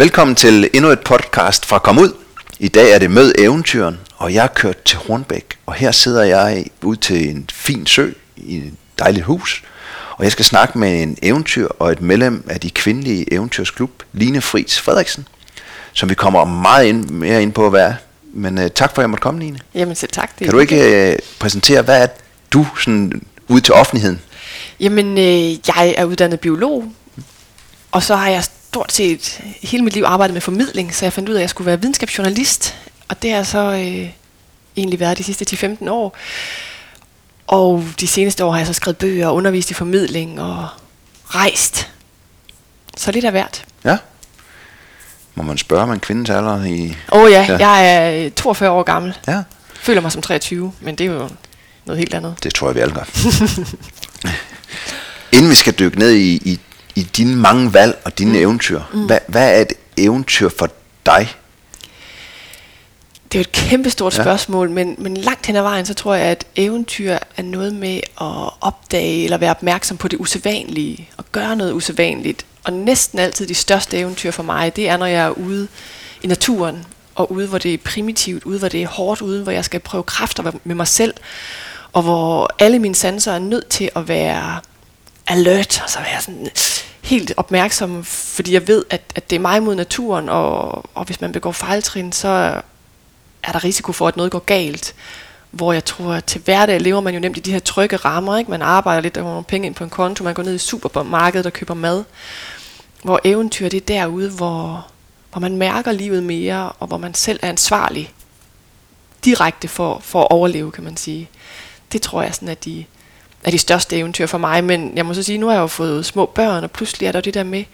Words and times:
Velkommen 0.00 0.34
til 0.34 0.70
endnu 0.74 0.90
et 0.90 1.00
podcast 1.00 1.66
fra 1.66 1.78
Kom 1.78 1.98
Ud. 1.98 2.12
I 2.58 2.68
dag 2.68 2.92
er 2.92 2.98
det 2.98 3.10
Mød 3.10 3.32
Eventyren, 3.38 4.00
og 4.16 4.34
jeg 4.34 4.44
er 4.44 4.48
kørt 4.48 4.82
til 4.82 4.98
Hornbæk. 4.98 5.58
Og 5.66 5.74
her 5.74 5.92
sidder 5.92 6.24
jeg 6.24 6.64
ud 6.82 6.96
til 6.96 7.30
en 7.30 7.48
fin 7.52 7.86
sø 7.86 8.10
i 8.36 8.56
et 8.56 8.72
dejligt 8.98 9.24
hus. 9.24 9.62
Og 10.16 10.24
jeg 10.24 10.32
skal 10.32 10.44
snakke 10.44 10.78
med 10.78 11.02
en 11.02 11.18
eventyr 11.22 11.68
og 11.78 11.92
et 11.92 12.00
medlem 12.00 12.44
af 12.50 12.60
de 12.60 12.70
kvindelige 12.70 13.32
eventyrsklub, 13.32 13.90
Line 14.12 14.40
Fris 14.40 14.80
Frederiksen, 14.80 15.28
som 15.92 16.08
vi 16.08 16.14
kommer 16.14 16.44
meget 16.44 16.86
ind, 16.86 17.10
mere 17.10 17.42
ind 17.42 17.52
på, 17.52 17.70
hvad 17.70 17.86
er. 17.86 17.94
Men 18.32 18.58
uh, 18.58 18.66
tak 18.74 18.94
for, 18.94 19.02
at 19.02 19.04
jeg 19.04 19.10
måtte 19.10 19.22
komme, 19.22 19.40
Line. 19.40 19.58
Jamen 19.74 19.94
selv 19.94 20.12
tak. 20.12 20.38
Det 20.38 20.44
kan 20.44 20.54
du 20.54 20.58
ikke 20.58 21.08
uh, 21.12 21.38
præsentere, 21.38 21.82
hvad 21.82 22.02
er 22.02 22.06
du 22.52 22.66
sådan 22.84 23.22
ud 23.48 23.60
til 23.60 23.74
offentligheden? 23.74 24.20
Jamen, 24.80 25.18
øh, 25.18 25.50
jeg 25.50 25.94
er 25.96 26.04
uddannet 26.04 26.40
biolog, 26.40 26.92
og 27.92 28.02
så 28.02 28.16
har 28.16 28.28
jeg 28.28 28.44
stort 28.70 28.92
set 28.92 29.40
hele 29.62 29.84
mit 29.84 29.94
liv 29.94 30.04
arbejdet 30.06 30.34
med 30.34 30.40
formidling, 30.40 30.94
så 30.94 31.04
jeg 31.04 31.12
fandt 31.12 31.28
ud 31.28 31.34
af, 31.34 31.38
at 31.38 31.42
jeg 31.42 31.50
skulle 31.50 31.66
være 31.66 31.80
videnskabsjournalist, 31.80 32.76
og 33.08 33.22
det 33.22 33.32
har 33.32 33.42
så 33.42 33.58
øh, 33.58 34.10
egentlig 34.76 35.00
været 35.00 35.18
de 35.18 35.24
sidste 35.24 35.66
10-15 35.82 35.90
år. 35.90 36.16
Og 37.46 37.84
de 38.00 38.06
seneste 38.06 38.44
år 38.44 38.50
har 38.50 38.58
jeg 38.58 38.66
så 38.66 38.72
skrevet 38.72 38.96
bøger 38.96 39.26
og 39.28 39.34
undervist 39.34 39.70
i 39.70 39.74
formidling 39.74 40.40
og 40.40 40.68
rejst. 41.26 41.88
Så 42.96 43.12
lidt 43.12 43.24
af 43.24 43.30
hvert. 43.30 43.64
Ja. 43.84 43.96
Må 45.34 45.42
man 45.42 45.58
spørge 45.58 45.82
om 45.82 45.92
en 45.92 46.00
kvindes 46.00 46.30
alder 46.30 46.64
i... 46.64 46.96
Åh 47.12 47.22
oh 47.22 47.30
ja, 47.30 47.46
ja, 47.48 47.68
jeg 47.68 48.24
er 48.24 48.30
42 48.30 48.70
år 48.70 48.82
gammel. 48.82 49.18
Ja. 49.28 49.42
Føler 49.74 50.00
mig 50.00 50.12
som 50.12 50.22
23, 50.22 50.72
men 50.80 50.94
det 50.94 51.06
er 51.06 51.12
jo 51.12 51.28
noget 51.84 51.98
helt 51.98 52.14
andet. 52.14 52.34
Det 52.42 52.54
tror 52.54 52.68
jeg, 52.68 52.74
vi 52.74 52.80
alle 52.80 52.94
gør. 52.94 53.04
Inden 55.36 55.50
vi 55.50 55.54
skal 55.54 55.78
dykke 55.78 55.98
ned 55.98 56.10
i, 56.10 56.34
i, 56.34 56.60
i 57.00 57.02
dine 57.02 57.36
mange 57.36 57.74
valg 57.74 57.98
og 58.04 58.18
dine 58.18 58.30
mm. 58.30 58.38
eventyr, 58.38 58.80
mm. 58.92 59.06
Hvad, 59.06 59.18
hvad 59.26 59.56
er 59.56 59.60
et 59.60 59.72
eventyr 59.96 60.48
for 60.48 60.68
dig? 61.06 61.28
Det 63.32 63.38
er 63.38 63.40
jo 63.40 63.40
et 63.40 63.52
kæmpestort 63.52 64.18
ja. 64.18 64.22
spørgsmål, 64.22 64.70
men, 64.70 64.94
men 64.98 65.16
langt 65.16 65.46
hen 65.46 65.56
ad 65.56 65.62
vejen, 65.62 65.86
så 65.86 65.94
tror 65.94 66.14
jeg, 66.14 66.26
at 66.26 66.46
eventyr 66.56 67.18
er 67.36 67.42
noget 67.42 67.74
med 67.74 67.96
at 68.20 68.50
opdage 68.60 69.24
eller 69.24 69.38
være 69.38 69.50
opmærksom 69.50 69.96
på 69.96 70.08
det 70.08 70.20
usædvanlige, 70.20 71.08
og 71.16 71.24
gøre 71.32 71.56
noget 71.56 71.72
usædvanligt. 71.72 72.46
Og 72.64 72.72
næsten 72.72 73.18
altid 73.18 73.46
de 73.46 73.54
største 73.54 73.98
eventyr 73.98 74.30
for 74.30 74.42
mig, 74.42 74.76
det 74.76 74.88
er, 74.88 74.96
når 74.96 75.06
jeg 75.06 75.24
er 75.24 75.30
ude 75.30 75.68
i 76.22 76.26
naturen, 76.26 76.84
og 77.14 77.32
ude, 77.32 77.46
hvor 77.46 77.58
det 77.58 77.74
er 77.74 77.78
primitivt, 77.78 78.44
ude, 78.44 78.58
hvor 78.58 78.68
det 78.68 78.82
er 78.82 78.88
hårdt, 78.88 79.20
ude, 79.20 79.42
hvor 79.42 79.52
jeg 79.52 79.64
skal 79.64 79.80
prøve 79.80 80.02
kræfter 80.02 80.52
med 80.64 80.74
mig 80.74 80.88
selv, 80.88 81.14
og 81.92 82.02
hvor 82.02 82.54
alle 82.58 82.78
mine 82.78 82.94
sanser 82.94 83.32
er 83.32 83.38
nødt 83.38 83.68
til 83.68 83.90
at 83.96 84.08
være 84.08 84.60
alert, 85.26 85.80
og 85.84 85.90
så 85.90 85.98
være 85.98 86.20
sådan 86.20 86.48
helt 87.02 87.32
opmærksom, 87.36 88.04
fordi 88.04 88.52
jeg 88.52 88.68
ved, 88.68 88.84
at, 88.90 89.02
at 89.14 89.30
det 89.30 89.36
er 89.36 89.40
mig 89.40 89.62
mod 89.62 89.74
naturen, 89.74 90.28
og, 90.28 90.84
og 90.94 91.04
hvis 91.04 91.20
man 91.20 91.32
begår 91.32 91.52
fejltrin, 91.52 92.12
så 92.12 92.62
er 93.42 93.52
der 93.52 93.64
risiko 93.64 93.92
for, 93.92 94.08
at 94.08 94.16
noget 94.16 94.32
går 94.32 94.38
galt. 94.38 94.94
Hvor 95.50 95.72
jeg 95.72 95.84
tror, 95.84 96.12
at 96.12 96.24
til 96.24 96.40
hverdag 96.40 96.80
lever 96.80 97.00
man 97.00 97.14
jo 97.14 97.20
nemt 97.20 97.36
i 97.36 97.40
de 97.40 97.52
her 97.52 97.58
trygge 97.58 97.96
rammer. 97.96 98.38
Ikke? 98.38 98.50
Man 98.50 98.62
arbejder 98.62 99.00
lidt, 99.00 99.14
der 99.14 99.20
kommer 99.20 99.34
nogle 99.34 99.44
penge 99.44 99.66
ind 99.66 99.74
på 99.74 99.84
en 99.84 99.90
konto, 99.90 100.24
man 100.24 100.34
går 100.34 100.42
ned 100.42 100.54
i 100.54 100.58
supermarkedet 100.58 101.46
og 101.46 101.52
køber 101.52 101.74
mad. 101.74 102.04
Hvor 103.02 103.20
eventyr 103.24 103.68
det 103.68 103.76
er 103.76 103.86
derude, 103.86 104.30
hvor, 104.30 104.86
hvor 105.32 105.40
man 105.40 105.56
mærker 105.56 105.92
livet 105.92 106.22
mere, 106.22 106.72
og 106.72 106.86
hvor 106.86 106.96
man 106.96 107.14
selv 107.14 107.40
er 107.42 107.48
ansvarlig 107.48 108.12
direkte 109.24 109.68
for, 109.68 109.98
for 110.02 110.20
at 110.20 110.30
overleve, 110.30 110.72
kan 110.72 110.84
man 110.84 110.96
sige. 110.96 111.30
Det 111.92 112.02
tror 112.02 112.22
jeg 112.22 112.34
sådan, 112.34 112.48
at 112.48 112.64
de, 112.64 112.84
er 113.44 113.50
de 113.50 113.58
største 113.58 113.96
eventyr 113.96 114.26
for 114.26 114.38
mig, 114.38 114.64
men 114.64 114.92
jeg 114.96 115.06
må 115.06 115.14
så 115.14 115.22
sige, 115.22 115.38
nu 115.38 115.46
har 115.46 115.54
jeg 115.54 115.60
jo 115.60 115.66
fået 115.66 116.06
små 116.06 116.26
børn, 116.26 116.64
og 116.64 116.70
pludselig 116.70 117.06
er 117.06 117.12
der 117.12 117.20
det 117.20 117.34
der 117.34 117.44
med 117.44 117.64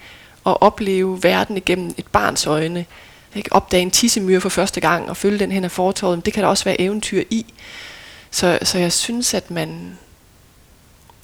at 0.45 0.61
opleve 0.61 1.23
verden 1.23 1.57
igennem 1.57 1.93
et 1.97 2.07
barns 2.07 2.47
øjne. 2.47 2.85
Ikke? 3.35 3.53
Opdage 3.53 3.81
en 3.81 3.91
tissemyre 3.91 4.41
for 4.41 4.49
første 4.49 4.81
gang, 4.81 5.09
og 5.09 5.17
følge 5.17 5.39
den 5.39 5.51
hen 5.51 5.63
ad 5.63 5.69
fortorvet, 5.69 6.25
det 6.25 6.33
kan 6.33 6.43
der 6.43 6.49
også 6.49 6.63
være 6.63 6.81
eventyr 6.81 7.23
i. 7.29 7.45
Så, 8.31 8.59
så 8.63 8.77
jeg 8.77 8.91
synes, 8.91 9.33
at 9.33 9.51
man... 9.51 9.97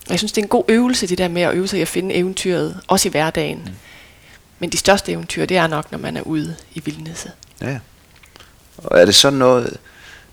Jeg 0.10 0.18
synes, 0.18 0.32
det 0.32 0.42
er 0.42 0.46
en 0.46 0.50
god 0.50 0.64
øvelse, 0.68 1.08
det 1.08 1.18
der 1.18 1.28
med 1.28 1.42
at 1.42 1.54
øve 1.54 1.68
sig 1.68 1.80
i 1.80 1.82
at 1.82 1.88
finde 1.88 2.16
eventyret, 2.16 2.80
også 2.88 3.10
i 3.10 3.12
hverdagen. 3.12 3.62
Mm. 3.66 3.72
Men 4.60 4.70
de 4.70 4.78
største 4.78 5.12
eventyr, 5.12 5.46
det 5.46 5.58
er 5.58 5.68
nok, 5.68 5.92
når 5.92 6.00
man 6.00 6.18
er 6.18 6.22
ude 6.22 6.56
i 6.74 6.82
vildnisse. 6.86 7.32
Ja. 7.62 7.80
Og 8.78 9.00
er 9.00 9.06
det 9.06 9.16
sådan 9.16 9.40
noget... 9.40 9.78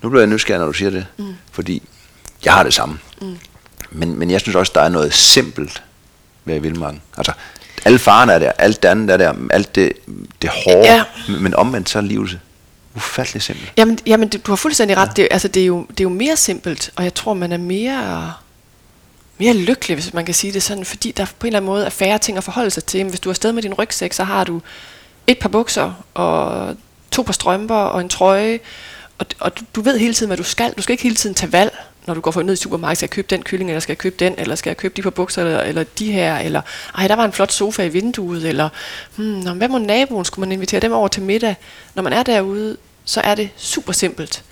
Nu 0.02 0.08
bliver 0.08 0.22
jeg 0.22 0.30
nysgerrig, 0.30 0.58
når 0.58 0.66
du 0.66 0.72
siger 0.72 0.90
det. 0.90 1.06
Mm. 1.16 1.34
Fordi 1.52 1.82
jeg 2.44 2.52
har 2.54 2.62
det 2.62 2.74
samme. 2.74 2.98
Mm. 3.22 3.38
Men, 3.90 4.18
men 4.18 4.30
jeg 4.30 4.40
synes 4.40 4.56
også, 4.56 4.72
der 4.74 4.80
er 4.80 4.88
noget 4.88 5.14
simpelt 5.14 5.82
ved 6.44 6.60
vildmarken. 6.60 7.02
Altså, 7.16 7.32
alle 7.84 7.98
farerne 7.98 8.32
er 8.32 8.38
der, 8.38 8.52
alt 8.58 8.82
det 8.82 8.88
andet 8.88 9.10
er 9.10 9.16
der, 9.16 9.34
alt 9.50 9.74
det, 9.74 9.92
det 10.42 10.50
hårde, 10.50 10.92
ja. 10.92 11.04
men 11.28 11.54
omvendt 11.54 11.88
så 11.88 11.98
er 11.98 12.02
livet 12.02 12.38
ufattelig 12.96 13.42
simpelt. 13.42 13.72
Jamen, 13.76 13.98
jamen 14.06 14.28
du 14.28 14.52
har 14.52 14.56
fuldstændig 14.56 14.96
ret. 14.96 15.18
Ja. 15.18 15.22
Det, 15.22 15.28
altså, 15.30 15.48
det, 15.48 15.62
er 15.62 15.66
jo, 15.66 15.86
det 15.90 16.00
er 16.00 16.04
jo 16.04 16.08
mere 16.08 16.36
simpelt, 16.36 16.90
og 16.96 17.04
jeg 17.04 17.14
tror, 17.14 17.34
man 17.34 17.52
er 17.52 17.58
mere, 17.58 18.32
mere 19.38 19.54
lykkelig, 19.54 19.94
hvis 19.94 20.14
man 20.14 20.24
kan 20.24 20.34
sige 20.34 20.52
det 20.52 20.62
sådan, 20.62 20.84
fordi 20.84 21.10
der 21.10 21.24
på 21.24 21.46
en 21.46 21.46
eller 21.46 21.58
anden 21.58 21.66
måde 21.66 21.84
er 21.84 21.90
færre 21.90 22.18
ting 22.18 22.38
at 22.38 22.44
forholde 22.44 22.70
sig 22.70 22.84
til. 22.84 23.00
Men 23.00 23.10
hvis 23.10 23.20
du 23.20 23.28
er 23.28 23.32
afsted 23.32 23.52
med 23.52 23.62
din 23.62 23.74
rygsæk, 23.74 24.12
så 24.12 24.24
har 24.24 24.44
du 24.44 24.60
et 25.26 25.38
par 25.38 25.48
bukser, 25.48 26.04
og 26.14 26.76
to 27.10 27.22
par 27.22 27.32
strømper, 27.32 27.74
og 27.74 28.00
en 28.00 28.08
trøje, 28.08 28.60
og, 29.18 29.26
og 29.40 29.58
du, 29.58 29.64
du 29.74 29.80
ved 29.80 29.98
hele 29.98 30.14
tiden, 30.14 30.28
hvad 30.28 30.36
du 30.36 30.42
skal. 30.42 30.72
Du 30.76 30.82
skal 30.82 30.92
ikke 30.92 31.02
hele 31.02 31.14
tiden 31.14 31.34
tage 31.34 31.52
valg 31.52 31.78
når 32.10 32.14
du 32.14 32.20
går 32.20 32.30
for 32.30 32.42
ned 32.42 32.54
i 32.54 32.56
supermarkedet, 32.56 32.98
skal 32.98 33.06
jeg 33.06 33.10
købe 33.10 33.26
den 33.30 33.42
kylling, 33.42 33.70
eller 33.70 33.80
skal 33.80 33.92
jeg 33.92 33.98
købe 33.98 34.16
den, 34.18 34.34
eller 34.38 34.54
skal 34.54 34.70
jeg 34.70 34.76
købe 34.76 34.94
de 34.96 35.02
på 35.02 35.10
bukser, 35.10 35.42
eller, 35.42 35.60
eller 35.60 35.84
de 35.98 36.12
her, 36.12 36.38
eller 36.38 36.62
ej, 36.94 37.08
der 37.08 37.16
var 37.16 37.24
en 37.24 37.32
flot 37.32 37.52
sofa 37.52 37.82
i 37.82 37.88
vinduet, 37.88 38.48
eller 38.48 38.68
hmm, 39.16 39.56
hvad 39.56 39.68
må 39.68 39.78
naboen, 39.78 40.24
skulle 40.24 40.48
man 40.48 40.52
invitere 40.52 40.80
dem 40.80 40.92
over 40.92 41.08
til 41.08 41.22
middag? 41.22 41.54
Når 41.94 42.02
man 42.02 42.12
er 42.12 42.22
derude, 42.22 42.76
så 43.04 43.20
er 43.20 43.34
det 43.34 43.50
super 43.56 43.92
simpelt. 43.92 44.44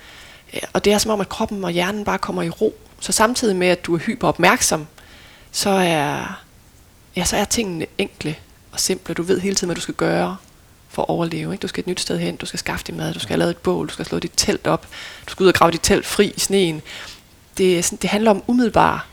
Og 0.73 0.85
det 0.85 0.93
er 0.93 0.99
som 0.99 1.11
om, 1.11 1.21
at 1.21 1.29
kroppen 1.29 1.65
og 1.65 1.71
hjernen 1.71 2.05
bare 2.05 2.19
kommer 2.19 2.43
i 2.43 2.51
ro. 2.51 2.75
Så 3.01 3.13
samtidig 3.13 3.57
med, 3.57 3.69
at 3.69 3.87
du 3.87 3.95
er 3.95 3.99
hyper 3.99 4.29
opmærksom, 4.29 4.87
så 5.53 5.71
er, 5.71 6.41
ja, 7.17 7.25
så 7.25 7.37
er 7.37 7.45
tingene 7.45 7.87
enkle 7.99 8.37
og 8.73 8.81
simple. 8.81 9.15
Du 9.15 9.23
ved 9.23 9.41
hele 9.41 9.55
tiden, 9.55 9.69
hvad 9.69 9.77
du 9.77 9.81
skal 9.81 9.95
gøre 9.95 10.37
for 10.89 11.03
at 11.03 11.09
overleve. 11.09 11.53
Ikke? 11.53 11.63
Du 11.63 11.69
skal 11.69 11.81
et 11.81 11.87
nyt 11.87 12.01
sted 12.01 12.19
hen, 12.19 12.37
du 12.37 12.47
skal 12.47 12.59
skaffe 12.59 12.85
din 12.87 12.97
mad, 12.97 13.15
du 13.15 13.19
skal 13.19 13.29
have 13.29 13.39
lavet 13.39 13.51
et 13.51 13.57
bål, 13.57 13.89
du 13.89 13.93
skal 13.93 14.05
slå 14.05 14.19
dit 14.19 14.33
telt 14.37 14.67
op, 14.67 14.87
du 15.27 15.31
skal 15.31 15.45
ud 15.45 15.49
og 15.49 15.55
grave 15.55 15.73
dit 15.73 15.81
telt 15.83 16.07
fri 16.07 16.33
i 16.37 16.41
sneen 16.41 16.83
det, 17.59 17.85
sådan, 17.85 17.99
det 18.03 18.11
handler 18.11 18.31
om 18.31 18.43
umiddelbar 18.47 19.07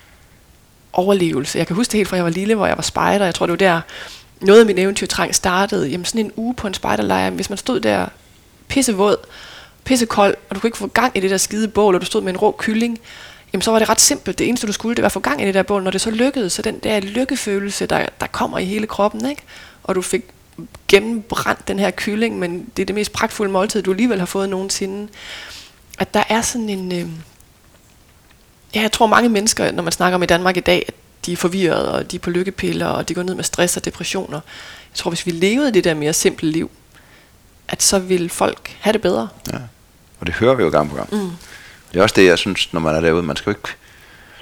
overlevelse. 0.93 1.57
Jeg 1.57 1.67
kan 1.67 1.75
huske 1.75 1.91
det 1.91 1.97
helt 1.97 2.09
fra 2.09 2.15
jeg 2.15 2.25
var 2.25 2.31
lille, 2.31 2.55
hvor 2.55 2.67
jeg 2.67 2.77
var 2.77 2.83
spejder. 2.83 3.25
Jeg 3.25 3.35
tror, 3.35 3.45
det 3.45 3.51
var 3.51 3.57
der, 3.57 3.81
noget 4.41 4.59
af 4.59 4.65
min 4.65 4.77
eventyrtrang 4.77 5.35
startede. 5.35 5.87
Jamen 5.87 6.05
sådan 6.05 6.25
en 6.25 6.31
uge 6.35 6.53
på 6.53 6.67
en 6.67 6.73
spejderlejr, 6.73 7.29
hvis 7.29 7.49
man 7.49 7.57
stod 7.57 7.79
der 7.79 8.07
pissevåd, 8.67 9.17
pissekold, 9.83 10.35
og 10.49 10.55
du 10.55 10.59
kunne 10.59 10.67
ikke 10.67 10.77
få 10.77 10.87
gang 10.87 11.17
i 11.17 11.19
det 11.19 11.29
der 11.29 11.37
skide 11.37 11.67
bål, 11.67 11.95
og 11.95 12.01
du 12.01 12.05
stod 12.05 12.21
med 12.21 12.33
en 12.33 12.37
rå 12.37 12.55
kylling, 12.57 12.99
jamen 13.53 13.61
så 13.61 13.71
var 13.71 13.79
det 13.79 13.89
ret 13.89 14.01
simpelt. 14.01 14.39
Det 14.39 14.47
eneste, 14.47 14.67
du 14.67 14.71
skulle, 14.71 14.95
det 14.95 15.01
var 15.01 15.05
at 15.05 15.11
få 15.11 15.19
gang 15.19 15.41
i 15.41 15.45
det 15.45 15.53
der 15.53 15.63
bål. 15.63 15.83
Når 15.83 15.91
det 15.91 16.01
så 16.01 16.11
lykkedes, 16.11 16.53
så 16.53 16.61
den 16.61 16.79
der 16.79 16.99
lykkefølelse, 16.99 17.85
der, 17.85 18.05
der 18.21 18.27
kommer 18.27 18.57
i 18.57 18.65
hele 18.65 18.87
kroppen, 18.87 19.29
ikke? 19.29 19.41
og 19.83 19.95
du 19.95 20.01
fik 20.01 20.23
gennembrændt 20.87 21.67
den 21.67 21.79
her 21.79 21.91
kylling, 21.91 22.39
men 22.39 22.69
det 22.77 22.81
er 22.83 22.85
det 22.85 22.95
mest 22.95 23.11
pragtfulde 23.11 23.51
måltid, 23.51 23.81
du 23.81 23.91
alligevel 23.91 24.19
har 24.19 24.25
fået 24.25 24.49
nogensinde. 24.49 25.07
At 25.99 26.13
der 26.13 26.23
er 26.29 26.41
sådan 26.41 26.69
en... 26.69 26.91
Øh, 26.91 27.07
ja, 28.75 28.81
jeg 28.81 28.91
tror 28.91 29.07
mange 29.07 29.29
mennesker, 29.29 29.71
når 29.71 29.83
man 29.83 29.91
snakker 29.91 30.15
om 30.15 30.23
i 30.23 30.25
Danmark 30.25 30.57
i 30.57 30.59
dag, 30.59 30.85
at 30.87 30.93
de 31.25 31.33
er 31.33 31.37
forvirrede, 31.37 31.93
og 31.93 32.11
de 32.11 32.15
er 32.15 32.19
på 32.19 32.29
lykkepiller, 32.29 32.85
og 32.85 33.09
de 33.09 33.13
går 33.13 33.23
ned 33.23 33.35
med 33.35 33.43
stress 33.43 33.77
og 33.77 33.85
depressioner. 33.85 34.39
Jeg 34.91 34.97
tror, 34.97 35.11
hvis 35.11 35.25
vi 35.25 35.31
levede 35.31 35.73
det 35.73 35.83
der 35.83 35.93
mere 35.93 36.13
simple 36.13 36.49
liv, 36.51 36.71
at 37.67 37.83
så 37.83 37.99
vil 37.99 38.29
folk 38.29 38.77
have 38.79 38.93
det 38.93 39.01
bedre. 39.01 39.27
Ja, 39.53 39.57
og 40.19 40.27
det 40.27 40.35
hører 40.35 40.55
vi 40.55 40.63
jo 40.63 40.69
gang 40.69 40.89
på 40.89 40.95
gang. 40.95 41.09
Mm. 41.11 41.31
Det 41.93 41.99
er 41.99 42.03
også 42.03 42.15
det, 42.15 42.25
jeg 42.25 42.37
synes, 42.37 42.73
når 42.73 42.79
man 42.79 42.95
er 42.95 43.01
derude, 43.01 43.23
man 43.23 43.35
skal 43.35 43.51
jo 43.51 43.57
ikke, 43.57 43.69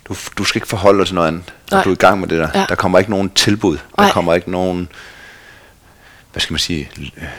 du, 0.08 0.16
du 0.38 0.44
skal 0.44 0.58
ikke 0.58 0.68
forholde 0.68 1.00
dig 1.00 1.08
til 1.08 1.16
noget 1.16 1.28
andet, 1.28 1.44
når 1.72 1.78
Nej. 1.78 1.84
du 1.84 1.90
er 1.90 1.94
i 1.94 1.98
gang 1.98 2.20
med 2.20 2.28
det 2.28 2.40
der. 2.40 2.50
Ja. 2.54 2.66
Der 2.70 2.76
kommer 2.76 3.00
ikke 3.00 3.12
nogen 3.12 3.30
tilbud, 3.30 3.78
Nej. 3.98 4.06
der 4.08 4.14
kommer 4.14 4.34
ikke 4.34 4.52
nogen, 4.52 4.90
hvad 6.32 6.42
skal 6.42 6.54
man 6.54 6.60
sige, 6.60 6.90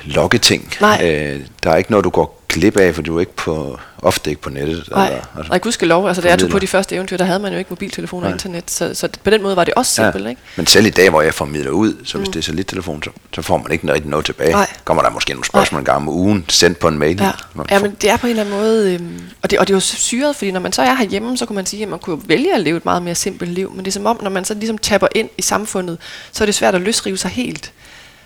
lokketing. 0.05 0.73
Øh, 0.83 1.41
der 1.63 1.71
er 1.71 1.77
ikke 1.77 1.91
noget, 1.91 2.05
du 2.05 2.11
går 2.11 2.44
glip 2.55 2.77
af, 2.77 2.95
for 2.95 3.03
du 3.03 3.17
er 3.17 3.21
ikke 3.21 3.37
på, 3.37 3.79
ofte 4.03 4.31
ikke 4.31 4.43
på 4.43 4.51
nettet. 4.51 4.89
Nej, 4.91 5.07
eller, 5.07 5.21
altså, 5.37 5.51
Nej 5.51 5.59
gud 5.59 5.87
lov. 5.87 6.07
Altså, 6.07 6.23
da 6.23 6.29
jeg 6.29 6.39
tog 6.39 6.51
på 6.51 6.59
de 6.59 6.67
første 6.67 6.95
eventyr, 6.95 7.17
der 7.17 7.25
havde 7.25 7.39
man 7.39 7.53
jo 7.53 7.59
ikke 7.59 7.71
mobiltelefon 7.71 8.25
og 8.25 8.31
internet, 8.31 8.71
så, 8.71 8.95
så 8.95 9.09
på 9.25 9.31
den 9.31 9.43
måde 9.43 9.57
var 9.57 9.65
det 9.65 9.75
også 9.75 9.93
simpelt. 9.93 10.25
Ja. 10.25 10.31
Ikke? 10.31 10.43
Men 10.57 10.67
selv 10.67 10.87
i 10.87 10.91
dag, 10.91 11.11
hvor 11.11 11.23
jeg 11.23 11.35
formidler 11.35 11.71
ud, 11.71 11.95
så 12.05 12.19
hvis 12.19 12.29
mm. 12.29 12.33
det 12.33 12.39
er 12.39 12.43
så 12.43 12.53
lidt 12.53 12.67
telefon, 12.67 13.03
så, 13.03 13.11
så 13.35 13.43
får 13.43 13.57
man 13.57 13.73
ikke 13.73 13.93
rigtig 13.93 14.11
noget 14.11 14.27
tilbage. 14.27 14.53
Nej. 14.53 14.67
Kommer 14.85 15.03
der 15.03 15.11
måske 15.11 15.33
nogle 15.33 15.45
spørgsmål 15.45 15.79
en 15.81 15.85
gang 15.85 15.97
om 15.97 16.09
ugen, 16.09 16.45
sendt 16.49 16.79
på 16.79 16.89
en 16.89 16.99
mail. 16.99 17.21
Ja, 17.21 17.31
ja 17.71 17.79
men 17.81 17.97
det 18.01 18.11
er 18.11 18.17
på 18.17 18.27
en 18.27 18.31
eller 18.31 18.43
anden 18.43 18.59
måde, 18.59 18.95
øhm, 18.95 19.21
og, 19.43 19.51
det, 19.51 19.59
og 19.59 19.69
det 19.69 19.73
er 19.73 19.77
jo 19.77 19.81
syret, 19.81 20.37
fordi 20.37 20.51
når 20.51 20.61
man 20.61 20.73
så 20.73 20.83
er 20.83 20.95
herhjemme, 20.95 21.37
så 21.37 21.47
kunne 21.47 21.57
man 21.57 21.67
sige, 21.67 21.83
at 21.83 21.89
man 21.89 21.99
kunne 21.99 22.21
vælge 22.27 22.55
at 22.55 22.61
leve 22.61 22.77
et 22.77 22.85
meget 22.85 23.03
mere 23.03 23.15
simpelt 23.15 23.51
liv, 23.51 23.71
men 23.71 23.85
det 23.85 23.91
er 23.91 23.93
som 23.93 24.07
om, 24.07 24.19
når 24.23 24.31
man 24.31 24.45
så 24.45 24.55
ligesom 24.55 24.79
tapper 24.79 25.09
ind 25.15 25.29
i 25.39 25.43
samfundet, 25.43 25.99
så 26.33 26.45
er 26.45 26.47
det 26.47 26.55
svært 26.55 26.75
at 26.75 26.81
løsrive 26.81 27.17
sig 27.17 27.31
helt 27.31 27.73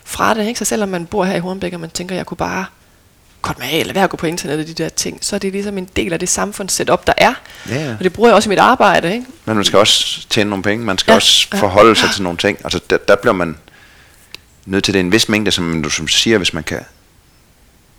fra 0.04 0.34
det. 0.34 0.46
Ikke? 0.46 0.58
Så 0.58 0.64
selvom 0.64 0.88
man 0.88 1.06
bor 1.06 1.24
her 1.24 1.36
i 1.36 1.38
Hornbæk, 1.38 1.72
og 1.72 1.80
man 1.80 1.90
tænker, 1.90 2.14
at 2.14 2.16
jeg 2.16 2.26
kunne 2.26 2.36
bare 2.36 2.64
godt 3.42 3.58
med 3.58 3.66
af, 3.72 3.76
eller 3.78 3.92
være 3.94 4.04
at 4.04 4.10
gå 4.10 4.16
på 4.16 4.26
internettet 4.26 4.64
og 4.70 4.76
de 4.78 4.82
der 4.82 4.88
ting, 4.88 5.18
så 5.24 5.36
er 5.36 5.40
det 5.40 5.52
ligesom 5.52 5.78
en 5.78 5.88
del 5.96 6.12
af 6.12 6.18
det 6.18 6.28
samfundssetup, 6.28 7.06
der 7.06 7.12
er. 7.16 7.34
Ja. 7.68 7.94
Og 7.98 8.04
det 8.04 8.12
bruger 8.12 8.28
jeg 8.28 8.36
også 8.36 8.48
i 8.48 8.50
mit 8.50 8.58
arbejde. 8.58 9.12
Ikke? 9.12 9.26
Men 9.44 9.56
man 9.56 9.64
skal 9.64 9.78
også 9.78 10.26
tjene 10.30 10.50
nogle 10.50 10.62
penge, 10.62 10.84
man 10.84 10.98
skal 10.98 11.12
ja. 11.12 11.16
også 11.16 11.48
forholde 11.54 11.96
sig 11.96 12.06
ja. 12.06 12.12
til 12.12 12.22
nogle 12.22 12.38
ting. 12.38 12.58
Altså 12.64 12.80
der, 12.90 12.96
der 12.96 13.16
bliver 13.16 13.34
man 13.34 13.56
nødt 14.66 14.84
til 14.84 14.94
det 14.94 15.00
en 15.00 15.12
vis 15.12 15.28
mængde, 15.28 15.50
som 15.50 15.82
du 15.82 15.90
som 15.90 16.08
siger, 16.08 16.38
hvis 16.38 16.54
man 16.54 16.62
kan 16.64 16.80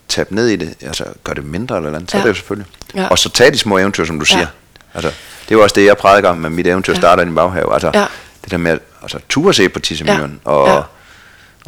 tabe 0.07 0.35
ned 0.35 0.47
i 0.47 0.55
det, 0.55 0.73
altså 0.81 1.03
gøre 1.23 1.35
det 1.35 1.43
mindre 1.45 1.77
eller 1.77 1.95
andet, 1.95 2.11
så 2.11 2.17
Ja. 2.17 2.21
er 2.21 2.25
det 2.25 2.29
jo 2.29 2.35
selvfølgelig. 2.35 2.67
Ja. 2.95 3.07
Og 3.07 3.19
så 3.19 3.29
tage 3.29 3.51
de 3.51 3.57
små 3.57 3.77
eventyr, 3.77 4.05
som 4.05 4.19
du 4.19 4.25
Ja. 4.29 4.33
siger. 4.35 4.47
Altså, 4.93 5.09
det 5.45 5.51
er 5.51 5.55
jo 5.55 5.63
også 5.63 5.73
det, 5.75 5.85
jeg 5.85 5.97
prædiker 5.97 6.29
om 6.29 6.37
med 6.37 6.49
mit 6.49 6.67
eventyr 6.67 6.93
Ja. 6.93 6.99
starter 6.99 7.23
i 7.23 7.25
din 7.25 7.35
baghave. 7.35 7.73
Altså, 7.73 7.91
Ja. 7.93 8.05
det 8.43 8.51
der 8.51 8.57
med 8.57 8.71
at 8.71 8.79
altså, 9.01 9.19
ture 9.29 9.53
se 9.53 9.69
på 9.69 9.79
Tissemyren. 9.79 10.39
Ja. 10.45 10.51
Og, 10.51 10.67
Ja. 10.67 10.81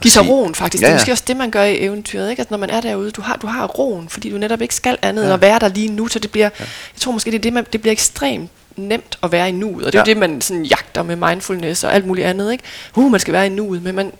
Og 0.01 0.03
Giv 0.03 0.11
sig 0.11 0.29
roen 0.29 0.55
faktisk. 0.55 0.81
Ja, 0.81 0.87
Det 0.87 0.91
er 0.91 0.95
ja. 0.95 0.99
måske 1.01 1.11
også 1.11 1.23
det, 1.27 1.37
man 1.37 1.51
gør 1.51 1.63
i 1.63 1.79
eventyret. 1.79 2.29
Ikke? 2.29 2.39
Altså, 2.39 2.53
når 2.53 2.57
man 2.57 2.69
er 2.69 2.81
derude, 2.81 3.11
du 3.11 3.21
har, 3.21 3.35
du 3.35 3.47
har 3.47 3.67
roen, 3.67 4.09
fordi 4.09 4.29
du 4.29 4.37
netop 4.37 4.61
ikke 4.61 4.75
skal 4.75 4.97
andet 5.01 5.25
end 5.25 5.33
at 5.33 5.41
være 5.41 5.59
der 5.59 5.67
lige 5.67 5.87
nu. 5.91 6.07
Så 6.07 6.19
det 6.19 6.31
bliver, 6.31 6.49
jeg 6.59 6.67
tror 6.99 7.11
måske, 7.11 7.31
det, 7.31 7.37
er 7.37 7.41
det, 7.41 7.53
man, 7.53 7.65
det 7.73 7.81
bliver 7.81 7.91
ekstremt 7.91 8.49
nemt 8.75 9.17
at 9.23 9.31
være 9.31 9.49
i 9.49 9.51
nuet. 9.51 9.85
Og 9.85 9.93
det 9.93 9.99
er 9.99 10.01
jo 10.01 10.05
Ja. 10.07 10.13
det, 10.13 10.17
man 10.31 10.41
sådan 10.41 10.63
jagter 10.65 11.03
med 11.03 11.15
mindfulness 11.15 11.83
og 11.83 11.93
alt 11.93 12.07
muligt 12.07 12.27
andet. 12.27 12.51
Ikke? 12.51 12.63
Uh, 12.95 13.11
man 13.11 13.19
skal 13.19 13.33
være 13.33 13.45
i 13.45 13.49
nuet, 13.49 13.83
men 13.83 13.95
man 13.95 14.11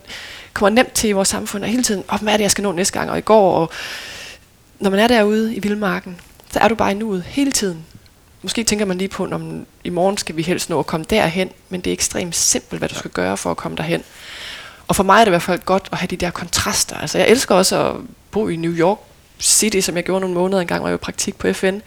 kommer 0.52 0.70
nemt 0.70 0.92
til 0.92 1.08
i 1.08 1.12
vores 1.12 1.28
samfund, 1.28 1.62
og 1.64 1.70
hele 1.70 1.82
tiden, 1.82 2.04
oh, 2.08 2.20
hvad 2.20 2.32
er 2.32 2.36
det, 2.36 2.42
jeg 2.42 2.50
skal 2.50 2.62
nå 2.62 2.72
næste 2.72 2.98
gang, 2.98 3.10
og 3.10 3.18
i 3.18 3.20
går, 3.20 3.54
og 3.54 3.70
når 4.80 4.90
man 4.90 4.98
er 5.00 5.08
derude 5.08 5.54
i 5.54 5.60
vildmarken, 5.60 6.16
så 6.52 6.58
er 6.58 6.68
du 6.68 6.74
bare 6.74 6.90
i 6.90 6.94
nuet 6.94 7.22
hele 7.26 7.52
tiden. 7.52 7.84
Måske 8.42 8.64
tænker 8.64 8.84
man 8.86 8.98
lige 8.98 9.08
på, 9.08 9.28
om 9.32 9.66
i 9.84 9.90
morgen 9.90 10.16
skal 10.18 10.36
vi 10.36 10.42
helst 10.42 10.70
nå 10.70 10.78
at 10.78 10.86
komme 10.86 11.06
derhen, 11.10 11.50
men 11.68 11.80
det 11.80 11.90
er 11.90 11.92
ekstremt 11.92 12.36
simpelt, 12.36 12.78
hvad 12.80 12.88
du 12.88 12.94
skal 12.94 13.10
gøre 13.10 13.36
for 13.36 13.50
at 13.50 13.56
komme 13.56 13.76
derhen. 13.76 14.02
Og 14.92 14.96
for 14.96 15.02
mig 15.02 15.14
er 15.14 15.18
det 15.18 15.26
i 15.26 15.30
hvert 15.30 15.42
fald 15.42 15.60
godt 15.64 15.88
at 15.92 15.98
have 15.98 16.06
de 16.06 16.16
der 16.16 16.30
kontraster. 16.30 16.96
Altså 16.96 17.18
jeg 17.18 17.28
elsker 17.28 17.54
også 17.54 17.88
at 17.88 17.96
bo 18.30 18.48
i 18.48 18.56
New 18.56 18.72
York 18.72 18.98
City, 19.40 19.80
som 19.80 19.96
jeg 19.96 20.04
gjorde 20.04 20.20
nogle 20.20 20.34
måneder 20.34 20.60
engang, 20.60 20.80
hvor 20.80 20.88
jeg 20.88 20.92
var 20.92 20.98
i 20.98 21.04
praktik 21.04 21.36
på 21.38 21.52
FN. 21.52 21.78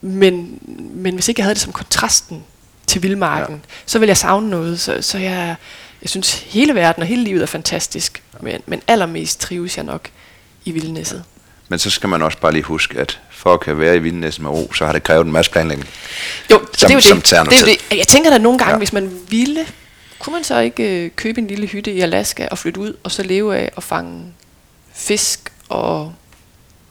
Men, 0.00 0.58
men 0.94 1.14
hvis 1.14 1.28
ikke 1.28 1.40
jeg 1.40 1.44
havde 1.44 1.54
det 1.54 1.62
som 1.62 1.72
kontrasten 1.72 2.44
til 2.86 3.02
vildmarken, 3.02 3.54
ja. 3.54 3.72
så 3.86 3.98
ville 3.98 4.08
jeg 4.08 4.16
savne 4.16 4.50
noget. 4.50 4.80
Så, 4.80 5.02
så 5.02 5.18
jeg, 5.18 5.56
jeg 6.02 6.10
synes, 6.10 6.32
hele 6.32 6.74
verden 6.74 7.02
og 7.02 7.06
hele 7.06 7.24
livet 7.24 7.42
er 7.42 7.46
fantastisk. 7.46 8.22
Men, 8.40 8.62
men 8.66 8.82
allermest 8.88 9.40
trives 9.40 9.76
jeg 9.76 9.84
nok 9.84 10.08
i 10.64 10.70
vildnæsset. 10.70 11.24
Men 11.68 11.78
så 11.78 11.90
skal 11.90 12.08
man 12.08 12.22
også 12.22 12.38
bare 12.38 12.52
lige 12.52 12.62
huske, 12.62 12.98
at 12.98 13.20
for 13.30 13.54
at 13.54 13.60
kan 13.60 13.78
være 13.78 13.96
i 13.96 13.98
Vildnæs 13.98 14.38
med 14.38 14.50
ro, 14.50 14.72
så 14.72 14.86
har 14.86 14.92
det 14.92 15.02
krævet 15.02 15.26
en 15.26 15.32
masse 15.32 15.50
planlægning. 15.50 15.88
Jo, 16.50 16.60
Som- 16.76 16.88
det 16.88 17.06
er 17.06 17.12
jo 17.12 17.16
det. 17.16 17.24
det, 17.24 17.32
er 17.32 17.60
jo 17.60 17.66
det. 17.66 17.98
Jeg 17.98 18.08
tænker 18.08 18.30
da 18.30 18.38
nogle 18.38 18.58
gange, 18.58 18.72
ja. 18.72 18.78
hvis 18.78 18.92
man 18.92 19.10
ville, 19.28 19.66
kunne 20.24 20.34
man 20.34 20.44
så 20.44 20.58
ikke 20.58 21.04
øh, 21.04 21.10
købe 21.16 21.40
en 21.40 21.46
lille 21.46 21.66
hytte 21.66 21.92
i 21.92 22.00
Alaska 22.00 22.48
og 22.50 22.58
flytte 22.58 22.80
ud, 22.80 22.94
og 23.02 23.10
så 23.10 23.22
leve 23.22 23.56
af 23.56 23.72
at 23.76 23.82
fange 23.82 24.22
fisk 24.94 25.52
og 25.68 26.12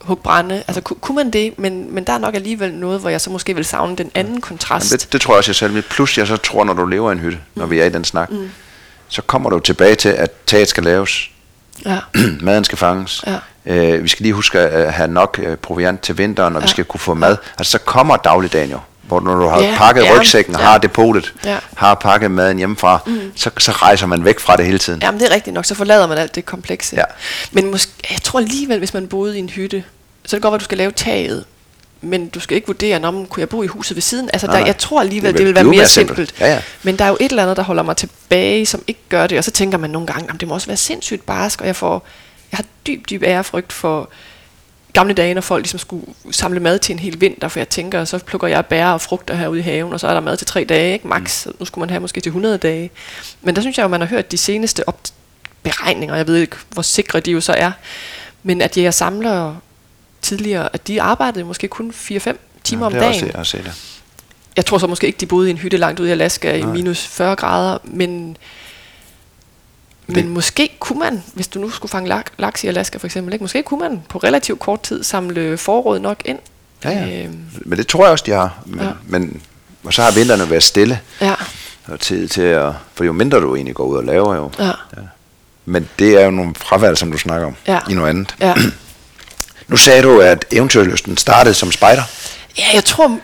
hugge 0.00 0.22
brænde? 0.22 0.54
Altså, 0.68 0.80
ku, 0.80 0.94
kunne 0.94 1.16
man 1.16 1.30
det? 1.30 1.58
Men, 1.58 1.94
men 1.94 2.04
der 2.04 2.12
er 2.12 2.18
nok 2.18 2.34
alligevel 2.34 2.74
noget, 2.74 3.00
hvor 3.00 3.10
jeg 3.10 3.20
så 3.20 3.30
måske 3.30 3.54
vil 3.54 3.64
savne 3.64 3.96
den 3.96 4.10
anden 4.14 4.40
kontrast. 4.40 4.90
Jamen, 4.90 4.98
det, 5.00 5.12
det 5.12 5.20
tror 5.20 5.34
jeg 5.34 5.38
også, 5.38 5.48
jeg 5.50 5.56
selv 5.56 5.74
vil. 5.74 5.82
Plus 5.82 6.18
jeg 6.18 6.26
så 6.26 6.36
tror, 6.36 6.64
når 6.64 6.72
du 6.74 6.84
lever 6.86 7.10
i 7.10 7.12
en 7.12 7.18
hytte, 7.18 7.38
når 7.54 7.66
vi 7.66 7.78
er 7.80 7.84
i 7.84 7.88
den 7.88 8.04
snak, 8.04 8.30
mm. 8.30 8.50
så 9.08 9.22
kommer 9.22 9.50
du 9.50 9.58
tilbage 9.58 9.94
til, 9.94 10.08
at 10.08 10.30
taget 10.46 10.68
skal 10.68 10.82
laves, 10.82 11.30
Ja, 11.86 11.98
maden 12.40 12.64
skal 12.64 12.78
fanges. 12.78 13.24
Ja. 13.26 13.38
Øh, 13.66 14.02
vi 14.02 14.08
skal 14.08 14.22
lige 14.24 14.32
huske 14.32 14.58
at 14.60 14.92
have 14.92 15.08
nok 15.08 15.40
øh, 15.42 15.56
proviant 15.56 16.00
til 16.00 16.18
vinteren, 16.18 16.56
og 16.56 16.62
ja. 16.62 16.64
vi 16.64 16.68
Ja. 16.68 16.70
skal 16.70 16.84
kunne 16.84 17.00
få 17.00 17.14
mad. 17.14 17.36
Altså 17.58 17.70
så 17.70 17.78
kommer 17.78 18.16
dagligdagen 18.16 18.70
jo. 18.70 18.78
Hvor 19.08 19.20
når 19.20 19.34
du 19.34 19.48
har 19.48 19.60
Ja, 19.62 19.74
pakket 19.78 20.04
ja, 20.04 20.18
rygsækken, 20.18 20.54
ja. 20.58 20.60
har 20.64 20.78
depotet, 20.78 21.34
Ja. 21.44 21.58
har 21.76 21.94
pakket 21.94 22.30
maden 22.30 22.58
hjemmefra, 22.58 22.98
mm. 23.06 23.32
så, 23.36 23.50
så 23.58 23.72
rejser 23.72 24.06
man 24.06 24.24
væk 24.24 24.40
fra 24.40 24.56
det 24.56 24.66
hele 24.66 24.78
tiden. 24.78 25.02
Jamen, 25.02 25.20
det 25.20 25.30
er 25.30 25.34
rigtigt 25.34 25.54
nok. 25.54 25.64
Så 25.64 25.74
forlader 25.74 26.06
man 26.06 26.18
alt 26.18 26.34
det 26.34 26.46
komplekse. 26.46 26.96
Ja. 26.96 27.04
Men 27.52 27.70
måske, 27.70 27.92
jeg 28.10 28.18
tror 28.22 28.38
alligevel, 28.40 28.78
hvis 28.78 28.94
man 28.94 29.06
boede 29.08 29.36
i 29.36 29.38
en 29.38 29.48
hytte, 29.48 29.84
så 30.24 30.36
er 30.36 30.38
det 30.38 30.42
godt, 30.42 30.54
at 30.54 30.60
du 30.60 30.64
skal 30.64 30.78
lave 30.78 30.90
taget. 30.92 31.44
Men 32.00 32.28
du 32.28 32.40
skal 32.40 32.54
ikke 32.54 32.66
vurdere, 32.66 33.04
om 33.04 33.26
kunne 33.26 33.40
jeg 33.40 33.48
bo 33.48 33.62
i 33.62 33.66
huset 33.66 33.94
ved 33.96 34.02
siden. 34.02 34.30
Altså, 34.32 34.46
Nej, 34.46 34.58
der, 34.58 34.66
jeg 34.66 34.78
tror 34.78 35.00
alligevel, 35.00 35.32
Det 35.32 35.38
det, 35.38 35.46
vil 35.46 35.48
vil 35.48 35.54
være 35.54 35.64
mere 35.64 35.76
mere 35.76 35.86
simpelt. 35.86 36.16
simpelt. 36.18 36.40
Ja, 36.40 36.52
ja. 36.54 36.60
Men 36.82 36.96
der 36.98 37.04
er 37.04 37.08
jo 37.08 37.16
et 37.20 37.30
eller 37.30 37.42
andet, 37.42 37.56
der 37.56 37.62
holder 37.62 37.82
mig 37.82 37.96
tilbage, 37.96 38.66
som 38.66 38.82
ikke 38.86 39.00
gør 39.08 39.26
det. 39.26 39.38
Og 39.38 39.44
så 39.44 39.50
tænker 39.50 39.78
man 39.78 39.90
nogle 39.90 40.06
gange, 40.06 40.38
det 40.40 40.48
må 40.48 40.54
også 40.54 40.66
være 40.66 40.76
sindssygt 40.76 41.26
barsk, 41.26 41.60
og 41.60 41.66
jeg 41.66 41.76
får, 41.76 42.06
jeg 42.52 42.56
har 42.56 42.64
dyb, 42.86 43.10
dyb 43.10 43.22
ærefrygt 43.22 43.72
for 43.72 44.10
gamle 44.94 45.14
dage, 45.14 45.34
når 45.34 45.40
folk 45.40 45.62
ligesom 45.64 45.78
skulle 45.78 46.04
samle 46.30 46.60
mad 46.60 46.78
til 46.78 46.92
en 46.92 46.98
hel 46.98 47.20
vinter, 47.20 47.48
for 47.48 47.58
jeg 47.60 47.68
tænker, 47.68 48.04
så 48.04 48.18
plukker 48.18 48.48
jeg 48.48 48.66
bær 48.66 48.86
og 48.88 49.00
frugter 49.00 49.34
herude 49.34 49.58
i 49.58 49.62
haven, 49.62 49.92
og 49.92 50.00
så 50.00 50.06
er 50.08 50.12
der 50.14 50.20
mad 50.20 50.36
til 50.36 50.46
tre 50.46 50.64
dage, 50.64 50.92
ikke? 50.92 51.08
Max. 51.08 51.46
Mm. 51.46 51.52
Nu 51.58 51.64
skulle 51.66 51.82
man 51.82 51.90
have 51.90 52.00
måske 52.00 52.20
til 52.20 52.30
100 52.30 52.58
dage. 52.58 52.90
Men 53.42 53.56
der 53.56 53.60
synes 53.60 53.78
jeg 53.78 53.84
jo, 53.84 53.88
man 53.88 54.00
har 54.00 54.08
hørt 54.08 54.32
de 54.32 54.36
seneste 54.36 54.88
op 54.88 55.00
beregninger, 55.62 56.16
jeg 56.16 56.26
ved 56.26 56.36
ikke, 56.36 56.56
hvor 56.70 56.82
sikre 56.82 57.20
de 57.20 57.30
jo 57.30 57.40
så 57.40 57.52
er, 57.52 57.72
men 58.42 58.62
at 58.62 58.76
jeg 58.76 58.94
samler 58.94 59.54
tidligere, 60.22 60.68
at 60.72 60.88
de 60.88 61.02
arbejdede 61.02 61.44
måske 61.44 61.68
kun 61.68 61.90
4-5 62.10 62.36
timer 62.64 62.82
Ja, 62.82 62.86
om 62.86 62.92
også 63.08 63.20
dagen. 63.20 63.26
det, 63.26 63.34
jeg 63.34 63.46
set 63.46 63.64
det. 63.64 63.72
Jeg 64.56 64.66
tror 64.66 64.78
så 64.78 64.86
måske 64.86 65.06
ikke, 65.06 65.16
de 65.20 65.26
boede 65.26 65.48
i 65.48 65.50
en 65.50 65.58
hytte 65.58 65.76
langt 65.76 66.00
ude 66.00 66.08
i 66.08 66.12
Alaska 66.12 66.56
i 66.56 66.60
Nej. 66.60 66.72
minus 66.72 67.06
40 67.06 67.36
grader, 67.36 67.78
men, 67.84 68.36
Det- 70.06 70.16
men 70.16 70.28
måske 70.28 70.68
kunne 70.80 70.98
man, 70.98 71.22
hvis 71.34 71.48
du 71.48 71.58
nu 71.58 71.70
skulle 71.70 71.90
fange 71.90 72.08
lak, 72.08 72.26
laks 72.38 72.64
i 72.64 72.66
Alaska 72.66 72.98
for 72.98 73.06
eksempel, 73.06 73.32
ikke? 73.32 73.42
måske 73.44 73.62
kunne 73.62 73.80
man 73.80 74.02
på 74.08 74.18
relativt 74.18 74.60
kort 74.60 74.82
tid 74.82 75.04
samle 75.04 75.56
forråd 75.56 75.98
nok 75.98 76.22
ind. 76.24 76.38
Ja, 76.84 76.90
ja. 76.90 77.24
Øhm, 77.24 77.40
Men 77.64 77.78
det 77.78 77.86
tror 77.86 78.04
jeg 78.04 78.12
også, 78.12 78.24
de 78.26 78.30
har. 78.30 78.62
Men, 78.66 78.78
ja. 78.80 78.86
Ja. 78.86 78.92
men 79.06 79.40
og 79.84 79.92
så 79.94 80.02
har 80.02 80.10
vinterne 80.10 80.50
været 80.50 80.62
stille, 80.62 81.00
ja, 81.20 81.34
og 81.86 82.00
tid 82.00 82.28
til 82.28 82.42
at... 82.42 82.72
For 82.94 83.04
jo 83.04 83.12
mindre 83.12 83.38
du 83.40 83.54
egentlig 83.56 83.74
går 83.74 83.84
ud 83.84 83.96
og 83.96 84.04
laver 84.04 84.34
jo. 84.34 84.50
ja, 84.58 84.70
Men 85.64 85.88
det 85.98 86.20
er 86.20 86.24
jo 86.24 86.30
nogle 86.30 86.54
fravalg, 86.54 86.98
som 86.98 87.12
du 87.12 87.18
snakker 87.18 87.46
om, 87.46 87.54
Ja. 87.66 87.78
i 87.90 87.94
noget 87.94 88.08
andet. 88.08 88.34
ja. 88.40 88.54
Nu 89.68 89.76
sagde 89.76 90.02
du, 90.02 90.20
at 90.20 90.44
eventyrlysten 90.52 91.16
startede 91.16 91.54
som 91.54 91.72
spejder. 91.72 92.02
Ja, 92.58 92.64
jeg 92.74 92.84
tror, 92.84 93.18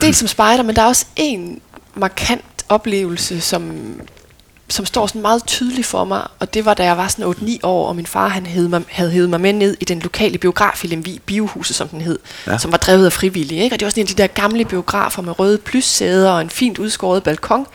dels 0.00 0.16
som 0.16 0.28
spejder, 0.28 0.62
men 0.62 0.76
der 0.76 0.82
er 0.82 0.86
også 0.86 1.04
en 1.16 1.60
markant 1.94 2.44
oplevelse, 2.68 3.40
som, 3.40 3.72
som 4.70 4.86
står 4.86 5.06
sådan 5.06 5.22
meget 5.22 5.46
tydeligt 5.46 5.86
for 5.86 6.04
mig, 6.04 6.26
og 6.38 6.54
det 6.54 6.64
var, 6.64 6.74
da 6.74 6.84
jeg 6.84 6.96
var 6.96 7.08
sådan 7.08 7.24
8-9 7.24 7.58
år, 7.62 7.88
og 7.88 7.96
min 7.96 8.06
far 8.06 8.28
han 8.28 8.46
hed 8.46 8.68
mig, 8.68 8.82
havde 8.88 9.10
hævet 9.10 9.30
mig 9.30 9.40
med 9.40 9.52
ned 9.52 9.76
i 9.80 9.84
den 9.84 9.98
lokale 10.00 10.38
biograf 10.38 10.84
i 10.84 10.86
Lemvig, 10.86 11.20
Biohuset, 11.26 11.76
som 11.76 11.88
den 11.88 12.00
hed, 12.00 12.18
Ja. 12.46 12.58
som 12.58 12.72
var 12.72 12.78
drevet 12.78 13.06
af 13.06 13.12
frivillige. 13.12 13.62
Ikke? 13.62 13.76
Og 13.76 13.80
det 13.80 13.86
var 13.86 13.90
sådan 13.90 14.02
en 14.02 14.08
af 14.08 14.16
de 14.16 14.22
der 14.22 14.26
gamle 14.26 14.64
biografer 14.64 15.22
med 15.22 15.38
røde 15.38 15.58
plyssæder 15.58 16.30
og 16.30 16.40
en 16.40 16.50
fint 16.50 16.78
udskåret 16.78 17.22
balkon. 17.22 17.66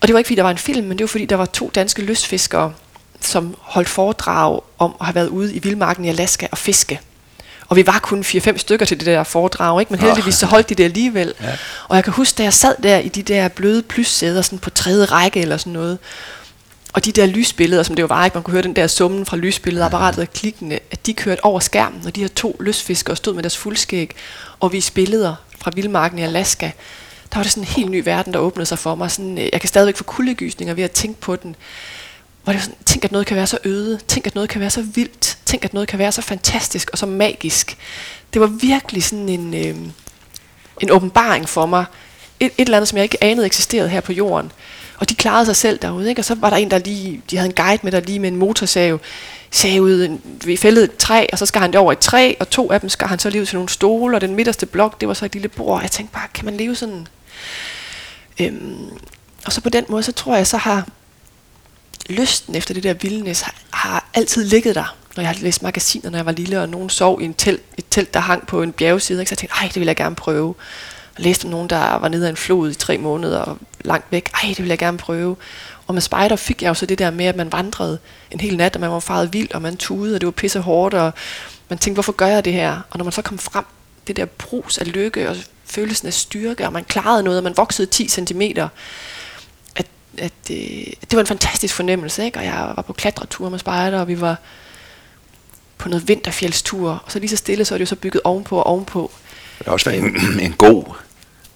Og 0.00 0.08
det 0.08 0.12
var 0.14 0.18
ikke, 0.18 0.28
fordi 0.28 0.36
der 0.36 0.42
var 0.42 0.50
en 0.50 0.58
film, 0.58 0.86
men 0.86 0.98
det 0.98 1.04
var, 1.04 1.08
fordi 1.08 1.24
der 1.26 1.36
var 1.36 1.46
to 1.46 1.70
danske 1.74 2.02
lystfiskere, 2.02 2.72
som 3.20 3.54
holdt 3.60 3.88
foredrag 3.88 4.60
om 4.78 4.94
at 5.00 5.06
have 5.06 5.14
været 5.14 5.28
ude 5.28 5.54
i 5.54 5.58
vildmarken 5.58 6.04
i 6.04 6.08
Alaska 6.08 6.46
og 6.52 6.58
fiske. 6.58 7.00
Og 7.68 7.76
vi 7.76 7.86
var 7.86 7.98
kun 7.98 8.20
4-5 8.20 8.56
stykker 8.56 8.86
til 8.86 8.98
det 8.98 9.06
der 9.06 9.24
foredrag, 9.24 9.80
ikke? 9.80 9.92
men 9.92 10.00
heldigvis 10.00 10.34
så 10.34 10.46
holdt 10.46 10.68
de 10.68 10.74
det 10.74 10.84
alligevel. 10.84 11.34
Ja. 11.42 11.56
Og 11.88 11.96
jeg 11.96 12.04
kan 12.04 12.12
huske, 12.12 12.38
da 12.38 12.42
jeg 12.42 12.52
sad 12.52 12.74
der 12.82 12.98
i 12.98 13.08
de 13.08 13.22
der 13.22 13.48
bløde 13.48 13.82
plyssæder, 13.82 14.42
sådan 14.42 14.58
på 14.58 14.70
tredje 14.70 15.04
række 15.04 15.40
eller 15.40 15.56
sådan 15.56 15.72
noget, 15.72 15.98
og 16.92 17.04
de 17.04 17.12
der 17.12 17.26
lysbilleder, 17.26 17.82
som 17.82 17.96
det 17.96 18.02
jo 18.02 18.06
var, 18.06 18.24
ikke? 18.24 18.34
man 18.34 18.42
kunne 18.42 18.52
høre 18.52 18.62
den 18.62 18.76
der 18.76 18.86
summen 18.86 19.26
fra 19.26 19.36
lysbilledapparatet 19.36 20.22
og 20.22 20.32
klikkende, 20.32 20.78
at 20.90 21.06
de 21.06 21.14
kørte 21.14 21.44
over 21.44 21.60
skærmen, 21.60 22.06
og 22.06 22.16
de 22.16 22.20
her 22.20 22.28
to 22.28 22.56
lystfiskere 22.60 23.16
stod 23.16 23.34
med 23.34 23.42
deres 23.42 23.56
fuldskæg 23.56 24.14
og 24.60 24.72
viste 24.72 24.92
billeder 24.92 25.34
fra 25.60 25.70
vildmarken 25.74 26.18
i 26.18 26.22
Alaska. 26.22 26.70
Der 27.32 27.38
var 27.38 27.42
det 27.42 27.52
sådan 27.52 27.62
en 27.62 27.68
helt 27.68 27.90
ny 27.90 28.02
verden, 28.04 28.32
der 28.32 28.38
åbnede 28.38 28.66
sig 28.66 28.78
for 28.78 28.94
mig. 28.94 29.10
Sådan, 29.10 29.38
øh, 29.38 29.48
jeg 29.52 29.60
kan 29.60 29.68
stadigvæk 29.68 29.96
få 29.96 30.04
kuldegysninger 30.04 30.74
ved 30.74 30.84
at 30.84 30.90
tænke 30.90 31.20
på 31.20 31.36
den. 31.36 31.56
Hvor 32.44 32.52
det 32.52 32.58
var 32.58 32.64
sådan, 32.64 32.78
tænk, 32.84 33.04
at 33.04 33.12
noget 33.12 33.26
kan 33.26 33.36
være 33.36 33.46
så 33.46 33.58
øde. 33.64 33.98
Tænk, 34.08 34.26
at 34.26 34.34
noget 34.34 34.50
kan 34.50 34.60
være 34.60 34.70
så 34.70 34.82
vildt. 34.82 35.37
Tænk, 35.48 35.64
at 35.64 35.74
noget 35.74 35.88
kan 35.88 35.98
være 35.98 36.12
så 36.12 36.22
fantastisk 36.22 36.90
og 36.90 36.98
så 36.98 37.06
magisk. 37.06 37.76
Det 38.32 38.40
var 38.40 38.46
virkelig 38.46 39.04
sådan 39.04 39.28
en, 39.28 39.54
øh, 39.54 39.76
en 40.80 40.90
åbenbaring 40.90 41.48
for 41.48 41.66
mig. 41.66 41.84
Et, 42.40 42.46
et 42.46 42.52
eller 42.58 42.76
andet, 42.76 42.88
som 42.88 42.96
jeg 42.96 43.02
ikke 43.02 43.24
anede 43.24 43.46
eksisterede 43.46 43.88
her 43.88 44.00
på 44.00 44.12
jorden. 44.12 44.52
Og 44.98 45.08
de 45.08 45.14
klarede 45.14 45.46
sig 45.46 45.56
selv 45.56 45.78
derude, 45.82 46.08
ikke? 46.08 46.20
Og 46.20 46.24
så 46.24 46.34
var 46.34 46.50
der 46.50 46.56
en, 46.56 46.70
der 46.70 46.78
lige, 46.78 47.22
de 47.30 47.36
havde 47.36 47.48
en 47.48 47.54
guide 47.54 47.80
med, 47.82 47.92
der 47.92 48.00
lige 48.00 48.18
med 48.18 48.28
en 48.28 48.36
motorsav, 48.36 49.00
savede 49.50 50.18
vi 50.44 50.56
fældede 50.56 50.84
et 50.84 50.96
træ, 50.96 51.26
og 51.32 51.38
så 51.38 51.46
skar 51.46 51.60
han 51.60 51.72
det 51.72 51.80
over 51.80 51.92
et 51.92 51.98
træ, 51.98 52.34
og 52.40 52.50
to 52.50 52.72
af 52.72 52.80
dem 52.80 52.88
skar 52.88 53.06
han 53.06 53.18
så 53.18 53.30
lige 53.30 53.42
ud 53.42 53.46
til 53.46 53.56
nogle 53.56 53.68
stole, 53.68 54.16
og 54.16 54.20
den 54.20 54.34
midterste 54.34 54.66
blok, 54.66 55.00
det 55.00 55.08
var 55.08 55.14
så 55.14 55.24
et 55.24 55.32
lille 55.32 55.48
bord. 55.48 55.76
Og 55.76 55.82
jeg 55.82 55.90
tænkte 55.90 56.14
bare, 56.14 56.28
kan 56.34 56.44
man 56.44 56.56
leve 56.56 56.74
sådan? 56.74 57.06
Øhm, 58.40 58.90
og 59.46 59.52
så 59.52 59.60
på 59.60 59.68
den 59.68 59.84
måde, 59.88 60.02
så 60.02 60.12
tror 60.12 60.36
jeg, 60.36 60.46
så 60.46 60.56
har 60.56 60.88
lysten 62.08 62.54
efter 62.54 62.74
det 62.74 62.82
der 62.82 62.94
vildnis, 62.94 63.40
har, 63.40 63.54
har 63.70 64.08
altid 64.14 64.44
ligget 64.44 64.74
der. 64.74 64.96
Når 65.18 65.22
jeg 65.22 65.28
har 65.28 65.42
læst 65.42 65.62
magasiner, 65.62 66.10
når 66.10 66.18
jeg 66.18 66.26
var 66.26 66.32
lille, 66.32 66.60
og 66.60 66.68
nogen 66.68 66.90
sov 66.90 67.20
i 67.20 67.24
en 67.24 67.34
telt, 67.34 67.62
et 67.76 67.84
telt, 67.90 68.14
der 68.14 68.20
hang 68.20 68.46
på 68.46 68.62
en 68.62 68.72
bjergside, 68.72 69.20
ikke? 69.20 69.28
så 69.28 69.32
jeg 69.32 69.38
tænkte, 69.38 69.56
ej, 69.60 69.68
det 69.68 69.80
vil 69.80 69.86
jeg 69.86 69.96
gerne 69.96 70.14
prøve. 70.14 70.54
Og 71.16 71.22
læste 71.22 71.44
om 71.44 71.50
nogen, 71.50 71.70
der 71.70 71.98
var 71.98 72.08
nede 72.08 72.26
af 72.26 72.30
en 72.30 72.36
flod 72.36 72.70
i 72.70 72.74
tre 72.74 72.98
måneder 72.98 73.38
og 73.38 73.58
langt 73.80 74.06
væk. 74.10 74.30
Ej, 74.34 74.48
det 74.48 74.58
vil 74.58 74.68
jeg 74.68 74.78
gerne 74.78 74.98
prøve. 74.98 75.36
Og 75.86 75.94
med 75.94 76.02
spejder 76.02 76.36
fik 76.36 76.62
jeg 76.62 76.68
jo 76.68 76.74
så 76.74 76.86
det 76.86 76.98
der 76.98 77.10
med, 77.10 77.24
at 77.24 77.36
man 77.36 77.52
vandrede 77.52 77.98
en 78.30 78.40
hel 78.40 78.56
nat, 78.56 78.74
og 78.74 78.80
man 78.80 78.90
var 78.90 79.00
faret 79.00 79.32
vild, 79.32 79.54
og 79.54 79.62
man 79.62 79.76
tudede, 79.76 80.14
og 80.14 80.20
det 80.20 80.26
var 80.26 80.30
pisse 80.30 80.60
hårdt, 80.60 80.94
og 80.94 81.12
man 81.68 81.78
tænkte, 81.78 81.96
hvorfor 81.96 82.12
gør 82.12 82.26
jeg 82.26 82.44
det 82.44 82.52
her? 82.52 82.80
Og 82.90 82.98
når 82.98 83.04
man 83.04 83.12
så 83.12 83.22
kom 83.22 83.38
frem, 83.38 83.64
det 84.06 84.16
der 84.16 84.24
brus 84.24 84.78
af 84.78 84.92
lykke 84.92 85.28
og 85.28 85.36
følelsen 85.64 86.06
af 86.06 86.14
styrke, 86.14 86.66
og 86.66 86.72
man 86.72 86.84
klarede 86.84 87.22
noget, 87.22 87.38
og 87.38 87.44
man 87.44 87.56
voksede 87.56 87.86
10 87.86 88.08
cm, 88.08 88.42
at, 89.76 89.86
at 90.18 90.32
øh, 90.50 90.56
det 91.00 91.12
var 91.12 91.20
en 91.20 91.26
fantastisk 91.26 91.74
fornemmelse, 91.74 92.24
ikke? 92.24 92.38
og 92.38 92.44
jeg 92.44 92.72
var 92.76 92.82
på 92.82 92.92
klatretur 92.92 93.48
med 93.48 93.58
spejder, 93.58 94.00
og 94.00 94.08
vi 94.08 94.20
var 94.20 94.36
på 95.78 95.88
noget 95.88 96.08
vinterfjeldstur, 96.08 96.90
og 97.06 97.12
så 97.12 97.18
lige 97.18 97.30
så 97.30 97.36
stille, 97.36 97.64
så 97.64 97.74
er 97.74 97.78
det 97.78 97.80
jo 97.84 97.86
så 97.88 97.96
bygget 97.96 98.20
ovenpå 98.24 98.58
og 98.58 98.66
ovenpå. 98.66 99.10
Det 99.58 99.66
har 99.66 99.72
også 99.72 99.90
været 99.90 100.02
en, 100.04 100.16
en 100.46 100.52
god 100.58 100.84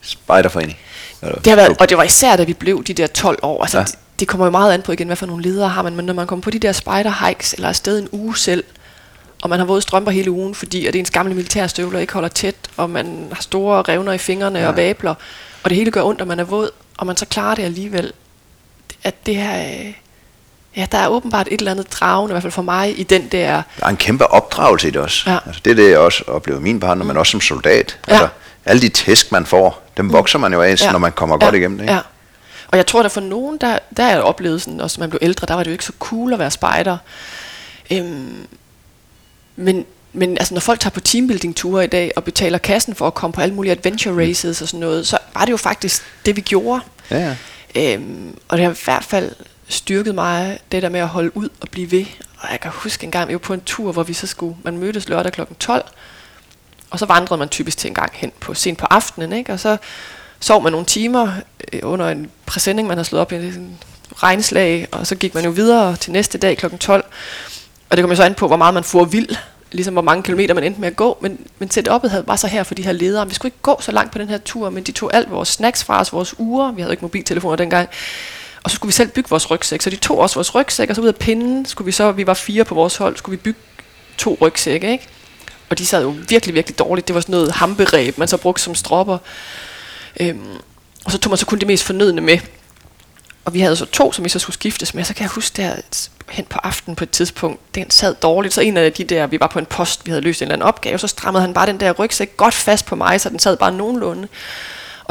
spejderforening. 0.00 0.78
Det 1.20 1.46
har 1.46 1.56
været, 1.56 1.76
og 1.80 1.88
det 1.88 1.96
var 1.96 2.02
især, 2.02 2.36
da 2.36 2.44
vi 2.44 2.52
blev 2.52 2.84
de 2.84 2.94
der 2.94 3.06
12 3.06 3.38
år. 3.42 3.62
Altså, 3.62 3.78
Ja. 3.78 3.84
det, 3.84 3.94
det 4.20 4.28
kommer 4.28 4.46
jo 4.46 4.50
meget 4.50 4.72
an 4.74 4.82
på 4.82 4.92
igen, 4.92 5.06
hvad 5.06 5.16
for 5.16 5.26
nogle 5.26 5.42
ledere 5.42 5.68
har 5.68 5.82
man, 5.82 5.96
men 5.96 6.04
når 6.06 6.14
man 6.14 6.26
kommer 6.26 6.42
på 6.42 6.50
de 6.50 6.58
der 6.58 6.72
spider 6.72 7.26
hikes, 7.26 7.52
eller 7.52 7.68
afsted 7.68 7.98
en 7.98 8.08
uge 8.12 8.36
selv, 8.36 8.64
og 9.42 9.50
man 9.50 9.58
har 9.58 9.66
våde 9.66 9.82
strømper 9.82 10.10
hele 10.12 10.30
ugen, 10.30 10.54
fordi 10.54 10.86
at 10.86 10.96
ens 10.96 11.10
gamle 11.10 11.34
militærstøvler 11.34 11.98
ikke 11.98 12.12
holder 12.12 12.28
tæt, 12.28 12.54
og 12.76 12.90
man 12.90 13.28
har 13.32 13.42
store 13.42 13.82
revner 13.82 14.12
i 14.12 14.18
fingrene 14.18 14.58
ja. 14.58 14.68
og 14.68 14.76
vabler, 14.76 15.14
og 15.62 15.70
det 15.70 15.76
hele 15.78 15.90
gør 15.90 16.02
ondt, 16.02 16.20
og 16.20 16.26
man 16.26 16.40
er 16.40 16.44
våd, 16.44 16.70
og 16.96 17.06
man 17.06 17.16
så 17.16 17.26
klarer 17.26 17.54
det 17.54 17.62
alligevel, 17.62 18.12
at 19.04 19.26
det 19.26 19.36
her, 19.36 19.84
øh, 19.86 19.92
ja, 20.76 20.86
der 20.92 20.98
er 20.98 21.08
åbenbart 21.08 21.48
et 21.50 21.58
eller 21.58 21.70
andet 21.70 21.92
dragende, 21.92 22.32
i 22.32 22.34
hvert 22.34 22.42
fald 22.42 22.52
for 22.52 22.62
mig, 22.62 23.00
i 23.00 23.02
den 23.02 23.28
der... 23.28 23.62
Der 23.80 23.86
er 23.86 23.90
en 23.90 23.96
kæmpe 23.96 24.26
opdragelse 24.26 24.88
i 24.88 24.90
det 24.90 25.00
også. 25.00 25.30
Ja. 25.30 25.38
Altså, 25.46 25.60
det 25.64 25.70
er 25.70 25.74
det, 25.74 25.90
jeg 25.90 25.98
også 25.98 26.24
oplever 26.26 26.60
min 26.60 26.80
barn, 26.80 26.98
når 26.98 27.04
man 27.04 27.16
også 27.16 27.30
som 27.30 27.40
soldat. 27.40 27.98
Ja. 28.08 28.12
Altså, 28.12 28.28
alle 28.64 28.82
de 28.82 28.88
tæsk, 28.88 29.32
man 29.32 29.46
får, 29.46 29.82
dem 29.96 30.12
vokser 30.12 30.38
man 30.38 30.52
jo 30.52 30.62
af, 30.62 30.80
ja. 30.80 30.92
når 30.92 30.98
man 30.98 31.12
kommer 31.12 31.38
godt 31.38 31.54
igennem 31.54 31.78
det. 31.78 31.84
Ikke? 31.84 31.94
Ja. 31.94 32.00
Og 32.68 32.76
jeg 32.76 32.86
tror, 32.86 33.02
at 33.02 33.12
for 33.12 33.20
nogen, 33.20 33.58
der, 33.58 33.78
der 33.96 34.02
er 34.02 34.58
sådan, 34.58 34.80
også 34.80 35.00
man 35.00 35.10
blev 35.10 35.18
ældre, 35.22 35.46
der 35.46 35.54
var 35.54 35.62
det 35.62 35.70
jo 35.70 35.72
ikke 35.72 35.84
så 35.84 35.92
cool 35.98 36.32
at 36.32 36.38
være 36.38 36.50
spejder. 36.50 36.96
Øhm, 37.92 38.46
men, 39.56 39.84
men 40.12 40.38
altså, 40.38 40.54
når 40.54 40.60
folk 40.60 40.80
tager 40.80 40.92
på 40.92 41.00
teambuilding-ture 41.00 41.84
i 41.84 41.86
dag 41.86 42.12
og 42.16 42.24
betaler 42.24 42.58
kassen 42.58 42.94
for 42.94 43.06
at 43.06 43.14
komme 43.14 43.32
på 43.32 43.40
alle 43.40 43.54
mulige 43.54 43.72
adventure 43.72 44.28
races 44.28 44.62
og 44.62 44.68
sådan 44.68 44.80
noget, 44.80 45.06
så 45.06 45.18
var 45.34 45.44
det 45.44 45.52
jo 45.52 45.56
faktisk 45.56 46.02
det, 46.26 46.36
vi 46.36 46.40
gjorde. 46.40 46.80
Ja, 47.10 47.18
ja. 47.74 47.94
Øhm, 47.94 48.38
og 48.48 48.58
det 48.58 48.64
har 48.64 48.72
i 48.72 48.76
hvert 48.84 49.04
fald 49.04 49.32
styrket 49.72 50.14
mig, 50.14 50.58
det 50.72 50.82
der 50.82 50.88
med 50.88 51.00
at 51.00 51.08
holde 51.08 51.36
ud 51.36 51.48
og 51.60 51.68
blive 51.68 51.90
ved. 51.90 52.04
Og 52.38 52.48
jeg 52.50 52.60
kan 52.60 52.70
huske 52.74 53.04
en 53.04 53.10
gang, 53.10 53.28
vi 53.28 53.32
var 53.32 53.38
på 53.38 53.52
en 53.52 53.60
tur, 53.60 53.92
hvor 53.92 54.02
vi 54.02 54.12
så 54.12 54.26
skulle, 54.26 54.56
man 54.62 54.78
mødtes 54.78 55.08
lørdag 55.08 55.32
kl. 55.32 55.40
12, 55.58 55.84
og 56.90 56.98
så 56.98 57.06
vandrede 57.06 57.38
man 57.38 57.48
typisk 57.48 57.78
til 57.78 57.88
en 57.88 57.94
gang 57.94 58.10
hen 58.14 58.32
på 58.40 58.54
sent 58.54 58.78
på 58.78 58.86
aftenen, 58.90 59.32
ikke? 59.32 59.52
og 59.52 59.60
så 59.60 59.76
sov 60.40 60.62
man 60.62 60.72
nogle 60.72 60.86
timer 60.86 61.32
øh, 61.72 61.80
under 61.82 62.08
en 62.08 62.30
præsending, 62.46 62.88
man 62.88 62.96
havde 62.96 63.08
slået 63.08 63.20
op 63.20 63.32
i 63.32 63.36
en 63.36 63.78
regnslag, 64.16 64.88
og 64.92 65.06
så 65.06 65.14
gik 65.14 65.34
man 65.34 65.44
jo 65.44 65.50
videre 65.50 65.96
til 65.96 66.12
næste 66.12 66.38
dag 66.38 66.58
kl. 66.58 66.66
12. 66.80 67.04
Og 67.90 67.96
det 67.96 68.02
kom 68.02 68.10
jo 68.10 68.16
så 68.16 68.24
an 68.24 68.34
på, 68.34 68.46
hvor 68.46 68.56
meget 68.56 68.74
man 68.74 68.84
får 68.84 69.04
vild, 69.04 69.36
ligesom 69.72 69.94
hvor 69.94 70.02
mange 70.02 70.22
kilometer 70.22 70.54
man 70.54 70.64
endte 70.64 70.80
med 70.80 70.88
at 70.88 70.96
gå, 70.96 71.18
men, 71.20 71.38
men 71.58 71.70
setup'et 71.74 72.08
havde, 72.08 72.26
var 72.26 72.36
så 72.36 72.46
her 72.46 72.62
for 72.62 72.74
de 72.74 72.84
her 72.84 72.92
ledere. 72.92 73.28
Vi 73.28 73.34
skulle 73.34 73.48
ikke 73.48 73.62
gå 73.62 73.80
så 73.80 73.92
langt 73.92 74.12
på 74.12 74.18
den 74.18 74.28
her 74.28 74.38
tur, 74.38 74.70
men 74.70 74.82
de 74.82 74.92
tog 74.92 75.14
alt 75.14 75.30
vores 75.30 75.48
snacks 75.48 75.84
fra 75.84 76.00
os, 76.00 76.12
vores 76.12 76.38
uger, 76.38 76.72
vi 76.72 76.80
havde 76.80 76.92
ikke 76.92 77.04
mobiltelefoner 77.04 77.56
dengang, 77.56 77.88
og 78.62 78.70
så 78.70 78.74
skulle 78.74 78.88
vi 78.88 78.92
selv 78.92 79.08
bygge 79.08 79.30
vores 79.30 79.50
rygsæk. 79.50 79.82
Så 79.82 79.90
de 79.90 79.96
tog 79.96 80.18
også 80.18 80.34
vores 80.34 80.54
rygsæk, 80.54 80.90
og 80.90 80.96
så 80.96 81.02
ud 81.02 81.06
af 81.06 81.16
pinden 81.16 81.66
skulle 81.66 81.86
vi 81.86 81.92
så, 81.92 82.12
vi 82.12 82.26
var 82.26 82.34
fire 82.34 82.64
på 82.64 82.74
vores 82.74 82.96
hold, 82.96 83.16
skulle 83.16 83.38
vi 83.38 83.42
bygge 83.42 83.60
to 84.18 84.38
rygsække, 84.40 84.92
ikke? 84.92 85.08
Og 85.70 85.78
de 85.78 85.86
sad 85.86 86.02
jo 86.02 86.14
virkelig, 86.28 86.54
virkelig 86.54 86.78
dårligt. 86.78 87.08
Det 87.08 87.14
var 87.14 87.20
sådan 87.20 87.32
noget 87.32 87.52
hamperæb, 87.52 88.18
man 88.18 88.28
så 88.28 88.36
brugte 88.36 88.62
som 88.62 88.74
stropper. 88.74 89.18
Øhm, 90.20 90.56
og 91.04 91.12
så 91.12 91.18
tog 91.18 91.30
man 91.30 91.38
så 91.38 91.46
kun 91.46 91.58
det 91.58 91.66
mest 91.66 91.84
fornødende 91.84 92.22
med. 92.22 92.38
Og 93.44 93.54
vi 93.54 93.60
havde 93.60 93.76
så 93.76 93.84
to, 93.84 94.12
som 94.12 94.24
vi 94.24 94.28
så 94.28 94.38
skulle 94.38 94.54
skiftes 94.54 94.94
med. 94.94 95.04
Så 95.04 95.14
kan 95.14 95.22
jeg 95.22 95.30
huske 95.30 95.62
der 95.62 95.76
hen 96.30 96.44
på 96.44 96.58
aftenen 96.62 96.96
på 96.96 97.04
et 97.04 97.10
tidspunkt, 97.10 97.74
den 97.74 97.90
sad 97.90 98.14
dårligt. 98.14 98.54
Så 98.54 98.60
en 98.60 98.76
af 98.76 98.92
de 98.92 99.04
der, 99.04 99.26
vi 99.26 99.40
var 99.40 99.46
på 99.46 99.58
en 99.58 99.66
post, 99.66 100.06
vi 100.06 100.10
havde 100.10 100.22
løst 100.22 100.42
en 100.42 100.44
eller 100.44 100.54
anden 100.54 100.68
opgave, 100.68 100.98
så 100.98 101.06
strammede 101.08 101.42
han 101.42 101.54
bare 101.54 101.66
den 101.66 101.80
der 101.80 101.92
rygsæk 101.92 102.36
godt 102.36 102.54
fast 102.54 102.86
på 102.86 102.96
mig, 102.96 103.20
så 103.20 103.28
den 103.28 103.38
sad 103.38 103.56
bare 103.56 103.72
nogenlunde. 103.72 104.28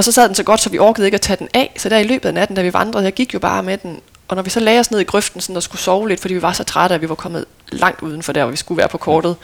Og 0.01 0.05
så 0.05 0.11
sad 0.11 0.27
den 0.27 0.35
så 0.35 0.43
godt, 0.43 0.61
så 0.61 0.69
vi 0.69 0.79
orkede 0.79 1.07
ikke 1.07 1.15
at 1.15 1.21
tage 1.21 1.37
den 1.37 1.47
af. 1.53 1.73
Så 1.77 1.89
der 1.89 1.97
i 1.97 2.03
løbet 2.03 2.29
af 2.29 2.33
natten, 2.33 2.55
da 2.55 2.61
vi 2.61 2.73
vandrede, 2.73 3.03
jeg 3.03 3.13
gik 3.13 3.33
jo 3.33 3.39
bare 3.39 3.63
med 3.63 3.77
den. 3.77 4.01
Og 4.27 4.35
når 4.35 4.43
vi 4.43 4.49
så 4.49 4.59
lagde 4.59 4.79
os 4.79 4.91
ned 4.91 4.99
i 4.99 5.03
grøften 5.03 5.41
sådan, 5.41 5.55
og 5.55 5.63
skulle 5.63 5.81
sove 5.81 6.09
lidt, 6.09 6.19
fordi 6.19 6.33
vi 6.33 6.41
var 6.41 6.53
så 6.53 6.63
trætte, 6.63 6.95
at 6.95 7.01
vi 7.01 7.09
var 7.09 7.15
kommet 7.15 7.45
langt 7.71 8.01
uden 8.01 8.23
for 8.23 8.33
der, 8.33 8.43
hvor 8.43 8.51
vi 8.51 8.57
skulle 8.57 8.77
være 8.77 8.87
på 8.87 8.97
kortet, 8.97 9.35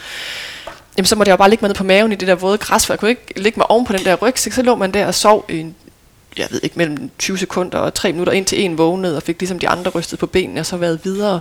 jamen 0.98 1.06
så 1.06 1.16
måtte 1.16 1.30
jeg 1.30 1.34
jo 1.34 1.38
bare 1.38 1.50
ligge 1.50 1.64
mig 1.64 1.70
ned 1.70 1.76
på 1.76 1.84
maven 1.84 2.12
i 2.12 2.16
det 2.16 2.28
der 2.28 2.36
våde 2.36 2.58
græs, 2.58 2.86
for 2.86 2.94
jeg 2.94 3.00
kunne 3.00 3.10
ikke 3.10 3.34
ligge 3.36 3.60
mig 3.60 3.72
oven 3.72 3.86
på 3.86 3.94
den 3.94 4.06
der 4.06 4.16
rygsæk. 4.16 4.54
Så 4.54 4.62
lå 4.62 4.76
man 4.76 4.94
der 4.94 5.06
og 5.06 5.16
sov 5.16 5.46
i 5.50 5.60
en, 5.60 5.76
jeg 6.38 6.48
ved 6.50 6.60
ikke, 6.64 6.76
mellem 6.78 7.10
20 7.20 7.38
sekunder 7.38 7.78
og 7.78 7.94
3 7.94 8.12
minutter, 8.12 8.34
indtil 8.34 8.62
en 8.62 8.78
vågnede 8.78 9.18
og 9.18 9.24
fik 9.24 9.40
ligesom 9.40 9.60
de 9.60 9.70
andre 9.70 9.92
rystet 9.92 10.20
på 10.20 10.26
benene 10.26 10.60
og 10.60 10.66
så 10.66 10.78
været 10.78 11.00
videre. 11.04 11.40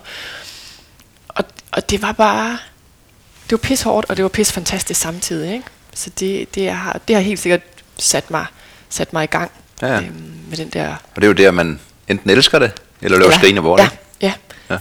Og, 1.28 1.44
og 1.72 1.90
det 1.90 2.02
var 2.02 2.12
bare, 2.12 2.58
det 3.44 3.52
var 3.52 3.58
pis 3.58 3.82
hårdt, 3.82 4.10
og 4.10 4.16
det 4.16 4.22
var 4.22 4.28
pis 4.28 4.52
fantastisk 4.52 5.00
samtidig. 5.00 5.52
Ikke? 5.52 5.66
Så 5.94 6.10
det, 6.20 6.54
det, 6.54 6.70
har, 6.70 7.00
det 7.08 7.16
har 7.16 7.22
helt 7.22 7.40
sikkert 7.40 7.60
sat 7.98 8.30
mig, 8.30 8.46
sat 8.96 9.12
mig 9.12 9.24
i 9.24 9.26
gang 9.26 9.50
Ja, 9.82 9.86
ja. 9.86 9.96
øhm, 9.96 10.32
med 10.48 10.56
den 10.56 10.68
der... 10.68 10.88
Og 10.88 11.16
det 11.16 11.22
er 11.22 11.26
jo 11.26 11.32
der, 11.32 11.50
man 11.50 11.80
enten 12.08 12.30
elsker 12.30 12.58
det, 12.58 12.72
eller 13.02 13.18
løber 13.18 13.30
ja. 13.30 13.38
skrigende 13.38 13.62
bort. 13.62 13.80
ja, 13.80 13.88
ja. 14.20 14.32
Ja. 14.70 14.78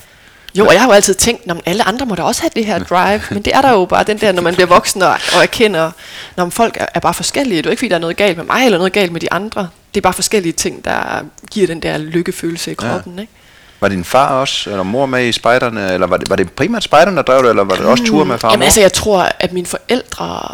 Jo, 0.56 0.66
og 0.66 0.74
jeg 0.74 0.82
har 0.82 0.88
jo 0.88 0.94
altid 0.94 1.14
tænkt, 1.14 1.52
at 1.52 1.58
alle 1.66 1.84
andre 1.84 2.06
må 2.06 2.16
da 2.16 2.22
også 2.24 2.42
have 2.42 2.52
det 2.56 2.66
her 2.66 2.80
drive, 2.80 3.22
men 3.32 3.42
det 3.42 3.56
er 3.56 3.62
der 3.62 3.72
jo 3.72 3.86
bare 3.86 4.04
den 4.04 4.18
der, 4.18 4.32
når 4.32 4.42
man 4.42 4.54
bliver 4.54 4.68
voksen 4.68 5.02
og, 5.02 5.10
og 5.10 5.42
erkender, 5.42 5.92
når 6.38 6.50
folk 6.50 6.78
er, 6.80 6.86
er 6.94 7.00
bare 7.00 7.14
forskellige. 7.14 7.58
Det 7.58 7.66
er 7.66 7.70
jo 7.70 7.72
ikke, 7.72 7.80
fordi 7.80 7.90
der 7.90 7.96
er 7.96 8.00
noget 8.00 8.18
galt 8.18 8.38
med 8.38 8.46
mig, 8.46 8.66
eller 8.66 8.78
noget 8.78 8.94
galt 8.94 9.12
med 9.12 9.22
de 9.22 9.34
andre. 9.34 9.70
Det 9.94 10.00
er 10.00 10.02
bare 10.02 10.14
forskellige 10.14 10.54
ting, 10.54 10.86
der 10.86 11.24
giver 11.52 11.68
den 11.68 11.80
der 11.80 11.98
lykkefølelse 11.98 12.72
i 12.72 12.74
kroppen. 12.74 13.14
Ja. 13.16 13.22
Ikke? 13.22 13.34
Var 13.82 13.88
din 13.88 14.04
far 14.04 14.40
også, 14.40 14.70
eller 14.70 14.84
mor 14.84 15.06
med 15.06 15.28
i 15.28 15.32
spejderne, 15.32 15.94
eller 15.94 16.08
var 16.08 16.18
det, 16.18 16.30
var 16.30 16.36
det 16.36 16.52
primært 16.52 16.84
spejderne, 16.84 17.18
der 17.18 17.24
drev 17.24 17.44
det, 17.44 17.50
eller 17.50 17.64
var 17.64 17.76
det 17.76 17.86
også 17.86 18.04
ture 18.04 18.26
med 18.26 18.38
far 18.38 18.48
og 18.48 18.52
Jamen 18.54 18.60
mor? 18.60 18.66
altså, 18.66 18.82
jeg 18.82 18.94
tror, 18.94 19.30
at 19.40 19.54
mine 19.54 19.68
forældre... 19.68 20.54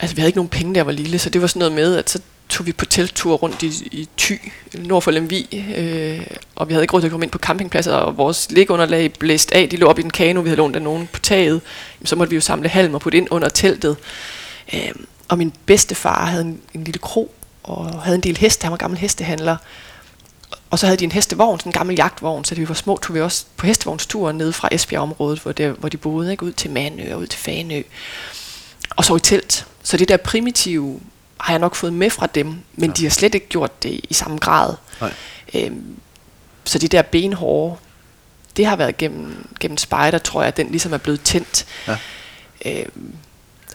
Altså, 0.00 0.16
vi 0.16 0.20
havde 0.20 0.28
ikke 0.28 0.38
nogen 0.38 0.48
penge, 0.48 0.76
jeg 0.76 0.86
var 0.86 0.92
lille, 0.92 1.18
så 1.18 1.30
det 1.30 1.40
var 1.40 1.46
sådan 1.46 1.58
noget 1.58 1.72
med, 1.72 1.96
at 1.96 2.10
så 2.10 2.18
tog 2.52 2.66
vi 2.66 2.72
på 2.72 2.84
telttur 2.84 3.34
rundt 3.36 3.62
i, 3.62 3.66
i 3.92 4.08
Thy, 4.18 4.52
nord 4.74 5.02
for 5.02 5.10
Lemvi, 5.10 5.66
øh, 5.76 6.26
og 6.54 6.68
vi 6.68 6.74
havde 6.74 6.84
ikke 6.84 6.94
råd 6.94 7.00
til 7.00 7.06
at 7.06 7.10
komme 7.10 7.24
ind 7.24 7.30
på 7.30 7.38
campingpladser, 7.38 7.94
og 7.94 8.16
vores 8.16 8.50
liggeunderlag 8.50 9.12
blæst 9.12 9.52
af, 9.52 9.68
de 9.68 9.76
lå 9.76 9.86
op 9.86 9.98
i 9.98 10.02
den 10.02 10.10
kano, 10.10 10.40
vi 10.40 10.48
havde 10.48 10.56
lånt 10.56 10.76
af 10.76 10.82
nogen 10.82 11.08
på 11.12 11.20
taget, 11.20 11.60
Jamen, 11.98 12.06
så 12.06 12.16
måtte 12.16 12.30
vi 12.30 12.34
jo 12.34 12.40
samle 12.40 12.68
halm 12.68 12.94
og 12.94 13.00
putte 13.00 13.18
ind 13.18 13.28
under 13.30 13.48
teltet. 13.48 13.96
Øh, 14.74 14.92
og 15.28 15.38
min 15.38 15.52
bedstefar 15.66 16.24
havde 16.24 16.42
en, 16.42 16.60
en 16.74 16.84
lille 16.84 16.98
kro, 16.98 17.34
og 17.62 18.02
havde 18.02 18.14
en 18.14 18.22
del 18.22 18.36
heste, 18.36 18.64
han 18.64 18.70
var 18.70 18.76
gammel 18.76 18.98
hestehandler, 18.98 19.56
og 20.70 20.78
så 20.78 20.86
havde 20.86 20.96
de 20.96 21.04
en 21.04 21.12
hestevogn, 21.12 21.58
sådan 21.58 21.70
en 21.70 21.72
gammel 21.72 21.96
jagtvogn, 21.96 22.44
så 22.44 22.54
da 22.54 22.60
vi 22.60 22.68
var 22.68 22.74
små, 22.74 22.96
tog 22.96 23.14
vi 23.14 23.20
også 23.20 23.44
på 23.56 23.66
hestevognsturen 23.66 24.36
ned 24.36 24.52
fra 24.52 24.68
Esbjerg-området, 24.72 25.40
hvor, 25.40 25.52
der, 25.52 25.72
hvor 25.72 25.88
de 25.88 25.96
boede, 25.96 26.30
ikke? 26.30 26.44
ud 26.44 26.52
til 26.52 26.70
Manø 26.70 27.14
og 27.14 27.20
ud 27.20 27.26
til 27.26 27.40
Fanø, 27.40 27.82
og 28.90 29.04
så 29.04 29.16
i 29.16 29.20
telt. 29.20 29.66
Så 29.82 29.96
det 29.96 30.08
der 30.08 30.16
primitive 30.16 31.00
har 31.42 31.52
jeg 31.52 31.58
nok 31.58 31.74
fået 31.74 31.92
med 31.92 32.10
fra 32.10 32.26
dem, 32.26 32.54
men 32.74 32.90
ja. 32.90 32.94
de 32.94 33.02
har 33.02 33.10
slet 33.10 33.34
ikke 33.34 33.48
gjort 33.48 33.82
det 33.82 34.00
i 34.10 34.14
samme 34.14 34.38
grad. 34.38 34.74
Nej. 35.00 35.12
Øhm, 35.54 35.96
så 36.64 36.78
det 36.78 36.92
der 36.92 37.02
benhårde, 37.02 37.76
det 38.56 38.66
har 38.66 38.76
været 38.76 38.96
gennem, 38.96 39.48
gennem 39.60 39.78
spejder, 39.78 40.18
tror 40.18 40.42
jeg, 40.42 40.48
at 40.48 40.56
den 40.56 40.70
ligesom 40.70 40.92
er 40.92 40.98
blevet 40.98 41.22
tændt. 41.22 41.66
Ja. 41.88 41.96
Øhm, 42.66 43.14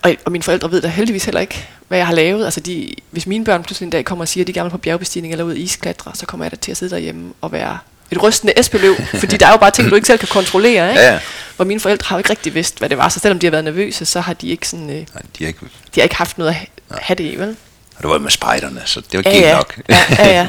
og, 0.03 0.15
og 0.25 0.31
mine 0.31 0.43
forældre 0.43 0.71
ved 0.71 0.81
da 0.81 0.87
heldigvis 0.87 1.25
heller 1.25 1.41
ikke, 1.41 1.67
hvad 1.87 1.97
jeg 1.97 2.07
har 2.07 2.13
lavet. 2.13 2.45
Altså 2.45 2.59
de, 2.59 2.93
hvis 3.11 3.27
mine 3.27 3.45
børn 3.45 3.63
pludselig 3.63 3.85
en 3.85 3.91
dag 3.91 4.05
kommer 4.05 4.23
og 4.23 4.27
siger, 4.27 4.43
at 4.43 4.47
de 4.47 4.51
er 4.51 4.53
gamle 4.53 4.71
på 4.71 4.77
bjergbestigning 4.77 5.31
eller 5.31 5.45
ud 5.45 5.51
at 5.51 5.57
isklatre, 5.57 6.11
så 6.15 6.25
kommer 6.25 6.43
jeg 6.43 6.51
da 6.51 6.55
til 6.55 6.71
at 6.71 6.77
sidde 6.77 6.95
derhjemme 6.95 7.33
og 7.41 7.51
være 7.51 7.77
et 8.11 8.23
rystende 8.23 8.59
esbeløv, 8.59 8.95
fordi 9.19 9.37
der 9.37 9.47
er 9.47 9.51
jo 9.51 9.57
bare 9.57 9.71
ting, 9.71 9.89
du 9.89 9.95
ikke 9.95 10.07
selv 10.07 10.19
kan 10.19 10.27
kontrollere. 10.27 10.89
Ikke? 10.89 11.01
Ja, 11.01 11.13
ja. 11.13 11.19
Hvor 11.55 11.65
mine 11.65 11.79
forældre 11.79 12.05
har 12.07 12.15
jo 12.15 12.17
ikke 12.17 12.29
rigtig 12.29 12.53
vidst, 12.55 12.79
hvad 12.79 12.89
det 12.89 12.97
var, 12.97 13.09
så 13.09 13.19
selvom 13.19 13.39
de 13.39 13.45
har 13.45 13.51
været 13.51 13.63
nervøse, 13.63 14.05
så 14.05 14.19
har 14.19 14.33
de 14.33 14.47
ikke, 14.47 14.67
sådan, 14.67 14.89
øh, 14.89 14.95
Nej, 14.95 15.05
de 15.37 15.43
har 15.43 15.47
ikke... 15.47 15.59
de 15.95 15.99
har 15.99 16.03
ikke 16.03 16.15
haft 16.15 16.37
noget 16.37 16.49
at 16.49 16.55
ha- 16.55 16.65
have 17.01 17.15
det 17.15 17.23
i, 17.23 17.35
vel? 17.35 17.55
Og 17.95 18.01
det 18.03 18.09
var 18.09 18.17
med 18.17 18.31
spejderne, 18.31 18.81
så 18.85 19.01
det 19.11 19.25
var 19.25 19.31
Ja, 19.31 19.35
ikke 19.35 19.47
ja. 19.47 19.55
nok. 19.55 19.79
Ja, 19.89 19.99
ja, 20.19 20.29
ja. 20.29 20.47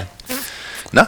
Nå, 0.93 1.03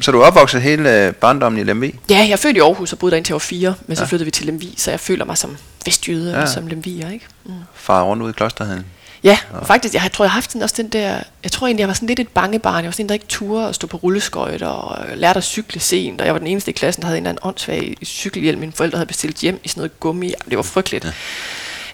så 0.00 0.12
du 0.12 0.20
er 0.20 0.26
opvokset 0.26 0.62
hele 0.62 1.06
øh, 1.06 1.12
barndommen 1.14 1.60
i 1.60 1.64
Lemvig? 1.64 1.94
Ja, 2.10 2.16
jeg 2.18 2.30
er 2.30 2.36
født 2.36 2.56
i 2.56 2.60
Aarhus 2.60 2.92
og 2.92 2.98
boede 2.98 3.10
der 3.10 3.16
indtil 3.16 3.32
jeg 3.32 3.34
var 3.34 3.38
fire, 3.38 3.74
men 3.86 3.96
så 3.96 4.02
Ja. 4.02 4.06
flyttede 4.08 4.24
vi 4.24 4.30
til 4.30 4.46
Lemvig, 4.46 4.74
så 4.76 4.90
jeg 4.90 5.00
føler 5.00 5.24
mig 5.24 5.38
som 5.38 5.56
vestjyde, 5.86 6.30
Ja. 6.32 6.40
ja. 6.40 6.46
som 6.46 6.66
Lemviger, 6.66 7.10
ikke? 7.10 7.26
Mm. 7.44 7.52
Far 7.74 8.02
rundt 8.02 8.22
ude 8.22 8.30
i 8.30 8.32
klosterhallen? 8.32 8.86
Ja, 9.24 9.38
og 9.52 9.66
faktisk, 9.66 9.94
jeg 9.94 10.12
tror, 10.12 10.24
jeg 10.24 10.30
har 10.30 10.34
haft 10.34 10.52
sådan, 10.52 10.62
også 10.62 10.74
den 10.78 10.88
der, 10.88 11.22
jeg 11.42 11.52
tror 11.52 11.66
egentlig, 11.66 11.80
jeg 11.80 11.88
var 11.88 11.94
sådan 11.94 12.08
lidt 12.08 12.20
et 12.20 12.28
bangebarn. 12.28 12.76
Jeg 12.76 12.84
var 12.84 12.92
sådan 12.92 13.04
en, 13.04 13.08
der 13.08 13.14
ikke 13.14 13.26
turde 13.26 13.68
at 13.68 13.74
stå 13.74 13.86
på 13.86 13.96
rulleskøjter 13.96 14.66
og 14.66 15.08
øh, 15.08 15.18
lærte 15.18 15.36
at 15.36 15.44
cykle 15.44 15.80
sent, 15.80 16.20
og 16.20 16.26
jeg 16.26 16.34
var 16.34 16.38
den 16.38 16.46
eneste 16.46 16.70
i 16.70 16.72
klassen, 16.72 17.02
der 17.02 17.06
havde 17.06 17.18
en 17.18 17.22
eller 17.22 17.30
anden 17.30 17.48
åndssvag 17.48 17.96
cykelhjelm, 18.04 18.60
mine 18.60 18.72
forældre 18.72 18.96
havde 18.96 19.06
bestilt 19.06 19.36
hjem 19.36 19.60
i 19.64 19.68
sådan 19.68 19.80
noget 19.80 20.00
gummi. 20.00 20.26
Jamen, 20.26 20.50
det 20.50 20.56
var 20.56 20.62
frygteligt. 20.62 21.14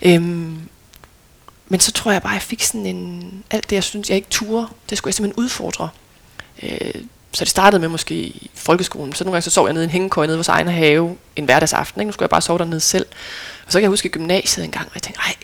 Ja. 0.02 0.14
Øhm, 0.14 0.58
men 1.68 1.80
så 1.80 1.92
tror 1.92 2.12
jeg 2.12 2.22
bare, 2.22 2.32
jeg 2.32 2.42
fik 2.42 2.62
sådan 2.62 2.86
en, 2.86 3.32
alt 3.50 3.70
det, 3.70 3.76
jeg 3.76 3.84
synes, 3.84 4.08
jeg 4.08 4.16
ikke 4.16 4.28
turde, 4.30 4.66
det 4.90 4.98
skulle 4.98 5.08
jeg 5.08 5.14
simpelthen 5.14 5.44
udfordre. 5.44 5.88
Øh, 6.62 7.02
så 7.32 7.44
det 7.44 7.50
startede 7.50 7.80
med 7.80 7.88
måske 7.88 8.14
i 8.14 8.50
folkeskolen. 8.54 9.14
Så 9.14 9.24
nogle 9.24 9.34
gange 9.34 9.42
så 9.42 9.50
sov 9.50 9.66
jeg 9.66 9.72
nede 9.72 9.84
i 9.84 9.86
en 9.86 9.90
hængekøj 9.90 10.26
nede 10.26 10.36
i 10.36 10.38
vores 10.38 10.48
egen 10.48 10.68
have 10.68 11.16
en 11.36 11.44
hverdagsaften. 11.44 12.00
Ikke? 12.00 12.08
Nu 12.08 12.12
skulle 12.12 12.24
jeg 12.24 12.30
bare 12.30 12.42
sove 12.42 12.58
dernede 12.58 12.80
selv. 12.80 13.06
Og 13.66 13.72
så 13.72 13.78
kan 13.78 13.82
jeg 13.82 13.90
huske 13.90 14.08
i 14.08 14.10
gymnasiet 14.10 14.64
en 14.64 14.70
gang, 14.70 14.86
og 14.86 14.94
jeg 14.94 15.02
tænkte, 15.02 15.20
ej, 15.20 15.34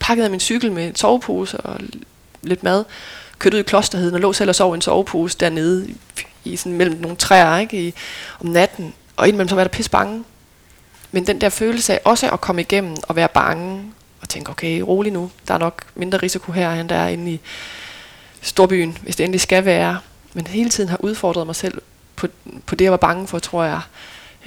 pakkede 0.00 0.24
jeg 0.24 0.30
min 0.30 0.40
cykel 0.40 0.72
med 0.72 0.86
en 0.86 0.96
sovepose 0.96 1.56
og 1.60 1.80
lidt 2.42 2.62
mad, 2.62 2.84
kørte 3.38 3.56
ud 3.56 3.60
i 3.60 3.64
klosterheden 3.64 4.14
og 4.14 4.20
lå 4.20 4.32
selv 4.32 4.48
og 4.48 4.54
sov 4.54 4.74
i 4.74 4.76
en 4.76 4.80
sovepose 4.82 5.38
dernede 5.40 5.88
i, 5.88 5.96
i 6.44 6.56
sådan 6.56 6.72
mellem 6.72 7.00
nogle 7.00 7.16
træer 7.16 7.58
ikke? 7.58 7.88
I, 7.88 7.94
om 8.40 8.46
natten. 8.46 8.94
Og 9.16 9.28
indimellem 9.28 9.48
så 9.48 9.54
var 9.54 9.62
jeg 9.62 9.72
da 9.72 9.76
pisse 9.76 9.90
bange. 9.90 10.24
Men 11.12 11.26
den 11.26 11.40
der 11.40 11.48
følelse 11.48 11.92
af 11.92 12.00
også 12.04 12.30
at 12.30 12.40
komme 12.40 12.60
igennem 12.60 12.96
og 13.02 13.16
være 13.16 13.28
bange 13.28 13.82
og 14.20 14.28
tænke, 14.28 14.50
okay, 14.50 14.80
rolig 14.80 15.12
nu, 15.12 15.30
der 15.48 15.54
er 15.54 15.58
nok 15.58 15.82
mindre 15.94 16.18
risiko 16.18 16.52
her, 16.52 16.70
end 16.72 16.88
der 16.88 16.94
er 16.96 17.08
inde 17.08 17.32
i 17.32 17.40
storbyen, 18.42 18.98
hvis 19.02 19.16
det 19.16 19.24
endelig 19.24 19.40
skal 19.40 19.64
være. 19.64 19.98
Men 20.34 20.46
hele 20.46 20.70
tiden 20.70 20.88
har 20.90 20.96
udfordret 21.00 21.46
mig 21.46 21.56
selv 21.56 21.82
på, 22.16 22.26
på 22.66 22.74
det, 22.74 22.84
jeg 22.84 22.90
var 22.92 22.98
bange 22.98 23.28
for, 23.28 23.38
tror 23.38 23.64
jeg. 23.64 23.80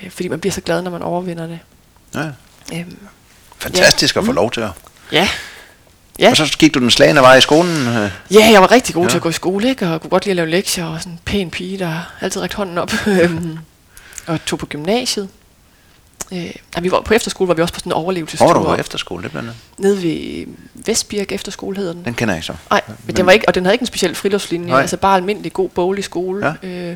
Øh, 0.04 0.12
Fordi 0.12 0.28
man 0.28 0.40
bliver 0.40 0.54
så 0.54 0.62
glad, 0.62 0.82
når 0.82 0.92
man 0.92 1.02
overvinder 1.02 1.48
det. 1.48 1.60
Ja. 2.16 2.30
Øhm, 2.80 2.98
Fantastisk 3.58 4.16
Ja. 4.16 4.20
at 4.22 4.26
få 4.26 4.32
lov 4.32 4.52
til 4.52 4.62
at... 4.62 4.70
ja. 5.13 5.29
Ja. 6.20 6.29
Og 6.29 6.38
så 6.38 6.55
gik 6.60 6.74
du 6.74 6.79
den 6.79 6.91
slagende 6.91 7.22
vej 7.22 7.36
i 7.38 7.41
skolen? 7.41 7.88
øh. 7.88 8.12
Ja, 8.32 8.50
jeg 8.51 8.62
var 8.62 8.72
rigtig 8.72 8.96
god 8.96 9.03
Ja. 9.03 9.10
til 9.10 9.15
at 9.17 9.22
gå 9.24 9.29
i 9.29 9.34
skole, 9.34 9.70
ikke? 9.70 9.88
og 9.88 10.01
kunne 10.01 10.10
godt 10.10 10.25
lide 10.25 10.32
at 10.32 10.36
lave 10.36 10.50
lektier, 10.50 10.86
og 10.86 11.00
sådan 11.00 11.12
en 11.13 11.20
pæn 11.25 11.50
pige, 11.51 11.79
der 11.79 12.13
altid 12.22 12.41
rækte 12.41 12.58
hånden 12.58 12.77
op. 12.77 12.91
Øhm, 13.08 13.58
Og 14.27 14.46
tog 14.46 14.60
på 14.60 14.65
gymnasiet. 14.65 15.29
Øh, 16.34 16.51
vi 16.82 16.91
var 16.91 17.01
på 17.01 17.13
efterskole, 17.13 17.48
var 17.48 17.53
vi 17.53 17.62
også 17.62 17.74
på 17.74 17.79
sådan 17.79 17.89
en 17.91 17.93
overlevelsestur. 17.93 18.46
Hvor 18.46 18.53
var 18.53 18.60
du 18.62 18.75
på 18.75 18.79
efterskole, 18.79 19.24
det 19.24 19.32
blandt 19.32 19.50
andet? 19.50 19.62
Nede 19.77 20.03
ved 20.03 20.46
Vestbirk 20.86 21.32
Efterskole 21.32 21.77
hedder 21.77 21.93
den. 21.93 22.05
Den 22.05 22.13
kender 22.13 22.34
jeg 22.34 22.38
ikke 22.38 22.46
så. 22.46 22.53
Nej, 22.70 22.82
men 23.05 23.15
den 23.17 23.25
var 23.25 23.32
ikke, 23.32 23.48
og 23.48 23.55
den 23.55 23.65
havde 23.65 23.74
ikke 23.75 23.84
en 23.84 23.88
speciel 23.88 24.15
friluftslinje, 24.15 24.67
Nej. 24.67 24.82
altså 24.82 24.98
bare 24.98 25.15
almindelig 25.15 25.53
god 25.53 25.70
boglig 25.70 26.03
skole. 26.03 26.55
Ja. 26.63 26.67
Øh, 26.67 26.96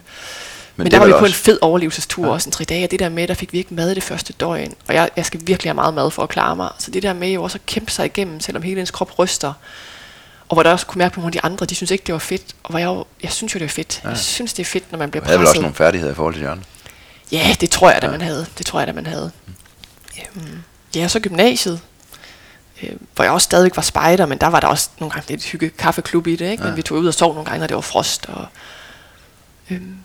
men, 0.78 0.84
men 0.84 0.92
der 0.92 1.00
var 1.00 1.06
vi 1.06 1.12
på 1.12 1.18
en 1.18 1.24
også- 1.24 1.36
fed 1.36 1.60
overlevelsestur, 1.62 2.24
Ja. 2.24 2.28
ja. 2.30 2.34
også 2.34 2.48
en 2.48 2.52
tre 2.52 2.64
dage, 2.64 2.84
og 2.86 2.92
det 2.92 3.00
der 3.00 3.10
med, 3.10 3.28
der 3.28 3.34
fik 3.34 3.54
vi 3.54 3.58
ikke 3.58 3.74
mad 3.74 3.96
det 3.96 4.04
første 4.04 4.34
døgn, 4.34 4.74
og 4.88 4.94
jeg, 4.94 5.10
jeg 5.16 5.26
skal 5.26 5.40
virkelig 5.44 5.70
have 5.70 5.76
meget 5.76 5.94
mad 5.94 6.12
for 6.12 6.24
at 6.24 6.30
klare 6.30 6.56
mig, 6.56 6.70
så 6.80 6.92
det 6.92 7.04
der 7.04 7.14
med 7.14 7.30
jo 7.30 7.44
også 7.44 7.58
at 7.58 7.66
kæmpe 7.66 7.92
sig 7.92 8.06
igennem, 8.06 8.40
selvom 8.40 8.64
hele 8.64 8.82
ens 8.82 8.92
krop 8.92 9.20
ryster, 9.20 9.54
og 10.50 10.56
hvor 10.56 10.64
der 10.64 10.72
også 10.72 10.86
kunne 10.86 11.00
mærke 11.00 11.14
på 11.16 11.20
nogle 11.20 11.28
af 11.28 11.32
de 11.32 11.42
andre, 11.46 11.66
de 11.66 11.76
synes 11.76 11.92
ikke, 11.92 12.04
det 12.08 12.14
var 12.14 12.20
fedt, 12.20 12.56
og 12.64 12.70
hvor 12.70 12.80
jeg, 12.80 12.86
jo, 12.86 13.06
jeg 13.24 13.32
synes 13.32 13.56
jo, 13.56 13.60
det 13.60 13.66
er 13.66 13.70
fedt. 13.70 14.02
Ja. 14.04 14.10
Jeg 14.10 14.18
synes, 14.18 14.54
det 14.54 14.64
er 14.64 14.68
fedt, 14.68 14.92
når 14.92 15.00
man 15.00 15.12
bliver 15.12 15.24
Du 15.24 15.28
havde 15.28 15.40
vel 15.40 15.46
presset. 15.46 15.58
også 15.58 15.62
nogle 15.62 15.76
færdigheder 15.76 16.12
i 16.12 16.16
forhold 16.16 16.34
til 16.34 16.44
Jørgen. 16.44 16.64
Ja, 17.32 17.56
det 17.62 17.70
tror 17.70 17.92
jeg 17.92 18.02
da, 18.02 18.10
man 18.12 18.22
havde. 18.22 18.46
Det 18.58 18.66
tror 18.66 18.80
jeg 18.80 18.88
da, 18.88 18.94
man 18.94 19.06
havde. 19.06 19.32
Øhm, 20.36 20.64
ja, 20.96 21.08
så 21.08 21.20
gymnasiet, 21.20 21.80
øh, 22.84 22.90
hvor 23.16 23.24
jeg 23.24 23.34
også 23.34 23.46
stadigvæk 23.46 23.76
var 23.76 23.82
spejder, 23.84 24.26
men 24.26 24.38
der 24.38 24.48
var 24.48 24.60
der 24.60 24.68
også 24.68 24.90
nogle 25.00 25.12
gange 25.14 25.30
lidt 25.30 25.46
hygge 25.46 25.70
kaffeklub 25.70 26.28
i 26.28 26.36
det, 26.36 26.52
ikke? 26.52 26.64
Ja. 26.64 26.70
Men 26.70 26.78
vi 26.78 26.82
tog 26.82 26.98
ud 26.98 27.08
og 27.08 27.14
sov 27.14 27.34
nogle 27.34 27.46
gange, 27.46 27.60
når 27.60 27.68
det 27.68 27.76
var 27.76 27.82
frost. 27.82 28.26
Og, 28.26 28.46
øhm, 29.72 29.96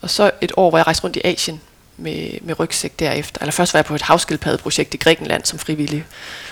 og 0.00 0.10
så 0.10 0.30
et 0.40 0.52
år, 0.56 0.68
hvor 0.70 0.78
jeg 0.78 0.86
rejste 0.86 1.04
rundt 1.04 1.16
i 1.16 1.20
Asien 1.24 1.60
med, 1.96 2.28
med 2.42 2.58
rygsæk 2.58 2.98
derefter. 2.98 3.40
Eller 3.40 3.52
først 3.52 3.74
var 3.74 3.78
jeg 3.78 3.84
på 3.84 3.94
et 3.94 4.02
havskildpaddeprojekt 4.02 4.94
i 4.94 4.96
Grækenland 4.96 5.44
som 5.44 5.58
frivillig. 5.58 6.04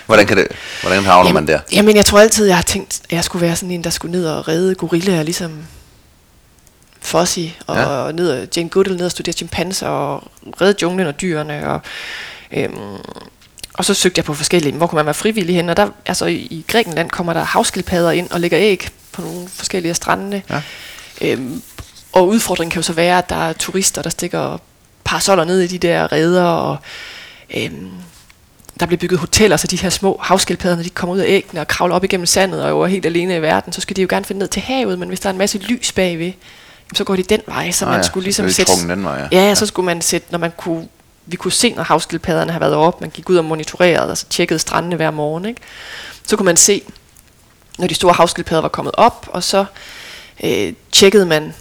Hvordan, 0.05 0.27
kan 0.27 0.37
det, 0.37 0.47
hvordan 0.81 1.03
havner 1.03 1.33
man 1.33 1.47
der? 1.47 1.59
Jamen, 1.71 1.95
jeg 1.95 2.05
tror 2.05 2.19
altid, 2.19 2.45
jeg 2.45 2.55
har 2.55 2.63
tænkt, 2.63 3.01
at 3.03 3.11
jeg 3.11 3.23
skulle 3.23 3.45
være 3.47 3.55
sådan 3.55 3.71
en, 3.71 3.83
der 3.83 3.89
skulle 3.89 4.11
ned 4.11 4.27
og 4.27 4.47
redde 4.47 4.75
gorillaer, 4.75 5.23
ligesom 5.23 5.63
Fossi, 7.01 7.57
og 7.67 7.75
Ja. 7.75 8.05
ja. 8.05 8.11
ned 8.11 8.29
og 8.29 8.47
Jane 8.57 8.69
Goodall 8.69 8.97
ned 8.97 9.05
og 9.05 9.11
studere 9.11 9.33
chimpanser, 9.33 9.87
og 9.87 10.23
redde 10.61 10.75
junglen 10.81 11.07
og 11.07 11.21
dyrene, 11.21 11.69
og, 11.69 11.81
øhm, 12.51 12.77
og 13.73 13.85
så 13.85 13.93
søgte 13.93 14.19
jeg 14.19 14.25
på 14.25 14.33
forskellige, 14.33 14.75
hvor 14.77 14.87
kunne 14.87 14.97
man 14.97 15.05
være 15.05 15.13
frivillig 15.13 15.55
hen, 15.55 15.69
og 15.69 15.77
der, 15.77 15.87
altså 16.05 16.25
i, 16.25 16.35
i 16.35 16.65
Grækenland 16.67 17.09
kommer 17.09 17.33
der 17.33 17.43
havskildpadder 17.43 18.11
ind 18.11 18.31
og 18.31 18.39
lægger 18.39 18.59
æg 18.59 18.89
på 19.11 19.21
nogle 19.21 19.47
forskellige 19.47 19.89
af 19.89 19.95
strandene. 19.95 20.41
Ja. 20.49 20.61
Øhm, 21.21 21.61
og 22.17 22.27
udfordringen 22.27 22.71
kan 22.71 22.79
jo 22.79 22.83
så 22.83 22.93
være, 22.93 23.17
at 23.17 23.29
der 23.29 23.49
er 23.49 23.53
turister, 23.53 24.01
der 24.01 24.09
stikker 24.09 24.57
parasoller 25.03 25.43
ned 25.43 25.59
i 25.61 25.67
de 25.67 25.77
der 25.77 26.11
redder, 26.11 26.43
og 26.43 26.77
øhm, 27.57 27.89
der 28.79 28.85
bliver 28.85 28.99
bygget 28.99 29.19
hoteller, 29.19 29.57
så 29.57 29.67
de 29.67 29.77
her 29.77 29.89
små 29.89 30.19
havskildpadder, 30.23 30.75
når 30.75 30.83
de 30.83 30.89
kommer 30.89 31.15
ud 31.15 31.19
af 31.19 31.25
æggene 31.27 31.61
og 31.61 31.67
kravler 31.67 31.95
op 31.95 32.03
igennem 32.03 32.25
sandet 32.25 32.63
og 32.63 32.83
er 32.83 32.87
helt 32.87 33.05
alene 33.05 33.35
i 33.35 33.41
verden, 33.41 33.73
så 33.73 33.81
skal 33.81 33.95
de 33.95 34.01
jo 34.01 34.07
gerne 34.09 34.25
finde 34.25 34.39
ned 34.39 34.47
til 34.47 34.61
havet, 34.61 34.99
men 34.99 35.07
hvis 35.07 35.19
der 35.19 35.29
er 35.29 35.31
en 35.31 35.37
masse 35.37 35.57
lys 35.57 35.91
bagved, 35.91 36.31
så 36.93 37.03
går 37.03 37.15
de 37.15 37.23
den 37.23 37.41
vej, 37.47 37.71
så 37.71 37.85
Ah, 37.85 37.91
man 37.91 37.99
ja, 37.99 38.03
skulle 38.03 38.33
så 38.33 38.41
ligesom 38.43 38.65
sætte... 38.65 38.89
den 38.89 39.03
vej, 39.03 39.27
ja. 39.31 39.47
ja. 39.47 39.55
så 39.55 39.65
skulle 39.65 39.85
man 39.85 40.01
sætte, 40.01 40.27
når 40.31 40.39
man 40.39 40.51
kunne, 40.57 40.87
vi 41.25 41.35
kunne 41.35 41.51
se, 41.51 41.73
når 41.73 41.83
havskildpadderne 41.83 42.51
har 42.51 42.59
været 42.59 42.73
op, 42.73 43.01
man 43.01 43.09
gik 43.09 43.29
ud 43.29 43.35
og 43.35 43.45
monitorerede, 43.45 44.11
og 44.11 44.17
så 44.17 44.25
tjekkede 44.29 44.59
strandene 44.59 44.95
hver 44.95 45.11
morgen, 45.11 45.45
ikke? 45.45 45.61
så 46.23 46.35
kunne 46.35 46.45
man 46.45 46.57
se, 46.57 46.81
når 47.77 47.87
de 47.87 47.95
store 47.95 48.13
havskildpadder 48.13 48.61
var 48.61 48.69
kommet 48.69 48.93
op, 48.97 49.29
og 49.31 49.43
så 49.43 49.65
øh, 50.43 50.73
tjekkede 50.91 51.25
man, 51.25 51.53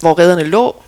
hvor 0.00 0.18
redderne 0.18 0.44
lå, 0.44 0.82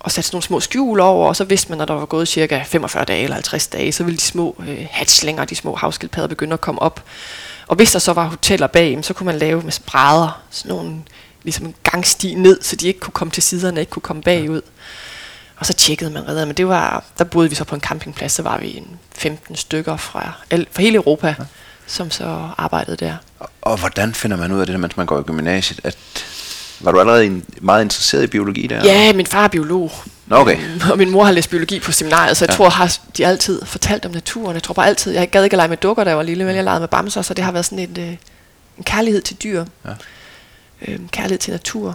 og 0.00 0.12
satte 0.12 0.26
sådan 0.28 0.34
nogle 0.34 0.44
små 0.44 0.60
skjul 0.60 1.00
over, 1.00 1.28
og 1.28 1.36
så 1.36 1.44
vidste 1.44 1.68
man, 1.68 1.78
når 1.78 1.84
der 1.84 1.94
var 1.94 2.06
gået 2.06 2.28
cirka 2.28 2.62
45 2.66 3.04
dage 3.04 3.22
eller 3.22 3.34
50 3.34 3.66
dage, 3.66 3.92
så 3.92 4.04
ville 4.04 4.16
de 4.16 4.22
små 4.22 4.56
øh, 4.68 4.86
hatchlinger, 4.90 5.44
de 5.44 5.56
små 5.56 5.74
havskildpadder, 5.74 6.28
begynde 6.28 6.54
at 6.54 6.60
komme 6.60 6.82
op. 6.82 7.04
Og 7.66 7.76
hvis 7.76 7.92
der 7.92 7.98
så 7.98 8.12
var 8.12 8.24
hoteller 8.24 8.66
bag, 8.66 8.98
så 9.02 9.14
kunne 9.14 9.24
man 9.24 9.38
lave 9.38 9.62
med 9.62 9.72
brædder, 9.86 10.42
sådan 10.50 10.68
nogle, 10.68 10.96
ligesom 11.42 11.66
en 11.66 11.74
gangsti 11.82 12.34
ned, 12.34 12.62
så 12.62 12.76
de 12.76 12.86
ikke 12.86 13.00
kunne 13.00 13.12
komme 13.12 13.30
til 13.30 13.42
siderne, 13.42 13.80
ikke 13.80 13.90
kunne 13.90 14.02
komme 14.02 14.22
bagud. 14.22 14.60
Og 15.56 15.66
så 15.66 15.72
tjekkede 15.72 16.10
man 16.10 16.28
redderne, 16.28 16.46
men 16.46 16.56
det 16.56 16.68
var, 16.68 17.04
der 17.18 17.24
boede 17.24 17.48
vi 17.48 17.54
så 17.54 17.64
på 17.64 17.74
en 17.74 17.80
campingplads, 17.80 18.32
så 18.32 18.42
var 18.42 18.58
vi 18.58 18.76
en 18.76 18.98
15 19.14 19.56
stykker 19.56 19.96
fra, 19.96 20.32
fra 20.50 20.82
hele 20.82 20.96
Europa, 20.96 21.26
ja. 21.26 21.44
som 21.86 22.10
så 22.10 22.48
arbejdede 22.58 22.96
der. 22.96 23.16
Og, 23.38 23.50
og 23.60 23.78
hvordan 23.78 24.14
finder 24.14 24.36
man 24.36 24.52
ud 24.52 24.60
af 24.60 24.66
det, 24.66 24.80
mens 24.80 24.96
man 24.96 25.06
går 25.06 25.20
i 25.20 25.22
gymnasiet? 25.22 25.80
At, 25.84 25.96
var 26.80 26.92
du 26.92 27.00
allerede 27.00 27.26
en, 27.26 27.44
meget 27.60 27.82
interesseret 27.82 28.22
i 28.22 28.26
biologi 28.26 28.66
der? 28.66 28.84
Ja, 28.84 29.12
min 29.12 29.26
far 29.26 29.44
er 29.44 29.48
biolog. 29.48 29.92
Nå, 30.26 30.36
okay. 30.36 30.58
Og 30.92 30.98
min 30.98 31.10
mor 31.10 31.24
har 31.24 31.32
læst 31.32 31.50
biologi 31.50 31.80
på 31.80 31.92
seminariet, 31.92 32.36
så 32.36 32.44
jeg 32.44 32.50
Ja. 32.50 32.56
tror, 32.56 32.68
har 32.68 32.98
de 33.16 33.26
altid 33.26 33.62
fortalt 33.64 34.04
om 34.06 34.12
naturen. 34.12 34.54
Jeg 34.54 34.62
tror 34.62 34.74
bare 34.74 34.86
altid, 34.86 35.12
jeg 35.12 35.30
gad 35.30 35.44
ikke 35.44 35.54
at 35.54 35.58
lege 35.58 35.68
med 35.68 35.76
dukker, 35.76 36.04
da 36.04 36.10
jeg 36.10 36.16
var 36.16 36.22
lille, 36.22 36.44
men 36.44 36.56
jeg 36.56 36.64
legede 36.64 36.80
med 36.80 36.88
bamser, 36.88 37.22
så 37.22 37.34
det 37.34 37.44
har 37.44 37.52
været 37.52 37.64
sådan 37.64 37.78
en, 37.78 37.96
øh, 38.00 38.16
en 38.78 38.84
kærlighed 38.84 39.22
til 39.22 39.36
dyr. 39.42 39.64
Ja. 39.86 39.90
Øhm, 40.88 41.08
kærlighed 41.08 41.38
til 41.38 41.50
natur. 41.52 41.88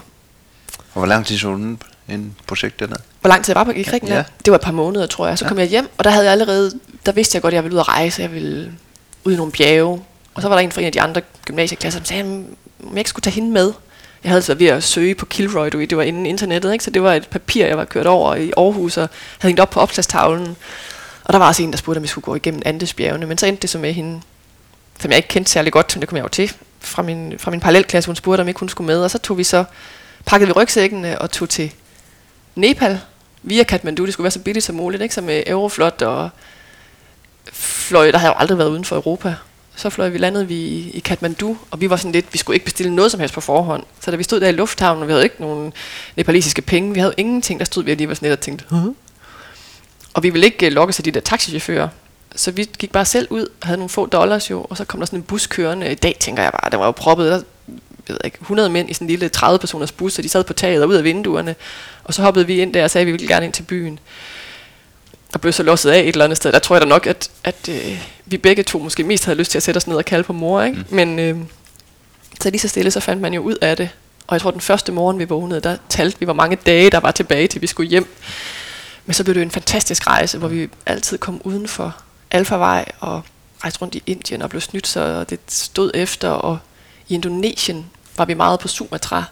Og 0.93 1.00
hvor 1.00 1.06
lang 1.06 1.26
tid 1.26 1.38
så 1.38 1.48
du 1.48 1.78
en 2.10 2.36
projekt 2.48 2.80
dernede? 2.80 3.00
Hvor 3.21 3.28
lang 3.28 3.45
tid 3.45 3.52
jeg 3.54 3.60
var 3.60 3.63
på 3.63 3.71
i 3.80 3.84
Grækenland? 3.84 4.17
Ja. 4.19 4.24
Det 4.45 4.52
var 4.52 4.56
et 4.58 4.62
par 4.63 4.71
måneder, 4.71 5.06
tror 5.08 5.28
jeg. 5.28 5.38
Så 5.38 5.45
Ja. 5.45 5.50
kom 5.50 5.60
jeg 5.60 5.67
hjem, 5.67 5.89
og 5.98 6.04
der 6.04 6.10
havde 6.10 6.26
jeg 6.26 6.32
allerede, 6.32 6.71
der 7.06 7.12
vidste 7.12 7.36
jeg 7.36 7.41
godt, 7.41 7.54
at 7.54 7.56
jeg 7.56 7.63
ville 7.63 7.76
ud 7.76 7.80
at 7.80 7.88
rejse. 7.88 8.21
Jeg 8.21 8.32
ville 8.34 8.71
ud 9.24 9.34
i 9.34 9.36
nogle 9.36 9.52
bjerge. 9.52 10.02
Og 10.34 10.41
så 10.41 10.48
var 10.48 10.56
der 10.56 10.62
en 10.62 10.71
fra 10.71 10.82
en 10.82 10.86
af 10.88 10.91
de 10.93 11.02
andre 11.02 11.21
gymnasieklasser, 11.45 12.00
som 12.00 12.06
sagde, 12.06 12.24
"Jamen, 12.24 12.48
om 12.84 12.89
jeg 12.89 12.98
ikke 12.98 13.10
skulle 13.10 13.24
tage 13.24 13.34
hende 13.34 13.52
med. 13.52 13.74
Jeg 14.26 14.32
havde 14.32 14.42
så 14.42 14.54
ved 14.54 14.68
at 14.68 14.84
søge 14.84 15.16
på 15.16 15.26
Kilroy, 15.26 15.70
du 15.74 15.82
det 15.82 15.98
var 15.98 16.04
inden 16.04 16.26
internettet, 16.26 16.74
ikke? 16.74 16.84
så 16.84 16.92
det 16.92 17.04
var 17.04 17.14
et 17.14 17.28
papir, 17.28 17.66
jeg 17.66 17.78
var 17.78 17.86
kørt 17.86 18.08
over 18.08 18.36
i 18.36 18.52
Aarhus 18.58 18.98
og 18.98 19.10
havde 19.40 19.50
hængt 19.50 19.60
op 19.60 19.70
på 19.70 19.80
opslagstavlen. 19.80 20.56
Og 21.24 21.34
der 21.34 21.40
var 21.40 21.48
også 21.48 21.64
en, 21.64 21.72
der 21.72 21.78
spurgte, 21.78 21.98
om 21.98 22.04
jeg 22.04 22.10
skulle 22.10 22.26
gå 22.26 22.36
igennem 22.36 22.62
Andesbjergene, 22.66 23.26
men 23.26 23.38
så 23.38 23.46
endte 23.46 23.62
det 23.62 23.70
så 23.70 23.78
med 23.78 23.94
hende, 23.94 24.22
som 25.00 25.12
jeg 25.12 25.18
ikke 25.18 25.30
kendte 25.30 25.52
særlig 25.52 25.74
godt, 25.74 25.96
men 25.96 26.02
det 26.02 26.10
kom 26.10 26.16
jeg 26.16 26.24
jo 26.24 26.30
til, 26.30 26.52
fra 26.80 27.02
min, 27.02 27.34
fra 27.38 27.52
min 27.52 27.60
parallelklasse, 27.60 28.08
hun 28.08 28.16
spurgte, 28.16 28.42
om 28.42 28.48
ikke 28.48 28.60
hun 28.60 28.70
skulle 28.70 28.86
med, 28.88 29.04
og 29.04 29.12
så 29.12 29.18
tog 29.18 29.38
vi 29.38 29.44
så, 29.44 29.64
pakkede 30.26 30.48
vi 30.48 30.54
rygsækkene 30.54 31.12
øh, 31.12 31.18
og 31.20 31.32
tog 31.32 31.50
til 31.50 31.72
Nepal 32.56 33.00
via 33.44 33.64
Kathmandu. 33.64 34.06
Det 34.06 34.14
skulle 34.14 34.26
være 34.26 34.32
så 34.32 34.40
billigt 34.40 34.66
som 34.66 34.76
muligt, 34.76 35.04
ikke? 35.04 35.16
Så 35.16 35.22
med 35.22 35.44
Euroflot 35.48 36.02
og 36.02 36.30
fløj, 37.54 38.12
der 38.12 38.18
havde 38.18 38.30
jeg 38.30 38.36
jo 38.36 38.42
aldrig 38.42 38.58
været 38.58 38.70
uden 38.70 38.86
for 38.86 38.96
Europa. 38.96 39.36
Så 39.76 39.90
fløj 39.90 40.10
vi 40.10 40.18
landet 40.18 40.50
vi 40.50 40.56
i, 40.94 41.02
Kathmandu, 41.06 41.58
og 41.72 41.82
vi 41.82 41.90
var 41.90 41.96
sådan 41.96 42.12
lidt, 42.12 42.26
vi 42.34 42.38
skulle 42.38 42.56
ikke 42.56 42.66
bestille 42.66 42.96
noget 42.96 43.12
som 43.12 43.20
helst 43.20 43.36
på 43.36 43.42
forhånd. 43.42 43.84
Så 44.00 44.12
da 44.12 44.18
vi 44.18 44.24
stod 44.24 44.40
der 44.40 44.48
i 44.48 44.52
lufthavnen, 44.52 45.02
og 45.02 45.08
vi 45.08 45.12
havde 45.12 45.24
ikke 45.24 45.36
nogen 45.40 45.74
nepalesiske 46.16 46.62
penge, 46.62 46.94
vi 46.94 47.00
havde 47.00 47.14
ingenting, 47.18 47.60
der 47.60 47.66
stod 47.66 47.84
vi 47.84 47.92
alligevel 47.92 48.16
sådan 48.16 48.30
lidt 48.30 48.40
og 48.40 48.44
tænkte, 48.44 48.66
huh? 48.70 48.94
Og 50.14 50.24
vi 50.24 50.30
ville 50.30 50.46
ikke 50.46 50.66
øh, 50.66 50.72
lokke 50.72 50.94
sig 50.94 51.06
de 51.06 51.12
der 51.12 51.20
taxichauffører. 51.20 51.88
Så 52.36 52.52
vi 52.52 52.70
gik 52.80 52.92
bare 52.92 53.06
selv 53.06 53.28
ud 53.30 53.48
havde 53.64 53.78
nogle 53.78 53.90
få 53.90 54.06
dollars 54.06 54.50
jo, 54.50 54.66
og 54.70 54.78
så 54.78 54.86
kom 54.86 55.00
der 55.00 55.06
sådan 55.06 55.20
en 55.20 55.24
bus 55.24 55.48
kørende. 55.48 55.92
I 55.92 55.96
dag 55.96 56.18
tænker 56.20 56.44
jeg 56.44 56.52
bare, 56.52 56.72
der 56.72 56.78
var 56.78 56.86
jo 56.86 56.92
proppet, 56.92 57.32
der, 57.32 57.42
jeg 58.08 58.14
ved 58.14 58.18
ikke, 58.26 58.38
100 58.42 58.70
mænd 58.70 58.90
i 58.90 58.94
sådan 58.94 59.06
en 59.06 59.10
lille 59.10 59.30
30-personers 59.38 59.92
bus, 59.92 60.18
og 60.18 60.24
de 60.24 60.30
sad 60.30 60.44
på 60.44 60.54
taget 60.54 60.84
og 60.84 60.90
ud 60.90 60.96
af 60.96 61.04
vinduerne. 61.04 61.56
Og 62.04 62.14
så 62.14 62.22
hoppede 62.22 62.48
vi 62.48 62.62
ind 62.62 62.74
der 62.74 62.84
og 62.84 62.92
sagde, 62.92 63.04
at 63.04 63.08
vi 63.08 63.12
ville 63.12 63.28
gerne 63.28 63.46
ind 63.46 63.54
til 63.54 63.64
byen. 63.64 64.00
Og 65.36 65.41
blev 65.41 65.54
så 65.54 65.63
losset 65.63 65.91
af 65.91 66.00
et 66.00 66.08
eller 66.08 66.26
andet 66.26 66.38
sted. 66.38 66.52
Der 66.52 66.60
tror 66.60 66.76
jeg 66.76 66.82
da 66.82 66.88
nok, 66.88 67.08
at, 67.08 67.30
at 67.43 67.69
øh, 67.69 68.02
vi 68.26 68.38
begge 68.38 68.63
to 68.63 68.80
måske 68.80 69.04
mest 69.04 69.26
havde 69.26 69.38
lyst 69.38 69.52
til 69.52 69.58
at 69.58 69.63
sætte 69.63 69.78
os 69.78 69.88
ned 69.88 69.98
og 69.98 70.06
kalde 70.06 70.24
på 70.24 70.34
mor. 70.34 70.62
Ikke? 70.62 70.78
Mm. 70.78 70.95
Men 70.95 71.19
øh, 71.19 71.38
så 72.41 72.50
lige 72.50 72.60
så 72.60 72.67
stille, 72.67 72.91
så 72.91 73.00
fandt 73.00 73.21
man 73.21 73.34
jo 73.34 73.41
ud 73.41 73.56
af 73.62 73.78
det. 73.78 73.89
Og 74.28 74.34
jeg 74.34 74.41
tror, 74.41 74.52
den 74.52 74.62
første 74.62 74.91
morgen, 74.91 75.19
vi 75.19 75.24
vågnede, 75.24 75.62
der 75.62 75.78
talte 75.89 76.19
vi, 76.19 76.26
hvor 76.26 76.34
mange 76.34 76.58
dage 76.65 76.89
der 76.89 77.00
var 77.00 77.12
tilbage, 77.12 77.48
til 77.48 77.62
vi 77.62 77.67
skulle 77.67 77.89
hjem. 77.89 78.08
Men 79.06 79.13
så 79.13 79.24
blev 79.24 79.34
det 79.34 79.39
jo 79.41 79.45
en 79.45 79.52
fantastisk 79.52 80.08
rejse, 80.08 80.38
hvor 80.38 80.48
vi 80.48 80.69
altid 80.86 81.17
kom 81.17 81.41
uden 81.43 81.67
for 81.67 81.95
Alfavej 82.32 82.86
og 83.00 83.21
rejste 83.63 83.82
rundt 83.82 83.95
i 83.95 84.04
Indien 84.06 84.41
og 84.41 84.50
blev 84.50 84.62
snydt, 84.62 84.88
så 84.88 85.24
det 85.24 85.39
stod 85.48 85.91
efter. 85.93 86.30
Og 86.30 86.58
i 87.08 87.13
Indonesien 87.13 87.86
var 88.17 88.26
vi 88.26 88.34
meget 88.34 88.60
på 88.60 88.67
Sumatra. 88.67 89.24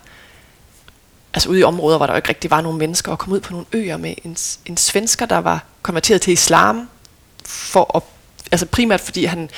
Altså 1.34 1.50
ude 1.50 1.60
i 1.60 1.64
områder, 1.64 1.98
hvor 1.98 2.08
der 2.08 2.16
ikke 2.16 2.30
rigtig 2.30 2.52
var 2.52 2.62
nogen 2.62 2.78
mennesker, 2.78 3.12
og 3.12 3.20
kom 3.20 3.34
ud 3.34 3.40
på 3.40 3.52
nogle 3.52 3.66
øer 3.74 3.98
med 3.98 4.14
en, 4.24 4.38
en 4.66 4.78
svensker, 4.78 5.26
der 5.26 5.38
var 5.38 5.64
konverteret 5.82 6.22
til 6.22 6.34
islam, 6.34 6.90
for 7.46 7.98
at, 7.98 8.04
altså 8.52 8.66
primært 8.66 9.02
fordi 9.02 9.26
han 9.26 9.50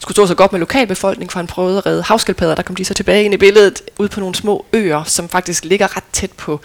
skulle 0.00 0.14
stå 0.14 0.26
så 0.26 0.34
godt 0.34 0.52
med 0.52 0.60
lokalbefolkningen, 0.60 1.30
for 1.30 1.38
han 1.38 1.46
prøvede 1.46 1.78
at 1.78 1.86
redde 1.86 2.02
havskildpadder. 2.02 2.54
Der 2.54 2.62
kom 2.62 2.76
de 2.76 2.84
så 2.84 2.94
tilbage 2.94 3.24
ind 3.24 3.34
i 3.34 3.36
billedet, 3.36 3.82
ud 3.98 4.08
på 4.08 4.20
nogle 4.20 4.34
små 4.34 4.66
øer, 4.72 5.04
som 5.04 5.28
faktisk 5.28 5.64
ligger 5.64 5.96
ret 5.96 6.04
tæt 6.12 6.32
på 6.32 6.60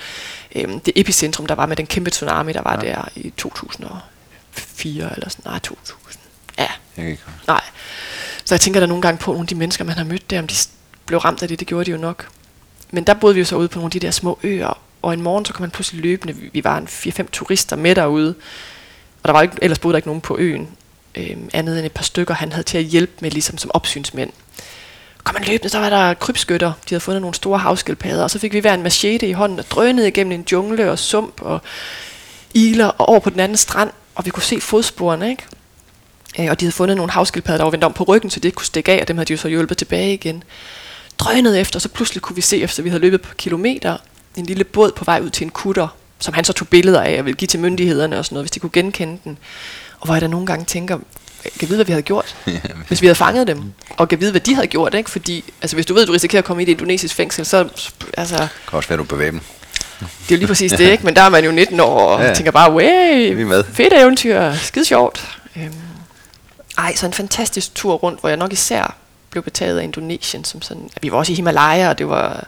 øhm, 0.55 0.79
det 0.79 0.93
epicentrum, 0.95 1.45
der 1.45 1.55
var 1.55 1.65
med 1.65 1.75
den 1.75 1.87
kæmpe 1.87 2.09
tsunami, 2.09 2.53
der 2.53 2.61
var 2.61 2.79
Ja. 2.83 2.89
der 2.91 3.09
i 3.15 3.33
2004 3.37 5.13
eller 5.15 5.29
sådan, 5.29 5.51
nej 5.51 5.59
2000. 5.59 6.21
Ja, 6.57 6.63
Jeg 6.63 6.69
kan 6.95 7.07
ikke. 7.07 7.23
Nej. 7.47 7.61
Så 8.45 8.55
jeg 8.55 8.61
tænker 8.61 8.79
der 8.79 8.87
nogle 8.87 9.01
gange 9.01 9.17
på 9.17 9.31
nogle 9.31 9.43
af 9.43 9.47
de 9.47 9.55
mennesker, 9.55 9.83
man 9.83 9.97
har 9.97 10.03
mødt 10.03 10.29
der, 10.29 10.39
om 10.39 10.47
de 10.47 10.55
blev 11.05 11.19
ramt 11.19 11.41
af 11.41 11.47
det, 11.47 11.59
det 11.59 11.67
gjorde 11.67 11.85
de 11.85 11.91
jo 11.91 11.97
nok. 11.97 12.27
Men 12.91 13.03
der 13.03 13.13
boede 13.13 13.33
vi 13.35 13.39
jo 13.41 13.45
så 13.45 13.55
ude 13.55 13.67
på 13.67 13.79
nogle 13.79 13.87
af 13.87 13.91
de 13.91 13.99
der 13.99 14.11
små 14.11 14.39
øer, 14.43 14.79
og 15.01 15.13
en 15.13 15.21
morgen 15.21 15.45
så 15.45 15.53
kom 15.53 15.61
man 15.61 15.71
pludselig 15.71 16.01
løbende, 16.01 16.35
vi- 16.53 16.63
var 16.63 16.77
en 16.77 16.87
4-5 16.87 17.27
turister 17.31 17.75
med 17.75 17.95
derude, 17.95 18.35
og 19.23 19.27
der 19.27 19.31
var 19.31 19.41
ikke, 19.41 19.55
ellers 19.61 19.79
boede 19.79 19.93
der 19.93 19.97
ikke 19.97 20.07
nogen 20.07 20.21
på 20.21 20.37
øen, 20.37 20.67
øh, 21.15 21.37
andet 21.53 21.77
end 21.77 21.85
et 21.85 21.91
par 21.91 22.03
stykker, 22.03 22.33
han 22.33 22.51
havde 22.51 22.63
til 22.63 22.77
at 22.77 22.83
hjælpe 22.83 23.13
med, 23.19 23.31
ligesom 23.31 23.57
som 23.57 23.71
opsynsmænd. 23.73 24.29
Kom 25.23 25.33
man 25.35 25.43
løbende, 25.43 25.69
så 25.69 25.79
var 25.79 25.89
der 25.89 26.13
krybskytter, 26.13 26.67
de 26.67 26.89
havde 26.89 26.99
fundet 27.01 27.21
nogle 27.21 27.35
store 27.35 27.59
havskildpadder, 27.59 28.23
og 28.23 28.31
så 28.31 28.39
fik 28.39 28.53
vi 28.53 28.59
hver 28.59 28.73
en 28.73 28.83
machete 28.83 29.27
i 29.27 29.31
hånden 29.31 29.59
og 29.59 29.65
drønede 29.71 30.07
igennem 30.07 30.31
en 30.31 30.45
jungle 30.51 30.91
og 30.91 30.99
sump 30.99 31.41
og 31.41 31.61
iler 32.53 32.87
og 32.87 33.09
over 33.09 33.19
på 33.19 33.29
den 33.29 33.39
anden 33.39 33.57
strand, 33.57 33.89
og 34.15 34.25
vi 34.25 34.29
kunne 34.29 34.43
se 34.43 34.61
fodsporene, 34.61 35.29
ikke? 35.29 35.43
Øh, 36.39 36.47
og 36.49 36.59
de 36.59 36.65
havde 36.65 36.75
fundet 36.75 36.97
nogle 36.97 37.11
havskildpadder, 37.11 37.57
der 37.57 37.63
var 37.63 37.71
vendt 37.71 37.83
om 37.83 37.93
på 37.93 38.03
ryggen, 38.03 38.29
så 38.29 38.39
det 38.39 38.45
ikke 38.45 38.55
kunne 38.55 38.65
stikke 38.65 38.91
af, 38.91 39.01
og 39.01 39.07
dem 39.07 39.17
havde 39.17 39.25
de 39.27 39.33
jo 39.33 39.37
så 39.37 39.47
hjulpet 39.47 39.77
tilbage 39.77 40.13
igen. 40.13 40.43
Drønede 41.19 41.59
efter, 41.59 41.79
så 41.79 41.89
pludselig 41.89 42.21
kunne 42.21 42.35
vi 42.35 42.41
se, 42.41 42.61
efter 42.61 42.83
vi 42.83 42.89
havde 42.89 43.01
løbet 43.01 43.21
på 43.21 43.35
kilometer, 43.37 43.97
en 44.35 44.45
lille 44.45 44.63
båd 44.63 44.91
på 44.91 45.05
vej 45.05 45.21
ud 45.23 45.29
til 45.29 45.43
en 45.45 45.49
kutter, 45.51 45.87
som 46.19 46.33
han 46.33 46.43
så 46.43 46.53
tog 46.53 46.67
billeder 46.67 47.01
af 47.01 47.19
og 47.19 47.25
ville 47.25 47.37
give 47.37 47.47
til 47.47 47.59
myndighederne 47.59 48.19
og 48.19 48.25
sådan 48.25 48.35
noget, 48.35 48.43
hvis 48.43 48.51
de 48.51 48.59
kunne 48.59 48.69
genkende 48.73 49.19
den. 49.23 49.37
Og 49.99 50.05
hvor 50.05 50.15
jeg 50.15 50.21
da 50.21 50.27
nogle 50.27 50.45
gange 50.45 50.65
tænker, 50.65 50.97
kan 51.59 51.69
vide, 51.69 51.77
hvad 51.77 51.85
vi 51.85 51.91
havde 51.91 52.03
gjort, 52.03 52.35
hvis 52.87 53.01
vi 53.01 53.07
havde 53.07 53.15
fanget 53.15 53.47
dem, 53.47 53.63
og 53.97 54.09
kan 54.09 54.21
vide, 54.21 54.31
hvad 54.31 54.41
de 54.41 54.55
havde 54.55 54.67
gjort, 54.67 54.93
ikke? 54.93 55.09
Fordi, 55.09 55.43
altså, 55.61 55.75
hvis 55.75 55.85
du 55.85 55.93
ved, 55.93 56.01
at 56.01 56.07
du 56.07 56.13
risikerer 56.13 56.41
at 56.41 56.45
komme 56.45 56.63
i 56.63 56.65
et 56.65 56.69
indonesisk 56.69 57.15
fængsel, 57.15 57.45
så, 57.45 57.67
altså... 58.17 58.35
Det 58.37 58.49
kan 58.69 58.77
også 58.77 58.89
være, 58.89 58.97
du 58.97 59.03
bevæger 59.03 59.31
dem. 59.31 59.41
Det 59.99 60.05
er 60.05 60.07
jo 60.31 60.37
lige 60.37 60.47
præcis 60.47 60.71
det, 60.81 60.91
ikke? 60.91 61.05
Men 61.05 61.15
der 61.15 61.21
er 61.21 61.29
man 61.29 61.45
jo 61.45 61.51
19 61.51 61.79
år 61.79 61.99
og 61.99 62.23
ja. 62.23 62.33
tænker 62.33 62.51
bare, 62.51 62.73
way, 62.73 63.33
Vi 63.35 63.43
med. 63.43 63.63
fedt 63.73 63.93
eventyr, 63.93 64.53
skide 64.53 64.85
sjovt. 64.85 65.37
Øhm, 65.55 65.73
ej, 66.77 66.95
så 66.95 67.05
en 67.05 67.13
fantastisk 67.13 67.75
tur 67.75 67.93
rundt, 67.93 68.19
hvor 68.19 68.29
jeg 68.29 68.37
nok 68.37 68.53
især 68.53 68.95
blev 69.29 69.43
betaget 69.43 69.79
af 69.79 69.83
Indonesien. 69.83 70.43
Som 70.43 70.61
sådan, 70.61 70.89
vi 71.01 71.11
var 71.11 71.17
også 71.17 71.31
i 71.31 71.35
Himalaya, 71.35 71.89
og 71.89 71.97
det 71.97 72.07
var 72.09 72.47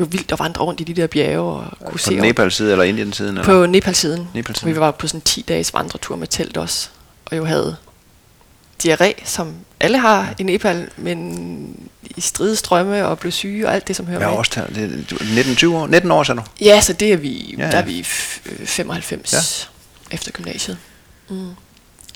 jo 0.00 0.06
vildt 0.10 0.32
at 0.32 0.38
vandre 0.38 0.62
rundt 0.64 0.80
i 0.80 0.84
de 0.84 0.94
der 0.94 1.06
bjerge. 1.06 1.40
Og 1.40 1.78
kunne 1.78 1.92
På 1.92 1.98
se 1.98 2.14
Nepal 2.14 2.52
side 2.52 2.72
eller 2.72 2.84
Indien 2.84 3.12
siden? 3.12 3.38
På 3.44 3.66
Nepal-siden. 3.66 4.28
Vi 4.64 4.76
var 4.76 4.90
på 4.90 5.06
sådan 5.06 5.18
en 5.18 5.22
10 5.22 5.42
dages 5.48 5.74
vandretur 5.74 6.16
med 6.16 6.26
telt 6.26 6.56
også. 6.56 6.88
Og 7.24 7.36
jo 7.36 7.44
havde 7.44 7.76
diarré, 8.86 9.12
som 9.24 9.54
alle 9.80 9.98
har 9.98 10.34
i 10.38 10.42
Nepal, 10.42 10.90
men 10.96 11.88
i 12.16 12.20
stridestrømme 12.20 13.06
og 13.06 13.18
blev 13.18 13.32
syge 13.32 13.66
og 13.68 13.74
alt 13.74 13.88
det, 13.88 13.96
som 13.96 14.06
hører 14.06 14.18
Hvad 14.18 14.28
med. 14.28 14.36
årstal? 14.38 14.74
Det 14.74 14.84
er 15.20 15.34
19, 15.34 15.56
20 15.56 15.76
år? 15.76 15.86
19 15.86 16.10
år, 16.10 16.22
sagde 16.22 16.40
du? 16.40 16.44
Ja, 16.60 16.80
så 16.80 16.92
det 16.92 17.12
er 17.12 17.16
vi, 17.16 17.54
Ja, 17.58 17.62
ja, 17.62 17.64
ja. 17.66 17.70
der 17.72 17.78
er 17.78 17.82
vi 17.84 18.00
f- 18.00 18.40
øh, 18.60 18.66
95 18.66 19.32
Ja. 19.32 19.38
ja. 20.10 20.14
efter 20.14 20.30
gymnasiet. 20.32 20.78
Mm. 21.28 21.50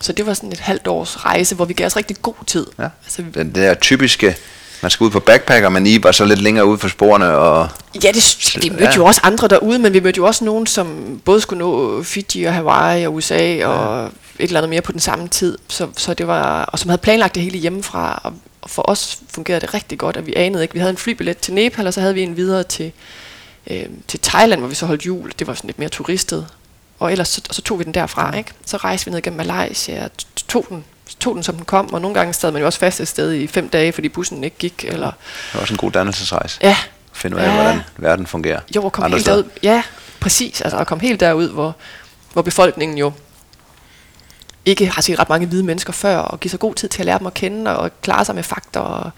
Så 0.01 0.13
det 0.13 0.27
var 0.27 0.35
sådan 0.35 0.53
et 0.53 0.61
halvt 0.61 0.87
års 0.89 1.25
rejse, 1.25 1.55
hvor 1.55 1.65
vi 1.65 1.73
gav 1.75 1.87
os 1.87 1.97
rigtig 1.97 2.17
god 2.23 2.35
tid. 2.47 2.67
Ja. 2.79 2.89
Altså, 3.05 3.23
Den 3.35 3.55
der 3.55 3.75
typiske, 3.75 4.37
man 4.83 4.91
skal 4.91 5.05
ud 5.05 5.11
på 5.11 5.21
backpacker, 5.21 5.69
men 5.69 5.87
I 5.87 6.03
var 6.03 6.13
så 6.13 6.25
lidt 6.25 6.43
længere 6.43 6.67
ude 6.67 6.79
for 6.79 6.89
sporene, 6.89 7.27
og 7.37 7.69
Ja, 8.05 8.09
det, 8.13 8.57
vi 8.63 8.69
mødte 8.69 8.85
Ja. 8.85 8.91
ja. 8.91 8.97
jo 8.97 9.05
også 9.05 9.21
andre 9.25 9.49
derude, 9.49 9.79
men 9.79 9.93
vi 9.93 10.01
mødte 10.01 10.17
jo 10.17 10.25
også 10.27 10.45
nogen, 10.45 10.67
som 10.67 11.21
både 11.25 11.41
skulle 11.41 11.59
nå 11.59 12.03
Fiji 12.03 12.45
og 12.45 12.55
Hawaii 12.55 13.05
og 13.07 13.15
USA 13.15 13.67
og 13.67 14.05
et 14.07 14.13
eller 14.39 14.61
andet 14.61 14.71
mere 14.71 14.83
på 14.83 14.93
den 14.93 15.01
samme 15.01 15.29
tid. 15.29 15.59
Så, 15.69 15.89
så 15.97 16.15
det 16.15 16.27
var, 16.27 16.63
og 16.65 16.79
som 16.79 16.89
havde 16.89 17.01
planlagt 17.01 17.35
det 17.35 17.43
hele 17.43 17.59
hjemmefra. 17.59 18.21
Og, 18.25 18.33
og 18.63 18.71
for 18.71 18.91
os 18.91 19.19
fungerede 19.35 19.61
det 19.61 19.75
rigtig 19.75 19.99
godt, 19.99 20.17
at 20.17 20.27
vi 20.27 20.35
anede 20.37 20.63
ikke. 20.63 20.75
Vi 20.75 20.79
havde 20.81 20.91
en 20.91 20.97
flybillet 20.97 21.39
til 21.39 21.55
Nepal, 21.55 21.87
og 21.87 21.95
så 21.95 22.01
havde 22.01 22.15
vi 22.15 22.23
en 22.23 22.37
videre 22.37 22.63
til, 22.63 22.93
øh, 23.71 23.83
til 24.09 24.21
Thailand, 24.21 24.61
hvor 24.61 24.69
vi 24.69 24.75
så 24.75 24.87
holdt 24.87 25.07
jul. 25.07 25.33
Det 25.39 25.47
var 25.47 25.55
sådan 25.55 25.69
lidt 25.69 25.79
mere 25.79 25.89
turistet. 25.89 26.47
Og 27.01 27.13
ellers 27.13 27.29
så, 27.29 27.43
og 27.49 27.55
så 27.55 27.63
tog 27.63 27.79
vi 27.79 27.85
den 27.85 27.95
derfra, 27.95 28.37
ikke? 28.37 28.53
Så 28.67 28.77
rejste 28.77 29.05
vi 29.07 29.11
ned 29.13 29.23
gennem 29.23 29.47
Malaysia 29.47 30.05
og 30.05 30.11
tog 30.49 30.67
den, 30.69 30.85
tog 31.21 31.35
den, 31.35 31.43
som 31.43 31.55
den 31.57 31.65
kom. 31.65 31.93
Og 31.95 32.01
nogle 32.01 32.15
gange 32.15 32.33
sad 32.33 32.51
man 32.53 32.61
jo 32.61 32.67
også 32.67 32.79
fast 32.79 33.01
et 33.01 33.09
sted 33.09 33.33
i 33.35 33.47
fem 33.47 33.69
dage, 33.69 33.93
fordi 33.93 34.09
bussen 34.09 34.45
ikke 34.45 34.57
gik. 34.59 34.85
Eller, 34.89 35.07
det 35.07 35.55
var 35.55 35.61
også 35.61 35.75
en 35.75 35.79
god 35.79 35.91
dannelsesrejse. 35.93 36.59
ja, 36.63 36.77
Finde 37.13 37.37
ud 37.37 37.41
af, 37.41 37.47
Ja. 37.47 37.55
hvordan 37.55 37.81
verden 37.97 38.27
fungerer. 38.27 38.61
jo, 38.77 38.89
komme 38.89 39.05
andre 39.05 39.17
helt 39.19 39.25
steder. 39.25 39.37
derud. 39.37 39.51
Ja, 39.63 39.83
præcis. 40.21 40.61
Altså 40.61 40.79
at 40.79 40.87
komme 40.87 41.03
helt 41.03 41.21
derud, 41.21 41.49
hvor, 41.49 41.77
hvor 42.33 42.43
befolkningen 42.43 42.99
jo 42.99 43.13
ikke 44.65 44.87
har 44.91 45.03
set 45.03 45.19
ret 45.19 45.29
mange 45.29 45.47
hvide 45.47 45.63
mennesker 45.65 45.93
før, 45.93 46.17
og 46.19 46.41
give 46.41 46.51
sig 46.51 46.61
god 46.61 46.75
tid 46.75 46.89
til 46.89 47.03
at 47.03 47.07
lære 47.07 47.19
dem 47.19 47.27
at 47.27 47.35
kende, 47.35 47.79
og 47.79 47.91
klare 48.03 48.25
sig 48.25 48.35
med 48.35 48.43
fakta. 48.43 48.81
Og, 48.81 49.11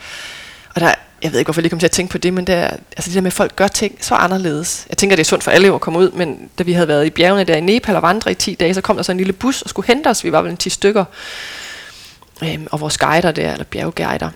og 0.74 0.80
der, 0.80 0.94
jeg 1.22 1.32
ved 1.32 1.38
ikke, 1.38 1.46
hvorfor 1.46 1.60
jeg 1.60 1.62
lige 1.62 1.70
kom 1.70 1.78
til 1.78 1.86
at 1.86 1.90
tænke 1.90 2.10
på 2.10 2.18
det, 2.18 2.32
men 2.32 2.46
der, 2.46 2.64
altså 2.66 3.08
det 3.10 3.14
der 3.14 3.20
med, 3.20 3.26
at 3.26 3.32
folk 3.32 3.56
gør 3.56 3.68
ting 3.68 3.98
så 4.00 4.14
anderledes. 4.14 4.86
Jeg 4.88 4.98
tænker, 4.98 5.16
det 5.16 5.22
er 5.22 5.28
sundt 5.28 5.44
for 5.44 5.50
alle 5.50 5.74
at 5.74 5.80
komme 5.80 5.98
ud, 5.98 6.10
men 6.10 6.50
da 6.58 6.62
vi 6.62 6.72
havde 6.72 6.88
været 6.88 7.06
i 7.06 7.10
bjergene 7.10 7.44
der 7.44 7.56
i 7.56 7.60
Nepal 7.60 7.96
og 7.96 8.02
vandre 8.02 8.30
i 8.30 8.34
10 8.34 8.54
dage, 8.54 8.74
så 8.74 8.80
kom 8.80 8.96
der 8.96 9.02
så 9.02 9.12
en 9.12 9.18
lille 9.18 9.32
bus 9.32 9.62
og 9.62 9.70
skulle 9.70 9.86
hente 9.86 10.08
os. 10.08 10.24
Vi 10.24 10.32
var 10.32 10.42
vel 10.42 10.50
en 10.50 10.56
10 10.56 10.70
stykker. 10.70 11.04
Øhm, 12.44 12.66
og 12.70 12.80
vores 12.80 12.98
guider 12.98 13.32
der, 13.32 13.52
eller 13.52 13.64
bjergguider. 13.64 14.30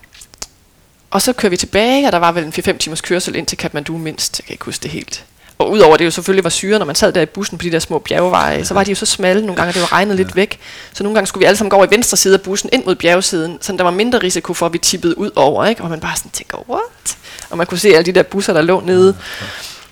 Og 1.11 1.23
så 1.23 1.33
kører 1.33 1.51
vi 1.51 1.57
tilbage, 1.57 2.07
og 2.07 2.13
der 2.13 2.19
var 2.19 2.33
vel 2.33 2.45
en 2.45 2.53
4-5 2.59 2.77
timers 2.79 3.01
kørsel 3.01 3.37
ind 3.37 3.47
til 3.47 3.59
Kathmandu 3.59 3.97
mindst. 3.97 4.39
Jeg 4.39 4.47
kan 4.47 4.55
ikke 4.55 4.65
huske 4.65 4.83
det 4.83 4.91
helt. 4.91 5.25
Og 5.59 5.71
udover 5.71 5.97
det 5.97 6.05
jo 6.05 6.11
selvfølgelig 6.11 6.45
var 6.45 6.51
syre, 6.51 6.79
når 6.79 6.87
man 6.87 6.95
sad 6.95 7.13
der 7.13 7.21
i 7.21 7.27
bussen 7.27 7.59
på 7.59 7.63
de 7.63 7.71
der 7.73 7.79
små 7.79 7.99
bjergeveje, 7.99 8.65
så 8.65 8.75
var 8.75 8.85
de 8.85 8.91
jo 8.91 8.95
så 8.95 9.07
smalle 9.07 9.43
nogle 9.43 9.57
gange, 9.57 9.71
og 9.71 9.75
det 9.75 9.83
var 9.83 9.93
regnet 9.93 10.17
lidt 10.17 10.37
væk. 10.37 10.59
Så 10.93 11.03
nogle 11.03 11.15
gange 11.15 11.27
skulle 11.27 11.43
vi 11.43 11.47
alle 11.47 11.57
sammen 11.57 11.71
gå 11.71 11.77
over 11.77 11.87
i 11.87 11.91
venstre 11.91 12.17
side 12.17 12.35
af 12.35 12.41
bussen 12.41 12.71
ind 12.73 12.85
mod 12.85 12.95
bjergsiden, 12.95 13.59
så 13.61 13.73
der 13.73 13.83
var 13.85 13.91
mindre 13.91 14.19
risiko 14.19 14.55
for, 14.55 14.67
at 14.67 14.73
vi 14.73 14.79
tippede 14.79 15.19
ud 15.19 15.31
over, 15.37 15.67
ikke? 15.67 15.83
Og 15.83 15.91
man 15.91 16.01
bare 16.01 16.17
sådan 16.17 16.31
tænker, 16.31 16.59
what? 16.71 17.17
Og 17.51 17.59
man 17.59 17.67
kunne 17.67 17.79
se 17.79 17.89
alle 17.89 18.03
de 18.07 18.13
der 18.13 18.23
busser, 18.23 18.53
der 18.53 18.63
lå 18.63 18.81
nede. 18.81 19.17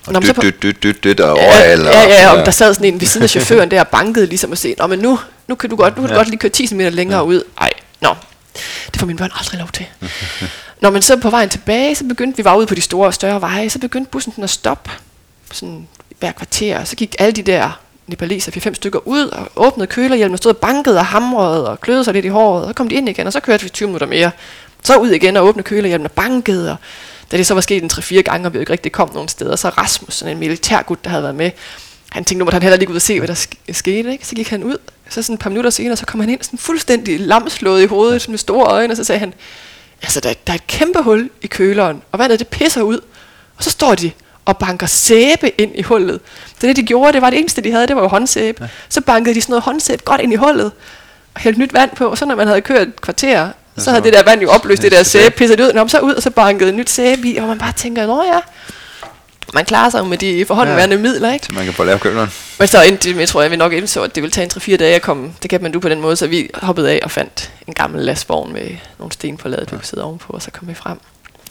Og 0.07 0.13
men 0.13 0.23
så 0.23 0.33
dyt, 0.33 0.63
dyt, 0.63 0.63
dyt, 0.63 0.83
dyt, 0.83 1.05
dyt, 1.05 1.21
og 1.21 1.37
Ja, 1.39 1.45
overhal. 1.45 1.81
ja, 1.81 2.03
ja, 2.09 2.31
og 2.31 2.47
der 2.47 2.51
sad 2.53 2.75
sådan 2.75 2.95
en 2.95 3.01
ved 3.01 3.07
siden 3.07 3.23
af 3.23 3.31
chaufføren 3.31 3.71
der 3.71 3.81
og 3.81 3.89
bankede 3.89 4.27
ligesom 4.27 4.53
at 4.53 4.59
se, 4.59 4.75
Nå, 4.79 4.87
men 4.87 4.99
nu, 4.99 5.19
nu 5.49 5.55
kan 5.55 5.71
du 5.71 5.77
godt, 5.77 5.97
nu 5.97 6.03
kan 6.03 6.09
du 6.09 6.15
Ja. 6.15 6.19
godt 6.19 6.29
lige 6.29 6.39
køre 6.39 6.51
10 6.53 6.67
cm 6.67 6.81
længere 6.81 7.25
ud. 7.25 7.43
Ej, 7.61 7.71
nå, 8.01 8.15
det 8.93 9.01
får 9.01 9.07
mine 9.07 9.19
børn 9.19 9.31
aldrig 9.39 9.59
lov 9.59 9.69
til. 9.73 9.87
Nå, 10.83 10.91
men 10.91 11.03
så 11.03 11.17
på 11.17 11.31
vejen 11.31 11.49
tilbage, 11.49 11.95
så 11.95 12.05
begyndte 12.05 12.37
vi 12.37 12.45
var 12.45 12.57
ude 12.57 12.67
på 12.67 12.75
de 12.75 12.81
store 12.81 13.07
og 13.07 13.15
større 13.15 13.41
veje, 13.41 13.71
så 13.71 13.79
begyndte 13.79 14.11
bussen 14.11 14.43
at 14.43 14.51
stoppe 14.51 14.91
sådan 15.55 15.89
hver 16.19 16.33
kvarter, 16.33 16.79
og 16.79 16.87
så 16.89 16.97
gik 16.97 17.15
alle 17.19 17.33
de 17.33 17.43
der 17.43 17.81
nepaleser, 18.07 18.53
4-5 18.53 18.75
stykker 18.75 18.99
ud 19.09 19.27
og 19.27 19.49
åbnede 19.57 19.87
kølerhjelmen 19.87 20.33
og 20.33 20.39
stod 20.39 20.53
og 20.53 20.57
bankede 20.59 20.99
og 20.99 21.07
hamrede 21.07 21.69
og 21.71 21.81
kløede 21.81 22.05
sig 22.05 22.15
lidt 22.15 22.25
i 22.25 22.29
håret, 22.29 22.63
og 22.63 22.69
så 22.69 22.75
kom 22.75 22.89
de 22.89 22.95
ind 22.95 23.09
igen, 23.09 23.27
og 23.27 23.33
så 23.33 23.41
kørte 23.41 23.63
vi 23.63 23.69
20 23.69 23.87
minutter 23.87 24.07
mere. 24.07 24.31
Så 24.83 24.97
ud 24.97 25.11
igen 25.11 25.37
og 25.37 25.45
åbne 25.47 25.63
kølerhjelmen 25.63 26.07
og 26.07 26.13
bankede, 26.13 26.71
og 26.71 26.77
da 27.33 27.37
det 27.37 27.47
så 27.47 27.55
var 27.55 27.61
sket 27.61 27.83
en 27.83 27.91
3-4 27.93 28.21
gange, 28.21 28.49
og 28.49 28.55
vi 28.55 28.59
ikke 28.59 28.73
rigtig 28.73 28.93
kom 28.93 29.11
nogen 29.15 29.29
steder, 29.29 29.57
så 29.57 29.69
Rasmus, 29.69 30.15
sådan 30.15 30.33
en 30.33 30.41
militærgud, 30.41 30.97
der 31.05 31.11
havde 31.11 31.23
været 31.23 31.35
med, 31.35 31.51
han 32.11 32.25
tænkte, 32.25 32.39
nu 32.39 32.45
måtte 32.45 32.55
han 32.55 32.63
heller 32.63 32.77
lige 32.79 32.91
ud 32.91 32.97
og 32.97 33.03
se, 33.03 33.19
hvad 33.21 33.29
der 33.29 33.35
sk- 33.35 33.73
skete. 33.73 34.13
Ikke? 34.13 34.27
Så 34.27 34.35
gik 34.35 34.49
han 34.49 34.65
ud, 34.65 34.77
så 35.09 35.23
sådan 35.23 35.35
et 35.35 35.41
par 35.41 35.51
minutter 35.51 35.71
senere, 35.71 35.97
så 35.97 36.07
kom 36.07 36.21
han 36.21 36.29
ind 36.31 36.43
sådan 36.43 36.59
fuldstændig 36.59 37.21
lamslået 37.21 37.83
i 37.83 37.87
hovedet, 37.87 38.23
sådan 38.23 38.33
med 38.33 38.39
store 38.39 38.67
øjne, 38.67 38.93
og 38.93 38.97
så 38.97 39.05
sagde 39.05 39.19
han, 39.19 39.35
altså 40.03 40.21
der, 40.21 40.33
der 40.47 40.53
er 40.53 40.55
et 40.55 40.67
kæmpe 40.67 41.03
hul 41.03 41.31
i 41.43 41.47
køleren, 41.47 42.03
og 42.13 42.19
vandet 42.19 42.39
det 42.39 42.49
pisser 42.49 42.83
ud. 42.83 43.01
Og 43.57 43.65
så 43.65 43.71
står 43.71 43.95
de 43.95 44.11
og 44.45 44.59
banker 44.59 44.87
sæbe 44.87 45.61
ind 45.61 45.73
i 45.75 45.83
hullet. 45.83 46.21
Det 46.61 46.63
det, 46.63 46.77
de 46.77 46.83
gjorde, 46.83 47.13
det 47.13 47.23
var 47.23 47.31
det 47.31 47.39
eneste, 47.39 47.61
de 47.61 47.73
havde, 47.73 47.87
det 47.87 47.97
var 47.97 48.03
jo 48.03 48.09
håndsæbe. 48.09 48.63
Ja. 48.63 48.69
Så 48.89 49.01
bankede 49.01 49.35
de 49.35 49.41
sådan 49.41 49.53
noget 49.53 49.63
håndsæbe 49.63 50.03
godt 50.05 50.21
ind 50.21 50.33
i 50.33 50.37
hullet, 50.37 50.73
og 51.35 51.41
hældte 51.41 51.61
nyt 51.61 51.73
vand 51.73 51.91
på, 51.97 52.07
og 52.07 52.19
så 52.19 52.27
når 52.27 52.35
man 52.35 52.47
havde 52.47 52.61
kørt 52.61 52.89
et 52.89 53.01
kvarter, 53.01 53.49
så 53.79 53.91
havde 53.91 54.05
det 54.05 54.13
der 54.13 54.23
vand 54.25 54.43
jo 54.43 54.51
opløst 54.51 54.83
det 54.83 54.93
der 54.93 55.03
sæbe, 55.03 55.37
pisset 55.37 55.59
det 55.59 55.65
ud, 55.65 55.73
Nå, 55.73 55.89
så 55.89 55.99
ud, 55.99 56.15
og 56.15 56.23
så 56.23 56.31
bankede 56.31 56.73
nyt 56.73 56.91
sæbe 56.91 57.29
i, 57.29 57.37
og 57.37 57.49
man 57.49 57.59
bare 57.59 57.73
tænker, 57.73 58.07
nå 58.07 58.23
ja, 58.23 58.41
man 59.55 59.65
klarer 59.65 59.91
sig 59.91 60.07
med 60.07 60.19
de 60.19 60.45
forhåndværende 60.47 60.97
ja. 60.97 61.03
midler, 61.03 61.33
ikke? 61.33 61.47
Så 61.47 61.53
man 61.53 61.65
kan 61.65 61.75
få 61.75 61.85
lavet 61.85 62.01
køleren. 62.01 62.31
Men 62.59 62.69
så 62.69 62.83
endte 62.83 63.15
med, 63.15 63.27
tror 63.27 63.43
jeg, 63.43 63.51
vi 63.51 63.57
nok 63.57 63.73
indså, 63.73 64.03
at 64.03 64.15
det 64.15 64.23
ville 64.23 64.33
tage 64.33 64.45
en 64.45 64.75
3-4 64.75 64.77
dage 64.77 64.95
at 64.95 65.03
komme. 65.03 65.33
Det 65.43 65.51
kan 65.51 65.63
man 65.63 65.73
du 65.73 65.81
på 65.81 65.89
den 65.89 66.01
måde, 66.01 66.17
så 66.17 66.27
vi 66.27 66.51
hoppede 66.55 66.91
af 66.91 67.01
og 67.03 67.11
fandt 67.11 67.53
en 67.67 67.75
gammel 67.75 68.03
lastvogn 68.03 68.53
med 68.53 68.69
nogle 68.99 69.13
sten 69.13 69.37
på 69.37 69.49
ladet, 69.49 69.73
vi 69.73 69.77
kunne 69.77 69.85
sidde 69.85 70.05
ovenpå, 70.05 70.33
og 70.33 70.43
så 70.43 70.51
kom 70.51 70.69
vi 70.69 70.75
frem. 70.75 70.99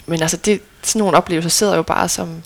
Men 0.05 0.21
altså, 0.21 0.37
det, 0.37 0.61
sådan 0.83 0.99
nogle 0.99 1.17
oplevelser 1.17 1.49
sidder 1.49 1.75
jo 1.75 1.81
bare 1.81 2.09
som... 2.09 2.43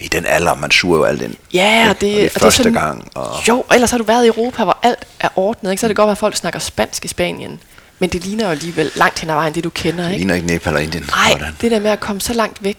I 0.00 0.08
den 0.08 0.26
alder, 0.26 0.54
man 0.54 0.70
suger 0.70 0.98
jo 0.98 1.04
alt 1.04 1.22
ind. 1.22 1.34
Ja, 1.54 1.86
og 1.90 2.00
det, 2.00 2.10
og 2.10 2.16
det 2.16 2.24
er 2.24 2.30
og 2.34 2.40
første 2.40 2.56
sådan, 2.56 2.72
gang. 2.72 3.08
Og 3.14 3.48
Jo, 3.48 3.64
og 3.68 3.74
ellers 3.74 3.90
har 3.90 3.98
du 3.98 4.04
været 4.04 4.24
i 4.24 4.28
Europa, 4.28 4.64
hvor 4.64 4.78
alt 4.82 5.06
er 5.20 5.28
ordnet. 5.36 5.70
Ikke? 5.70 5.80
Så 5.80 5.86
er 5.86 5.88
det 5.88 5.96
godt, 5.96 6.10
at 6.10 6.18
folk 6.18 6.36
snakker 6.36 6.58
spansk 6.60 7.04
i 7.04 7.08
Spanien. 7.08 7.60
Men 7.98 8.10
det 8.10 8.24
ligner 8.24 8.44
jo 8.44 8.50
alligevel 8.50 8.90
langt 8.94 9.18
hen 9.20 9.30
ad 9.30 9.34
vejen, 9.34 9.54
det 9.54 9.64
du 9.64 9.70
kender. 9.70 10.04
det 10.04 10.10
Ikke? 10.10 10.18
ligner 10.18 10.34
ikke 10.34 10.46
Nepal 10.46 10.74
og 10.74 10.82
Indien. 10.82 11.04
Nej, 11.10 11.50
det 11.60 11.70
der 11.70 11.80
med 11.80 11.90
at 11.90 12.00
komme 12.00 12.20
så 12.20 12.32
langt 12.32 12.64
væk, 12.64 12.78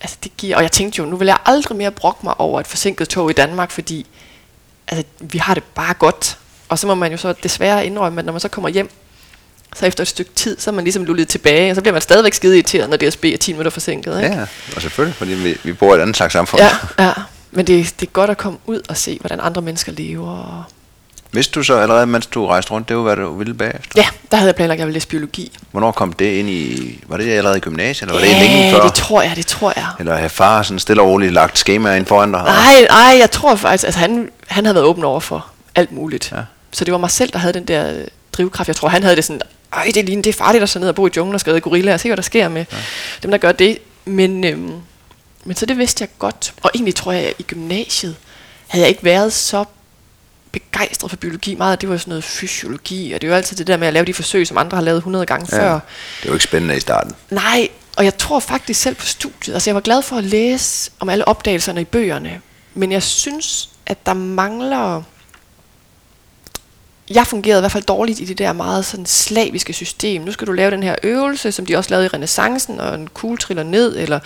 altså 0.00 0.16
det 0.22 0.36
giver, 0.36 0.56
og 0.56 0.62
jeg 0.62 0.72
tænkte 0.72 0.98
jo, 0.98 1.04
nu 1.04 1.16
vil 1.16 1.26
jeg 1.26 1.36
aldrig 1.44 1.76
mere 1.76 1.90
brokke 1.90 2.20
mig 2.22 2.40
over 2.40 2.60
et 2.60 2.66
forsinket 2.66 3.08
tog 3.08 3.30
i 3.30 3.32
Danmark, 3.32 3.70
fordi 3.70 4.06
altså, 4.88 5.04
vi 5.20 5.38
har 5.38 5.54
det 5.54 5.62
bare 5.64 5.94
godt. 5.94 6.38
Og 6.68 6.78
så 6.78 6.86
må 6.86 6.94
man 6.94 7.10
jo 7.12 7.16
så 7.18 7.34
desværre 7.42 7.86
indrømme, 7.86 8.18
at 8.18 8.24
når 8.24 8.32
man 8.32 8.40
så 8.40 8.48
kommer 8.48 8.68
hjem, 8.68 8.90
så 9.76 9.86
efter 9.86 10.02
et 10.02 10.08
stykke 10.08 10.30
tid, 10.34 10.56
så 10.58 10.70
er 10.70 10.74
man 10.74 10.84
ligesom 10.84 11.04
lullet 11.04 11.28
tilbage, 11.28 11.70
og 11.70 11.74
så 11.74 11.80
bliver 11.82 11.92
man 11.92 12.02
stadigvæk 12.02 12.34
skide 12.34 12.54
irriteret, 12.56 12.90
når 12.90 12.96
DSB 12.96 13.24
er 13.24 13.36
10 13.36 13.52
minutter 13.52 13.70
forsinket. 13.70 14.22
Ikke? 14.22 14.36
Ja, 14.36 14.46
og 14.76 14.82
selvfølgelig, 14.82 15.14
fordi 15.16 15.32
vi, 15.32 15.56
vi 15.64 15.72
bor 15.72 15.94
i 15.94 15.98
et 15.98 16.02
andet 16.02 16.16
slags 16.16 16.32
samfund. 16.32 16.62
ja, 16.62 17.04
ja. 17.04 17.12
Men 17.50 17.66
det, 17.66 17.94
det 18.00 18.06
er 18.06 18.10
godt 18.10 18.30
at 18.30 18.38
komme 18.38 18.58
ud 18.66 18.80
og 18.88 18.96
se, 18.96 19.18
hvordan 19.20 19.40
andre 19.40 19.62
mennesker 19.62 19.92
lever. 19.92 20.30
Og 20.30 20.64
Vidste 21.34 21.52
du 21.54 21.62
så 21.62 21.74
allerede, 21.78 22.06
mens 22.06 22.26
du 22.26 22.46
rejste 22.46 22.70
rundt, 22.70 22.88
det 22.88 22.96
var, 22.96 23.02
hvad 23.02 23.16
du 23.16 23.34
ville 23.38 23.54
bagefter? 23.54 23.92
ja, 23.96 24.06
der 24.30 24.36
havde 24.36 24.48
jeg 24.48 24.56
planlagt, 24.56 24.76
at 24.76 24.78
jeg 24.78 24.86
ville 24.86 24.94
læse 24.94 25.08
biologi. 25.08 25.58
Hvornår 25.70 25.92
kom 25.92 26.12
det 26.12 26.24
ind 26.24 26.50
i... 26.50 26.98
Var 27.06 27.16
det 27.16 27.30
allerede 27.30 27.56
i 27.56 27.60
gymnasiet, 27.60 28.02
eller 28.02 28.20
var 28.20 28.26
det 28.26 28.34
ja, 28.34 28.40
længe 28.40 28.72
før? 28.72 28.82
det 28.82 28.94
tror 28.94 29.22
jeg, 29.22 29.32
det 29.36 29.46
tror 29.46 29.72
jeg. 29.76 29.86
Eller 29.98 30.16
havde 30.16 30.28
far 30.28 30.62
sådan 30.62 30.78
stille 30.78 31.02
og 31.02 31.08
roligt 31.08 31.32
lagt 31.32 31.58
skemaer 31.58 31.94
ind 31.94 32.06
foran 32.06 32.32
dig? 32.32 32.42
Nej, 32.42 32.86
nej, 32.90 33.18
jeg 33.20 33.30
tror 33.30 33.54
faktisk, 33.56 33.84
altså 33.84 34.00
han, 34.00 34.28
han 34.46 34.64
havde 34.64 34.74
været 34.74 34.86
åben 34.86 35.04
over 35.04 35.20
for 35.20 35.46
alt 35.74 35.92
muligt. 35.92 36.32
Ja. 36.32 36.40
Så 36.72 36.84
det 36.84 36.92
var 36.92 36.98
mig 36.98 37.10
selv, 37.10 37.32
der 37.32 37.38
havde 37.38 37.54
den 37.54 37.64
der 37.64 37.92
drivkraft. 38.32 38.68
Jeg 38.68 38.76
tror, 38.76 38.88
han 38.88 39.02
havde 39.02 39.16
det 39.16 39.24
sådan, 39.24 39.40
ej, 39.72 39.84
det 39.84 39.96
er, 39.96 40.02
lige, 40.02 40.16
det 40.16 40.26
er 40.26 40.32
farligt 40.32 40.62
at 40.62 40.68
så 40.68 40.78
ned 40.78 40.88
og 40.88 40.94
bo 40.94 41.06
i 41.06 41.10
junglen 41.16 41.34
og 41.34 41.40
skade 41.40 41.60
gorilla 41.60 41.94
og 41.94 42.00
se, 42.00 42.08
hvad 42.08 42.16
der 42.16 42.22
sker 42.22 42.48
med 42.48 42.64
ja. 42.72 42.76
dem, 43.22 43.30
der 43.30 43.38
gør 43.38 43.52
det. 43.52 43.78
Men, 44.04 44.44
øhm, 44.44 44.72
men 45.44 45.56
så 45.56 45.66
det 45.66 45.78
vidste 45.78 46.02
jeg 46.02 46.08
godt. 46.18 46.54
Og 46.62 46.70
egentlig 46.74 46.94
tror 46.94 47.12
jeg, 47.12 47.22
at 47.22 47.34
i 47.38 47.42
gymnasiet 47.42 48.16
havde 48.68 48.82
jeg 48.82 48.88
ikke 48.88 49.04
været 49.04 49.32
så 49.32 49.64
begejstret 50.52 51.10
for 51.10 51.16
biologi. 51.16 51.54
Meget 51.54 51.72
af 51.72 51.78
det 51.78 51.88
var 51.88 51.96
sådan 51.96 52.10
noget 52.10 52.24
fysiologi, 52.24 53.12
og 53.12 53.20
det 53.20 53.26
er 53.26 53.30
jo 53.30 53.36
altid 53.36 53.56
det 53.56 53.66
der 53.66 53.76
med 53.76 53.86
at 53.86 53.92
lave 53.92 54.06
de 54.06 54.14
forsøg, 54.14 54.46
som 54.46 54.58
andre 54.58 54.76
har 54.76 54.82
lavet 54.84 54.98
100 54.98 55.26
gange 55.26 55.46
Ja. 55.56 55.58
før. 55.62 55.72
Det 55.72 55.80
var 56.24 56.28
jo 56.28 56.32
ikke 56.32 56.44
spændende 56.44 56.76
i 56.76 56.80
starten. 56.80 57.12
Nej, 57.30 57.68
og 57.96 58.04
jeg 58.04 58.18
tror 58.18 58.40
faktisk 58.40 58.80
selv 58.80 58.94
på 58.94 59.06
studiet, 59.06 59.54
altså 59.54 59.70
jeg 59.70 59.74
var 59.74 59.80
glad 59.80 60.02
for 60.02 60.16
at 60.16 60.24
læse 60.24 60.90
om 61.00 61.08
alle 61.08 61.28
opdagelserne 61.28 61.80
i 61.80 61.84
bøgerne, 61.84 62.40
men 62.74 62.92
jeg 62.92 63.02
synes, 63.02 63.68
at 63.86 64.06
der 64.06 64.14
mangler 64.14 65.02
jeg 67.14 67.26
fungerede 67.26 67.58
i 67.58 67.62
hvert 67.62 67.72
fald 67.72 67.84
dårligt 67.84 68.20
i 68.20 68.24
det 68.24 68.38
der 68.38 68.52
meget 68.52 68.84
sådan 68.84 69.06
slaviske 69.06 69.72
system. 69.72 70.22
Nu 70.22 70.32
skal 70.32 70.46
du 70.46 70.52
lave 70.52 70.70
den 70.70 70.82
her 70.82 70.94
øvelse, 71.02 71.52
som 71.52 71.66
de 71.66 71.76
også 71.76 71.90
lavede 71.90 72.06
i 72.06 72.08
renaissancen, 72.08 72.80
og 72.80 72.94
en 72.94 73.08
kugle 73.08 73.38
triller 73.38 73.62
ned, 73.62 73.96
eller 73.96 74.20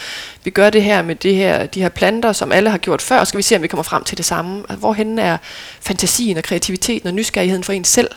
vi 0.44 0.50
gør 0.50 0.70
det 0.70 0.82
her 0.82 1.02
med 1.02 1.14
det 1.14 1.34
her, 1.34 1.66
de 1.66 1.82
her 1.82 1.88
planter, 1.88 2.32
som 2.32 2.52
alle 2.52 2.70
har 2.70 2.78
gjort 2.78 3.02
før, 3.02 3.18
og 3.18 3.26
skal 3.26 3.38
vi 3.38 3.42
se, 3.42 3.56
om 3.56 3.62
vi 3.62 3.68
kommer 3.68 3.82
frem 3.82 4.04
til 4.04 4.16
det 4.16 4.24
samme. 4.24 4.60
Altså, 4.60 4.76
hvorhen 4.76 5.18
er 5.18 5.36
fantasien 5.80 6.36
og 6.36 6.42
kreativiteten 6.42 7.08
og 7.08 7.14
nysgerrigheden 7.14 7.64
for 7.64 7.72
en 7.72 7.84
selv? 7.84 8.10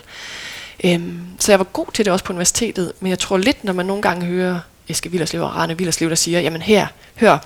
Øhm, 0.83 1.19
så 1.39 1.51
jeg 1.51 1.59
var 1.59 1.65
god 1.65 1.85
til 1.93 2.05
det 2.05 2.13
også 2.13 2.25
på 2.25 2.33
universitetet, 2.33 2.91
men 2.99 3.09
jeg 3.09 3.19
tror 3.19 3.37
lidt, 3.37 3.63
når 3.63 3.73
man 3.73 3.85
nogle 3.85 4.01
gange 4.01 4.25
hører 4.25 4.59
Eske 4.87 5.11
Villerslev 5.11 5.43
og 5.43 5.55
Rane 5.55 5.77
Villerslev, 5.77 6.09
der 6.09 6.15
siger, 6.15 6.39
jamen 6.39 6.61
her, 6.61 6.87
hør, 7.15 7.37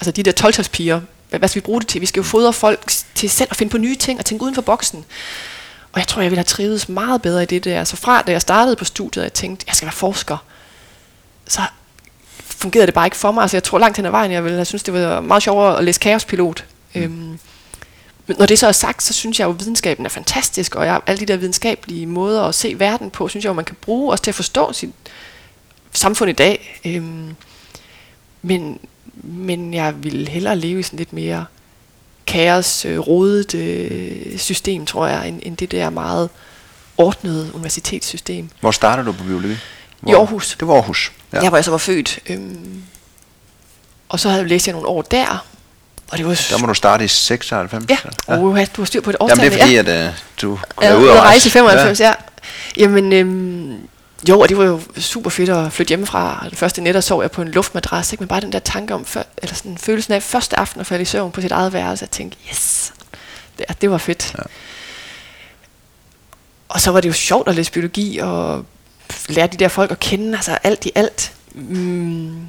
altså 0.00 0.10
de 0.10 0.22
der 0.22 0.32
12 0.32 0.54
hvad, 1.28 1.38
hvad 1.38 1.48
skal 1.48 1.62
vi 1.62 1.64
bruge 1.64 1.80
det 1.80 1.88
til? 1.88 2.00
Vi 2.00 2.06
skal 2.06 2.20
jo 2.20 2.24
fodre 2.24 2.52
folk 2.52 2.92
til 3.14 3.30
selv 3.30 3.48
at 3.50 3.56
finde 3.56 3.70
på 3.70 3.78
nye 3.78 3.96
ting 3.96 4.18
og 4.18 4.24
tænke 4.24 4.44
uden 4.44 4.54
for 4.54 4.62
boksen. 4.62 5.04
Og 5.98 6.00
jeg 6.00 6.08
tror, 6.08 6.22
jeg 6.22 6.30
ville 6.30 6.38
have 6.38 6.44
trivet 6.44 6.88
meget 6.88 7.22
bedre 7.22 7.42
i 7.42 7.46
det 7.46 7.64
der. 7.64 7.84
Så 7.84 7.96
fra 7.96 8.22
da 8.22 8.32
jeg 8.32 8.40
startede 8.40 8.76
på 8.76 8.84
studiet, 8.84 9.22
og 9.22 9.24
jeg 9.24 9.32
tænkte, 9.32 9.64
jeg 9.68 9.74
skal 9.74 9.86
være 9.86 9.92
forsker, 9.92 10.36
så 11.48 11.60
fungerede 12.40 12.86
det 12.86 12.94
bare 12.94 13.06
ikke 13.06 13.16
for 13.16 13.32
mig. 13.32 13.42
Altså 13.42 13.56
jeg 13.56 13.64
tror 13.64 13.78
langt 13.78 13.96
hen 13.96 14.06
ad 14.06 14.10
vejen, 14.10 14.32
jeg 14.32 14.44
ville 14.44 14.56
have 14.56 14.64
synes, 14.64 14.82
det 14.82 14.94
var 14.94 15.20
meget 15.20 15.42
sjovere 15.42 15.78
at 15.78 15.84
læse 15.84 16.00
kaospilot. 16.00 16.64
Mm. 16.94 17.02
Øhm, 17.02 17.38
men 18.26 18.36
når 18.38 18.46
det 18.46 18.58
så 18.58 18.66
er 18.66 18.72
sagt, 18.72 19.02
så 19.02 19.12
synes 19.12 19.40
jeg 19.40 19.46
jo, 19.46 19.50
at 19.50 19.60
videnskaben 19.60 20.06
er 20.06 20.10
fantastisk, 20.10 20.74
og 20.74 20.86
jeg, 20.86 21.00
alle 21.06 21.20
de 21.20 21.26
der 21.26 21.36
videnskabelige 21.36 22.06
måder 22.06 22.42
at 22.42 22.54
se 22.54 22.74
verden 22.78 23.10
på, 23.10 23.28
synes 23.28 23.44
jeg 23.44 23.48
jo, 23.48 23.54
man 23.54 23.64
kan 23.64 23.76
bruge 23.80 24.12
også 24.12 24.24
til 24.24 24.30
at 24.30 24.34
forstå 24.34 24.72
sit 24.72 24.90
samfund 25.92 26.30
i 26.30 26.34
dag. 26.34 26.80
Øhm, 26.84 27.36
men, 28.42 28.78
men 29.14 29.74
jeg 29.74 30.04
vil 30.04 30.28
hellere 30.28 30.56
leve 30.56 30.80
i 30.80 30.82
sådan 30.82 30.98
lidt 30.98 31.12
mere 31.12 31.44
kaos, 32.28 32.84
øh, 32.84 32.98
rodet 32.98 33.54
øh, 33.54 34.38
system, 34.38 34.86
tror 34.86 35.06
jeg, 35.06 35.28
end, 35.28 35.40
end 35.42 35.56
det 35.56 35.70
der 35.70 35.90
meget 35.90 36.28
ordnede 36.98 37.50
universitetssystem. 37.54 38.50
Hvor 38.60 38.70
startede 38.70 39.06
du 39.06 39.12
på 39.12 39.24
biologi? 39.24 39.56
Hvor? 40.00 40.12
I 40.12 40.14
Aarhus. 40.14 40.56
Det 40.60 40.68
var 40.68 40.74
Aarhus. 40.74 41.12
Ja. 41.32 41.40
Der 41.40 41.48
hvor 41.48 41.56
jeg 41.56 41.64
så 41.64 41.70
var 41.70 41.78
født. 41.78 42.18
Øhm, 42.26 42.82
og 44.08 44.20
så 44.20 44.28
havde 44.28 44.42
jeg 44.42 44.48
læst 44.48 44.66
jeg 44.66 44.72
nogle 44.72 44.88
år 44.88 45.02
der. 45.02 45.44
Og 46.10 46.18
det 46.18 46.26
var 46.26 46.46
der 46.50 46.58
må 46.58 46.66
du 46.66 46.74
starte 46.74 47.04
i 47.04 47.08
96? 47.08 47.84
Ja, 47.88 47.96
ja. 48.28 48.38
Oh, 48.38 48.58
du 48.76 48.80
har 48.80 48.84
styr 48.84 49.00
på 49.00 49.10
et 49.10 49.16
årstal. 49.20 49.38
Jamen 49.38 49.52
det 49.52 49.58
er 49.58 49.64
fordi, 49.64 49.74
ja. 49.74 50.06
at 50.06 50.12
uh, 50.12 50.18
du 50.42 50.58
er 50.82 50.96
ude 50.96 51.12
at 51.12 51.20
rejse 51.20 51.48
i 51.48 51.50
95, 51.50 52.00
ja. 52.00 52.06
ja. 52.06 52.14
Jamen, 52.76 53.12
øhm, 53.12 53.88
jo, 54.28 54.40
og 54.40 54.48
det 54.48 54.58
var 54.58 54.64
jo 54.64 54.80
super 54.96 55.30
fedt 55.30 55.50
at 55.50 55.72
flytte 55.72 55.88
hjemmefra. 55.88 56.46
Den 56.48 56.56
første 56.56 56.80
nat, 56.80 57.04
sov 57.04 57.22
jeg 57.22 57.30
på 57.30 57.42
en 57.42 57.48
luftmadras, 57.48 58.12
ikke? 58.12 58.22
men 58.22 58.28
bare 58.28 58.40
den 58.40 58.52
der 58.52 58.58
tanke 58.58 58.94
om, 58.94 59.04
for, 59.04 59.24
eller 59.42 59.54
sådan 59.54 59.78
følelsen 59.78 60.12
af 60.12 60.22
første 60.22 60.58
aften 60.58 60.80
at 60.80 60.86
falde 60.86 61.02
i 61.02 61.04
søvn 61.04 61.32
på 61.32 61.40
sit 61.40 61.52
eget 61.52 61.72
værelse, 61.72 62.04
at 62.04 62.10
tænke, 62.10 62.36
yes, 62.50 62.92
det, 63.58 63.80
det 63.80 63.90
var 63.90 63.98
fedt. 63.98 64.34
Ja. 64.38 64.42
Og 66.68 66.80
så 66.80 66.90
var 66.90 67.00
det 67.00 67.08
jo 67.08 67.12
sjovt 67.12 67.48
at 67.48 67.54
læse 67.54 67.72
biologi 67.72 68.18
og 68.18 68.64
lære 69.28 69.46
de 69.46 69.56
der 69.56 69.68
folk 69.68 69.90
at 69.90 70.00
kende, 70.00 70.36
altså 70.36 70.58
alt 70.62 70.86
i 70.86 70.92
alt. 70.94 71.32
Mm. 71.54 72.48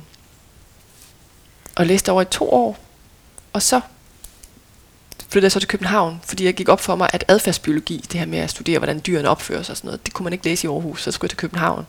Og 1.75 1.86
læste 1.86 2.12
over 2.12 2.21
i 2.21 2.25
to 2.25 2.53
år. 2.53 2.77
Og 3.53 3.62
så 3.62 3.82
flyttede 5.30 5.46
jeg 5.46 5.52
så 5.52 5.60
til 5.60 5.68
København, 5.68 6.22
fordi 6.26 6.46
jeg 6.46 6.54
gik 6.54 6.70
op 6.70 6.82
for 6.82 6.96
mig, 6.96 7.10
at 7.13 7.26
adfærdsbiologi, 7.28 8.06
det 8.12 8.20
her 8.20 8.28
med 8.28 8.39
at 8.39 8.50
studere, 8.50 8.78
hvordan 8.78 9.02
dyrene 9.08 9.30
opfører 9.30 9.63
sig 9.63 9.74
og 9.74 9.78
sådan 9.78 9.88
noget, 9.88 10.06
det 10.06 10.13
kunne 10.13 10.24
man 10.24 10.34
ikke 10.34 10.46
læse 10.46 10.68
i 10.68 10.70
Aarhus, 10.70 11.04
så 11.04 11.12
skulle 11.12 11.28
jeg 11.28 11.30
til 11.30 11.38
København. 11.38 11.86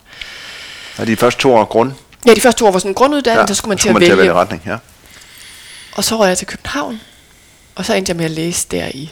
Og 0.98 1.07
de 1.07 1.16
første 1.16 1.40
to 1.40 1.55
år 1.55 1.64
grund? 1.64 1.92
Ja, 2.26 2.35
de 2.35 2.40
første 2.40 2.59
to 2.59 2.66
år 2.66 2.70
var 2.70 2.79
sådan 2.79 2.90
en 2.90 2.94
grunduddannelse, 2.94 3.40
ja, 3.40 3.46
så 3.46 3.55
skulle 3.55 3.68
man, 3.68 3.79
til, 3.79 3.88
at 3.88 3.92
man 3.92 4.00
vælge. 4.00 4.09
til 4.09 4.12
at 4.12 4.18
vælge 4.18 4.33
retning. 4.33 4.62
Ja. 4.66 4.76
Og 5.92 6.05
så 6.05 6.16
var 6.16 6.26
jeg 6.26 6.38
til 6.38 6.46
København, 6.46 7.00
og 7.74 7.85
så 7.85 7.94
endte 7.94 8.11
jeg 8.11 8.16
med 8.16 8.24
at 8.24 8.31
læse 8.31 8.66
der 8.70 8.88
i 8.94 9.11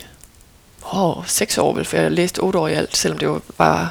åh, 0.93 1.27
seks 1.27 1.59
år, 1.59 1.75
vel, 1.75 1.85
for 1.85 1.97
jeg 1.97 2.13
læste 2.13 2.39
otte 2.39 2.59
år 2.59 2.69
i 2.69 2.75
alt, 2.75 2.97
selvom 2.97 3.19
det 3.19 3.29
var 3.29 3.41
bare 3.57 3.89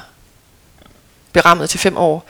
berammet 1.34 1.69
til 1.69 1.80
fem 1.80 1.97
år. 1.97 2.26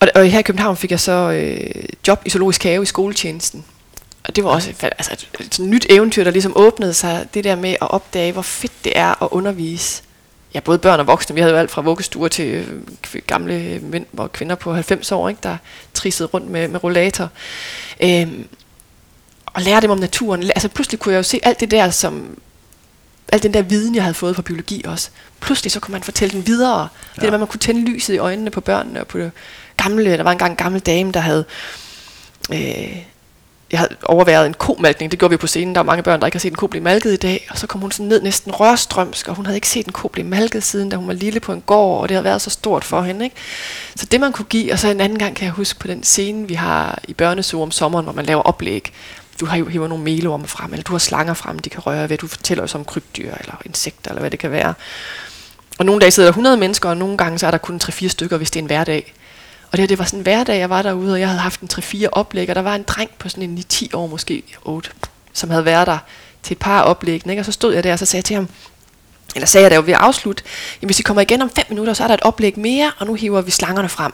Og, 0.00 0.08
og 0.14 0.26
her 0.26 0.38
i 0.38 0.42
København 0.42 0.76
fik 0.76 0.90
jeg 0.90 1.00
så 1.00 1.12
øh, 1.12 1.84
job 2.08 2.22
i 2.26 2.30
zoologisk 2.30 2.62
have 2.62 2.82
i 2.82 2.86
skoletjenesten. 2.86 3.64
Og 4.28 4.36
det 4.36 4.44
var 4.44 4.50
også 4.50 4.74
altså 4.82 5.12
et, 5.12 5.28
et, 5.40 5.58
nyt 5.58 5.86
eventyr, 5.90 6.24
der 6.24 6.30
ligesom 6.30 6.52
åbnede 6.56 6.94
sig. 6.94 7.28
Det 7.34 7.44
der 7.44 7.56
med 7.56 7.70
at 7.70 7.90
opdage, 7.90 8.32
hvor 8.32 8.42
fedt 8.42 8.84
det 8.84 8.92
er 8.98 9.22
at 9.22 9.28
undervise. 9.30 10.02
Ja, 10.54 10.60
både 10.60 10.78
børn 10.78 11.00
og 11.00 11.06
voksne. 11.06 11.34
Vi 11.34 11.40
havde 11.40 11.52
jo 11.52 11.58
alt 11.58 11.70
fra 11.70 11.82
vuggestuer 11.82 12.28
til 12.28 12.46
øh, 13.14 13.22
gamle 13.26 13.78
mænd 13.82 14.06
og 14.16 14.32
kvinder 14.32 14.54
på 14.54 14.74
90 14.74 15.12
år, 15.12 15.28
ikke, 15.28 15.40
der 15.42 15.56
trissede 15.94 16.28
rundt 16.28 16.50
med, 16.50 16.68
med 16.68 16.84
rollator. 16.84 17.28
Øhm, 18.02 18.48
og 19.46 19.62
lære 19.62 19.80
dem 19.80 19.90
om 19.90 19.98
naturen. 19.98 20.42
Altså 20.42 20.68
pludselig 20.68 21.00
kunne 21.00 21.12
jeg 21.12 21.18
jo 21.18 21.22
se 21.22 21.40
alt 21.42 21.60
det 21.60 21.70
der, 21.70 21.90
som 21.90 22.38
al 23.32 23.42
den 23.42 23.54
der 23.54 23.62
viden, 23.62 23.94
jeg 23.94 24.02
havde 24.02 24.14
fået 24.14 24.36
fra 24.36 24.42
biologi 24.42 24.82
også. 24.84 25.10
Pludselig 25.40 25.72
så 25.72 25.80
kunne 25.80 25.92
man 25.92 26.02
fortælle 26.02 26.32
den 26.32 26.46
videre. 26.46 26.80
Ja. 26.80 26.86
Det 27.14 27.22
der 27.22 27.26
med, 27.26 27.34
at 27.34 27.40
man 27.40 27.48
kunne 27.48 27.60
tænde 27.60 27.90
lyset 27.90 28.14
i 28.14 28.18
øjnene 28.18 28.50
på 28.50 28.60
børnene 28.60 29.00
og 29.00 29.06
på 29.06 29.18
det 29.18 29.30
gamle. 29.76 30.16
Der 30.16 30.22
var 30.22 30.32
engang 30.32 30.50
en 30.50 30.56
gammel 30.56 30.80
dame, 30.80 31.12
der 31.12 31.20
havde 31.20 31.44
øh, 32.52 32.96
jeg 33.70 33.78
havde 33.78 33.96
overværet 34.02 34.46
en 34.46 34.54
komalkning, 34.54 35.10
det 35.10 35.18
gjorde 35.18 35.30
vi 35.30 35.36
på 35.36 35.46
scenen, 35.46 35.74
der 35.74 35.80
er 35.80 35.84
mange 35.84 36.02
børn, 36.02 36.20
der 36.20 36.26
ikke 36.26 36.36
har 36.36 36.40
set 36.40 36.50
en 36.50 36.56
ko 36.56 36.66
blive 36.66 36.82
malket 36.82 37.12
i 37.12 37.16
dag, 37.16 37.46
og 37.50 37.58
så 37.58 37.66
kom 37.66 37.80
hun 37.80 37.92
sådan 37.92 38.06
ned 38.06 38.22
næsten 38.22 38.52
rørstrømsk, 38.52 39.28
og 39.28 39.34
hun 39.34 39.46
havde 39.46 39.56
ikke 39.56 39.68
set 39.68 39.86
en 39.86 39.92
ko 39.92 40.08
blive 40.08 40.26
malket 40.26 40.62
siden, 40.62 40.88
da 40.88 40.96
hun 40.96 41.06
var 41.06 41.12
lille 41.12 41.40
på 41.40 41.52
en 41.52 41.60
gård, 41.60 42.02
og 42.02 42.08
det 42.08 42.14
havde 42.14 42.24
været 42.24 42.42
så 42.42 42.50
stort 42.50 42.84
for 42.84 43.02
hende. 43.02 43.24
Ikke? 43.24 43.36
Så 43.96 44.06
det 44.06 44.20
man 44.20 44.32
kunne 44.32 44.44
give, 44.44 44.72
og 44.72 44.78
så 44.78 44.88
en 44.88 45.00
anden 45.00 45.18
gang 45.18 45.36
kan 45.36 45.44
jeg 45.44 45.52
huske 45.52 45.78
på 45.78 45.86
den 45.86 46.02
scene, 46.02 46.48
vi 46.48 46.54
har 46.54 46.98
i 47.08 47.14
børnesuge 47.14 47.62
om 47.62 47.70
sommeren, 47.70 48.04
hvor 48.04 48.12
man 48.14 48.26
laver 48.26 48.42
oplæg, 48.42 48.92
du 49.40 49.46
har 49.46 49.56
jo 49.56 49.66
hiver 49.66 49.88
nogle 49.88 50.04
melorme 50.04 50.46
frem, 50.46 50.72
eller 50.72 50.84
du 50.84 50.92
har 50.92 50.98
slanger 50.98 51.34
frem, 51.34 51.58
de 51.58 51.70
kan 51.70 51.80
røre 51.80 52.10
ved, 52.10 52.18
du 52.18 52.26
fortæller 52.26 52.64
os 52.64 52.74
om 52.74 52.84
krybdyr, 52.84 53.34
eller 53.40 53.54
insekter, 53.64 54.10
eller 54.10 54.20
hvad 54.20 54.30
det 54.30 54.38
kan 54.38 54.50
være. 54.50 54.74
Og 55.78 55.86
nogle 55.86 56.00
dage 56.00 56.10
sidder 56.10 56.26
der 56.26 56.32
100 56.32 56.56
mennesker, 56.56 56.88
og 56.88 56.96
nogle 56.96 57.16
gange 57.16 57.38
så 57.38 57.46
er 57.46 57.50
der 57.50 57.58
kun 57.58 57.80
3-4 57.84 58.08
stykker, 58.08 58.36
hvis 58.36 58.50
det 58.50 58.60
er 58.60 58.62
en 58.62 58.66
hverdag. 58.66 59.14
Og 59.76 59.78
det 59.78 59.82
her, 59.82 59.88
det 59.88 59.98
var 59.98 60.04
sådan 60.04 60.18
en 60.18 60.22
hverdag, 60.22 60.58
jeg 60.58 60.70
var 60.70 60.82
derude, 60.82 61.12
og 61.12 61.20
jeg 61.20 61.28
havde 61.28 61.40
haft 61.40 61.60
en 61.60 61.68
3-4 61.72 62.06
oplæg, 62.12 62.48
og 62.48 62.54
der 62.54 62.62
var 62.62 62.74
en 62.74 62.82
dreng 62.82 63.10
på 63.18 63.28
sådan 63.28 63.44
en 63.50 63.64
9-10 63.72 63.86
år, 63.92 64.06
måske 64.06 64.42
8, 64.64 64.90
som 65.32 65.50
havde 65.50 65.64
været 65.64 65.86
der 65.86 65.98
til 66.42 66.54
et 66.54 66.58
par 66.58 66.82
oplæg, 66.82 67.26
ikke? 67.26 67.40
og 67.40 67.44
så 67.44 67.52
stod 67.52 67.74
jeg 67.74 67.84
der, 67.84 67.92
og 67.92 67.98
så 67.98 68.06
sagde 68.06 68.18
jeg 68.18 68.24
til 68.24 68.36
ham, 68.36 68.48
eller 69.34 69.46
sagde 69.46 69.62
jeg 69.62 69.70
der 69.70 69.76
jo 69.76 69.82
ved 69.86 69.92
at 69.92 70.00
afslutte, 70.00 70.42
jamen 70.82 70.88
hvis 70.88 71.00
I 71.00 71.02
kommer 71.02 71.20
igen 71.20 71.42
om 71.42 71.50
5 71.56 71.64
minutter, 71.68 71.94
så 71.94 72.02
er 72.02 72.06
der 72.06 72.14
et 72.14 72.22
oplæg 72.22 72.58
mere, 72.58 72.92
og 72.98 73.06
nu 73.06 73.14
hiver 73.14 73.40
vi 73.40 73.50
slangerne 73.50 73.88
frem. 73.88 74.12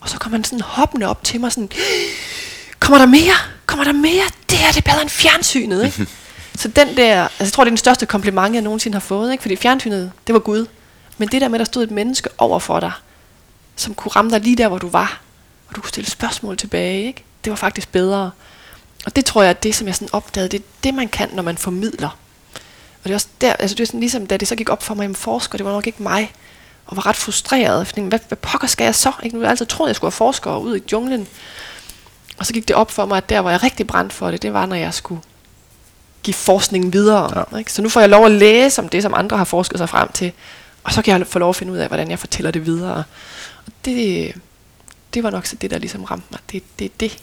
Og 0.00 0.08
så 0.08 0.18
kom 0.18 0.32
han 0.32 0.44
sådan 0.44 0.60
hoppende 0.60 1.06
op 1.06 1.24
til 1.24 1.40
mig, 1.40 1.52
sådan, 1.52 1.70
kommer 2.80 2.98
der 2.98 3.06
mere? 3.06 3.34
Kommer 3.66 3.84
der 3.84 3.92
mere? 3.92 4.24
Det 4.50 4.58
her, 4.58 4.68
det 4.68 4.76
er 4.86 4.90
bedre 4.90 5.02
end 5.02 5.10
fjernsynet, 5.10 5.84
ikke? 5.84 6.06
så 6.60 6.68
den 6.68 6.96
der, 6.96 7.22
altså 7.22 7.44
jeg 7.44 7.52
tror, 7.52 7.64
det 7.64 7.68
er 7.68 7.72
den 7.72 7.76
største 7.76 8.06
kompliment, 8.06 8.54
jeg 8.54 8.62
nogensinde 8.62 8.94
har 8.94 9.00
fået, 9.00 9.32
ikke? 9.32 9.42
fordi 9.42 9.56
fjernsynet, 9.56 10.12
det 10.26 10.32
var 10.32 10.38
Gud. 10.38 10.66
Men 11.18 11.28
det 11.28 11.40
der 11.40 11.48
med, 11.48 11.54
at 11.54 11.58
der 11.58 11.72
stod 11.72 11.82
et 11.82 11.90
menneske 11.90 12.28
over 12.38 12.58
for 12.58 12.80
dig, 12.80 12.92
som 13.80 13.94
kunne 13.94 14.12
ramme 14.12 14.30
dig 14.30 14.40
lige 14.40 14.56
der, 14.56 14.68
hvor 14.68 14.78
du 14.78 14.88
var. 14.88 15.20
Og 15.68 15.76
du 15.76 15.80
kunne 15.80 15.88
stille 15.88 16.10
spørgsmål 16.10 16.56
tilbage. 16.56 17.06
Ikke? 17.06 17.24
Det 17.44 17.50
var 17.50 17.56
faktisk 17.56 17.92
bedre. 17.92 18.30
Og 19.06 19.16
det 19.16 19.24
tror 19.24 19.42
jeg, 19.42 19.50
at 19.50 19.62
det, 19.62 19.74
som 19.74 19.86
jeg 19.86 19.94
sådan 19.94 20.08
opdagede, 20.12 20.48
det 20.48 20.60
er 20.60 20.64
det, 20.84 20.94
man 20.94 21.08
kan, 21.08 21.28
når 21.32 21.42
man 21.42 21.58
formidler. 21.58 22.08
Og 22.98 23.04
det 23.04 23.10
er 23.10 23.14
også 23.14 23.28
der, 23.40 23.52
altså 23.52 23.74
det 23.74 23.82
er 23.82 23.86
sådan 23.86 24.00
ligesom, 24.00 24.26
da 24.26 24.36
det 24.36 24.48
så 24.48 24.56
gik 24.56 24.68
op 24.68 24.82
for 24.82 24.94
mig, 24.94 25.10
at 25.10 25.16
forsker, 25.16 25.58
det 25.58 25.66
var 25.66 25.72
nok 25.72 25.86
ikke 25.86 26.02
mig. 26.02 26.32
Og 26.86 26.96
var 26.96 27.06
ret 27.06 27.16
frustreret. 27.16 27.86
Fordi, 27.86 28.00
hvad, 28.00 28.18
hvad 28.28 28.38
pokker 28.38 28.66
skal 28.66 28.84
jeg 28.84 28.94
så? 28.94 29.12
Ikke? 29.22 29.36
Nu 29.36 29.40
har 29.40 29.46
jeg 29.46 29.50
altid 29.50 29.66
troet, 29.66 29.86
at 29.86 29.88
jeg 29.88 29.96
skulle 29.96 30.06
være 30.06 30.16
forsker 30.16 30.56
ud 30.56 30.76
i 30.76 30.82
junglen. 30.92 31.28
Og 32.38 32.46
så 32.46 32.52
gik 32.52 32.68
det 32.68 32.76
op 32.76 32.90
for 32.90 33.06
mig, 33.06 33.16
at 33.16 33.28
der, 33.28 33.40
hvor 33.40 33.50
jeg 33.50 33.62
rigtig 33.62 33.86
brændt 33.86 34.12
for 34.12 34.30
det, 34.30 34.42
det 34.42 34.52
var, 34.52 34.66
når 34.66 34.76
jeg 34.76 34.94
skulle 34.94 35.20
give 36.22 36.34
forskningen 36.34 36.92
videre. 36.92 37.44
Ja. 37.52 37.58
Ikke? 37.58 37.72
Så 37.72 37.82
nu 37.82 37.88
får 37.88 38.00
jeg 38.00 38.08
lov 38.08 38.24
at 38.24 38.30
læse 38.30 38.82
om 38.82 38.88
det, 38.88 39.02
som 39.02 39.14
andre 39.14 39.36
har 39.36 39.44
forsket 39.44 39.78
sig 39.78 39.88
frem 39.88 40.12
til. 40.12 40.32
Og 40.84 40.92
så 40.92 41.02
kan 41.02 41.18
jeg 41.18 41.26
få 41.26 41.38
lov 41.38 41.48
at 41.48 41.56
finde 41.56 41.72
ud 41.72 41.78
af, 41.78 41.88
hvordan 41.88 42.10
jeg 42.10 42.18
fortæller 42.18 42.50
det 42.50 42.66
videre 42.66 43.04
det, 43.96 44.34
det 45.14 45.22
var 45.22 45.30
nok 45.30 45.46
så 45.46 45.56
det, 45.56 45.70
der 45.70 45.78
ligesom 45.78 46.04
ramte 46.04 46.26
mig. 46.30 46.40
Det 46.52 46.56
er 46.56 46.66
det, 46.78 47.00
det, 47.00 47.18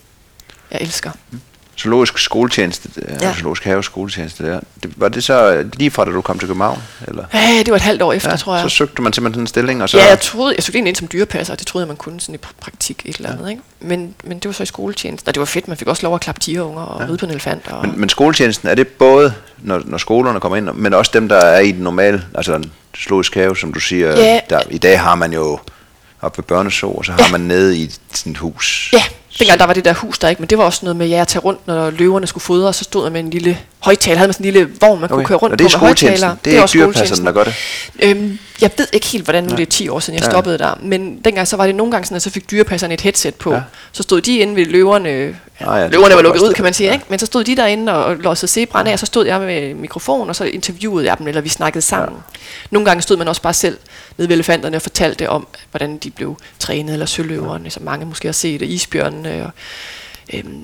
jeg 0.72 0.82
elsker. 0.82 1.12
Mm. 1.32 1.40
Zoologisk 1.80 2.18
skoletjeneste, 2.18 2.90
ja. 3.22 3.34
zoologisk 3.34 3.64
have 3.64 3.84
skoletjeneste 3.84 4.46
der. 4.46 4.60
Det, 4.84 4.94
var 4.96 5.10
det 5.10 5.24
så 5.24 5.66
lige 5.74 5.92
fra, 5.92 6.06
da 6.06 6.12
du 6.12 6.22
kom 6.22 6.40
til 6.40 6.48
København? 6.48 6.82
Eller? 7.08 7.26
Ja, 7.34 7.60
det 7.60 7.70
var 7.70 7.76
et 7.76 7.82
halvt 7.82 8.02
år 8.02 8.14
efter, 8.14 8.30
ja, 8.30 8.36
tror 8.36 8.56
jeg. 8.56 8.70
Så 8.70 8.76
søgte 8.76 9.02
man 9.02 9.14
simpelthen 9.14 9.44
en 9.44 9.48
stilling? 9.48 9.84
Og 9.84 9.90
så... 9.90 9.98
Ja, 9.98 10.06
jeg, 10.06 10.20
troede, 10.20 10.56
jeg 10.56 10.64
søgte 10.64 10.80
ind 10.80 10.96
som 10.96 11.08
dyrepasser, 11.14 11.54
og 11.54 11.60
det 11.60 11.68
troede 11.68 11.84
jeg, 11.84 11.88
man 11.88 11.98
kunne 11.98 12.20
sådan 12.20 12.36
i 12.36 12.38
praktik 12.38 13.02
et 13.06 13.16
eller 13.16 13.32
andet. 13.32 13.46
Ja. 13.46 13.50
Ikke? 13.50 13.62
Men, 13.80 14.16
men 14.24 14.40
det 14.40 14.46
var 14.46 14.54
så 14.54 14.64
i 14.64 14.66
skoletjenesten, 14.66 15.30
og 15.30 15.36
det 15.36 15.40
var 15.40 15.46
fedt. 15.46 15.68
Man 15.68 15.78
fik 15.78 15.88
også 15.88 16.04
lov 16.04 16.16
at 16.16 16.22
klappe 16.22 16.42
tigerunger 16.42 16.82
og 16.82 17.02
ja. 17.02 17.08
ride 17.08 17.18
på 17.18 17.26
en 17.26 17.32
elefant. 17.32 17.68
Og... 17.68 17.88
Men, 17.88 18.00
men 18.00 18.10
skoletjenesten, 18.10 18.70
er 18.70 18.76
det 18.76 18.88
både, 18.88 19.34
når, 19.58 19.82
når 19.86 19.98
skolerne 19.98 20.40
kommer 20.40 20.58
ind, 20.58 20.70
men 20.70 20.94
også 20.94 21.12
dem, 21.14 21.30
der 21.30 21.38
er 21.38 21.60
i 21.60 21.72
den 21.72 21.84
normale, 21.84 22.26
altså 22.36 22.56
en 22.56 22.72
zoologisk 22.98 23.36
have, 23.36 23.58
som 23.58 23.74
du 23.74 23.80
siger, 23.80 24.10
ja. 24.10 24.40
der, 24.50 24.62
i 24.70 24.78
dag 24.78 25.00
har 25.00 25.16
man 25.16 25.34
jo 25.34 25.60
op 26.26 26.38
ved 26.38 26.44
børneså, 26.44 26.88
og 26.88 27.06
så 27.06 27.12
har 27.12 27.20
ja. 27.20 27.32
man 27.32 27.42
nede 27.42 27.78
i 27.78 27.92
sådan 28.14 28.32
et 28.32 28.38
hus. 28.38 28.90
Ja, 28.94 29.04
dengang 29.40 29.60
der 29.60 29.66
var 29.66 29.74
det 29.74 29.86
der 29.86 29.94
hus 29.94 30.20
der 30.20 30.28
ikke, 30.30 30.42
men 30.42 30.50
det 30.50 30.58
var 30.58 30.64
også 30.64 30.80
noget 30.84 30.96
med, 30.96 31.08
ja, 31.08 31.22
at 31.22 31.28
tage 31.28 31.42
rundt, 31.42 31.68
når 31.68 31.90
løverne 31.90 32.28
skulle 32.28 32.44
fodre, 32.44 32.74
så 32.74 32.84
stod 32.84 33.04
der 33.04 33.10
med 33.10 33.20
en 33.20 33.30
lille 33.30 33.60
højtaler, 33.86 34.18
havde 34.18 34.28
man 34.28 34.34
sådan 34.34 34.46
en 34.46 34.54
lille 34.54 34.70
vogn, 34.82 35.00
man 35.02 35.12
okay. 35.12 35.16
kunne 35.16 35.26
køre 35.26 35.38
rundt 35.38 35.54
og 35.54 35.60
det 35.60 35.66
er 35.66 35.70
på 35.70 35.86
med 35.86 35.88
højtaler. 35.88 36.18
Det 36.18 36.24
er, 36.24 36.36
det 36.44 36.76
er 36.76 36.78
ikke 36.78 36.92
dyrpasserne, 36.94 37.26
der 37.26 37.32
gør 37.32 37.44
det? 37.44 37.54
Øhm, 38.04 38.40
Jeg 38.62 38.72
ved 38.78 38.88
ikke 38.94 39.08
helt, 39.08 39.24
hvordan 39.24 39.44
nu 39.44 39.50
det 39.50 39.60
er 39.60 39.66
10 39.66 39.90
år 39.90 40.00
siden, 40.00 40.20
jeg 40.20 40.26
Ja. 40.26 40.32
stoppede 40.32 40.58
der. 40.58 40.80
Men 40.82 41.20
dengang 41.26 41.48
så 41.48 41.58
var 41.58 41.66
det 41.66 41.76
nogle 41.76 41.92
gange 41.92 42.06
sådan, 42.06 42.16
at 42.16 42.22
så 42.22 42.30
fik 42.30 42.52
dyrepasserne 42.52 42.94
et 42.94 43.02
headset 43.02 43.36
på. 43.36 43.50
Ja. 43.52 43.56
Ja. 43.56 43.62
Så 43.92 44.04
stod 44.04 44.22
de 44.22 44.38
inde 44.38 44.56
ved 44.56 44.66
løverne. 44.66 45.10
Ja, 45.10 45.74
Ah, 45.74 45.82
ja, 45.82 45.88
løverne 45.88 46.16
var 46.16 46.22
lukket 46.22 46.42
ud, 46.42 46.54
kan 46.54 46.64
man 46.64 46.74
sige. 46.74 46.88
Ja. 46.88 46.94
Ikke? 46.94 47.06
Men 47.10 47.20
så 47.20 47.26
stod 47.26 47.44
de 47.44 47.56
derinde 47.56 47.94
og 48.06 48.16
lossede 48.16 48.52
zebraen 48.52 48.88
af, 48.88 48.94
og 48.94 49.00
så 49.00 49.06
stod 49.06 49.26
jeg 49.26 49.40
med 49.42 49.74
mikrofon, 49.74 50.30
og 50.30 50.36
så 50.36 50.44
interviewede 50.44 51.06
jeg 51.06 51.18
dem, 51.18 51.28
eller 51.28 51.42
vi 51.42 51.50
snakkede 51.50 51.82
sammen. 51.82 52.16
Ja. 52.34 52.40
Nogle 52.72 52.86
gange 52.86 53.02
stod 53.02 53.18
man 53.18 53.28
også 53.28 53.42
bare 53.42 53.54
selv 53.54 53.78
nede 54.18 54.30
ved 54.30 54.36
elefanterne 54.36 54.78
og 54.78 54.82
fortalte 54.82 55.30
om, 55.30 55.48
hvordan 55.72 55.98
de 55.98 56.12
blev 56.12 56.38
trænet, 56.60 56.94
eller 56.94 57.06
søløverne, 57.06 57.70
som 57.70 57.84
mange 57.84 58.06
måske 58.06 58.28
har 58.28 58.34
set, 58.34 58.62
og 58.62 58.68
isbjørnene. 58.68 59.44
Og, 59.46 59.52
øhm, 60.34 60.64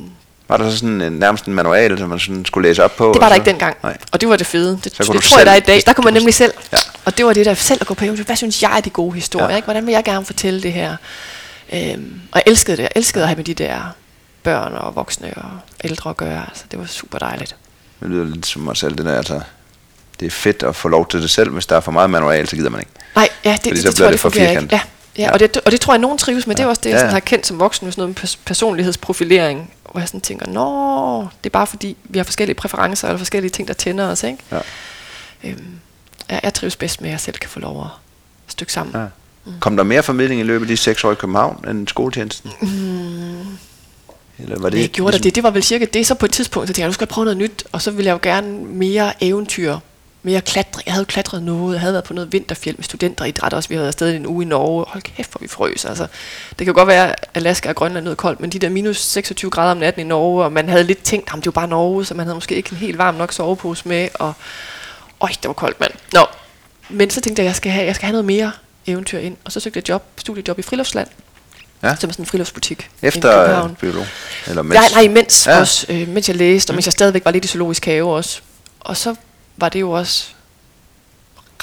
Var 0.51 0.57
der 0.57 0.69
så 0.69 0.77
sådan 0.77 1.01
en, 1.01 1.13
nærmest 1.13 1.45
en 1.45 1.53
manual, 1.53 1.97
som 1.97 2.09
man 2.09 2.19
sådan 2.19 2.45
skulle 2.45 2.69
læse 2.69 2.83
op 2.83 2.95
på? 2.95 3.11
Det 3.13 3.21
var 3.21 3.27
der 3.27 3.35
så? 3.35 3.39
ikke 3.41 3.49
dengang. 3.49 3.77
Nej. 3.83 3.97
Og 4.11 4.21
det 4.21 4.29
var 4.29 4.35
det 4.35 4.47
fede. 4.47 4.71
Det, 4.71 4.83
det 4.83 4.93
tror 4.93 5.13
du 5.13 5.19
jeg, 5.37 5.45
der 5.45 5.51
er 5.51 5.55
i 5.55 5.57
selv- 5.59 5.67
dag. 5.67 5.81
Der 5.85 5.93
kunne 5.93 6.05
man 6.05 6.13
nemlig 6.13 6.33
selv. 6.33 6.53
Ja. 6.71 6.77
Og 7.05 7.17
det 7.17 7.25
var 7.25 7.33
det 7.33 7.45
der 7.45 7.53
selv 7.53 7.77
at 7.81 7.87
gå 7.87 7.93
på. 7.93 8.05
Hvad 8.05 8.35
synes 8.35 8.61
jeg 8.63 8.77
er 8.77 8.81
de 8.81 8.89
gode 8.89 9.13
historier? 9.15 9.45
Ja. 9.45 9.51
Ja. 9.51 9.55
Ikke? 9.55 9.65
Hvordan 9.65 9.85
vil 9.85 9.91
jeg 9.91 10.03
gerne 10.03 10.25
fortælle 10.25 10.61
det 10.63 10.73
her? 10.73 10.95
Øhm, 11.73 12.21
og 12.31 12.41
jeg 12.45 12.51
elskede 12.51 12.77
det. 12.77 12.83
Jeg 12.83 12.91
elskede 12.95 13.23
at 13.23 13.27
have 13.27 13.35
med 13.35 13.43
de 13.45 13.53
der 13.53 13.79
børn 14.43 14.73
og 14.73 14.95
voksne 14.95 15.33
og 15.35 15.49
ældre 15.83 16.09
at 16.09 16.17
gøre. 16.17 16.45
Altså, 16.49 16.63
det 16.71 16.79
var 16.79 16.85
super 16.85 17.17
dejligt. 17.19 17.55
Det 17.99 18.09
lyder 18.09 18.25
lidt 18.25 18.45
som 18.45 18.61
mig 18.61 18.77
selv, 18.77 18.95
det 18.95 19.05
der, 19.05 19.17
altså, 19.17 19.39
det 20.19 20.25
er 20.25 20.29
fedt 20.31 20.63
at 20.63 20.75
få 20.75 20.87
lov 20.87 21.07
til 21.07 21.21
det 21.21 21.29
selv, 21.29 21.49
hvis 21.49 21.65
der 21.65 21.75
er 21.75 21.79
for 21.79 21.91
meget 21.91 22.09
manual, 22.09 22.47
så 22.47 22.55
gider 22.55 22.69
man 22.69 22.79
ikke. 22.79 22.91
Nej, 23.15 23.29
ja, 23.45 23.51
det, 23.51 23.59
Fordi 23.61 23.69
det, 23.69 23.81
så 23.81 23.87
det, 23.89 23.95
bliver 23.95 23.97
tror 23.97 24.05
jeg, 24.05 24.11
det 24.11 24.13
det 24.13 24.21
for 24.21 24.29
firkantet. 24.29 24.71
Ja, 24.71 24.81
ja, 25.17 25.31
og, 25.31 25.39
det, 25.39 25.57
og 25.57 25.71
det 25.71 25.81
tror 25.81 25.93
jeg, 25.93 25.99
nogen 25.99 26.17
trives 26.17 26.47
med. 26.47 26.55
Det 26.55 26.63
er 26.63 26.67
også 26.67 26.81
det, 26.83 26.89
jeg 26.89 26.97
Ja, 26.99 27.05
ja. 27.05 27.11
har 27.11 27.19
kendt 27.19 27.47
som 27.47 27.59
voksen, 27.59 27.85
med 27.85 27.91
sådan 27.91 28.01
noget 28.01 28.19
pers- 28.23 28.37
personlighedsprofilering, 28.45 29.73
hvor 29.91 29.99
jeg 29.99 30.07
sådan 30.07 30.21
tænker, 30.21 30.47
nå, 30.47 31.21
det 31.21 31.49
er 31.49 31.49
bare 31.49 31.67
fordi, 31.67 31.97
vi 32.03 32.19
har 32.19 32.23
forskellige 32.23 32.55
præferencer, 32.55 33.07
eller 33.07 33.17
forskellige 33.17 33.51
ting, 33.51 33.67
der 33.67 33.73
tænder 33.73 34.07
os, 34.07 34.23
ikke? 34.23 34.37
Ja. 34.51 34.59
Øhm, 35.43 35.79
jeg, 36.29 36.39
jeg 36.43 36.53
trives 36.53 36.75
bedst 36.75 37.01
med, 37.01 37.09
at 37.09 37.11
jeg 37.11 37.19
selv 37.19 37.37
kan 37.37 37.49
få 37.49 37.59
lov 37.59 37.81
at 37.81 37.89
stykke 38.47 38.73
sammen. 38.73 38.95
Ja. 38.95 39.05
Kom 39.59 39.77
der 39.77 39.83
mere 39.83 40.03
formidling 40.03 40.41
i 40.41 40.43
løbet 40.43 40.65
af 40.65 40.67
de 40.67 40.77
seks 40.77 41.03
år 41.03 41.11
i 41.11 41.15
København 41.15 41.65
end 41.69 41.87
skoletjenesten? 41.87 42.51
Mm. 42.61 43.57
Eller 44.39 44.59
var 44.59 44.69
det, 44.69 44.79
Det 44.79 44.91
gjorde 44.91 45.11
ligesom... 45.11 45.23
det. 45.23 45.35
Det 45.35 45.43
var 45.43 45.51
vel 45.51 45.63
cirka 45.63 45.85
det. 45.85 46.07
Så 46.07 46.15
på 46.15 46.25
et 46.25 46.31
tidspunkt, 46.31 46.67
så 46.67 46.73
tænkte 46.73 46.81
jeg, 46.81 46.87
nu 46.87 46.93
skal 46.93 47.05
jeg 47.05 47.09
prøve 47.09 47.25
noget 47.25 47.37
nyt. 47.37 47.63
Og 47.71 47.81
så 47.81 47.91
ville 47.91 48.07
jeg 48.07 48.13
jo 48.13 48.19
gerne 48.23 48.65
mere 48.65 49.23
eventyr. 49.23 49.77
Mere 50.23 50.41
klatring. 50.41 50.85
Jeg 50.85 50.93
havde 50.93 51.05
klatret 51.05 51.43
noget. 51.43 51.73
Jeg 51.73 51.81
havde 51.81 51.93
været 51.93 52.03
på 52.03 52.13
noget 52.13 52.33
vinterfjeld 52.33 52.77
med 52.77 52.83
studenteridræt 52.83 53.53
også. 53.53 53.69
Vi 53.69 53.75
havde 53.75 53.87
afsted 53.87 54.15
en 54.15 54.27
uge 54.27 54.43
i 54.43 54.47
Norge. 54.47 54.85
Hold 54.87 55.01
kæft, 55.03 55.31
hvor 55.31 55.39
vi 55.41 55.47
frøs. 55.47 55.85
Altså, 55.85 56.07
det 56.59 56.65
kan 56.65 56.73
godt 56.73 56.87
være, 56.87 57.09
at 57.09 57.29
Alaska 57.33 57.69
og 57.69 57.75
Grønland 57.75 58.03
noget 58.03 58.17
koldt, 58.17 58.39
men 58.39 58.49
de 58.49 58.59
der 58.59 58.69
minus 58.69 58.97
26 59.01 59.51
grader 59.51 59.71
om 59.71 59.77
natten 59.77 60.01
i 60.05 60.05
Norge, 60.05 60.43
og 60.43 60.51
man 60.51 60.69
havde 60.69 60.83
lidt 60.83 61.03
tænkt, 61.03 61.29
at 61.29 61.35
det 61.35 61.45
var 61.45 61.51
bare 61.51 61.67
Norge, 61.67 62.05
så 62.05 62.13
man 62.13 62.25
havde 62.25 62.35
måske 62.35 62.55
ikke 62.55 62.69
en 62.71 62.77
helt 62.77 62.97
varm 62.97 63.15
nok 63.15 63.33
sovepose 63.33 63.87
med. 63.87 64.09
Og 64.13 64.33
øj, 65.21 65.29
det 65.29 65.47
var 65.47 65.53
koldt, 65.53 65.79
mand. 65.79 65.91
Nå, 66.13 66.25
men 66.89 67.09
så 67.09 67.21
tænkte 67.21 67.39
jeg, 67.41 67.45
at 67.45 67.49
jeg 67.49 67.55
skal 67.55 67.71
have, 67.71 67.85
jeg 67.85 67.95
skal 67.95 68.05
have 68.05 68.11
noget 68.11 68.25
mere 68.25 68.51
eventyr 68.87 69.19
ind. 69.19 69.37
Og 69.45 69.51
så 69.51 69.59
søgte 69.59 69.77
jeg 69.77 69.89
job, 69.89 70.03
studiejob 70.17 70.59
i 70.59 70.61
Friluftsland, 70.61 71.07
Ja. 71.83 71.95
som 71.95 72.09
er 72.09 72.11
sådan 72.13 72.23
en 72.23 72.27
friluftsbutik 72.27 72.89
Efter 73.01 73.63
øh, 73.63 73.75
biolog? 73.75 74.05
Eller 74.47 74.61
mens? 74.61 74.75
Nej, 74.75 75.03
nej, 75.03 75.13
mens, 75.13 75.47
ja. 75.47 75.59
også, 75.59 75.85
øh, 75.89 76.07
mens 76.07 76.27
jeg 76.27 76.35
læste, 76.37 76.71
og 76.71 76.75
mens 76.75 76.85
jeg 76.85 76.93
stadigvæk 76.93 77.25
var 77.25 77.31
lidt 77.31 77.45
i 77.45 77.47
zoologisk 77.47 77.85
have 77.85 78.15
også. 78.15 78.41
Og 78.79 78.97
så 78.97 79.15
var 79.57 79.69
det 79.69 79.79
jo 79.79 79.91
også 79.91 80.33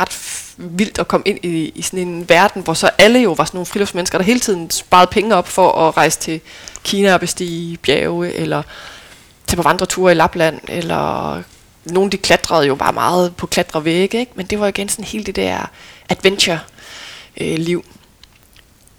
ret 0.00 0.44
vildt 0.56 0.98
at 0.98 1.08
komme 1.08 1.28
ind 1.28 1.44
i, 1.44 1.72
i 1.74 1.82
sådan 1.82 2.08
en 2.08 2.28
verden, 2.28 2.62
hvor 2.62 2.74
så 2.74 2.90
alle 2.98 3.18
jo 3.18 3.32
var 3.32 3.44
sådan 3.44 3.56
nogle 3.56 3.66
friluftsmennesker, 3.66 4.18
der 4.18 4.24
hele 4.24 4.40
tiden 4.40 4.70
sparede 4.70 5.10
penge 5.10 5.34
op 5.34 5.48
for 5.48 5.72
at 5.72 5.96
rejse 5.96 6.18
til 6.18 6.40
Kina 6.84 7.14
og 7.14 7.20
bestige 7.20 7.76
bjerge, 7.76 8.32
eller 8.32 8.62
tage 9.46 9.56
på 9.56 9.62
vandreture 9.62 10.12
i 10.12 10.14
Lapland, 10.14 10.60
eller 10.68 11.42
nogle 11.84 12.10
de 12.10 12.16
klatrede 12.16 12.66
jo 12.66 12.74
bare 12.74 12.92
meget 12.92 13.36
på 13.36 13.46
klatrevægge, 13.46 14.18
ikke? 14.18 14.32
men 14.34 14.46
det 14.46 14.60
var 14.60 14.66
igen 14.66 14.88
sådan 14.88 15.04
helt 15.04 15.26
det 15.26 15.36
der 15.36 15.70
adventure-liv. 16.08 17.84
Øh, 17.86 17.94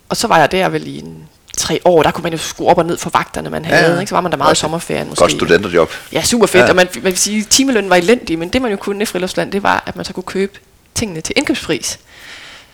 og 0.09 0.17
så 0.17 0.27
var 0.27 0.37
jeg 0.37 0.51
der 0.51 0.69
vel 0.69 0.87
i 0.87 0.99
en 0.99 1.28
tre 1.59 1.79
år, 1.85 2.03
der 2.03 2.11
kunne 2.11 2.23
man 2.23 2.31
jo 2.31 2.37
skrue 2.37 2.67
op 2.69 2.77
og 2.77 2.85
ned 2.85 2.97
for 2.97 3.09
vagterne, 3.09 3.49
man 3.49 3.65
havde. 3.65 3.93
ja. 3.93 3.99
Ikke? 3.99 4.09
Så 4.09 4.15
var 4.15 4.21
man 4.21 4.31
der 4.31 4.37
meget 4.37 4.55
i 4.55 4.59
sommerferien 4.59 5.09
måske. 5.09 5.21
Godt 5.21 5.31
studenterjob. 5.31 5.91
Ja, 6.13 6.23
super 6.23 6.47
fedt. 6.47 6.63
Ja. 6.63 6.69
Og 6.69 6.75
man, 6.75 6.87
man 6.95 7.03
vil 7.03 7.17
sige, 7.17 7.43
timelønnen 7.43 7.89
var 7.89 7.95
elendig, 7.95 8.39
men 8.39 8.49
det 8.49 8.61
man 8.61 8.71
jo 8.71 8.77
kunne 8.77 9.01
i 9.01 9.05
Friluftsland, 9.05 9.51
det 9.51 9.63
var, 9.63 9.83
at 9.85 9.95
man 9.95 10.05
så 10.05 10.13
kunne 10.13 10.23
købe 10.23 10.59
tingene 10.95 11.21
til 11.21 11.33
indkøbspris. 11.37 11.99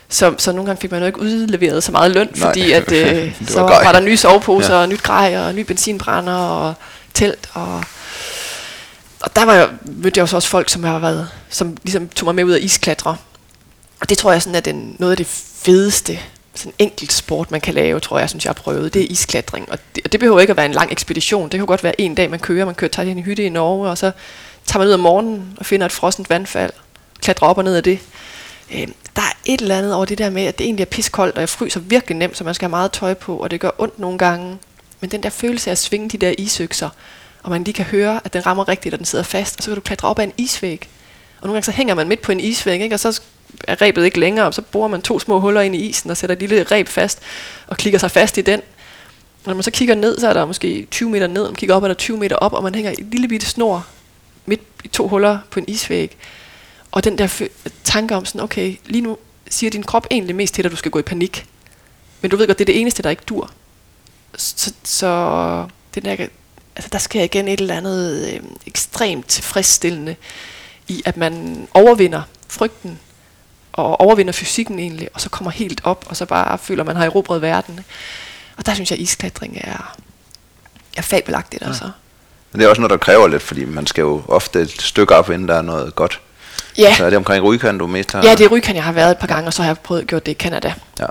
Så, 0.08 0.34
så 0.38 0.52
nogle 0.52 0.66
gange 0.66 0.80
fik 0.80 0.90
man 0.90 1.00
jo 1.00 1.06
ikke 1.06 1.20
udleveret 1.20 1.84
så 1.84 1.92
meget 1.92 2.10
løn, 2.10 2.26
Nej. 2.26 2.40
fordi 2.48 2.72
at, 2.78 2.92
øh, 2.92 3.32
så 3.48 3.54
var 3.60 3.62
var, 3.62 3.68
grej. 3.74 3.84
var 3.84 3.92
der 3.92 4.00
nye 4.00 4.16
soveposer, 4.16 4.74
Ja. 4.74 4.80
og 4.80 4.88
nyt 4.88 5.02
grej, 5.02 5.38
og 5.38 5.54
ny 5.54 5.60
benzinbrænder, 5.60 6.34
og 6.34 6.74
telt, 7.14 7.48
og, 7.52 7.84
og 9.20 9.36
der 9.36 9.44
var 9.44 9.54
jeg, 9.54 9.68
mødte 9.84 10.18
jeg 10.18 10.22
jo 10.22 10.26
så 10.26 10.36
også 10.36 10.48
folk, 10.48 10.68
som 10.70 10.84
har 10.84 10.98
været, 10.98 11.28
som 11.50 11.76
ligesom 11.82 12.08
tog 12.08 12.24
mig 12.26 12.34
med 12.34 12.44
ud 12.44 12.52
af 12.52 12.58
isklatre. 12.62 13.16
Og 14.00 14.08
det 14.08 14.18
tror 14.18 14.32
jeg 14.32 14.42
sådan 14.42 14.54
er 14.54 14.60
den, 14.60 14.96
noget 14.98 15.10
af 15.12 15.16
det 15.16 15.26
fedeste 15.62 16.18
sådan 16.56 16.72
enkelt 16.78 17.12
sport, 17.12 17.50
man 17.50 17.60
kan 17.60 17.74
lave, 17.74 18.00
tror 18.00 18.18
jeg, 18.18 18.28
synes 18.28 18.44
jeg 18.44 18.48
har 18.48 18.62
prøvet. 18.62 18.94
Det 18.94 19.02
er 19.02 19.06
isklatring. 19.10 19.72
Og 19.72 19.78
det, 19.94 20.04
og 20.04 20.12
det 20.12 20.20
behøver 20.20 20.40
ikke 20.40 20.50
at 20.50 20.56
være 20.56 20.66
en 20.66 20.72
lang 20.72 20.92
ekspedition. 20.92 21.48
Det 21.48 21.58
kan 21.58 21.66
godt 21.66 21.84
være 21.84 22.00
en 22.00 22.14
dag, 22.14 22.30
man 22.30 22.38
kører. 22.38 22.64
Man 22.64 22.74
kører 22.74 22.90
tager 22.90 23.10
en 23.10 23.22
hytte 23.22 23.44
i 23.44 23.48
Norge, 23.48 23.90
og 23.90 23.98
så 23.98 24.10
tager 24.66 24.78
man 24.78 24.88
ud 24.88 24.92
om 24.92 25.00
morgenen 25.00 25.54
og 25.56 25.66
finder 25.66 25.86
et 25.86 25.92
frossent 25.92 26.30
vandfald. 26.30 26.72
Klatrer 27.20 27.48
op 27.48 27.58
og 27.58 27.64
ned 27.64 27.76
af 27.76 27.82
det. 27.82 27.98
Øh, 28.74 28.88
der 29.16 29.22
er 29.22 29.36
et 29.44 29.60
eller 29.60 29.78
andet 29.78 29.94
over 29.94 30.04
det 30.04 30.18
der 30.18 30.30
med, 30.30 30.44
at 30.44 30.58
det 30.58 30.64
egentlig 30.64 30.82
er 30.82 30.90
piskoldt, 30.90 31.34
og 31.34 31.40
jeg 31.40 31.48
fryser 31.48 31.80
virkelig 31.80 32.16
nemt, 32.16 32.36
så 32.36 32.44
man 32.44 32.54
skal 32.54 32.66
have 32.66 32.70
meget 32.70 32.92
tøj 32.92 33.14
på, 33.14 33.36
og 33.36 33.50
det 33.50 33.60
gør 33.60 33.70
ondt 33.78 33.98
nogle 33.98 34.18
gange. 34.18 34.58
Men 35.00 35.10
den 35.10 35.22
der 35.22 35.30
følelse 35.30 35.70
af 35.70 35.72
at 35.72 35.78
svinge 35.78 36.08
de 36.08 36.18
der 36.18 36.34
isøkser, 36.38 36.90
og 37.42 37.50
man 37.50 37.64
lige 37.64 37.74
kan 37.74 37.84
høre, 37.84 38.20
at 38.24 38.32
den 38.32 38.46
rammer 38.46 38.68
rigtigt, 38.68 38.92
og 38.94 38.98
den 38.98 39.06
sidder 39.06 39.24
fast, 39.24 39.56
og 39.56 39.62
så 39.62 39.70
kan 39.70 39.74
du 39.74 39.80
klatre 39.80 40.08
op 40.08 40.18
ad 40.18 40.24
en 40.24 40.32
isvæg. 40.36 40.88
Og 41.40 41.46
nogle 41.46 41.54
gange 41.54 41.64
så 41.64 41.72
hænger 41.72 41.94
man 41.94 42.08
midt 42.08 42.22
på 42.22 42.32
en 42.32 42.40
isvæg, 42.40 42.80
ikke? 42.80 42.94
og 42.94 43.00
så 43.00 43.20
er 43.66 43.82
rebet 43.82 44.04
ikke 44.04 44.20
længere, 44.20 44.46
og 44.46 44.54
så 44.54 44.62
borer 44.62 44.88
man 44.88 45.02
to 45.02 45.18
små 45.18 45.40
huller 45.40 45.60
ind 45.60 45.76
i 45.76 45.78
isen 45.78 46.10
og 46.10 46.16
sætter 46.16 46.36
et 46.36 46.40
lille 46.40 46.62
reb 46.62 46.88
fast, 46.88 47.18
og 47.66 47.76
klikker 47.76 47.98
sig 47.98 48.10
fast 48.10 48.38
i 48.38 48.40
den. 48.40 48.60
Og 49.44 49.50
når 49.50 49.54
man 49.54 49.62
så 49.62 49.70
kigger 49.70 49.94
ned, 49.94 50.20
så 50.20 50.28
er 50.28 50.32
der 50.32 50.44
måske 50.44 50.86
20 50.90 51.10
meter 51.10 51.26
ned, 51.26 51.42
og 51.42 51.48
man 51.48 51.56
kigger 51.56 51.74
op, 51.74 51.82
er 51.82 51.88
der 51.88 51.94
20 51.94 52.18
meter 52.18 52.36
op, 52.36 52.52
og 52.52 52.62
man 52.62 52.74
hænger 52.74 52.90
et 52.90 52.98
en 52.98 53.10
lille 53.10 53.28
bitte 53.28 53.46
snor 53.46 53.86
midt 54.46 54.60
i 54.84 54.88
to 54.88 55.08
huller 55.08 55.38
på 55.50 55.60
en 55.60 55.64
isvæg. 55.68 56.16
Og 56.90 57.04
den 57.04 57.18
der 57.18 57.48
tanke 57.84 58.16
om 58.16 58.24
sådan, 58.24 58.40
okay, 58.40 58.76
lige 58.86 59.02
nu 59.02 59.18
siger 59.50 59.70
din 59.70 59.82
krop 59.82 60.06
egentlig 60.10 60.36
mest 60.36 60.54
til 60.54 60.64
dig, 60.64 60.68
at 60.68 60.72
du 60.72 60.76
skal 60.76 60.90
gå 60.90 60.98
i 60.98 61.02
panik. 61.02 61.46
Men 62.20 62.30
du 62.30 62.36
ved 62.36 62.46
godt, 62.46 62.58
det 62.58 62.64
er 62.64 62.72
det 62.72 62.80
eneste, 62.80 63.02
der 63.02 63.10
ikke 63.10 63.22
dur. 63.28 63.50
Så, 64.36 64.72
så 64.84 65.66
det 65.94 66.04
der, 66.04 66.26
altså 66.76 66.88
der 66.92 66.98
sker 66.98 67.22
igen 67.22 67.48
et 67.48 67.60
eller 67.60 67.74
andet 67.74 68.32
øh, 68.32 68.40
ekstremt 68.66 69.28
tilfredsstillende 69.28 70.16
i, 70.88 71.02
at 71.04 71.16
man 71.16 71.68
overvinder 71.74 72.22
frygten, 72.48 72.98
og 73.76 74.00
overvinder 74.00 74.32
fysikken 74.32 74.78
egentlig, 74.78 75.08
og 75.14 75.20
så 75.20 75.28
kommer 75.28 75.50
helt 75.50 75.80
op, 75.84 76.04
og 76.08 76.16
så 76.16 76.26
bare 76.26 76.58
føler, 76.58 76.82
at 76.82 76.86
man 76.86 76.96
har 76.96 77.04
erobret 77.04 77.42
verden. 77.42 77.80
Og 78.56 78.66
der 78.66 78.74
synes 78.74 78.90
jeg, 78.90 78.98
at 78.98 79.02
isklatring 79.02 79.58
er, 79.60 79.96
er 80.96 81.02
fabelagtigt, 81.02 81.62
ja. 81.62 81.66
altså. 81.68 81.90
Men 82.52 82.60
det 82.60 82.66
er 82.66 82.70
også 82.70 82.80
noget, 82.80 82.90
der 82.90 82.96
kræver 82.96 83.28
lidt, 83.28 83.42
fordi 83.42 83.64
man 83.64 83.86
skal 83.86 84.02
jo 84.02 84.22
ofte 84.28 84.60
et 84.60 84.82
stykke 84.82 85.14
op, 85.14 85.30
inden 85.30 85.48
der 85.48 85.54
er 85.54 85.62
noget 85.62 85.94
godt. 85.94 86.20
Ja, 86.78 86.94
Så 86.94 87.04
er 87.04 87.10
det 87.10 87.16
omkring 87.16 87.44
Rygkan, 87.44 87.78
du 87.78 87.86
mest 87.86 88.12
har... 88.12 88.22
ja 88.22 88.34
det 88.34 88.44
er 88.44 88.48
Rykan, 88.48 88.76
jeg 88.76 88.84
har 88.84 88.92
været 88.92 89.10
et 89.10 89.18
par 89.18 89.26
gange, 89.26 89.46
og 89.46 89.54
så 89.54 89.62
har 89.62 89.68
jeg 89.68 89.78
prøvet 89.78 90.00
at 90.00 90.06
gøre 90.06 90.20
det 90.20 90.32
i 90.32 90.34
Canada. 90.34 90.74
Ja. 91.00 91.06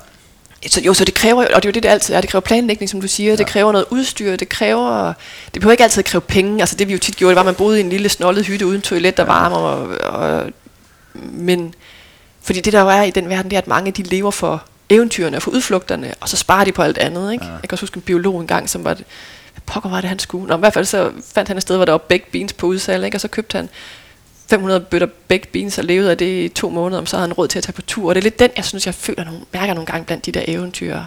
Så, 0.67 0.81
jo, 0.81 0.93
så 0.93 1.05
det 1.05 1.13
kræver, 1.13 1.41
og 1.43 1.63
det 1.63 1.65
er 1.65 1.69
jo 1.69 1.71
det, 1.71 1.83
det 1.83 1.89
altid 1.89 2.13
er, 2.13 2.21
det 2.21 2.29
kræver 2.29 2.41
planlægning, 2.41 2.89
som 2.89 3.01
du 3.01 3.07
siger, 3.07 3.31
ja. 3.31 3.35
det 3.35 3.47
kræver 3.47 3.71
noget 3.71 3.85
udstyr, 3.89 4.35
det 4.35 4.49
kræver, 4.49 5.13
det 5.53 5.61
behøver 5.61 5.71
ikke 5.71 5.83
altid 5.83 5.99
at 5.99 6.05
kræve 6.05 6.21
penge, 6.21 6.61
altså 6.61 6.75
det 6.75 6.87
vi 6.87 6.93
jo 6.93 6.99
tit 6.99 7.15
gjorde, 7.15 7.29
det 7.29 7.35
var, 7.35 7.41
at 7.41 7.45
man 7.45 7.55
boede 7.55 7.77
i 7.77 7.83
en 7.83 7.89
lille 7.89 8.09
snollet 8.09 8.45
hytte 8.45 8.65
uden 8.65 8.81
toilet 8.81 9.19
og 9.19 9.27
varme, 9.27 9.55
og, 9.55 9.87
og, 10.03 10.43
men 11.13 11.73
fordi 12.45 12.61
det 12.61 12.73
der 12.73 12.81
jo 12.81 12.89
er 12.89 13.01
i 13.01 13.11
den 13.11 13.29
verden, 13.29 13.51
det 13.51 13.55
er, 13.55 13.61
at 13.61 13.67
mange 13.67 13.91
de 13.91 14.03
lever 14.03 14.31
for 14.31 14.63
eventyrene 14.89 15.37
og 15.37 15.43
for 15.43 15.51
udflugterne, 15.51 16.13
og 16.21 16.29
så 16.29 16.37
sparer 16.37 16.63
de 16.63 16.71
på 16.71 16.81
alt 16.81 16.97
andet, 16.97 17.33
ikke? 17.33 17.45
Ja. 17.45 17.51
Jeg 17.51 17.61
kan 17.61 17.71
også 17.71 17.83
huske 17.83 17.97
en 17.97 18.01
biolog 18.01 18.41
engang, 18.41 18.69
som 18.69 18.83
var, 18.83 18.93
hvad 18.93 19.61
pokker 19.65 19.89
var 19.89 20.01
det, 20.01 20.09
han 20.09 20.19
skulle? 20.19 20.47
Nå, 20.47 20.55
i 20.55 20.59
hvert 20.59 20.73
fald 20.73 20.85
så 20.85 21.11
fandt 21.33 21.47
han 21.47 21.57
et 21.57 21.63
sted, 21.63 21.75
hvor 21.75 21.85
der 21.85 21.93
var 21.93 21.97
baked 21.97 22.31
beans 22.31 22.53
på 22.53 22.67
udsalg, 22.67 23.05
ikke? 23.05 23.17
Og 23.17 23.21
så 23.21 23.27
købte 23.27 23.57
han 23.57 23.69
500 24.49 24.79
bøtter 24.79 25.07
baked 25.27 25.47
beans 25.51 25.77
og 25.77 25.83
levede 25.83 26.11
af 26.11 26.17
det 26.17 26.45
i 26.45 26.49
to 26.49 26.69
måneder, 26.69 26.99
om 27.01 27.05
så 27.05 27.17
havde 27.17 27.27
han 27.27 27.33
råd 27.33 27.47
til 27.47 27.59
at 27.59 27.63
tage 27.63 27.73
på 27.73 27.81
tur. 27.81 28.09
Og 28.09 28.15
det 28.15 28.21
er 28.21 28.23
lidt 28.23 28.39
den, 28.39 28.49
jeg 28.55 28.65
synes, 28.65 28.85
jeg 28.85 28.95
føler 28.95 29.23
nogle, 29.23 29.39
mærker 29.53 29.73
nogle 29.73 29.85
gange 29.85 30.05
blandt 30.05 30.25
de 30.25 30.31
der 30.31 30.43
eventyr, 30.47 30.99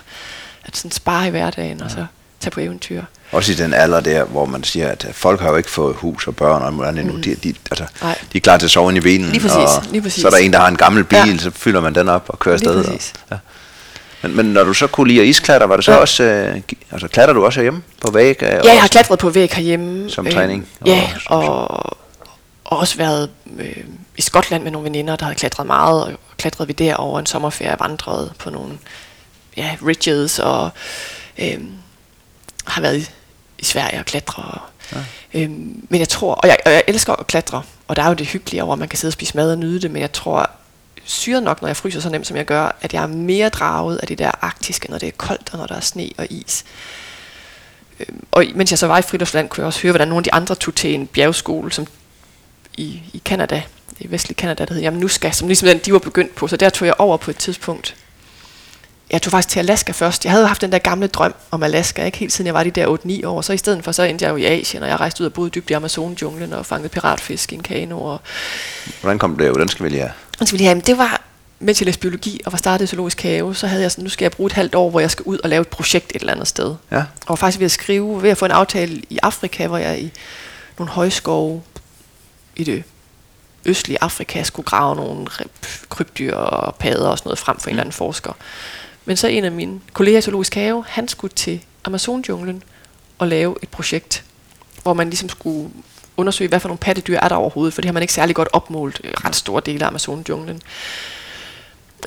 at 0.64 0.77
sådan 0.77 0.90
spare 0.90 1.27
i 1.27 1.31
hverdagen, 1.31 1.79
ja. 1.79 1.85
og 1.85 1.90
så 1.90 2.07
tage 2.40 2.51
på 2.51 2.61
eventyr. 2.61 3.03
Også 3.32 3.52
i 3.52 3.54
den 3.54 3.74
alder 3.74 4.00
der, 4.00 4.24
hvor 4.24 4.44
man 4.46 4.64
siger, 4.64 4.88
at 4.88 5.06
folk 5.12 5.40
har 5.40 5.48
jo 5.50 5.56
ikke 5.56 5.70
fået 5.70 5.96
hus 5.96 6.26
og 6.26 6.36
børn 6.36 6.62
og 6.62 6.72
hvordan 6.72 6.98
endnu. 6.98 7.12
Mm. 7.12 7.22
De, 7.22 7.34
de, 7.34 7.54
altså, 7.70 7.84
Nej. 8.02 8.18
de 8.32 8.38
er 8.38 8.40
klar 8.40 8.56
til 8.58 8.66
at 8.66 8.70
sove 8.70 8.96
i 8.96 9.00
bilen. 9.00 9.28
Lige 9.30 9.40
præcis, 9.40 9.56
og 9.56 9.82
lige 9.90 10.02
præcis. 10.02 10.20
Så 10.22 10.26
er 10.26 10.30
der 10.30 10.38
en, 10.38 10.52
der 10.52 10.58
har 10.58 10.68
en 10.68 10.76
gammel 10.76 11.04
bil, 11.04 11.18
Ja. 11.18 11.36
så 11.38 11.50
fylder 11.50 11.80
man 11.80 11.94
den 11.94 12.08
op 12.08 12.24
og 12.28 12.38
kører 12.38 12.52
afsted. 12.54 12.84
Og, 12.84 12.98
ja. 13.30 13.36
men, 14.22 14.36
men 14.36 14.46
når 14.46 14.64
du 14.64 14.74
så 14.74 14.86
kunne 14.86 15.08
lide 15.08 15.20
at 15.20 15.26
isklatre, 15.26 15.68
var 15.68 15.76
det 15.76 15.84
så 15.84 15.92
Ja. 15.92 15.98
også... 15.98 16.22
Øh, 16.22 16.60
altså 16.90 17.08
klatrer 17.08 17.32
du 17.32 17.44
også 17.44 17.60
hjemme 17.60 17.82
på 18.00 18.10
væg? 18.10 18.42
øh, 18.42 18.48
Ja, 18.48 18.58
og 18.60 18.66
jeg 18.66 18.80
har 18.80 18.88
klatret 18.88 19.18
på 19.18 19.30
væg 19.30 19.50
herhjemme. 19.54 20.10
Som 20.10 20.26
træning? 20.26 20.68
Ja, 20.86 21.10
Og- 21.26 21.48
og, 21.48 21.96
og 22.64 22.78
også 22.78 22.96
været 22.96 23.30
øh, 23.59 23.76
i 24.16 24.22
Skotland 24.22 24.62
med 24.62 24.70
nogle 24.70 24.84
veninder, 24.84 25.16
der 25.16 25.24
havde 25.24 25.36
klatret 25.38 25.66
meget, 25.66 26.05
og 26.05 26.12
klatrede 26.36 26.66
vi 26.66 26.72
der 26.72 26.94
over 26.94 27.18
en 27.18 27.26
sommerferie, 27.26 27.76
vandrede 27.80 28.32
på 28.38 28.50
nogle 28.50 28.72
ja, 29.57 29.76
ridges, 29.86 30.38
og 30.38 30.70
øh, 31.38 31.59
har 32.66 32.80
været 32.82 32.96
i, 32.96 33.11
i 33.59 33.64
Sverige 33.64 33.98
og 33.98 34.04
klatre. 34.04 34.42
Og, 34.42 34.61
ja. 34.92 35.40
øh, 35.40 35.50
men 35.88 36.00
jeg 36.00 36.09
tror, 36.09 36.34
og 36.34 36.48
jeg, 36.48 36.56
og 36.66 36.72
jeg 36.72 36.82
elsker 36.86 37.12
at 37.12 37.26
klatre, 37.26 37.62
og 37.88 37.96
der 37.96 38.02
er 38.02 38.09
jo 38.09 38.14
det 38.14 38.26
hyggelige 38.26 38.62
over, 38.62 38.72
at 38.72 38.78
man 38.78 38.88
kan 38.88 38.98
sidde 38.98 39.11
og 39.11 39.12
spise 39.12 39.36
mad 39.36 39.52
og 39.52 39.59
nyde 39.59 39.80
det, 39.80 39.90
men 39.90 40.02
jeg 40.02 40.12
tror, 40.12 40.50
syret 41.04 41.42
nok, 41.42 41.62
når 41.62 41.68
jeg 41.68 41.76
fryser 41.76 42.00
så 42.00 42.09
nemt, 42.09 42.26
som 42.26 42.36
jeg 42.36 42.44
gør, 42.44 42.76
at 42.80 42.94
jeg 42.94 43.02
er 43.02 43.06
mere 43.06 43.48
draget 43.48 43.96
af 43.96 44.06
det 44.06 44.18
der 44.18 44.30
arktiske, 44.40 44.90
når 44.90 44.98
det 44.98 45.06
er 45.06 45.12
koldt, 45.16 45.48
og 45.52 45.59
når 45.59 45.66
der 45.66 45.74
er 45.74 45.80
sne 45.80 46.11
og 46.18 46.26
is. 46.30 46.64
Øhm, 48.00 48.26
og 48.30 48.44
mens 48.54 48.70
jeg 48.70 48.78
så 48.78 48.86
var 48.86 48.98
i 48.98 49.02
Friluftsland, 49.02 49.48
kunne 49.48 49.62
jeg 49.62 49.66
også 49.66 49.82
høre, 49.82 49.92
hvordan 49.92 50.09
nogle 50.09 50.20
af 50.20 50.24
de 50.24 50.32
andre 50.32 50.54
tog 50.54 50.74
til 50.74 50.94
en 50.94 51.06
bjergskole, 51.06 51.72
som 51.72 51.86
i, 52.76 53.02
i 53.12 53.22
Canada, 53.24 53.62
i 54.00 54.11
vestlig 54.11 54.36
Canada, 54.36 54.64
der 54.64 54.74
hed 54.74 54.82
Jamnuska, 54.82 55.30
som 55.30 55.48
ligesom 55.48 55.68
den, 55.68 55.78
de 55.78 55.92
var 55.92 55.98
begyndt 55.98 56.34
på. 56.34 56.48
Så 56.48 56.56
der 56.56 56.70
tog 56.70 56.86
jeg 56.86 56.94
over 56.98 57.16
på 57.16 57.30
et 57.30 57.36
tidspunkt. 57.36 57.96
Jeg 59.11 59.22
tog 59.22 59.30
faktisk 59.30 59.48
til 59.48 59.59
Alaska 59.59 59.92
først. 59.92 60.24
Jeg 60.24 60.32
havde 60.32 60.46
haft 60.46 60.61
den 60.61 60.72
der 60.72 60.78
gamle 60.78 61.06
drøm 61.06 61.34
om 61.50 61.62
Alaska, 61.62 62.04
ikke 62.04 62.18
helt 62.18 62.32
siden 62.32 62.46
jeg 62.46 62.54
var 62.54 62.64
de 62.64 62.70
der 62.70 62.96
8-9 63.22 63.26
år. 63.26 63.40
Så 63.40 63.52
i 63.52 63.56
stedet 63.56 63.84
for, 63.84 63.92
så 63.92 64.02
endte 64.02 64.24
jeg 64.24 64.30
jo 64.30 64.36
i 64.36 64.44
Asien, 64.44 64.82
og 64.82 64.88
jeg 64.88 65.00
rejste 65.00 65.20
ud 65.20 65.26
og 65.26 65.32
boede 65.32 65.50
dybt 65.50 65.70
i 65.70 65.72
Amazon-junglen 65.72 66.52
og 66.52 66.66
fangede 66.66 66.88
piratfisk 66.88 67.52
i 67.52 67.54
en 67.54 67.62
kano. 67.62 68.00
Og 68.02 68.20
Hvordan 69.00 69.18
kom 69.18 69.36
det 69.36 69.44
ud? 69.44 69.50
Hvordan 69.50 69.68
skal 69.68 69.84
vi 69.84 69.90
lige 69.90 70.00
have? 70.00 70.12
og 70.40 70.46
så 70.46 70.52
ville 70.52 70.64
jeg, 70.64 70.70
jamen, 70.70 70.84
det 70.86 70.98
var, 70.98 71.22
mens 71.59 71.80
jeg 71.80 71.86
læste 71.86 72.00
biologi 72.00 72.40
og 72.46 72.52
var 72.52 72.59
startet 72.59 72.84
i 72.84 72.86
Zoologisk 72.86 73.22
Have, 73.22 73.54
så 73.54 73.66
havde 73.66 73.82
jeg 73.82 73.90
sådan, 73.90 74.04
nu 74.04 74.11
skal 74.11 74.24
jeg 74.24 74.32
bruge 74.32 74.46
et 74.46 74.52
halvt 74.52 74.74
år, 74.74 74.90
hvor 74.90 75.00
jeg 75.00 75.11
skal 75.11 75.22
ud 75.22 75.38
og 75.38 75.48
lave 75.48 75.61
et 75.61 75.68
projekt 75.68 76.12
et 76.14 76.20
eller 76.20 76.32
andet 76.32 76.48
sted. 76.48 76.74
Ja. 76.90 76.98
Og 76.98 77.28
var 77.28 77.34
faktisk 77.34 77.59
ved 77.59 77.64
at 77.64 77.70
skrive, 77.70 78.22
ved 78.22 78.30
at 78.30 78.38
få 78.38 78.44
en 78.44 78.50
aftale 78.50 79.02
i 79.11 79.18
Afrika, 79.22 79.66
hvor 79.66 79.78
jeg 79.78 80.00
i 80.00 80.12
nogle 80.78 80.92
højskove 80.92 81.62
i 82.56 82.64
det 82.64 82.84
østlige 83.64 83.98
Afrika 84.00 84.42
skulle 84.42 84.66
grave 84.66 84.96
nogle 84.96 85.26
krybdyr 85.88 86.34
og 86.34 86.74
padder 86.74 87.09
og 87.09 87.18
sådan 87.18 87.28
noget 87.28 87.38
frem 87.38 87.59
for 87.59 87.68
en 87.68 87.70
eller 87.70 87.82
anden 87.82 87.92
forsker. 87.92 88.32
Men 89.09 89.16
så 89.16 89.26
en 89.26 89.44
af 89.44 89.52
mine 89.52 89.80
kolleger 89.92 90.18
i 90.18 90.22
Zoologisk 90.22 90.54
Have, 90.54 90.84
han 90.88 91.09
skulle 91.09 91.34
til 91.34 91.64
Amazonjunglen 91.84 92.62
og 93.18 93.28
lave 93.28 93.56
et 93.62 93.68
projekt, 93.68 94.24
hvor 94.82 94.92
man 94.92 95.11
ligesom 95.11 95.28
skulle 95.28 95.70
undersøge, 96.16 96.48
hvad 96.48 96.61
for 96.61 96.68
nogle 96.68 96.78
pattedyr 96.78 97.18
er 97.18 97.28
der 97.28 97.36
overhovedet, 97.36 97.74
for 97.74 97.80
det 97.82 97.88
har 97.88 97.92
man 97.92 98.02
ikke 98.02 98.12
særlig 98.12 98.36
godt 98.36 98.48
opmålt 98.52 99.00
øh, 99.04 99.11
ret 99.24 99.36
store 99.36 99.62
dele 99.66 99.84
af 99.84 99.88
Amazonjunglen. 99.88 100.61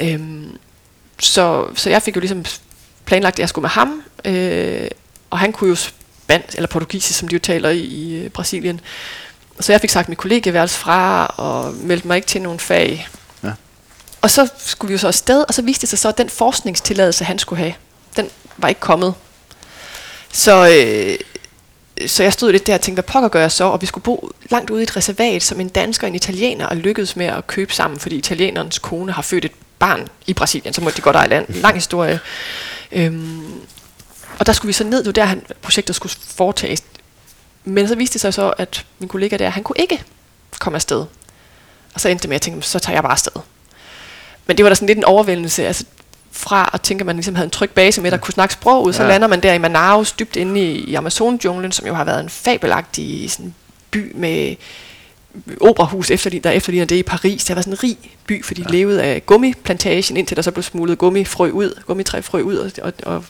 Øhm, 0.01 0.57
så, 1.19 1.67
så 1.75 1.89
jeg 1.89 2.01
fik 2.01 2.15
jo 2.15 2.19
ligesom 2.19 2.45
planlagt, 3.05 3.35
at 3.35 3.39
jeg 3.39 3.49
skulle 3.49 3.63
med 3.63 3.69
ham, 3.69 4.03
øh, 4.25 4.87
og 5.29 5.39
han 5.39 5.51
kunne 5.51 5.69
jo 5.69 5.75
spansk, 5.75 6.55
eller 6.55 6.67
portugisisk, 6.67 7.19
som 7.19 7.27
de 7.27 7.33
jo 7.33 7.39
taler 7.39 7.69
i, 7.69 7.79
i 7.79 8.15
øh, 8.15 8.29
Brasilien. 8.29 8.79
Så 9.59 9.73
jeg 9.73 9.81
fik 9.81 9.89
sagt 9.89 10.09
mit 10.09 10.17
kollegeværelse 10.17 10.77
fra, 10.77 11.25
og 11.25 11.73
meldte 11.73 12.07
mig 12.07 12.15
ikke 12.15 12.27
til 12.27 12.41
nogen 12.41 12.59
fag. 12.59 13.07
Og 14.21 14.31
så 14.31 14.47
skulle 14.57 14.89
vi 14.89 14.93
jo 14.93 14.97
så 14.97 15.07
afsted, 15.07 15.45
og 15.47 15.53
så 15.53 15.61
viste 15.61 15.81
det 15.81 15.89
sig 15.89 15.99
så, 15.99 16.09
at 16.09 16.17
den 16.17 16.29
forskningstilladelse, 16.29 17.23
han 17.23 17.39
skulle 17.39 17.59
have, 17.59 17.73
den 18.15 18.29
var 18.57 18.67
ikke 18.67 18.81
kommet. 18.81 19.13
Så, 20.33 20.69
øh, 20.69 21.17
så 22.07 22.23
jeg 22.23 22.33
stod 22.33 22.51
lidt 22.51 22.67
der 22.67 22.73
og 22.73 22.81
tænkte, 22.81 23.01
hvad 23.01 23.13
pokker 23.13 23.29
gør 23.29 23.41
jeg 23.41 23.51
så? 23.51 23.63
Og 23.63 23.81
vi 23.81 23.85
skulle 23.85 24.03
bo 24.03 24.31
langt 24.49 24.69
ude 24.69 24.81
i 24.81 24.83
et 24.83 24.97
reservat, 24.97 25.43
som 25.43 25.59
en 25.59 25.69
dansker 25.69 26.07
og 26.07 26.09
en 26.09 26.15
italiener 26.15 26.65
og 26.65 26.77
lykkedes 26.77 27.15
med 27.15 27.25
at 27.25 27.47
købe 27.47 27.73
sammen, 27.73 27.99
fordi 27.99 28.15
italienerens 28.15 28.79
kone 28.79 29.11
har 29.11 29.21
født 29.21 29.45
et 29.45 29.51
barn 29.79 30.07
i 30.27 30.33
Brasilien, 30.33 30.73
så 30.73 30.81
måtte 30.81 30.97
de 30.97 31.01
godt 31.01 31.15
eje 31.15 31.27
land. 31.27 31.45
Lang 31.49 31.75
historie. 31.75 32.19
Øhm, 32.91 33.61
og 34.39 34.45
der 34.45 34.53
skulle 34.53 34.69
vi 34.69 34.73
så 34.73 34.83
ned, 34.83 34.97
det 34.97 35.05
var 35.05 35.11
der 35.11 35.25
han, 35.25 35.45
projektet 35.61 35.95
skulle 35.95 36.13
foretages. 36.35 36.83
Men 37.63 37.87
så 37.87 37.95
viste 37.95 38.13
det 38.13 38.21
sig 38.21 38.33
så, 38.33 38.49
at 38.49 38.85
min 38.99 39.09
kollega 39.09 39.37
der, 39.37 39.49
han 39.49 39.63
kunne 39.63 39.79
ikke 39.79 40.03
komme 40.59 40.75
afsted. 40.75 41.05
Og 41.93 42.01
så 42.01 42.09
endte 42.09 42.21
det 42.21 42.29
med, 42.29 42.35
at 42.35 42.47
jeg 42.47 42.53
tænkte, 42.53 42.69
så 42.69 42.79
tager 42.79 42.95
jeg 42.95 43.03
bare 43.03 43.11
afsted. 43.11 43.41
Men 44.47 44.57
det 44.57 44.63
var 44.63 44.69
da 44.69 44.75
sådan 44.75 44.87
lidt 44.87 44.97
en 44.97 45.03
overvældelse, 45.03 45.67
altså 45.67 45.85
fra 46.31 46.69
at 46.73 46.81
tænke, 46.81 47.01
at 47.01 47.05
man 47.05 47.15
ligesom 47.15 47.35
havde 47.35 47.45
en 47.45 47.51
tryg 47.51 47.69
base 47.69 48.01
med, 48.01 48.11
der 48.11 48.17
kunne 48.17 48.33
snakke 48.33 48.53
sproget, 48.53 48.95
så 48.95 49.03
Ja. 49.03 49.09
lander 49.09 49.27
man 49.27 49.43
der 49.43 49.53
i 49.53 49.57
Manaus, 49.57 50.11
dybt 50.11 50.35
inde 50.35 50.61
i, 50.61 50.79
i 50.79 50.95
Amazon-junglen, 50.95 51.71
som 51.71 51.87
jo 51.87 51.93
har 51.93 52.03
været 52.03 52.19
en 52.23 52.29
fabelagtig 52.29 53.31
sådan, 53.31 53.53
by 53.91 54.11
med 54.15 54.55
operahus, 55.61 56.11
efter, 56.11 56.29
der 56.29 56.51
efterligner 56.51 56.85
det 56.85 56.95
i 56.95 57.03
Paris. 57.03 57.43
Det 57.45 57.55
været 57.55 57.65
sådan 57.65 57.73
en 57.73 57.83
rig 57.83 57.97
by, 58.27 58.45
for 58.45 58.53
de 58.53 58.61
ja. 58.61 58.71
levede 58.71 59.03
af 59.03 59.25
gummiplantagen, 59.25 60.17
indtil 60.17 60.35
der 60.37 60.41
så 60.41 60.51
blev 60.51 60.63
smuglet 60.63 60.97
gummifrø 60.97 61.49
ud, 61.49 61.81
gummitræfrø 61.87 62.41
ud, 62.41 62.55
og, 62.55 62.71
og, 62.81 62.93
og 63.03 63.25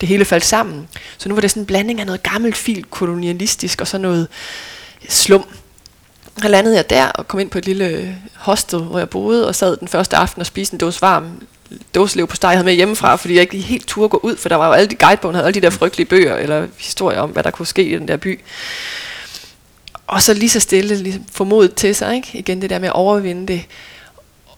det 0.00 0.08
hele 0.08 0.24
faldt 0.24 0.44
sammen. 0.44 0.88
Så 1.18 1.28
nu 1.28 1.34
var 1.34 1.40
det 1.40 1.50
sådan 1.50 1.62
en 1.62 1.66
blanding 1.66 2.00
af 2.00 2.06
noget 2.06 2.22
gammelt 2.22 2.56
fil 2.56 2.84
kolonialistisk, 2.84 3.80
og 3.80 3.86
så 3.86 3.98
noget 3.98 4.28
slum 5.08 5.44
der 6.42 6.48
landede 6.48 6.76
jeg 6.76 6.90
der 6.90 7.06
og 7.06 7.28
kom 7.28 7.40
ind 7.40 7.50
på 7.50 7.58
et 7.58 7.66
lille 7.66 7.84
øh, 7.84 8.08
hostel, 8.34 8.78
hvor 8.78 8.98
jeg 8.98 9.10
boede, 9.10 9.48
og 9.48 9.54
sad 9.54 9.76
den 9.76 9.88
første 9.88 10.16
aften 10.16 10.40
og 10.40 10.46
spiste 10.46 10.74
en 10.74 10.78
dåse 10.78 11.02
varm 11.02 11.42
dåselev 11.94 12.26
på 12.26 12.36
steg, 12.36 12.48
jeg 12.48 12.56
havde 12.56 12.64
med 12.64 12.74
hjemmefra, 12.74 13.16
fordi 13.16 13.34
jeg 13.34 13.40
ikke 13.40 13.58
helt 13.58 13.86
turde 13.86 14.08
gå 14.08 14.20
ud, 14.22 14.36
for 14.36 14.48
der 14.48 14.56
var 14.56 14.66
jo 14.66 14.72
alle 14.72 14.90
de 14.90 14.94
guidebogen, 14.94 15.34
havde 15.34 15.46
alle 15.46 15.60
de 15.60 15.64
der 15.66 15.70
frygtelige 15.70 16.06
bøger, 16.06 16.36
eller 16.36 16.66
historier 16.78 17.20
om, 17.20 17.30
hvad 17.30 17.42
der 17.42 17.50
kunne 17.50 17.66
ske 17.66 17.84
i 17.84 17.94
den 17.94 18.08
der 18.08 18.16
by. 18.16 18.40
Og 20.06 20.22
så 20.22 20.34
lige 20.34 20.50
så 20.50 20.60
stille, 20.60 20.96
ligesom 20.96 21.24
formodet 21.32 21.74
til 21.74 21.94
sig, 21.94 22.14
ikke? 22.16 22.38
igen 22.38 22.62
det 22.62 22.70
der 22.70 22.78
med 22.78 22.88
at 22.88 22.94
overvinde 22.94 23.52
det, 23.52 23.64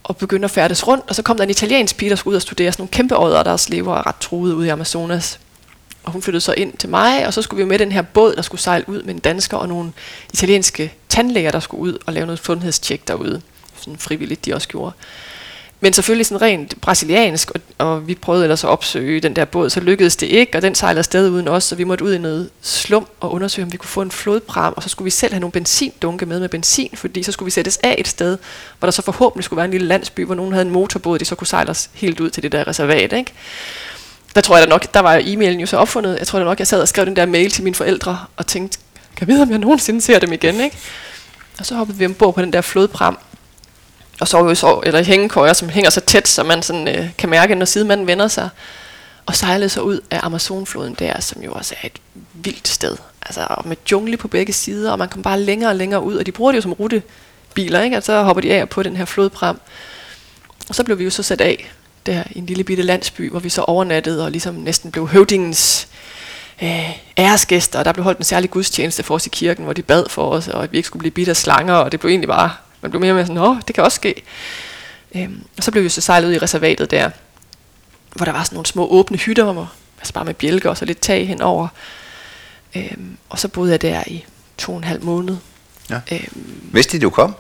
og 0.05 0.17
begynde 0.17 0.45
at 0.45 0.51
færdes 0.51 0.87
rundt. 0.87 1.05
Og 1.09 1.15
så 1.15 1.23
kom 1.23 1.37
der 1.37 1.45
en 1.45 1.51
italiensk 1.51 1.97
pige, 1.97 2.11
der 2.11 2.17
skulle 2.17 2.33
ud 2.33 2.37
og 2.37 2.43
studere 2.43 2.73
sådan 2.73 2.83
nogle 2.83 2.91
kæmpe 2.91 3.17
ådder, 3.17 3.43
deres 3.43 3.69
lever 3.69 3.97
er 3.97 4.07
ret 4.07 4.17
truet 4.17 4.53
ude 4.53 4.67
i 4.67 4.71
Amazonas. 4.71 5.41
Og 6.05 6.13
hun 6.13 6.23
flyttede 6.23 6.41
så 6.41 6.53
ind 6.53 6.73
til 6.77 6.89
mig, 6.89 7.27
og 7.27 7.35
så 7.35 7.43
skulle 7.43 7.65
vi 7.65 7.69
med 7.69 7.79
den 7.79 7.93
her 7.93 8.03
båd, 8.03 8.37
der 8.37 8.43
skulle 8.43 8.61
sejle 8.61 8.89
ud 8.89 9.03
med 9.03 9.15
en 9.15 9.21
dansker 9.21 9.57
og 9.57 9.69
nogle 9.69 9.93
italienske 10.33 10.95
tandlæger, 11.17 11.51
der 11.51 11.61
skulle 11.61 11.83
ud 11.83 11.99
og 12.07 12.13
lave 12.13 12.27
noget 12.27 12.41
sundhedstjek 12.45 13.09
derude. 13.09 13.41
Sådan 13.81 13.99
frivilligt, 13.99 14.45
de 14.45 14.55
også 14.55 14.69
gjorde. 14.69 14.93
Men 15.81 15.93
selvfølgelig 15.93 16.27
sådan 16.27 16.43
rent 16.43 16.81
brasiliansk, 16.81 17.51
og, 17.51 17.61
og 17.79 18.09
vi 18.09 18.15
prøvede 18.15 18.45
ellers 18.45 18.65
at 18.65 18.71
opsøge 18.71 19.21
den 19.21 19.37
der 19.37 19.45
båd, 19.45 19.71
så 19.71 19.81
lykkedes 19.81 20.17
det 20.17 20.27
ikke, 20.27 20.59
og 20.59 20.63
den 20.63 20.75
sejlede 20.75 20.99
afsted 20.99 21.31
uden 21.31 21.49
os, 21.49 21.65
så 21.65 21.75
vi 21.75 21.85
måtte 21.85 22.05
ud 22.05 22.15
i 22.15 22.19
noget 22.19 22.51
slum 22.63 23.07
og 23.21 23.33
undersøge, 23.33 23.65
om 23.67 23.73
vi 23.73 23.77
kunne 23.77 23.89
få 23.89 24.03
en 24.03 24.11
flodpram, 24.11 24.73
og 24.77 24.83
så 24.83 24.89
skulle 24.89 25.05
vi 25.05 25.11
selv 25.11 25.33
have 25.33 25.41
nogle 25.41 25.53
benzindunke 25.53 26.27
med 26.27 26.41
med 26.41 26.49
benzin, 26.49 26.91
fordi 26.95 27.23
så 27.23 27.33
skulle 27.33 27.47
vi 27.47 27.51
sættes 27.51 27.79
af 27.83 27.95
et 27.99 28.09
sted, 28.09 28.39
hvor 28.79 28.87
der 28.87 28.91
så 28.91 29.03
forhåbentlig 29.03 29.45
skulle 29.45 29.57
være 29.57 29.65
en 29.65 29.71
lille 29.71 29.87
landsby, 29.87 30.25
hvor 30.25 30.35
nogen 30.35 30.53
havde 30.53 30.67
en 30.67 30.73
motorbåd, 30.73 31.19
de 31.19 31.25
så 31.25 31.35
kunne 31.35 31.47
sejle 31.47 31.71
os 31.71 31.91
helt 31.95 32.21
ud 32.21 32.31
til 32.31 32.43
det 32.43 32.53
der 32.53 32.69
reservat, 32.69 33.13
ikke? 33.13 33.33
Der 34.35 34.41
tror 34.41 34.57
jeg 34.57 34.67
da 34.67 34.71
nok, 34.71 34.95
der 34.95 35.01
var 35.01 35.19
e-mailen 35.19 35.61
jo 35.61 35.67
så 35.67 35.77
opfundet, 35.77 36.19
jeg 36.19 36.27
tror 36.27 36.39
da 36.39 36.45
nok, 36.45 36.59
jeg 36.59 36.67
sad 36.67 36.81
og 36.81 36.89
skrev 36.89 37.07
den 37.07 37.17
der 37.17 37.27
mail 37.27 37.51
til 37.51 37.65
mine 37.65 37.75
forældre, 37.75 38.19
og 38.37 38.47
tænkte, 38.47 38.79
kan 39.17 39.29
jeg 39.29 39.35
vide, 39.35 39.43
om 39.43 39.51
jeg 39.51 39.59
nogensinde 39.59 40.01
ser 40.01 40.19
dem 40.19 40.33
igen, 40.33 40.61
ikke? 40.61 40.77
Og 41.59 41.67
så 41.67 41.75
hoppede 41.75 41.99
vi 41.99 42.07
ombord 42.07 42.35
på 42.35 42.43
den 42.43 42.53
der 42.53 42.61
flodpram, 42.61 43.19
og 44.21 44.29
så 44.29 44.37
var 44.37 44.49
vi 44.49 44.55
så, 44.55 44.81
eller 44.83 45.01
i 45.01 45.05
hængekøjer, 45.05 45.53
som 45.53 45.69
hænger 45.69 45.91
så 45.91 46.01
tæt, 46.01 46.29
så 46.29 46.43
man 46.43 46.63
sådan, 46.63 46.89
øh, 46.89 47.09
kan 47.19 47.29
mærke, 47.29 47.55
når 47.55 47.67
sidemanden 47.67 48.07
vender 48.07 48.29
sig. 48.29 48.49
Og 49.27 49.37
sejlede 49.37 49.69
så 49.69 49.81
ud 49.81 50.01
af 50.11 50.21
Amazonfloden 50.23 50.95
der, 50.95 51.21
som 51.21 51.43
jo 51.43 51.53
også 51.53 51.75
er 51.83 51.87
et 51.87 51.99
vildt 52.35 52.69
sted. 52.69 52.97
Altså 53.23 53.47
og 53.51 53.69
med 53.69 53.77
jungle 53.93 54.17
på 54.17 54.29
begge 54.29 54.53
sider, 54.53 54.93
og 54.93 54.99
man 54.99 55.09
kom 55.09 55.23
bare 55.23 55.41
længere 55.41 55.71
og 55.71 55.77
længere 55.77 56.03
ud, 56.03 56.17
og 56.17 56.27
de 56.27 56.33
bruger 56.33 56.53
det 56.53 56.57
jo 56.57 56.63
som 56.63 56.73
rutebiler, 56.73 57.83
ikke? 57.83 57.97
Og 57.97 58.03
så 58.03 58.23
hopper 58.23 58.41
de 58.41 58.55
af 58.55 58.69
på 58.69 58.83
den 58.83 58.97
her 58.97 59.05
flodpram. 59.05 59.61
Og 60.69 60.75
så 60.75 60.85
blev 60.85 60.99
vi 60.99 61.05
jo 61.05 61.11
så 61.11 61.23
sat 61.23 61.41
af 61.41 61.71
der 62.07 62.23
i 62.31 62.39
en 62.39 62.47
lille 62.47 62.65
bitte 62.65 62.83
landsby, 62.83 63.31
hvor 63.31 63.41
vi 63.41 63.49
så 63.49 63.63
overnattede 63.63 64.25
og 64.25 64.31
ligesom 64.31 64.55
næsten 64.55 64.91
blev 64.91 65.09
høvdingens 65.09 65.89
øh, 65.91 66.16
æresgæster, 67.19 67.79
og 67.79 67.85
der 67.85 67.93
blev 67.93 68.05
holdt 68.05 68.19
en 68.19 68.25
særlig 68.25 68.51
gudstjeneste 68.51 69.03
for 69.03 69.15
os 69.15 69.27
i 69.27 69.29
kirken, 69.29 69.65
hvor 69.65 69.73
de 69.73 69.83
bad 69.83 70.05
for 70.11 70.31
os, 70.31 70.49
og 70.49 70.63
at 70.65 70.73
vi 70.73 70.77
ikke 70.77 70.87
skulle 70.87 71.01
blive 71.01 71.11
bidt 71.11 71.29
af 71.29 71.37
slanger, 71.37 71.75
og 71.75 71.93
det 71.93 72.01
blev 72.01 72.11
egentlig 72.11 72.29
bare, 72.29 72.51
man 72.81 72.91
blev 72.91 73.01
mere 73.01 73.11
og 73.13 73.17
mere 73.17 73.27
sådan, 73.27 73.43
åh, 73.43 73.57
det 73.67 73.75
kan 73.75 73.85
også 73.85 73.97
ske. 73.97 74.23
Øhm, 75.15 75.45
og 75.57 75.63
så 75.65 75.71
blev 75.71 75.85
vi 75.85 75.89
så 75.89 76.01
sejlet 76.01 76.29
ud 76.29 76.33
i 76.35 76.39
reservatet 76.39 76.91
der, 76.91 77.11
hvor 78.15 78.25
der 78.25 78.33
var 78.33 78.45
sådan 78.45 78.57
nogle 78.57 78.67
små 78.67 78.87
åbne 78.89 79.17
hytter, 79.19 79.53
hvor, 79.53 79.73
altså 79.99 80.13
bare 80.13 80.25
med 80.25 80.35
bjælker 80.35 80.71
og 80.71 80.77
så 80.77 80.85
lidt 80.85 81.01
tag 81.01 81.29
henover. 81.29 81.69
Øhm, 82.77 83.17
og 83.29 83.39
så 83.39 83.49
boede 83.49 83.71
jeg 83.73 83.83
der 83.83 84.03
i 84.07 84.25
to 84.59 84.73
og 84.73 84.79
en 84.79 84.85
halv 84.85 85.05
måned. 85.05 85.37
Ja. 85.91 86.01
Øhm, 86.13 86.61
Vidste 86.73 86.99
de, 86.99 87.03
du 87.03 87.11
kom? 87.11 87.35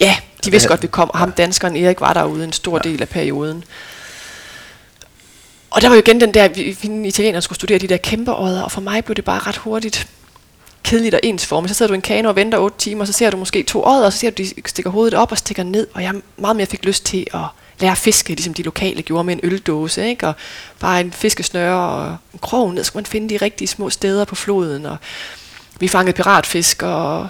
Ja, 0.00 0.16
de 0.44 0.50
vidste 0.50 0.64
det- 0.68 0.70
godt, 0.70 0.82
vi 0.82 0.86
kom, 0.86 1.10
og 1.10 1.18
ham 1.18 1.32
danskeren 1.32 1.76
Erik 1.76 2.00
var 2.00 2.12
derude 2.12 2.44
en 2.44 2.52
stor 2.52 2.78
del 2.78 3.02
af 3.02 3.08
perioden. 3.08 3.64
Og 5.72 5.82
der 5.82 5.88
var 5.88 5.94
jo 5.94 6.02
igen 6.02 6.20
den 6.20 6.34
der, 6.34 6.48
vi, 6.48 6.78
vi 6.82 7.08
italienere 7.08 7.42
skulle 7.42 7.56
studere 7.56 7.78
de 7.78 7.86
der 7.86 7.96
kæmpe 7.96 8.34
ådder, 8.34 8.62
og 8.62 8.72
for 8.72 8.80
mig 8.80 9.04
blev 9.04 9.14
det 9.14 9.24
bare 9.24 9.38
ret 9.38 9.56
hurtigt 9.56 10.08
kedeligt 10.82 11.14
og 11.14 11.20
ensformigt. 11.22 11.70
Så 11.70 11.74
sidder 11.74 11.88
du 11.88 11.94
i 11.94 11.96
en 11.96 12.02
kano 12.02 12.28
og 12.28 12.36
venter 12.36 12.58
8 12.58 12.78
timer, 12.78 13.00
og 13.00 13.06
så 13.06 13.12
ser 13.12 13.30
du 13.30 13.36
måske 13.36 13.62
to 13.62 13.84
ådder, 13.84 14.06
og 14.06 14.12
så 14.12 14.18
ser 14.18 14.30
du, 14.30 14.42
de 14.42 14.48
stikker 14.66 14.90
hovedet 14.90 15.14
op 15.14 15.32
og 15.32 15.38
stikker 15.38 15.62
ned, 15.62 15.86
og 15.94 16.02
jeg 16.02 16.14
meget 16.36 16.56
mere 16.56 16.66
fik 16.66 16.84
lyst 16.84 17.04
til 17.04 17.26
at 17.34 17.40
lære 17.80 17.90
at 17.90 17.98
fiske, 17.98 18.28
ligesom 18.28 18.54
de 18.54 18.62
lokale 18.62 19.02
gjorde 19.02 19.24
med 19.24 19.34
en 19.34 19.40
øldåse, 19.42 20.08
ikke? 20.08 20.28
og 20.28 20.34
bare 20.80 21.00
en 21.00 21.12
fiskesnøre 21.12 21.90
og 21.90 22.16
en 22.32 22.38
krog 22.38 22.74
ned, 22.74 22.84
så 22.84 22.86
skulle 22.86 23.00
man 23.00 23.06
finde 23.06 23.28
de 23.28 23.44
rigtige 23.44 23.68
små 23.68 23.90
steder 23.90 24.24
på 24.24 24.34
floden, 24.34 24.86
og 24.86 24.96
vi 25.80 25.88
fangede 25.88 26.16
piratfisk, 26.16 26.82
og 26.82 27.28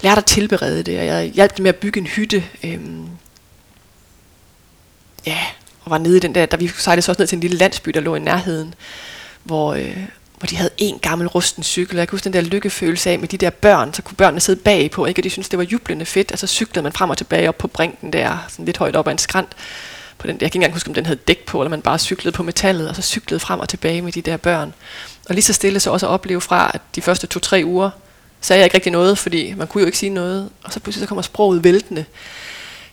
lærte 0.00 0.18
at 0.18 0.24
tilberede 0.24 0.82
det, 0.82 0.98
og 0.98 1.06
jeg 1.06 1.24
hjalp 1.24 1.56
dem 1.56 1.62
med 1.62 1.68
at 1.68 1.76
bygge 1.76 2.00
en 2.00 2.06
hytte. 2.06 2.44
Øhm, 2.64 3.08
ja, 5.26 5.38
og 5.84 5.90
var 5.90 5.98
nede 5.98 6.16
i 6.16 6.20
den 6.20 6.34
der, 6.34 6.46
da 6.46 6.56
vi 6.56 6.68
sejlede 6.68 7.02
så 7.02 7.12
også 7.12 7.22
ned 7.22 7.26
til 7.26 7.36
en 7.36 7.40
lille 7.40 7.56
landsby, 7.56 7.90
der 7.90 8.00
lå 8.00 8.14
i 8.14 8.18
nærheden, 8.18 8.74
hvor, 9.42 9.74
øh, 9.74 9.96
hvor 10.38 10.46
de 10.46 10.56
havde 10.56 10.70
en 10.78 10.98
gammel 10.98 11.28
rusten 11.28 11.62
cykel, 11.62 11.96
og 11.96 11.98
jeg 11.98 12.08
kan 12.08 12.14
huske 12.14 12.24
den 12.24 12.32
der 12.32 12.40
lykkefølelse 12.40 13.10
af 13.10 13.18
med 13.18 13.28
de 13.28 13.36
der 13.36 13.50
børn, 13.50 13.94
så 13.94 14.02
kunne 14.02 14.16
børnene 14.16 14.40
sidde 14.40 14.60
bagpå, 14.60 15.06
ikke? 15.06 15.20
og 15.20 15.24
de 15.24 15.30
syntes, 15.30 15.48
det 15.48 15.58
var 15.58 15.64
jublende 15.64 16.04
fedt, 16.04 16.32
og 16.32 16.38
så 16.38 16.46
cyklede 16.46 16.82
man 16.82 16.92
frem 16.92 17.10
og 17.10 17.18
tilbage 17.18 17.48
op 17.48 17.58
på 17.58 17.68
brinken 17.68 18.12
der, 18.12 18.46
sådan 18.48 18.64
lidt 18.64 18.76
højt 18.76 18.96
op 18.96 19.06
ad 19.06 19.12
en 19.12 19.18
skrant, 19.18 19.48
på 20.18 20.26
den 20.26 20.36
der, 20.36 20.38
jeg 20.38 20.38
kan 20.38 20.46
ikke 20.46 20.56
engang 20.56 20.72
huske, 20.72 20.88
om 20.88 20.94
den 20.94 21.06
havde 21.06 21.18
dæk 21.28 21.44
på, 21.46 21.60
eller 21.60 21.70
man 21.70 21.82
bare 21.82 21.98
cyklede 21.98 22.32
på 22.32 22.42
metallet, 22.42 22.88
og 22.88 22.96
så 22.96 23.02
cyklede 23.02 23.40
frem 23.40 23.60
og 23.60 23.68
tilbage 23.68 24.02
med 24.02 24.12
de 24.12 24.22
der 24.22 24.36
børn. 24.36 24.74
Og 25.28 25.34
lige 25.34 25.42
så 25.42 25.52
stille 25.52 25.80
så 25.80 25.90
også 25.90 26.06
at 26.06 26.10
opleve 26.10 26.40
fra, 26.40 26.70
at 26.74 26.80
de 26.94 27.02
første 27.02 27.26
to-tre 27.26 27.62
uger, 27.64 27.90
sagde 28.40 28.58
jeg 28.58 28.64
ikke 28.64 28.76
rigtig 28.76 28.92
noget, 28.92 29.18
fordi 29.18 29.54
man 29.54 29.66
kunne 29.66 29.80
jo 29.80 29.86
ikke 29.86 29.98
sige 29.98 30.10
noget, 30.10 30.50
og 30.62 30.72
så 30.72 30.80
pludselig 30.80 31.04
så 31.04 31.08
kommer 31.08 31.22
sproget 31.22 31.64
væltende. 31.64 32.04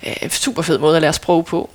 Øh, 0.07 0.29
super 0.29 0.61
fed 0.61 0.77
måde 0.77 0.95
at 0.95 1.01
lære 1.01 1.13
sprog 1.13 1.45
på 1.45 1.69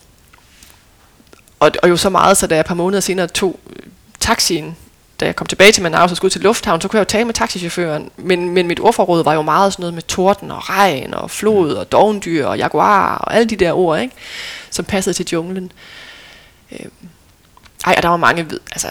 og, 1.62 1.70
og 1.82 1.88
jo 1.88 1.96
så 1.96 2.10
meget, 2.10 2.36
så 2.36 2.46
da 2.46 2.54
jeg 2.54 2.60
et 2.60 2.66
par 2.66 2.74
måneder 2.74 3.00
senere 3.00 3.26
tog 3.26 3.60
øh, 3.70 3.82
taxien, 4.20 4.76
da 5.20 5.24
jeg 5.24 5.36
kom 5.36 5.46
tilbage 5.46 5.72
til 5.72 5.82
Manaus 5.82 6.10
og 6.10 6.16
skulle 6.16 6.32
til 6.32 6.40
lufthavn, 6.40 6.80
så 6.80 6.88
kunne 6.88 6.98
jeg 6.98 7.04
jo 7.04 7.08
tale 7.08 7.24
med 7.24 7.34
taxichaufføren. 7.34 8.10
Men, 8.16 8.50
men 8.50 8.66
mit 8.66 8.80
ordforråd 8.80 9.24
var 9.24 9.34
jo 9.34 9.42
meget 9.42 9.72
sådan 9.72 9.82
noget 9.82 9.94
med 9.94 10.02
torden 10.02 10.50
og 10.50 10.70
regn 10.70 11.14
og 11.14 11.30
flod 11.30 11.74
og 11.74 11.92
dovendyr 11.92 12.46
og 12.46 12.58
jaguar 12.58 13.16
og 13.16 13.34
alle 13.34 13.48
de 13.48 13.56
der 13.56 13.72
ord, 13.72 14.00
ikke? 14.00 14.14
som 14.70 14.84
passede 14.84 15.14
til 15.14 15.26
junglen. 15.32 15.72
Øh, 16.72 16.86
ej, 17.86 17.94
og 17.96 18.02
der 18.02 18.08
var 18.08 18.16
mange 18.16 18.46
altså, 18.72 18.88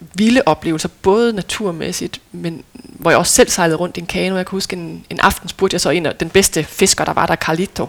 vilde 0.00 0.42
oplevelser, 0.46 0.88
både 1.02 1.32
naturmæssigt, 1.32 2.20
men 2.32 2.64
hvor 2.72 3.10
jeg 3.10 3.18
også 3.18 3.32
selv 3.32 3.48
sejlede 3.48 3.76
rundt 3.76 3.96
i 3.96 4.00
en 4.00 4.06
kano. 4.06 4.36
Jeg 4.36 4.46
kan 4.46 4.50
huske, 4.50 4.76
en, 4.76 5.04
en 5.10 5.20
aften 5.20 5.48
spurgte 5.48 5.74
jeg 5.74 5.80
så 5.80 5.90
en 5.90 6.06
af 6.06 6.16
den 6.16 6.30
bedste 6.30 6.64
fisker, 6.64 7.04
der 7.04 7.12
var 7.12 7.26
der, 7.26 7.36
Carlito, 7.36 7.88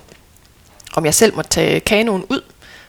om 0.94 1.06
jeg 1.06 1.14
selv 1.14 1.36
måtte 1.36 1.50
tage 1.50 1.80
kanoen 1.80 2.26
ud 2.30 2.39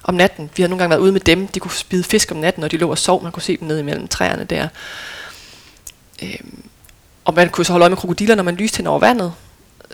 om 0.05 0.15
natten. 0.15 0.51
Vi 0.57 0.63
har 0.63 0.69
nogle 0.69 0.79
gange 0.79 0.91
været 0.91 1.01
ude 1.01 1.13
med 1.13 1.21
dem. 1.21 1.49
De 1.49 1.61
kunne 1.61 1.71
spide 1.71 2.05
fisk 2.05 2.33
om 2.33 2.37
natten, 2.37 2.65
og 2.65 2.71
de 2.71 2.77
lå 2.77 2.91
og 2.91 2.99
sov. 2.99 3.23
Man 3.23 3.33
kunne 3.33 3.43
se 3.43 3.57
dem 3.57 3.69
nede 3.69 3.81
imellem 3.81 4.09
træerne 4.09 4.45
der. 4.45 4.69
Øhm, 6.23 6.63
og 7.25 7.35
man 7.35 7.49
kunne 7.49 7.65
så 7.65 7.73
holde 7.73 7.83
øje 7.83 7.91
med 7.91 7.97
krokodiller, 7.97 8.35
når 8.35 8.43
man 8.43 8.55
lyste 8.55 8.77
hen 8.77 8.87
over 8.87 8.99
vandet. 8.99 9.33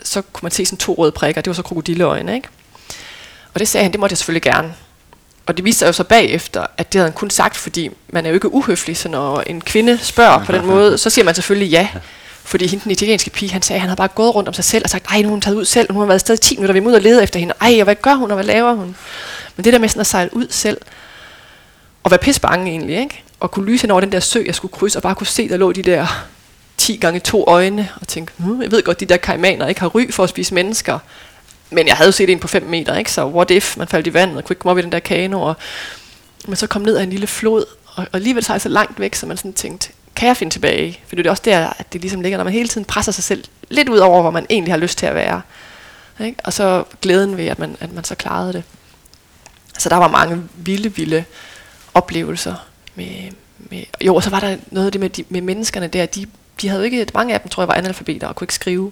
Så 0.03 0.21
kunne 0.21 0.45
man 0.45 0.51
se 0.51 0.65
sådan 0.65 0.77
to 0.77 0.93
røde 0.93 1.11
prikker. 1.11 1.41
Det 1.41 1.49
var 1.49 1.55
så 1.55 1.63
krokodilleøjne, 1.63 2.35
ikke? 2.35 2.47
Og 3.53 3.59
det 3.59 3.67
sagde 3.67 3.83
han, 3.83 3.91
det 3.91 3.99
måtte 3.99 4.11
jeg 4.13 4.17
selvfølgelig 4.17 4.41
gerne. 4.41 4.73
Og 5.45 5.57
det 5.57 5.65
viste 5.65 5.79
sig 5.79 5.87
jo 5.87 5.91
så 5.91 6.03
bagefter, 6.03 6.65
at 6.77 6.93
det 6.93 6.99
havde 6.99 7.09
han 7.09 7.17
kun 7.17 7.29
sagt, 7.29 7.57
fordi 7.57 7.89
man 8.09 8.25
er 8.25 8.29
jo 8.29 8.33
ikke 8.33 8.53
uhøflig, 8.53 8.97
så 8.97 9.09
når 9.09 9.41
en 9.41 9.61
kvinde 9.61 9.97
spørger 9.97 10.45
på 10.45 10.51
den 10.51 10.65
måde, 10.65 10.97
så 10.97 11.09
siger 11.09 11.25
man 11.25 11.35
selvfølgelig 11.35 11.69
ja. 11.71 11.87
Fordi 12.43 12.67
hende, 12.67 12.83
den 12.83 12.91
italienske 12.91 13.29
pige, 13.29 13.51
han 13.51 13.61
sagde, 13.61 13.77
at 13.77 13.81
han 13.81 13.89
havde 13.89 13.97
bare 13.97 14.07
gået 14.07 14.35
rundt 14.35 14.49
om 14.49 14.53
sig 14.53 14.63
selv 14.63 14.83
og 14.83 14.89
sagt, 14.89 15.05
ej, 15.09 15.21
nu 15.21 15.27
har 15.27 15.31
hun 15.31 15.41
taget 15.41 15.55
ud 15.55 15.65
selv, 15.65 15.85
og 15.89 15.93
nu 15.93 15.99
har 15.99 16.07
været 16.07 16.15
afsted 16.15 16.37
10 16.37 16.55
minutter, 16.55 16.73
vi 16.73 16.79
er 16.79 16.83
ude 16.83 16.95
og 16.95 17.01
lede 17.01 17.23
efter 17.23 17.39
hende. 17.39 17.53
Ej, 17.61 17.75
og 17.79 17.83
hvad 17.83 17.95
gør 17.95 18.13
hun, 18.13 18.31
og 18.31 18.35
hvad 18.35 18.45
laver 18.45 18.73
hun? 18.73 18.95
Men 19.57 19.63
det 19.63 19.73
der 19.73 19.79
med 19.79 19.89
sådan 19.89 19.99
at 19.99 20.07
sejle 20.07 20.29
ud 20.33 20.47
selv, 20.49 20.77
og 22.03 22.11
være 22.11 22.17
pisse 22.17 22.41
bange 22.41 22.71
egentlig, 22.71 22.97
ikke? 22.97 23.23
Og 23.39 23.51
kunne 23.51 23.65
lyse 23.65 23.81
hen 23.81 23.91
over 23.91 24.01
den 24.01 24.11
der 24.11 24.19
sø, 24.19 24.43
jeg 24.45 24.55
skulle 24.55 24.71
krydse, 24.71 24.99
og 24.99 25.03
bare 25.03 25.15
kunne 25.15 25.27
se, 25.27 25.49
der 25.49 25.57
lå 25.57 25.71
de 25.71 25.83
der 25.83 26.27
10 26.77 26.95
gange 26.97 27.19
to 27.19 27.43
øjne, 27.47 27.89
og 28.01 28.07
tænke, 28.07 28.31
hm, 28.37 28.61
jeg 28.61 28.71
ved 28.71 28.83
godt, 28.83 28.99
de 28.99 29.05
der 29.05 29.17
kaimaner 29.17 29.67
ikke 29.67 29.81
har 29.81 29.87
ry 29.87 30.11
for 30.11 30.23
at 30.23 30.29
spise 30.29 30.53
mennesker. 30.53 30.99
Men 31.69 31.87
jeg 31.87 31.95
havde 31.95 32.07
jo 32.07 32.11
set 32.11 32.29
en 32.29 32.39
på 32.39 32.47
5 32.47 32.63
meter, 32.63 32.95
ikke? 32.95 33.11
så 33.11 33.25
what 33.25 33.51
if 33.51 33.77
man 33.77 33.87
faldt 33.87 34.07
i 34.07 34.13
vandet 34.13 34.37
og 34.37 34.43
kunne 34.43 34.53
ikke 34.53 34.59
komme 34.59 34.71
op 34.71 34.77
i 34.77 34.81
den 34.81 34.91
der 34.91 34.99
kano, 34.99 35.41
og 35.41 35.55
man 36.47 36.55
så 36.57 36.67
kom 36.67 36.81
ned 36.81 36.97
af 36.97 37.03
en 37.03 37.09
lille 37.09 37.27
flod, 37.27 37.65
og, 37.85 38.03
og 38.03 38.07
alligevel 38.13 38.43
så, 38.43 38.59
så 38.59 38.69
langt 38.69 38.99
væk, 38.99 39.15
så 39.15 39.25
man 39.25 39.37
sådan 39.37 39.53
tænkte, 39.53 39.89
kan 40.15 40.27
jeg 40.27 40.37
finde 40.37 40.53
tilbage? 40.53 40.99
For 41.07 41.15
det 41.15 41.25
er 41.25 41.29
også 41.29 41.43
der, 41.45 41.73
at 41.77 41.93
det 41.93 42.01
ligesom 42.01 42.21
ligger, 42.21 42.37
når 42.37 42.43
man 42.43 42.53
hele 42.53 42.67
tiden 42.67 42.85
presser 42.85 43.11
sig 43.11 43.23
selv 43.23 43.43
lidt 43.69 43.89
ud 43.89 43.97
over, 43.97 44.21
hvor 44.21 44.31
man 44.31 44.45
egentlig 44.49 44.73
har 44.73 44.77
lyst 44.77 44.97
til 44.97 45.05
at 45.05 45.15
være. 45.15 45.41
Ikke? 46.19 46.37
Og 46.43 46.53
så 46.53 46.83
glæden 47.01 47.37
ved, 47.37 47.45
at 47.45 47.59
man, 47.59 47.77
at 47.79 47.93
man 47.93 48.03
så 48.03 48.15
klarede 48.15 48.53
det. 48.53 48.63
Så 49.77 49.89
der 49.89 49.95
var 49.95 50.07
mange 50.07 50.43
vilde, 50.55 50.95
vilde 50.95 51.23
oplevelser. 51.93 52.55
Med, 52.95 53.31
med, 53.59 53.83
jo, 54.01 54.15
og 54.15 54.23
så 54.23 54.29
var 54.29 54.39
der 54.39 54.57
noget 54.71 54.85
af 54.85 54.91
det 54.91 55.01
med, 55.01 55.09
de, 55.09 55.23
med 55.29 55.41
menneskerne 55.41 55.87
der. 55.87 56.05
De, 56.05 56.25
de 56.61 56.69
havde 56.69 56.85
ikke, 56.85 57.05
mange 57.13 57.33
af 57.33 57.41
dem 57.41 57.49
tror 57.49 57.63
jeg 57.63 57.67
var 57.67 57.73
analfabeter 57.73 58.27
og 58.27 58.35
kunne 58.35 58.45
ikke 58.45 58.53
skrive. 58.53 58.91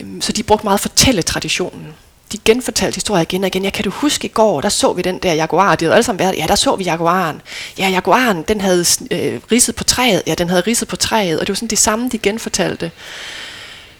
Øhm, 0.00 0.20
så 0.20 0.32
de 0.32 0.42
brugte 0.42 0.66
meget 0.66 0.80
fortælletraditionen. 0.80 1.94
De 2.32 2.38
genfortalte 2.44 2.94
historier 2.94 3.22
igen 3.22 3.44
og 3.44 3.46
igen. 3.46 3.64
Jeg 3.64 3.72
kan 3.72 3.84
du 3.84 3.90
huske 3.90 4.24
i 4.24 4.30
går, 4.30 4.60
der 4.60 4.68
så 4.68 4.92
vi 4.92 5.02
den 5.02 5.18
der 5.18 5.32
jaguar. 5.32 5.76
De 5.76 5.84
havde 5.84 5.94
alle 5.94 6.04
sammen 6.04 6.18
været, 6.18 6.36
ja, 6.36 6.46
der 6.46 6.54
så 6.54 6.76
vi 6.76 6.84
jaguaren. 6.84 7.42
Ja, 7.78 7.88
jaguaren, 7.88 8.42
den 8.42 8.60
havde 8.60 8.84
øh, 9.10 9.40
ridset 9.52 9.74
på 9.74 9.84
træet. 9.84 10.22
Ja, 10.26 10.34
den 10.34 10.48
havde 10.48 10.62
ridset 10.66 10.88
på 10.88 10.96
træet. 10.96 11.40
Og 11.40 11.46
det 11.46 11.52
var 11.52 11.54
sådan 11.54 11.68
det 11.68 11.78
samme, 11.78 12.08
de 12.08 12.18
genfortalte. 12.18 12.90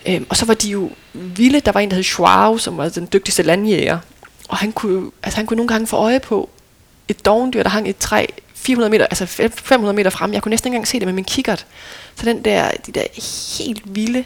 Øhm, 0.06 0.26
og 0.28 0.36
så 0.36 0.46
var 0.46 0.54
de 0.54 0.68
jo 0.68 0.90
vilde. 1.12 1.60
Der 1.60 1.72
var 1.72 1.80
en, 1.80 1.90
der 1.90 1.94
hed 1.94 2.02
Schwau, 2.02 2.58
som 2.58 2.76
var 2.76 2.88
den 2.88 3.08
dygtigste 3.12 3.42
landjæger. 3.42 3.98
Og 4.50 4.56
han 4.56 4.72
kunne, 4.72 5.10
altså 5.22 5.36
han 5.36 5.46
kunne 5.46 5.56
nogle 5.56 5.68
gange 5.68 5.86
få 5.86 5.96
øje 5.96 6.20
på 6.20 6.48
et 7.08 7.24
dovendyr, 7.24 7.62
der 7.62 7.70
hang 7.70 7.86
i 7.86 7.90
et 7.90 7.96
træ 7.96 8.26
400 8.54 8.90
meter, 8.90 9.06
altså 9.06 9.26
500 9.26 9.96
meter 9.96 10.10
frem. 10.10 10.32
Jeg 10.32 10.42
kunne 10.42 10.50
næsten 10.50 10.68
ikke 10.68 10.74
engang 10.74 10.88
se 10.88 10.98
det 10.98 11.06
med 11.06 11.14
min 11.14 11.24
kikkert. 11.24 11.66
Så 12.14 12.24
den 12.24 12.44
der, 12.44 12.70
de 12.86 12.92
der 12.92 13.04
helt 13.58 13.94
vilde, 13.94 14.24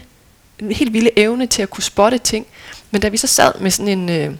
en 0.59 0.71
helt 0.71 0.93
vilde 0.93 1.19
evne 1.19 1.47
til 1.47 1.61
at 1.61 1.69
kunne 1.69 1.83
spotte 1.83 2.17
ting. 2.17 2.47
Men 2.91 3.01
da 3.01 3.09
vi 3.09 3.17
så 3.17 3.27
sad 3.27 3.51
med 3.59 3.71
sådan 3.71 3.99
en, 3.99 4.09
øh, 4.09 4.35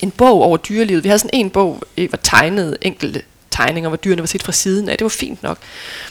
en 0.00 0.10
bog 0.10 0.42
over 0.42 0.56
dyrelivet, 0.56 1.04
vi 1.04 1.08
havde 1.08 1.18
sådan 1.18 1.30
en 1.32 1.50
bog, 1.50 1.82
øh, 1.96 2.12
var 2.12 2.18
tegnet 2.22 2.76
enkelte 2.82 3.22
tegninger, 3.50 3.88
hvor 3.88 3.96
dyrene 3.96 4.22
var 4.22 4.26
set 4.26 4.42
fra 4.42 4.52
siden 4.52 4.88
af, 4.88 4.98
det 4.98 5.04
var 5.04 5.08
fint 5.08 5.42
nok. 5.42 5.58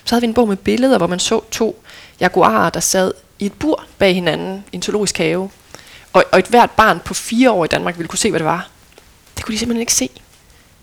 Så 0.05 0.15
havde 0.15 0.21
vi 0.21 0.27
en 0.27 0.33
bog 0.33 0.47
med 0.47 0.57
billeder, 0.57 0.97
hvor 0.97 1.07
man 1.07 1.19
så 1.19 1.41
to 1.51 1.83
jaguarer, 2.19 2.69
der 2.69 2.79
sad 2.79 3.13
i 3.39 3.45
et 3.45 3.53
bur 3.53 3.83
bag 3.97 4.15
hinanden 4.15 4.63
i 4.71 4.75
en 4.75 4.81
zoologisk 4.81 5.17
have. 5.17 5.49
Og, 6.13 6.23
og 6.31 6.39
et 6.39 6.45
hvert 6.45 6.71
barn 6.71 6.99
på 7.05 7.13
fire 7.13 7.51
år 7.51 7.65
i 7.65 7.67
Danmark 7.67 7.97
ville 7.97 8.07
kunne 8.07 8.19
se, 8.19 8.29
hvad 8.29 8.39
det 8.39 8.45
var. 8.45 8.69
Det 9.43 9.45
kunne 9.45 9.53
de 9.53 9.59
simpelthen 9.59 9.81
ikke 9.81 9.93
se. 9.93 10.09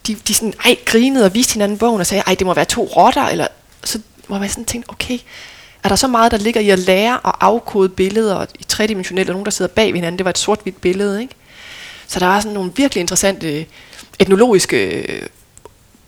De, 0.07 0.15
de 0.15 0.35
sådan, 0.35 0.55
ej, 0.65 0.77
grinede 0.85 1.25
og 1.25 1.35
viste 1.35 1.53
hinanden 1.53 1.79
bogen 1.79 2.01
og 2.01 2.07
sagde, 2.07 2.23
ej, 2.27 2.35
det 2.35 2.47
må 2.47 2.55
være 2.55 2.65
to 2.65 2.85
rotter, 2.97 3.27
eller 3.27 3.47
så 3.85 4.01
var 4.29 4.39
man 4.39 4.49
sådan 4.49 4.65
tænkt, 4.65 4.89
okay, 4.89 5.19
er 5.85 5.89
der 5.89 5.97
så 5.97 6.09
meget, 6.09 6.33
der 6.33 6.39
ligger 6.39 6.61
i 6.61 6.71
at 6.71 6.79
lære 6.79 7.15
at 7.15 7.33
afkode 7.41 7.89
billeder 7.89 8.47
i 8.59 8.65
tredimensionelt, 8.65 9.29
og 9.29 9.33
nogen, 9.33 9.45
der 9.45 9.51
sidder 9.51 9.73
bag 9.75 9.95
hinanden, 9.95 10.19
det 10.19 10.25
var 10.25 10.31
et 10.31 10.39
sort-hvidt 10.39 10.81
billede, 10.81 11.23
ikke? 11.23 11.35
Så 12.07 12.21
der 12.21 12.27
var 12.27 12.41
sådan 12.41 12.55
nogle 12.55 12.73
virkelig 12.77 13.01
interessante 13.01 13.59
øh, 13.59 13.65
etnologiske 14.19 14.87
øh, 14.87 15.27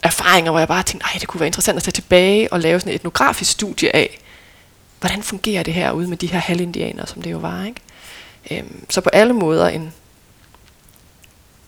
erfaringer, 0.03 0.50
hvor 0.50 0.59
jeg 0.59 0.68
bare 0.68 0.82
tænkte, 0.82 1.07
nej, 1.07 1.18
det 1.20 1.28
kunne 1.28 1.40
være 1.40 1.46
interessant 1.46 1.76
at 1.76 1.82
tage 1.82 1.92
tilbage 1.92 2.53
og 2.53 2.61
lave 2.61 2.80
sådan 2.80 2.92
et 2.92 2.96
etnografisk 2.96 3.50
studie 3.50 3.96
af, 3.96 4.18
hvordan 5.00 5.22
fungerer 5.22 5.62
det 5.62 5.74
her 5.74 5.92
ude 5.92 6.09
med 6.09 6.16
de 6.16 6.26
her 6.26 6.38
halvindianere, 6.38 7.07
som 7.07 7.22
det 7.22 7.30
jo 7.30 7.38
var, 7.38 7.64
ikke? 7.64 7.80
Øhm, 8.50 8.86
så 8.90 9.00
på 9.00 9.11
alle 9.12 9.32
måder 9.32 9.68
en, 9.68 9.92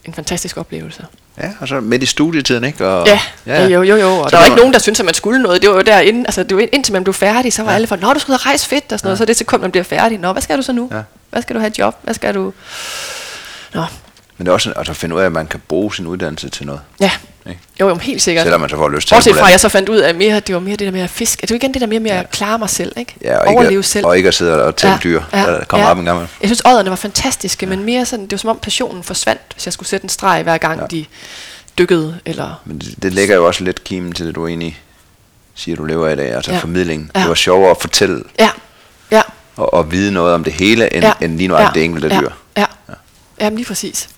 en 0.04 0.14
fantastisk 0.14 0.56
oplevelse. 0.56 1.06
Ja, 1.38 1.50
og 1.60 1.68
så 1.68 1.80
midt 1.80 2.02
i 2.02 2.06
studietiden, 2.06 2.64
ikke? 2.64 2.88
Og, 2.88 3.06
ja, 3.06 3.20
ja, 3.46 3.66
jo, 3.66 3.82
jo, 3.82 3.96
jo. 3.96 4.10
Og 4.10 4.30
så 4.30 4.36
der 4.36 4.40
var 4.40 4.44
ikke 4.44 4.56
nogen, 4.56 4.72
der 4.72 4.78
syntes, 4.78 5.00
at 5.00 5.06
man 5.06 5.14
skulle 5.14 5.42
noget. 5.42 5.62
Det 5.62 5.70
var 5.70 5.76
jo 5.76 5.82
derinde, 5.82 6.20
altså 6.20 6.42
det 6.42 6.56
var 6.56 6.66
indtil 6.72 6.92
man 6.92 7.04
blev 7.04 7.14
færdig, 7.14 7.52
så 7.52 7.62
var 7.62 7.70
ja. 7.70 7.74
alle 7.74 7.86
for, 7.86 7.96
nå, 7.96 8.12
du 8.12 8.18
skulle 8.18 8.36
rejse 8.36 8.66
fedt 8.66 8.92
og 8.92 8.98
sådan 8.98 9.06
ja. 9.06 9.08
noget. 9.08 9.18
Så 9.18 9.24
det 9.24 9.36
sekund, 9.36 9.62
man 9.62 9.70
bliver 9.70 9.84
færdig. 9.84 10.18
Nå, 10.18 10.32
hvad 10.32 10.42
skal 10.42 10.56
du 10.56 10.62
så 10.62 10.72
nu? 10.72 10.88
Ja. 10.92 11.00
Hvad 11.30 11.42
skal 11.42 11.54
du 11.56 11.60
have 11.60 11.70
et 11.70 11.78
job? 11.78 11.96
Hvad 12.02 12.14
skal 12.14 12.34
du... 12.34 12.52
Nå. 13.74 13.84
Men 14.38 14.46
det 14.46 14.48
er 14.48 14.52
også 14.52 14.72
altså, 14.76 14.90
at 14.90 14.96
finde 14.96 15.14
ud 15.14 15.20
af, 15.20 15.26
at 15.26 15.32
man 15.32 15.46
kan 15.46 15.60
bruge 15.68 15.94
sin 15.94 16.06
uddannelse 16.06 16.48
til 16.48 16.66
noget. 16.66 16.80
Ja, 17.00 17.10
ikke? 17.48 17.60
jo, 17.80 17.88
jo, 17.88 17.94
helt 17.94 18.22
sikkert. 18.22 18.44
Selvom 18.44 18.60
man 18.60 18.70
så 18.70 18.76
får 18.76 18.88
lyst 18.88 19.08
til 19.08 19.14
Bortset 19.14 19.36
fra, 19.36 19.46
at 19.46 19.52
jeg 19.52 19.60
så 19.60 19.68
fandt 19.68 19.88
ud 19.88 19.96
af, 19.96 20.14
mere, 20.14 20.40
det 20.40 20.54
var 20.54 20.60
mere 20.60 20.76
det 20.76 20.86
der 20.86 20.90
med 20.90 21.00
at 21.00 21.10
fiske. 21.10 21.40
Det 21.40 21.50
var 21.50 21.56
igen 21.56 21.74
det 21.74 21.80
der 21.80 21.86
mere 21.86 22.00
med 22.00 22.10
at 22.10 22.30
klare 22.30 22.58
mig 22.58 22.70
selv, 22.70 22.92
ikke? 22.96 23.14
Ja, 23.22 23.38
og 23.38 23.46
Overleve 23.46 23.72
ikke, 23.72 23.82
selv. 23.82 24.06
Og 24.06 24.16
ikke 24.16 24.28
at 24.28 24.34
sidde 24.34 24.64
og 24.64 24.76
tælle 24.76 24.94
ja, 24.94 25.00
dyr, 25.04 25.22
ja, 25.32 25.38
der 25.38 25.64
kommer 25.64 25.86
ja. 25.86 25.90
op 25.90 25.98
en 25.98 26.04
gang. 26.04 26.18
Jeg 26.20 26.48
synes, 26.48 26.62
ådderne 26.66 26.90
var 26.90 26.96
fantastiske, 26.96 27.66
ja. 27.66 27.70
men 27.70 27.84
mere 27.84 28.06
sådan, 28.06 28.22
det 28.22 28.32
var 28.32 28.38
som 28.38 28.50
om 28.50 28.58
passionen 28.58 29.02
forsvandt, 29.02 29.42
hvis 29.54 29.66
jeg 29.66 29.72
skulle 29.72 29.88
sætte 29.88 30.04
en 30.04 30.08
streg 30.08 30.42
hver 30.42 30.58
gang, 30.58 30.80
ja. 30.80 30.86
de 30.86 31.04
dykkede. 31.78 32.20
Eller 32.24 32.62
men 32.64 32.78
det, 32.78 33.02
det 33.02 33.12
lægger 33.12 33.34
jo 33.36 33.46
også 33.46 33.64
lidt 33.64 33.84
kimen 33.84 34.12
til 34.12 34.26
det, 34.26 34.34
du 34.34 34.46
egentlig 34.46 34.82
siger, 35.54 35.76
du 35.76 35.84
lever 35.84 36.08
i 36.08 36.16
dag, 36.16 36.34
altså 36.34 36.52
ja. 36.52 36.58
formidling. 36.58 37.10
Ja. 37.14 37.20
Det 37.20 37.28
var 37.28 37.34
sjovere 37.34 37.70
at 37.70 37.76
fortælle. 37.80 38.24
Ja, 38.38 38.50
ja. 39.10 39.22
Og, 39.56 39.74
og 39.74 39.92
vide 39.92 40.12
noget 40.12 40.34
om 40.34 40.44
det 40.44 40.52
hele, 40.52 40.94
end, 40.94 41.04
ja. 41.04 41.12
end 41.20 41.36
lige 41.36 41.48
nu 41.48 41.56
ja. 41.56 41.68
det 41.74 41.84
enkelte 41.84 42.14
ja. 42.14 42.20
dyr. 42.20 42.30
Ja, 42.56 42.66
ja. 42.88 42.94
ja 43.40 43.48
lige 43.48 43.64
præcis. 43.64 44.08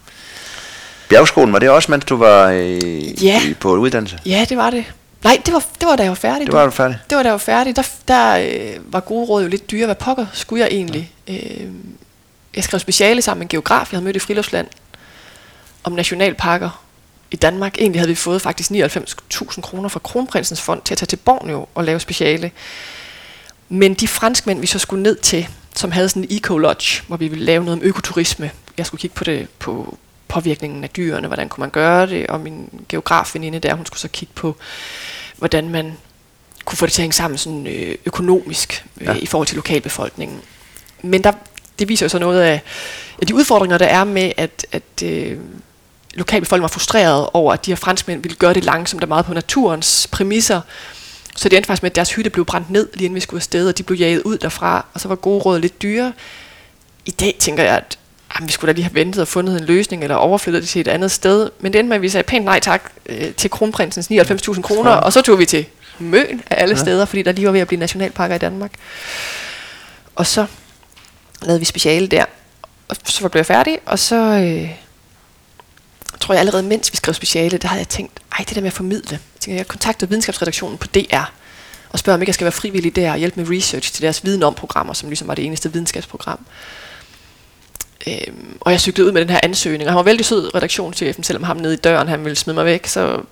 Bjergskolen, 1.08 1.52
var 1.52 1.58
det 1.58 1.70
også, 1.70 1.90
mens 1.90 2.04
du 2.04 2.16
var 2.16 2.50
øh, 2.50 3.24
ja. 3.24 3.42
i, 3.44 3.54
på 3.54 3.76
uddannelse? 3.76 4.18
Ja, 4.26 4.46
det 4.48 4.56
var 4.56 4.70
det. 4.70 4.84
Nej, 5.24 5.42
det 5.46 5.54
var, 5.54 5.64
det 5.80 5.88
var 5.88 5.96
da 5.96 6.02
jeg 6.02 6.10
var 6.10 6.16
færdig. 6.16 6.46
Det 6.46 6.54
var 6.54 6.64
du 6.64 6.70
færdig? 6.70 6.98
Det 7.10 7.16
var 7.16 7.22
da 7.22 7.26
jeg 7.26 7.32
var 7.32 7.38
færdig. 7.38 7.76
Der, 7.76 7.82
der 8.08 8.36
øh, 8.38 8.92
var 8.92 9.00
gode 9.00 9.26
råd 9.26 9.42
jo 9.42 9.48
lidt 9.48 9.70
dyre. 9.70 9.86
Hvad 9.86 9.94
pokker 9.94 10.26
skulle 10.32 10.64
jeg 10.64 10.68
egentlig? 10.72 11.12
Ja. 11.28 11.34
Øh, 11.34 11.70
jeg 12.56 12.64
skrev 12.64 12.80
speciale 12.80 13.22
sammen 13.22 13.38
med 13.38 13.44
en 13.44 13.48
geograf, 13.48 13.92
jeg 13.92 13.96
havde 13.96 14.04
mødt 14.04 14.16
i 14.16 14.18
Friluftsland, 14.18 14.66
om 15.84 15.92
nationalparker 15.92 16.82
i 17.30 17.36
Danmark. 17.36 17.78
Egentlig 17.78 18.00
havde 18.00 18.08
vi 18.08 18.14
fået 18.14 18.42
faktisk 18.42 18.70
99.000 18.70 19.60
kroner 19.60 19.88
fra 19.88 20.00
Kronprinsens 20.00 20.60
Fond 20.60 20.82
til 20.84 20.94
at 20.94 20.98
tage 20.98 21.06
til 21.06 21.16
Borneo 21.16 21.68
og 21.74 21.84
lave 21.84 22.00
speciale. 22.00 22.50
Men 23.68 23.94
de 23.94 24.08
franskmænd, 24.08 24.60
vi 24.60 24.66
så 24.66 24.78
skulle 24.78 25.02
ned 25.02 25.16
til, 25.16 25.48
som 25.74 25.92
havde 25.92 26.08
sådan 26.08 26.26
en 26.30 26.36
eco-lodge, 26.36 27.02
hvor 27.06 27.16
vi 27.16 27.28
ville 27.28 27.44
lave 27.44 27.64
noget 27.64 27.80
om 27.80 27.84
økoturisme. 27.88 28.50
Jeg 28.78 28.86
skulle 28.86 29.00
kigge 29.00 29.14
på 29.14 29.24
det 29.24 29.48
på 29.58 29.98
påvirkningen 30.28 30.84
af 30.84 30.90
dyrene, 30.90 31.26
hvordan 31.26 31.48
kunne 31.48 31.62
man 31.62 31.70
gøre 31.70 32.06
det, 32.06 32.26
og 32.26 32.40
min 32.40 32.68
geografveninde 32.88 33.58
der, 33.58 33.74
hun 33.74 33.86
skulle 33.86 34.00
så 34.00 34.08
kigge 34.08 34.34
på, 34.34 34.56
hvordan 35.36 35.68
man 35.68 35.96
kunne 36.64 36.78
få 36.78 36.86
det 36.86 36.92
til 36.92 37.02
at 37.02 37.04
hænge 37.04 37.14
sammen 37.14 37.38
sådan, 37.38 37.66
øh, 37.66 37.94
økonomisk 38.06 38.84
øh, 39.00 39.06
ja. 39.06 39.14
i 39.14 39.26
forhold 39.26 39.46
til 39.46 39.56
lokalbefolkningen. 39.56 40.40
Men 41.02 41.24
der, 41.24 41.32
det 41.78 41.88
viser 41.88 42.06
jo 42.06 42.08
så 42.08 42.18
noget 42.18 42.40
af, 42.40 42.60
af 43.20 43.26
de 43.26 43.34
udfordringer, 43.34 43.78
der 43.78 43.86
er 43.86 44.04
med, 44.04 44.32
at, 44.36 44.66
at 44.72 45.02
øh, 45.04 45.38
lokalbefolkningen 46.14 46.62
var 46.62 46.68
frustreret 46.68 47.28
over, 47.32 47.52
at 47.52 47.66
de 47.66 47.70
her 47.70 47.76
franskmænd 47.76 48.22
ville 48.22 48.36
gøre 48.36 48.54
det 48.54 48.64
langsomt 48.64 49.02
og 49.02 49.08
meget 49.08 49.26
på 49.26 49.34
naturens 49.34 50.08
præmisser. 50.12 50.60
Så 51.36 51.48
det 51.48 51.56
endte 51.56 51.66
faktisk 51.66 51.82
med, 51.82 51.90
at 51.90 51.96
deres 51.96 52.14
hytte 52.14 52.30
blev 52.30 52.44
brændt 52.44 52.70
ned, 52.70 52.88
lige 52.94 53.04
inden 53.04 53.14
vi 53.14 53.20
skulle 53.20 53.38
afsted, 53.38 53.68
og 53.68 53.78
de 53.78 53.82
blev 53.82 53.98
jaget 53.98 54.22
ud 54.22 54.38
derfra, 54.38 54.86
og 54.94 55.00
så 55.00 55.08
var 55.08 55.14
gode 55.14 55.42
råd 55.42 55.58
lidt 55.60 55.82
dyre. 55.82 56.12
I 57.06 57.10
dag 57.10 57.36
tænker 57.38 57.62
jeg, 57.62 57.76
at 57.76 57.98
vi 58.42 58.52
skulle 58.52 58.72
da 58.72 58.74
lige 58.74 58.84
have 58.84 58.94
ventet 58.94 59.22
og 59.22 59.28
fundet 59.28 59.60
en 59.60 59.64
løsning, 59.64 60.02
eller 60.02 60.16
overflyttet 60.16 60.62
det 60.62 60.68
til 60.68 60.80
et 60.80 60.88
andet 60.88 61.10
sted. 61.10 61.50
Men 61.60 61.72
det 61.72 61.78
endte 61.78 61.88
med, 61.88 61.96
at 61.96 62.02
vi 62.02 62.08
sagde 62.08 62.24
pænt 62.24 62.44
nej 62.44 62.60
tak 62.60 62.92
øh, 63.06 63.34
til 63.34 63.50
kronprinsens 63.50 64.10
99.000 64.10 64.62
kroner, 64.62 64.90
og 64.90 65.12
så 65.12 65.22
tog 65.22 65.38
vi 65.38 65.46
til 65.46 65.66
Møn 65.98 66.42
af 66.50 66.62
alle 66.62 66.74
ja. 66.74 66.80
steder, 66.80 67.04
fordi 67.04 67.22
der 67.22 67.32
lige 67.32 67.46
var 67.46 67.52
ved 67.52 67.60
at 67.60 67.66
blive 67.66 67.80
nationalparker 67.80 68.34
i 68.34 68.38
Danmark. 68.38 68.72
Og 70.14 70.26
så 70.26 70.46
lavede 71.42 71.58
vi 71.58 71.64
speciale 71.64 72.06
der, 72.06 72.24
og 72.88 72.96
så 73.04 73.28
blev 73.28 73.38
jeg 73.38 73.46
færdig, 73.46 73.78
og 73.86 73.98
så... 73.98 74.16
Øh, 74.16 74.70
tror 76.20 76.34
jeg 76.34 76.40
allerede, 76.40 76.62
mens 76.62 76.92
vi 76.92 76.96
skrev 76.96 77.14
speciale, 77.14 77.58
der 77.58 77.68
havde 77.68 77.80
jeg 77.80 77.88
tænkt, 77.88 78.20
ej, 78.32 78.44
det 78.48 78.54
der 78.54 78.60
med 78.60 78.66
at 78.66 78.72
formidle. 78.72 79.10
Jeg 79.10 79.40
tænkte, 79.40 79.58
jeg 79.58 79.68
kontaktede 79.68 80.08
videnskabsredaktionen 80.08 80.78
på 80.78 80.86
DR, 80.86 81.24
og 81.90 81.98
spørger, 81.98 82.14
om 82.16 82.22
ikke 82.22 82.28
jeg 82.30 82.34
skal 82.34 82.44
være 82.44 82.52
frivillig 82.52 82.96
der 82.96 83.12
og 83.12 83.18
hjælpe 83.18 83.40
med 83.40 83.56
research 83.56 83.92
til 83.92 84.02
deres 84.02 84.24
viden 84.24 84.42
om 84.42 84.54
programmer, 84.54 84.92
som 84.92 85.08
ligesom 85.08 85.28
var 85.28 85.34
det 85.34 85.44
eneste 85.44 85.72
videnskabsprogram. 85.72 86.46
Øhm, 88.06 88.58
og 88.60 88.72
jeg 88.72 88.80
cyklede 88.80 89.06
ud 89.06 89.12
med 89.12 89.20
den 89.20 89.30
her 89.30 89.40
ansøgning, 89.42 89.88
og 89.88 89.92
han 89.92 89.96
var 89.96 90.02
vældig 90.02 90.26
sød 90.26 90.54
redaktionschefen, 90.54 91.24
selvom 91.24 91.42
ham 91.42 91.56
nede 91.56 91.74
i 91.74 91.76
døren, 91.76 92.08
han 92.08 92.24
ville 92.24 92.36
smide 92.36 92.54
mig 92.54 92.64
væk, 92.64 92.86
så 92.86 93.22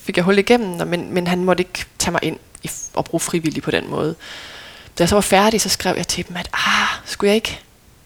fik 0.00 0.16
jeg 0.16 0.24
hul 0.24 0.38
igennem, 0.38 0.88
men, 0.88 1.14
men 1.14 1.26
han 1.26 1.44
måtte 1.44 1.60
ikke 1.60 1.84
tage 1.98 2.12
mig 2.12 2.20
ind 2.22 2.36
i, 2.62 2.70
og 2.94 3.04
bruge 3.04 3.20
frivillig 3.20 3.62
på 3.62 3.70
den 3.70 3.90
måde. 3.90 4.14
Da 4.98 5.02
jeg 5.02 5.08
så 5.08 5.16
var 5.16 5.20
færdig, 5.20 5.60
så 5.60 5.68
skrev 5.68 5.94
jeg 5.96 6.08
til 6.08 6.28
dem, 6.28 6.36
at 6.36 6.48
ah, 6.52 6.88
skulle 7.04 7.28
jeg 7.28 7.34
ikke, 7.34 7.60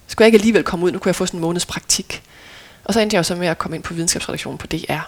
skulle 0.07 0.25
jeg 0.25 0.27
ikke 0.27 0.37
alligevel 0.37 0.65
komme 0.65 0.87
ud, 0.87 0.93
nu 0.93 0.99
kunne 0.99 1.09
jeg 1.09 1.17
få 1.17 1.27
sådan 1.27 1.39
en 1.39 1.43
måneds 1.43 1.67
praktik. 1.67 2.23
Og 2.85 2.95
så 2.95 3.01
endte 3.01 3.15
jeg 3.15 3.19
jo 3.19 3.23
så 3.23 3.35
med 3.35 3.47
at 3.47 3.59
komme 3.59 3.77
ind 3.77 3.85
på 3.85 3.95
videnskabsredaktionen 3.95 4.59
på 4.59 4.67
DR. 4.67 5.01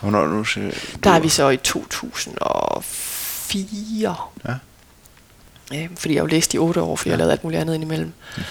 Hvornår 0.00 0.26
nu 0.26 0.44
ser 0.44 0.70
Der 1.04 1.10
er 1.10 1.20
vi 1.20 1.28
så 1.28 1.48
i 1.48 1.56
2004. 1.56 4.16
Ja. 4.48 4.54
Øhm, 5.74 5.96
fordi 5.96 6.14
jeg 6.14 6.20
jo 6.20 6.26
læste 6.26 6.54
i 6.54 6.58
otte 6.58 6.80
år, 6.80 6.96
fordi 6.96 7.08
ja. 7.08 7.12
jeg 7.12 7.18
lavede 7.18 7.32
alt 7.32 7.44
muligt 7.44 7.60
andet 7.60 7.74
indimellem. 7.74 8.12
Ja. 8.38 8.42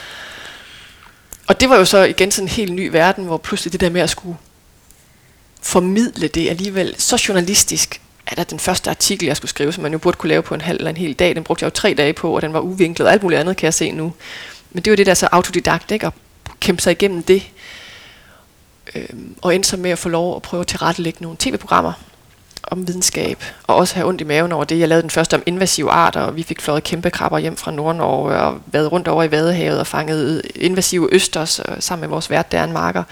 Og 1.47 1.59
det 1.59 1.69
var 1.69 1.77
jo 1.77 1.85
så 1.85 2.03
igen 2.03 2.31
sådan 2.31 2.45
en 2.45 2.49
helt 2.49 2.73
ny 2.73 2.87
verden, 2.87 3.25
hvor 3.25 3.37
pludselig 3.37 3.71
det 3.71 3.81
der 3.81 3.89
med 3.89 4.01
at 4.01 4.09
skulle 4.09 4.37
formidle 5.61 6.27
det 6.27 6.49
alligevel 6.49 6.95
så 6.97 7.23
journalistisk, 7.27 8.01
at 8.27 8.37
der 8.37 8.43
den 8.43 8.59
første 8.59 8.89
artikel, 8.89 9.25
jeg 9.25 9.37
skulle 9.37 9.49
skrive, 9.49 9.73
som 9.73 9.83
man 9.83 9.91
jo 9.91 9.97
burde 9.97 10.17
kunne 10.17 10.29
lave 10.29 10.41
på 10.41 10.55
en 10.55 10.61
halv 10.61 10.77
eller 10.77 10.89
en 10.89 10.97
hel 10.97 11.13
dag, 11.13 11.35
den 11.35 11.43
brugte 11.43 11.63
jeg 11.63 11.69
jo 11.69 11.75
tre 11.75 11.93
dage 11.93 12.13
på, 12.13 12.35
og 12.35 12.41
den 12.41 12.53
var 12.53 12.59
uvinklet 12.59 13.07
og 13.07 13.13
alt 13.13 13.23
muligt 13.23 13.39
andet, 13.39 13.57
kan 13.57 13.65
jeg 13.65 13.73
se 13.73 13.91
nu. 13.91 14.13
Men 14.71 14.83
det 14.83 14.91
var 14.91 14.97
det 14.97 15.05
der 15.05 15.13
så 15.13 15.27
autodidakt, 15.31 15.91
ikke? 15.91 16.05
At 16.05 16.13
kæmpe 16.59 16.81
sig 16.81 16.91
igennem 16.91 17.23
det. 17.23 17.43
Øhm, 18.95 19.35
og 19.41 19.55
endte 19.55 19.69
så 19.69 19.77
med 19.77 19.91
at 19.91 19.99
få 19.99 20.09
lov 20.09 20.35
at 20.35 20.41
prøve 20.41 20.61
at 20.61 20.67
tilrettelægge 20.67 21.21
nogle 21.21 21.37
tv-programmer 21.39 21.93
om 22.67 22.87
videnskab, 22.87 23.43
og 23.63 23.75
også 23.75 23.95
have 23.95 24.07
ondt 24.07 24.21
i 24.21 24.23
maven 24.23 24.51
over 24.51 24.63
det. 24.63 24.79
Jeg 24.79 24.87
lavede 24.87 25.01
den 25.01 25.09
første 25.09 25.33
om 25.33 25.43
invasive 25.45 25.91
arter, 25.91 26.21
og 26.21 26.35
vi 26.35 26.43
fik 26.43 26.61
fløjet 26.61 26.83
kæmpe 26.83 27.09
krabber 27.09 27.37
hjem 27.37 27.57
fra 27.57 27.71
Nordnorge, 27.71 28.35
og 28.35 28.59
været 28.65 28.91
rundt 28.91 29.07
over 29.07 29.23
i 29.23 29.31
Vadehavet 29.31 29.79
og 29.79 29.87
fanget 29.87 30.41
invasive 30.55 31.09
østers 31.11 31.59
øh, 31.69 31.75
sammen 31.79 32.01
med 32.01 32.09
vores 32.09 32.29
vært, 32.29 32.51
der 32.51 32.67
marker 32.67 33.03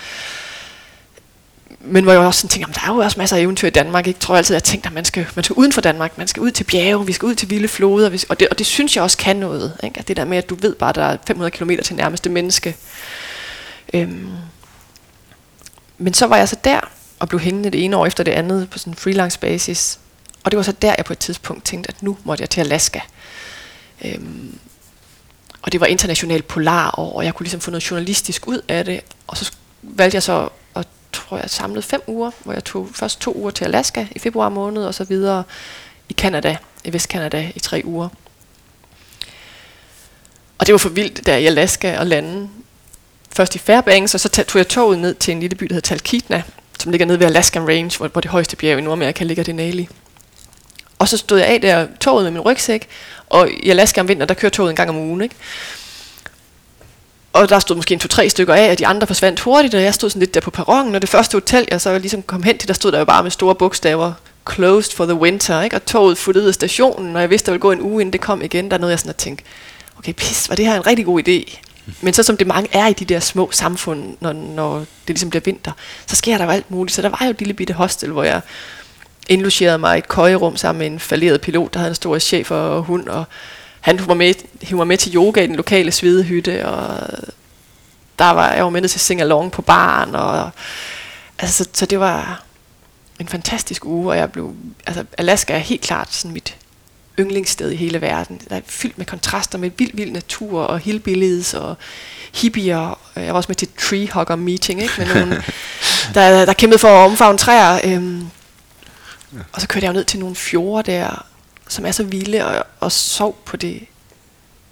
men 1.86 2.04
hvor 2.04 2.14
jeg 2.14 2.22
også 2.22 2.40
sådan 2.40 2.50
tænker, 2.50 2.72
der 2.72 2.92
er 2.92 2.96
jo 2.96 3.00
også 3.00 3.20
masser 3.20 3.38
af 3.38 3.42
eventyr 3.42 3.68
i 3.68 3.72
Danmark. 3.72 4.08
Jeg 4.08 4.20
tror 4.20 4.38
altid, 4.38 4.56
at 4.56 4.62
jeg 4.62 4.64
tænkte, 4.64 4.88
at 4.88 4.94
man 4.94 5.06
skal, 5.06 5.28
man 5.36 5.44
skal 5.44 5.54
uden 5.54 5.72
for 5.72 5.82
Danmark, 5.82 6.18
man 6.18 6.28
skal 6.28 6.42
ud 6.42 6.52
til 6.52 6.64
bjerge, 6.64 7.06
vi 7.06 7.14
skal 7.14 7.26
ud 7.26 7.36
til 7.36 7.50
vilde 7.50 7.68
floder, 7.68 8.26
og 8.30 8.40
det, 8.40 8.48
og 8.48 8.58
det 8.60 8.66
synes 8.66 8.96
jeg 8.96 9.04
også 9.04 9.18
kan 9.18 9.36
noget. 9.36 9.78
Ikke? 9.84 10.00
At 10.00 10.08
det 10.08 10.18
der 10.18 10.26
med, 10.26 10.38
at 10.38 10.50
du 10.50 10.56
ved 10.56 10.76
bare, 10.76 10.90
at 10.90 10.96
der 10.96 11.04
er 11.04 11.18
500 11.28 11.52
km 11.52 11.72
til 11.84 11.96
nærmeste 11.96 12.30
menneske. 12.30 12.76
Øhm. 13.94 14.30
Men 15.98 16.14
så 16.14 16.28
var 16.28 16.38
jeg 16.38 16.50
så 16.50 16.56
der, 16.64 16.80
og 17.24 17.30
blev 17.30 17.40
hængende 17.40 17.70
det 17.70 17.84
ene 17.84 17.98
år 17.98 18.06
efter 18.06 18.24
det 18.24 18.32
andet 18.32 18.70
på 18.70 18.78
sådan 18.78 18.94
en 18.94 18.98
freelance 18.98 19.40
basis. 19.40 20.00
Og 20.44 20.52
det 20.52 20.58
var 20.58 20.64
så 20.64 20.72
der, 20.72 20.96
jeg 20.98 21.06
på 21.06 21.14
et 21.14 21.20
tidspunkt 21.20 21.66
tænkte, 21.66 21.90
at 21.90 22.04
nu 22.04 22.18
måtte 22.24 22.42
jeg 22.42 22.50
til 22.50 22.62
Alaska. 22.62 23.00
Øhm. 24.06 24.58
Og 25.62 25.72
det 25.72 25.80
var 25.80 25.86
internationalt 25.86 26.48
polarår, 26.48 27.14
og 27.16 27.26
jeg 27.26 27.34
kunne 27.34 27.44
ligesom 27.44 27.62
få 27.62 27.72
noget 27.72 27.92
journalistisk 27.92 28.48
ud 28.48 28.62
af 28.68 28.86
det. 28.86 29.02
Og 29.28 29.38
så 29.38 29.52
valgte 29.82 30.16
jeg 30.16 30.24
så 30.24 30.50
og 30.74 30.86
tror 31.14 31.38
jeg, 31.38 31.50
samlede 31.50 31.82
fem 31.82 32.02
uger, 32.08 32.32
hvor 32.44 32.54
jeg 32.54 32.64
tog 32.64 32.90
først 32.94 33.22
to 33.22 33.34
uger 33.36 33.52
til 33.52 33.66
Alaska 33.66 34.08
i 34.12 34.20
februar 34.20 34.50
måned, 34.50 34.86
og 34.86 34.94
så 34.94 35.04
videre 35.04 35.44
i 36.10 36.14
Kanada, 36.14 36.58
i 36.84 36.94
Vestkanada 36.94 37.52
i 37.56 37.60
tre 37.60 37.82
uger. 37.86 38.10
Og 40.58 40.68
det 40.68 40.74
var 40.74 40.80
for 40.80 40.90
vildt, 40.90 41.26
der 41.26 41.38
i 41.38 41.46
Alaska 41.46 42.00
og 42.00 42.08
lande. 42.08 42.50
Først 43.36 43.56
i 43.56 43.60
Fairbanks, 43.60 44.14
og 44.14 44.20
så 44.20 44.30
tog 44.30 44.58
jeg 44.58 44.68
toget 44.68 45.00
ned 45.00 45.16
til 45.16 45.32
en 45.32 45.40
lille 45.40 45.56
by, 45.56 45.66
der 45.66 45.74
hedder 45.74 45.88
Talkeetna, 45.88 46.44
som 46.84 46.92
ligger 46.92 47.08
nede 47.08 47.20
ved 47.20 47.28
Alaskan 47.28 47.68
Range, 47.68 47.98
hvor, 47.98 48.08
hvor 48.08 48.22
det 48.22 48.32
højeste 48.32 48.56
bjerg 48.56 48.78
i 48.78 48.82
Nordamerika 48.82 49.24
ligger 49.24 49.44
Denali. 49.44 49.90
Og 51.00 51.08
så 51.08 51.18
stod 51.18 51.38
jeg 51.38 51.48
af 51.48 51.62
der 51.62 51.88
toget 52.00 52.24
med 52.24 52.32
min 52.32 52.42
rygsæk, 52.42 52.88
og 53.30 53.50
i 53.50 53.70
Alaska 53.70 54.02
om 54.02 54.08
vinteren, 54.08 54.30
der 54.30 54.36
kører 54.36 54.50
toget 54.50 54.70
en 54.70 54.76
gang 54.76 54.90
om 54.90 54.98
ugen, 54.98 55.22
ikke? 55.22 55.36
Og 57.34 57.50
der 57.50 57.60
stod 57.60 57.76
måske 57.76 57.94
en 57.94 58.00
to-tre 58.00 58.30
stykker 58.30 58.54
af, 58.54 58.72
og 58.72 58.80
de 58.80 58.88
andre 58.88 59.08
forsvandt 59.08 59.40
hurtigt, 59.40 59.76
og 59.76 59.84
jeg 59.84 59.94
stod 59.94 60.10
sådan 60.10 60.20
lidt 60.20 60.34
der 60.34 60.42
på 60.42 60.52
perronen, 60.52 60.96
og 60.96 61.02
det 61.02 61.10
første 61.10 61.36
hotel, 61.36 61.68
jeg 61.72 61.82
så 61.82 61.98
ligesom 61.98 62.22
kom 62.22 62.44
hen 62.44 62.58
til, 62.58 62.68
der 62.68 62.74
stod 62.74 62.92
der 62.92 63.00
jo 63.00 63.06
bare 63.06 63.24
med 63.24 63.32
store 63.32 63.56
bogstaver, 63.56 64.14
closed 64.54 64.96
for 64.96 65.06
the 65.06 65.16
winter, 65.16 65.62
ikke? 65.62 65.76
og 65.76 65.86
toget 65.86 66.18
fulgte 66.18 66.42
ud 66.42 66.48
af 66.48 66.54
stationen, 66.54 67.16
og 67.16 67.22
jeg 67.22 67.30
vidste, 67.30 67.46
der 67.46 67.52
ville 67.52 67.62
gå 67.62 67.72
en 67.72 67.82
uge, 67.82 68.02
inden 68.02 68.14
det 68.14 68.22
kom 68.22 68.42
igen. 68.42 68.72
Der 68.72 68.78
nåede 68.78 68.92
jeg 68.92 69.00
sådan 69.00 69.10
at 69.10 69.16
tænke, 69.16 69.44
okay, 69.98 70.14
pis, 70.14 70.50
var 70.50 70.56
det 70.56 70.66
her 70.66 70.76
en 70.76 70.88
rigtig 70.88 71.06
god 71.06 71.22
idé? 71.28 71.60
Men 72.02 72.14
så 72.14 72.24
som 72.24 72.38
det 72.38 72.48
mange 72.48 72.70
er 72.72 72.88
i 72.88 72.94
de 72.94 73.06
der 73.06 73.20
små 73.20 73.52
samfund, 73.52 74.18
når, 74.20 74.34
når 74.34 74.80
det 74.80 74.88
ligesom 75.08 75.30
bliver 75.30 75.44
vinter, 75.46 75.72
så 76.06 76.16
sker 76.16 76.38
der 76.38 76.46
jo 76.46 76.52
alt 76.52 76.72
muligt. 76.72 76.96
Så 76.96 77.02
der 77.02 77.10
var 77.10 77.22
jo 77.24 77.30
et 77.30 77.40
lille 77.40 77.54
bitte 77.54 77.74
hostel, 77.74 78.12
hvor 78.12 78.24
jeg 78.24 78.42
indlogerede 79.30 79.78
mig 79.78 79.96
i 79.96 79.98
et 79.98 80.08
køjerum 80.08 80.58
sammen 80.58 80.80
med 80.80 80.88
en 80.88 81.00
falderet 81.00 81.42
pilot, 81.42 81.74
der 81.74 81.80
havde 81.80 81.92
en 81.92 81.96
stor 81.96 82.20
chef 82.20 82.52
og 82.52 82.84
hund, 82.84 83.08
og 83.08 83.26
han 83.82 84.08
var 84.08 84.14
med, 84.14 84.34
han 84.64 84.78
var 84.78 84.84
med 84.84 84.98
til 84.98 85.16
yoga 85.16 85.44
i 85.44 85.48
den 85.48 85.56
lokale 85.56 85.92
svedehytte, 85.92 86.68
og 86.68 87.10
der 88.20 88.30
var, 88.30 88.54
jeg 88.54 88.64
var 88.64 88.70
med 88.70 88.90
til 88.90 89.00
sing 89.00 89.22
along 89.22 89.52
på 89.52 89.62
baren, 89.62 90.16
og 90.16 90.50
altså, 91.40 91.64
så, 91.64 91.70
så 91.74 91.86
det 91.86 92.00
var 92.00 92.44
en 93.20 93.28
fantastisk 93.28 93.86
uge, 93.86 94.12
og 94.12 94.18
jeg 94.18 94.32
blev, 94.32 94.54
altså 94.86 95.06
Alaska 95.18 95.54
er 95.54 95.58
helt 95.58 95.82
klart 95.82 96.14
sådan 96.14 96.34
mit 96.34 96.56
yndlingssted 97.20 97.72
i 97.72 97.76
hele 97.76 98.02
verden. 98.02 98.42
Der 98.50 98.56
er 98.56 98.62
fyldt 98.66 98.98
med 98.98 99.06
kontraster 99.06 99.58
med 99.58 99.72
vild, 99.78 99.92
vild 99.94 100.12
natur 100.12 100.62
og 100.62 100.80
hillbillies 100.80 101.54
og 101.54 101.76
hippier. 102.34 103.00
Jeg 103.16 103.28
var 103.28 103.34
også 103.34 103.48
med 103.50 103.56
til 103.56 103.68
et 103.68 103.76
treehugger 103.76 104.36
meeting, 104.36 104.82
ikke? 104.82 104.94
Med 104.98 105.08
nogen, 105.08 105.34
der, 106.16 106.46
der 106.46 106.54
kæmpede 106.54 106.80
for 106.80 106.88
at 106.88 107.10
omfavne 107.10 107.38
træer. 107.38 107.80
Øhm, 107.84 108.28
og 109.52 109.62
så 109.62 109.68
kørte 109.68 109.86
jeg 109.86 109.94
jo 109.94 109.98
ned 109.98 110.06
til 110.06 110.20
nogle 110.20 110.36
fjorde 110.36 110.92
der, 110.92 111.26
som 111.68 111.86
er 111.86 111.92
så 111.92 112.04
vilde, 112.04 112.46
og, 112.46 112.66
og 112.80 112.92
sov 112.92 113.38
på 113.46 113.58
det 113.58 113.84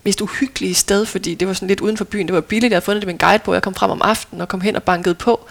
mest 0.04 0.22
uhyggelige 0.22 0.76
sted, 0.76 1.06
fordi 1.06 1.36
det 1.36 1.48
var 1.48 1.54
sådan 1.54 1.68
lidt 1.68 1.82
uden 1.82 1.98
for 1.98 2.06
byen. 2.06 2.28
Det 2.28 2.36
var 2.36 2.42
billigt, 2.42 2.72
jeg 2.72 2.76
havde 2.76 2.86
fundet 2.86 3.02
det 3.02 3.08
med 3.08 3.14
en 3.14 3.18
guide 3.18 3.44
på. 3.44 3.54
Jeg 3.54 3.62
kom 3.62 3.76
frem 3.76 3.92
om 3.92 4.02
aftenen 4.04 4.42
og 4.42 4.48
kom 4.48 4.62
hen 4.62 4.76
og 4.76 4.84
bankede 4.84 5.16
på. 5.16 5.48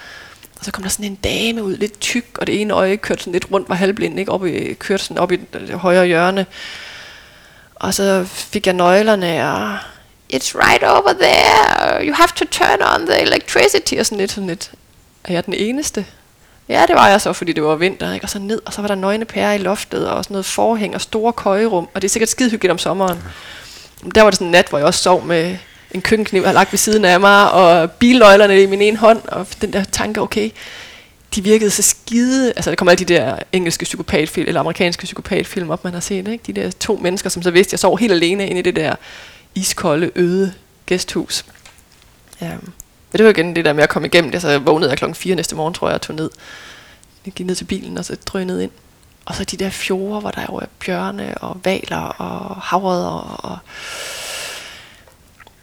Og 0.60 0.66
så 0.66 0.72
kom 0.72 0.82
der 0.82 0.90
sådan 0.90 1.04
en 1.04 1.14
dame 1.14 1.62
ud, 1.62 1.76
lidt 1.76 2.00
tyk, 2.00 2.38
og 2.38 2.46
det 2.46 2.60
ene 2.60 2.74
øje 2.74 2.96
kørte 2.96 3.20
sådan 3.20 3.32
lidt 3.32 3.46
rundt, 3.52 3.68
var 3.68 3.74
halvblind, 3.74 4.18
ikke? 4.18 4.32
Op 4.32 4.46
i, 4.46 4.74
kørte 4.74 5.02
sådan 5.02 5.18
op 5.18 5.32
i 5.32 5.36
det 5.36 5.70
højre 5.70 6.06
hjørne. 6.06 6.46
Og 7.74 7.94
så 7.94 8.24
fik 8.24 8.66
jeg 8.66 8.74
nøglerne, 8.74 9.52
og 9.52 9.78
it's 10.32 10.54
right 10.54 10.82
over 10.82 11.12
there, 11.12 12.06
you 12.06 12.14
have 12.14 12.28
to 12.36 12.44
turn 12.50 12.82
on 12.94 13.06
the 13.06 13.20
electricity, 13.20 13.94
og 13.94 14.06
sådan 14.06 14.18
lidt, 14.18 14.32
sådan 14.32 14.48
lidt, 14.48 14.70
er 15.24 15.32
jeg 15.32 15.46
den 15.46 15.54
eneste? 15.54 16.06
Ja, 16.68 16.84
det 16.88 16.94
var 16.94 17.08
jeg 17.08 17.20
så, 17.20 17.32
fordi 17.32 17.52
det 17.52 17.62
var 17.62 17.74
vinter, 17.74 18.12
ikke? 18.12 18.24
og 18.24 18.30
så 18.30 18.38
ned, 18.38 18.60
og 18.64 18.72
så 18.72 18.80
var 18.80 18.88
der 18.88 18.94
nøgne 18.94 19.24
pærer 19.24 19.52
i 19.52 19.58
loftet, 19.58 20.08
og 20.08 20.24
sådan 20.24 20.34
noget 20.34 20.46
forhæng 20.46 20.94
og 20.94 21.00
store 21.00 21.32
køjerum, 21.32 21.88
og 21.94 22.02
det 22.02 22.08
er 22.08 22.10
sikkert 22.10 22.28
skide 22.28 22.50
hyggeligt 22.50 22.72
om 22.72 22.78
sommeren. 22.78 23.18
Der 24.14 24.22
var 24.22 24.30
det 24.30 24.36
sådan 24.36 24.46
en 24.46 24.52
nat, 24.52 24.68
hvor 24.68 24.78
jeg 24.78 24.86
også 24.86 25.02
sov 25.02 25.24
med 25.24 25.56
en 25.94 26.02
køkkenkniv, 26.02 26.40
jeg 26.40 26.48
havde 26.48 26.54
lagt 26.54 26.72
ved 26.72 26.78
siden 26.78 27.04
af 27.04 27.20
mig, 27.20 27.52
og 27.52 27.90
bilnøglerne 27.90 28.62
i 28.62 28.66
min 28.66 28.82
ene 28.82 28.96
hånd, 28.96 29.22
og 29.28 29.46
den 29.60 29.72
der 29.72 29.84
tanke, 29.84 30.20
okay, 30.20 30.50
de 31.34 31.42
virkede 31.42 31.70
så 31.70 31.82
skide, 31.82 32.52
altså 32.56 32.70
der 32.70 32.76
kommer 32.76 32.92
alle 32.92 33.04
de 33.04 33.14
der 33.14 33.36
engelske 33.52 33.84
psykopatfilm, 33.84 34.48
eller 34.48 34.60
amerikanske 34.60 35.04
psykopatfilm 35.04 35.70
op, 35.70 35.84
man 35.84 35.92
har 35.92 36.00
set, 36.00 36.28
ikke? 36.28 36.44
de 36.46 36.52
der 36.52 36.70
to 36.70 36.96
mennesker, 37.02 37.30
som 37.30 37.42
så 37.42 37.50
vidste, 37.50 37.74
jeg 37.74 37.78
sov 37.78 37.98
helt 37.98 38.12
alene 38.12 38.48
inde 38.48 38.58
i 38.58 38.62
det 38.62 38.76
der 38.76 38.94
iskolde, 39.54 40.10
øde 40.14 40.52
gæsthus. 40.86 41.44
Ja. 42.40 42.50
Men 43.12 43.18
det 43.18 43.24
var 43.24 43.30
igen 43.30 43.56
det 43.56 43.64
der 43.64 43.72
med 43.72 43.82
at 43.82 43.88
komme 43.88 44.08
igennem 44.08 44.30
det, 44.30 44.42
så 44.42 44.48
jeg 44.48 44.66
vågnede 44.66 44.90
jeg 44.90 44.98
klokken 44.98 45.14
4 45.14 45.34
næste 45.34 45.56
morgen, 45.56 45.74
tror 45.74 45.88
jeg, 45.88 45.94
og 45.94 46.00
tog 46.00 46.16
ned. 46.16 46.30
Jeg 47.26 47.32
gik 47.32 47.46
ned 47.46 47.54
til 47.54 47.64
bilen, 47.64 47.98
og 47.98 48.04
så 48.04 48.16
drøg 48.26 48.44
ned 48.44 48.60
ind. 48.60 48.70
Og 49.24 49.34
så 49.34 49.44
de 49.44 49.56
der 49.56 49.70
fjorde, 49.70 50.20
hvor 50.20 50.30
der 50.30 50.42
jo 50.48 50.54
er 50.54 50.66
bjørne 50.84 51.38
og 51.38 51.60
valer 51.64 51.96
og 51.96 52.56
havredder 52.56 53.40
og... 53.44 53.58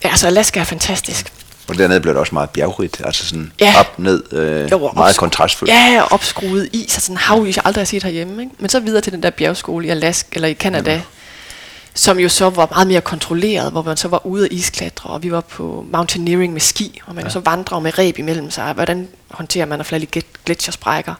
Ja, 0.04 0.10
altså 0.10 0.28
Alaska 0.28 0.60
er 0.60 0.64
fantastisk. 0.64 1.34
Og 1.68 1.78
dernede 1.78 2.02
blev 2.02 2.14
det 2.14 2.20
også 2.20 2.36
meget 2.36 2.50
bjergrigt, 2.50 3.02
altså 3.06 3.26
sådan 3.26 3.52
ja. 3.60 3.74
op, 3.80 4.00
ned, 4.00 4.34
øh, 4.34 4.72
jo, 4.72 4.92
meget 4.94 5.14
opskru- 5.16 5.20
kontrastfuldt. 5.20 5.74
Ja, 5.74 6.04
opskruet 6.12 6.70
is, 6.74 6.82
altså 6.82 7.02
sådan 7.02 7.18
havis, 7.18 7.56
jeg 7.56 7.66
aldrig 7.66 7.82
har 7.82 7.86
set 7.86 8.04
herhjemme. 8.04 8.44
Ikke? 8.44 8.56
Men 8.60 8.70
så 8.70 8.80
videre 8.80 9.02
til 9.02 9.14
den 9.14 9.24
der 9.24 9.30
bjergskole 9.30 9.88
i 9.88 9.90
Alaska, 9.90 10.36
eller 10.36 10.48
i 10.48 10.54
Canada, 10.54 10.92
ja 10.92 11.02
som 11.98 12.20
jo 12.20 12.30
så 12.30 12.50
var 12.50 12.68
meget 12.72 12.88
mere 12.88 13.02
kontrolleret, 13.02 13.72
hvor 13.72 13.82
man 13.82 13.98
så 13.98 14.08
var 14.08 14.26
ude 14.26 14.46
at 14.46 14.52
isklatre, 14.52 15.10
og 15.10 15.24
vi 15.24 15.32
var 15.32 15.42
på 15.42 15.86
mountaineering 15.92 16.54
med 16.54 16.62
ski, 16.62 17.02
og 17.06 17.16
man 17.16 17.24
ja. 17.24 17.30
så 17.30 17.40
vandre 17.40 17.82
med 17.82 17.98
reb 17.98 18.20
imellem 18.20 18.52
sig. 18.52 18.74
Hvordan 18.74 19.08
håndterer 19.32 19.66
man 19.66 19.80
at 19.80 19.86
falde 19.86 20.08
i 20.16 20.22
gletsjersprækker? 20.46 21.14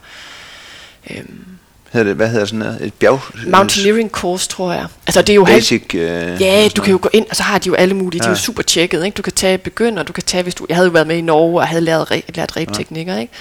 Øhm. 1.10 1.57
Hedder 1.92 2.06
det, 2.06 2.16
hvad 2.16 2.28
hedder 2.28 2.44
sådan 2.44 2.58
noget? 2.58 2.80
Et 2.80 2.94
bjerg? 2.94 3.20
Mountaineering 3.46 4.10
course, 4.10 4.48
tror 4.48 4.72
jeg. 4.72 4.86
Altså 5.06 5.22
det 5.22 5.28
er 5.28 5.34
jo 5.34 5.44
Basic, 5.44 5.82
uh, 5.94 6.00
Ja, 6.40 6.68
du 6.76 6.82
kan 6.82 6.92
jo 6.92 6.98
gå 7.02 7.08
ind, 7.12 7.26
og 7.30 7.36
så 7.36 7.42
har 7.42 7.58
de 7.58 7.66
jo 7.66 7.74
alle 7.74 7.94
mulige, 7.94 8.20
ja. 8.22 8.24
de 8.24 8.28
er 8.28 8.36
jo 8.38 8.42
super 8.42 8.62
tjekket, 8.62 9.04
ikke? 9.04 9.14
Du 9.14 9.22
kan 9.22 9.32
tage 9.32 9.58
begynder, 9.58 10.02
du 10.02 10.12
kan 10.12 10.22
tage, 10.22 10.42
hvis 10.42 10.54
du, 10.54 10.66
jeg 10.68 10.76
havde 10.76 10.86
jo 10.86 10.92
været 10.92 11.06
med 11.06 11.16
i 11.16 11.20
Norge, 11.20 11.60
og 11.60 11.68
havde 11.68 11.80
lært, 11.80 12.12
lært 12.34 12.56
rebteknikker, 12.56 13.14
ja. 13.14 13.20
ikke? 13.20 13.32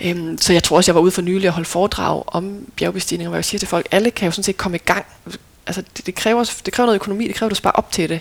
Øhm, 0.00 0.38
så 0.38 0.52
jeg 0.52 0.62
tror 0.62 0.76
også, 0.76 0.90
jeg 0.90 0.94
var 0.94 1.00
ude 1.00 1.10
for 1.10 1.22
nylig 1.22 1.48
og 1.48 1.54
holde 1.54 1.68
foredrag 1.68 2.22
om 2.26 2.58
bjergbestigninger, 2.76 3.28
hvor 3.28 3.36
jeg 3.36 3.44
siger 3.44 3.58
til 3.58 3.68
folk, 3.68 3.86
alle 3.90 4.10
kan 4.10 4.26
jo 4.26 4.30
sådan 4.30 4.44
set 4.44 4.56
komme 4.56 4.76
i 4.76 4.82
gang 4.84 5.06
altså 5.66 5.82
det, 5.96 6.06
det, 6.06 6.14
kræver, 6.14 6.52
det 6.64 6.72
kræver 6.72 6.86
noget 6.86 6.96
økonomi, 6.96 7.28
det 7.28 7.34
kræver, 7.34 7.48
at 7.48 7.50
du 7.50 7.56
sparer 7.56 7.74
op 7.74 7.92
til 7.92 8.08
det. 8.08 8.20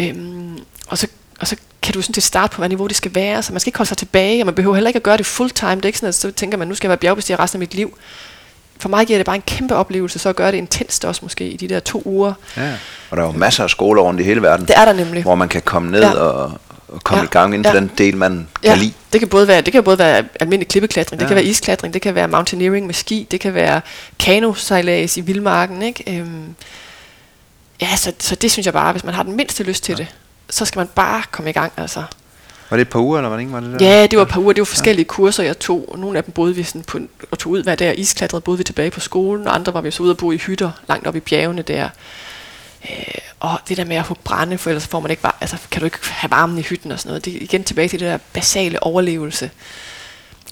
Øhm, 0.00 0.58
og, 0.88 0.98
så, 0.98 1.06
og 1.40 1.46
så 1.46 1.56
kan 1.82 1.94
du 1.94 2.02
sådan 2.02 2.14
set 2.14 2.24
starte 2.24 2.54
på, 2.54 2.60
hvad 2.60 2.68
niveau 2.68 2.86
det 2.86 2.96
skal 2.96 3.14
være, 3.14 3.42
så 3.42 3.52
man 3.52 3.60
skal 3.60 3.68
ikke 3.68 3.78
holde 3.78 3.88
sig 3.88 3.98
tilbage, 3.98 4.42
og 4.42 4.46
man 4.46 4.54
behøver 4.54 4.74
heller 4.74 4.88
ikke 4.88 4.96
at 4.96 5.02
gøre 5.02 5.16
det 5.16 5.26
full 5.26 5.50
time. 5.50 5.74
Det 5.74 5.82
er 5.82 5.86
ikke 5.86 5.98
sådan, 5.98 6.08
at 6.08 6.14
så 6.14 6.30
tænker 6.30 6.58
man, 6.58 6.68
nu 6.68 6.74
skal 6.74 6.86
jeg 6.86 6.90
være 6.90 6.98
bjergbestiger 6.98 7.40
resten 7.40 7.56
af 7.56 7.60
mit 7.60 7.74
liv. 7.74 7.98
For 8.80 8.88
mig 8.88 9.06
giver 9.06 9.18
det 9.18 9.26
bare 9.26 9.36
en 9.36 9.42
kæmpe 9.46 9.74
oplevelse, 9.76 10.18
så 10.18 10.28
at 10.28 10.36
gøre 10.36 10.52
det 10.52 10.58
intenst 10.58 11.04
også 11.04 11.20
måske 11.24 11.48
i 11.48 11.56
de 11.56 11.68
der 11.68 11.80
to 11.80 12.02
uger. 12.04 12.32
Ja. 12.56 12.72
Og 13.10 13.16
der 13.16 13.22
er 13.22 13.26
jo 13.26 13.32
masser 13.32 13.64
af 13.64 13.70
skoler 13.70 14.02
rundt 14.02 14.20
i 14.20 14.24
hele 14.24 14.42
verden, 14.42 14.66
Det 14.66 14.78
er 14.78 14.84
der 14.84 14.92
nemlig. 14.92 15.22
hvor 15.22 15.34
man 15.34 15.48
kan 15.48 15.62
komme 15.62 15.90
ned 15.90 16.00
Ja. 16.00 16.10
og, 16.10 16.52
og 16.88 17.04
komme 17.04 17.20
Ja. 17.20 17.24
i 17.24 17.28
gang 17.30 17.54
inden 17.54 17.64
for 17.70 17.74
Ja. 17.76 17.80
den 17.80 17.90
del, 17.98 18.16
man 18.16 18.48
kan 18.64 18.78
lide. 18.78 18.92
det 19.12 19.20
kan 19.20 19.28
både 19.28 19.48
være, 19.48 19.60
det 19.60 19.72
kan 19.72 19.84
både 19.84 19.98
være 19.98 20.24
almindelig 20.40 20.68
klippeklatring, 20.68 21.20
det 21.20 21.24
Ja. 21.24 21.28
kan 21.28 21.34
være 21.36 21.44
isklatring, 21.44 21.94
det 21.94 22.02
kan 22.02 22.14
være 22.14 22.28
mountaineering 22.28 22.86
med 22.86 22.94
ski, 22.94 23.26
det 23.30 23.40
kan 23.40 23.54
være 23.54 23.80
kanosejlads 24.18 25.16
i 25.16 25.20
vildmarken, 25.20 25.82
ikke? 25.82 26.18
Øhm, 26.20 26.54
ja, 27.80 27.96
så, 27.96 28.12
så 28.18 28.34
det 28.34 28.50
synes 28.50 28.66
jeg 28.66 28.72
bare, 28.74 28.92
hvis 28.92 29.04
man 29.04 29.14
har 29.14 29.22
den 29.22 29.36
mindste 29.36 29.62
lyst 29.64 29.84
til 29.84 29.92
ja. 29.92 29.96
det, 29.98 30.06
så 30.50 30.64
skal 30.64 30.80
man 30.80 30.88
bare 30.94 31.22
komme 31.30 31.50
i 31.50 31.52
gang, 31.52 31.72
altså. 31.76 32.02
Var 32.70 32.76
det 32.76 32.82
et 32.82 32.88
par 32.88 33.00
uger, 33.00 33.18
eller 33.18 33.28
hvordan 33.28 33.52
var 33.52 33.60
det 33.60 33.80
der? 33.80 33.86
Ja, 33.86 34.06
det 34.06 34.16
var 34.16 34.24
et 34.24 34.30
par 34.30 34.40
uger, 34.40 34.52
det 34.52 34.60
var 34.60 34.64
forskellige 34.64 35.04
ja. 35.04 35.08
kurser, 35.08 35.42
jeg 35.42 35.58
tog, 35.58 35.88
og 35.88 35.98
nogle 35.98 36.18
af 36.18 36.24
dem 36.24 36.32
boede 36.32 36.54
vi 36.54 36.62
sådan 36.62 36.82
på, 36.82 36.98
og 37.30 37.38
tog 37.38 37.52
ud 37.52 37.62
hver 37.62 37.74
dag, 37.74 37.88
og 37.88 37.98
isklatrede 37.98 38.40
boede 38.40 38.58
vi 38.58 38.64
tilbage 38.64 38.90
på 38.90 39.00
skolen, 39.00 39.46
og 39.46 39.54
andre 39.54 39.74
var 39.74 39.80
vi 39.80 39.90
så 39.90 40.02
ude 40.02 40.12
og 40.12 40.16
bo 40.16 40.32
i 40.32 40.36
hytter, 40.36 40.70
langt 40.88 41.06
op 41.06 41.16
i 41.16 41.20
bjergene 41.20 41.62
der. 41.62 41.88
Øh, 42.90 43.14
og 43.40 43.58
det 43.68 43.76
der 43.76 43.84
med 43.84 43.96
at 43.96 44.06
få 44.06 44.16
brænde, 44.24 44.58
for 44.58 44.70
ellers 44.70 44.86
får 44.86 45.00
man 45.00 45.10
ikke 45.10 45.22
var, 45.22 45.36
altså, 45.40 45.56
kan 45.70 45.80
du 45.80 45.84
ikke 45.84 45.98
have 46.10 46.30
varmen 46.30 46.58
i 46.58 46.62
hytten 46.62 46.92
og 46.92 46.98
sådan 46.98 47.10
noget. 47.10 47.24
Det 47.24 47.36
er 47.36 47.38
igen 47.40 47.64
tilbage 47.64 47.88
til 47.88 48.00
det 48.00 48.06
der 48.06 48.18
basale 48.32 48.82
overlevelse. 48.82 49.50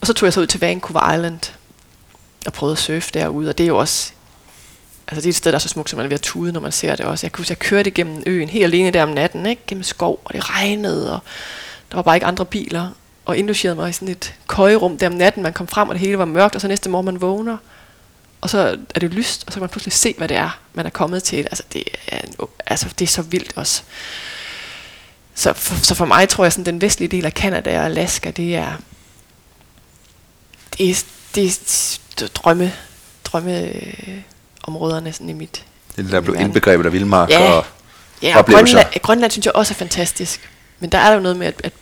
Og 0.01 0.07
så 0.07 0.13
tog 0.13 0.27
jeg 0.27 0.33
så 0.33 0.41
ud 0.41 0.47
til 0.47 0.61
Vancouver 0.61 1.13
Island 1.15 1.41
og 2.47 2.53
prøvede 2.53 2.73
at 2.73 2.79
surfe 2.79 3.11
derude, 3.15 3.49
og 3.49 3.59
det 3.59 3.65
er 3.65 3.69
jo 3.69 3.79
også 3.79 4.13
Altså 5.09 5.21
det 5.21 5.27
er 5.27 5.31
et 5.31 5.37
sted, 5.37 5.53
der 5.53 5.59
er 5.59 5.61
så 5.61 5.69
smukt, 5.69 5.91
som 5.91 5.97
man 5.97 6.05
er 6.05 6.09
ved 6.09 6.15
at 6.15 6.23
tude, 6.23 6.53
når 6.53 6.61
man 6.61 6.73
ser 6.73 6.97
det 6.97 7.07
også. 7.07 7.27
Jeg 7.27 7.33
kunne 7.33 7.43
huske, 7.43 7.51
jeg 7.51 7.59
kørte 7.59 7.91
igennem 7.91 8.23
øen 8.27 8.49
helt 8.49 8.65
alene 8.65 8.91
der 8.91 9.03
om 9.03 9.09
natten, 9.09 9.47
ikke? 9.47 9.63
gennem 9.67 9.83
skov, 9.83 10.21
og 10.25 10.35
det 10.35 10.51
regnede, 10.51 11.13
og 11.13 11.21
der 11.91 11.97
var 11.97 12.03
bare 12.03 12.17
ikke 12.17 12.27
andre 12.27 12.45
biler. 12.45 12.89
Og 13.25 13.37
indlogerede 13.37 13.77
mig 13.77 13.91
i 13.91 13.93
sådan 13.93 14.09
et 14.09 14.35
køjerum 14.47 14.99
der 14.99 15.07
om 15.07 15.13
natten. 15.13 15.43
Man 15.43 15.53
kom 15.53 15.67
frem, 15.69 15.89
og 15.89 15.95
det 15.95 16.01
hele 16.01 16.19
var 16.19 16.25
mørkt, 16.25 16.55
og 16.55 16.61
så 16.61 16.69
næste 16.69 16.91
morgen 16.91 17.05
man 17.05 17.21
vågner. 17.21 17.57
Og 18.41 18.51
så 18.51 18.79
er 18.95 19.01
det 19.01 19.15
lyst, 19.15 19.45
og 19.47 19.53
så 19.53 19.57
kan 19.57 19.61
man 19.61 19.69
pludselig 19.69 19.93
se, 19.93 20.15
hvad 20.19 20.29
det 20.29 20.37
er, 20.37 20.59
man 20.75 20.87
er 20.87 20.91
kommet 20.91 21.23
til. 21.23 21.37
Altså 21.37 21.63
det 21.73 21.85
er, 22.09 22.21
altså, 22.67 22.89
det 22.99 23.05
er 23.05 23.09
så 23.09 23.23
vildt 23.23 23.53
også. 23.57 23.83
Så 25.35 25.53
for, 25.53 25.85
så 25.85 25.95
for 25.95 26.05
mig 26.05 26.29
tror 26.29 26.45
jeg, 26.45 26.53
sådan 26.53 26.67
den 26.67 26.81
vestlige 26.81 27.09
del 27.09 27.27
af 27.27 27.35
Kanada 27.35 27.79
og 27.79 27.85
Alaska, 27.85 28.31
det 28.31 28.57
er, 28.57 28.73
det 30.79 30.91
er, 30.91 31.05
det 31.35 31.59
er 32.23 32.27
drømme, 32.35 32.73
drømme 33.25 33.59
øh, 33.59 34.19
områderne 34.63 35.13
sådan 35.13 35.29
i 35.29 35.33
mit 35.33 35.65
Det 35.97 36.11
der 36.13 36.21
blev 36.21 36.35
indbegrebet 36.41 36.87
af 36.87 36.93
vildmark 36.93 37.31
Ja. 37.31 37.53
og 37.53 37.65
Ja, 38.23 38.39
og. 38.39 38.47
Grønland, 38.47 38.87
Grønland 39.03 39.31
synes 39.31 39.47
jeg 39.47 39.55
også 39.55 39.75
er 39.75 39.77
fantastisk. 39.77 40.51
Men 40.79 40.91
der 40.91 40.99
er 40.99 41.13
jo 41.13 41.21
noget 41.21 41.37
med, 41.37 41.47
at, 41.47 41.61
at 41.65 41.73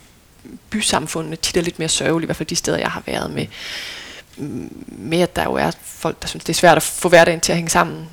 bysamfundene 0.70 1.36
tit 1.36 1.56
er 1.56 1.60
lidt 1.60 1.78
mere 1.78 1.88
sørgelige, 1.88 2.24
i 2.24 2.28
hvert 2.28 2.36
fald 2.36 2.48
de 2.48 2.56
steder, 2.56 2.78
jeg 2.78 2.90
har 2.90 3.02
været 3.06 3.30
med. 3.30 3.46
Mm, 4.36 4.84
med 4.88 5.20
at 5.20 5.36
der 5.36 5.44
jo 5.44 5.54
er 5.54 5.70
folk, 5.82 6.22
der 6.22 6.28
synes, 6.28 6.44
det 6.44 6.52
er 6.52 6.54
svært 6.54 6.76
at 6.76 6.82
få 6.82 7.08
hverdagen 7.08 7.40
til 7.40 7.52
at 7.52 7.56
hænge 7.56 7.70
sammen 7.70 8.08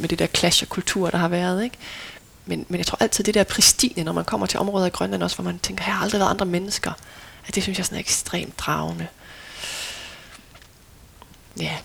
med 0.00 0.08
det 0.08 0.18
der 0.18 0.26
clash 0.26 0.62
af 0.62 0.68
kultur, 0.68 1.10
der 1.10 1.18
har 1.18 1.28
været. 1.28 1.64
Ikke? 1.64 1.76
Men, 2.46 2.66
men 2.68 2.78
jeg 2.78 2.86
tror 2.86 2.98
altid, 3.00 3.24
det 3.24 3.34
der 3.34 3.44
pristine, 3.44 4.04
når 4.04 4.12
man 4.12 4.24
kommer 4.24 4.46
til 4.46 4.60
områder 4.60 4.86
i 4.86 4.90
Grønland 4.90 5.22
også, 5.22 5.36
hvor 5.36 5.44
man 5.44 5.58
tænker, 5.58 5.84
her 5.84 5.92
har 5.92 6.04
aldrig 6.04 6.18
været 6.18 6.30
andre 6.30 6.46
mennesker, 6.46 6.92
at 7.48 7.54
det 7.54 7.62
synes 7.62 7.78
jeg 7.78 7.86
sådan 7.86 7.96
er 7.96 8.00
ekstremt 8.00 8.58
dragende. 8.58 9.06
Ja. 11.60 11.76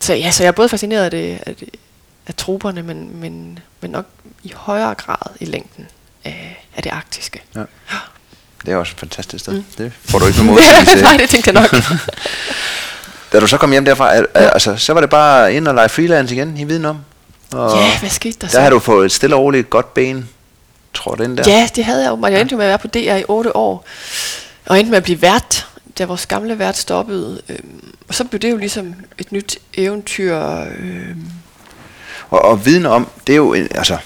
Så, 0.00 0.14
ja, 0.14 0.30
så 0.30 0.42
jeg 0.42 0.48
er 0.48 0.52
både 0.52 0.68
fascineret 0.68 1.04
af, 1.04 1.10
det, 1.10 1.38
af, 1.46 1.56
det, 1.56 1.68
af 2.26 2.34
troberne, 2.34 2.82
men, 2.82 3.20
men, 3.20 3.58
men 3.80 3.90
nok 3.90 4.06
i 4.42 4.52
højere 4.56 4.94
grad 4.94 5.36
i 5.40 5.44
længden 5.44 5.88
af, 6.26 6.66
af 6.76 6.82
det 6.82 6.90
arktiske. 6.90 7.42
Ja. 7.56 7.60
Det 8.66 8.72
er 8.72 8.76
også 8.76 8.92
et 8.96 9.00
fantastisk 9.00 9.44
sted. 9.44 9.52
Mm. 9.54 9.64
Det 9.78 9.92
får 10.04 10.18
du 10.18 10.26
ikke 10.26 10.44
noget 10.44 10.52
modsigelse. 10.52 11.02
Nej, 11.08 11.16
det 11.16 11.28
tænkte 11.30 11.50
jeg 11.52 11.62
nok. 11.62 11.74
Da 13.32 13.40
du 13.40 13.46
så 13.46 13.56
kom 13.58 13.70
hjem 13.70 13.84
derfra, 13.84 14.14
al- 14.14 14.26
al- 14.34 14.50
altså, 14.52 14.76
så 14.76 14.92
var 14.92 15.00
det 15.00 15.10
bare 15.10 15.54
ind 15.54 15.68
og 15.68 15.74
lege 15.74 15.88
freelance 15.88 16.34
igen 16.34 16.56
i 16.56 16.64
viden 16.64 16.84
om. 16.84 16.98
Og 17.52 17.76
ja, 17.78 17.98
hvad 17.98 18.10
skete 18.10 18.36
der 18.40 18.46
så? 18.48 18.56
der 18.56 18.62
har 18.62 18.70
du 18.70 18.78
fået 18.78 19.04
et 19.06 19.12
stille 19.12 19.36
og 19.36 19.42
roligt 19.42 19.70
godt 19.70 19.94
ben, 19.94 20.28
tror 20.94 21.14
du, 21.14 21.22
ind 21.22 21.36
der? 21.36 21.44
Ja, 21.50 21.68
det 21.76 21.84
havde 21.84 22.02
jeg 22.02 22.10
jo. 22.10 22.26
Jeg 22.26 22.40
endte 22.40 22.52
jo 22.52 22.56
med 22.56 22.64
at 22.64 22.68
være 22.68 22.78
på 22.78 22.86
DR 22.88 23.16
i 23.16 23.24
otte 23.28 23.56
år. 23.56 23.86
Og 24.66 24.78
endte 24.78 24.90
med 24.90 24.96
at 24.96 25.02
blive 25.02 25.22
vært, 25.22 25.66
da 25.98 26.04
vores 26.04 26.26
gamle 26.26 26.58
vært 26.58 26.76
stoppede. 26.76 27.40
Øhm, 27.48 27.94
og 28.08 28.14
så 28.14 28.24
blev 28.24 28.40
det 28.40 28.50
jo 28.50 28.56
ligesom 28.56 28.94
et 29.18 29.32
nyt 29.32 29.58
eventyr. 29.74 30.38
Øhm, 30.78 31.24
Og, 32.30 32.42
og 32.44 32.64
viden 32.66 32.86
om, 32.86 33.08
det 33.26 33.32
er 33.32 33.36
jo, 33.36 33.52
en, 33.54 33.68
altså, 33.74 33.98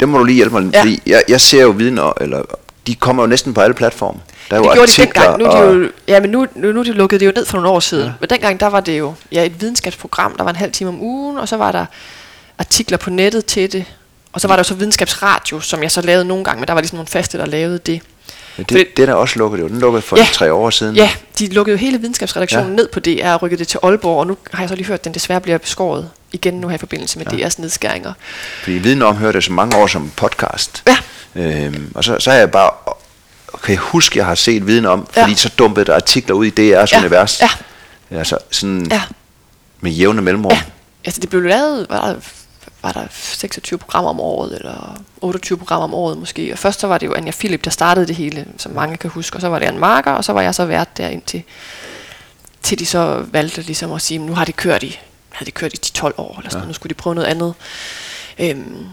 det 0.00 0.08
må 0.08 0.18
du 0.18 0.24
lige 0.24 0.36
hjælpe 0.36 0.60
mig, 0.60 0.72
Ja. 0.74 0.80
fordi 0.80 1.02
jeg, 1.06 1.22
jeg 1.28 1.40
ser 1.40 1.62
jo 1.62 1.70
viden, 1.70 1.98
og, 1.98 2.14
eller 2.20 2.42
de 2.86 2.94
kommer 2.94 3.22
jo 3.22 3.26
næsten 3.26 3.54
på 3.54 3.60
alle 3.60 3.74
platforme. 3.74 4.18
Der 4.50 4.56
er 4.56 4.60
det 4.60 4.68
jo 4.68 4.72
gjorde 4.74 4.92
de 4.92 5.02
dengang. 5.02 5.38
Nu 5.38 5.44
er 5.44 5.50
de 5.50 5.72
jo, 5.74 5.88
ja, 6.08 6.20
men 6.20 6.30
nu, 6.30 6.46
nu, 6.54 6.72
nu 6.72 6.82
de 6.82 6.92
lukket 6.92 7.20
det 7.20 7.26
jo 7.26 7.32
ned 7.36 7.46
for 7.46 7.56
nogle 7.56 7.68
år 7.68 7.80
siden. 7.80 8.04
Ja. 8.04 8.08
Ja. 8.08 8.14
Men 8.20 8.30
dengang, 8.30 8.60
der 8.60 8.66
var 8.66 8.80
det 8.80 8.98
jo 8.98 9.14
ja, 9.32 9.44
et 9.46 9.60
videnskabsprogram, 9.60 10.34
der 10.36 10.42
var 10.44 10.50
en 10.50 10.56
halv 10.56 10.72
time 10.72 10.90
om 10.90 11.00
ugen, 11.02 11.38
og 11.38 11.48
så 11.48 11.56
var 11.56 11.72
der 11.72 11.86
artikler 12.58 12.98
på 12.98 13.10
nettet 13.10 13.46
til 13.46 13.72
det. 13.72 13.84
Og 14.32 14.40
så 14.40 14.48
var 14.48 14.56
der 14.56 14.60
jo 14.60 14.64
så 14.64 14.74
videnskabsradio, 14.74 15.60
som 15.60 15.82
jeg 15.82 15.90
så 15.90 16.00
lavede 16.00 16.24
nogle 16.24 16.44
gange, 16.44 16.60
men 16.60 16.66
der 16.68 16.74
var 16.74 16.80
ligesom 16.80 16.96
nogle 16.96 17.08
faste, 17.08 17.38
der 17.38 17.46
lavede 17.46 17.78
det. 17.78 18.00
Fordi- 18.64 18.74
det, 18.78 18.96
det 18.96 19.02
er 19.02 19.06
der 19.06 19.14
også 19.14 19.38
lukket, 19.38 19.60
jo. 19.60 19.68
den 19.68 19.78
lukkede 19.80 20.02
for 20.02 20.16
Ja. 20.16 20.26
tre 20.32 20.52
år 20.52 20.70
siden. 20.70 20.96
Ja, 20.96 21.10
de 21.38 21.46
lukkede 21.48 21.76
jo 21.76 21.78
hele 21.78 21.98
videnskabsredaktionen 21.98 22.70
ja. 22.70 22.76
Ned 22.76 22.88
på 22.88 23.00
DR 23.00 23.32
og 23.34 23.42
rykkede 23.42 23.58
det 23.58 23.68
til 23.68 23.78
Aalborg, 23.82 24.18
og 24.20 24.26
nu 24.26 24.36
har 24.52 24.62
jeg 24.62 24.68
så 24.68 24.74
lige 24.74 24.86
hørt, 24.86 24.98
at 24.98 25.04
den 25.04 25.14
desværre 25.14 25.40
bliver 25.40 25.58
beskåret 25.58 26.10
igen 26.32 26.54
nu 26.54 26.68
her 26.68 26.74
i 26.74 26.78
forbindelse 26.78 27.18
med 27.18 27.26
ja. 27.32 27.48
DR's 27.48 27.54
nedskæringer. 27.60 28.12
Fordi 28.62 28.76
viden 28.78 29.02
om 29.02 29.16
hørte 29.16 29.36
jeg 29.36 29.42
så 29.42 29.52
mange 29.52 29.76
år 29.76 29.86
som 29.86 30.12
podcast. 30.16 30.82
Ja. 30.86 30.96
Øhm, 31.42 31.92
og 31.94 32.04
så, 32.04 32.16
så 32.18 32.30
har 32.30 32.38
jeg 32.38 32.50
bare, 32.50 32.70
kan 33.62 33.72
jeg 33.72 33.78
huske, 33.82 34.18
jeg 34.18 34.26
har 34.26 34.34
set 34.34 34.66
viden 34.66 34.86
om, 34.86 35.08
fordi 35.12 35.30
Ja. 35.30 35.36
så 35.36 35.48
dumpede 35.58 35.84
der 35.86 35.94
artikler 35.94 36.34
ud 36.34 36.46
i 36.46 36.50
DR's 36.50 36.88
Ja, 36.92 36.98
univers. 36.98 37.40
ja. 37.40 37.48
Altså 38.18 38.38
sådan 38.50 38.86
Ja. 38.90 39.02
med 39.80 39.90
jævne 39.92 40.22
mellemrum. 40.22 40.52
Ja, 40.52 40.62
altså 41.04 41.20
det 41.20 41.30
blev 41.30 41.42
lavet, 41.42 41.86
var 41.90 42.16
var 42.82 42.92
der 42.92 43.06
26 43.10 43.78
programmer 43.78 44.10
om 44.10 44.20
året, 44.20 44.56
eller 44.56 45.02
28 45.20 45.58
programmer 45.58 45.84
om 45.84 45.94
året 45.94 46.18
måske. 46.18 46.52
Og 46.52 46.58
først 46.58 46.80
så 46.80 46.86
var 46.86 46.98
det 46.98 47.06
jo 47.06 47.14
Anja 47.14 47.32
Philip, 47.32 47.64
der 47.64 47.70
startede 47.70 48.06
det 48.06 48.16
hele, 48.16 48.46
som 48.58 48.72
mange 48.72 48.96
kan 48.96 49.10
huske. 49.10 49.36
Og 49.36 49.40
så 49.40 49.48
var 49.48 49.58
det 49.58 49.66
Anne 49.66 49.78
Marker, 49.78 50.12
og 50.12 50.24
så 50.24 50.32
var 50.32 50.40
jeg 50.42 50.54
så 50.54 50.64
vært 50.64 50.96
der 50.96 51.08
indtil 51.08 51.42
til 52.62 52.78
de 52.78 52.86
så 52.86 53.24
valgte 53.32 53.62
ligesom 53.62 53.92
at 53.92 54.02
sige, 54.02 54.18
nu 54.18 54.34
har 54.34 54.44
det 54.44 54.56
kørt 54.56 54.82
i, 54.82 54.98
havde 55.30 55.46
det 55.46 55.54
kørt 55.54 55.74
i 55.74 55.98
10-12 55.98 56.12
år, 56.16 56.38
eller 56.38 56.50
sådan. 56.50 56.62
Ja. 56.62 56.66
nu 56.66 56.72
skulle 56.72 56.90
de 56.90 56.94
prøve 56.94 57.14
noget 57.14 57.28
andet. 57.28 57.54
Øhm, 58.38 58.86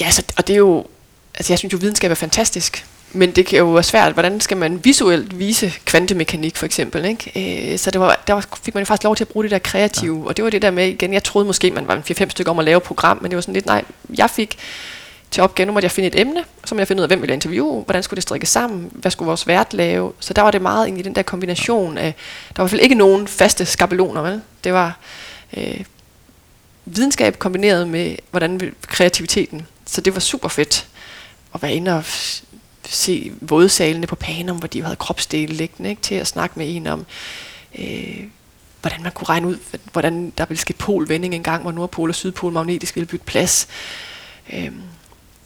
ja, 0.00 0.10
så, 0.10 0.22
og 0.36 0.46
det 0.46 0.52
er 0.52 0.58
jo, 0.58 0.86
altså 1.34 1.52
jeg 1.52 1.58
synes 1.58 1.72
jo, 1.72 1.78
videnskab 1.78 2.10
er 2.10 2.14
fantastisk, 2.14 2.86
men 3.14 3.30
det 3.30 3.46
kan 3.46 3.58
jo 3.58 3.70
være 3.70 3.82
svært, 3.82 4.12
hvordan 4.12 4.40
skal 4.40 4.56
man 4.56 4.84
visuelt 4.84 5.38
vise 5.38 5.72
kvantemekanik 5.84 6.56
for 6.56 6.66
eksempel, 6.66 7.04
ikke? 7.04 7.72
Øh, 7.72 7.78
så 7.78 7.90
det 7.90 8.00
var, 8.00 8.22
der 8.26 8.40
fik 8.62 8.74
man 8.74 8.82
jo 8.82 8.86
faktisk 8.86 9.04
lov 9.04 9.16
til 9.16 9.24
at 9.24 9.28
bruge 9.28 9.42
det 9.42 9.50
der 9.50 9.58
kreative, 9.58 10.18
ja. 10.18 10.28
og 10.28 10.36
det 10.36 10.44
var 10.44 10.50
det 10.50 10.62
der 10.62 10.70
med, 10.70 10.88
igen, 10.88 11.12
jeg 11.12 11.24
troede 11.24 11.46
måske, 11.46 11.70
man 11.70 11.88
var 11.88 11.94
en 11.94 12.02
4-5 12.10 12.28
stykker 12.30 12.52
om 12.52 12.58
at 12.58 12.64
lave 12.64 12.76
et 12.76 12.82
program, 12.82 13.18
men 13.22 13.30
det 13.30 13.36
var 13.36 13.40
sådan 13.40 13.54
lidt, 13.54 13.66
nej, 13.66 13.84
jeg 14.18 14.30
fik 14.30 14.58
til 15.30 15.42
opgave, 15.42 15.66
nu 15.66 15.72
måtte 15.72 15.84
jeg 15.84 15.92
finde 15.92 16.06
et 16.06 16.20
emne, 16.20 16.44
så 16.64 16.74
må 16.74 16.80
jeg 16.80 16.88
finde 16.88 17.00
ud 17.00 17.02
af, 17.02 17.08
hvem 17.08 17.20
vil 17.20 17.28
jeg 17.28 17.34
interviewe, 17.34 17.82
hvordan 17.82 18.02
skulle 18.02 18.16
det 18.16 18.22
strikkes 18.22 18.48
sammen, 18.48 18.90
hvad 18.92 19.10
skulle 19.10 19.26
vores 19.26 19.46
vært 19.46 19.74
lave, 19.74 20.12
så 20.20 20.34
der 20.34 20.42
var 20.42 20.50
det 20.50 20.62
meget 20.62 20.84
egentlig 20.84 21.04
den 21.04 21.14
der 21.14 21.22
kombination 21.22 21.98
af, 21.98 22.14
der 22.48 22.62
var 22.62 22.62
i 22.62 22.64
hvert 22.64 22.70
fald 22.70 22.80
ikke 22.80 22.94
nogen 22.94 23.28
faste 23.28 23.66
skabeloner, 23.66 24.22
vel? 24.22 24.40
Det 24.64 24.72
var 24.72 24.98
øh, 25.56 25.84
videnskab 26.84 27.38
kombineret 27.38 27.88
med, 27.88 28.16
hvordan 28.30 28.74
kreativiteten, 28.82 29.66
så 29.86 30.00
det 30.00 30.14
var 30.14 30.20
super 30.20 30.48
fedt 30.48 30.86
at 31.54 31.62
være 31.62 31.74
inde 31.74 31.96
og 31.96 32.04
se 32.88 33.32
vådsalene 33.40 34.06
på 34.06 34.16
Panum, 34.16 34.58
hvor 34.58 34.68
de 34.68 34.78
jo 34.78 34.84
havde 34.84 34.96
kropsdele 34.96 35.54
liggende, 35.54 35.90
ikke? 35.90 36.02
til 36.02 36.14
at 36.14 36.26
snakke 36.26 36.58
med 36.58 36.76
en 36.76 36.86
om, 36.86 37.06
øh, 37.78 38.24
hvordan 38.80 39.02
man 39.02 39.12
kunne 39.12 39.28
regne 39.28 39.46
ud, 39.46 39.56
hvordan 39.92 40.32
der 40.38 40.46
ville 40.46 40.60
ske 40.60 40.72
polvending 40.72 41.34
engang, 41.34 41.62
hvor 41.62 41.72
Nordpol 41.72 42.08
og 42.08 42.14
Sydpol 42.14 42.52
magnetisk 42.52 42.96
ville 42.96 43.06
bytte 43.06 43.24
plads. 43.24 43.68
Øh, 44.52 44.62
jeg 44.62 44.72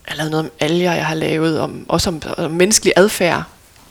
har 0.06 0.16
lavet 0.16 0.30
noget 0.30 0.46
om 0.46 0.52
alger, 0.60 0.92
jeg 0.92 1.06
har 1.06 1.14
lavet 1.14 1.60
om, 1.60 1.86
også 1.88 2.10
om, 2.10 2.22
om 2.36 2.50
menneskelig 2.50 2.92
adfærd, 2.96 3.44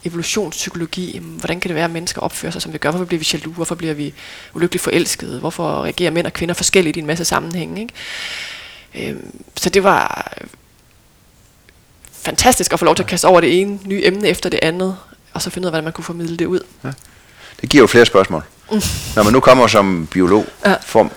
evolutionspsykologi, 0.06 1.20
hvordan 1.20 1.60
kan 1.60 1.70
det 1.70 1.76
være, 1.76 1.86
at 1.86 1.92
mennesker 1.92 2.22
opfører 2.22 2.52
sig, 2.52 2.62
som 2.62 2.74
vi 2.74 2.78
gør? 2.78 2.92
Hvorfor 2.92 3.06
bliver 3.06 3.20
vi 3.20 3.30
jaloux? 3.34 3.56
Hvorfor 3.56 3.76
bliver 3.76 3.94
vi 3.94 4.14
ulykkeligt 4.54 4.84
forelskede? 4.84 5.40
Hvorfor 5.40 5.84
reagerer 5.84 6.12
mænd 6.12 6.28
og 6.28 6.34
kvinder 6.34 6.56
forskelligt 6.56 6.98
i 6.98 7.00
en 7.00 7.06
masse 7.06 7.26
sammenhænge? 7.26 7.82
Ikke? 7.82 9.12
Øh, 9.12 9.20
så 9.56 9.70
det 9.70 9.84
var 9.84 10.34
fantastisk 12.32 12.74
at 12.74 12.80
få 12.80 12.86
lov 12.86 12.96
til 12.96 13.04
at 13.04 13.10
kaste 13.10 13.26
over 13.26 13.42
det 13.42 13.62
ene 13.62 13.80
nye 13.86 14.02
emne 14.06 14.28
efter 14.28 14.50
det 14.50 14.60
andet, 14.64 14.98
og 15.34 15.42
så 15.42 15.50
finde 15.50 15.66
ud 15.66 15.68
af, 15.68 15.72
hvordan 15.72 15.84
man 15.84 15.94
kunne 15.94 16.04
formidle 16.06 16.38
det 16.38 16.46
ud. 16.46 16.60
Det 17.62 17.70
giver 17.70 17.82
jo 17.84 17.88
flere 17.88 18.06
spørgsmål. 18.06 18.44
Mm. 18.72 18.82
Når 19.16 19.24
man 19.24 19.34
nu 19.34 19.40
kommer 19.40 19.68
som 19.68 20.08
biolog, 20.12 20.46
Ja. 20.66 20.76
form, 20.86 21.12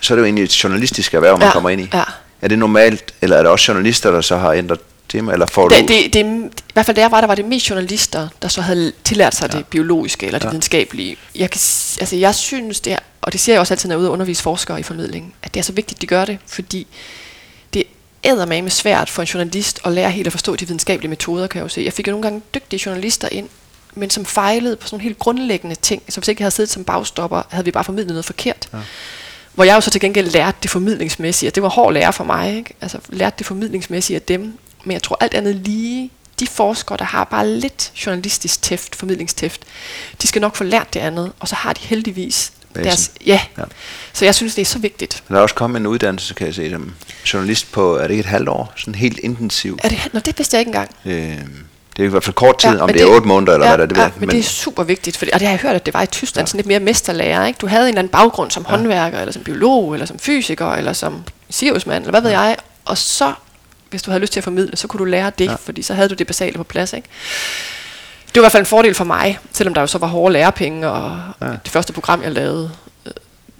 så 0.00 0.14
er 0.14 0.16
det 0.16 0.20
jo 0.20 0.24
egentlig 0.24 0.44
et 0.44 0.64
journalistisk 0.64 1.14
erhverv, 1.14 1.38
man 1.38 1.46
Ja, 1.48 1.52
kommer 1.52 1.70
ind 1.70 1.80
i. 1.80 1.88
ja. 1.94 2.02
Er 2.42 2.48
det 2.48 2.58
normalt, 2.58 3.14
eller 3.22 3.36
er 3.36 3.42
det 3.42 3.50
også 3.50 3.72
journalister, 3.72 4.10
der 4.10 4.20
så 4.20 4.36
har 4.36 4.52
ændret 4.52 4.78
tema, 5.08 5.32
eller 5.32 5.46
får 5.46 5.68
du... 5.68 5.74
Det, 5.74 5.88
det, 5.88 6.12
det, 6.12 6.24
I 6.68 6.72
hvert 6.72 6.86
fald 6.86 6.94
da 6.94 7.00
jeg 7.00 7.10
var 7.10 7.20
der, 7.20 7.26
var 7.26 7.34
det 7.34 7.44
mest 7.44 7.70
journalister, 7.70 8.28
der 8.42 8.48
så 8.48 8.60
havde 8.60 8.92
tillært 9.04 9.34
sig 9.34 9.50
ja. 9.52 9.58
det 9.58 9.66
biologiske 9.66 10.26
eller 10.26 10.38
det 10.38 10.44
ja. 10.44 10.48
Ja. 10.48 10.50
videnskabelige. 10.50 11.16
Jeg, 11.34 11.50
kan, 11.50 11.58
altså 12.00 12.16
jeg 12.16 12.34
synes 12.34 12.80
det 12.80 12.92
er, 12.92 12.98
og 13.22 13.32
det 13.32 13.40
ser 13.40 13.52
jeg 13.52 13.60
også 13.60 13.74
altid, 13.74 13.88
når 13.88 13.94
jeg 13.94 13.98
er 13.98 14.00
ude 14.00 14.08
og 14.08 14.12
undervise 14.12 14.42
forskere 14.42 14.80
i 14.80 14.82
formidling, 14.82 15.34
at 15.42 15.54
det 15.54 15.60
er 15.60 15.64
så 15.64 15.72
vigtigt, 15.72 16.00
de 16.00 16.06
gør 16.06 16.24
det, 16.24 16.38
fordi 16.46 16.86
eddermame 18.22 18.70
svært 18.70 19.10
for 19.10 19.22
en 19.22 19.28
journalist 19.28 19.80
at 19.84 19.92
lære 19.92 20.10
helt 20.10 20.26
at 20.26 20.32
forstå 20.32 20.56
de 20.56 20.66
videnskabelige 20.66 21.10
metoder, 21.10 21.46
kan 21.46 21.58
jeg 21.58 21.64
jo 21.64 21.68
se. 21.68 21.80
Jeg 21.80 21.92
fik 21.92 22.06
jo 22.06 22.10
nogle 22.12 22.22
gange 22.22 22.42
dygtige 22.54 22.82
journalister 22.86 23.28
ind, 23.32 23.48
men 23.94 24.10
som 24.10 24.24
fejlede 24.24 24.76
på 24.76 24.86
sådan 24.86 24.94
nogle 24.94 25.02
helt 25.02 25.18
grundlæggende 25.18 25.76
ting. 25.76 26.02
Så 26.08 26.20
hvis 26.20 26.28
ikke 26.28 26.40
jeg 26.40 26.44
havde 26.44 26.54
siddet 26.54 26.70
som 26.70 26.84
bagstopper, 26.84 27.42
havde 27.50 27.64
vi 27.64 27.70
bare 27.70 27.84
formidlet 27.84 28.12
noget 28.12 28.24
forkert. 28.24 28.68
Ja. 28.72 28.78
Hvor 29.54 29.64
jeg 29.64 29.74
jo 29.74 29.80
så 29.80 29.90
til 29.90 30.00
gengæld 30.00 30.30
lærte 30.30 30.58
det 30.62 30.70
formidlingsmæssige, 30.70 31.50
og 31.50 31.54
det 31.54 31.62
var 31.62 31.68
hård 31.68 31.92
lære 31.92 32.12
for 32.12 32.24
mig. 32.24 32.56
Ikke? 32.56 32.74
Altså 32.80 32.98
lærte 33.08 33.34
det 33.38 33.46
formidlingsmæssige 33.46 34.14
af 34.16 34.22
dem. 34.22 34.58
Men 34.84 34.92
jeg 34.92 35.02
tror 35.02 35.16
alt 35.20 35.34
andet 35.34 35.54
lige, 35.54 36.10
de 36.40 36.46
forskere, 36.46 36.98
der 36.98 37.04
har 37.04 37.24
bare 37.24 37.48
lidt 37.48 37.92
journalistisk 38.06 38.62
tæft, 38.62 38.96
formidlingstæft, 38.96 39.60
de 40.22 40.28
skal 40.28 40.40
nok 40.40 40.56
få 40.56 40.64
lært 40.64 40.94
det 40.94 41.00
andet, 41.00 41.32
og 41.40 41.48
så 41.48 41.54
har 41.54 41.72
de 41.72 41.80
heldigvis 41.80 42.52
deres, 42.84 43.10
ja. 43.26 43.40
ja. 43.58 43.62
Så 44.12 44.24
jeg 44.24 44.34
synes, 44.34 44.54
det 44.54 44.62
er 44.62 44.66
så 44.66 44.78
vigtigt. 44.78 45.22
Der 45.28 45.36
er 45.36 45.40
også 45.40 45.54
kommet 45.54 45.80
en 45.80 45.86
uddannelse, 45.86 46.34
kan 46.34 46.46
jeg 46.46 46.54
se 46.54 46.70
dem. 46.70 46.92
Journalist 47.32 47.72
på, 47.72 47.96
er 47.96 48.02
det 48.02 48.10
ikke 48.10 48.20
et 48.20 48.26
halvt 48.26 48.48
år? 48.48 48.72
Sådan 48.76 48.94
helt 48.94 49.18
intensiv. 49.18 49.78
Er 49.82 49.88
det, 49.88 50.08
nå, 50.12 50.20
det 50.20 50.38
vidste 50.38 50.54
jeg 50.54 50.60
ikke 50.60 50.68
engang. 50.68 50.90
Øh, 51.04 51.38
det 51.96 52.02
er 52.04 52.06
i 52.06 52.10
hvert 52.10 52.24
fald 52.24 52.34
kort 52.34 52.58
tid, 52.58 52.70
ja, 52.70 52.80
om 52.82 52.88
det, 52.88 52.94
det 52.94 53.02
er 53.02 53.06
otte 53.06 53.28
måneder 53.28 53.52
eller 53.52 53.66
ja, 53.66 53.76
hvad 53.76 53.88
der 53.88 53.94
det 53.94 54.00
ja, 54.00 54.08
men, 54.08 54.20
men 54.20 54.28
det 54.28 54.38
er 54.38 54.42
super 54.42 54.82
vigtigt, 54.82 55.16
for, 55.16 55.26
og 55.32 55.40
det 55.40 55.48
har 55.48 55.52
jeg 55.52 55.60
hørt, 55.60 55.74
at 55.74 55.86
det 55.86 55.94
var 55.94 56.02
i 56.02 56.06
Tyskland, 56.06 56.46
ja. 56.46 56.50
sådan 56.50 56.58
lidt 56.58 56.66
mere 56.66 56.80
mesterlærer. 56.80 57.46
Ikke? 57.46 57.58
Du 57.58 57.66
havde 57.66 57.82
en 57.82 57.88
eller 57.88 57.98
anden 57.98 58.10
baggrund 58.10 58.50
som 58.50 58.66
ja. 58.68 58.76
håndværker, 58.76 59.20
eller 59.20 59.32
som 59.32 59.42
biolog, 59.42 59.92
eller 59.92 60.06
som 60.06 60.18
fysiker, 60.18 60.72
eller 60.72 60.92
som 60.92 61.22
sirusmand, 61.50 62.04
eller 62.04 62.10
hvad 62.10 62.20
ved 62.20 62.30
jeg, 62.30 62.56
og 62.84 62.98
så, 62.98 63.32
hvis 63.90 64.02
du 64.02 64.10
havde 64.10 64.20
lyst 64.20 64.32
til 64.32 64.40
at 64.40 64.44
formidle, 64.44 64.76
så 64.76 64.88
kunne 64.88 64.98
du 64.98 65.04
lære 65.04 65.32
det, 65.38 65.44
ja. 65.46 65.54
fordi 65.54 65.82
så 65.82 65.94
havde 65.94 66.08
du 66.08 66.14
det 66.14 66.26
basale 66.26 66.56
på 66.56 66.64
plads. 66.64 66.92
Ikke? 66.92 67.08
Det 68.38 68.42
var 68.42 68.46
i 68.46 68.50
hvert 68.50 68.52
fald 68.52 68.62
en 68.62 68.66
fordel 68.66 68.94
for 68.94 69.04
mig, 69.04 69.38
selvom 69.52 69.74
der 69.74 69.80
jo 69.80 69.86
så 69.86 69.98
var 69.98 70.06
hårde 70.06 70.32
lærepenge, 70.32 70.88
og 70.88 71.20
ja. 71.40 71.46
det 71.46 71.68
første 71.68 71.92
program, 71.92 72.22
jeg 72.22 72.32
lavede, 72.32 72.70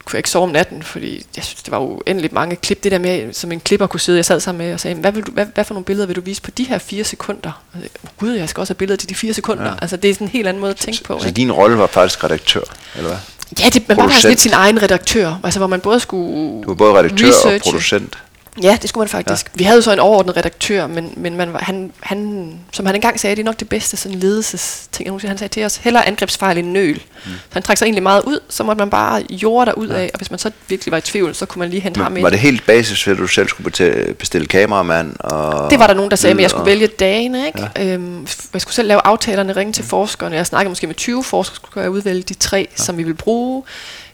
kunne 0.05 0.17
jeg 0.17 0.19
ikke 0.19 0.31
sove 0.31 0.43
om 0.43 0.51
natten, 0.51 0.83
fordi 0.83 1.27
jeg 1.37 1.45
synes, 1.45 1.63
det 1.63 1.71
var 1.71 1.79
uendeligt 1.79 2.33
mange 2.33 2.57
klip. 2.57 2.85
Det 2.85 2.93
der 2.93 2.99
med, 2.99 3.33
som 3.33 3.53
en 3.53 3.61
klipper 3.61 3.87
kunne 3.87 4.01
sidde, 4.01 4.17
jeg 4.17 4.25
sad 4.25 4.41
sammen 4.41 4.67
med 4.67 4.75
og 4.75 4.81
sagde, 4.81 4.97
hvad, 4.97 5.13
vil 5.13 5.23
du, 5.23 5.33
hvad, 5.33 5.47
hvad 5.55 5.65
for 5.65 5.75
nogle 5.75 5.85
billeder 5.85 6.07
vil 6.07 6.17
du 6.17 6.21
vise 6.21 6.43
på 6.43 6.51
de 6.51 6.65
her 6.65 6.79
fire 6.79 7.05
sekunder? 7.05 7.63
Og, 7.73 7.81
Gud, 8.19 8.31
jeg 8.31 8.49
skal 8.49 8.61
også 8.61 8.71
have 8.71 8.79
billeder 8.79 8.97
til 8.97 9.09
de 9.09 9.15
fire 9.15 9.35
sekunder. 9.35 9.65
Ja. 9.65 9.75
Altså, 9.83 9.97
det 9.97 10.11
er 10.11 10.15
sådan 10.15 10.27
en 10.27 10.31
helt 10.31 10.49
anden 10.49 10.61
måde 10.61 10.71
at 10.71 10.77
tænke 10.77 10.99
så, 10.99 11.05
på. 11.05 11.19
Så 11.21 11.27
ikke? 11.27 11.37
din 11.37 11.53
rolle 11.53 11.79
var 11.79 11.87
faktisk 11.87 12.25
redaktør, 12.25 12.63
eller 12.97 13.09
hvad? 13.09 13.19
Ja, 13.61 13.69
det, 13.69 13.89
man 13.89 13.97
var 13.97 14.09
faktisk 14.09 14.29
lidt 14.29 14.41
sin 14.41 14.53
egen 14.53 14.83
redaktør, 14.83 15.41
altså 15.45 15.61
hvor 15.61 15.67
man 15.67 15.81
både 15.81 16.01
skulle 16.01 16.63
Du 16.63 16.69
var 16.69 16.75
både 16.75 16.99
redaktør 16.99 17.29
researche. 17.29 17.57
og 17.57 17.61
producent. 17.61 18.19
Ja, 18.63 18.79
det 18.83 18.89
skulle 18.89 19.03
man 19.03 19.09
faktisk. 19.09 19.47
Ja. 19.47 19.51
Vi 19.55 19.65
havde 19.65 19.77
jo 19.77 19.83
så 19.83 19.93
en 19.93 19.99
overordnet 19.99 20.37
redaktør, 20.37 20.87
men, 20.87 21.13
men 21.17 21.37
man 21.37 21.53
var, 21.53 21.59
han, 21.59 21.93
han, 22.01 22.53
som 22.73 22.87
han 22.87 22.95
engang 22.95 23.21
sagde, 23.21 23.37
det 23.37 23.43
er 23.43 23.45
nok 23.45 23.61
det 23.61 23.69
bedste 23.69 23.97
sådan 23.97 24.19
ledelsesting. 24.19 25.21
Han 25.21 25.39
sagde 25.39 25.53
til 25.53 25.65
os, 25.65 25.77
hellere 25.77 26.07
angrebsfejl 26.09 26.59
end 26.59 26.69
nøl. 26.69 26.95
Mm. 26.95 27.31
Så 27.31 27.53
han 27.53 27.63
trak 27.63 27.79
sig 27.79 27.87
egentlig 27.87 28.03
meget 28.03 28.23
ud, 28.23 28.41
så 28.49 28.65
måtte 28.65 28.79
man 28.79 28.91
bare 28.91 29.23
jorde 29.31 29.67
der 29.67 29.73
ud 29.73 29.89
ja. 29.89 29.95
af, 29.95 30.11
og 30.15 30.19
hvis 30.19 30.31
man 30.31 30.39
så 30.39 30.51
virkelig 30.69 30.93
var 30.93 30.99
i 30.99 31.01
tvivl, 31.01 31.35
så 31.35 31.47
kunne 31.47 31.61
man 31.61 31.71
lige 31.71 31.81
hente 31.81 32.01
men, 32.01 32.05
ham 32.05 32.17
ind. 32.17 32.23
Var 32.23 32.31
det 32.31 32.39
helt 32.39 32.67
basis, 32.67 33.09
at 33.09 33.19
du 33.19 33.27
selv 33.27 33.49
skulle 33.49 34.15
bestille 34.19 34.47
kameramand? 34.47 35.17
Og 35.21 35.71
det 35.71 35.79
var 35.79 35.87
der 35.87 35.95
nogen, 35.95 36.11
der 36.11 36.17
sagde, 36.17 36.35
men 36.35 36.43
jeg 36.43 36.51
skulle 36.51 36.67
vælge 36.67 36.87
dagene. 36.87 37.47
Ikke? 37.47 37.69
Ja. 37.77 37.87
Øhm, 37.87 38.27
jeg 38.53 38.61
skulle 38.61 38.75
selv 38.75 38.89
lave 38.89 39.01
aftalerne, 39.05 39.57
ringe 39.57 39.73
til 39.73 39.83
mm. 39.83 39.89
forskerne. 39.89 40.37
Jeg 40.37 40.47
snakkede 40.47 40.71
måske 40.71 40.87
med 40.87 40.95
20 40.95 41.25
forskere, 41.25 41.57
skulle 41.57 41.83
jeg 41.83 41.91
udvælge 41.91 42.23
de 42.23 42.35
tre, 42.35 42.69
ja. 42.79 42.83
som 42.83 42.97
vi 42.97 43.03
ville 43.03 43.17
bruge. 43.17 43.63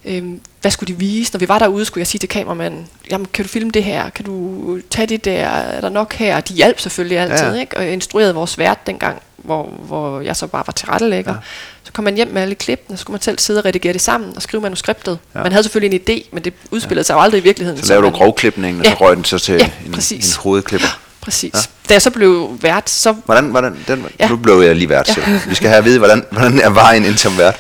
Øhm, 0.07 0.41
hvad 0.61 0.71
skulle 0.71 0.95
de 0.95 0.99
vise? 0.99 1.33
Når 1.33 1.39
vi 1.39 1.49
var 1.49 1.59
derude, 1.59 1.85
skulle 1.85 2.01
jeg 2.01 2.07
sige 2.07 2.19
til 2.19 2.29
kameramanden, 2.29 2.87
jamen 3.11 3.27
kan 3.33 3.45
du 3.45 3.49
filme 3.49 3.71
det 3.71 3.85
her? 3.85 4.11
Kan 4.11 4.25
du 4.25 4.79
tage 4.91 5.07
det 5.07 5.25
der? 5.25 5.47
Er 5.47 5.81
der 5.81 5.89
nok 5.89 6.15
her? 6.15 6.41
De 6.41 6.55
hjalp 6.55 6.81
selvfølgelig 6.81 7.19
altid, 7.19 7.55
ja. 7.55 7.61
ikke? 7.61 7.77
og 7.77 7.87
instruerede 7.87 8.35
vores 8.35 8.59
vært 8.59 8.87
dengang, 8.87 9.23
hvor, 9.37 9.63
hvor 9.87 10.21
jeg 10.21 10.37
så 10.37 10.47
bare 10.47 10.63
var 10.67 10.73
tilrettelægger. 10.73 11.33
Ja. 11.33 11.39
Så 11.83 11.93
kom 11.93 12.05
man 12.05 12.15
hjem 12.15 12.29
med 12.29 12.43
alle 12.43 12.55
klippene, 12.55 12.97
så 12.97 13.01
skulle 13.01 13.15
man 13.15 13.23
selv 13.23 13.39
sidde 13.39 13.61
og 13.61 13.65
redigere 13.65 13.93
det 13.93 14.01
sammen 14.01 14.33
og 14.37 14.43
skrive 14.43 14.61
manuskriptet. 14.61 15.19
Ja. 15.35 15.43
Man 15.43 15.53
havde 15.53 15.63
selvfølgelig 15.63 16.01
en 16.01 16.19
idé, 16.19 16.29
men 16.33 16.45
det 16.45 16.55
udspillede 16.71 17.01
ja. 17.01 17.05
sig 17.05 17.15
jo 17.15 17.21
aldrig 17.21 17.39
i 17.39 17.43
virkeligheden. 17.43 17.83
Så 17.83 17.89
lavede 17.89 18.07
du 18.07 18.17
grovklipningen, 18.17 18.81
og 18.81 18.87
ja. 18.87 18.91
så 18.93 18.97
røg 19.01 19.17
den 19.17 19.25
så 19.25 19.39
til 19.39 19.55
ja, 19.55 19.71
en, 19.87 19.95
en 20.13 20.23
hovedklipper. 20.39 20.99
Præcis. 21.25 21.55
Ja. 21.55 21.61
Da 21.89 21.95
jeg 21.95 22.03
så 22.03 22.11
blev 22.11 22.59
vært, 22.61 22.91
så... 22.91 23.13
Hvordan, 23.13 23.45
hvordan 23.45 23.77
den, 23.89 24.07
ja. 24.21 24.29
nu 24.29 24.37
blev 24.37 24.61
jeg 24.61 24.77
lige 24.77 24.89
vært 24.89 25.17
ja. 25.17 25.41
Vi 25.49 25.55
skal 25.55 25.69
have 25.69 25.79
at 25.79 25.85
vide, 25.85 25.99
hvordan, 25.99 26.25
hvordan 26.31 26.61
er 26.61 26.71
vejen 26.71 27.05
ind 27.05 27.17
som 27.17 27.39
vært? 27.39 27.57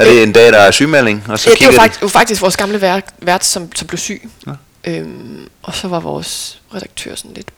Er 0.00 0.04
det 0.04 0.22
en 0.22 0.32
dag, 0.32 0.52
der 0.52 0.58
er 0.58 0.70
sygemelding? 0.70 1.24
Og 1.28 1.38
så 1.38 1.50
ja, 1.50 1.54
det 1.54 1.66
var, 1.66 1.82
faktisk, 1.82 2.02
var 2.02 2.08
faktisk 2.08 2.42
vores 2.42 2.56
gamle 2.56 2.80
vært, 2.80 3.04
vært 3.18 3.44
som, 3.44 3.74
som 3.74 3.86
blev 3.86 3.98
syg. 3.98 4.30
Ja. 4.46 4.52
Øhm, 4.84 5.48
og 5.62 5.74
så 5.74 5.88
var 5.88 6.00
vores 6.00 6.60
redaktør 6.74 7.14
sådan 7.14 7.34
lidt, 7.34 7.50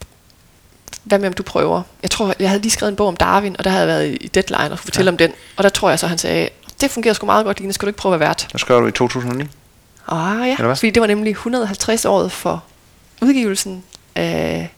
hvad 1.05 1.19
med 1.19 1.29
om 1.29 1.33
du 1.33 1.43
prøver? 1.43 1.83
Jeg 2.03 2.11
tror, 2.11 2.35
jeg 2.39 2.49
havde 2.49 2.63
lige 2.63 2.73
skrevet 2.73 2.91
en 2.91 2.97
bog 2.97 3.09
om 3.09 3.17
Darwin, 3.17 3.57
og 3.59 3.65
der 3.65 3.71
havde 3.71 3.81
jeg 3.81 3.89
været 3.89 4.19
i 4.21 4.29
deadline 4.29 4.73
og 4.73 4.79
skulle 4.79 4.93
fortælle 4.93 5.09
ja. 5.09 5.13
om 5.13 5.17
den. 5.17 5.33
Og 5.57 5.65
der 5.65 5.71
tror 5.71 5.89
jeg 5.89 5.99
så, 5.99 6.07
han 6.07 6.19
sagde, 6.19 6.49
det 6.81 6.91
fungerer 6.91 7.15
sgu 7.15 7.27
meget 7.27 7.45
godt, 7.45 7.61
Line, 7.61 7.73
skal 7.73 7.87
du 7.87 7.89
ikke 7.89 7.99
prøve 7.99 8.15
at 8.15 8.21
være 8.21 8.29
vært? 8.29 8.49
Der 8.53 8.59
skrev 8.59 8.83
du 8.83 8.87
i 8.87 8.93
2009? 8.93 9.45
Ah 10.09 10.49
ja, 10.49 10.73
fordi 10.73 10.91
det 10.91 11.01
var 11.01 11.07
nemlig 11.07 11.31
150 11.31 12.05
år 12.05 12.29
for 12.29 12.65
udgivelsen 13.23 13.85
af 14.15 14.71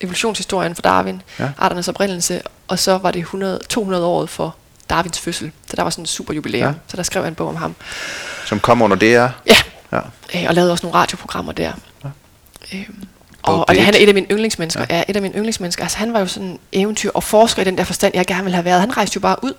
evolutionshistorien 0.00 0.74
for 0.74 0.82
Darwin, 0.82 1.22
ja. 1.38 1.48
arternes 1.58 1.88
oprindelse, 1.88 2.42
og 2.68 2.78
så 2.78 2.98
var 2.98 3.10
det 3.10 3.18
100, 3.18 3.60
200 3.68 4.04
år 4.04 4.26
for 4.26 4.56
Darwins 4.90 5.18
fødsel. 5.18 5.52
Så 5.70 5.76
der 5.76 5.82
var 5.82 5.90
sådan 5.90 6.02
en 6.02 6.06
super 6.06 6.34
jubilæum. 6.34 6.66
Ja. 6.66 6.74
Så 6.86 6.96
der 6.96 7.02
skrev 7.02 7.22
jeg 7.22 7.28
en 7.28 7.34
bog 7.34 7.48
om 7.48 7.56
ham. 7.56 7.74
Som 8.46 8.60
kom 8.60 8.82
under 8.82 8.96
DR? 8.96 9.04
Ja. 9.04 9.56
ja. 9.92 9.98
Øh, 10.34 10.44
og 10.48 10.54
lavede 10.54 10.72
også 10.72 10.86
nogle 10.86 10.98
radioprogrammer 10.98 11.52
der. 11.52 11.72
Ja. 12.04 12.08
Øhm, 12.74 13.04
og, 13.42 13.68
og 13.68 13.84
han 13.84 13.94
er 13.94 13.98
et 13.98 14.08
af 14.08 14.14
mine 14.14 14.26
yndlingsmennesker. 14.30 14.86
Ja. 14.90 14.96
Er 14.96 15.04
et 15.08 15.16
af 15.16 15.22
mine 15.22 15.34
yndlingsmennesker. 15.34 15.82
Altså, 15.82 15.98
han 15.98 16.12
var 16.12 16.20
jo 16.20 16.26
sådan 16.26 16.48
en 16.48 16.58
eventyr 16.72 17.10
og 17.14 17.22
forsker 17.22 17.62
i 17.62 17.64
den 17.64 17.78
der 17.78 17.84
forstand, 17.84 18.14
jeg 18.14 18.26
gerne 18.26 18.42
ville 18.42 18.54
have 18.54 18.64
været. 18.64 18.80
Han 18.80 18.96
rejste 18.96 19.16
jo 19.16 19.20
bare 19.20 19.36
ud. 19.44 19.52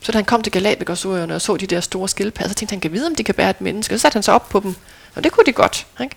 Så 0.00 0.12
da 0.12 0.18
han 0.18 0.24
kom 0.24 0.42
til 0.42 0.52
Galapagosøerne 0.52 1.34
og 1.34 1.40
så 1.40 1.56
de 1.56 1.66
der 1.66 1.80
store 1.80 2.08
skildpadder, 2.08 2.48
så 2.48 2.54
tænkte 2.54 2.72
han, 2.72 2.80
kan 2.80 2.92
vide, 2.92 3.06
om 3.06 3.14
de 3.14 3.24
kan 3.24 3.34
bære 3.34 3.50
et 3.50 3.60
menneske. 3.60 3.98
Så 3.98 4.02
satte 4.02 4.16
han 4.16 4.22
sig 4.22 4.34
op 4.34 4.48
på 4.48 4.60
dem. 4.60 4.74
Og 5.14 5.24
det 5.24 5.32
kunne 5.32 5.44
de 5.46 5.52
godt. 5.52 5.86
Ikke? 6.00 6.16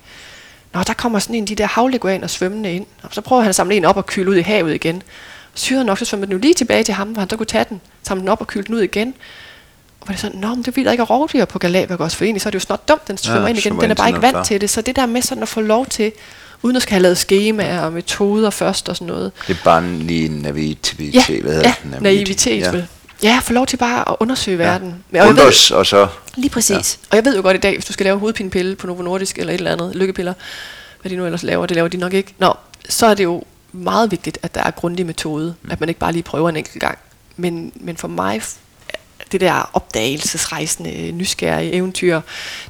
Nå, 0.73 0.83
der 0.83 0.93
kommer 0.93 1.19
sådan 1.19 1.35
en 1.35 1.43
af 1.43 1.47
de 1.47 1.55
der 1.55 1.65
havleguaner 1.65 2.27
svømmende 2.27 2.73
ind. 2.73 2.85
Og 3.03 3.09
så 3.11 3.21
prøver 3.21 3.41
han 3.41 3.49
at 3.49 3.55
samle 3.55 3.75
en 3.75 3.85
op 3.85 3.97
og 3.97 4.05
kyle 4.05 4.29
ud 4.29 4.35
i 4.35 4.41
havet 4.41 4.75
igen. 4.75 5.03
Syret 5.53 5.85
nok, 5.85 5.97
så 5.97 6.05
svømmer 6.05 6.25
den 6.25 6.33
jo 6.33 6.39
lige 6.39 6.53
tilbage 6.53 6.83
til 6.83 6.93
ham, 6.93 7.07
hvor 7.07 7.19
han 7.19 7.29
så 7.29 7.37
kunne 7.37 7.45
tage 7.45 7.65
den, 7.69 7.81
samle 8.03 8.21
den 8.21 8.29
op 8.29 8.41
og 8.41 8.47
kyle 8.47 8.63
den 8.63 8.75
ud 8.75 8.81
igen. 8.81 9.13
Og 10.01 10.07
var 10.07 10.11
det 10.11 10.21
sådan, 10.21 10.39
nå, 10.39 10.47
men 10.47 10.63
det 10.63 10.75
vil 10.75 10.87
ikke 10.91 11.03
rovdyr 11.03 11.45
på 11.45 11.59
Galapagos, 11.59 12.15
for 12.15 12.23
egentlig 12.23 12.41
så 12.41 12.49
er 12.49 12.51
det 12.51 12.55
jo 12.55 12.59
snart 12.59 12.87
dumt, 12.87 13.07
den 13.07 13.17
svømmer 13.17 13.41
ja, 13.41 13.47
ind 13.47 13.57
igen, 13.57 13.81
den 13.81 13.91
er 13.91 13.95
bare 13.95 14.09
ikke 14.09 14.21
vant 14.21 14.45
til 14.45 14.61
det. 14.61 14.69
Så 14.69 14.81
det 14.81 14.95
der 14.95 15.05
med 15.05 15.21
sådan 15.21 15.43
at 15.43 15.49
få 15.49 15.61
lov 15.61 15.85
til, 15.85 16.11
uden 16.61 16.75
at 16.75 16.81
skal 16.81 16.91
have 16.91 17.01
lavet 17.01 17.17
skemaer 17.17 17.81
og 17.81 17.93
metoder 17.93 18.49
først 18.49 18.89
og 18.89 18.95
sådan 18.95 19.07
noget. 19.07 19.31
Det 19.47 19.57
er 19.57 19.63
bare 19.63 19.87
lige 19.87 20.41
naivitet, 20.41 21.13
ja, 21.13 21.41
hvad 21.41 21.53
hedder 21.53 21.67
ja, 21.67 21.73
den? 21.83 22.03
naivitet, 22.03 22.61
ja. 22.61 22.83
Ja, 23.23 23.39
få 23.43 23.53
lov 23.53 23.67
til 23.67 23.77
bare 23.77 24.09
at 24.09 24.15
undersøge 24.19 24.57
ja. 24.57 24.63
verden. 24.63 25.03
Og 25.11 25.17
jeg 25.17 25.35
ved, 25.35 25.71
og 25.71 25.85
så... 25.85 26.07
Lige 26.35 26.49
præcis. 26.49 26.99
Ja. 27.01 27.07
Og 27.09 27.15
jeg 27.15 27.25
ved 27.25 27.35
jo 27.35 27.41
godt 27.41 27.57
i 27.57 27.59
dag, 27.59 27.73
hvis 27.73 27.85
du 27.85 27.93
skal 27.93 28.03
lave 28.03 28.19
hovedpinepille 28.19 28.75
på 28.75 28.87
Novo 28.87 29.01
Nordisk 29.01 29.39
eller 29.39 29.53
et 29.53 29.57
eller 29.57 29.71
andet, 29.71 29.95
lykkepiller, 29.95 30.33
hvad 31.01 31.09
de 31.09 31.15
nu 31.15 31.25
ellers 31.25 31.43
laver, 31.43 31.65
det 31.65 31.75
laver 31.75 31.87
de 31.87 31.97
nok 31.97 32.13
ikke. 32.13 32.33
Nå, 32.37 32.53
så 32.89 33.05
er 33.05 33.13
det 33.13 33.23
jo 33.23 33.43
meget 33.71 34.11
vigtigt, 34.11 34.37
at 34.41 34.55
der 34.55 34.63
er 34.63 34.71
grundig 34.71 35.05
metode, 35.05 35.55
mm. 35.61 35.71
at 35.71 35.79
man 35.79 35.89
ikke 35.89 35.99
bare 35.99 36.11
lige 36.11 36.23
prøver 36.23 36.49
en 36.49 36.57
enkelt 36.57 36.79
gang. 36.79 36.97
Men, 37.37 37.71
men 37.75 37.97
for 37.97 38.07
mig, 38.07 38.41
det 39.31 39.41
der 39.41 39.69
opdagelsesrejsende, 39.73 41.11
nysgerrige 41.11 41.73
eventyr, 41.73 42.21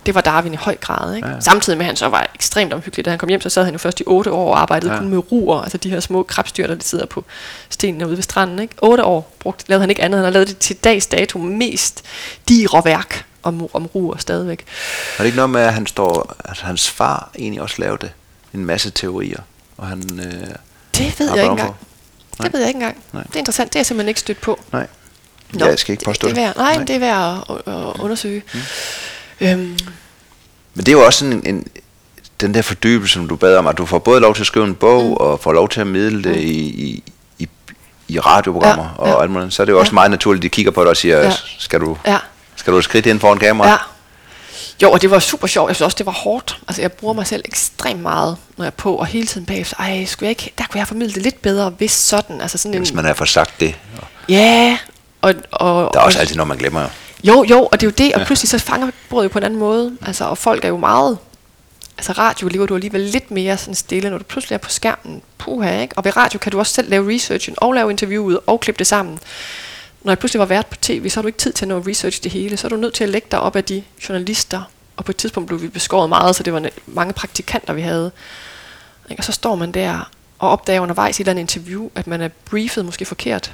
det 0.05 0.15
var 0.15 0.21
Darwin 0.21 0.53
i 0.53 0.55
høj 0.55 0.75
grad. 0.75 1.15
Ikke? 1.15 1.27
Ja. 1.27 1.39
Samtidig 1.39 1.77
med, 1.77 1.85
at 1.85 1.87
han 1.87 1.95
så 1.95 2.07
var 2.07 2.27
ekstremt 2.35 2.73
omhyggelig. 2.73 3.05
Da 3.05 3.09
han 3.09 3.19
kom 3.19 3.29
hjem, 3.29 3.41
så 3.41 3.49
sad 3.49 3.63
han 3.63 3.73
jo 3.73 3.77
først 3.77 3.99
i 3.99 4.03
otte 4.07 4.31
år 4.31 4.53
og 4.53 4.61
arbejdede 4.61 4.93
ja. 4.93 4.97
kun 4.97 5.09
med 5.09 5.31
ruer, 5.31 5.61
altså 5.61 5.77
de 5.77 5.89
her 5.89 5.99
små 5.99 6.23
krabstyr, 6.23 6.67
der 6.67 6.75
sidder 6.79 7.05
på 7.05 7.25
stenene 7.69 8.07
ude 8.07 8.15
ved 8.15 8.23
stranden. 8.23 8.59
Ikke? 8.59 8.75
Otte 8.81 9.03
år 9.03 9.35
brugt, 9.39 9.69
lavede 9.69 9.81
han 9.81 9.89
ikke 9.89 10.03
andet. 10.03 10.17
Han 10.17 10.25
har 10.25 10.31
lavet 10.31 10.47
det 10.47 10.57
til 10.57 10.75
dags 10.75 11.07
dato 11.07 11.39
mest 11.39 12.03
digre 12.49 12.81
værk 12.85 13.25
om, 13.43 13.67
om 13.73 13.85
ruer 13.85 14.17
stadigvæk. 14.17 14.65
Er 15.13 15.17
det 15.17 15.25
ikke 15.25 15.35
noget 15.35 15.49
med, 15.49 15.61
at, 15.61 15.73
han 15.73 15.87
står, 15.87 16.35
at 16.39 16.57
hans 16.57 16.89
far 16.89 17.31
egentlig 17.39 17.61
også 17.61 17.75
lavede 17.79 18.09
en 18.53 18.65
masse 18.65 18.89
teorier? 18.89 19.41
Og 19.77 19.87
han, 19.87 20.19
øh 20.19 20.55
det 21.05 21.19
ved 21.19 21.27
jeg 21.27 21.37
ikke 21.37 21.51
engang. 21.51 21.75
Nej. 22.39 22.47
Det 22.47 22.53
ved 22.53 22.59
jeg 22.59 22.69
ikke 22.69 22.77
engang. 22.77 22.97
Nej. 23.13 23.23
Det 23.23 23.35
er 23.35 23.39
interessant. 23.39 23.73
Det 23.73 23.75
er 23.75 23.79
jeg 23.79 23.85
simpelthen 23.85 24.07
ikke 24.07 24.19
stødt 24.19 24.41
på. 24.41 24.59
Nej. 24.73 24.87
Nå, 25.53 25.65
jeg 25.65 25.79
skal 25.79 25.93
ikke 25.93 26.05
påstå 26.05 26.27
det. 26.27 26.35
det. 26.35 26.43
Værd, 26.43 26.55
nej, 26.57 26.75
nej, 26.75 26.83
det 26.83 26.95
er 26.95 26.99
værd 26.99 27.45
at, 27.49 27.73
at 27.73 27.99
undersøge. 27.99 28.43
Mm. 28.53 28.59
Øhm. 29.41 29.77
Men 30.73 30.85
det 30.85 30.87
er 30.87 30.91
jo 30.91 31.05
også 31.05 31.19
sådan 31.19 31.33
en, 31.33 31.55
en, 31.55 31.67
den 32.41 32.53
der 32.53 32.61
fordybelse, 32.61 33.13
som 33.13 33.27
du 33.27 33.35
bad 33.35 33.57
om, 33.57 33.67
at 33.67 33.77
du 33.77 33.85
får 33.85 33.99
både 33.99 34.19
lov 34.21 34.35
til 34.35 34.41
at 34.41 34.47
skrive 34.47 34.65
en 34.65 34.75
bog, 34.75 35.03
mm. 35.03 35.13
og 35.13 35.39
får 35.39 35.53
lov 35.53 35.69
til 35.69 35.81
at 35.81 35.87
midle 35.87 36.23
det 36.23 36.31
mm. 36.31 36.41
i, 36.41 36.49
i, 36.49 37.03
i, 37.39 37.49
i 38.07 38.19
radioprogrammer 38.19 38.83
ja, 38.83 39.01
og 39.01 39.07
ja. 39.07 39.21
alt 39.21 39.31
muligt. 39.31 39.53
Så 39.53 39.63
er 39.63 39.65
det 39.65 39.73
jo 39.73 39.79
også 39.79 39.91
ja. 39.91 39.93
meget 39.93 40.11
naturligt, 40.11 40.39
at 40.39 40.43
de 40.43 40.49
kigger 40.49 40.71
på 40.71 40.81
dig 40.81 40.89
og 40.89 40.97
siger, 40.97 41.17
ja. 41.17 41.33
skal 41.57 41.79
du, 41.79 41.97
ja. 42.07 42.17
skal 42.55 42.73
du 42.73 42.81
skridt 42.81 43.05
ind 43.05 43.19
foran 43.19 43.37
kamera? 43.37 43.69
Ja. 43.69 43.77
Jo, 44.81 44.91
og 44.91 45.01
det 45.01 45.11
var 45.11 45.19
super 45.19 45.47
sjovt. 45.47 45.67
Jeg 45.67 45.75
synes 45.75 45.85
også, 45.85 45.97
det 45.97 46.05
var 46.05 46.11
hårdt. 46.11 46.59
Altså, 46.67 46.81
jeg 46.81 46.91
bruger 46.91 47.13
mig 47.13 47.27
selv 47.27 47.41
ekstremt 47.45 48.01
meget, 48.01 48.37
når 48.57 48.65
jeg 48.65 48.71
er 48.71 48.75
på, 48.75 48.95
og 48.95 49.05
hele 49.05 49.27
tiden 49.27 49.45
bagefter, 49.45 49.75
ej, 49.79 50.05
skulle 50.05 50.27
jeg 50.27 50.29
ikke, 50.29 50.53
der 50.57 50.63
kunne 50.69 50.79
jeg 50.79 50.87
formidle 50.87 51.13
det 51.13 51.23
lidt 51.23 51.41
bedre, 51.41 51.69
hvis 51.69 51.91
sådan. 51.91 52.41
Altså 52.41 52.57
sådan 52.57 52.73
en, 52.73 52.79
hvis 52.79 52.93
man 52.93 53.05
har 53.05 53.13
fået 53.13 53.29
sagt 53.29 53.59
det. 53.59 53.75
Ja, 54.29 54.77
og, 55.21 55.33
og, 55.51 55.91
der 55.93 55.99
er 55.99 56.03
også 56.03 56.19
altid 56.19 56.35
noget, 56.35 56.47
man 56.47 56.57
glemmer 56.57 56.81
jo. 56.81 56.87
Jo, 57.23 57.45
jo, 57.49 57.65
og 57.71 57.81
det 57.81 57.87
er 57.87 57.91
jo 57.91 58.05
det, 58.05 58.13
og 58.13 58.25
pludselig 58.25 58.49
så 58.49 58.59
fanger 58.59 58.91
bordet 59.09 59.23
jo 59.23 59.29
på 59.29 59.37
en 59.37 59.43
anden 59.43 59.59
måde. 59.59 59.97
Altså, 60.05 60.25
og 60.25 60.37
folk 60.37 60.65
er 60.65 60.69
jo 60.69 60.77
meget... 60.77 61.17
Altså 61.97 62.11
radio 62.11 62.47
lever 62.47 62.65
du 62.65 62.75
alligevel 62.75 63.01
lidt 63.01 63.31
mere 63.31 63.57
sådan 63.57 63.75
stille, 63.75 64.09
når 64.09 64.17
du 64.17 64.23
pludselig 64.23 64.55
er 64.55 64.59
på 64.59 64.69
skærmen. 64.69 65.21
Puha, 65.37 65.81
ikke? 65.81 65.97
Og 65.97 66.05
ved 66.05 66.17
radio 66.17 66.39
kan 66.39 66.51
du 66.51 66.59
også 66.59 66.73
selv 66.73 66.89
lave 66.89 67.15
researchen, 67.15 67.55
og 67.57 67.73
lave 67.73 67.91
interviewet, 67.91 68.39
og 68.47 68.59
klippe 68.59 68.79
det 68.79 68.87
sammen. 68.87 69.19
Når 70.03 70.11
jeg 70.11 70.19
pludselig 70.19 70.39
var 70.39 70.45
vært 70.45 70.67
på 70.67 70.75
tv, 70.75 71.09
så 71.09 71.17
har 71.17 71.21
du 71.21 71.27
ikke 71.27 71.39
tid 71.39 71.53
til 71.53 71.65
at 71.65 71.69
nå 71.69 71.79
research 71.79 72.23
det 72.23 72.31
hele. 72.31 72.57
Så 72.57 72.67
er 72.67 72.69
du 72.69 72.75
nødt 72.75 72.93
til 72.93 73.03
at 73.03 73.09
lægge 73.09 73.27
dig 73.31 73.39
op 73.39 73.55
af 73.55 73.63
de 73.63 73.83
journalister, 74.09 74.61
og 74.97 75.05
på 75.05 75.11
et 75.11 75.15
tidspunkt 75.15 75.47
blev 75.47 75.61
vi 75.61 75.67
beskåret 75.67 76.09
meget, 76.09 76.35
så 76.35 76.43
det 76.43 76.53
var 76.53 76.69
mange 76.85 77.13
praktikanter, 77.13 77.73
vi 77.73 77.81
havde. 77.81 78.11
Ikke? 79.09 79.19
Og 79.19 79.23
så 79.23 79.31
står 79.31 79.55
man 79.55 79.71
der 79.71 80.09
og 80.39 80.49
opdager 80.49 80.81
undervejs 80.81 81.19
i 81.19 81.21
et 81.21 81.27
eller 81.27 81.39
andet 81.39 81.55
interview, 81.55 81.89
at 81.95 82.07
man 82.07 82.21
er 82.21 82.27
briefet 82.45 82.85
måske 82.85 83.05
forkert. 83.05 83.53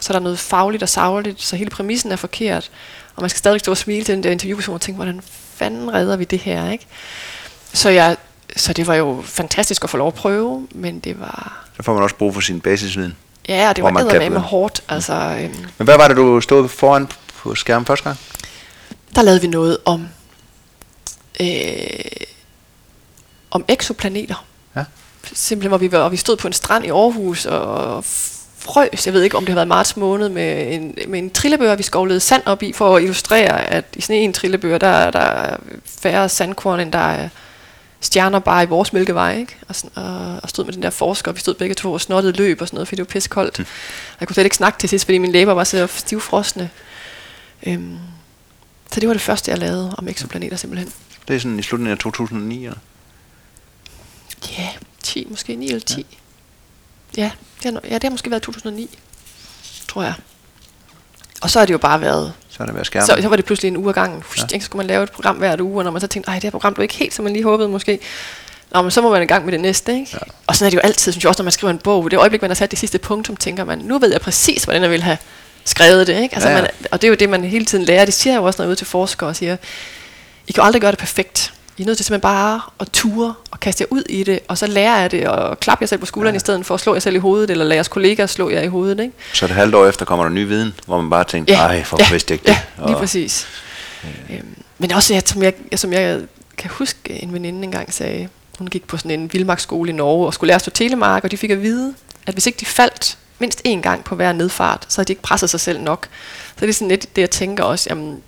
Så 0.00 0.12
er 0.12 0.18
der 0.18 0.22
noget 0.22 0.38
fagligt 0.38 0.82
og 0.82 0.88
savligt, 0.88 1.42
så 1.42 1.56
hele 1.56 1.70
præmissen 1.70 2.12
er 2.12 2.16
forkert. 2.16 2.70
Og 3.16 3.22
man 3.22 3.30
skal 3.30 3.38
stadig 3.38 3.60
stå 3.60 3.70
og 3.70 3.76
smile 3.76 4.04
til 4.04 4.14
den 4.14 4.22
der 4.22 4.30
interviewperson 4.30 4.74
og 4.74 4.80
tænke, 4.80 4.96
hvordan 4.96 5.20
fanden 5.54 5.94
redder 5.94 6.16
vi 6.16 6.24
det 6.24 6.38
her, 6.38 6.70
ikke? 6.70 6.86
Så, 7.72 7.90
jeg, 7.90 8.16
så 8.56 8.72
det 8.72 8.86
var 8.86 8.94
jo 8.94 9.22
fantastisk 9.24 9.84
at 9.84 9.90
få 9.90 9.96
lov 9.96 10.08
at 10.08 10.14
prøve, 10.14 10.68
men 10.74 11.00
det 11.00 11.20
var... 11.20 11.66
Så 11.76 11.82
får 11.82 11.94
man 11.94 12.02
også 12.02 12.16
brug 12.16 12.34
for 12.34 12.40
sin 12.40 12.60
basisviden. 12.60 13.16
Ja, 13.48 13.72
det 13.76 13.84
var 13.84 13.90
kan 14.10 14.32
med 14.32 14.40
hårdt. 14.40 14.82
Altså, 14.88 15.12
øhm, 15.14 15.54
Men 15.78 15.84
hvad 15.84 15.96
var 15.96 16.08
det, 16.08 16.16
du 16.16 16.40
stod 16.40 16.68
foran 16.68 17.08
på 17.42 17.54
skærmen 17.54 17.86
første 17.86 18.04
gang? 18.04 18.18
der 19.14 19.22
lavede 19.22 19.40
vi 19.40 19.46
noget 19.46 19.78
om, 19.84 20.08
øh, 21.40 21.46
om 23.50 23.64
eksoplaneter. 23.68 24.44
Ja. 24.76 24.84
Simpelthen, 25.32 25.68
hvor 25.68 25.78
vi, 25.78 25.92
var, 25.92 25.98
og 25.98 26.12
vi 26.12 26.16
stod 26.16 26.36
på 26.36 26.46
en 26.46 26.52
strand 26.52 26.84
i 26.84 26.88
Aarhus 26.88 27.46
og 27.46 28.04
frøs. 28.58 29.06
Jeg 29.06 29.14
ved 29.14 29.22
ikke, 29.22 29.36
om 29.36 29.42
det 29.42 29.48
har 29.48 29.54
været 29.54 29.68
marts 29.68 29.96
måned 29.96 30.28
med 30.28 30.74
en, 30.74 30.94
med 31.08 31.18
en 31.18 31.30
trillebør, 31.30 31.74
vi 31.74 31.82
skovlede 31.82 32.20
sand 32.20 32.42
op 32.46 32.62
i, 32.62 32.72
for 32.72 32.96
at 32.96 33.02
illustrere, 33.02 33.60
at 33.70 33.84
i 33.96 34.00
sådan 34.00 34.16
en 34.22 34.32
trillebør, 34.32 34.78
der, 34.78 34.86
er- 34.86 35.10
der 35.10 35.18
er 35.20 35.56
færre 36.00 36.28
sandkorn, 36.28 36.80
end 36.80 36.92
der 36.92 36.98
er 36.98 37.28
stjerner 38.04 38.38
bare 38.38 38.62
i 38.62 38.66
vores 38.66 38.92
mælkevej, 38.92 39.36
ikke? 39.36 39.56
Og, 39.68 39.76
sådan, 39.76 39.98
og, 40.04 40.40
og 40.42 40.50
stod 40.50 40.64
med 40.64 40.72
den 40.72 40.82
der 40.82 40.90
forsker, 40.90 41.30
og 41.30 41.34
vi 41.34 41.40
stod 41.40 41.54
begge 41.54 41.74
to 41.74 41.92
og 41.92 42.00
snottede 42.00 42.36
løb 42.36 42.60
og 42.60 42.66
sådan 42.68 42.76
noget, 42.76 42.88
fordi 42.88 42.96
det 42.96 43.08
var 43.08 43.12
pisse 43.12 43.28
koldt. 43.28 43.58
Mm. 43.58 43.66
Jeg 44.20 44.28
kunne 44.28 44.34
slet 44.34 44.44
ikke 44.44 44.56
snakke 44.56 44.78
til 44.78 44.88
sidst, 44.88 45.04
fordi 45.04 45.18
mine 45.18 45.32
læber 45.32 45.52
var 45.54 45.64
så 45.64 45.86
stivfrosne. 45.86 46.70
Øhm, 47.66 47.98
så 48.92 49.00
det 49.00 49.08
var 49.08 49.14
det 49.14 49.22
første, 49.22 49.50
jeg 49.50 49.58
lavede 49.58 49.94
om 49.98 50.08
eksoplaneter 50.08 50.56
simpelthen. 50.56 50.92
Det 51.28 51.36
er 51.36 51.40
sådan 51.40 51.58
i 51.58 51.62
slutningen 51.62 51.92
af 51.92 51.98
2009, 51.98 52.64
eller? 52.64 52.78
Ja, 54.58 54.68
10, 55.02 55.26
måske 55.30 55.56
9 55.56 55.66
eller 55.66 55.80
10. 55.80 56.06
Ja, 57.16 57.22
ja, 57.22 57.30
det, 57.62 57.72
har, 57.72 57.80
ja 57.84 57.94
det 57.94 58.02
har 58.02 58.10
måske 58.10 58.30
været 58.30 58.42
2009, 58.42 58.98
tror 59.88 60.02
jeg. 60.02 60.14
Og 61.44 61.50
så 61.50 61.58
har 61.58 61.66
det 61.66 61.72
jo 61.72 61.78
bare 61.78 62.00
været 62.00 62.32
Så 62.48 62.56
er 62.62 62.66
det 62.66 62.74
været 62.74 62.86
skærmen. 62.86 63.06
Så, 63.06 63.16
så 63.22 63.28
var 63.28 63.36
det 63.36 63.44
pludselig 63.44 63.68
en 63.68 63.76
uge 63.76 63.88
ad 63.88 63.94
gangen. 63.94 64.22
Ja. 64.36 64.58
Så 64.58 64.64
skulle 64.64 64.80
man 64.80 64.86
lave 64.86 65.02
et 65.02 65.12
program 65.12 65.36
hver 65.36 65.56
uge, 65.60 65.80
og 65.80 65.84
når 65.84 65.90
man 65.90 66.00
så 66.00 66.06
tænkte, 66.06 66.28
ej, 66.28 66.34
det 66.34 66.42
her 66.42 66.50
program 66.50 66.74
blev 66.74 66.82
ikke 66.82 66.94
helt, 66.94 67.14
som 67.14 67.22
man 67.22 67.32
lige 67.32 67.42
håbede 67.44 67.68
måske. 67.68 67.98
Nå, 68.72 68.82
men 68.82 68.90
så 68.90 69.02
må 69.02 69.10
man 69.10 69.22
i 69.22 69.26
gang 69.26 69.44
med 69.44 69.52
det 69.52 69.60
næste, 69.60 69.92
ikke? 69.92 70.10
Ja. 70.12 70.18
Og 70.46 70.56
sådan 70.56 70.66
er 70.66 70.70
det 70.70 70.76
jo 70.76 70.80
altid, 70.80 71.12
synes 71.12 71.24
jeg 71.24 71.28
også, 71.28 71.42
når 71.42 71.44
man 71.44 71.52
skriver 71.52 71.70
en 71.70 71.78
bog. 71.78 72.10
Det 72.10 72.18
øjeblik, 72.18 72.42
man 72.42 72.50
har 72.50 72.54
sat 72.54 72.70
det 72.70 72.78
sidste 72.78 72.98
punktum, 72.98 73.36
tænker 73.36 73.64
man, 73.64 73.78
nu 73.78 73.98
ved 73.98 74.12
jeg 74.12 74.20
præcis, 74.20 74.64
hvordan 74.64 74.82
jeg 74.82 74.90
vil 74.90 75.02
have 75.02 75.18
skrevet 75.64 76.06
det, 76.06 76.22
ikke? 76.22 76.34
Altså, 76.34 76.48
Ja, 76.48 76.56
ja. 76.56 76.62
Man, 76.62 76.70
og 76.90 77.02
det 77.02 77.08
er 77.08 77.10
jo 77.10 77.14
det, 77.14 77.28
man 77.28 77.44
hele 77.44 77.64
tiden 77.64 77.84
lærer. 77.84 78.04
Det 78.04 78.14
siger 78.14 78.34
jeg 78.34 78.40
jo 78.40 78.44
også, 78.44 78.58
når 78.58 78.64
jeg 78.64 78.68
er 78.68 78.70
ude 78.70 78.76
til 78.76 78.86
forskere 78.86 79.28
og 79.28 79.36
siger, 79.36 79.56
I 80.46 80.52
kan 80.52 80.64
aldrig 80.64 80.80
gøre 80.82 80.90
det 80.90 80.98
perfekt. 80.98 81.53
I 81.78 81.82
er 81.82 81.86
nødt 81.86 81.98
til 81.98 82.04
simpelthen 82.06 82.20
bare 82.20 82.60
at 82.80 82.88
ture 82.92 83.34
og 83.50 83.60
kaste 83.60 83.82
jer 83.82 83.86
ud 83.90 84.02
i 84.08 84.22
det, 84.24 84.40
og 84.48 84.58
så 84.58 84.66
lære 84.66 85.04
af 85.04 85.10
det, 85.10 85.28
og 85.28 85.60
klappe 85.60 85.82
jer 85.82 85.86
selv 85.86 86.00
på 86.00 86.06
skulderen, 86.06 86.32
Ja. 86.32 86.36
ja. 86.36 86.36
i 86.36 86.40
stedet 86.40 86.66
for 86.66 86.74
at 86.74 86.80
slå 86.80 86.94
jer 86.94 87.00
selv 87.00 87.14
i 87.16 87.18
hovedet, 87.18 87.50
eller 87.50 87.64
lade 87.64 87.74
jeres 87.76 87.88
kollegaer 87.88 88.26
slå 88.26 88.50
jer 88.50 88.60
i 88.62 88.66
hovedet, 88.66 89.00
ikke? 89.00 89.12
Så 89.32 89.44
et 89.44 89.50
halvt 89.50 89.74
år 89.74 89.86
efter 89.86 90.04
kommer 90.04 90.24
der 90.24 90.32
ny 90.32 90.46
viden, 90.46 90.74
hvor 90.86 91.00
man 91.00 91.10
bare 91.10 91.24
tænker, 91.24 91.56
ej, 91.58 91.84
for 91.84 91.96
ja, 92.00 92.10
vidste 92.10 92.34
ikke 92.34 92.44
ja, 92.48 92.52
det. 92.76 92.86
lige 92.86 92.96
Og- 92.96 93.00
præcis. 93.00 93.46
Øhm, 94.30 94.46
men 94.78 94.92
også, 94.92 95.14
jeg, 95.14 95.22
som, 95.26 95.42
jeg, 95.42 95.54
som 95.76 95.92
jeg 95.92 96.20
kan 96.56 96.70
huske, 96.70 97.22
en 97.22 97.32
veninde 97.32 97.64
engang 97.64 97.92
sagde, 97.92 98.28
hun 98.58 98.66
gik 98.68 98.86
på 98.86 98.96
sådan 98.96 99.10
en 99.10 99.32
vildmarksskole 99.32 99.90
i 99.90 99.92
Norge 99.94 100.26
og 100.26 100.34
skulle 100.34 100.48
lære 100.48 100.54
at 100.54 100.60
stå 100.60 100.70
telemark, 100.70 101.24
og 101.24 101.30
de 101.30 101.36
fik 101.36 101.50
at 101.50 101.62
vide, 101.62 101.94
at 102.26 102.34
hvis 102.34 102.46
ikke 102.46 102.60
de 102.60 102.66
faldt 102.66 103.18
mindst 103.38 103.62
én 103.68 103.80
gang 103.80 104.04
på 104.04 104.14
hver 104.14 104.32
nedfart, 104.32 104.86
så 104.88 104.98
havde 105.00 105.06
de 105.08 105.12
ikke 105.12 105.22
presset 105.22 105.50
sig 105.50 105.60
selv 105.60 105.80
nok. 105.80 106.08
Så 106.56 106.60
det 106.60 106.68
er 106.68 106.72
sådan 106.74 106.88
lidt 106.88 107.16
det, 107.16 107.22
jeg 107.22 107.30
tænker 107.30 107.64
også, 107.64 107.86
jamen, 107.90 108.22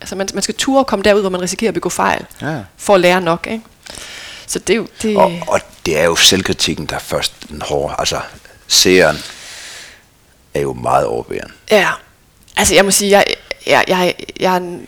altså 0.00 0.16
man, 0.16 0.28
man 0.34 0.42
skal 0.42 0.54
ture 0.54 0.78
og 0.80 0.86
komme 0.86 1.02
derud, 1.02 1.20
hvor 1.20 1.30
man 1.30 1.40
risikerer 1.42 1.70
at 1.70 1.74
begå 1.74 1.88
fejl, 1.88 2.24
Ja. 2.42 2.58
for 2.76 2.94
at 2.94 3.00
lære 3.00 3.20
nok, 3.20 3.46
ikke? 3.50 3.64
Så 4.46 4.58
det 4.58 4.72
er 4.72 4.76
jo... 4.76 4.86
Det, 5.02 5.16
Og, 5.16 5.32
og 5.48 5.60
det 5.86 5.98
er 5.98 6.04
jo 6.04 6.16
selvkritikken, 6.16 6.86
der 6.86 6.94
er 6.94 7.00
først 7.00 7.32
den 7.48 7.62
hårde. 7.62 7.94
Altså, 7.98 8.20
seeren 8.68 9.16
er 10.54 10.60
jo 10.60 10.72
meget 10.72 11.06
overbærende. 11.06 11.52
Ja, 11.70 11.88
altså 12.56 12.74
jeg 12.74 12.84
må 12.84 12.90
sige, 12.90 13.10
jeg, 13.10 13.24
jeg, 13.66 13.84
jeg, 13.88 14.14
jeg, 14.40 14.54
er 14.56 14.78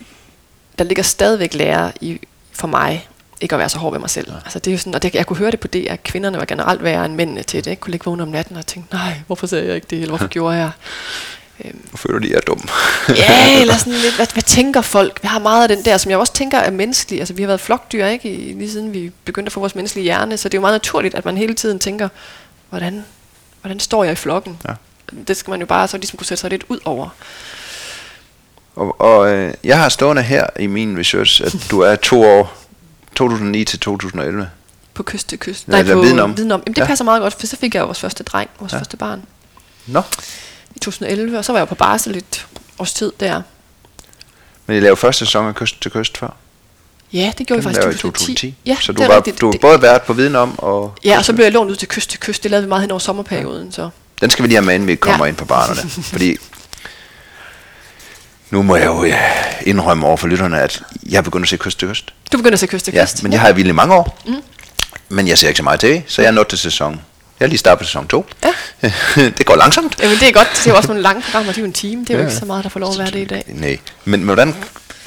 der 0.77 0.83
ligger 0.85 1.03
stadigvæk 1.03 1.53
lære 1.53 1.91
i, 2.01 2.19
for 2.51 2.67
mig, 2.67 3.07
ikke 3.41 3.55
at 3.55 3.59
være 3.59 3.69
så 3.69 3.77
hård 3.79 3.91
ved 3.93 3.99
mig 3.99 4.09
selv. 4.09 4.31
Ja. 4.31 4.35
Altså 4.45 4.59
det 4.59 4.67
er 4.67 4.71
jo 4.71 4.77
sådan, 4.77 4.95
og 4.95 5.01
det, 5.03 5.15
jeg 5.15 5.25
kunne 5.25 5.37
høre 5.37 5.51
det 5.51 5.59
på 5.59 5.67
det, 5.67 5.87
at 5.87 6.03
kvinderne 6.03 6.37
var 6.37 6.45
generelt 6.45 6.83
værre 6.83 7.05
end 7.05 7.13
mændene 7.15 7.43
til 7.43 7.63
det. 7.65 7.69
Jeg 7.69 7.79
kunne 7.79 7.91
ligge 7.91 8.05
vågne 8.05 8.23
om 8.23 8.29
natten 8.29 8.57
og 8.57 8.65
tænke, 8.65 8.93
nej, 8.93 9.13
hvorfor 9.27 9.47
sagde 9.47 9.65
jeg 9.67 9.75
ikke 9.75 9.87
det, 9.89 9.95
eller 9.97 10.09
hvorfor 10.11 10.27
gjorde 10.37 10.57
jeg? 10.57 10.71
Øhm, 11.65 11.81
Nu 11.91 11.97
føler 11.97 12.19
de, 12.19 12.27
jeg 12.29 12.35
er 12.35 12.39
dum. 12.41 12.61
ja, 13.09 13.47
eller 13.61 13.77
sådan 13.77 13.93
lidt, 13.93 14.15
hvad, 14.15 14.27
hvad 14.33 14.43
tænker 14.43 14.81
folk? 14.81 15.19
Vi 15.21 15.27
har 15.27 15.39
meget 15.39 15.69
af 15.69 15.75
den 15.75 15.85
der, 15.85 15.97
som 15.97 16.09
jeg 16.11 16.17
også 16.19 16.33
tænker 16.33 16.57
er 16.57 16.71
menneskelig. 16.71 17.19
Altså 17.19 17.33
vi 17.33 17.41
har 17.41 17.47
været 17.47 17.61
flokdyr, 17.61 18.05
ikke? 18.05 18.31
I, 18.33 18.53
lige 18.53 18.71
siden 18.71 18.93
vi 18.93 19.11
begyndte 19.25 19.49
at 19.49 19.53
få 19.53 19.59
vores 19.59 19.75
menneskelige 19.75 20.03
hjerne, 20.03 20.37
så 20.37 20.49
det 20.49 20.53
er 20.53 20.57
jo 20.57 20.61
meget 20.61 20.73
naturligt, 20.73 21.15
at 21.15 21.25
man 21.25 21.37
hele 21.37 21.53
tiden 21.53 21.79
tænker, 21.79 22.09
hvordan, 22.69 23.05
hvordan 23.61 23.79
står 23.79 24.03
jeg 24.03 24.11
i 24.13 24.15
flokken? 24.15 24.57
Ja. 24.67 24.73
Det 25.27 25.37
skal 25.37 25.51
man 25.51 25.59
jo 25.59 25.65
bare 25.65 25.87
så 25.87 25.97
ligesom 25.97 26.17
kunne 26.17 26.25
sætte 26.27 26.41
sig 26.41 26.49
lidt 26.49 26.63
ud 26.69 26.79
over. 26.85 27.09
Og, 28.75 29.01
og 29.01 29.31
øh, 29.33 29.53
jeg 29.63 29.79
har 29.79 29.89
stående 29.89 30.21
her 30.21 30.47
i 30.59 30.67
min 30.67 30.99
research, 30.99 31.41
at 31.45 31.55
du 31.71 31.79
er 31.79 31.95
to 31.95 32.23
år, 32.23 32.57
2009 33.15 33.63
til 33.65 33.79
2011. 33.79 34.49
På 34.93 35.03
kyst 35.03 35.29
til 35.29 35.39
kyst. 35.39 35.67
Ja, 35.67 35.77
eller 35.79 35.93
på 35.93 36.01
viden 36.01 36.19
om. 36.19 36.37
Viden 36.37 36.51
om. 36.51 36.59
Jamen, 36.65 36.73
det 36.75 36.81
Ja. 36.81 36.85
passer 36.85 37.05
meget 37.05 37.21
godt, 37.21 37.33
for 37.39 37.47
så 37.47 37.55
fik 37.57 37.75
jeg 37.75 37.85
vores 37.85 37.99
første 37.99 38.23
dreng, 38.23 38.49
vores 38.59 38.73
Ja. 38.73 38.77
første 38.77 38.97
barn, 38.97 39.21
Nå, 39.87 40.01
i 40.75 40.79
2011, 40.79 41.37
og 41.37 41.45
så 41.45 41.51
var 41.51 41.59
jeg 41.59 41.67
på 41.67 41.75
barsel 41.75 42.17
et 42.17 42.45
års 42.79 42.93
tid 42.93 43.11
der. 43.19 43.41
men 44.67 44.77
I 44.77 44.79
lavede 44.79 44.95
første 44.97 45.25
sæson 45.25 45.47
af 45.47 45.55
Kyst 45.55 45.81
til 45.81 45.91
Kyst 45.91 46.17
før. 46.17 46.35
Ja, 47.13 47.31
det 47.37 47.47
gjorde 47.47 47.61
Den 47.61 47.69
vi 47.69 47.73
faktisk 47.75 47.79
i 47.79 47.83
lavede 47.83 47.95
I 47.95 47.99
2010. 48.01 48.25
2010. 48.35 48.55
Ja, 48.65 48.77
så 48.81 48.91
du 48.91 49.01
det 49.01 49.09
var, 49.09 49.15
rigtigt. 49.15 49.41
du 49.41 49.45
har 49.51 49.57
både 49.61 49.81
været 49.81 50.01
på 50.01 50.13
viden 50.13 50.35
om 50.35 50.59
og... 50.59 50.93
Ja, 51.05 51.17
og 51.17 51.25
så 51.25 51.33
blev 51.33 51.45
jeg 51.45 51.51
lånt 51.53 51.71
ud 51.71 51.75
til 51.75 51.87
kyst 51.87 52.09
til 52.09 52.19
kyst. 52.19 52.43
Det 52.43 52.51
lavede 52.51 52.65
vi 52.65 52.69
meget 52.69 52.81
hen 52.81 52.91
over 52.91 52.99
sommerperioden. 52.99 53.71
Så. 53.71 53.89
Den 54.21 54.29
skal 54.29 54.43
vi 54.43 54.47
lige 54.47 54.55
have 54.57 54.65
med, 54.65 54.73
inden 54.75 54.87
vi 54.87 54.95
kommer 54.95 55.25
Ja. 55.25 55.29
ind 55.29 55.37
på 55.37 55.45
barnerne. 55.45 55.89
Fordi 55.89 56.37
nu 58.51 58.61
må 58.61 58.75
jeg 58.75 58.85
jo 58.85 59.03
ja, 59.03 59.19
indrømme 59.61 60.07
over 60.07 60.17
for 60.17 60.27
lytterne, 60.27 60.61
at 60.61 60.83
jeg 61.09 61.23
begynder 61.23 61.43
at 61.45 61.49
se 61.49 61.57
Kyst 61.57 61.79
til 61.79 61.87
Kyst. 61.89 62.13
Du 62.31 62.37
begynder 62.37 62.53
at 62.55 62.59
se 62.59 62.67
kyst 62.67 62.85
til 62.85 62.93
Ja, 62.93 63.05
kyst. 63.05 63.23
men 63.23 63.31
jeg 63.33 63.41
har 63.41 63.51
vildt 63.53 63.69
i 63.69 63.71
mange 63.71 63.95
år. 63.95 64.19
Mm. 64.27 64.35
Men 65.09 65.27
jeg 65.27 65.37
ser 65.37 65.47
ikke 65.47 65.57
så 65.57 65.63
meget 65.63 65.79
tv, 65.79 66.01
så 66.07 66.21
jeg 66.21 66.27
er 66.27 66.31
nået 66.31 66.47
til 66.47 66.57
sæson. 66.57 67.01
Jeg 67.39 67.45
har 67.45 67.49
lige 67.49 67.57
startet 67.59 67.79
på 67.79 67.85
sæson 67.85 68.07
2. 68.07 68.25
Ja. 68.43 68.53
det 69.37 69.45
går 69.45 69.55
langsomt. 69.55 69.95
Jamen, 70.01 70.17
det 70.19 70.27
er 70.27 70.31
godt. 70.31 70.47
Det 70.55 70.67
er 70.67 70.71
jo 70.71 70.77
også 70.77 70.87
nogle 70.87 71.01
lange 71.01 71.21
programmer. 71.21 71.51
Det 71.51 71.57
er 71.57 71.61
jo 71.61 71.65
en 71.65 71.73
time. 71.73 72.01
Det 72.01 72.09
er 72.09 72.13
jo 72.13 72.19
Ja. 72.19 72.25
ikke 72.27 72.39
så 72.39 72.45
meget, 72.45 72.63
der 72.63 72.69
får 72.69 72.79
lov 72.79 72.91
at 72.91 72.97
være 72.99 73.11
det 73.11 73.19
i 73.19 73.25
dag. 73.25 73.43
Nej. 73.47 73.69
Men, 74.05 74.11
men 74.11 74.21
hvordan 74.23 74.55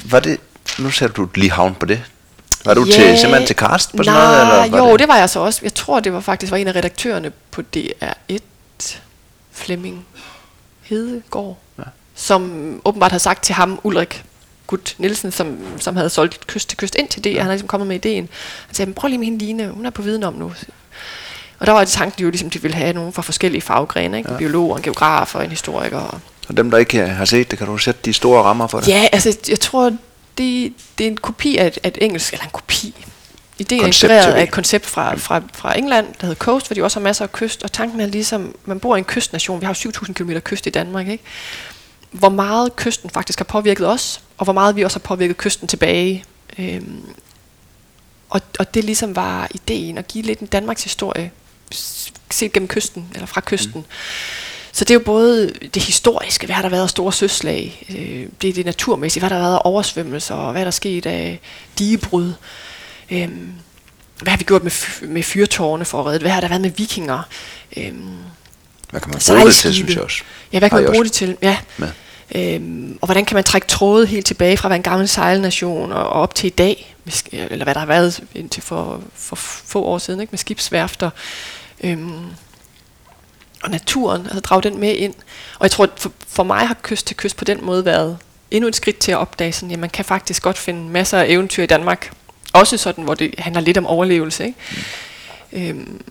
var 0.05 0.19
det... 0.19 0.39
Nu 0.79 0.91
sætter 0.91 1.15
du 1.15 1.29
lige 1.35 1.51
havn 1.51 1.75
på 1.75 1.85
det. 1.85 2.03
Var 2.65 2.73
du 2.73 2.83
Ja, 2.85 2.91
til, 2.91 3.17
simpelthen 3.19 3.47
til 3.47 3.55
cast 3.55 3.95
på 3.97 4.03
sådan 4.03 4.19
noget? 4.19 4.41
Eller 4.41 4.69
var 4.69 4.77
jo, 4.87 4.91
det? 4.91 4.99
det? 4.99 5.07
var 5.07 5.17
jeg 5.17 5.29
så 5.29 5.39
også. 5.39 5.59
Jeg 5.63 5.73
tror, 5.73 5.99
det 5.99 6.13
var 6.13 6.19
faktisk 6.19 6.51
var 6.51 6.57
en 6.57 6.67
af 6.67 6.75
redaktørerne 6.75 7.31
på 7.51 7.61
DR1, 7.77 8.97
Flemming 9.51 10.05
Hedegaard, 10.81 11.57
Ja. 11.77 11.83
som 12.15 12.81
åbenbart 12.85 13.11
havde 13.11 13.23
sagt 13.23 13.43
til 13.43 13.55
ham, 13.55 13.79
Ulrik 13.83 14.23
Gut 14.67 14.95
Nielsen, 14.97 15.31
som, 15.31 15.57
som 15.79 15.95
havde 15.95 16.09
solgt 16.09 16.47
kyst 16.47 16.69
til 16.69 16.77
kyst 16.77 16.95
ind 16.95 17.07
til 17.07 17.23
det, 17.23 17.29
ja. 17.29 17.35
han 17.35 17.43
havde 17.43 17.53
ligesom 17.55 17.67
kommet 17.67 17.87
med 17.87 17.95
ideen. 17.95 18.29
Han 18.67 18.75
sagde, 18.75 18.87
"Men 18.89 18.93
prøv 18.93 19.07
lige 19.07 19.17
med 19.19 19.25
hende 19.27 19.45
Line, 19.45 19.67
hun 19.69 19.85
er 19.85 19.89
på 19.89 20.01
viden 20.01 20.23
om 20.23 20.33
nu. 20.33 20.53
Og 21.63 21.67
der 21.67 21.73
var 21.73 21.79
det 21.79 21.89
tanken 21.89 22.23
jo 22.23 22.29
ligesom, 22.29 22.49
de 22.49 22.61
ville 22.61 22.75
have 22.75 22.93
nogen 22.93 23.13
fra 23.13 23.21
forskellige 23.21 23.61
faggrene, 23.61 24.17
ikke? 24.17 24.29
Ja. 24.29 24.33
En 24.33 24.37
biolog, 24.37 24.77
en 24.77 24.83
geograf 24.83 25.35
og 25.35 25.43
en 25.43 25.49
historiker. 25.49 25.97
Og 25.97 26.19
Og 26.47 26.57
dem, 26.57 26.71
der 26.71 26.77
ikke 26.77 27.07
har 27.07 27.25
set 27.25 27.51
det, 27.51 27.59
kan 27.59 27.67
du 27.67 27.77
sætte 27.77 27.99
de 28.05 28.13
store 28.13 28.43
rammer 28.43 28.67
for 28.67 28.79
det? 28.79 28.87
Ja, 28.87 29.07
altså 29.11 29.37
jeg 29.49 29.59
tror, 29.59 29.83
det, 30.37 30.73
det 30.97 31.03
er 31.03 31.07
en 31.07 31.17
kopi 31.17 31.57
af 31.57 31.67
et, 31.67 31.77
af 31.83 31.87
et 31.87 31.97
engelsk, 32.01 32.33
eller 32.33 32.43
en 32.43 32.49
kopi. 32.53 33.05
Ideen 33.59 33.81
er 33.81 33.87
inspireret 33.87 34.33
af 34.33 34.43
et 34.43 34.51
koncept 34.51 34.85
fra, 34.85 35.15
fra, 35.15 35.41
fra 35.53 35.77
England, 35.77 36.07
der 36.21 36.27
hedder 36.27 36.39
Coast, 36.39 36.67
hvor 36.67 36.73
de 36.73 36.83
også 36.83 36.99
har 36.99 37.03
masser 37.03 37.25
af 37.25 37.31
kyst, 37.31 37.63
og 37.63 37.71
tanken 37.71 37.99
er 37.99 38.05
ligesom, 38.05 38.55
man 38.65 38.79
bor 38.79 38.95
i 38.95 38.99
en 38.99 39.05
kystnation, 39.05 39.61
vi 39.61 39.65
har 39.65 39.79
jo 39.85 39.89
7.000 39.89 40.13
km 40.13 40.31
kyst 40.31 40.67
i 40.67 40.69
Danmark, 40.69 41.07
ikke? 41.07 41.23
hvor 42.11 42.29
meget 42.29 42.75
kysten 42.75 43.09
faktisk 43.09 43.39
har 43.39 43.45
påvirket 43.45 43.87
os, 43.87 44.21
og 44.37 44.43
hvor 44.43 44.53
meget 44.53 44.75
vi 44.75 44.83
også 44.83 44.99
har 44.99 45.03
påvirket 45.15 45.37
kysten 45.37 45.67
tilbage. 45.67 46.23
Øhm, 46.59 47.01
og, 48.29 48.41
og 48.59 48.73
det 48.73 48.83
ligesom 48.83 49.15
var 49.15 49.47
ideen 49.53 49.97
at 49.97 50.07
give 50.07 50.23
lidt 50.23 50.39
en 50.39 50.47
Danmarks 50.47 50.83
historie, 50.83 51.31
set 52.31 52.53
gennem 52.53 52.67
kysten, 52.67 53.07
eller 53.13 53.25
fra 53.25 53.41
kysten. 53.45 53.79
Mm. 53.79 53.85
Så 54.71 54.85
det 54.85 54.91
er 54.91 54.95
jo 54.95 55.03
både 55.05 55.53
det 55.73 55.83
historiske, 55.83 56.45
hvad 56.45 56.55
har 56.55 56.61
der 56.61 56.69
været 56.69 56.83
af 56.83 56.89
store 56.89 57.13
søslag, 57.13 57.85
øh, 57.89 58.27
det 58.41 58.49
er 58.49 58.53
det 58.53 58.65
naturmæssige, 58.65 59.21
hvad 59.21 59.29
har 59.29 59.35
der 59.35 59.43
været 59.43 59.55
af 59.55 59.61
oversvømmelser, 59.63 60.35
og 60.35 60.51
hvad 60.51 60.61
er 60.61 60.65
der 60.65 60.71
sket 60.71 61.05
af 61.05 61.39
digebrud, 61.79 62.33
øhm, 63.11 63.51
hvad 64.21 64.31
har 64.31 64.37
vi 64.37 64.43
gjort 64.43 64.63
med, 64.63 64.71
med 65.07 65.23
fyrtårne 65.23 65.85
for 65.85 65.99
at 65.99 66.05
redde, 66.05 66.19
hvad 66.19 66.31
har 66.31 66.41
der 66.41 66.47
været 66.47 66.61
med 66.61 66.69
vikinger, 66.69 67.21
øhm, 67.77 68.17
Hvad 68.89 69.01
kan 69.01 69.09
man 69.09 69.21
bruge 69.27 69.45
det 69.45 69.55
til, 69.55 69.73
synes 69.73 69.95
jeg 69.95 70.03
også? 70.03 70.23
Ja, 70.53 70.59
hvad 70.59 70.69
kan 70.69 70.75
man 70.75 70.85
bruge 70.85 70.99
også 70.99 71.03
det 71.03 71.11
til? 71.11 71.37
Ja. 71.41 71.57
med. 71.77 71.91
Øhm, 72.35 72.97
og 73.01 73.07
hvordan 73.07 73.25
kan 73.25 73.35
man 73.35 73.43
trække 73.43 73.67
tråde 73.67 74.05
helt 74.05 74.25
tilbage 74.25 74.57
fra 74.57 74.67
at 74.67 74.69
være 74.69 74.77
en 74.77 74.83
gammel 74.83 75.07
sejlnation 75.07 75.91
og, 75.91 76.03
og 76.03 76.21
op 76.21 76.35
til 76.35 76.47
i 76.47 76.49
dag, 76.49 76.95
eller 77.31 77.63
hvad 77.63 77.73
der 77.73 77.79
har 77.79 77.87
været 77.87 78.23
indtil 78.35 78.63
for, 78.63 79.01
for 79.15 79.35
få 79.35 79.83
år 79.83 79.97
siden, 79.97 80.19
ikke? 80.21 80.31
med 80.31 80.37
skibsværfter. 80.37 81.09
Øhm, 81.83 82.25
og 83.63 83.69
naturen, 83.69 84.21
altså 84.21 84.39
drage 84.39 84.61
den 84.61 84.79
med 84.79 84.95
ind. 84.95 85.13
Og 85.59 85.63
jeg 85.63 85.71
tror, 85.71 85.83
at 85.83 85.89
for, 85.97 86.11
for 86.27 86.43
mig 86.43 86.67
har 86.67 86.77
kyst 86.81 87.07
til 87.07 87.17
kyst 87.17 87.37
på 87.37 87.45
den 87.45 87.65
måde 87.65 87.85
været 87.85 88.17
endnu 88.51 88.67
et 88.67 88.75
skridt 88.75 88.97
til 88.97 89.11
at 89.11 89.17
opdage, 89.17 89.51
sådan, 89.51 89.71
at 89.71 89.79
man 89.79 89.89
kan 89.89 90.05
faktisk 90.05 90.43
godt 90.43 90.57
finde 90.57 90.89
masser 90.89 91.17
af 91.19 91.25
eventyr 91.27 91.63
i 91.63 91.65
Danmark. 91.65 92.11
Også 92.53 92.77
sådan, 92.77 93.03
hvor 93.03 93.13
det 93.13 93.35
handler 93.37 93.61
lidt 93.61 93.77
om 93.77 93.85
overlevelse. 93.85 94.45
Ikke? 94.45 95.69
Øhm, 95.69 96.01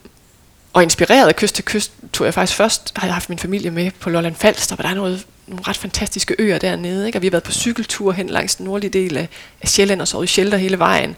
og 0.72 0.82
inspireret 0.82 1.28
af 1.28 1.36
kyst 1.36 1.54
til 1.54 1.64
kyst, 1.64 1.92
tog 2.12 2.24
jeg 2.24 2.34
faktisk 2.34 2.56
først, 2.56 2.92
har 2.96 3.06
jeg 3.06 3.14
haft 3.14 3.28
min 3.28 3.38
familie 3.38 3.70
med 3.70 3.90
på 4.00 4.10
Lolland 4.10 4.34
Falster, 4.34 4.76
hvor 4.76 4.82
der 4.82 4.90
er 4.90 4.94
noget, 4.94 5.26
nogle 5.46 5.64
ret 5.68 5.76
fantastiske 5.76 6.36
øer 6.38 6.58
dernede, 6.58 7.06
ikke? 7.06 7.18
og 7.18 7.22
vi 7.22 7.26
har 7.26 7.30
været 7.30 7.42
på 7.42 7.52
cykeltur 7.52 8.12
hen 8.12 8.28
langs 8.28 8.56
den 8.56 8.66
nordlige 8.66 8.90
del 8.90 9.16
af, 9.16 9.28
af 9.62 9.68
Sjælland, 9.68 10.00
og 10.00 10.08
så 10.08 10.22
i 10.22 10.26
shelter 10.26 10.58
hele 10.58 10.78
vejen. 10.78 11.16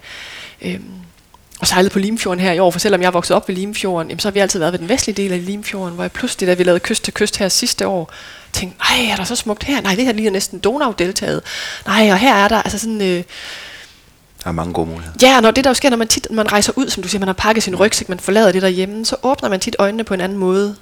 Øhm, 0.63 1.04
og 1.65 1.69
sejlet 1.69 1.93
på 1.93 1.99
Limfjorden 1.99 2.41
her 2.41 2.53
i 2.53 2.59
år, 2.59 2.71
for 2.71 2.79
selvom 2.79 3.01
jeg 3.01 3.07
er 3.07 3.11
vokset 3.11 3.37
op 3.37 3.49
ved 3.49 3.57
Limfjorden, 3.57 4.09
jamen, 4.09 4.21
så 4.21 4.29
har 4.29 4.33
vi 4.33 4.41
altid 4.41 4.59
været 4.59 4.73
ved 4.73 4.79
den 4.79 4.89
vestlige 4.89 5.17
del 5.23 5.33
af 5.33 5.47
Limfjorden, 5.47 5.95
hvor 5.95 6.05
jeg 6.05 6.13
pludselig, 6.13 6.49
da 6.49 6.55
vi 6.55 6.65
lavede 6.65 6.81
kyst 6.81 7.05
til 7.05 7.15
kyst 7.15 7.37
her 7.37 7.49
sidste 7.49 7.87
år, 7.87 8.13
tænkte, 8.53 8.79
nej, 8.79 9.13
er 9.13 9.17
der 9.17 9.25
så 9.25 9.37
smukt 9.37 9.65
her? 9.65 9.81
Nej, 9.81 9.95
det 9.95 10.05
her 10.05 10.13
ligner 10.13 10.31
næsten 10.31 10.59
Donau-deltaget. 10.59 11.43
Nej, 11.87 12.11
og 12.11 12.19
her 12.19 12.35
er 12.35 12.49
der 12.49 12.63
altså 12.63 12.79
sådan... 12.79 13.03
Øh, 13.03 13.23
der 14.43 14.49
er 14.49 14.53
mange 14.53 14.73
gode 14.73 14.87
muligheder. 14.87 15.17
Ja, 15.23 15.37
og 15.37 15.43
når 15.43 15.51
det 15.51 15.65
der 15.65 15.71
jo 15.71 15.75
sker, 15.75 15.91
når 15.91 15.97
man 15.97 16.09
tit 16.09 16.31
man 16.31 16.53
rejser 16.53 16.73
ud, 16.77 16.89
som 16.89 17.03
du 17.03 17.09
siger, 17.09 17.19
man 17.19 17.29
har 17.29 17.33
pakket 17.33 17.63
sin 17.63 17.77
rygsæk, 17.77 18.09
man 18.09 18.21
forlader 18.21 18.53
det 18.53 18.63
derhjemme, 18.63 19.05
så 19.05 19.17
åbner 19.23 19.49
man 19.49 19.61
tit 19.61 19.77
øjnene 19.79 20.05
på 20.05 20.15
en 20.15 20.21
anden 20.21 20.39
måde 20.39 20.77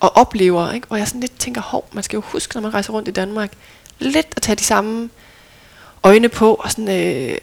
og 0.00 0.16
oplever, 0.16 0.72
ikke? 0.72 0.86
hvor 0.86 0.96
jeg 0.96 1.08
sådan 1.08 1.20
lidt 1.20 1.38
tænker, 1.38 1.60
hov, 1.60 1.88
man 1.92 2.04
skal 2.04 2.16
jo 2.16 2.22
huske, 2.24 2.54
når 2.56 2.62
man 2.62 2.74
rejser 2.74 2.92
rundt 2.92 3.08
i 3.08 3.12
Danmark, 3.12 3.52
lidt 3.98 4.26
at 4.36 4.42
tage 4.42 4.56
de 4.56 4.64
samme 4.64 5.10
øjne 6.02 6.28
på, 6.28 6.54
og 6.54 6.70
sådan, 6.70 6.88
øh, 6.88 7.38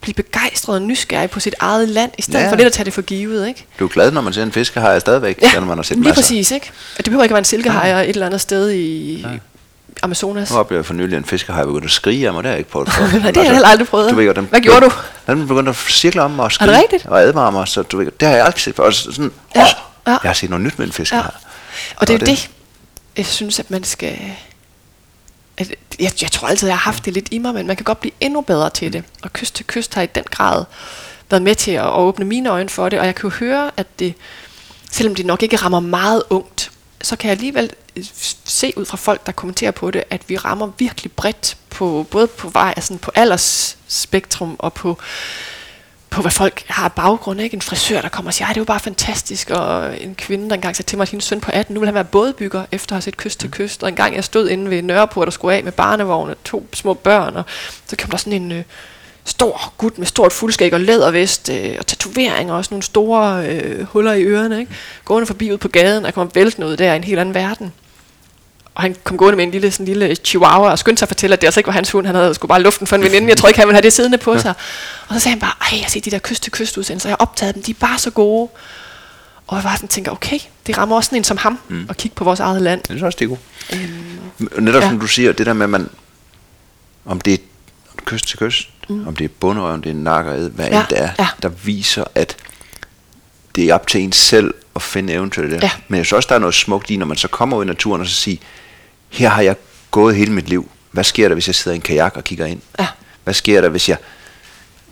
blive 0.00 0.14
begejstret 0.14 0.74
og 0.74 0.82
nysgerrig 0.82 1.30
på 1.30 1.40
sit 1.40 1.54
eget 1.60 1.88
land, 1.88 2.10
i 2.18 2.22
stedet 2.22 2.40
ja. 2.40 2.50
for 2.50 2.56
lidt 2.56 2.66
at 2.66 2.72
tage 2.72 2.84
det 2.84 2.92
for 2.92 3.02
givet. 3.02 3.48
Ikke? 3.48 3.66
Du 3.78 3.84
er 3.84 3.88
glad, 3.88 4.10
når 4.10 4.20
man 4.20 4.32
ser 4.32 4.42
en 4.42 4.52
fiskehaj 4.52 4.98
stadigvæk, 4.98 5.38
ja, 5.42 5.54
når 5.54 5.66
man 5.66 5.78
har 5.78 5.82
set 5.82 5.96
lige 5.96 6.04
masser. 6.04 6.22
præcis. 6.22 6.50
Ikke? 6.50 6.70
Det 6.96 7.04
behøver 7.04 7.22
ikke 7.22 7.32
at 7.32 7.34
være 7.34 7.38
en 7.38 7.44
silkehaj 7.44 7.88
ja. 7.88 8.00
et 8.00 8.08
eller 8.08 8.26
andet 8.26 8.40
sted 8.40 8.70
i, 8.70 9.20
ja. 9.20 9.28
Amazonas. 10.02 10.50
Nu 10.50 10.58
oplevede 10.58 10.80
jeg 10.80 10.86
for 10.86 10.94
nylig 10.94 11.16
en 11.16 11.24
fiskehaj 11.24 11.64
begyndte 11.64 11.84
at 11.84 11.90
skrige 11.90 12.26
af 12.26 12.32
mig, 12.32 12.42
det 12.42 12.48
har 12.48 12.52
jeg 12.52 12.58
ikke 12.58 12.70
prøvet 12.70 12.92
før. 12.92 13.02
Nej, 13.06 13.12
det 13.12 13.22
har 13.22 13.22
jeg 13.24 13.36
altså, 13.36 13.52
heller 13.52 13.68
aldrig 13.68 13.88
prøvet. 13.88 14.10
Du 14.10 14.16
ved, 14.16 14.34
den, 14.34 14.46
Hvad 14.50 14.60
gjorde 14.60 14.80
du? 14.80 14.92
Den 15.26 15.48
begyndte 15.48 15.70
at 15.70 15.76
cirkle 15.76 16.22
om 16.22 16.30
mig 16.30 16.44
og 16.44 16.52
skrige. 16.52 16.70
Er 16.70 16.74
det 16.74 16.82
rigtigt? 16.82 17.06
Og 17.06 17.20
advare 17.20 17.52
mig, 17.52 17.68
så 17.68 17.82
du 17.82 17.98
ved, 17.98 18.06
det 18.20 18.28
har 18.28 18.34
jeg 18.34 18.44
aldrig 18.44 18.60
set 18.60 18.76
før. 18.76 18.84
Og 18.84 18.94
sådan, 18.94 19.32
ja. 19.56 19.62
åh, 19.62 19.66
ja. 20.06 20.10
jeg 20.10 20.18
har 20.22 20.32
set 20.32 20.50
noget 20.50 20.64
nyt 20.64 20.78
med 20.78 20.86
en 20.86 20.92
fiskehaj. 20.92 21.22
Ja. 21.22 21.48
Og 21.96 22.08
det 22.08 22.14
er 22.14 22.18
jo 22.18 22.18
det, 22.18 22.26
det, 22.26 22.50
jeg 23.16 23.26
synes, 23.26 23.58
at 23.58 23.70
man 23.70 23.84
skal... 23.84 24.18
Jeg, 25.98 26.12
jeg 26.22 26.30
tror 26.32 26.48
altid, 26.48 26.68
jeg 26.68 26.76
har 26.76 26.92
haft 26.92 27.04
det 27.04 27.12
lidt 27.12 27.28
i 27.30 27.38
mig, 27.38 27.54
men 27.54 27.66
man 27.66 27.76
kan 27.76 27.84
godt 27.84 28.00
blive 28.00 28.12
endnu 28.20 28.40
bedre 28.40 28.70
til 28.70 28.92
det. 28.92 29.04
Og 29.22 29.32
kyst 29.32 29.54
til 29.54 29.66
kyst 29.66 29.94
har 29.94 30.02
i 30.02 30.06
den 30.06 30.24
grad 30.30 30.64
været 31.30 31.42
med 31.42 31.54
til 31.54 31.70
at 31.70 31.90
åbne 31.90 32.24
mine 32.24 32.48
øjne 32.48 32.68
for 32.68 32.88
det, 32.88 33.00
og 33.00 33.06
jeg 33.06 33.14
kan 33.14 33.30
jo 33.30 33.36
høre, 33.36 33.70
at 33.76 33.98
det, 33.98 34.14
selvom 34.90 35.14
det 35.14 35.26
nok 35.26 35.42
ikke 35.42 35.56
rammer 35.56 35.80
meget 35.80 36.22
ungt, 36.30 36.70
så 37.02 37.16
kan 37.16 37.28
jeg 37.28 37.36
alligevel 37.36 37.70
øh, 37.96 38.04
se 38.44 38.72
ud 38.76 38.84
fra 38.84 38.96
folk, 38.96 39.26
der 39.26 39.32
kommenterer 39.32 39.70
på 39.70 39.90
det, 39.90 40.04
at 40.10 40.22
vi 40.28 40.36
rammer 40.36 40.70
virkelig 40.78 41.12
bredt 41.12 41.56
på 41.70 42.06
både 42.10 42.26
på 42.26 42.48
vej, 42.48 42.74
altså 42.76 42.98
på 42.98 43.10
aldersspektrum 43.14 44.56
og 44.58 44.72
på 44.72 44.98
på 46.10 46.20
hvad 46.20 46.30
folk 46.30 46.64
har 46.68 46.84
af 46.84 46.92
baggrund, 46.92 47.40
ikke? 47.40 47.54
En 47.54 47.62
frisør, 47.62 48.00
der 48.00 48.08
kommer 48.08 48.30
og 48.30 48.34
siger, 48.34 48.48
det 48.48 48.56
er 48.56 48.60
jo 48.60 48.64
bare 48.64 48.80
fantastisk, 48.80 49.50
og 49.50 50.02
en 50.02 50.14
kvinde, 50.14 50.48
der 50.48 50.54
engang 50.54 50.76
sagde 50.76 50.88
til 50.88 50.98
mig, 50.98 51.02
at 51.02 51.10
hendes 51.10 51.24
søn 51.24 51.40
på 51.40 51.50
18, 51.54 51.74
nu 51.74 51.80
vil 51.80 51.86
han 51.86 51.94
være 51.94 52.04
bådbygger, 52.04 52.64
efter 52.72 52.92
at 52.92 52.96
have 52.96 53.02
set 53.02 53.16
kyst 53.16 53.40
til 53.40 53.46
mm. 53.46 53.52
kyst, 53.52 53.82
og 53.82 53.88
en 53.88 53.96
gang 53.96 54.14
jeg 54.14 54.24
stod 54.24 54.48
inde 54.48 54.70
ved 54.70 54.82
Nørreport 54.82 55.26
og 55.26 55.32
skulle 55.32 55.56
af 55.56 55.64
med 55.64 55.72
barnevogne, 55.72 56.34
to 56.44 56.66
små 56.74 56.94
børn, 56.94 57.36
og 57.36 57.44
så 57.86 57.96
kom 57.96 58.10
der 58.10 58.16
sådan 58.16 58.32
en 58.32 58.52
øh, 58.52 58.62
stor 59.24 59.72
gut 59.78 59.98
med 59.98 60.06
stort 60.06 60.32
fuldskæg 60.32 60.74
og 60.74 60.80
lædervest, 60.80 61.48
øh, 61.48 61.76
og 61.78 61.86
tatoveringer, 61.86 62.52
og 62.52 62.58
også 62.58 62.74
nogle 62.74 62.82
store 62.82 63.46
øh, 63.46 63.84
huller 63.84 64.12
i 64.12 64.22
ørerne, 64.22 64.60
ikke? 64.60 64.72
Gående 65.04 65.26
forbi 65.26 65.52
ud 65.52 65.58
på 65.58 65.68
gaden, 65.68 66.06
og 66.06 66.14
kom 66.14 66.30
væltende 66.34 66.68
ud 66.68 66.76
der 66.76 66.92
i 66.92 66.96
en 66.96 67.04
helt 67.04 67.18
anden 67.20 67.34
verden 67.34 67.72
og 68.74 68.82
han 68.82 68.96
kom 69.04 69.16
gående 69.16 69.36
med 69.36 69.44
en 69.44 69.50
lille, 69.50 69.70
sådan 69.70 69.86
lille 69.86 70.14
chihuahua 70.14 70.70
og 70.70 70.78
skyndte 70.78 70.98
sig 70.98 71.04
at 71.04 71.08
fortælle, 71.08 71.34
at 71.34 71.40
det 71.40 71.46
altså 71.46 71.60
ikke 71.60 71.66
var 71.66 71.72
hans 71.72 71.90
hund. 71.90 72.06
Han 72.06 72.14
havde 72.14 72.34
sgu 72.34 72.46
bare 72.46 72.62
luften 72.62 72.86
for 72.86 72.96
en 72.96 73.02
veninde. 73.02 73.28
Jeg 73.28 73.36
tror 73.36 73.48
ikke, 73.48 73.60
han 73.60 73.68
ville 73.68 73.76
have 73.76 73.82
det 73.82 73.92
siddende 73.92 74.18
på 74.18 74.38
sig. 74.38 74.54
Og 75.08 75.14
så 75.14 75.20
sagde 75.20 75.32
han 75.32 75.40
bare, 75.40 75.52
ej, 75.60 75.78
jeg 75.82 75.90
set 75.90 76.04
de 76.04 76.10
der 76.10 76.18
kyst 76.18 76.42
til 76.42 76.52
kyst 76.52 76.78
udsendelser. 76.78 77.08
Jeg 77.08 77.16
har 77.20 77.26
optaget 77.26 77.54
dem. 77.54 77.62
De 77.62 77.70
er 77.70 77.74
bare 77.80 77.98
så 77.98 78.10
gode. 78.10 78.50
Og 79.46 79.56
jeg 79.56 79.64
var 79.64 79.74
sådan 79.76 79.88
tænker, 79.88 80.12
okay, 80.12 80.38
det 80.66 80.78
rammer 80.78 80.96
også 80.96 81.08
sådan 81.08 81.18
en 81.18 81.24
som 81.24 81.36
ham 81.36 81.58
mm. 81.68 81.86
at 81.88 81.96
kigge 81.96 82.14
på 82.14 82.24
vores 82.24 82.40
eget 82.40 82.62
land. 82.62 82.82
Det 82.88 83.02
er 83.02 83.06
også, 83.06 83.16
det 83.18 83.24
er 83.24 83.28
godt. 83.28 83.40
Øhm, 83.72 84.64
Netop 84.64 84.82
ja. 84.82 84.88
som 84.88 85.00
du 85.00 85.06
siger, 85.06 85.32
det 85.32 85.46
der 85.46 85.52
med, 85.52 85.64
at 85.64 85.70
man, 85.70 85.88
om 87.04 87.20
det 87.20 87.32
er 87.32 87.38
kyst 88.04 88.26
til 88.26 88.38
kyst, 88.38 88.68
mm. 88.88 89.08
om 89.08 89.16
det 89.16 89.24
er 89.24 89.28
bunderøv, 89.40 89.72
om 89.72 89.82
det 89.82 89.90
er 89.90 89.94
nakker, 89.94 90.48
hvad 90.48 90.66
ja. 90.66 90.80
end 90.80 90.88
det 90.90 91.02
er, 91.02 91.10
ja. 91.18 91.28
der 91.42 91.48
viser, 91.48 92.04
at 92.14 92.36
det 93.54 93.64
er 93.64 93.74
op 93.74 93.86
til 93.86 94.00
en 94.00 94.12
selv 94.12 94.54
at 94.80 94.84
finde 94.84 95.12
eventyr 95.12 95.48
der. 95.48 95.58
Ja. 95.62 95.70
Men 95.88 95.98
jeg 95.98 96.06
synes 96.06 96.16
også, 96.16 96.26
der 96.28 96.34
er 96.34 96.38
noget 96.38 96.54
smukt 96.54 96.90
i, 96.90 96.96
når 96.96 97.06
man 97.06 97.16
så 97.16 97.28
kommer 97.28 97.56
ud 97.56 97.64
i 97.64 97.66
naturen 97.66 98.00
og 98.00 98.06
så 98.06 98.14
siger, 98.14 98.38
her 99.08 99.28
har 99.28 99.42
jeg 99.42 99.56
gået 99.90 100.16
hele 100.16 100.32
mit 100.32 100.48
liv. 100.48 100.70
Hvad 100.90 101.04
sker 101.04 101.28
der, 101.28 101.34
hvis 101.34 101.46
jeg 101.46 101.54
sidder 101.54 101.74
i 101.74 101.76
en 101.76 101.82
kajak 101.82 102.16
og 102.16 102.24
kigger 102.24 102.46
ind? 102.46 102.60
Ja. 102.78 102.86
Hvad 103.24 103.34
sker 103.34 103.60
der, 103.60 103.68
hvis 103.68 103.88
jeg, 103.88 103.96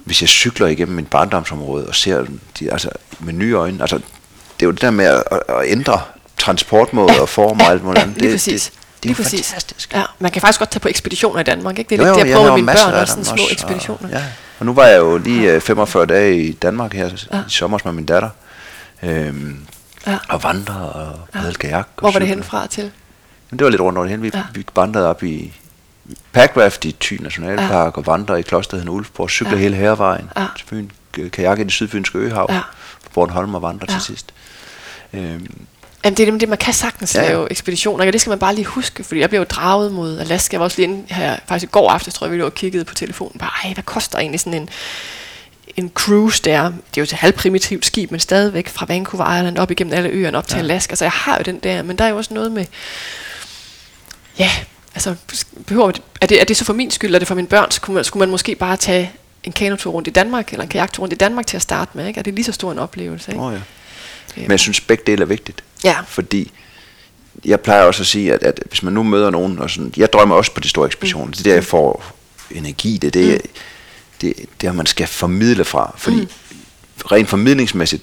hvis 0.04 0.20
jeg 0.22 0.28
cykler 0.28 0.66
igennem 0.66 0.96
min 0.96 1.04
barndomsområde 1.04 1.86
og 1.86 1.94
ser 1.94 2.24
de, 2.58 2.72
altså, 2.72 2.90
med 3.20 3.32
nye 3.32 3.52
øjne? 3.52 3.80
Altså, 3.80 3.96
det 3.96 4.62
er 4.62 4.66
jo 4.66 4.70
det 4.70 4.80
der 4.80 4.90
med 4.90 5.04
at, 5.04 5.22
at 5.30 5.64
ændre 5.64 6.00
transportmåde 6.38 7.12
ja. 7.12 7.20
og 7.20 7.28
form 7.28 7.60
og 7.60 7.66
ja. 7.66 7.70
alt 7.70 7.84
muligt 7.84 8.06
ja, 8.06 8.10
lige 8.16 8.32
præcis. 8.32 8.64
Det, 8.64 8.72
det 9.02 9.10
er 9.10 9.14
lige 9.14 9.24
præcis. 9.24 9.48
fantastisk. 9.48 9.94
Ja, 9.94 10.02
man 10.18 10.30
kan 10.30 10.42
faktisk 10.42 10.58
godt 10.58 10.70
tage 10.70 10.80
på 10.80 10.88
ekspeditioner 10.88 11.40
i 11.40 11.44
Danmark, 11.44 11.78
ikke? 11.78 11.88
Det 11.88 12.00
er 12.00 12.06
jo, 12.06 12.08
jo, 12.08 12.20
det, 12.20 12.28
jeg 12.28 12.36
prøver 12.36 12.46
med 12.48 12.62
mine 12.62 12.66
børn, 12.66 12.94
også 12.94 13.10
sådan 13.10 13.24
små 13.24 13.32
også, 13.32 13.48
ekspeditioner. 13.52 14.08
Og, 14.08 14.14
ja. 14.14 14.24
og 14.58 14.66
nu 14.66 14.72
var 14.72 14.86
jeg 14.86 14.98
jo 14.98 15.18
lige 15.18 15.60
45 15.60 16.02
øh, 16.02 16.08
dage 16.08 16.42
i 16.42 16.52
Danmark 16.52 16.92
her 16.92 17.10
ja. 17.32 17.38
i 17.38 17.50
sommer 17.50 17.78
med 17.84 17.92
min 17.92 18.06
datter. 18.06 18.30
Øhm, 19.02 19.66
ja. 20.12 20.18
og 20.28 20.42
vandre 20.42 20.74
og 20.74 21.20
ja. 21.34 21.38
havde 21.38 21.54
kajak. 21.54 21.88
Hvor 21.98 22.10
var 22.10 22.18
det 22.18 22.28
henfra 22.28 22.66
til? 22.66 22.90
Men 23.50 23.58
det 23.58 23.64
var 23.64 23.70
lidt 23.70 23.82
rundt 23.82 23.98
over 23.98 24.04
det 24.04 24.10
hele. 24.10 24.22
Vi, 24.22 24.30
ja. 24.34 24.42
vi 24.54 24.64
vandrede 24.74 25.08
op 25.08 25.22
i 25.22 25.52
Packraft 26.32 26.84
i 26.84 26.96
Thy 27.00 27.22
Nationalpark 27.22 27.94
ja. 27.94 27.98
og 27.98 28.06
vandrede 28.06 28.40
i 28.40 28.42
klosteret 28.42 28.88
Ulfborg, 28.88 29.30
cykler 29.30 29.52
ja. 29.52 29.58
hele 29.58 29.76
hervejen 29.76 30.30
ja. 30.36 30.46
til 30.56 30.66
Fyn, 30.66 30.88
kajak 31.30 31.58
i 31.58 31.64
det 31.64 31.72
sydfynske 31.72 32.18
øhav, 32.18 32.46
ja. 32.50 32.60
på 33.04 33.10
Bornholm 33.14 33.54
og 33.54 33.62
vandre 33.62 33.86
ja. 33.88 33.94
til 33.94 34.02
sidst. 34.02 34.34
Øhm, 35.12 35.66
Jamen 36.04 36.16
det 36.16 36.28
er 36.28 36.38
det, 36.38 36.48
man 36.48 36.58
kan 36.58 36.74
sagtens 36.74 37.14
ja. 37.14 37.22
lave 37.22 37.50
ekspeditioner, 37.50 38.06
og 38.06 38.12
det 38.12 38.20
skal 38.20 38.30
man 38.30 38.38
bare 38.38 38.54
lige 38.54 38.64
huske, 38.64 39.04
fordi 39.04 39.20
jeg 39.20 39.28
blev 39.28 39.40
jo 39.40 39.46
draget 39.50 39.92
mod 39.92 40.18
Alaska. 40.18 40.54
Jeg 40.54 40.60
var 40.60 40.64
også 40.64 40.76
lige 40.76 40.88
inde 40.88 41.14
her, 41.14 41.36
faktisk 41.46 41.70
i 41.70 41.72
går 41.72 41.90
aftes, 41.90 42.14
tror 42.14 42.26
jeg, 42.26 42.32
vi 42.32 42.38
lå 42.38 42.44
og 42.44 42.54
kiggede 42.54 42.84
på 42.84 42.94
telefonen, 42.94 43.38
bare, 43.38 43.50
ej, 43.64 43.72
hvad 43.74 43.84
koster 43.84 44.18
egentlig 44.18 44.40
sådan 44.40 44.62
en, 44.62 44.68
en 45.78 45.90
cruise 45.94 46.42
der, 46.42 46.64
det 46.64 46.72
er 46.72 46.98
jo 46.98 47.02
et 47.02 47.12
halvprimitivt 47.12 47.86
skib, 47.86 48.10
men 48.10 48.20
stadigvæk 48.20 48.68
fra 48.68 48.86
Vancouver 48.88 49.38
Island 49.38 49.58
op 49.58 49.70
igennem 49.70 49.94
alle 49.94 50.08
øerne 50.08 50.38
op 50.38 50.44
ja. 50.44 50.54
til 50.54 50.58
Alaska, 50.58 50.94
så 50.94 51.04
jeg 51.04 51.12
har 51.12 51.36
jo 51.36 51.42
den 51.42 51.58
der, 51.58 51.82
men 51.82 51.98
der 51.98 52.04
er 52.04 52.08
jo 52.08 52.16
også 52.16 52.34
noget 52.34 52.52
med, 52.52 52.64
ja, 54.38 54.50
altså, 54.94 55.14
behøver, 55.66 55.92
er, 56.20 56.26
det, 56.26 56.40
er 56.40 56.44
det 56.44 56.56
så 56.56 56.64
for 56.64 56.72
min 56.72 56.90
skyld, 56.90 57.08
eller 57.08 57.16
er 57.16 57.18
det 57.18 57.28
for 57.28 57.34
mine 57.34 57.48
børn, 57.48 57.70
skulle 57.70 57.94
man, 57.94 58.04
skulle 58.04 58.20
man 58.20 58.30
måske 58.30 58.54
bare 58.54 58.76
tage 58.76 59.12
en 59.44 59.52
kanotur 59.52 59.92
rundt 59.92 60.08
i 60.08 60.10
Danmark, 60.10 60.52
eller 60.52 60.62
en 60.62 60.68
kajaktur 60.68 61.02
rundt 61.02 61.12
i 61.12 61.16
Danmark 61.16 61.46
til 61.46 61.56
at 61.56 61.62
starte 61.62 61.90
med, 61.94 62.06
ikke? 62.06 62.18
Er 62.18 62.22
det 62.22 62.34
lige 62.34 62.44
så 62.44 62.52
stor 62.52 62.72
en 62.72 62.78
oplevelse, 62.78 63.32
ikke? 63.32 63.44
Oh, 63.44 63.52
ja. 63.52 63.60
Men 64.36 64.50
jeg 64.50 64.60
synes, 64.60 64.80
begge 64.80 65.04
dele 65.06 65.22
er 65.22 65.26
vigtigt. 65.26 65.64
Ja. 65.84 65.96
Fordi 66.06 66.52
jeg 67.44 67.60
plejer 67.60 67.82
også 67.82 68.02
at 68.02 68.06
sige, 68.06 68.34
at, 68.34 68.42
at 68.42 68.62
hvis 68.68 68.82
man 68.82 68.92
nu 68.92 69.02
møder 69.02 69.30
nogen, 69.30 69.58
og 69.58 69.70
sådan, 69.70 69.92
jeg 69.96 70.12
drømmer 70.12 70.34
også 70.34 70.52
på 70.52 70.60
de 70.60 70.68
store 70.68 70.86
ekspeditioner, 70.86 71.26
mm. 71.26 71.32
det 71.32 71.40
er 71.40 71.44
der, 71.44 71.54
jeg 71.54 71.64
får 71.64 72.04
energi, 72.50 72.98
det 72.98 73.06
er 73.06 73.10
det, 73.10 73.40
mm 73.44 73.50
det, 74.20 74.34
det 74.60 74.66
er, 74.66 74.72
man 74.72 74.86
skal 74.86 75.06
formidle 75.06 75.64
fra. 75.64 75.94
Fordi 75.96 76.20
mm. 76.20 76.28
rent 77.12 77.28
formidlingsmæssigt, 77.28 78.02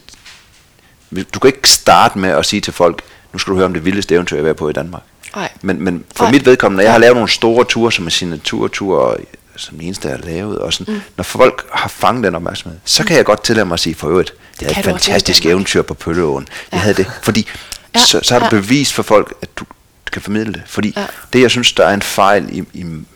du 1.33 1.39
kan 1.39 1.47
ikke 1.47 1.69
starte 1.69 2.19
med 2.19 2.29
at 2.29 2.45
sige 2.45 2.61
til 2.61 2.73
folk, 2.73 3.01
nu 3.33 3.39
skal 3.39 3.51
du 3.51 3.55
høre 3.55 3.65
om 3.65 3.73
det 3.73 3.85
vildeste 3.85 4.15
eventyr, 4.15 4.37
jeg 4.37 4.49
er 4.49 4.53
på 4.53 4.69
i 4.69 4.73
Danmark. 4.73 5.01
Ej. 5.35 5.49
Men, 5.61 5.81
men 5.81 6.03
for 6.15 6.25
Ej. 6.25 6.31
mit 6.31 6.45
vedkommende, 6.45 6.83
jeg 6.83 6.91
har 6.91 6.99
lavet 6.99 7.15
nogle 7.15 7.29
store 7.29 7.65
ture, 7.65 7.91
som 7.91 8.05
er 8.05 8.09
signaturture, 8.09 9.17
som 9.55 9.77
den 9.77 9.85
eneste, 9.85 10.07
jeg 10.07 10.17
har 10.17 10.25
lavet, 10.25 10.59
og 10.59 10.73
sådan, 10.73 10.93
mm. 10.93 11.01
når 11.17 11.23
folk 11.23 11.65
har 11.71 11.89
fanget 11.89 12.23
den 12.23 12.35
opmærksomhed, 12.35 12.79
så 12.85 13.03
kan 13.03 13.17
jeg 13.17 13.25
godt 13.25 13.43
tillade 13.43 13.65
mig 13.65 13.73
at 13.73 13.79
sige, 13.79 13.95
for 13.95 14.09
øvrigt, 14.09 14.33
det 14.59 14.71
er 14.71 14.79
et 14.79 14.85
fantastisk 14.85 15.45
eventyr 15.45 15.81
på 15.81 15.93
Pølleåen. 15.93 16.47
Ja. 16.51 16.67
Jeg 16.71 16.81
havde 16.81 16.95
det, 16.95 17.11
fordi 17.23 17.47
ja. 17.95 17.99
så, 17.99 18.19
så 18.23 18.33
har 18.33 18.39
du 18.39 18.55
ja. 18.55 18.61
bevist 18.61 18.93
for 18.93 19.03
folk, 19.03 19.33
at 19.41 19.49
du 19.57 19.65
kan 20.11 20.21
formidle 20.21 20.53
det. 20.53 20.63
Fordi 20.65 20.93
ja. 20.97 21.05
det, 21.33 21.41
jeg 21.41 21.51
synes, 21.51 21.73
der 21.73 21.85
er 21.85 21.93
en 21.93 22.01
fejl 22.01 22.57
i, 22.57 22.63
i 22.73 22.81
en 22.81 23.07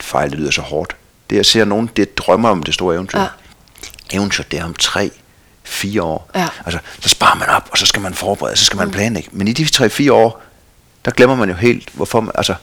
fejl, 0.00 0.30
det 0.30 0.38
lyder 0.38 0.50
så 0.50 0.62
hårdt, 0.62 0.96
det 1.34 1.38
jeg 1.38 1.46
ser 1.46 1.64
nogen, 1.64 1.90
det 1.96 2.18
drømmer 2.18 2.48
om 2.48 2.62
det 2.62 2.74
store 2.74 2.94
eventyr. 2.94 3.20
Ja. 3.20 3.26
Eventyr, 4.12 4.42
det 4.50 4.58
er 4.58 4.64
om 4.64 4.74
tre, 4.74 5.10
fire 5.64 6.02
år. 6.02 6.30
Ja. 6.34 6.48
Altså, 6.64 6.80
så 7.00 7.08
sparer 7.08 7.34
man 7.34 7.48
op, 7.48 7.68
og 7.70 7.78
så 7.78 7.86
skal 7.86 8.02
man 8.02 8.14
forberede, 8.14 8.56
så 8.56 8.64
skal 8.64 8.76
man 8.76 8.86
mm. 8.86 8.92
planlægge. 8.92 9.28
Men 9.32 9.48
i 9.48 9.52
de 9.52 9.64
tre, 9.64 9.90
fire 9.90 10.12
år, 10.12 10.42
der 11.04 11.10
glemmer 11.10 11.36
man 11.36 11.48
jo 11.48 11.54
helt, 11.54 11.88
hvorfor 11.92 12.20
man, 12.20 12.32
altså, 12.34 12.54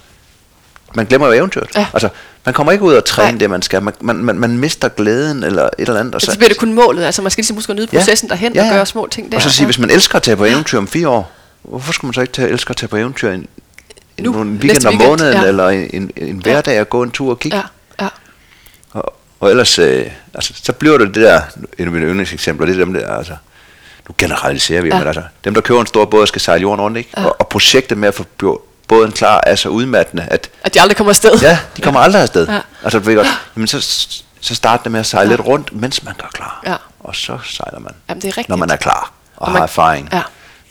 man 0.96 1.06
glemmer 1.06 1.28
jo 1.28 1.34
eventyret. 1.34 1.68
Ja. 1.76 1.88
Altså, 1.94 2.10
man 2.46 2.54
kommer 2.54 2.72
ikke 2.72 2.84
ud 2.84 2.94
og 2.94 3.06
træne 3.06 3.32
Nej. 3.32 3.38
det, 3.40 3.50
man 3.50 3.62
skal. 3.62 3.84
Man, 3.84 3.94
man, 4.02 4.16
man, 4.16 4.40
man 4.40 4.58
mister 4.58 4.90
glæden 4.90 5.44
eller 5.44 5.64
et 5.64 5.72
eller 5.80 6.00
andet. 6.00 6.16
Og 6.16 6.22
så, 6.22 6.32
så 6.32 6.38
bliver 6.38 6.50
det 6.50 6.58
kun 6.58 6.74
målet. 6.74 7.04
Altså, 7.04 7.22
man 7.22 7.32
skal 7.32 7.42
ligesom 7.42 7.56
huske 7.56 7.72
at 7.72 7.76
nyde 7.76 7.88
processen 7.88 8.28
ja. 8.28 8.34
derhen 8.34 8.54
ja, 8.54 8.64
ja. 8.64 8.70
og 8.70 8.76
gøre 8.76 8.86
små 8.86 9.08
ting 9.08 9.32
der. 9.32 9.38
Og 9.38 9.42
så 9.42 9.50
sige, 9.50 9.64
ja. 9.64 9.66
hvis 9.66 9.80
man 9.80 9.90
elsker 9.90 10.16
at 10.16 10.24
tage 10.24 10.38
på 10.38 10.46
eventyr 10.46 10.78
om 10.78 10.88
fire 10.88 11.10
år, 11.10 11.32
hvorfor 11.62 11.94
skulle 11.94 12.10
man 12.10 12.14
så 12.14 12.22
ikke 12.22 12.34
tage, 12.34 12.50
elske 12.50 12.70
at 12.70 12.78
tage 12.78 12.88
på 12.88 12.98
eventyr 12.98 13.32
en, 13.32 13.48
en, 14.18 14.24
nu, 14.24 14.42
en 14.42 14.58
weekend 14.58 14.86
om 14.86 14.94
måneden, 14.94 15.34
ja. 15.34 15.48
eller 15.48 15.70
en, 15.70 15.90
en, 15.94 16.12
en 16.16 16.38
hverdag 16.38 16.78
at 16.78 16.90
gå 16.90 17.04
en 17.04 17.12
tur 17.12 17.30
og 17.30 17.40
kigge? 17.40 17.58
Ja. 17.58 17.64
Og, 19.42 19.50
ellers, 19.50 19.80
øh, 19.80 20.06
altså, 20.34 20.54
så 20.64 20.74
bliver 20.74 20.98
det 20.98 21.08
det 21.08 21.24
der, 21.24 21.42
en 21.78 21.86
af 21.86 21.92
mine 21.92 22.06
yndlingseksempler, 22.06 22.66
det 22.68 22.74
er 22.76 22.86
dem 22.86 22.94
der, 22.94 23.18
altså, 23.18 23.36
nu 24.10 24.16
generaliserer 24.18 24.82
vi, 24.82 24.88
ja. 24.90 24.98
men 24.98 25.08
altså, 25.08 25.24
dem 25.44 25.54
der 25.54 25.62
køber 25.62 25.82
en 25.82 25.88
stor 25.88 26.06
båd 26.06 26.22
og 26.22 26.28
skal 26.28 26.42
sejle 26.42 26.62
jorden 26.62 26.82
rundt, 26.82 26.98
ikke? 26.98 27.10
Ja. 27.18 27.26
Og, 27.26 27.36
og 27.40 27.48
projektet 27.48 27.98
med 27.98 28.08
at 28.08 28.14
få 28.16 28.26
båden 28.88 29.12
klar 29.12 29.42
er 29.48 29.56
så 29.56 29.70
udmattende, 29.70 30.24
at... 30.24 30.50
At 30.64 30.74
de 30.74 30.82
aldrig 30.82 30.98
kommer 30.98 31.12
afsted. 31.12 31.32
Ja, 31.42 31.60
de 31.78 31.82
kommer 31.82 32.00
aldrig 32.00 32.22
afsted. 32.22 32.48
Ja. 32.48 32.60
Altså, 32.84 33.00
ved 33.00 33.16
godt, 33.16 33.28
jamen 33.56 33.68
så, 33.68 33.82
så 34.42 34.56
start 34.56 34.84
det 34.84 34.92
med 34.92 35.00
at 35.00 35.06
sejle 35.06 35.30
Ja. 35.30 35.36
lidt 35.36 35.48
rundt, 35.48 35.76
mens 35.76 36.04
man 36.04 36.14
gør 36.18 36.28
klar. 36.34 36.62
Ja. 36.68 36.76
Og 37.00 37.16
så 37.16 37.38
sejler 37.44 37.80
man, 37.80 37.92
Jamen, 38.10 38.22
det 38.22 38.28
er 38.28 38.32
rigtigt. 38.32 38.50
når 38.50 38.56
man 38.56 38.70
er 38.70 38.76
klar 38.76 39.12
og, 39.36 39.42
Og 39.42 39.48
har 39.48 39.54
man- 39.54 39.64
erfaring. 39.64 40.10
Ja. 40.14 40.22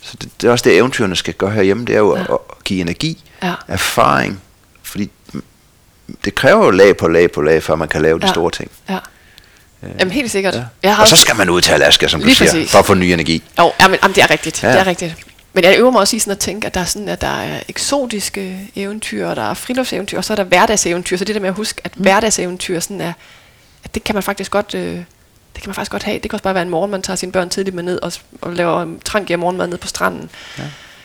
Så 0.03 0.17
det, 0.21 0.29
det 0.41 0.49
er 0.49 0.53
også 0.53 0.63
det, 0.65 0.77
eventyrene 0.77 1.17
skal 1.17 1.35
gøre 1.35 1.51
herhjemme, 1.51 1.85
det 1.85 1.95
er 1.95 1.99
jo 1.99 2.17
Ja. 2.17 2.23
at, 2.23 2.29
at 2.31 2.65
give 2.65 2.81
energi, 2.81 3.25
Ja. 3.43 3.53
erfaring, 3.69 4.41
det 6.25 6.35
kræver 6.35 6.65
jo 6.65 6.71
lag 6.71 6.97
på 6.97 7.09
lag 7.09 7.33
på 7.33 7.43
lag, 7.43 7.63
før 7.63 7.75
man 7.75 7.89
kan 7.89 8.03
lave 8.03 8.19
de 8.19 8.27
Ja. 8.27 8.33
store 8.33 8.51
ting. 8.51 8.71
Ja. 8.89 8.99
Jamen 9.99 10.13
helt 10.13 10.31
sikkert. 10.31 10.55
Ja. 10.55 10.63
Jeg 10.83 10.97
har 10.97 11.03
Og 11.03 11.09
så 11.09 11.17
skal 11.17 11.37
man 11.37 11.51
ud 11.51 11.61
til 11.61 11.73
Alaska, 11.73 12.09
som 12.09 12.21
du 12.21 12.27
Lige 12.27 12.37
siger, 12.37 12.51
præcis. 12.51 12.71
for 12.71 12.79
at 12.79 12.87
få 12.87 12.95
ny 12.95 13.05
energi. 13.05 13.43
Jo, 13.59 13.73
jamen, 13.81 13.99
jamen, 14.03 14.15
det 14.15 14.23
er 14.23 14.31
rigtigt. 14.31 14.63
Ja. 14.63 14.73
Det 14.73 14.81
er 14.81 14.87
rigtigt. 14.87 15.17
Men 15.53 15.65
jeg 15.65 15.79
øver 15.79 15.91
mig 15.91 16.01
også 16.01 16.17
i 16.17 16.19
sådan 16.19 16.31
at 16.33 16.39
tænke, 16.39 16.67
at 16.67 16.75
der 16.75 16.81
er, 16.81 16.85
sådan, 16.85 17.09
at 17.09 17.21
der 17.21 17.41
er 17.41 17.61
eksotiske 17.69 18.71
eventyr, 18.77 19.27
og 19.27 19.37
der 19.37 19.51
er 19.51 19.55
friluftseventyr, 19.55 20.19
og 20.19 20.25
så 20.25 20.33
er 20.33 20.37
der 20.37 20.45
hverdagseventyr. 20.45 21.17
Så 21.17 21.25
det 21.25 21.35
der 21.35 21.41
med 21.41 21.49
at 21.49 21.55
huske, 21.55 21.81
at 21.85 21.97
mm. 21.97 22.03
hverdagseventyr 22.03 22.81
sådan 22.81 23.01
er, 23.01 23.13
at 23.85 23.95
det 23.95 24.05
kan 24.05 24.15
man 24.15 24.23
faktisk 24.23 24.51
godt, 24.51 24.75
øh, 24.75 24.83
det 25.55 25.63
kan 25.63 25.63
man 25.67 25.75
faktisk 25.75 25.91
godt 25.91 26.03
have. 26.03 26.15
Det 26.15 26.23
kan 26.31 26.33
også 26.33 26.45
bare 26.45 26.55
være 26.55 26.63
en 26.63 26.71
morgen, 26.71 26.91
man 26.91 27.03
tager 27.03 27.17
sine 27.17 27.33
børn 27.33 27.51
tidligt 27.51 27.75
med 27.77 27.83
ned 27.83 27.99
og, 28.03 28.13
og 28.41 28.53
laver 28.53 28.87
trank 29.05 29.31
af 29.31 29.39
morgenmad 29.39 29.67
ned 29.67 29.79
på 29.79 29.89
stranden. 29.89 30.31
Ja. 30.59 30.63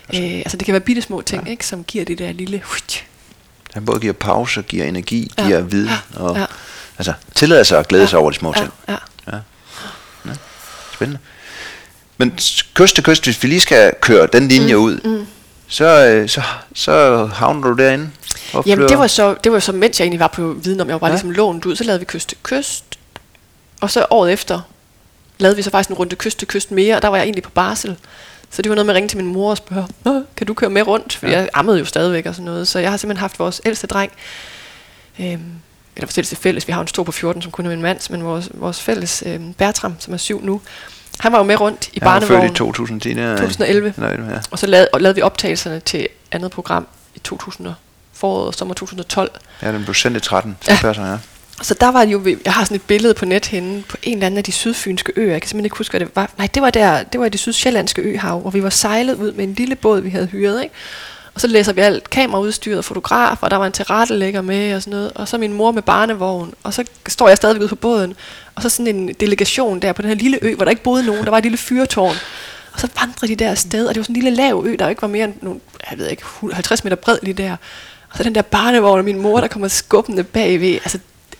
Altså, 0.09 0.23
øh, 0.23 0.37
altså 0.37 0.57
det 0.57 0.65
kan 0.65 0.73
være 0.73 0.81
bitte 0.81 1.01
små 1.01 1.21
ting, 1.21 1.43
ja. 1.45 1.51
ikke, 1.51 1.65
som 1.65 1.83
giver 1.83 2.05
det 2.05 2.19
der 2.19 2.31
lille... 2.31 2.63
Den 3.75 3.85
både 3.85 3.99
giver 3.99 4.13
pause, 4.13 4.61
giver 4.61 4.85
energi, 4.85 5.31
Ja. 5.37 5.45
giver 5.45 5.61
viden, 5.61 5.89
Ja. 6.13 6.19
og 6.21 6.37
Ja. 6.37 6.45
altså, 6.97 7.13
tillader 7.35 7.63
sig 7.63 7.79
at 7.79 7.87
glæde 7.87 8.03
Ja. 8.03 8.09
sig 8.09 8.19
over 8.19 8.31
de 8.31 8.37
små 8.37 8.53
ting. 8.53 8.69
Ja, 8.87 8.95
ja. 9.31 9.37
Ja. 10.25 10.31
Spændende. 10.93 11.19
Men 12.17 12.39
kyst 12.73 12.95
til 12.95 13.03
kyst, 13.03 13.23
hvis 13.23 13.43
vi 13.43 13.47
lige 13.47 13.61
skal 13.61 13.93
køre 14.01 14.27
den 14.33 14.47
linje 14.47 14.75
mm, 14.75 14.81
ud, 14.81 14.97
mm. 15.03 15.27
Så, 15.67 16.05
øh, 16.07 16.29
så, 16.29 16.41
så 16.75 17.25
havner 17.25 17.67
du 17.67 17.73
derinde. 17.73 18.09
og 18.53 18.63
Jamen 18.65 18.89
det 18.89 18.97
var, 18.97 19.07
så, 19.07 19.35
det 19.43 19.51
var 19.51 19.59
så, 19.59 19.71
mens 19.71 19.99
jeg 19.99 20.05
egentlig 20.05 20.19
var 20.19 20.27
på 20.27 20.53
viden 20.63 20.81
om, 20.81 20.87
jeg 20.87 20.93
var 20.93 20.99
bare 20.99 21.07
ja. 21.09 21.13
ligesom 21.13 21.31
lånt 21.31 21.65
ud, 21.65 21.75
så 21.75 21.83
lavede 21.83 21.99
vi 21.99 22.05
kyst 22.05 22.29
til 22.29 22.37
kyst. 22.43 22.83
Og 23.81 23.91
så 23.91 24.05
året 24.09 24.33
efter 24.33 24.61
lavede 25.37 25.55
vi 25.55 25.61
så 25.61 25.69
faktisk 25.69 25.89
en 25.89 25.95
runde 25.95 26.15
kyst 26.15 26.39
til 26.39 26.47
kyst 26.47 26.71
mere, 26.71 26.95
og 26.95 27.01
der 27.01 27.07
var 27.07 27.17
jeg 27.17 27.23
egentlig 27.23 27.43
på 27.43 27.49
barsel. 27.49 27.95
Så 28.55 28.61
det 28.61 28.69
var 28.69 28.75
noget 28.75 28.85
med 28.85 28.93
at 28.93 28.95
ringe 28.95 29.09
til 29.09 29.17
min 29.17 29.27
mor 29.27 29.49
og 29.49 29.57
spørge, 29.57 29.87
"Nå, 30.03 30.23
kan 30.37 30.47
du 30.47 30.53
køre 30.53 30.69
med 30.69 30.87
rundt? 30.87 31.13
Fordi 31.13 31.31
Ja. 31.31 31.37
ja. 31.37 31.41
jeg 31.43 31.49
ammede 31.53 31.79
jo 31.79 31.85
stadigvæk 31.85 32.25
og 32.25 32.35
sådan 32.35 32.45
noget. 32.45 32.67
Så 32.67 32.79
jeg 32.79 32.89
har 32.89 32.97
simpelthen 32.97 33.19
haft 33.21 33.39
vores 33.39 33.61
ældste 33.65 33.87
dreng, 33.87 34.11
øhm, 35.19 35.25
eller 35.95 36.05
vores 36.07 36.17
ældste 36.17 36.35
fælles, 36.35 36.67
vi 36.67 36.73
har 36.73 36.81
en 36.81 36.87
stor 36.87 37.03
på 37.03 37.11
14, 37.11 37.41
som 37.41 37.51
kun 37.51 37.65
er 37.65 37.69
min 37.69 37.81
mands, 37.81 38.09
men 38.09 38.23
vores, 38.25 38.49
vores 38.53 38.81
fælles 38.81 39.23
øhm, 39.25 39.53
Bertram, 39.53 39.95
som 39.99 40.13
er 40.13 40.17
syv 40.17 40.41
nu, 40.45 40.61
han 41.19 41.31
var 41.31 41.37
jo 41.37 41.43
med 41.43 41.59
rundt 41.61 41.87
i 41.87 41.91
Jeg 42.01 42.05
var 42.05 42.19
født 42.19 42.29
barnevognen. 42.29 42.53
i 42.53 42.55
2010. 42.55 43.13
Der, 43.13 43.37
2011. 43.37 43.93
Nej, 43.97 44.09
ja. 44.09 44.39
Og 44.51 44.59
så 44.59 44.67
lavede, 44.67 44.87
og 44.93 45.01
lavede 45.01 45.15
vi 45.15 45.21
optagelserne 45.21 45.79
til 45.79 46.07
andet 46.31 46.51
program 46.51 46.87
i 47.15 47.19
2000 47.19 47.67
og- 47.67 47.73
foråret, 48.13 48.55
sommer 48.55 48.73
2012. 48.75 49.31
ja, 49.61 49.71
den 49.71 49.83
blev 49.83 49.93
sendt 49.93 50.17
i 50.17 50.19
13. 50.19 50.57
Ja. 50.67 50.73
Ja. 50.73 50.79
Passer, 50.81 51.05
ja. 51.11 51.17
Så 51.61 51.73
der 51.73 51.91
var 51.91 52.05
jo, 52.05 52.25
jeg 52.45 52.53
har 52.53 52.63
sådan 52.63 52.75
et 52.75 52.81
billede 52.81 53.13
på 53.13 53.25
net 53.25 53.45
henne 53.45 53.83
på 53.89 53.97
en 54.03 54.13
eller 54.13 54.25
anden 54.25 54.37
af 54.37 54.43
de 54.43 54.51
sydfynske 54.51 55.13
øer. 55.15 55.31
Jeg 55.31 55.41
kan 55.41 55.49
simpelthen 55.49 55.65
ikke 55.65 55.77
huske, 55.77 55.91
hvad 55.91 55.99
det 55.99 56.15
var. 56.15 56.31
Nej, 56.37 56.47
det 56.53 56.61
var 56.61 56.69
der, 56.69 57.03
det 57.03 57.19
var 57.19 57.25
i 57.25 57.29
det 57.29 57.39
sydsjællandske 57.39 58.01
øhav, 58.01 58.39
hvor 58.39 58.49
vi 58.49 58.63
var 58.63 58.69
sejlet 58.69 59.15
ud 59.15 59.31
med 59.31 59.43
en 59.43 59.53
lille 59.53 59.75
båd, 59.75 60.01
vi 60.01 60.09
havde 60.09 60.25
hyret, 60.25 60.63
ikke? 60.63 60.75
Og 61.35 61.41
så 61.41 61.47
læser 61.47 61.73
vi 61.73 61.81
alt 61.81 62.09
kameraudstyret 62.09 62.77
og 62.77 62.85
fotograf, 62.85 63.43
og 63.43 63.51
der 63.51 63.57
var 63.57 63.65
en 63.65 63.71
tilrettelægger 63.71 64.41
med 64.41 64.75
og 64.75 64.81
sådan 64.81 64.91
noget. 64.91 65.11
Og 65.15 65.27
så 65.27 65.37
min 65.37 65.53
mor 65.53 65.71
med 65.71 65.81
barnevogn, 65.81 66.53
og 66.63 66.73
så 66.73 66.83
står 67.07 67.27
jeg 67.27 67.37
stadigvæk 67.37 67.61
ude 67.61 67.69
på 67.69 67.75
båden. 67.75 68.15
Og 68.55 68.61
så 68.61 68.69
sådan 68.69 68.95
en 68.95 69.13
delegation 69.13 69.79
der 69.79 69.93
på 69.93 70.01
den 70.01 70.09
her 70.09 70.15
lille 70.15 70.39
ø, 70.41 70.55
hvor 70.55 70.65
der 70.65 70.69
ikke 70.69 70.83
boede 70.83 71.05
nogen. 71.05 71.23
Der 71.23 71.29
var 71.29 71.37
et 71.37 71.43
lille 71.43 71.57
fyrtårn. 71.57 72.15
Og 72.73 72.79
så 72.79 72.87
vandrede 72.99 73.27
de 73.27 73.35
der 73.35 73.51
afsted, 73.51 73.87
og 73.87 73.95
det 73.95 73.99
var 73.99 74.03
sådan 74.03 74.15
en 74.15 74.21
lille 74.21 74.37
lav 74.37 74.63
ø, 74.67 74.75
der 74.79 74.89
ikke 74.89 75.01
var 75.01 75.07
mere 75.07 75.25
end 75.25 75.33
nogle, 75.41 75.59
jeg 75.91 75.99
ved 75.99 76.09
ikke, 76.09 76.23
50 76.53 76.83
meter 76.83 76.95
bred 76.95 77.17
lige 77.23 77.33
der. 77.33 77.51
Og 78.09 78.17
så 78.17 78.23
den 78.23 78.35
der 78.35 78.41
barnevogn 78.41 78.99
og 78.99 79.05
min 79.05 79.21
mor, 79.21 79.39
der 79.39 79.47
kommer 79.47 79.67
skubbende 79.67 80.23
bagved. 80.23 80.73
Altså, 80.73 80.99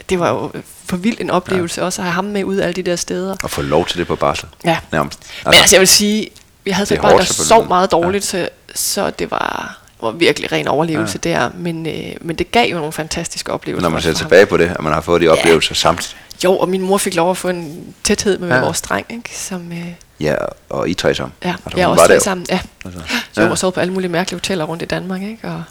det 0.10 0.20
var 0.20 0.30
jo 0.30 0.52
for 0.86 0.98
vild 0.98 1.18
en 1.22 1.30
oplevelse 1.30 1.82
ja. 1.82 1.86
også 1.86 2.02
at 2.02 2.06
have 2.06 2.14
ham 2.14 2.26
med 2.26 2.44
ud 2.44 2.56
af 2.56 2.64
alle 2.64 2.74
de 2.74 2.84
der 2.84 2.96
steder. 2.96 3.36
Og 3.44 3.50
få 3.50 3.62
lov 3.62 3.86
til 3.86 3.98
det 4.00 4.08
på 4.08 4.16
barsel. 4.16 4.48
Ja. 4.66 4.78
Nærmest. 4.92 5.20
Men 5.46 5.54
altså, 5.54 5.76
jeg 5.76 5.80
vil 5.80 5.88
sige, 5.88 6.30
vi 6.64 6.72
havde 6.72 6.86
så 6.86 6.94
et 6.94 7.02
barn, 7.02 7.18
der 7.18 7.24
sov 7.24 7.68
meget 7.68 7.92
dårligt, 7.92 8.24
så, 8.26 8.50
så 8.76 9.10
det 9.10 9.32
var, 9.32 9.78
var 10.02 10.12
virkelig 10.12 10.52
ren 10.52 10.68
overlevelse 10.68 11.20
ja. 11.26 11.30
der. 11.30 11.50
Men, 11.58 11.86
øh, 11.88 12.12
men 12.22 12.36
det 12.36 12.52
gav 12.52 12.70
jo 12.72 12.78
nogle 12.78 12.92
fantastiske 12.92 13.52
oplevelser. 13.54 13.82
når 13.82 13.90
man 13.90 14.02
ser 14.02 14.10
ham. 14.10 14.16
tilbage 14.16 14.46
på 14.46 14.58
det, 14.58 14.66
at 14.70 14.84
man 14.84 14.94
har 14.94 15.02
fået 15.02 15.22
de 15.22 15.28
oplevelser 15.28 15.76
samtidig. 15.76 16.18
Jo, 16.44 16.58
og 16.58 16.70
min 16.70 16.82
mor 16.82 16.98
fik 16.98 17.16
lov 17.16 17.32
at 17.32 17.38
få 17.38 17.50
en 17.50 17.94
tæthed 18.04 18.38
med 18.38 18.48
Ja. 18.48 18.56
ja. 18.56 18.62
vores 18.62 18.82
dreng, 18.82 19.06
ikke? 19.10 19.30
Som, 19.38 19.72
øh, 19.72 19.88
Ja, 20.20 20.36
og 20.70 20.90
I 20.90 20.94
tre 20.94 21.16
sammen. 21.16 21.34
ja, 21.44 21.56
altså, 21.66 21.86
hun 21.86 21.86
også 21.86 22.06
tre 22.06 22.14
jo. 22.14 22.20
sammen. 22.20 22.46
Ja. 22.50 22.60
Altså, 22.86 23.00
Så 23.32 23.42
ja. 23.42 23.48
ja. 23.48 23.56
sovet 23.56 23.74
på 23.74 23.80
alle 23.80 23.94
mulige 23.94 24.12
mærkelige 24.12 24.38
hoteller 24.40 24.66
rundt 24.66 24.84
i 24.84 24.86
Danmark, 24.86 25.22
ikke? 25.22 25.48
Og, 25.48 25.64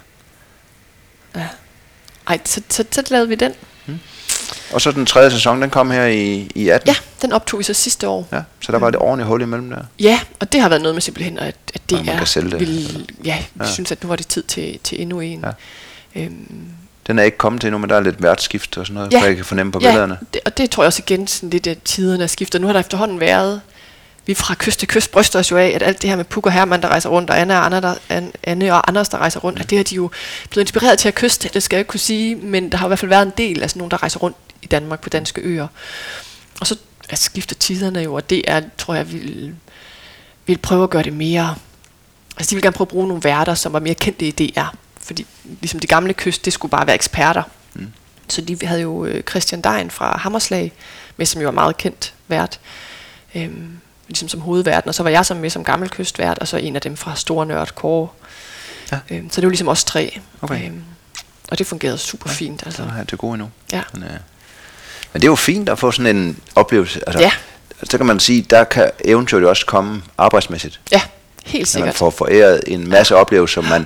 ja. 1.35 1.47
Ej, 2.27 2.39
så, 2.45 2.61
så, 2.69 2.83
så 2.91 3.03
lavede 3.09 3.29
vi 3.29 3.35
den. 3.35 3.53
Og 4.73 4.81
så 4.81 4.91
den 4.91 5.05
tredje 5.05 5.31
sæson, 5.31 5.61
den 5.61 5.69
kom 5.69 5.91
her 5.91 6.05
i, 6.05 6.51
i 6.55 6.69
18. 6.69 6.89
Ja, 6.89 6.95
den 7.21 7.31
optog 7.31 7.59
vi 7.59 7.63
så 7.63 7.73
sidste 7.73 8.07
år. 8.07 8.27
ja. 8.31 8.41
Så 8.59 8.71
der 8.71 8.79
var 8.79 8.89
det 8.89 8.99
ordentligt 8.99 9.27
hul 9.27 9.41
imellem 9.41 9.69
der. 9.69 9.79
Ja, 9.99 10.19
og 10.39 10.51
det 10.53 10.61
har 10.61 10.69
været 10.69 10.81
noget 10.81 10.95
med 10.95 11.01
simpelthen, 11.01 11.39
at, 11.39 11.55
at 11.73 11.81
det 11.89 11.99
Og 11.99 12.05
man 12.05 12.13
er... 12.13 12.17
kan 12.17 12.27
sælge 12.27 12.51
det. 12.51 12.59
Vil, 12.59 13.05
ja, 13.25 13.37
vi 13.55 13.65
Ja. 13.65 13.71
synes, 13.71 13.91
at 13.91 14.03
nu 14.03 14.09
var 14.09 14.15
det 14.15 14.27
tid 14.27 14.43
til, 14.43 14.79
til 14.83 15.01
endnu 15.01 15.19
en. 15.19 15.39
Ja. 15.43 15.49
Ja. 16.15 16.23
Øhm, 16.25 16.61
Den 17.07 17.19
er 17.19 17.23
ikke 17.23 17.37
kommet 17.37 17.61
til 17.61 17.67
endnu, 17.67 17.77
men 17.77 17.89
der 17.89 17.95
er 17.95 17.99
lidt 18.01 18.23
værtsskift 18.23 18.77
og 18.77 18.85
sådan 18.85 18.93
noget, 18.95 19.13
Ja. 19.13 19.19
for 19.21 19.25
jeg 19.25 19.35
kan 19.35 19.45
fornemme 19.45 19.71
på 19.71 19.79
ja, 19.81 19.87
billederne. 19.89 20.17
det, 20.33 20.41
og 20.45 20.57
det 20.57 20.69
tror 20.71 20.83
jeg 20.83 20.87
også 20.87 21.01
igen, 21.07 21.27
sådan 21.27 21.49
lidt 21.49 21.67
at 21.67 21.77
tiderne 21.85 22.23
er 22.23 22.27
skiftet. 22.27 22.61
Nu 22.61 22.67
har 22.67 22.73
der 22.73 22.79
efterhånden 22.79 23.19
været... 23.19 23.61
Vi 24.25 24.33
fra 24.33 24.55
kyst 24.57 24.79
til 24.79 24.87
kyst 24.87 25.11
bryster 25.11 25.39
os 25.39 25.51
jo 25.51 25.57
af, 25.57 25.71
at 25.75 25.83
alt 25.83 26.01
det 26.01 26.09
her 26.09 26.17
med 26.17 26.25
Puk 26.25 26.45
og 26.45 26.51
Hermann, 26.51 26.81
der 26.81 26.89
rejser 26.89 27.09
rundt, 27.09 27.29
og 27.29 27.39
Anne 27.39 27.53
og, 27.53 27.65
Anna, 27.65 27.79
der, 27.79 27.95
An- 28.09 28.33
Anne 28.43 28.73
og 28.73 28.89
Anders, 28.89 29.09
der 29.09 29.17
rejser 29.17 29.39
rundt, 29.39 29.59
at 29.59 29.69
det 29.69 29.77
har 29.77 29.83
de 29.83 29.95
jo 29.95 30.11
blevet 30.49 30.63
inspireret 30.63 30.99
til 30.99 31.07
at 31.07 31.15
kyste, 31.15 31.49
det 31.53 31.63
skal 31.63 31.75
jeg 31.75 31.79
ikke 31.79 31.89
kunne 31.89 31.99
sige, 31.99 32.35
men 32.35 32.71
der 32.71 32.77
har 32.77 32.87
i 32.87 32.89
hvert 32.89 32.99
fald 32.99 33.09
været 33.09 33.25
en 33.25 33.33
del 33.37 33.63
af 33.63 33.69
sådan 33.69 33.79
nogen, 33.79 33.91
der 33.91 34.01
rejser 34.03 34.19
rundt 34.19 34.37
i 34.61 34.67
Danmark 34.67 35.01
på 35.01 35.09
danske 35.09 35.41
øer. 35.41 35.67
Og 36.59 36.67
så 36.67 36.77
altså, 37.09 37.25
skifter 37.25 37.55
tiderne 37.55 37.99
jo, 37.99 38.13
og 38.13 38.29
det 38.29 38.41
er, 38.47 38.61
tror 38.77 38.95
jeg, 38.95 39.11
vil, 39.11 39.55
vil 40.45 40.57
prøve 40.57 40.83
at 40.83 40.89
gøre 40.89 41.03
det 41.03 41.13
mere... 41.13 41.55
Altså, 42.37 42.49
de 42.49 42.55
vil 42.55 42.63
gerne 42.63 42.73
prøve 42.73 42.85
at 42.85 42.89
bruge 42.89 43.07
nogle 43.07 43.23
værter, 43.23 43.53
som 43.53 43.73
var 43.73 43.79
mere 43.79 43.93
kendte 43.95 44.27
i 44.27 44.31
DR. 44.31 44.75
Fordi 45.01 45.25
ligesom 45.61 45.79
de 45.79 45.87
gamle 45.87 46.13
kyst, 46.13 46.45
det 46.45 46.53
skulle 46.53 46.69
bare 46.69 46.87
være 46.87 46.95
eksperter. 46.95 47.43
Mm. 47.73 47.91
Så 48.27 48.41
de 48.41 48.57
havde 48.67 48.81
jo 48.81 49.05
øh, 49.05 49.23
Christian 49.23 49.61
Dein 49.61 49.91
fra 49.91 50.17
Hammerslag 50.17 50.71
med, 51.17 51.25
som 51.25 51.41
jo 51.41 51.47
er 51.47 51.51
meget 51.51 51.77
kendt 51.77 52.13
vært. 52.27 52.59
Øhm, 53.35 53.79
ligesom 54.07 54.29
som 54.29 54.41
hovedverden, 54.41 54.89
og 54.89 54.95
så 54.95 55.03
var 55.03 55.09
jeg 55.09 55.25
som 55.25 55.37
med 55.37 55.49
som 55.49 55.63
gammel 55.63 55.89
kystvært, 55.89 56.39
og 56.39 56.47
så 56.47 56.57
en 56.57 56.75
af 56.75 56.81
dem 56.81 56.97
fra 56.97 57.15
Store 57.15 57.45
Nørd 57.45 57.75
Kåre. 57.75 58.07
Ja. 58.91 58.97
Øhm, 59.09 59.29
så 59.31 59.41
det 59.41 59.45
var 59.47 59.51
ligesom 59.51 59.67
os 59.67 59.83
tre. 59.83 60.19
Okay. 60.41 60.65
Øhm, 60.65 60.83
og 61.51 61.57
det 61.59 61.67
fungerede 61.67 61.97
super 61.97 62.29
fint. 62.29 62.59
Så 62.61 62.65
Altså. 62.65 62.83
er 62.83 62.97
jeg 62.97 63.07
til 63.07 63.17
gode 63.17 63.33
endnu. 63.33 63.49
Ja. 63.71 63.81
Men, 63.93 64.03
øh, 64.03 64.09
men 65.13 65.21
det 65.21 65.23
er 65.23 65.31
jo 65.31 65.35
fint 65.35 65.69
at 65.69 65.79
få 65.79 65.91
sådan 65.91 66.15
en 66.17 66.39
oplevelse. 66.55 66.99
Altså, 67.07 67.23
Ja. 67.23 67.31
Så 67.83 67.97
kan 67.97 68.05
man 68.05 68.19
sige, 68.19 68.41
der 68.41 68.63
kan 68.63 68.91
eventuelt 69.05 69.43
jo 69.43 69.49
også 69.49 69.65
komme 69.65 70.01
arbejdsmæssigt. 70.17 70.79
Ja, 70.91 71.01
helt 71.45 71.53
Når 71.53 71.59
man 71.59 71.65
sikkert. 71.87 71.95
får 71.95 72.09
foræret 72.09 72.61
en 72.67 72.89
masse 72.89 73.15
oplevelser, 73.15 73.61
man, 73.61 73.85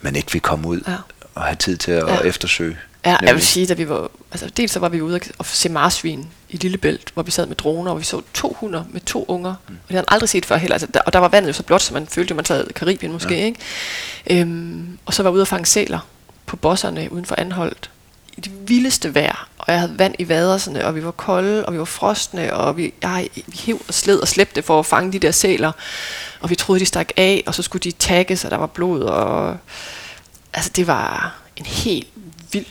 man 0.00 0.16
ikke 0.16 0.32
vil 0.32 0.40
komme 0.40 0.68
ud 0.68 0.80
Ja. 0.88 0.92
og 1.34 1.42
have 1.42 1.56
tid 1.56 1.76
til 1.76 1.90
at 1.92 2.08
Ja. 2.08 2.16
eftersøge. 2.18 2.78
Ja, 3.06 3.16
jeg 3.22 3.34
vil 3.34 3.42
sige, 3.42 3.70
at 3.70 3.78
vi 3.78 3.88
var, 3.88 4.10
altså 4.32 4.46
dels 4.56 4.72
så 4.72 4.80
var 4.80 4.88
vi 4.88 5.00
ude 5.00 5.20
og 5.38 5.46
se 5.46 5.68
marsvin 5.68 6.26
i 6.48 6.56
Lillebælt, 6.56 7.10
hvor 7.14 7.22
vi 7.22 7.30
sad 7.30 7.46
med 7.46 7.56
droner, 7.56 7.90
og 7.90 7.98
vi 7.98 8.04
så 8.04 8.22
to 8.34 8.56
hunder 8.60 8.84
med 8.90 9.00
to 9.00 9.24
unger. 9.28 9.54
Mm. 9.68 9.74
Og 9.74 9.88
det 9.88 9.94
havde 9.94 10.04
jeg 10.08 10.14
aldrig 10.14 10.28
set 10.28 10.46
før 10.46 10.56
heller. 10.56 10.74
Altså, 10.74 10.86
der, 10.94 11.00
og 11.00 11.12
der 11.12 11.18
var 11.18 11.28
vandet 11.28 11.48
jo 11.48 11.52
så 11.52 11.62
blot, 11.62 11.82
så 11.82 11.94
man 11.94 12.06
følte, 12.06 12.32
at 12.32 12.36
man 12.36 12.44
sad 12.44 12.66
i 12.70 12.72
Karibien 12.72 13.12
måske. 13.12 13.34
Ja. 13.38 13.44
Ikke? 13.44 14.40
Øhm, 14.40 14.98
og 15.06 15.14
så 15.14 15.22
var 15.22 15.30
jeg 15.30 15.34
ude 15.34 15.42
og 15.42 15.48
fange 15.48 15.66
sæler 15.66 15.98
på 16.46 16.56
bosserne 16.56 17.12
uden 17.12 17.24
for 17.24 17.34
Anholdt 17.38 17.90
i 18.36 18.40
det 18.40 18.68
vildeste 18.68 19.14
vejr. 19.14 19.48
Og 19.58 19.72
jeg 19.72 19.80
havde 19.80 19.98
vand 19.98 20.14
i 20.18 20.28
vaderserne, 20.28 20.86
og 20.86 20.94
vi 20.94 21.04
var 21.04 21.10
kolde, 21.10 21.66
og 21.66 21.72
vi 21.72 21.78
var 21.78 21.84
frostne, 21.84 22.54
og 22.54 22.76
vi, 22.76 22.94
jeg, 23.02 23.28
vi 23.34 23.60
hæv 23.64 23.82
og 23.88 23.94
sled 23.94 24.18
og 24.18 24.28
slæbte 24.28 24.62
for 24.62 24.78
at 24.78 24.86
fange 24.86 25.12
de 25.12 25.18
der 25.18 25.30
sæler. 25.30 25.72
Og 26.40 26.50
vi 26.50 26.54
troede, 26.54 26.80
de 26.80 26.86
stak 26.86 27.08
af, 27.16 27.42
og 27.46 27.54
så 27.54 27.62
skulle 27.62 27.82
de 27.82 27.90
tagges, 27.90 28.44
og 28.44 28.50
der 28.50 28.56
var 28.56 28.66
blod. 28.66 29.02
Og, 29.02 29.56
altså, 30.54 30.70
det 30.76 30.86
var 30.86 31.34
en 31.56 31.66
helt 31.66 32.08
vild 32.52 32.66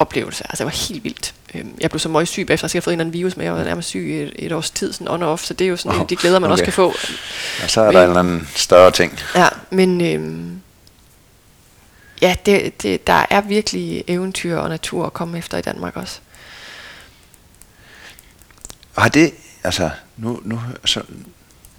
oplevelse. 0.00 0.44
Altså, 0.48 0.64
det 0.64 0.72
var 0.72 0.86
helt 0.88 1.04
vildt. 1.04 1.34
Øhm, 1.54 1.74
Jeg 1.80 1.90
blev 1.90 1.98
så 1.98 2.08
meget 2.08 2.28
syg 2.28 2.46
bagefter, 2.46 2.68
så 2.68 2.76
jeg 2.78 2.80
har 2.80 2.84
fået 2.84 2.92
en 2.94 3.00
eller 3.00 3.04
anden 3.04 3.18
virus 3.20 3.36
med, 3.36 3.44
jeg 3.44 3.54
var 3.54 3.64
nærmest 3.64 3.88
syg 3.88 4.22
et, 4.22 4.32
et 4.46 4.52
års 4.52 4.70
tid, 4.70 4.92
sådan 4.92 5.08
on 5.08 5.22
og 5.22 5.32
off, 5.32 5.44
så 5.44 5.54
det 5.54 5.64
er 5.64 5.68
jo 5.68 5.76
sådan 5.76 6.00
oh, 6.00 6.06
de 6.08 6.16
glæder, 6.16 6.38
man 6.38 6.46
okay. 6.50 6.52
også 6.52 6.64
kan 6.64 6.72
få. 6.72 6.86
Og 7.62 7.70
så 7.70 7.80
er 7.80 7.84
der 7.84 7.92
Men- 7.92 8.02
en 8.02 8.08
eller 8.08 8.20
anden 8.20 8.48
større 8.54 8.90
ting. 8.90 9.18
Ja, 9.34 9.48
men 9.70 10.00
øhm, 10.00 10.60
ja, 12.22 12.36
det, 12.46 12.82
det, 12.82 13.06
der 13.06 13.26
er 13.30 13.40
virkelig 13.40 14.04
eventyr 14.06 14.56
og 14.56 14.68
natur 14.68 15.06
at 15.06 15.12
komme 15.12 15.38
efter 15.38 15.58
i 15.58 15.62
Danmark 15.62 15.96
også. 15.96 16.18
Og 18.96 19.02
har 19.02 19.08
det, 19.08 19.34
altså, 19.64 19.90
nu, 20.16 20.40
nu, 20.44 20.60
altså, 20.82 21.02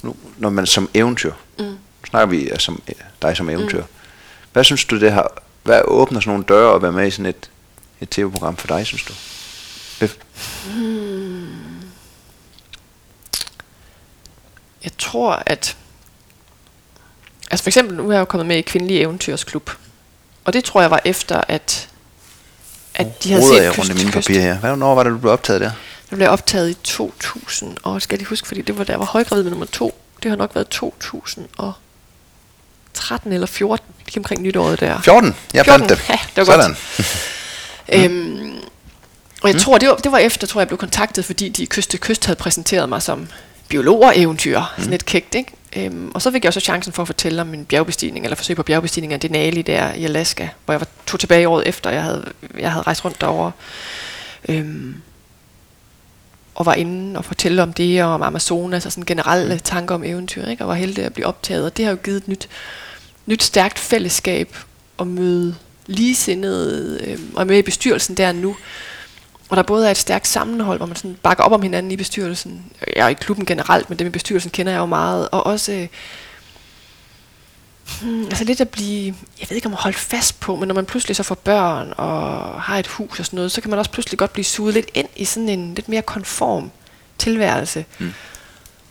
nu 0.04 0.16
når 0.38 0.50
man 0.50 0.66
som 0.66 0.90
eventyr, 0.94 1.32
Mm. 1.60 1.76
snakker 2.10 2.28
vi 2.28 2.50
som, 2.60 2.82
dig 3.22 3.38
som 3.38 3.50
eventyr, 3.50 3.82
mm. 3.82 3.88
hvad 4.54 4.64
synes 4.64 4.86
du 4.86 5.00
det 5.00 5.12
har, 5.12 5.42
hvad 5.64 5.82
åbner 5.86 6.20
sådan 6.20 6.30
nogle 6.30 6.44
døre 6.44 6.76
at 6.76 6.82
være 6.82 6.92
med 6.92 7.08
i 7.08 7.12
sådan 7.12 7.26
et, 7.26 7.50
et 8.02 8.10
tv-program 8.10 8.58
for 8.58 8.68
dig, 8.68 8.86
synes 8.86 9.04
du? 9.04 9.14
Bef? 10.00 10.16
Jeg 14.84 14.92
tror, 14.98 15.44
at... 15.46 15.78
Altså 17.52 17.64
for 17.64 17.70
eksempel, 17.70 17.98
nu 17.98 18.10
er 18.10 18.14
jeg 18.14 18.20
jo 18.20 18.26
kommet 18.26 18.46
med 18.46 18.58
i 18.58 18.62
Kvindelig 18.62 19.02
Eventyrsklub. 19.02 19.72
Og 20.46 20.54
det 20.54 20.64
tror 20.64 20.82
jeg 20.82 20.92
var 20.92 21.02
efter, 21.06 21.42
at, 21.48 21.90
at 22.96 23.24
de 23.24 23.32
havde 23.32 23.44
set 23.48 23.64
jeg 23.64 23.80
rundt 23.80 23.92
i 23.92 23.94
mine 23.94 24.12
papirer 24.12 24.42
her. 24.42 24.58
Hvad 24.58 24.76
var 24.76 25.04
det, 25.04 25.12
du 25.12 25.18
blev 25.18 25.32
optaget 25.32 25.62
der? 25.62 25.72
Det 26.10 26.18
blev 26.18 26.30
optaget 26.30 26.70
i 26.70 26.74
2000, 26.74 27.78
og 27.84 28.02
skal 28.02 28.16
jeg 28.16 28.20
lige 28.20 28.30
huske, 28.30 28.48
fordi 28.48 28.62
det 28.62 28.78
var 28.78 28.84
der, 28.84 28.94
jeg 28.94 29.00
var 29.00 29.06
højgravid 29.06 29.44
med 29.44 29.52
nummer 29.52 29.66
to. 29.66 30.02
Det 30.24 30.32
har 30.32 30.36
nok 30.36 30.56
været 30.56 30.68
2013 30.68 33.34
eller 33.34 33.48
14, 33.48 33.86
lige 34.06 34.18
omkring 34.18 34.42
nytåret 34.42 34.80
der. 34.80 35.02
14. 35.02 35.36
Jeg 35.54 35.66
14. 35.66 35.88
fandt 35.88 36.00
det. 36.00 36.10
Ja, 36.10 36.20
det 36.36 36.48
var 36.48 36.54
Sådan. 36.54 36.70
godt. 36.70 37.28
Øhm, 37.94 38.54
og 39.42 39.50
jeg 39.50 39.62
tror, 39.62 39.78
det 39.78 39.90
var, 39.90 39.96
det 39.96 40.12
var 40.12 40.18
efter, 40.18 40.48
tror 40.48 40.60
jeg, 40.60 40.64
jeg 40.64 40.68
blev 40.68 40.78
kontaktet, 40.78 41.26
fordi 41.26 41.50
de 41.50 41.66
kyst 41.66 41.90
til 41.90 42.00
kyst 42.00 42.26
havde 42.26 42.38
præsenteret 42.38 42.90
mig 42.90 43.02
som 43.02 43.28
biolog 43.68 44.00
og 44.00 44.20
eventyr. 44.20 44.60
Mm. 44.60 44.66
Sådan 44.78 44.92
lidt 44.92 45.06
kægt, 45.06 45.36
ikke? 45.36 45.52
Øhm, 45.76 46.12
og 46.14 46.22
så 46.22 46.32
fik 46.32 46.44
jeg 46.44 46.50
også 46.50 46.60
chancen 46.60 46.94
for 46.94 47.02
at 47.02 47.08
fortælle 47.08 47.42
om 47.42 47.48
min 47.48 47.66
bjergbestigning, 47.66 48.26
eller 48.26 48.36
forsøg 48.36 48.56
på 48.56 48.64
bjergbestigning 48.64 49.14
af 49.14 49.20
Denali 49.20 49.62
der 49.62 49.94
i 49.94 50.04
Alaska, 50.04 50.48
hvor 50.66 50.74
jeg 50.74 50.82
var, 50.82 50.88
tog 51.06 51.20
tilbage 51.20 51.48
året 51.48 51.68
efter, 51.68 51.90
jeg 51.90 52.04
havde, 52.04 52.26
jeg 52.60 52.72
havde 52.72 52.84
rejst 52.84 53.06
rundt 53.06 53.22
derovre. 53.22 53.52
Øhm, 54.50 54.96
og 56.56 56.66
var 56.66 56.74
inde 56.74 57.18
og 57.18 57.26
fortælle 57.26 57.64
om 57.64 57.74
det, 57.74 58.04
og 58.04 58.10
om 58.10 58.22
Amazonas, 58.22 58.86
og 58.86 58.92
sådan 58.92 59.06
generelle 59.06 59.60
tanker 59.60 59.96
om 59.96 60.04
eventyr, 60.04 60.46
ikke? 60.46 60.64
og 60.64 60.68
var 60.68 60.74
heldig 60.76 61.06
at 61.06 61.14
blive 61.14 61.28
optaget. 61.28 61.66
Og 61.66 61.78
det 61.78 61.86
har 61.86 61.92
jo 61.92 61.98
givet 62.04 62.18
et 62.18 62.28
nyt, 62.28 62.50
nyt 63.26 63.44
stærkt 63.44 63.80
fællesskab 63.80 64.58
at 65.00 65.08
møde 65.08 65.56
ligesindede, 65.90 67.00
øh, 67.04 67.20
og 67.36 67.42
er 67.42 67.46
med 67.46 67.58
i 67.58 67.62
bestyrelsen 67.62 68.18
der 68.18 68.32
nu. 68.32 68.56
Og 69.50 69.58
der 69.58 69.64
både 69.64 69.88
er 69.88 69.92
et 69.92 69.98
stærkt 69.98 70.28
sammenhold, 70.28 70.78
hvor 70.80 70.86
man 70.86 70.96
sådan 70.96 71.18
bakker 71.24 71.44
op 71.44 71.52
om 71.52 71.62
hinanden 71.62 71.92
i 71.92 71.98
bestyrelsen. 71.98 72.66
Er 72.82 73.08
i 73.08 73.14
klubben 73.14 73.46
generelt, 73.46 73.90
men 73.90 74.00
det 74.00 74.06
med 74.06 74.12
bestyrelsen 74.12 74.52
kender 74.52 74.72
jeg 74.72 74.80
jo 74.80 74.86
meget. 74.86 75.30
Og 75.32 75.46
også 75.46 75.72
øh, 75.72 75.88
hmm, 78.02 78.26
altså 78.26 78.44
lidt 78.44 78.62
at 78.62 78.70
blive, 78.70 79.16
jeg 79.40 79.50
ved 79.50 79.56
ikke 79.56 79.68
om 79.68 79.74
at 79.74 79.80
holde 79.80 79.98
fast 79.98 80.40
på, 80.40 80.56
men 80.56 80.68
når 80.68 80.76
man 80.76 80.86
pludselig 80.86 81.16
så 81.16 81.24
får 81.24 81.36
børn 81.36 81.94
og 81.98 82.62
har 82.62 82.78
et 82.78 82.88
hus 82.88 83.20
og 83.20 83.26
sådan 83.26 83.38
noget, 83.38 83.52
så 83.52 83.62
kan 83.62 83.70
man 83.70 83.80
også 83.80 83.92
pludselig 83.92 84.20
godt 84.20 84.34
blive 84.34 84.46
suget 84.46 84.74
lidt 84.74 84.90
ind 84.94 85.08
i 85.16 85.26
sådan 85.26 85.50
en 85.50 85.76
lidt 85.76 85.90
mere 85.90 86.02
konform 86.02 86.72
tilværelse. 87.18 87.86
Mm. 88.00 88.14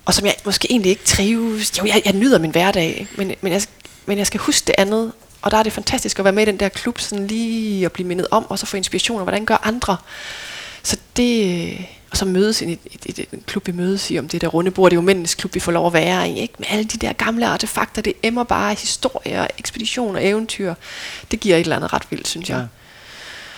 Og 0.04 0.14
som 0.14 0.26
jeg 0.26 0.34
måske 0.44 0.70
egentlig 0.70 0.90
ikke 0.90 1.04
trives. 1.04 1.78
Jo, 1.78 1.84
jeg, 1.84 2.02
jeg 2.04 2.12
nyder 2.12 2.38
min 2.38 2.50
hverdag, 2.50 3.08
men, 3.16 3.32
men, 3.40 3.52
jeg, 3.52 3.62
men 4.06 4.18
jeg 4.18 4.26
skal 4.26 4.40
huske 4.40 4.66
det 4.66 4.74
andet. 4.78 5.12
Og 5.42 5.50
der 5.50 5.56
er 5.56 5.62
det 5.62 5.72
fantastisk 5.72 6.18
at 6.18 6.24
være 6.24 6.32
med 6.32 6.42
i 6.42 6.46
den 6.46 6.56
der 6.60 6.68
klub, 6.68 7.00
sådan 7.00 7.26
lige 7.26 7.84
at 7.84 7.92
blive 7.92 8.08
mindet 8.08 8.26
om, 8.30 8.46
og 8.50 8.58
så 8.58 8.66
få 8.66 8.76
inspiration, 8.76 9.16
og 9.18 9.22
hvordan 9.24 9.44
gør 9.44 9.56
andre. 9.64 9.96
Så 10.82 10.96
det, 11.16 11.78
og 12.10 12.16
så 12.16 12.24
mødes 12.24 12.62
i 12.62 12.64
en 12.64 12.78
klub, 13.46 13.66
vi 13.66 13.72
mødes 13.72 14.10
i, 14.10 14.18
om 14.18 14.28
det 14.28 14.40
der 14.40 14.48
runde 14.48 14.70
bord, 14.70 14.90
det 14.90 14.96
er 14.96 15.00
jo 15.00 15.04
mændenes 15.06 15.34
klub, 15.34 15.54
vi 15.54 15.60
får 15.60 15.72
lov 15.72 15.86
at 15.86 15.92
være 15.92 16.28
i, 16.30 16.38
ikke? 16.40 16.54
med 16.58 16.66
alle 16.70 16.84
de 16.84 16.98
der 17.06 17.12
gamle 17.12 17.46
artefakter, 17.46 18.02
det 18.02 18.12
emmer 18.22 18.44
bare 18.44 18.74
historier, 18.74 19.46
ekspeditioner, 19.58 20.20
eventyr. 20.22 20.74
Det 21.30 21.40
giver 21.40 21.56
et 21.56 21.60
eller 21.60 21.76
andet 21.76 21.92
ret 21.92 22.02
vildt, 22.10 22.28
synes 22.28 22.48
jeg. 22.50 22.56
Ja. 22.58 22.64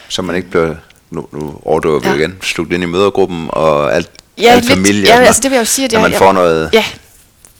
Så 0.08 0.22
man 0.22 0.36
ikke 0.36 0.50
bliver, 0.50 0.74
nu, 1.10 1.28
nu 1.32 1.60
overdriver 1.64 1.98
vi 2.00 2.08
Ja. 2.08 2.14
igen, 2.14 2.36
slugt 2.42 2.72
ind 2.72 2.82
i 2.82 2.86
mødergruppen 2.86 3.46
og 3.52 3.94
alt, 3.94 4.10
Ja, 4.38 4.48
alt 4.48 4.64
lidt, 4.64 4.74
familie. 4.74 5.02
og 5.12 5.18
ja, 5.20 5.26
altså 5.26 5.42
det 5.42 5.50
vil 5.50 5.56
jeg 5.56 5.60
jo 5.60 5.64
sige, 5.64 5.84
at 5.84 5.92
jeg, 5.92 6.00
man 6.00 6.12
får 6.12 6.32
noget, 6.32 6.70
Ja, 6.72 6.84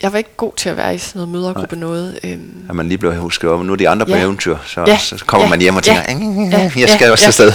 jeg 0.02 0.12
var 0.12 0.18
ikke 0.18 0.30
god 0.36 0.52
til 0.56 0.68
at 0.68 0.76
være 0.76 0.94
i 0.94 0.98
sådan 0.98 1.18
noget 1.18 1.28
mødergruppe 1.28 1.76
noget. 1.76 2.18
Øhm, 2.24 2.52
at 2.68 2.74
man 2.74 2.88
lige 2.88 2.98
bliver 2.98 3.14
husket 3.18 3.50
op, 3.50 3.64
nu 3.64 3.72
er 3.72 3.76
de 3.76 3.88
andre 3.88 4.06
på 4.06 4.12
Ja. 4.12 4.20
eventyr, 4.22 4.56
så, 4.66 4.84
Ja. 4.86 4.98
så 4.98 5.24
kommer 5.26 5.44
Ja. 5.46 5.50
man 5.50 5.60
hjem 5.60 5.76
og 5.76 5.82
Ja. 5.86 6.02
tænker, 6.06 6.58
Ja. 6.58 6.70
jeg 6.76 6.88
skal 6.88 7.04
Ja. 7.06 7.10
også 7.10 7.24
Ja. 7.24 7.26
afsted. 7.26 7.52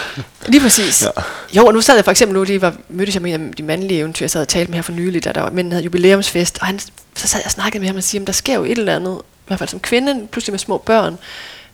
Lige 0.52 0.60
præcis. 0.60 1.02
Ja. 1.02 1.08
Ja. 1.16 1.22
Jo, 1.60 1.66
og 1.66 1.72
nu 1.74 1.80
sad 1.80 1.94
jeg 1.94 2.04
for 2.04 2.10
eksempel, 2.10 2.38
nu 2.38 2.44
lige 2.44 2.62
var, 2.62 2.72
mødtes 2.88 3.14
jeg 3.14 3.22
med 3.22 3.34
en 3.34 3.48
af 3.48 3.54
de 3.54 3.62
mandlige 3.62 4.00
eventyr, 4.00 4.24
jeg 4.24 4.30
sad 4.30 4.40
og 4.40 4.48
talte 4.48 4.70
med 4.70 4.76
her 4.76 4.82
for 4.82 4.92
nylig, 4.92 5.24
da 5.24 5.32
der 5.32 5.40
var, 5.40 5.50
mænden 5.50 5.72
havde 5.72 5.84
jubilæumsfest, 5.84 6.58
og 6.60 6.66
han, 6.66 6.78
så 7.14 7.28
sad 7.28 7.40
jeg 7.40 7.44
og 7.46 7.50
snakkede 7.50 7.80
med 7.80 7.88
ham 7.88 7.96
og 7.96 8.02
siger, 8.02 8.20
at 8.22 8.26
der 8.26 8.32
sker 8.32 8.54
jo 8.54 8.64
et 8.64 8.78
eller 8.78 8.96
andet, 8.96 9.18
i 9.22 9.46
hvert 9.46 9.58
fald 9.58 9.68
som 9.68 9.80
kvinde, 9.80 10.26
pludselig 10.32 10.52
med 10.52 10.58
små 10.58 10.78
børn. 10.78 11.18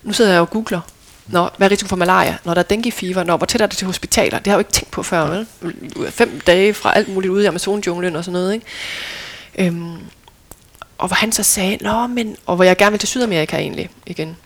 Nu 0.02 0.12
sidder 0.12 0.30
jeg 0.32 0.40
og 0.40 0.50
googler, 0.50 0.80
Nå, 1.26 1.48
hvad 1.56 1.68
er 1.68 1.70
risiko 1.70 1.88
for 1.88 1.96
malaria? 1.96 2.36
Når 2.44 2.54
der 2.54 2.58
er 2.58 2.64
dengue 2.64 2.92
fever? 2.92 3.24
Når, 3.24 3.36
hvor 3.36 3.46
tæt 3.46 3.60
er 3.60 3.66
det 3.66 3.76
til 3.78 3.86
hospitaler? 3.86 4.38
Det 4.38 4.46
har 4.46 4.52
jeg 4.52 4.54
jo 4.56 4.58
ikke 4.58 4.72
tænkt 4.72 4.90
på 4.90 5.02
før, 5.02 5.26
vel? 5.26 5.46
Fem 6.10 6.40
dage 6.46 6.74
fra 6.74 6.92
alt 6.96 7.14
muligt 7.14 7.30
ude 7.30 7.44
i 7.44 7.46
Amazon-junglen 7.46 8.16
og 8.16 8.24
sådan 8.24 8.32
noget, 8.32 8.54
ikke? 8.54 8.66
Øhm, 9.58 9.98
og 10.98 11.06
hvor 11.06 11.14
han 11.14 11.32
så 11.32 11.42
sagde, 11.42 11.78
Nå, 11.80 12.06
men, 12.06 12.36
og 12.46 12.56
hvor 12.56 12.64
jeg 12.64 12.76
gerne 12.76 12.90
vil 12.90 13.00
til 13.00 13.08
Sydamerika 13.08 13.56
egentlig 13.56 13.90
igen. 14.06 14.36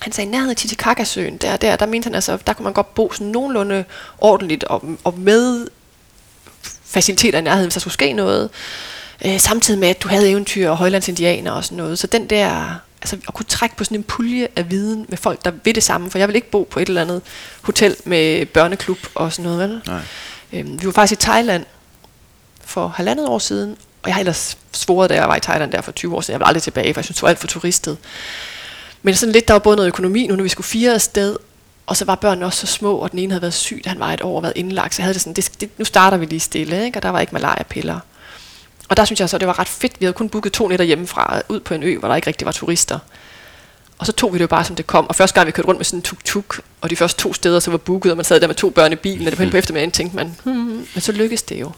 Han 0.00 0.12
sagde, 0.12 0.30
nærheden 0.30 0.50
af 0.50 0.56
Titicacasøen, 0.56 1.36
der, 1.36 1.56
der, 1.56 1.76
der 1.76 1.86
mente 1.86 2.06
han 2.06 2.14
altså, 2.14 2.38
der 2.46 2.52
kunne 2.52 2.64
man 2.64 2.72
godt 2.72 2.94
bo 2.94 3.12
sådan 3.12 3.26
nogenlunde 3.26 3.84
ordentligt 4.18 4.64
og, 4.64 4.84
og 5.04 5.18
med 5.18 5.66
faciliteter 6.84 7.38
i 7.38 7.42
nærheden, 7.42 7.66
hvis 7.66 7.74
der 7.74 7.80
skulle 7.80 7.94
ske 7.94 8.12
noget. 8.12 8.50
Øh, 9.24 9.40
samtidig 9.40 9.80
med, 9.80 9.88
at 9.88 10.02
du 10.02 10.08
havde 10.08 10.30
eventyr 10.30 10.70
og 10.70 10.76
højlandsindianer 10.76 11.50
og 11.50 11.64
sådan 11.64 11.76
noget. 11.76 11.98
Så 11.98 12.06
den 12.06 12.30
der, 12.30 12.74
altså 13.02 13.16
at 13.28 13.34
kunne 13.34 13.46
trække 13.48 13.76
på 13.76 13.84
sådan 13.84 13.96
en 13.96 14.02
pulje 14.02 14.48
af 14.56 14.70
viden 14.70 15.06
med 15.08 15.18
folk, 15.18 15.44
der 15.44 15.52
ved 15.64 15.74
det 15.74 15.82
samme, 15.82 16.10
for 16.10 16.18
jeg 16.18 16.28
vil 16.28 16.36
ikke 16.36 16.50
bo 16.50 16.68
på 16.70 16.80
et 16.80 16.88
eller 16.88 17.00
andet 17.00 17.22
hotel 17.62 17.96
med 18.04 18.46
børneklub 18.46 18.98
og 19.14 19.32
sådan 19.32 19.50
noget, 19.50 19.68
vel? 19.68 19.82
Nej. 19.86 20.00
Øhm, 20.52 20.80
vi 20.80 20.86
var 20.86 20.92
faktisk 20.92 21.20
i 21.20 21.22
Thailand 21.22 21.64
for 22.64 22.88
halvandet 22.88 23.28
år 23.28 23.38
siden, 23.38 23.76
og 24.04 24.08
jeg 24.08 24.14
har 24.14 24.20
ellers 24.20 24.58
svoret, 24.72 25.10
da 25.10 25.14
jeg 25.14 25.28
var 25.28 25.36
i 25.36 25.40
Thailand 25.40 25.72
der 25.72 25.80
for 25.80 25.92
20 25.92 26.16
år 26.16 26.20
siden, 26.20 26.32
jeg 26.32 26.40
var 26.40 26.46
aldrig 26.46 26.62
tilbage, 26.62 26.94
for 26.94 27.00
jeg 27.00 27.04
synes, 27.04 27.16
det 27.16 27.22
var 27.22 27.28
alt 27.28 27.38
for 27.38 27.46
turistet. 27.46 27.96
Men 29.02 29.14
sådan 29.14 29.32
lidt, 29.32 29.48
der 29.48 29.54
var 29.54 29.58
både 29.58 29.76
noget 29.76 29.88
økonomi 29.88 30.26
nu, 30.26 30.36
når 30.36 30.42
vi 30.42 30.48
skulle 30.48 30.66
fire 30.66 30.94
afsted, 30.94 31.36
og 31.86 31.96
så 31.96 32.04
var 32.04 32.14
børnene 32.14 32.46
også 32.46 32.66
så 32.66 32.72
små, 32.72 32.96
og 32.96 33.10
den 33.10 33.18
ene 33.18 33.32
havde 33.32 33.42
været 33.42 33.54
syg, 33.54 33.80
da 33.84 33.88
han 33.88 33.98
var 33.98 34.12
et 34.12 34.22
år 34.22 34.36
og 34.36 34.42
været 34.42 34.52
indlagt, 34.56 34.94
så 34.94 35.02
jeg 35.02 35.04
havde 35.04 35.14
det 35.14 35.22
sådan, 35.22 35.34
det, 35.34 35.60
det, 35.60 35.70
nu 35.78 35.84
starter 35.84 36.16
vi 36.16 36.26
lige 36.26 36.40
stille, 36.40 36.84
ikke? 36.84 36.98
og 36.98 37.02
der 37.02 37.08
var 37.08 37.20
ikke 37.20 37.32
malariapiller. 37.32 38.00
Og 38.88 38.96
der 38.96 39.04
synes 39.04 39.20
jeg 39.20 39.28
så, 39.28 39.38
det 39.38 39.48
var 39.48 39.58
ret 39.58 39.68
fedt. 39.68 40.00
Vi 40.00 40.04
havde 40.04 40.12
kun 40.12 40.28
booket 40.28 40.52
to 40.52 40.68
nætter 40.68 40.84
hjemmefra, 40.84 41.40
ud 41.48 41.60
på 41.60 41.74
en 41.74 41.82
ø, 41.82 41.98
hvor 41.98 42.08
der 42.08 42.16
ikke 42.16 42.26
rigtig 42.26 42.46
var 42.46 42.52
turister. 42.52 42.98
Og 43.98 44.06
så 44.06 44.12
tog 44.12 44.32
vi 44.32 44.38
det 44.38 44.42
jo 44.42 44.48
bare, 44.48 44.64
som 44.64 44.76
det 44.76 44.86
kom. 44.86 45.08
Og 45.08 45.14
første 45.14 45.34
gang, 45.34 45.46
vi 45.46 45.52
kørte 45.52 45.68
rundt 45.68 45.78
med 45.78 45.84
sådan 45.84 45.98
en 45.98 46.02
tuk-tuk, 46.02 46.60
og 46.80 46.90
de 46.90 46.96
første 46.96 47.22
to 47.22 47.32
steder, 47.32 47.60
så 47.60 47.70
var 47.70 47.78
booket, 47.78 48.12
og 48.12 48.16
man 48.16 48.24
sad 48.24 48.40
der 48.40 48.46
med 48.46 48.54
to 48.54 48.70
børn 48.70 48.92
i 48.92 48.96
bilen, 48.96 49.26
og 49.26 49.30
det 49.30 49.38
var 49.38 49.50
på 49.50 49.56
eftermiddagen, 49.56 49.90
tænkte 49.90 50.16
man, 50.16 50.36
hmm, 50.44 50.52
hmm, 50.52 50.64
hmm, 50.64 50.86
men 50.94 51.00
så 51.00 51.12
lykkedes 51.12 51.42
det 51.42 51.60
jo. 51.60 51.72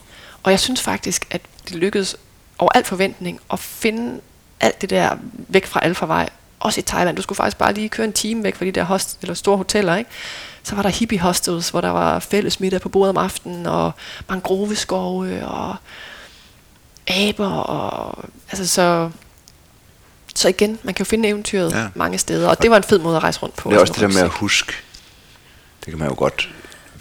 Og 0.47 0.53
jeg 0.53 0.61
synes 0.61 0.83
faktisk, 0.83 1.27
at 1.31 1.41
det 1.69 1.77
lykkedes 1.77 2.17
over 2.59 2.71
al 2.75 2.85
forventning 2.85 3.41
at 3.53 3.59
finde 3.59 4.21
alt 4.61 4.81
det 4.81 4.91
der 4.91 5.17
væk 5.49 5.67
fra 5.67 5.81
Alfarvej. 5.85 6.29
Også 6.61 6.81
i 6.81 6.83
Thailand. 6.83 7.17
Du 7.17 7.23
skulle 7.23 7.37
faktisk 7.37 7.57
bare 7.59 7.75
lige 7.75 7.89
køre 7.89 8.07
en 8.07 8.13
time 8.13 8.45
væk 8.45 8.57
fra 8.57 8.65
de 8.65 8.71
der 8.71 8.83
host, 8.85 9.19
eller 9.23 9.35
store 9.35 9.57
hoteller, 9.57 9.97
ikke? 9.97 10.11
Så 10.63 10.75
var 10.75 10.83
der 10.83 10.89
hippie 10.89 11.21
hostels, 11.21 11.69
hvor 11.71 11.81
der 11.81 11.89
var 11.91 12.19
fælles 12.19 12.61
middag 12.61 12.81
på 12.81 12.89
bordet 12.89 13.11
om 13.11 13.17
aftenen, 13.17 13.67
og 13.67 13.93
mangroveskove, 14.29 15.47
og 15.47 15.77
aber, 17.09 17.49
og 17.51 18.25
altså 18.51 18.67
så... 18.67 19.11
Så 20.35 20.49
igen, 20.49 20.79
man 20.83 20.95
kan 20.95 21.05
jo 21.05 21.09
finde 21.09 21.29
eventyret 21.29 21.73
Ja. 21.73 21.79
ja. 21.81 21.89
mange 21.95 22.19
steder, 22.19 22.49
og 22.49 22.63
det 22.63 22.71
var 22.71 22.77
en 22.77 22.83
fed 22.83 22.99
måde 22.99 23.17
at 23.17 23.23
rejse 23.23 23.41
rundt 23.43 23.57
på. 23.57 23.71
Det 23.71 23.77
er 23.77 23.81
også 23.81 23.93
det 23.93 24.01
der 24.01 24.09
med 24.09 24.21
at 24.23 24.29
huske. 24.31 24.73
Det 25.85 25.91
kan 25.91 25.99
man 25.99 26.09
jo 26.09 26.15
godt. 26.19 26.49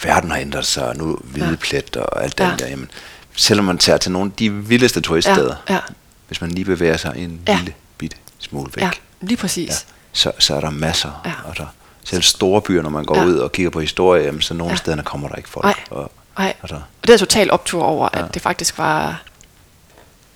Verden 0.03 0.31
har 0.31 0.38
ændret 0.38 0.65
sig, 0.65 0.88
og 0.88 0.95
nu 0.97 1.19
hvide 1.23 1.49
Ja. 1.49 1.55
plet 1.55 1.95
og 1.95 2.23
alt 2.23 2.39
Ja. 2.39 2.51
det 2.51 2.59
der. 2.59 2.67
Jamen, 2.67 2.91
selvom 3.36 3.66
man 3.66 3.78
tager 3.78 3.98
til 3.98 4.12
nogle 4.12 4.32
af 4.32 4.36
de 4.40 4.49
vildeste 4.53 5.02
turiststeder, 5.02 5.56
Ja, 5.70 5.74
ja. 5.74 5.80
hvis 6.28 6.41
man 6.41 6.52
lige 6.52 6.66
bevæger 6.66 6.98
sig 6.98 7.14
en 7.18 7.40
Ja. 7.48 7.56
lille 7.57 7.74
bitte 7.98 8.18
smule 8.40 8.72
væk, 8.76 8.84
Ja, 8.84 8.90
lige 9.22 9.38
præcis. 9.38 9.70
ja, 9.70 9.76
så, 10.14 10.32
så 10.40 10.56
er 10.56 10.62
der 10.62 10.70
masser. 10.70 11.22
Ja. 11.26 11.32
Og 11.45 11.57
der, 11.57 11.66
selv 12.03 12.22
store 12.22 12.62
byer, 12.62 12.82
når 12.82 12.90
man 12.90 13.06
går 13.06 13.18
Ja. 13.18 13.26
ud 13.26 13.36
og 13.38 13.52
kigger 13.52 13.70
på 13.70 13.80
historie, 13.80 14.24
jamen, 14.24 14.41
så 14.41 14.53
nogle 14.53 14.70
Ja. 14.72 14.74
af 14.74 14.78
stederne 14.78 15.03
kommer 15.03 15.28
der 15.28 15.36
ikke 15.36 15.49
folk. 15.49 15.66
Nej. 15.66 15.76
Og, 15.90 16.12
Nej. 16.38 16.53
og 16.62 16.70
der, 16.70 16.76
Og 16.76 17.07
det 17.07 17.14
er 17.14 17.18
total 17.18 17.52
optur 17.52 17.84
over, 17.84 18.10
at 18.14 18.20
Ja. 18.22 18.26
det 18.34 18.41
faktisk 18.41 18.78
var... 18.78 19.22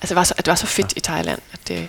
Altså, 0.01 0.09
det 0.13 0.15
var 0.15 0.23
så, 0.23 0.33
at 0.37 0.45
det 0.45 0.51
var 0.51 0.55
så 0.55 0.67
fedt 0.67 0.87
ja. 0.87 0.97
i 0.97 0.99
Thailand. 1.01 1.39
At 1.53 1.59
det, 1.67 1.87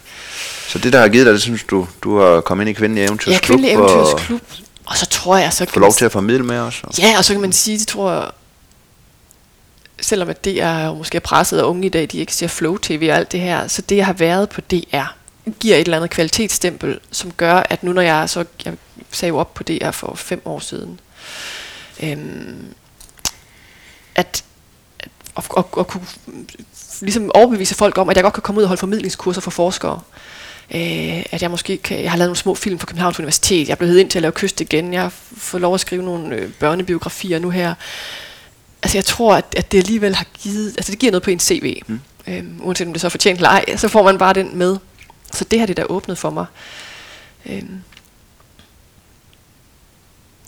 så 0.68 0.78
det, 0.78 0.92
der 0.92 1.00
har 1.00 1.08
givet 1.08 1.26
dig, 1.26 1.32
det 1.34 1.42
synes 1.42 1.62
du, 1.62 1.88
du 2.02 2.18
har 2.18 2.40
kommet 2.40 2.62
ind 2.62 2.70
i 2.70 2.72
Kvindelig 2.72 3.04
Eventyrs 3.04 3.32
ja, 3.34 3.38
kvindelig 3.42 3.78
og 3.78 3.90
eventyrsklub. 3.90 4.40
Og 4.86 4.96
så 4.96 5.06
tror 5.06 5.36
jeg, 5.36 5.52
så 5.52 5.64
få 5.64 5.72
kan 5.72 5.82
lov 5.82 5.92
til 5.92 6.04
at 6.04 6.12
formidle 6.12 6.44
med 6.44 6.58
os. 6.58 6.80
Og, 6.84 6.98
Ja, 6.98 7.14
og 7.18 7.24
så 7.24 7.32
kan 7.34 7.40
man 7.40 7.52
sige, 7.52 7.78
det 7.78 7.88
tror 7.88 8.12
jeg, 8.12 8.30
selvom 10.00 10.28
at 10.28 10.44
det 10.44 10.62
er 10.62 10.94
måske 10.94 11.16
er 11.16 11.20
presset 11.20 11.58
af 11.58 11.62
unge 11.62 11.86
i 11.86 11.88
dag, 11.88 12.08
de 12.12 12.18
ikke 12.18 12.34
ser 12.34 12.46
Flow 12.46 12.76
TV 12.76 13.08
og 13.10 13.16
alt 13.16 13.32
det 13.32 13.40
her, 13.40 13.66
så 13.68 13.82
det 13.82 13.96
jeg 13.96 14.06
har 14.06 14.12
været 14.12 14.48
på 14.48 14.60
DR, 14.60 15.14
giver 15.60 15.76
et 15.76 15.80
eller 15.80 15.96
andet 15.96 16.10
kvalitetsstempel, 16.10 17.00
som 17.10 17.32
gør, 17.32 17.54
at 17.54 17.82
nu 17.82 17.92
når 17.92 18.02
jeg 18.02 18.30
så, 18.30 18.44
jeg 18.64 18.74
sagde 19.10 19.30
jo 19.30 19.38
op 19.38 19.54
på 19.54 19.62
DR 19.62 19.90
for 19.90 20.14
fem 20.14 20.42
år 20.44 20.58
siden, 20.58 21.00
øhm, 22.02 22.74
at, 24.14 24.44
at, 24.98 25.10
at, 25.36 25.44
at, 25.56 25.64
at 25.78 25.86
kunne 25.86 26.06
ligesom 27.00 27.30
overbevise 27.34 27.74
folk 27.74 27.98
om, 27.98 28.08
at 28.08 28.16
jeg 28.16 28.22
godt 28.22 28.34
kan 28.34 28.42
komme 28.42 28.58
ud 28.58 28.62
og 28.62 28.68
holde 28.68 28.80
formidlingskurser 28.80 29.40
for 29.40 29.50
forskere. 29.50 30.00
Øh, 30.74 31.22
at 31.30 31.42
jeg 31.42 31.50
måske 31.50 31.76
kan, 31.76 32.02
jeg 32.02 32.10
har 32.10 32.18
lavet 32.18 32.28
nogle 32.28 32.36
små 32.36 32.54
film 32.54 32.78
for 32.78 32.86
Københavns 32.86 33.18
Universitet, 33.18 33.68
jeg 33.68 33.72
er 33.72 33.76
blevet 33.76 33.98
ind 33.98 34.10
til 34.10 34.18
at 34.18 34.22
lave 34.22 34.32
kyst 34.32 34.60
igen, 34.60 34.92
jeg 34.92 35.02
har 35.02 35.12
fået 35.36 35.60
lov 35.60 35.74
at 35.74 35.80
skrive 35.80 36.02
nogle 36.02 36.36
øh, 36.36 36.52
børnebiografier 36.52 37.38
nu 37.38 37.50
her. 37.50 37.74
Altså 38.82 38.98
jeg 38.98 39.04
tror, 39.04 39.34
at, 39.36 39.44
at 39.56 39.72
det 39.72 39.78
alligevel 39.78 40.14
har 40.14 40.26
givet, 40.38 40.74
altså 40.76 40.92
det 40.92 40.98
giver 40.98 41.10
noget 41.12 41.22
på 41.22 41.30
en 41.30 41.40
CV. 41.40 41.82
Mm. 41.86 42.00
Øhm, 42.26 42.60
uanset 42.62 42.86
om 42.86 42.92
det 42.92 43.00
så 43.00 43.06
er 43.06 43.10
fortjent 43.10 43.36
eller 43.38 43.48
ej, 43.50 43.76
så 43.76 43.88
får 43.88 44.02
man 44.02 44.18
bare 44.18 44.32
den 44.32 44.58
med. 44.58 44.76
Så 45.32 45.44
det 45.44 45.58
har 45.58 45.66
det 45.66 45.76
der 45.76 45.84
åbnet 45.84 46.18
for 46.18 46.30
mig. 46.30 46.46
Øhm. 47.46 47.80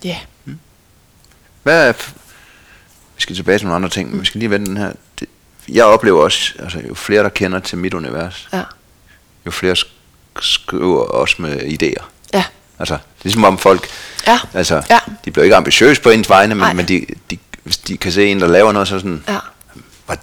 Ja. 0.05 0.09
Yeah. 0.49 0.57
Hvad 1.63 1.89
er, 1.89 1.93
vi 3.17 3.21
skal 3.23 3.37
tilbage 3.37 3.59
til 3.59 3.67
nogle 3.67 3.77
andre 3.77 3.89
ting, 3.89 4.11
men 4.11 4.21
vi 4.21 4.27
skal 4.27 4.39
lige 4.39 4.51
vende 4.51 4.67
den 4.67 4.77
her. 4.77 4.93
Det, 5.21 5.29
jeg 5.69 5.85
oplever 5.85 6.23
også, 6.25 6.53
altså 6.59 6.81
jo 6.89 6.95
flere 6.95 7.23
der 7.23 7.29
kender 7.29 7.59
til 7.61 7.79
mit 7.79 7.95
univers, 7.95 8.49
Ja. 8.53 8.63
jo 9.47 9.51
flere 9.51 9.75
sk- 9.79 10.41
skriver 10.41 11.01
også 11.05 11.43
med 11.43 11.57
idéer. 11.61 12.05
Ja. 12.35 12.45
Altså, 12.79 12.95
det 12.95 13.01
er 13.01 13.25
ligesom 13.25 13.45
om 13.45 13.59
folk, 13.59 13.87
Ja. 14.27 14.39
altså, 14.55 14.83
Ja. 14.91 14.99
de 15.25 15.31
bliver 15.31 15.45
ikke 15.45 15.57
ambitiøse 15.57 16.03
på 16.03 16.11
ens 16.11 16.29
vegne, 16.29 16.55
men, 16.55 16.63
Nej. 16.63 16.73
men 16.73 16.89
de, 16.89 17.07
de, 17.31 17.39
hvis 17.63 17.77
de 17.79 17.97
kan 17.97 18.13
se 18.13 18.27
en, 18.27 18.41
der 18.41 18.47
laver 18.47 18.73
noget, 18.73 18.89
så 18.89 18.99
sådan, 18.99 19.25
Ja. 19.29 19.39
hvad, 20.07 20.17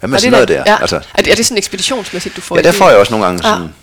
hvad 0.00 0.08
med 0.08 0.18
sådan 0.18 0.32
noget 0.32 0.48
der? 0.48 0.62
Ja. 0.66 0.80
Altså, 0.80 0.96
er, 1.14 1.22
det, 1.22 1.30
er 1.32 1.36
det 1.36 1.46
sådan 1.46 1.58
ekspeditionsmæssigt, 1.58 2.36
du 2.36 2.40
får 2.40 2.56
ja, 2.56 2.62
der 2.62 2.72
får 2.72 2.88
jeg 2.88 2.98
også 2.98 3.10
nogle 3.12 3.26
gange 3.26 3.48
Ja. 3.48 3.54
sådan, 3.54 3.74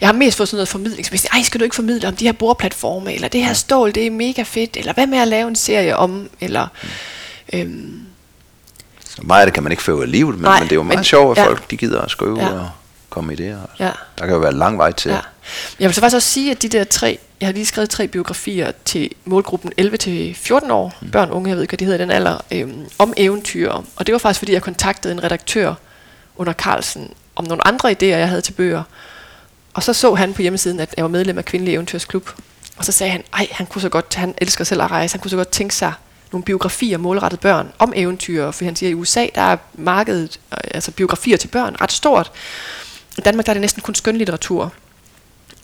Jeg 0.00 0.08
har 0.08 0.12
mest 0.14 0.36
fået 0.36 0.48
sådan 0.48 0.56
noget 0.56 0.68
formidlingsmæssigt. 0.68 1.32
Ej, 1.34 1.42
skal 1.42 1.60
du 1.60 1.64
ikke 1.64 1.76
formidle 1.76 2.08
om 2.08 2.16
de 2.16 2.24
her 2.24 2.32
boreplatforme, 2.32 3.14
eller 3.14 3.28
det 3.28 3.44
her 3.44 3.52
stål, 3.52 3.92
det 3.94 4.06
er 4.06 4.10
mega 4.10 4.42
fedt, 4.42 4.76
eller 4.76 4.92
hvad 4.92 5.06
med 5.06 5.18
at 5.18 5.28
lave 5.28 5.48
en 5.48 5.56
serie 5.56 5.96
om, 5.96 6.30
eller... 6.40 6.66
Øhm, 7.52 8.00
så 9.08 9.22
meget 9.22 9.40
af 9.40 9.46
det 9.46 9.54
kan 9.54 9.62
man 9.62 9.72
ikke 9.72 9.94
ud 9.94 10.02
af 10.02 10.10
livet, 10.10 10.34
men, 10.34 10.42
Nej, 10.42 10.58
men 10.58 10.64
det 10.68 10.72
er 10.72 10.76
jo 10.76 10.82
meget 10.82 10.98
men- 10.98 11.04
sjovt, 11.04 11.38
at 11.38 11.44
ja. 11.44 11.48
folk 11.48 11.70
de 11.70 11.76
gider 11.76 12.00
at 12.02 12.10
skrive 12.10 12.40
Ja. 12.40 12.48
og 12.48 12.70
komme 13.10 13.32
i 13.32 13.36
det. 13.36 13.54
Og, 13.54 13.68
Ja. 13.78 13.90
Der 14.18 14.26
kan 14.26 14.34
jo 14.34 14.38
være 14.40 14.52
lang 14.54 14.78
vej 14.78 14.92
til. 14.92 15.10
ja. 15.10 15.18
Jeg 15.80 15.88
vil 15.88 15.94
så 15.94 16.00
faktisk 16.00 16.16
også 16.16 16.28
sige, 16.28 16.50
at 16.50 16.62
de 16.62 16.68
der 16.68 16.84
tre... 16.84 17.18
Jeg 17.40 17.48
har 17.48 17.52
lige 17.52 17.66
skrevet 17.66 17.90
tre 17.90 18.08
biografier 18.08 18.72
til 18.84 19.10
målgruppen 19.24 19.72
11-14 19.80 20.72
år, 20.72 20.96
Mm. 21.00 21.10
børn 21.10 21.30
unge, 21.30 21.48
jeg 21.48 21.56
ved 21.56 21.62
ikke, 21.62 21.70
hvad 21.70 21.78
de 21.78 21.84
hedder 21.84 21.98
den 21.98 22.10
alder, 22.10 22.38
øhm, 22.52 22.86
om 22.98 23.12
eventyr. 23.16 23.70
Og 23.96 24.06
det 24.06 24.12
var 24.12 24.18
faktisk, 24.18 24.38
fordi 24.38 24.52
jeg 24.52 24.62
kontaktede 24.62 25.12
en 25.14 25.24
redaktør 25.24 25.74
under 26.36 26.52
Carlsen 26.52 27.10
om 27.36 27.44
nogle 27.44 27.66
andre 27.66 27.90
idéer, 27.90 28.04
jeg 28.04 28.28
havde 28.28 28.40
til 28.40 28.52
bøger. 28.52 28.82
Og 29.74 29.82
så 29.82 29.92
så 29.92 30.14
han 30.14 30.34
på 30.34 30.42
hjemmesiden, 30.42 30.80
at 30.80 30.94
jeg 30.96 31.02
var 31.02 31.08
medlem 31.08 31.38
af 31.38 31.44
Kvindelig 31.44 31.74
Eventyrsklub. 31.74 32.30
Og 32.76 32.84
så 32.84 32.92
sagde 32.92 33.10
han, 33.12 33.22
ej, 33.32 33.46
han 33.50 33.66
kunne 33.66 33.82
så 33.82 33.88
godt, 33.88 34.14
han 34.14 34.34
elsker 34.38 34.64
selv 34.64 34.82
at 34.82 34.90
rejse, 34.90 35.14
han 35.14 35.20
kunne 35.20 35.30
så 35.30 35.36
godt 35.36 35.48
tænke 35.48 35.74
sig 35.74 35.92
nogle 36.32 36.44
biografier 36.44 36.98
målrettet 36.98 37.40
børn 37.40 37.72
om 37.78 37.92
eventyr. 37.96 38.50
For 38.50 38.64
han 38.64 38.76
siger, 38.76 38.88
at 38.90 38.92
i 38.92 38.94
USA, 38.94 39.26
der 39.34 39.40
er 39.40 39.56
markedet, 39.74 40.40
altså 40.50 40.90
biografier 40.90 41.36
til 41.36 41.48
børn, 41.48 41.76
ret 41.80 41.92
stort. 41.92 42.32
I 43.18 43.20
Danmark, 43.20 43.46
der 43.46 43.50
er 43.52 43.54
det 43.54 43.60
næsten 43.60 43.82
kun 43.82 43.94
skønlitteratur. 43.94 44.72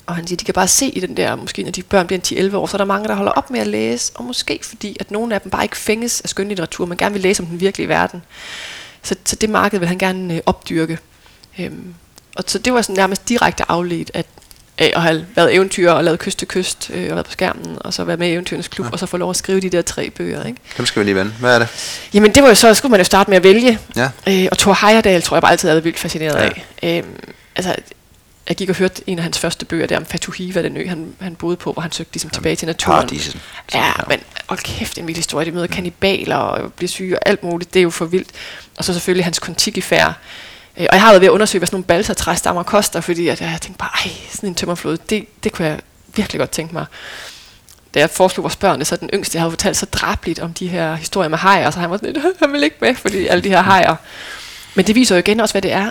Og 0.06 0.16
han 0.16 0.26
siger, 0.26 0.36
de 0.36 0.44
kan 0.44 0.54
bare 0.54 0.68
se 0.68 0.86
i 0.86 1.00
den 1.00 1.16
der, 1.16 1.36
måske 1.36 1.62
når 1.62 1.70
de 1.70 1.82
børn 1.82 2.06
bliver 2.06 2.50
10-11 2.50 2.56
år, 2.56 2.66
så 2.66 2.76
er 2.76 2.78
der 2.78 2.84
mange, 2.84 3.08
der 3.08 3.14
holder 3.14 3.32
op 3.32 3.50
med 3.50 3.60
at 3.60 3.66
læse, 3.66 4.12
og 4.14 4.24
måske 4.24 4.60
fordi, 4.62 4.96
at 5.00 5.10
nogle 5.10 5.34
af 5.34 5.40
dem 5.40 5.50
bare 5.50 5.62
ikke 5.64 5.76
fænges 5.76 6.20
af 6.20 6.28
skønlitteratur, 6.28 6.86
men 6.86 6.98
gerne 6.98 7.12
vil 7.12 7.22
læse 7.22 7.42
om 7.42 7.46
den 7.46 7.60
virkelige 7.60 7.88
verden. 7.88 8.22
Så, 9.02 9.14
så 9.24 9.36
det 9.36 9.50
marked 9.50 9.78
vil 9.78 9.88
han 9.88 9.98
gerne 9.98 10.34
øh, 10.34 10.40
opdyrke. 10.46 10.98
Øhm, 11.60 11.94
og 12.36 12.44
så 12.46 12.58
det 12.58 12.72
var 12.72 12.82
sådan 12.82 12.96
nærmest 12.96 13.28
direkte 13.28 13.64
afledt 13.70 14.10
at, 14.14 14.26
af 14.78 14.92
at 14.96 15.02
have 15.02 15.26
været 15.34 15.54
eventyr 15.54 15.90
og 15.90 16.04
lavet 16.04 16.18
kyst 16.18 16.38
til 16.38 16.48
kyst, 16.48 16.90
øh, 16.94 17.04
og 17.10 17.14
været 17.14 17.26
på 17.26 17.32
skærmen, 17.32 17.76
og 17.80 17.94
så 17.94 18.04
være 18.04 18.16
med 18.16 18.28
i 18.28 18.32
Eventyrens 18.32 18.68
Klub, 18.68 18.86
ja. 18.86 18.92
og 18.92 18.98
så 18.98 19.06
få 19.06 19.16
lov 19.16 19.30
at 19.30 19.36
skrive 19.36 19.60
de 19.60 19.70
der 19.70 19.82
tre 19.82 20.10
bøger. 20.10 20.44
Ikke? 20.44 20.58
Dem 20.76 20.86
skal 20.86 21.00
vi 21.00 21.04
lige 21.04 21.14
vende. 21.14 21.32
Hvad 21.40 21.54
er 21.54 21.58
det? 21.58 21.68
Jamen 22.14 22.34
det 22.34 22.42
var 22.42 22.48
jo 22.48 22.54
så, 22.54 22.74
skulle 22.74 22.90
man 22.90 23.00
jo 23.00 23.04
starte 23.04 23.30
med 23.30 23.36
at 23.36 23.44
vælge. 23.44 23.78
Ja. 23.96 24.10
Øh, 24.28 24.46
og 24.50 24.58
Thor 24.58 24.86
Heyerdahl 24.86 25.22
tror 25.22 25.36
jeg 25.36 25.42
bare 25.42 25.50
altid 25.50 25.68
har 25.68 25.74
været 25.74 25.84
vildt 25.84 25.98
fascineret 25.98 26.34
Ja. 26.34 26.50
af. 26.82 26.98
Øhm, 26.98 27.20
altså, 27.56 27.74
jeg 28.48 28.56
gik 28.56 28.68
og 28.70 28.76
hørte 28.76 29.02
en 29.06 29.18
af 29.18 29.22
hans 29.22 29.38
første 29.38 29.64
bøger 29.64 29.86
der 29.86 29.96
om 29.96 30.06
Fatuhiva, 30.06 30.62
den 30.62 30.76
ø, 30.76 30.88
han, 30.88 31.14
han 31.20 31.34
boede 31.34 31.56
på, 31.56 31.72
hvor 31.72 31.82
han 31.82 31.92
søgte 31.92 32.12
ligesom 32.14 32.30
tilbage 32.30 32.56
til 32.56 32.66
naturen. 32.66 33.00
Paradiset. 33.00 33.40
Ja, 33.74 33.92
men 34.08 34.20
hold 34.48 34.58
kæft, 34.58 34.98
en 34.98 35.06
vild 35.06 35.16
historie. 35.16 35.46
De 35.46 35.52
møder 35.52 35.66
kannibaler 35.66 36.36
og 36.36 36.72
bliver 36.72 36.88
syge 36.88 37.18
og 37.18 37.22
alt 37.28 37.42
muligt. 37.42 37.74
Det 37.74 37.80
er 37.80 37.82
jo 37.82 37.90
for 37.90 38.04
vildt. 38.04 38.28
Og 38.78 38.84
så 38.84 38.92
selvfølgelig 38.92 39.24
hans 39.26 39.38
kontikifær. 39.38 40.06
Øh, 40.76 40.86
Og 40.90 40.94
jeg 40.94 41.00
har 41.00 41.10
været 41.10 41.20
ved 41.20 41.28
at 41.28 41.32
undersøge, 41.32 41.60
hvad 41.60 41.66
sådan 41.66 41.76
nogle 41.76 41.84
balsatræstammer 41.84 42.62
koster, 42.62 43.00
fordi 43.00 43.28
at 43.28 43.40
jeg 43.40 43.58
tænkte 43.60 43.78
bare, 43.78 43.90
ej, 44.04 44.10
sådan 44.32 44.48
en 44.48 44.54
tømmerflod, 44.54 44.96
det, 44.96 45.26
det 45.44 45.52
kunne 45.52 45.68
jeg 45.68 45.80
virkelig 46.16 46.38
godt 46.38 46.50
tænke 46.50 46.74
mig. 46.74 46.86
Da 47.94 48.00
jeg 48.00 48.10
foreslog 48.10 48.42
vores 48.42 48.56
børn 48.56 48.78
det, 48.78 48.86
så 48.86 48.96
den 48.96 49.10
yngste, 49.14 49.36
jeg 49.36 49.42
havde 49.42 49.50
fortalt 49.50 49.76
så 49.76 49.86
drabligt 49.86 50.38
om 50.38 50.52
de 50.54 50.68
her 50.68 50.94
historier 50.94 51.28
med 51.28 51.38
hajer, 51.38 51.70
så 51.70 51.80
han 51.80 51.90
var 51.90 51.96
sådan 51.96 52.12
lidt, 52.12 52.24
han 52.40 52.52
vil 52.52 52.62
ikke 52.62 52.76
med, 52.80 52.94
fordi 52.94 53.26
alle 53.26 53.44
de 53.44 53.48
her 53.48 53.62
hajer. 53.62 53.96
Men 54.74 54.86
det 54.86 54.94
viser 54.94 55.14
jo 55.14 55.18
igen 55.18 55.40
også, 55.40 55.54
hvad 55.54 55.62
det 55.62 55.72
er, 55.72 55.90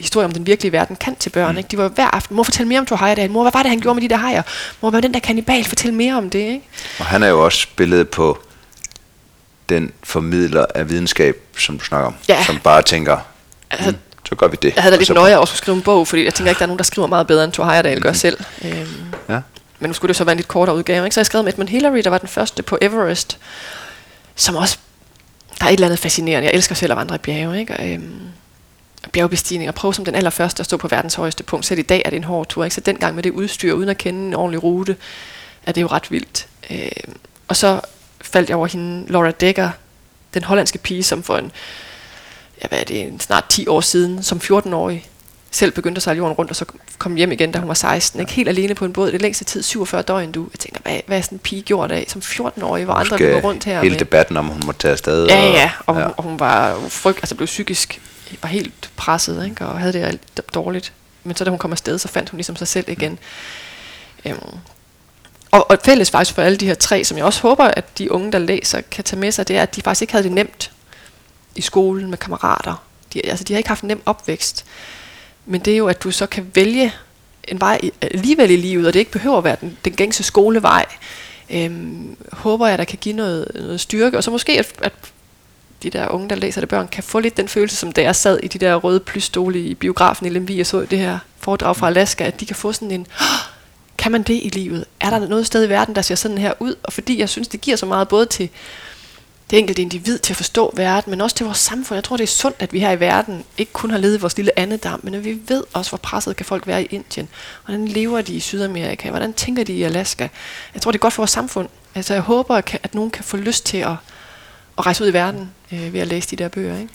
historier 0.00 0.26
om 0.28 0.32
den 0.32 0.46
virkelige 0.46 0.72
verden 0.72 0.96
kan 0.96 1.16
til 1.16 1.30
børn. 1.30 1.56
Ikke? 1.56 1.68
De 1.68 1.78
var 1.78 1.88
hver 1.88 2.06
aften, 2.14 2.36
mor 2.36 2.42
fortæl 2.42 2.66
mere 2.66 2.78
om 2.80 2.86
Thor 2.86 2.96
Heyerdahl, 2.96 3.30
mor 3.30 3.42
hvad 3.42 3.52
var 3.52 3.62
det, 3.62 3.70
han 3.70 3.80
gjorde 3.80 3.94
med 4.00 4.02
de 4.02 4.14
der 4.14 4.16
hajer? 4.20 4.42
Mor, 4.80 4.90
hvad 4.90 5.02
den 5.02 5.14
der 5.14 5.20
kannibal, 5.20 5.64
fortæl 5.64 5.92
mere 5.92 6.14
om 6.16 6.30
det. 6.30 6.38
Ikke? 6.38 6.62
Og 6.98 7.04
han 7.06 7.22
er 7.22 7.28
jo 7.28 7.44
også 7.44 7.66
billedet 7.76 8.08
på 8.08 8.38
den 9.68 9.92
formidler 10.02 10.66
af 10.74 10.90
videnskab, 10.90 11.36
som 11.58 11.78
du 11.78 11.84
snakker 11.84 12.06
om. 12.06 12.14
Ja. 12.28 12.44
Som 12.44 12.58
bare 12.58 12.82
tænker, 12.82 13.18
Altså, 13.70 13.90
mm, 13.90 13.96
så 14.28 14.34
gør 14.34 14.48
vi 14.48 14.56
det. 14.62 14.74
Jeg 14.74 14.82
havde 14.82 14.94
da 14.94 14.98
lidt 14.98 15.10
nøje 15.14 15.32
at 15.32 15.38
også 15.38 15.56
skrive 15.56 15.76
en 15.76 15.82
bog, 15.82 16.08
fordi 16.08 16.24
jeg 16.24 16.34
tænker 16.34 16.50
ikke, 16.50 16.58
der 16.58 16.64
er 16.64 16.66
nogen, 16.66 16.78
der 16.78 16.84
skriver 16.84 17.08
meget 17.08 17.26
bedre, 17.26 17.44
end 17.44 17.52
Thor 17.52 17.64
Heyerdahl 17.64 18.00
gør 18.00 18.12
selv. 18.12 18.38
Øhm, 18.64 18.86
Ja. 19.28 19.40
men 19.78 19.88
nu 19.90 19.94
skulle 19.94 20.08
det 20.08 20.16
så 20.16 20.24
være 20.24 20.32
en 20.32 20.36
lidt 20.38 20.48
kortere 20.48 20.76
udgave. 20.76 21.04
Ikke? 21.04 21.14
Så 21.14 21.20
jeg 21.20 21.26
skrevet 21.26 21.44
med 21.44 21.52
Edmund 21.52 21.68
Hillary, 21.68 21.98
der 22.04 22.10
var 22.10 22.18
den 22.18 22.28
første 22.28 22.62
på 22.62 22.78
Everest, 22.82 23.38
som 24.34 24.56
også, 24.56 24.78
der 25.60 25.64
er 25.66 25.68
et 25.68 25.72
eller 25.74 25.86
andet 25.86 25.98
fascinerende. 25.98 26.46
Jeg 26.48 26.54
elsker 26.54 26.74
selv 26.74 26.92
at 26.92 26.98
vandre 26.98 27.14
i 27.14 27.18
bjerge. 27.18 27.60
Ikke? 27.60 27.76
Og, 27.76 27.88
øhm, 27.88 28.20
bjergbestigning 29.12 29.68
og 29.68 29.74
prøve 29.74 29.94
som 29.94 30.04
den 30.04 30.14
allerførste 30.14 30.60
at 30.60 30.66
stå 30.66 30.76
på 30.76 30.88
verdens 30.88 31.14
højeste 31.14 31.42
punkt. 31.42 31.66
Selv 31.66 31.78
i 31.78 31.82
dag 31.82 32.02
er 32.04 32.10
det 32.10 32.16
en 32.16 32.24
hård 32.24 32.48
tur. 32.48 32.64
Ikke? 32.64 32.74
Så 32.74 32.80
dengang 32.80 33.14
med 33.14 33.22
det 33.22 33.30
udstyr, 33.30 33.72
uden 33.72 33.88
at 33.88 33.98
kende 33.98 34.26
en 34.26 34.34
ordentlig 34.34 34.62
rute, 34.62 34.96
er 35.66 35.72
det 35.72 35.80
jo 35.82 35.86
ret 35.86 36.10
vildt. 36.10 36.46
Øhm, 36.70 37.16
og 37.48 37.56
så 37.56 37.80
faldt 38.20 38.48
jeg 38.48 38.56
over 38.56 38.66
hende, 38.66 39.12
Laura 39.12 39.30
Dekker, 39.30 39.70
den 40.34 40.44
hollandske 40.44 40.78
pige, 40.78 41.02
som 41.02 41.22
for 41.22 41.36
en, 41.36 41.52
ja, 42.62 42.68
hvad 42.68 42.78
er 42.78 42.84
det, 42.84 43.00
en 43.00 43.20
snart 43.20 43.44
10 43.48 43.66
år 43.66 43.80
siden, 43.80 44.22
som 44.22 44.40
14-årig, 44.44 45.06
selv 45.50 45.72
begyndte 45.72 45.98
at 45.98 46.02
sejle 46.02 46.18
jorden 46.18 46.34
rundt, 46.34 46.50
og 46.50 46.56
så 46.56 46.64
kom 46.98 47.14
hjem 47.14 47.32
igen, 47.32 47.52
da 47.52 47.58
hun 47.58 47.68
var 47.68 47.74
16. 47.74 48.20
Ikke? 48.20 48.32
Helt 48.32 48.48
alene 48.48 48.74
på 48.74 48.84
en 48.84 48.92
båd. 48.92 49.12
Det 49.12 49.22
længste 49.22 49.44
tid, 49.44 49.62
47 49.62 50.02
døgn, 50.02 50.32
du. 50.32 50.48
Jeg 50.52 50.58
tænker, 50.58 50.80
hvad, 50.82 51.00
hvad 51.06 51.18
er 51.18 51.22
sådan 51.22 51.36
en 51.36 51.38
pige 51.38 51.62
gjort 51.62 51.92
af 51.92 52.04
som 52.08 52.22
14-årig, 52.24 52.84
hvor 52.84 52.94
andre 52.94 53.18
løber 53.18 53.40
rundt 53.40 53.64
her 53.64 53.80
hele 53.80 53.90
med... 53.90 53.98
debatten 53.98 54.36
om, 54.36 54.46
hun 54.46 54.62
må 54.66 54.72
tage 54.72 54.92
afsted. 54.92 55.26
Ja, 55.26 55.50
ja, 55.50 55.70
og 55.86 55.96
ja. 55.96 56.02
hun, 56.02 56.12
og 56.16 56.24
hun 56.24 56.40
var 56.40 56.80
frygt, 56.88 57.18
altså 57.18 57.34
blev 57.34 57.46
psykisk, 57.46 58.00
var 58.42 58.48
helt 58.48 58.90
presset, 58.96 59.44
ikke? 59.44 59.66
og 59.66 59.78
havde 59.78 59.92
det 59.92 60.02
alt 60.02 60.54
dårligt. 60.54 60.92
Men 61.24 61.36
så 61.36 61.44
da 61.44 61.50
hun 61.50 61.58
kom 61.58 61.72
afsted, 61.72 61.98
så 61.98 62.08
fandt 62.08 62.30
hun 62.30 62.38
ligesom 62.38 62.56
sig 62.56 62.68
selv 62.68 62.88
igen. 62.88 63.18
Øhm, 64.24 64.58
og, 65.50 65.70
og 65.70 65.78
fælles 65.84 66.10
faktisk 66.10 66.34
for 66.34 66.42
alle 66.42 66.56
de 66.56 66.66
her 66.66 66.74
tre, 66.74 67.04
som 67.04 67.16
jeg 67.16 67.24
også 67.24 67.40
håber, 67.40 67.64
at 67.64 67.98
de 67.98 68.12
unge, 68.12 68.32
der 68.32 68.38
læser, 68.38 68.80
kan 68.80 69.04
tage 69.04 69.20
med 69.20 69.32
sig, 69.32 69.48
det 69.48 69.56
er, 69.56 69.62
at 69.62 69.76
de 69.76 69.82
faktisk 69.82 70.02
ikke 70.02 70.12
havde 70.12 70.24
det 70.24 70.32
nemt 70.32 70.70
i 71.54 71.60
skolen 71.60 72.10
med 72.10 72.18
kammerater. 72.18 72.84
De, 73.12 73.26
altså, 73.26 73.44
de 73.44 73.52
har 73.52 73.58
ikke 73.58 73.68
haft 73.68 73.82
en 73.82 73.88
nem 73.88 74.02
opvækst. 74.06 74.64
Men 75.46 75.60
det 75.60 75.72
er 75.72 75.76
jo, 75.76 75.88
at 75.88 76.02
du 76.02 76.10
så 76.10 76.26
kan 76.26 76.50
vælge 76.54 76.92
en 77.48 77.60
vej 77.60 77.80
alligevel 78.00 78.50
i 78.50 78.56
livet, 78.56 78.86
og 78.86 78.92
det 78.92 78.98
ikke 78.98 79.10
behøver 79.10 79.38
at 79.38 79.44
være 79.44 79.56
den, 79.60 79.78
den 79.84 79.92
gængse 79.92 80.22
skolevej. 80.22 80.86
Øhm, 81.50 82.16
håber 82.32 82.66
jeg, 82.66 82.78
der 82.78 82.84
kan 82.84 82.98
give 83.00 83.16
noget, 83.16 83.50
noget 83.54 83.80
styrke, 83.80 84.16
og 84.16 84.24
så 84.24 84.30
måske, 84.30 84.58
at, 84.58 84.72
at 84.82 84.92
de 85.82 85.90
der 85.90 86.08
unge, 86.08 86.28
der 86.28 86.36
læser 86.36 86.60
det 86.60 86.68
børn, 86.68 86.88
kan 86.88 87.02
få 87.02 87.20
lidt 87.20 87.36
den 87.36 87.48
følelse, 87.48 87.76
som 87.76 87.92
da 87.92 88.02
jeg 88.02 88.16
sad 88.16 88.40
i 88.42 88.48
de 88.48 88.58
der 88.58 88.74
røde 88.74 89.00
plystole 89.00 89.60
i 89.60 89.74
biografen 89.74 90.26
i 90.26 90.28
Lemvig 90.28 90.60
og 90.60 90.66
så 90.66 90.80
det 90.80 90.98
her 90.98 91.18
foredrag 91.38 91.76
fra 91.76 91.86
Alaska, 91.86 92.24
at 92.24 92.40
de 92.40 92.46
kan 92.46 92.56
få 92.56 92.72
sådan 92.72 92.90
en, 92.90 93.06
kan 93.98 94.12
man 94.12 94.22
det 94.22 94.40
i 94.42 94.48
livet? 94.48 94.84
Er 95.00 95.10
der 95.10 95.28
noget 95.28 95.46
sted 95.46 95.66
i 95.66 95.68
verden, 95.68 95.94
der 95.94 96.02
ser 96.02 96.14
sådan 96.14 96.38
her 96.38 96.52
ud? 96.60 96.74
Og 96.82 96.92
fordi 96.92 97.18
jeg 97.18 97.28
synes, 97.28 97.48
det 97.48 97.60
giver 97.60 97.76
så 97.76 97.86
meget 97.86 98.08
både 98.08 98.26
til 98.26 98.50
det 99.50 99.58
enkelte 99.58 99.82
individ 99.82 100.18
til 100.18 100.32
at 100.32 100.36
forstå 100.36 100.72
verden, 100.76 101.10
men 101.10 101.20
også 101.20 101.36
til 101.36 101.46
vores 101.46 101.58
samfund. 101.58 101.96
Jeg 101.96 102.04
tror, 102.04 102.16
det 102.16 102.22
er 102.22 102.28
sundt, 102.28 102.56
at 102.58 102.72
vi 102.72 102.80
her 102.80 102.90
i 102.90 103.00
verden 103.00 103.44
ikke 103.58 103.72
kun 103.72 103.90
har 103.90 103.98
levet 103.98 104.18
i 104.18 104.20
vores 104.20 104.36
lille 104.36 104.58
andedam, 104.58 105.00
men 105.02 105.14
at 105.14 105.24
vi 105.24 105.38
ved 105.48 105.64
også, 105.72 105.90
hvor 105.90 105.98
presset 105.98 106.36
kan 106.36 106.46
folk 106.46 106.66
være 106.66 106.82
i 106.82 106.86
Indien. 106.86 107.28
Hvordan 107.64 107.88
lever 107.88 108.20
de 108.20 108.34
i 108.34 108.40
Sydamerika? 108.40 109.10
Hvordan 109.10 109.32
tænker 109.32 109.64
de 109.64 109.72
i 109.72 109.82
Alaska? 109.82 110.28
Jeg 110.74 110.82
tror, 110.82 110.90
det 110.90 110.98
er 110.98 111.02
godt 111.02 111.12
for 111.12 111.22
vores 111.22 111.30
samfund. 111.30 111.68
Altså, 111.94 112.14
jeg 112.14 112.22
håber, 112.22 112.56
at, 112.56 112.78
at 112.82 112.94
nogen 112.94 113.10
kan 113.10 113.24
få 113.24 113.36
lyst 113.36 113.66
til 113.66 113.78
at, 113.78 113.96
at 114.78 114.86
rejse 114.86 115.04
ud 115.04 115.08
i 115.08 115.12
verden 115.12 115.50
øh, 115.72 115.92
ved 115.92 116.00
at 116.00 116.06
læse 116.06 116.28
de 116.30 116.36
der 116.36 116.48
bøger. 116.48 116.78
Ikke? 116.78 116.88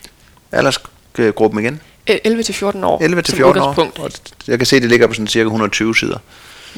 Aldersgruppen 0.51 1.59
igen? 1.59 1.81
Øh, 2.09 2.15
11-14 2.27 2.85
år 2.85 3.03
11 3.03 3.21
til 3.21 3.31
som 3.31 3.37
14 3.37 3.61
år. 3.61 3.89
Og 3.99 4.11
jeg 4.47 4.57
kan 4.59 4.65
se, 4.65 4.79
det 4.79 4.89
ligger 4.89 5.07
på 5.07 5.13
sådan 5.13 5.27
cirka 5.27 5.43
120 5.45 5.95
sider. 5.95 6.17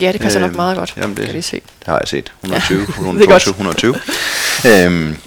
Ja, 0.01 0.11
det 0.11 0.21
passer 0.21 0.39
nok 0.39 0.47
Øhm, 0.49 0.55
meget 0.55 0.77
godt. 0.77 0.93
Jamen 0.97 1.17
det, 1.17 1.25
kan 1.25 1.35
vi 1.35 1.41
se. 1.41 1.55
det 1.79 1.85
har 1.85 1.97
jeg 1.99 2.07
set. 2.07 2.31
120, 2.43 2.79
Ja, 2.79 2.85
det 2.85 2.89
er 2.89 2.99
120, 2.99 3.27
godt. 3.31 3.47
120. 3.47 3.95
Øhm, 4.65 5.17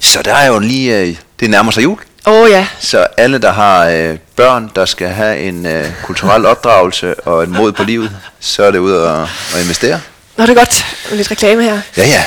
så 0.00 0.22
der 0.22 0.34
er 0.34 0.46
jo 0.46 0.58
lige, 0.58 0.98
øh, 1.00 1.16
det 1.40 1.50
nærmer 1.50 1.70
sig 1.72 1.82
jul. 1.82 1.98
Åh 2.26 2.34
oh, 2.34 2.50
ja, 2.50 2.66
Så 2.80 3.06
alle, 3.16 3.38
der 3.38 3.52
har 3.52 3.86
øh, 3.88 4.18
børn, 4.36 4.70
der 4.76 4.84
skal 4.84 5.08
have 5.08 5.38
en 5.38 5.66
øh, 5.66 5.86
kulturel 6.04 6.46
opdragelse 6.46 7.20
og 7.20 7.42
et 7.42 7.48
mod 7.48 7.72
på 7.72 7.82
livet, 7.84 8.10
så 8.40 8.62
er 8.64 8.70
det 8.70 8.78
ud 8.78 8.92
at, 8.92 9.20
at 9.54 9.62
investere. 9.62 10.00
Nå, 10.36 10.42
det 10.46 10.50
er 10.50 10.54
godt. 10.54 10.84
Lidt 11.12 11.30
reklame 11.30 11.62
her. 11.62 11.80
Ja, 11.96 12.06
ja. 12.06 12.24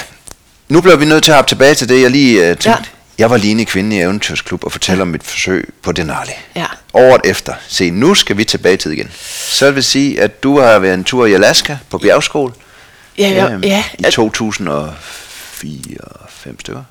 Nu 0.69 0.81
bliver 0.81 0.95
vi 0.95 1.05
nødt 1.05 1.23
til 1.23 1.31
at 1.31 1.35
hoppe 1.35 1.49
tilbage 1.49 1.75
til 1.75 1.89
det, 1.89 2.01
jeg 2.01 2.11
lige 2.11 2.41
øh, 2.41 2.47
tænkte. 2.57 2.69
Ja. 2.69 2.75
Jeg 3.17 3.29
var 3.29 3.37
lige 3.37 3.51
inde 3.77 3.95
i 3.97 4.01
Eventyrsklub 4.01 4.63
og 4.63 4.71
fortæller 4.71 5.01
om 5.01 5.07
mit 5.07 5.23
forsøg 5.23 5.73
på 5.81 5.91
Denali. 5.91 6.31
Ja. 6.55 6.65
Året 6.93 7.21
efter. 7.25 7.53
Se, 7.67 7.91
nu 7.91 8.13
skal 8.15 8.37
vi 8.37 8.43
tilbage 8.45 8.73
i 8.73 8.77
tid 8.77 8.91
igen. 8.91 9.11
Så 9.49 9.71
vil 9.71 9.83
sige, 9.83 10.21
at 10.21 10.43
du 10.43 10.59
har 10.59 10.79
været 10.79 10.93
en 10.93 11.03
tur 11.03 11.25
i 11.25 11.33
Alaska 11.33 11.77
på 11.89 11.97
bjergskole. 11.97 12.53
Ja, 13.17 13.29
ja, 13.29 13.51
øhm, 13.51 13.63
ja. 13.63 13.83
I 13.99 14.03
2004 14.11 15.97
5 16.29 16.59
stykker. 16.59 16.83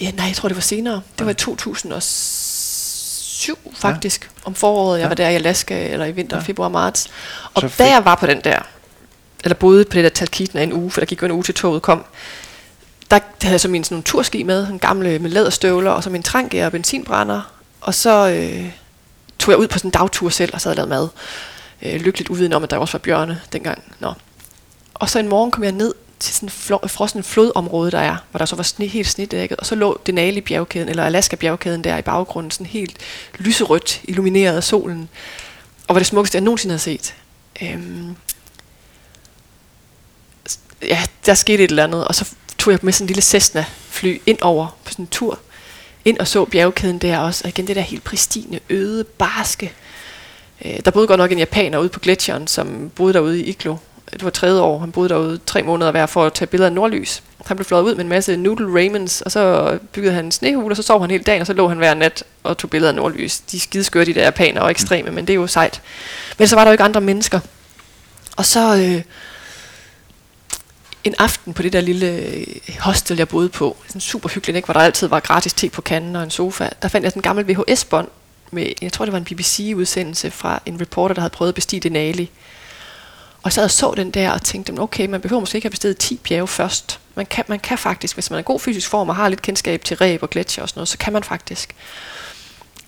Ja, 0.00 0.10
nej, 0.10 0.26
jeg 0.26 0.36
tror, 0.36 0.48
det 0.48 0.56
var 0.56 0.62
senere. 0.62 1.00
Det 1.18 1.26
var 1.26 1.32
i 1.32 1.34
2007 1.34 3.58
faktisk, 3.80 4.30
om 4.44 4.54
foråret. 4.54 4.98
Jeg 4.98 5.04
Ja. 5.04 5.08
var 5.08 5.14
der 5.14 5.28
i 5.28 5.34
Alaska, 5.34 5.88
eller 5.88 6.06
i 6.06 6.12
vinter, 6.12 6.36
Ja. 6.36 6.42
februar, 6.42 6.68
marts. 6.68 7.08
Og 7.54 7.60
Så 7.62 7.70
da 7.78 7.84
jeg 7.90 8.04
var 8.04 8.14
på 8.14 8.26
den 8.26 8.40
der, 8.44 8.58
eller 9.44 9.54
boede 9.54 9.84
på 9.84 9.94
det 9.94 10.04
der 10.04 10.10
Talkeetna 10.10 10.62
en 10.62 10.72
uge, 10.72 10.90
for 10.90 11.00
der 11.00 11.06
gik 11.06 11.22
jo 11.22 11.26
en 11.26 11.32
uge 11.32 11.42
til 11.42 11.54
toget 11.54 11.82
kom, 11.82 12.04
der 13.10 13.18
havde 13.42 13.52
jeg 13.52 13.60
så 13.60 13.68
min 13.68 13.84
sådan 13.84 13.94
nogle 13.94 14.04
turski 14.04 14.42
med, 14.42 14.68
en 14.68 14.78
gamle 14.78 15.18
med 15.18 15.30
læderstøvler, 15.30 15.90
og 15.90 16.04
så 16.04 16.10
min 16.10 16.22
tranke 16.22 16.66
og 16.66 16.72
benzinbrænder. 16.72 17.52
Og 17.80 17.94
så 17.94 18.28
øh, 18.28 18.70
tog 19.38 19.52
jeg 19.52 19.58
ud 19.58 19.68
på 19.68 19.78
sådan 19.78 19.88
en 19.88 19.92
dagtur 19.92 20.28
selv, 20.28 20.54
og 20.54 20.60
så 20.60 20.68
havde 20.68 20.76
lavet 20.76 20.88
mad. 20.88 21.08
Øh, 21.82 22.00
lykkeligt 22.00 22.30
uvidende 22.30 22.56
om, 22.56 22.64
at 22.64 22.70
der 22.70 22.76
også 22.76 22.92
var 22.92 22.98
bjørne 22.98 23.40
dengang. 23.52 23.82
Nå. 24.00 24.12
Og 24.94 25.10
så 25.10 25.18
en 25.18 25.28
morgen 25.28 25.50
kom 25.50 25.64
jeg 25.64 25.72
ned 25.72 25.94
til 26.18 26.34
sådan 26.34 26.46
et 26.84 26.90
frossen 26.90 27.22
flodområde, 27.22 27.90
der 27.90 27.98
er, 27.98 28.16
hvor 28.30 28.38
der 28.38 28.44
så 28.44 28.56
var 28.56 28.62
sne, 28.62 28.86
helt 28.86 29.08
snedækket, 29.08 29.56
og 29.56 29.66
så 29.66 29.74
lå 29.74 30.00
Denali 30.06 30.40
bjergkæden, 30.40 30.88
eller 30.88 31.04
Alaska 31.04 31.36
bjergkæden 31.36 31.84
der 31.84 31.96
i 31.96 32.02
baggrunden, 32.02 32.50
sådan 32.50 32.66
helt 32.66 32.96
lyserødt, 33.38 34.00
illumineret 34.04 34.56
af 34.56 34.64
solen, 34.64 35.08
og 35.88 35.94
var 35.94 35.98
det 35.98 36.06
smukkeste, 36.06 36.36
jeg 36.36 36.42
nogensinde 36.42 36.72
havde 36.72 36.82
set. 36.82 37.14
Øhm, 37.62 38.16
ja, 40.82 41.02
der 41.26 41.34
skete 41.34 41.64
et 41.64 41.70
eller 41.70 41.84
andet, 41.84 42.04
og 42.04 42.14
så 42.14 42.24
tog 42.58 42.72
jeg 42.72 42.78
med 42.82 42.92
sådan 42.92 43.04
en 43.04 43.06
lille 43.06 43.22
Cessna-fly 43.22 44.20
ind 44.26 44.38
over 44.42 44.76
på 44.84 44.90
sådan 44.90 45.02
en 45.02 45.08
tur, 45.08 45.38
ind 46.04 46.18
og 46.18 46.28
så 46.28 46.44
bjergkæden 46.44 46.98
der 46.98 47.18
også, 47.18 47.40
og 47.44 47.48
igen 47.48 47.66
det 47.66 47.76
der 47.76 47.82
helt 47.82 48.04
pristine, 48.04 48.60
øde, 48.70 49.04
barske. 49.04 49.72
Øh, 50.64 50.80
der 50.84 50.90
boede 50.90 51.06
godt 51.06 51.18
nok 51.18 51.32
en 51.32 51.38
japaner 51.38 51.78
ude 51.78 51.88
på 51.88 52.00
gletsjeren, 52.00 52.46
som 52.46 52.90
boede 52.94 53.12
derude 53.12 53.40
i 53.40 53.44
Iglo, 53.44 53.76
det 54.12 54.24
var 54.24 54.30
tredje 54.30 54.60
år, 54.60 54.78
han 54.78 54.92
boede 54.92 55.08
derude 55.08 55.40
tre 55.46 55.62
måneder 55.62 55.90
hver 55.90 56.06
for 56.06 56.24
at 56.24 56.32
tage 56.32 56.46
billeder 56.46 56.68
af 56.68 56.72
nordlys. 56.72 57.22
Han 57.46 57.56
blev 57.56 57.64
flået 57.64 57.82
ud 57.82 57.94
med 57.94 58.04
en 58.04 58.08
masse 58.08 58.36
noodle 58.36 58.74
Raymonds, 58.74 59.20
og 59.20 59.32
så 59.32 59.78
byggede 59.92 60.14
han 60.14 60.24
en 60.24 60.32
snehule, 60.32 60.72
og 60.72 60.76
så 60.76 60.82
sov 60.82 61.00
han 61.00 61.10
hele 61.10 61.24
dagen, 61.24 61.40
og 61.40 61.46
så 61.46 61.52
lå 61.52 61.68
han 61.68 61.78
hver 61.78 61.94
nat 61.94 62.24
og 62.42 62.58
tog 62.58 62.70
billeder 62.70 62.88
af 62.88 62.94
nordlys. 62.94 63.38
De 63.40 63.60
skide 63.60 63.84
skøre, 63.84 64.04
de 64.04 64.14
der 64.14 64.22
japaner 64.22 64.60
og 64.60 64.70
ekstreme, 64.70 65.10
men 65.10 65.26
det 65.26 65.32
er 65.32 65.34
jo 65.34 65.46
sejt. 65.46 65.82
Men 66.38 66.48
så 66.48 66.56
var 66.56 66.64
der 66.64 66.70
jo 66.70 66.72
ikke 66.72 66.84
andre 66.84 67.00
mennesker. 67.00 67.40
Og 68.36 68.46
så 68.46 68.76
øh, 68.76 69.02
en 71.08 71.14
aften 71.18 71.54
på 71.54 71.62
det 71.62 71.72
der 71.72 71.80
lille 71.80 72.06
øh, 72.06 72.46
hostel, 72.80 73.16
jeg 73.16 73.28
boede 73.28 73.48
på, 73.48 73.76
sådan 73.86 74.00
super 74.00 74.28
hyggeligt, 74.28 74.56
ikke? 74.56 74.66
hvor 74.66 74.72
der 74.72 74.80
altid 74.80 75.06
var 75.06 75.20
gratis 75.20 75.52
te 75.52 75.68
på 75.68 75.82
kanden 75.82 76.16
og 76.16 76.22
en 76.22 76.30
sofa, 76.30 76.68
der 76.82 76.88
fandt 76.88 77.04
jeg 77.04 77.12
sådan 77.12 77.18
en 77.18 77.22
gammel 77.22 77.48
VHS-bånd 77.48 78.08
med, 78.50 78.72
jeg 78.82 78.92
tror 78.92 79.04
det 79.04 79.12
var 79.12 79.18
en 79.18 79.24
BBC-udsendelse 79.24 80.30
fra 80.30 80.62
en 80.66 80.80
reporter, 80.80 81.14
der 81.14 81.20
havde 81.20 81.30
prøvet 81.30 81.48
at 81.48 81.54
bestige 81.54 81.80
Denali. 81.80 82.30
Og 83.42 83.52
så 83.52 83.62
og 83.62 83.70
så 83.70 83.94
den 83.96 84.10
der 84.10 84.30
og 84.30 84.42
tænkte, 84.42 84.74
okay, 84.78 85.06
man 85.06 85.20
behøver 85.20 85.40
måske 85.40 85.56
ikke 85.56 85.64
have 85.64 85.70
bestedet 85.70 85.98
10 85.98 86.16
bjerge 86.16 86.48
først. 86.48 87.00
Man 87.14 87.26
kan, 87.26 87.44
man 87.48 87.58
kan 87.58 87.78
faktisk, 87.78 88.16
hvis 88.16 88.30
man 88.30 88.38
er 88.38 88.42
god 88.42 88.60
fysisk 88.60 88.88
form 88.88 89.08
og 89.08 89.16
har 89.16 89.28
lidt 89.28 89.42
kendskab 89.42 89.84
til 89.84 89.96
ræb 89.96 90.22
og 90.22 90.30
gletsjer 90.30 90.62
og 90.62 90.68
sådan 90.68 90.78
noget, 90.78 90.88
så 90.88 90.98
kan 90.98 91.12
man 91.12 91.22
faktisk. 91.22 91.74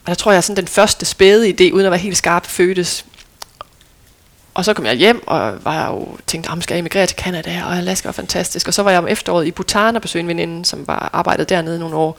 Og 0.05 0.07
der 0.07 0.15
tror 0.15 0.33
jeg, 0.33 0.45
sådan 0.45 0.57
den 0.57 0.69
første 0.69 1.07
spæde 1.07 1.49
idé, 1.49 1.73
uden 1.73 1.87
at 1.87 1.91
være 1.93 2.01
helt 2.01 2.17
skarp, 2.17 2.47
fødtes. 2.47 3.05
Og 4.55 4.65
så 4.65 4.75
kom 4.75 4.87
jeg 4.87 4.95
hjem, 4.95 5.29
og 5.29 5.65
var 5.65 5.91
jo 5.91 6.09
tænkt, 6.27 6.49
at 6.51 6.63
skal 6.63 6.75
jeg 6.75 6.79
emigrere 6.79 7.07
til 7.07 7.17
Canada, 7.17 7.63
og 7.65 7.77
Alaska 7.77 8.09
var 8.09 8.13
fantastisk. 8.13 8.69
Og 8.69 8.75
så 8.75 8.83
var 8.83 8.91
jeg 8.91 8.99
om 8.99 9.09
efteråret 9.09 9.47
i 9.47 9.51
Bhutan 9.51 9.97
og 9.97 10.03
besøgte 10.03 10.21
en 10.21 10.29
veninde, 10.29 10.65
som 10.65 10.87
var 10.87 11.11
arbejdet 11.13 11.49
dernede 11.49 11.79
nogle 11.79 11.97
år. 11.97 12.19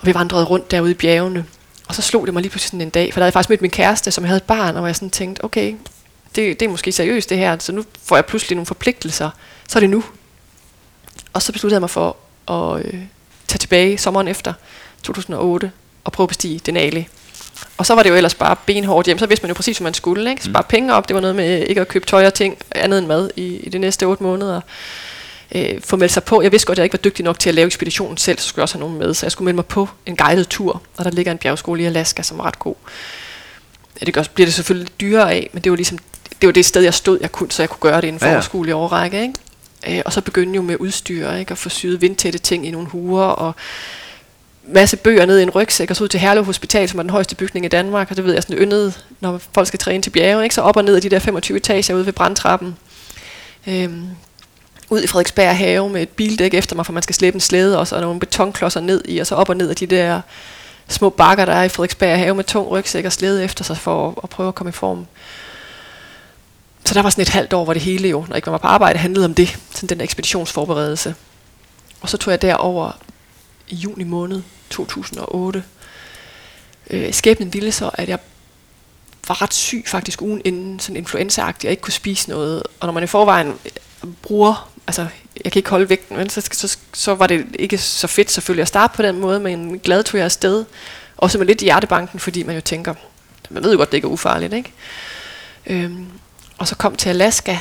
Og 0.00 0.06
vi 0.06 0.14
vandrede 0.14 0.44
rundt 0.44 0.70
derude 0.70 0.90
i 0.90 0.94
bjergene. 0.94 1.44
Og 1.88 1.94
så 1.94 2.02
slog 2.02 2.26
det 2.26 2.34
mig 2.34 2.42
lige 2.42 2.50
pludselig 2.50 2.68
sådan 2.68 2.80
en 2.80 2.90
dag, 2.90 3.12
for 3.12 3.20
der 3.20 3.22
havde 3.22 3.26
jeg 3.26 3.32
faktisk 3.32 3.50
mødt 3.50 3.62
min 3.62 3.70
kæreste, 3.70 4.10
som 4.10 4.24
jeg 4.24 4.28
havde 4.28 4.36
et 4.36 4.42
barn, 4.42 4.76
og 4.76 4.86
jeg 4.86 4.96
sådan 4.96 5.10
tænkte, 5.10 5.44
okay, 5.44 5.74
det, 6.36 6.60
det 6.60 6.66
er 6.66 6.70
måske 6.70 6.92
seriøst 6.92 7.30
det 7.30 7.38
her, 7.38 7.58
så 7.58 7.72
nu 7.72 7.84
får 8.02 8.16
jeg 8.16 8.26
pludselig 8.26 8.56
nogle 8.56 8.66
forpligtelser, 8.66 9.30
så 9.68 9.78
er 9.78 9.80
det 9.80 9.90
nu. 9.90 10.04
Og 11.32 11.42
så 11.42 11.52
besluttede 11.52 11.74
jeg 11.76 11.80
mig 11.80 11.90
for 11.90 12.16
at 12.48 12.86
øh, 12.86 13.00
tage 13.46 13.58
tilbage 13.58 13.98
sommeren 13.98 14.28
efter 14.28 14.52
2008 15.02 15.72
og 16.04 16.12
prøve 16.12 16.24
at 16.24 16.28
bestige 16.28 16.58
Denali. 16.58 17.08
Og 17.76 17.86
så 17.86 17.94
var 17.94 18.02
det 18.02 18.10
jo 18.10 18.14
ellers 18.14 18.34
bare 18.34 18.56
benhårdt 18.66 19.06
hjem, 19.06 19.18
så 19.18 19.26
vidste 19.26 19.44
man 19.44 19.48
jo 19.48 19.54
præcis, 19.54 19.78
hvad 19.78 19.84
man 19.84 19.94
skulle. 19.94 20.30
Ikke? 20.30 20.44
Spare 20.44 20.62
mm. 20.62 20.68
penge 20.68 20.94
op, 20.94 21.08
det 21.08 21.14
var 21.14 21.20
noget 21.20 21.36
med 21.36 21.66
ikke 21.66 21.80
at 21.80 21.88
købe 21.88 22.06
tøj 22.06 22.26
og 22.26 22.34
ting, 22.34 22.58
andet 22.72 22.98
end 22.98 23.06
mad 23.06 23.30
i, 23.36 23.56
i 23.56 23.68
de 23.68 23.78
næste 23.78 24.04
otte 24.04 24.22
måneder. 24.22 24.60
Øh, 25.54 25.80
få 25.84 25.96
meldt 25.96 26.12
sig 26.12 26.24
på. 26.24 26.42
Jeg 26.42 26.52
vidste 26.52 26.66
godt, 26.66 26.76
at 26.76 26.78
jeg 26.78 26.84
ikke 26.84 26.94
var 26.94 27.02
dygtig 27.02 27.24
nok 27.24 27.38
til 27.38 27.48
at 27.48 27.54
lave 27.54 27.66
ekspeditionen 27.66 28.16
selv, 28.16 28.38
så 28.38 28.48
skulle 28.48 28.60
jeg 28.60 28.62
også 28.62 28.74
have 28.74 28.80
nogen 28.80 28.98
med. 28.98 29.14
Så 29.14 29.26
jeg 29.26 29.32
skulle 29.32 29.44
melde 29.44 29.56
mig 29.56 29.66
på 29.66 29.88
en 30.06 30.16
guided 30.16 30.44
tur, 30.44 30.82
og 30.96 31.04
der 31.04 31.10
ligger 31.10 31.32
en 31.32 31.38
bjergskole 31.38 31.82
i 31.82 31.86
Alaska, 31.86 32.22
som 32.22 32.38
er 32.38 32.44
ret 32.44 32.58
god. 32.58 32.74
Ja, 34.00 34.06
det 34.06 34.14
gør, 34.14 34.22
bliver 34.34 34.46
det 34.46 34.54
selvfølgelig 34.54 35.00
dyrere 35.00 35.32
af, 35.32 35.50
men 35.52 35.62
det 35.64 35.70
var 35.70 35.76
ligesom 35.76 35.98
det 36.40 36.46
var 36.46 36.52
det 36.52 36.64
sted, 36.64 36.82
jeg 36.82 36.94
stod, 36.94 37.18
jeg 37.20 37.32
kunne, 37.32 37.50
så 37.50 37.62
jeg 37.62 37.70
kunne 37.70 37.90
gøre 37.90 38.00
det 38.00 38.06
inden 38.06 38.20
for 38.20 38.26
ja, 38.26 38.32
ja. 38.32 38.36
overskuelig 38.36 38.74
overrække. 38.74 39.22
Ikke? 39.22 39.98
Øh, 39.98 40.02
og 40.04 40.12
så 40.12 40.20
begyndte 40.20 40.56
jo 40.56 40.62
med 40.62 40.76
udstyr, 40.80 41.32
ikke? 41.32 41.52
at 41.52 41.58
få 41.58 41.68
syet 41.68 42.00
vindtætte 42.00 42.38
ting 42.38 42.66
i 42.66 42.70
nogle 42.70 42.88
huer, 42.88 43.24
og 43.24 43.54
masse 44.66 44.96
bøger 44.96 45.26
ned 45.26 45.38
i 45.38 45.42
en 45.42 45.50
rygsæk, 45.50 45.90
og 45.90 45.96
så 45.96 46.04
ud 46.04 46.08
til 46.08 46.20
Herlev 46.20 46.44
Hospital, 46.44 46.88
som 46.88 46.98
er 46.98 47.02
den 47.02 47.10
højeste 47.10 47.34
bygning 47.34 47.66
i 47.66 47.68
Danmark, 47.68 48.10
og 48.10 48.16
det 48.16 48.24
ved 48.24 48.34
jeg 48.34 48.42
sådan 48.42 48.62
yndede, 48.62 48.92
når 49.20 49.40
folk 49.54 49.68
skal 49.68 49.78
træne 49.78 50.02
til 50.02 50.10
bjerge, 50.10 50.42
ikke? 50.42 50.54
så 50.54 50.60
op 50.60 50.76
og 50.76 50.84
ned 50.84 50.96
af 50.96 51.02
de 51.02 51.08
der 51.08 51.18
25 51.18 51.56
etager 51.56 51.94
ude 51.94 52.06
ved 52.06 52.12
brandtrappen. 52.12 52.76
Øhm, 53.66 54.08
ud 54.90 55.02
i 55.02 55.06
Frederiksberg 55.06 55.56
have 55.56 55.88
med 55.88 56.02
et 56.02 56.08
bildæk 56.08 56.54
efter 56.54 56.76
mig, 56.76 56.86
for 56.86 56.92
man 56.92 57.02
skal 57.02 57.14
slæbe 57.14 57.34
en 57.34 57.40
slæde 57.40 57.78
også, 57.78 57.94
og 57.94 58.00
nogle 58.00 58.20
betonklodser 58.20 58.80
ned 58.80 59.02
i, 59.04 59.18
og 59.18 59.26
så 59.26 59.34
op 59.34 59.48
og 59.48 59.56
ned 59.56 59.70
af 59.70 59.76
de 59.76 59.86
der 59.86 60.20
små 60.88 61.10
bakker, 61.10 61.44
der 61.44 61.52
er 61.52 61.62
i 61.62 61.68
Frederiksberg 61.68 62.18
have 62.18 62.34
med 62.34 62.44
tung 62.44 62.68
rygsæk 62.68 63.04
og 63.04 63.12
slæde 63.12 63.44
efter 63.44 63.64
sig 63.64 63.76
for 63.76 64.08
at, 64.08 64.14
at 64.22 64.28
prøve 64.28 64.48
at 64.48 64.54
komme 64.54 64.68
i 64.68 64.72
form. 64.72 65.06
Så 66.84 66.94
der 66.94 67.02
var 67.02 67.10
sådan 67.10 67.22
et 67.22 67.28
halvt 67.28 67.52
år, 67.52 67.64
hvor 67.64 67.72
det 67.72 67.82
hele 67.82 68.08
jo, 68.08 68.24
når 68.28 68.36
ikke 68.36 68.50
var 68.50 68.58
på 68.58 68.66
arbejde, 68.66 68.98
handlede 68.98 69.24
om 69.24 69.34
det, 69.34 69.58
sådan 69.70 69.88
den 69.88 70.00
ekspeditionsforberedelse. 70.00 71.14
Og 72.00 72.08
så 72.08 72.16
tog 72.16 72.30
jeg 72.30 72.42
derover 72.42 72.92
i 73.68 73.74
juni 73.74 74.04
måned 74.04 74.42
2008. 74.70 75.64
Øh, 76.90 77.14
skæbnen 77.14 77.52
ville 77.52 77.72
så, 77.72 77.90
at 77.94 78.08
jeg 78.08 78.18
var 79.28 79.42
ret 79.42 79.54
syg 79.54 79.84
faktisk 79.86 80.22
ugen 80.22 80.42
inden, 80.44 80.80
sådan 80.80 80.96
influenzaagtig, 80.96 81.64
jeg 81.64 81.70
ikke 81.70 81.82
kunne 81.82 81.92
spise 81.92 82.30
noget. 82.30 82.62
Og 82.80 82.86
når 82.86 82.92
man 82.92 83.02
i 83.02 83.06
forvejen 83.06 83.54
bruger, 84.22 84.70
altså 84.86 85.06
jeg 85.44 85.52
kan 85.52 85.60
ikke 85.60 85.70
holde 85.70 85.88
vægten, 85.88 86.16
men 86.16 86.30
så, 86.30 86.48
så, 86.52 86.78
så 86.92 87.14
var 87.14 87.26
det 87.26 87.46
ikke 87.58 87.78
så 87.78 88.06
fedt 88.06 88.30
selvfølgelig 88.30 88.62
at 88.62 88.68
starte 88.68 88.96
på 88.96 89.02
den 89.02 89.18
måde, 89.18 89.40
men 89.40 89.78
glad 89.78 90.02
tog 90.02 90.18
jeg 90.18 90.24
afsted. 90.24 90.64
Også 91.16 91.38
med 91.38 91.46
lidt 91.46 91.62
i 91.62 91.64
hjertebanken, 91.64 92.20
fordi 92.20 92.42
man 92.42 92.54
jo 92.54 92.60
tænker, 92.60 92.94
man 93.50 93.64
ved 93.64 93.72
jo 93.72 93.78
godt, 93.78 93.92
det 93.92 93.96
ikke 93.96 94.06
er 94.06 94.12
ufarligt, 94.12 94.52
ikke? 94.52 94.72
Øhm, 95.66 96.06
og 96.58 96.68
så 96.68 96.74
kom 96.74 96.96
til 96.96 97.08
Alaska, 97.08 97.58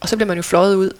og 0.00 0.08
så 0.08 0.16
blev 0.16 0.28
man 0.28 0.36
jo 0.36 0.42
fløjet 0.42 0.74
ud 0.74 0.90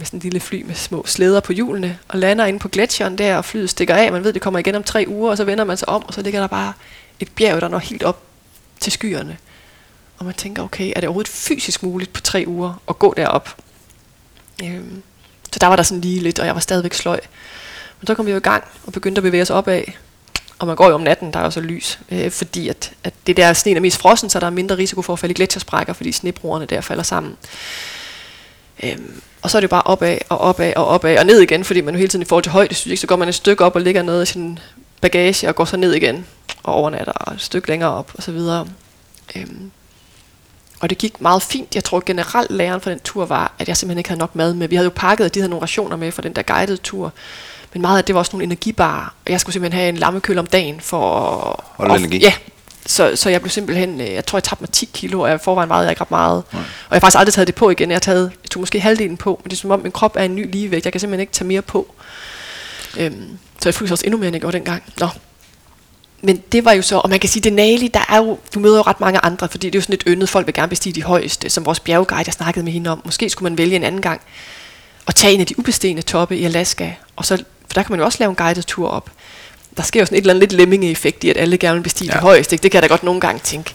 med 0.00 0.06
sådan 0.06 0.16
en 0.16 0.22
lille 0.22 0.40
fly 0.40 0.62
med 0.62 0.74
små 0.74 1.06
slæder 1.06 1.40
på 1.40 1.52
hjulene, 1.52 1.98
og 2.08 2.18
lander 2.18 2.46
inde 2.46 2.58
på 2.58 2.68
gletsjeren 2.68 3.18
der, 3.18 3.36
og 3.36 3.44
flyet 3.44 3.70
stikker 3.70 3.94
af. 3.94 4.12
Man 4.12 4.24
ved, 4.24 4.32
det 4.32 4.42
kommer 4.42 4.60
igen 4.60 4.74
om 4.74 4.82
tre 4.82 5.04
uger, 5.08 5.30
og 5.30 5.36
så 5.36 5.44
vender 5.44 5.64
man 5.64 5.76
sig 5.76 5.88
om, 5.88 6.04
og 6.06 6.14
så 6.14 6.22
ligger 6.22 6.40
der 6.40 6.46
bare 6.46 6.72
et 7.20 7.28
bjerg, 7.32 7.60
der 7.60 7.68
når 7.68 7.78
helt 7.78 8.02
op 8.02 8.22
til 8.80 8.92
skyerne. 8.92 9.36
Og 10.18 10.24
man 10.24 10.34
tænker, 10.34 10.62
okay, 10.62 10.92
er 10.96 11.00
det 11.00 11.04
overhovedet 11.04 11.32
fysisk 11.32 11.82
muligt 11.82 12.12
på 12.12 12.20
tre 12.20 12.44
uger 12.46 12.82
at 12.88 12.98
gå 12.98 13.14
derop? 13.16 13.56
Øhm, 14.64 15.02
så 15.52 15.58
der 15.58 15.66
var 15.66 15.76
der 15.76 15.82
sådan 15.82 16.00
lige 16.00 16.20
lidt, 16.20 16.38
og 16.38 16.46
jeg 16.46 16.54
var 16.54 16.60
stadigvæk 16.60 16.94
sløj. 16.94 17.20
Men 18.00 18.06
så 18.06 18.14
kom 18.14 18.26
vi 18.26 18.30
jo 18.30 18.36
i 18.36 18.40
gang 18.40 18.64
og 18.86 18.92
begyndte 18.92 19.18
at 19.18 19.22
bevæge 19.22 19.42
os 19.42 19.50
opad 19.50 19.82
og 20.60 20.66
man 20.66 20.76
går 20.76 20.88
jo 20.88 20.94
om 20.94 21.00
natten, 21.00 21.32
der 21.32 21.38
er 21.38 21.44
jo 21.44 21.50
så 21.50 21.60
lys, 21.60 21.98
øh, 22.10 22.30
fordi 22.30 22.68
at, 22.68 22.92
at 23.04 23.14
det 23.26 23.36
der 23.36 23.52
sne 23.52 23.76
er 23.76 23.80
mest 23.80 23.98
frossen, 23.98 24.30
så 24.30 24.40
der 24.40 24.46
er 24.46 24.50
mindre 24.50 24.76
risiko 24.76 25.02
for 25.02 25.12
at 25.12 25.18
falde 25.18 25.32
i 25.32 25.34
gletsjersprækker, 25.34 25.92
fordi 25.92 26.12
snebroerne 26.12 26.66
der 26.66 26.80
falder 26.80 27.02
sammen. 27.02 27.36
Øhm, 28.82 29.22
og 29.42 29.50
så 29.50 29.58
er 29.58 29.60
det 29.60 29.70
bare 29.70 29.82
opad 29.82 30.18
og 30.28 30.38
opad 30.38 30.72
og 30.76 30.86
opad 30.86 31.18
og 31.18 31.26
ned 31.26 31.40
igen, 31.40 31.64
fordi 31.64 31.80
man 31.80 31.94
jo 31.94 31.98
hele 31.98 32.08
tiden 32.08 32.22
i 32.22 32.24
forhold 32.24 32.42
til 32.42 32.52
højde, 32.52 32.74
så 32.74 33.06
går 33.06 33.16
man 33.16 33.28
et 33.28 33.34
stykke 33.34 33.64
op 33.64 33.74
og 33.74 33.80
ligger 33.80 34.02
ned 34.02 34.22
i 34.22 34.26
sin 34.26 34.58
bagage 35.00 35.48
og 35.48 35.54
går 35.54 35.64
så 35.64 35.76
ned 35.76 35.94
igen 35.94 36.26
og 36.62 36.74
overnatter 36.74 37.12
og 37.12 37.34
et 37.34 37.40
stykke 37.40 37.68
længere 37.68 37.90
op 37.90 38.10
og 38.14 38.22
så 38.22 38.32
videre. 38.32 38.66
Øhm, 39.36 39.70
og 40.80 40.90
det 40.90 40.98
gik 40.98 41.20
meget 41.20 41.42
fint. 41.42 41.74
Jeg 41.74 41.84
tror 41.84 42.02
generelt 42.06 42.50
læren 42.50 42.80
for 42.80 42.90
den 42.90 43.00
tur 43.00 43.26
var, 43.26 43.52
at 43.58 43.68
jeg 43.68 43.76
simpelthen 43.76 43.98
ikke 43.98 44.08
havde 44.08 44.18
nok 44.18 44.36
mad 44.36 44.54
med. 44.54 44.68
Vi 44.68 44.76
havde 44.76 44.84
jo 44.84 44.92
pakket, 44.96 45.24
at 45.24 45.34
de 45.34 45.40
havde 45.40 45.50
nogle 45.50 45.62
rationer 45.62 45.96
med 45.96 46.12
for 46.12 46.22
den 46.22 46.32
der 46.32 46.42
guidede 46.42 46.76
tur. 46.76 47.12
Men 47.72 47.82
meget 47.82 47.98
af 47.98 48.04
det 48.04 48.14
var 48.14 48.18
også 48.18 48.32
nogle 48.32 48.44
energibarer, 48.44 49.14
og 49.26 49.32
jeg 49.32 49.40
skulle 49.40 49.52
simpelthen 49.52 49.78
have 49.80 49.88
en 49.88 49.96
lammekøl 49.96 50.38
om 50.38 50.46
dagen 50.46 50.80
for 50.80 51.16
at... 51.16 51.64
Holde 51.76 51.96
energi? 51.96 52.18
Ja, 52.18 52.32
så, 52.90 53.16
så 53.16 53.30
jeg 53.30 53.40
blev 53.40 53.50
simpelthen, 53.50 54.00
øh, 54.00 54.12
jeg 54.12 54.26
tror 54.26 54.38
jeg 54.38 54.44
tabte 54.44 54.62
mig 54.62 54.70
10 54.70 54.88
kilo, 54.94 55.20
og 55.20 55.30
jeg 55.30 55.40
forvejen 55.40 55.68
vejede 55.68 55.84
jeg 55.84 55.92
ikke 55.92 56.00
ret 56.00 56.10
meget. 56.10 56.44
Nej. 56.52 56.62
Og 56.62 56.66
jeg 56.90 56.96
har 56.96 57.00
faktisk 57.00 57.18
aldrig 57.18 57.34
taget 57.34 57.46
det 57.46 57.54
på 57.54 57.70
igen. 57.70 57.90
Jeg, 57.90 57.94
har 57.94 58.00
taget, 58.00 58.32
jeg 58.44 58.50
tog 58.50 58.60
måske 58.60 58.80
halvdelen 58.80 59.16
på, 59.16 59.40
men 59.44 59.50
det 59.50 59.56
er 59.56 59.60
som 59.60 59.70
om 59.70 59.80
min 59.80 59.92
krop 59.92 60.16
er 60.16 60.24
en 60.24 60.34
ny 60.34 60.52
ligevægt. 60.52 60.84
Jeg 60.84 60.92
kan 60.92 61.00
simpelthen 61.00 61.20
ikke 61.20 61.32
tage 61.32 61.46
mere 61.46 61.62
på. 61.62 61.94
Øhm, 62.98 63.38
så 63.60 63.68
jeg 63.68 63.74
fryser 63.74 63.94
også 63.94 64.06
endnu 64.06 64.18
mere, 64.18 64.28
end 64.28 64.34
jeg 64.34 64.40
gjorde 64.40 64.56
dengang. 64.56 64.82
Nå. 65.00 65.08
Men 66.22 66.42
det 66.52 66.64
var 66.64 66.72
jo 66.72 66.82
så, 66.82 66.96
og 66.98 67.10
man 67.10 67.20
kan 67.20 67.28
sige, 67.28 67.42
det 67.42 67.50
Denali, 67.52 67.88
der 67.88 68.04
er 68.08 68.16
jo, 68.16 68.38
du 68.54 68.60
møder 68.60 68.76
jo 68.76 68.82
ret 68.82 69.00
mange 69.00 69.18
andre, 69.24 69.48
fordi 69.48 69.66
det 69.66 69.74
er 69.74 69.78
jo 69.78 69.82
sådan 69.82 69.94
et 69.94 70.02
yndet, 70.06 70.28
folk 70.28 70.46
vil 70.46 70.54
gerne 70.54 70.68
bestige 70.68 70.92
de 70.92 71.02
højeste, 71.02 71.50
som 71.50 71.66
vores 71.66 71.80
bjergguide, 71.80 72.24
jeg 72.26 72.34
snakkede 72.34 72.64
med 72.64 72.72
hende 72.72 72.90
om. 72.90 73.02
Måske 73.04 73.30
skulle 73.30 73.50
man 73.50 73.58
vælge 73.58 73.76
en 73.76 73.84
anden 73.84 74.02
gang, 74.02 74.20
og 75.06 75.14
tage 75.14 75.34
en 75.34 75.40
af 75.40 75.46
de 75.46 75.58
ubestigende 75.58 76.02
toppe 76.02 76.36
i 76.36 76.44
Alaska, 76.44 76.92
og 77.16 77.24
så 77.24 77.36
for 77.70 77.74
der 77.74 77.82
kan 77.82 77.92
man 77.92 78.00
jo 78.00 78.04
også 78.04 78.18
lave 78.20 78.30
en 78.30 78.36
guided 78.36 78.62
tur 78.62 78.88
op. 78.88 79.10
Der 79.76 79.82
sker 79.82 80.00
jo 80.00 80.06
sådan 80.06 80.18
et 80.18 80.22
eller 80.22 80.34
andet 80.34 80.42
lidt 80.42 80.52
lemminge-effekt 80.52 81.24
i, 81.24 81.30
at 81.30 81.36
alle 81.36 81.58
gerne 81.58 81.74
vil 81.74 81.82
bestige 81.82 82.08
ja. 82.08 82.12
det 82.12 82.20
højeste. 82.20 82.54
Ikke? 82.54 82.62
Det 82.62 82.70
kan 82.70 82.76
jeg 82.76 82.82
da 82.82 82.92
godt 82.92 83.02
nogle 83.02 83.20
gange 83.20 83.40
tænke. 83.44 83.74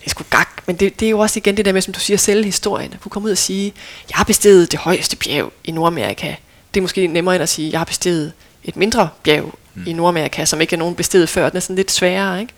Det 0.00 0.06
er 0.06 0.10
sgu 0.10 0.24
gak. 0.30 0.48
Men 0.66 0.76
det, 0.76 1.00
det 1.00 1.06
er 1.06 1.10
jo 1.10 1.18
også 1.18 1.38
igen 1.38 1.56
det 1.56 1.64
der 1.64 1.72
med, 1.72 1.82
som 1.82 1.94
du 1.94 2.00
siger, 2.00 2.16
selv 2.16 2.44
historien. 2.44 2.92
At 2.92 3.00
kunne 3.00 3.10
komme 3.10 3.26
ud 3.26 3.32
og 3.32 3.38
sige, 3.38 3.72
jeg 4.10 4.16
har 4.16 4.24
besteget 4.24 4.72
det 4.72 4.78
højeste 4.78 5.16
bjerg 5.16 5.52
i 5.64 5.70
Nordamerika. 5.70 6.34
Det 6.74 6.80
er 6.80 6.82
måske 6.82 7.06
nemmere 7.06 7.34
end 7.34 7.42
at 7.42 7.48
sige, 7.48 7.70
jeg 7.70 7.80
har 7.80 7.84
besteget 7.84 8.32
et 8.64 8.76
mindre 8.76 9.08
bjerg 9.22 9.54
mm. 9.74 9.86
i 9.86 9.92
Nordamerika, 9.92 10.44
som 10.44 10.60
ikke 10.60 10.74
er 10.74 10.78
nogen 10.78 10.94
bestedet 10.94 11.28
før. 11.28 11.48
Den 11.48 11.56
er 11.56 11.60
sådan 11.60 11.76
lidt 11.76 11.90
sværere, 11.90 12.40
ikke? 12.40 12.52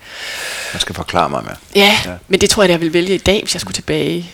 Man 0.73 0.81
skal 0.81 0.95
forklare 0.95 1.31
mig 1.31 1.45
med. 1.45 1.53
Ja, 1.75 1.99
ja, 2.05 2.13
men 2.29 2.41
det 2.41 2.51
tror 2.51 2.63
jeg, 2.63 2.71
jeg 2.71 2.81
vil 2.81 2.93
vælge 2.93 3.15
i 3.15 3.19
dag, 3.19 3.43
hvis 3.43 3.55
jeg 3.55 3.61
skulle 3.61 3.75
tilbage. 3.75 4.31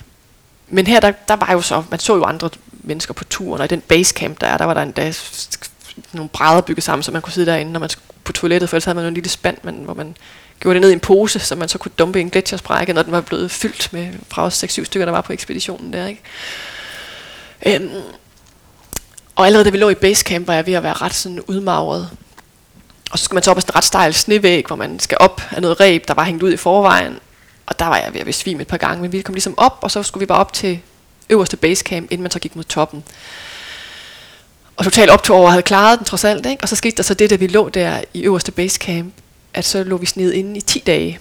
Men 0.69 0.87
her, 0.87 1.01
der, 1.01 1.13
der 1.29 1.37
var 1.37 1.53
jo 1.53 1.61
så, 1.61 1.83
man 1.91 2.01
så 2.01 2.17
jo 2.17 2.25
andre 2.25 2.51
mennesker 2.73 3.15
på 3.15 3.25
turen, 3.25 3.61
og 3.61 3.65
i 3.65 3.69
den 3.69 3.81
basecamp, 3.81 4.41
der 4.41 4.47
er, 4.47 4.59
der 4.59 4.65
var 4.65 4.75
der 4.75 4.83
en 4.83 4.93
dag 4.93 5.15
nogle 6.13 6.29
brædder 6.29 6.61
bygget 6.61 6.85
sammen, 6.85 7.03
så 7.03 7.13
man 7.13 7.23
kunne 7.23 7.33
sidde 7.33 7.51
derinde, 7.51 7.73
når 7.73 7.81
man 7.81 7.89
skulle 7.89 8.05
på 8.25 8.33
toilettet, 8.33 8.69
for 8.69 8.77
ellers 8.77 8.85
havde 8.85 8.97
man 8.97 9.05
en 9.05 9.15
lille 9.15 9.29
spand, 9.29 9.57
man, 9.63 9.75
hvor 9.75 9.95
man 9.95 10.17
gjorde 10.61 10.75
det 10.75 10.81
ned 10.81 10.91
i 10.91 10.93
en 10.93 11.01
pose, 11.01 11.39
så 11.39 11.57
man 11.57 11.69
så 11.69 11.79
kunne 11.79 11.93
dumpe 11.99 12.21
en 12.21 12.31
gletsjersprække, 12.31 12.93
når 12.93 13.03
den 13.03 13.13
var 13.13 13.21
blevet 13.21 13.51
fyldt 13.51 13.93
med 13.93 14.09
fra 14.29 14.45
os 14.45 14.65
6-7 14.65 14.85
stykker, 14.85 15.05
der 15.05 15.13
var 15.13 15.21
på 15.21 15.33
ekspeditionen 15.33 15.93
der, 15.93 16.07
ikke? 16.07 16.23
Øhm, 17.67 17.91
og 19.37 19.47
allerede 19.47 19.65
da 19.65 19.71
vi 19.71 19.79
lå 19.79 19.89
i 19.89 19.95
basecamp, 19.95 20.47
var 20.47 20.55
jeg 20.55 20.67
ved 20.67 20.75
at 20.75 20.83
være 20.83 20.93
ret 20.93 21.15
sådan 21.15 21.41
udmagret. 21.41 22.11
Og 23.11 23.19
så 23.19 23.25
skulle 23.25 23.37
man 23.37 23.43
så 23.43 23.51
op 23.51 23.57
ad 23.57 23.61
sådan 23.61 23.73
en 23.73 23.77
ret 23.77 23.85
stejl 23.85 24.15
snevæg, 24.15 24.67
hvor 24.67 24.77
man 24.77 24.99
skal 24.99 25.17
op 25.21 25.43
af 25.51 25.63
noget 25.63 25.81
reb, 25.81 26.09
der 26.09 26.15
var 26.15 26.25
hængt 26.25 26.43
ud 26.43 26.53
i 26.53 26.57
forvejen. 26.57 27.19
Og 27.67 27.79
der 27.79 27.87
var 27.87 27.97
jeg 27.97 28.13
ved 28.13 28.21
at 28.21 28.27
besvime 28.27 28.63
et 28.63 28.69
par 28.69 28.77
gange, 28.77 29.03
men 29.03 29.13
vi 29.13 29.23
kom 29.23 29.35
ligesom 29.35 29.55
op, 29.57 29.79
og 29.81 29.91
så 29.91 30.03
skulle 30.03 30.21
vi 30.23 30.27
bare 30.27 30.39
op 30.39 30.53
til 30.53 30.81
øverste 31.31 31.57
basecamp, 31.57 32.11
inden 32.11 32.23
man 32.23 32.31
så 32.31 32.39
gik 32.39 32.57
mod 32.57 32.65
toppen. 32.65 33.05
Og 34.79 34.85
totalt 34.85 35.11
optog 35.11 35.37
over 35.37 35.51
havde 35.51 35.63
klaret 35.63 35.99
den 35.99 36.05
trods 36.05 36.25
alt, 36.25 36.47
ikke? 36.47 36.63
Og 36.63 36.69
så 36.69 36.77
skete 36.77 36.97
der 36.97 37.03
så 37.03 37.15
det, 37.15 37.31
da 37.31 37.35
vi 37.35 37.47
lå 37.47 37.69
der 37.69 38.01
i 38.15 38.23
øverste 38.23 38.53
basecamp, 38.53 39.15
at 39.55 39.65
så 39.65 39.85
lå 39.85 39.97
vi 39.97 40.07
sned 40.07 40.33
inde 40.33 40.57
i 40.57 40.61
10 40.61 40.83
dage. 40.87 41.19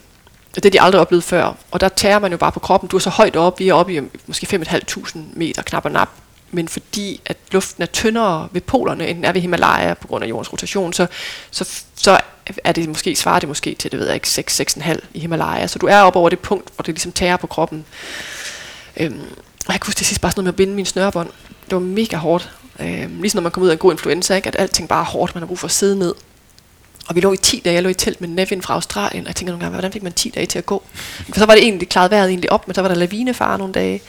Og 0.56 0.64
det 0.64 0.66
er 0.66 0.72
de 0.72 0.82
aldrig 0.82 1.02
oplevet 1.02 1.24
før. 1.24 1.56
Og 1.72 1.80
der 1.80 1.90
tærer 1.90 2.20
man 2.20 2.32
jo 2.32 2.38
bare 2.38 2.52
på 2.52 2.60
kroppen. 2.60 2.90
Du 2.90 2.96
er 2.96 3.00
så 3.00 3.10
højt 3.10 3.36
op, 3.36 3.60
vi 3.60 3.70
er 3.70 3.74
oppe 3.74 3.96
i 3.96 4.02
måske 4.28 4.48
5.500 4.66 5.18
meter, 5.34 5.62
knap 5.62 5.86
og 5.86 5.92
nap. 5.92 6.10
Men 6.52 6.68
fordi 6.68 7.22
at 7.26 7.38
luften 7.52 7.84
er 7.84 7.88
tyndere 7.88 8.48
ved 8.52 8.62
polerne, 8.62 9.08
end 9.08 9.26
er 9.26 9.32
ved 9.32 9.42
Himalaya 9.42 9.94
på 9.94 10.08
grund 10.08 10.24
af 10.24 10.30
jordens 10.30 10.54
rotation, 10.54 10.94
så, 10.94 11.08
så, 11.52 11.70
så 11.96 12.20
er 12.64 12.72
det 12.72 12.90
måske, 12.90 13.16
svarer 13.16 13.40
det 13.40 13.50
måske 13.50 13.76
til, 13.76 13.92
det 13.92 14.00
ved 14.00 14.08
jeg 14.08 14.16
ikke, 14.16 14.28
6-6,5 14.28 15.00
i 15.14 15.20
Himalaya. 15.20 15.68
Så 15.68 15.80
du 15.80 15.86
er 15.86 16.02
oppe 16.02 16.20
over 16.20 16.30
det 16.30 16.40
punkt, 16.40 16.70
hvor 16.76 16.84
det 16.84 16.94
ligesom 16.94 17.12
tærer 17.12 17.38
på 17.38 17.48
kroppen. 17.48 17.86
Øhm, 18.98 19.22
og 19.68 19.74
jeg 19.74 19.82
kunne 19.82 19.88
huske 19.88 19.98
til 19.98 20.06
sidst 20.06 20.22
bare 20.22 20.32
sådan 20.32 20.40
noget 20.40 20.46
med 20.46 20.54
at 20.54 20.56
binde 20.56 20.74
min 20.74 20.86
snørbånd. 20.86 21.30
Det 21.66 21.74
var 21.74 21.80
mega 21.80 22.18
hårdt. 22.18 22.52
Øh, 22.80 23.20
ligesom 23.22 23.38
når 23.38 23.42
man 23.42 23.52
kommer 23.52 23.66
ud 23.66 23.70
af 23.70 23.74
en 23.74 23.80
god 23.80 23.92
influenza, 23.92 24.36
ikke? 24.36 24.48
at 24.48 24.56
alting 24.60 24.90
bare 24.90 25.02
er 25.02 25.06
hårdt, 25.06 25.36
man 25.36 25.42
har 25.42 25.48
brug 25.48 25.60
for 25.60 25.68
at 25.68 25.72
sidde 25.72 26.00
ned. 26.00 26.14
Og 27.08 27.16
vi 27.16 27.22
lå 27.22 27.34
i 27.34 27.38
10 27.38 27.62
dage, 27.66 27.74
jeg 27.74 27.84
lå 27.84 27.90
i 27.90 27.94
telt 27.94 28.22
med 28.22 28.30
Nevin 28.30 28.62
fra 28.62 28.74
Australien, 28.74 29.24
og 29.24 29.28
jeg 29.28 29.36
tænkte 29.36 29.52
nogle 29.52 29.64
gange, 29.64 29.74
hvordan 29.74 29.92
fik 29.92 30.04
man 30.04 30.14
10 30.14 30.30
dage 30.30 30.46
til 30.46 30.58
at 30.58 30.66
gå? 30.66 30.84
For 31.34 31.40
så 31.40 31.46
var 31.46 31.54
det 31.54 31.64
egentlig, 31.64 31.90
klaret 31.90 32.12
vejret 32.12 32.30
egentlig 32.30 32.52
op, 32.52 32.68
men 32.68 32.76
så 32.76 32.82
var 32.82 32.88
der 32.88 32.96
lavinefare 32.96 33.58
nogle 33.58 33.74
dage. 33.74 34.02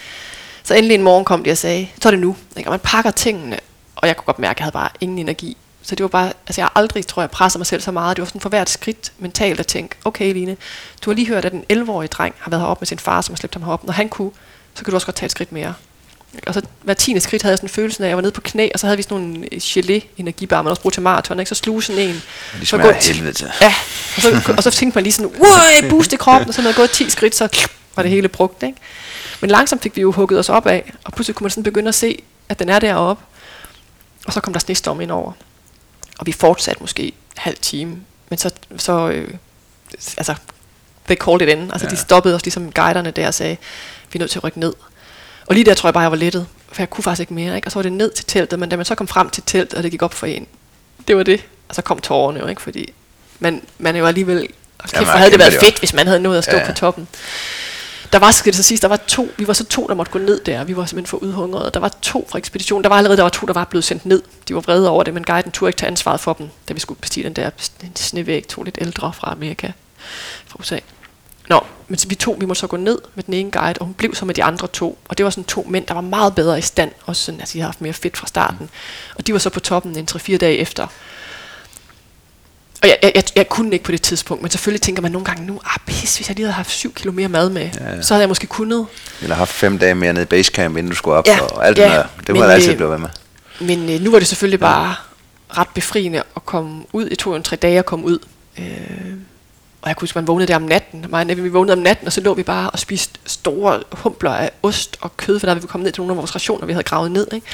Så 0.62 0.74
endelig 0.74 0.94
en 0.94 1.02
morgen 1.02 1.24
kom 1.24 1.44
de 1.44 1.50
og 1.50 1.58
sagde, 1.58 1.88
så 2.02 2.08
er 2.08 2.10
det 2.10 2.20
nu. 2.20 2.36
Ikke? 2.56 2.68
Og 2.68 2.72
man 2.72 2.80
pakker 2.80 3.10
tingene, 3.10 3.58
og 3.96 4.08
jeg 4.08 4.16
kunne 4.16 4.24
godt 4.24 4.38
mærke, 4.38 4.56
at 4.56 4.58
jeg 4.58 4.64
havde 4.64 4.72
bare 4.72 4.88
ingen 5.00 5.18
energi. 5.18 5.56
Så 5.82 5.94
det 5.94 6.02
var 6.02 6.08
bare, 6.08 6.32
altså 6.46 6.60
jeg 6.60 6.64
har 6.64 6.72
aldrig, 6.74 7.06
tror 7.06 7.22
jeg, 7.22 7.30
presset 7.30 7.58
mig 7.58 7.66
selv 7.66 7.80
så 7.80 7.90
meget. 7.90 8.16
Det 8.16 8.22
var 8.22 8.26
sådan 8.26 8.40
for 8.40 8.48
hvert 8.48 8.70
skridt 8.70 9.12
mentalt 9.18 9.60
at 9.60 9.66
tænke, 9.66 9.96
okay 10.04 10.32
Line, 10.32 10.56
du 11.04 11.10
har 11.10 11.14
lige 11.14 11.28
hørt, 11.28 11.44
at 11.44 11.52
den 11.52 11.64
11-årige 11.72 12.08
dreng 12.08 12.34
har 12.38 12.50
været 12.50 12.62
heroppe 12.62 12.82
med 12.82 12.86
sin 12.86 12.98
far, 12.98 13.20
som 13.20 13.32
har 13.32 13.36
slæbt 13.36 13.54
ham 13.54 13.62
herop. 13.62 13.84
Når 13.84 13.92
han 13.92 14.08
kunne, 14.08 14.30
så 14.74 14.84
kan 14.84 14.90
du 14.90 14.96
også 14.96 15.06
godt 15.06 15.16
tage 15.16 15.26
et 15.26 15.30
skridt 15.30 15.52
mere. 15.52 15.74
Og 16.46 16.54
så 16.54 16.62
hver 16.82 16.94
tiende 16.94 17.20
skridt 17.20 17.42
havde 17.42 17.52
jeg 17.52 17.58
sådan 17.58 17.64
en 17.66 17.74
følelse 17.74 18.02
af, 18.02 18.06
at 18.06 18.08
jeg 18.08 18.16
var 18.16 18.22
nede 18.22 18.32
på 18.32 18.40
knæ, 18.40 18.68
og 18.74 18.80
så 18.80 18.86
havde 18.86 18.96
vi 18.96 19.02
sådan 19.02 19.18
nogle 19.18 19.48
gelé-energibar, 19.54 20.62
man 20.62 20.70
også 20.70 20.82
bruger 20.82 20.92
til 20.92 21.02
maraton, 21.02 21.40
ikke? 21.40 21.48
så 21.48 21.54
sluge 21.54 21.82
sådan 21.82 22.02
en. 22.02 22.22
De 22.60 22.66
smager 22.66 22.92
helvede 22.92 23.32
til. 23.32 23.50
Ja, 23.60 23.74
og 24.16 24.22
så, 24.22 24.54
og 24.56 24.62
så 24.62 24.70
tænkte 24.70 24.96
man 24.96 25.04
lige 25.04 25.12
sådan, 25.12 25.32
wow, 25.38 25.90
boost 25.90 26.12
i 26.12 26.16
kroppen, 26.16 26.48
og 26.48 26.54
så 26.54 26.62
jeg 26.62 26.74
gået 26.74 26.90
10 26.90 27.10
skridt, 27.10 27.34
så 27.34 27.68
var 27.96 28.02
det 28.02 28.12
hele 28.12 28.28
brugt. 28.28 28.62
Ikke? 28.62 28.78
Men 29.40 29.50
langsomt 29.50 29.82
fik 29.82 29.96
vi 29.96 30.00
jo 30.00 30.12
hugget 30.12 30.38
os 30.38 30.48
op 30.48 30.66
af, 30.66 30.92
og 31.04 31.12
pludselig 31.12 31.36
kunne 31.36 31.44
man 31.44 31.50
sådan 31.50 31.62
begynde 31.62 31.88
at 31.88 31.94
se, 31.94 32.22
at 32.48 32.58
den 32.58 32.68
er 32.68 32.78
deroppe. 32.78 33.24
Og 34.26 34.32
så 34.32 34.40
kom 34.40 34.52
der 34.52 34.60
snestorm 34.60 35.00
ind 35.00 35.10
over. 35.10 35.32
Og 36.18 36.26
vi 36.26 36.32
fortsatte 36.32 36.80
måske 36.80 37.12
halv 37.36 37.56
time, 37.62 37.96
men 38.28 38.38
så, 38.38 38.50
så 38.76 39.08
øh, 39.08 39.34
altså, 40.16 40.34
they 41.06 41.16
called 41.16 41.42
it 41.42 41.48
in. 41.48 41.70
Altså 41.72 41.86
ja. 41.86 41.90
de 41.90 41.96
stoppede 41.96 42.34
os 42.34 42.44
ligesom 42.44 42.72
guiderne 42.72 43.10
der 43.10 43.26
og 43.26 43.34
sagde, 43.34 43.56
vi 44.12 44.16
er 44.16 44.18
nødt 44.18 44.30
til 44.30 44.38
at 44.38 44.44
rykke 44.44 44.60
ned. 44.60 44.72
Og 45.48 45.54
lige 45.54 45.64
der 45.64 45.74
tror 45.74 45.88
jeg 45.88 45.94
bare, 45.94 46.02
jeg 46.02 46.10
var 46.10 46.16
lettet, 46.16 46.46
for 46.72 46.82
jeg 46.82 46.90
kunne 46.90 47.04
faktisk 47.04 47.20
ikke 47.20 47.34
mere. 47.34 47.56
Ikke? 47.56 47.68
Og 47.68 47.72
så 47.72 47.78
var 47.78 47.82
det 47.82 47.92
ned 47.92 48.10
til 48.10 48.24
teltet, 48.24 48.58
men 48.58 48.68
da 48.68 48.76
man 48.76 48.84
så 48.84 48.94
kom 48.94 49.08
frem 49.08 49.30
til 49.30 49.42
teltet, 49.46 49.74
og 49.74 49.82
det 49.82 49.90
gik 49.90 50.02
op 50.02 50.14
for 50.14 50.26
en, 50.26 50.46
det 51.08 51.16
var 51.16 51.22
det. 51.22 51.44
Og 51.68 51.74
så 51.74 51.82
kom 51.82 51.98
tårerne 51.98 52.38
jo, 52.40 52.46
ikke? 52.46 52.62
fordi 52.62 52.92
man, 53.38 53.62
man 53.78 53.94
er 53.94 54.00
jo 54.00 54.06
alligevel... 54.06 54.48
Okay, 54.84 55.00
ja, 55.00 55.00
for 55.00 55.18
havde 55.18 55.30
det 55.30 55.38
været 55.38 55.52
fedt, 55.52 55.74
det 55.74 55.78
hvis 55.78 55.94
man 55.94 56.06
havde 56.06 56.20
nået 56.20 56.38
at 56.38 56.44
stå 56.44 56.56
ja. 56.56 56.66
på 56.66 56.72
toppen. 56.72 57.08
Der 58.12 58.18
var 58.18 58.30
skal 58.30 58.52
det 58.52 58.56
så 58.56 58.62
sidst, 58.62 58.82
der 58.82 58.88
var 58.88 58.96
to, 58.96 59.28
vi 59.36 59.46
var 59.46 59.52
så 59.52 59.64
to, 59.64 59.86
der 59.86 59.94
måtte 59.94 60.12
gå 60.12 60.18
ned 60.18 60.40
der, 60.40 60.64
vi 60.64 60.76
var 60.76 60.86
simpelthen 60.86 61.10
for 61.10 61.16
udhungrede. 61.16 61.70
Der 61.74 61.80
var 61.80 61.94
to 62.02 62.28
fra 62.30 62.38
ekspeditionen, 62.38 62.84
der 62.84 62.88
var 62.88 62.96
allerede 62.96 63.16
der 63.16 63.22
var 63.22 63.30
to, 63.30 63.46
der 63.46 63.52
var 63.52 63.64
blevet 63.64 63.84
sendt 63.84 64.06
ned. 64.06 64.22
De 64.48 64.54
var 64.54 64.60
vrede 64.60 64.90
over 64.90 65.02
det, 65.02 65.14
men 65.14 65.24
guiden 65.24 65.52
turde 65.52 65.68
ikke 65.68 65.78
tage 65.78 65.90
ansvaret 65.90 66.20
for 66.20 66.32
dem, 66.32 66.48
da 66.68 66.74
vi 66.74 66.80
skulle 66.80 67.00
bestige 67.00 67.24
den 67.24 67.32
der 67.32 67.50
snevæg, 67.94 68.48
to 68.48 68.62
lidt 68.62 68.78
ældre 68.80 69.12
fra 69.12 69.32
Amerika, 69.32 69.72
fra 70.46 70.56
USA. 70.60 70.78
Nå, 71.48 71.64
men 71.88 71.98
vi 72.08 72.14
to, 72.14 72.36
vi 72.40 72.46
måtte 72.46 72.60
så 72.60 72.66
gå 72.66 72.76
ned 72.76 72.98
med 73.14 73.24
den 73.24 73.34
ene 73.34 73.50
guide, 73.50 73.78
og 73.78 73.86
hun 73.86 73.94
blev 73.94 74.14
så 74.14 74.24
med 74.24 74.34
de 74.34 74.44
andre 74.44 74.66
to. 74.66 74.98
Og 75.08 75.18
det 75.18 75.24
var 75.24 75.30
sådan 75.30 75.44
to 75.44 75.66
mænd, 75.68 75.86
der 75.86 75.94
var 75.94 76.00
meget 76.00 76.34
bedre 76.34 76.58
i 76.58 76.62
stand, 76.62 76.90
også 77.06 77.22
sådan, 77.22 77.40
altså 77.40 77.52
de 77.52 77.58
havde 77.58 77.68
haft 77.68 77.80
mere 77.80 77.92
fedt 77.92 78.16
fra 78.16 78.26
starten. 78.26 78.70
Og 79.14 79.26
de 79.26 79.32
var 79.32 79.38
så 79.38 79.50
på 79.50 79.60
toppen 79.60 79.96
en 79.96 80.08
3-4 80.10 80.36
dage 80.36 80.56
efter. 80.56 80.86
Og 82.82 82.88
jeg, 82.88 82.98
jeg, 83.02 83.12
jeg, 83.14 83.24
jeg 83.36 83.48
kunne 83.48 83.72
ikke 83.72 83.84
på 83.84 83.92
det 83.92 84.02
tidspunkt, 84.02 84.42
men 84.42 84.50
selvfølgelig 84.50 84.82
tænker 84.82 85.02
man 85.02 85.12
nogle 85.12 85.24
gange 85.24 85.46
nu, 85.46 85.60
ah 85.64 85.78
pis, 85.86 86.16
hvis 86.16 86.28
jeg 86.28 86.36
lige 86.36 86.44
havde 86.44 86.54
haft 86.54 86.70
7 86.70 86.92
kilo 86.94 87.12
mere 87.12 87.28
mad 87.28 87.50
med, 87.50 87.70
ja, 87.80 87.94
ja. 87.94 88.02
så 88.02 88.14
havde 88.14 88.20
jeg 88.22 88.28
måske 88.28 88.46
kunnet. 88.46 88.86
Eller 89.22 89.36
haft 89.36 89.50
fem 89.50 89.78
dage 89.78 89.94
mere 89.94 90.12
nede 90.12 90.22
i 90.22 90.26
basecamp, 90.26 90.76
inden 90.76 90.90
du 90.90 90.96
skulle 90.96 91.16
op, 91.16 91.26
ja, 91.26 91.40
og 91.40 91.66
alt 91.66 91.78
ja, 91.78 91.84
det 91.84 91.92
der. 91.92 92.06
Det 92.26 92.34
må 92.34 92.44
jeg 92.44 92.52
altid 92.52 92.70
øh, 92.70 92.76
blive 92.76 92.90
ved 92.90 92.98
med. 92.98 93.08
Men 93.60 93.90
øh, 93.90 94.00
nu 94.00 94.10
var 94.10 94.18
det 94.18 94.28
selvfølgelig 94.28 94.60
bare 94.60 94.94
ret 95.58 95.68
befriende 95.74 96.22
at 96.36 96.46
komme 96.46 96.84
ud. 96.92 97.16
Tog 97.16 97.32
jo 97.32 97.36
en 97.36 97.42
tre 97.42 97.56
dage 97.56 97.78
at 97.78 97.86
komme 97.86 98.04
ud. 98.04 98.18
Øh, 98.58 98.64
og 99.88 99.90
jeg 99.90 99.96
kunne 99.96 100.06
huske, 100.06 100.18
man 100.18 100.26
vågnede 100.26 100.48
der 100.48 100.56
om 100.56 100.62
natten. 100.62 101.06
Mig, 101.08 101.36
vi 101.36 101.48
vågnede 101.48 101.72
om 101.72 101.78
natten, 101.78 102.06
og 102.06 102.12
så 102.12 102.20
lå 102.20 102.34
vi 102.34 102.42
bare 102.42 102.70
og 102.70 102.78
spiste 102.78 103.18
store 103.26 103.82
humpler 103.92 104.30
af 104.30 104.50
ost 104.62 104.98
og 105.00 105.16
kød, 105.16 105.40
for 105.40 105.46
der 105.46 105.52
havde 105.52 105.62
vi 105.62 105.66
kommet 105.66 105.84
ned 105.84 105.92
til 105.92 106.00
nogle 106.00 106.12
af 106.12 106.16
vores 106.16 106.34
rationer, 106.34 106.66
vi 106.66 106.72
havde 106.72 106.84
gravet 106.84 107.10
ned. 107.10 107.26
Ikke? 107.32 107.46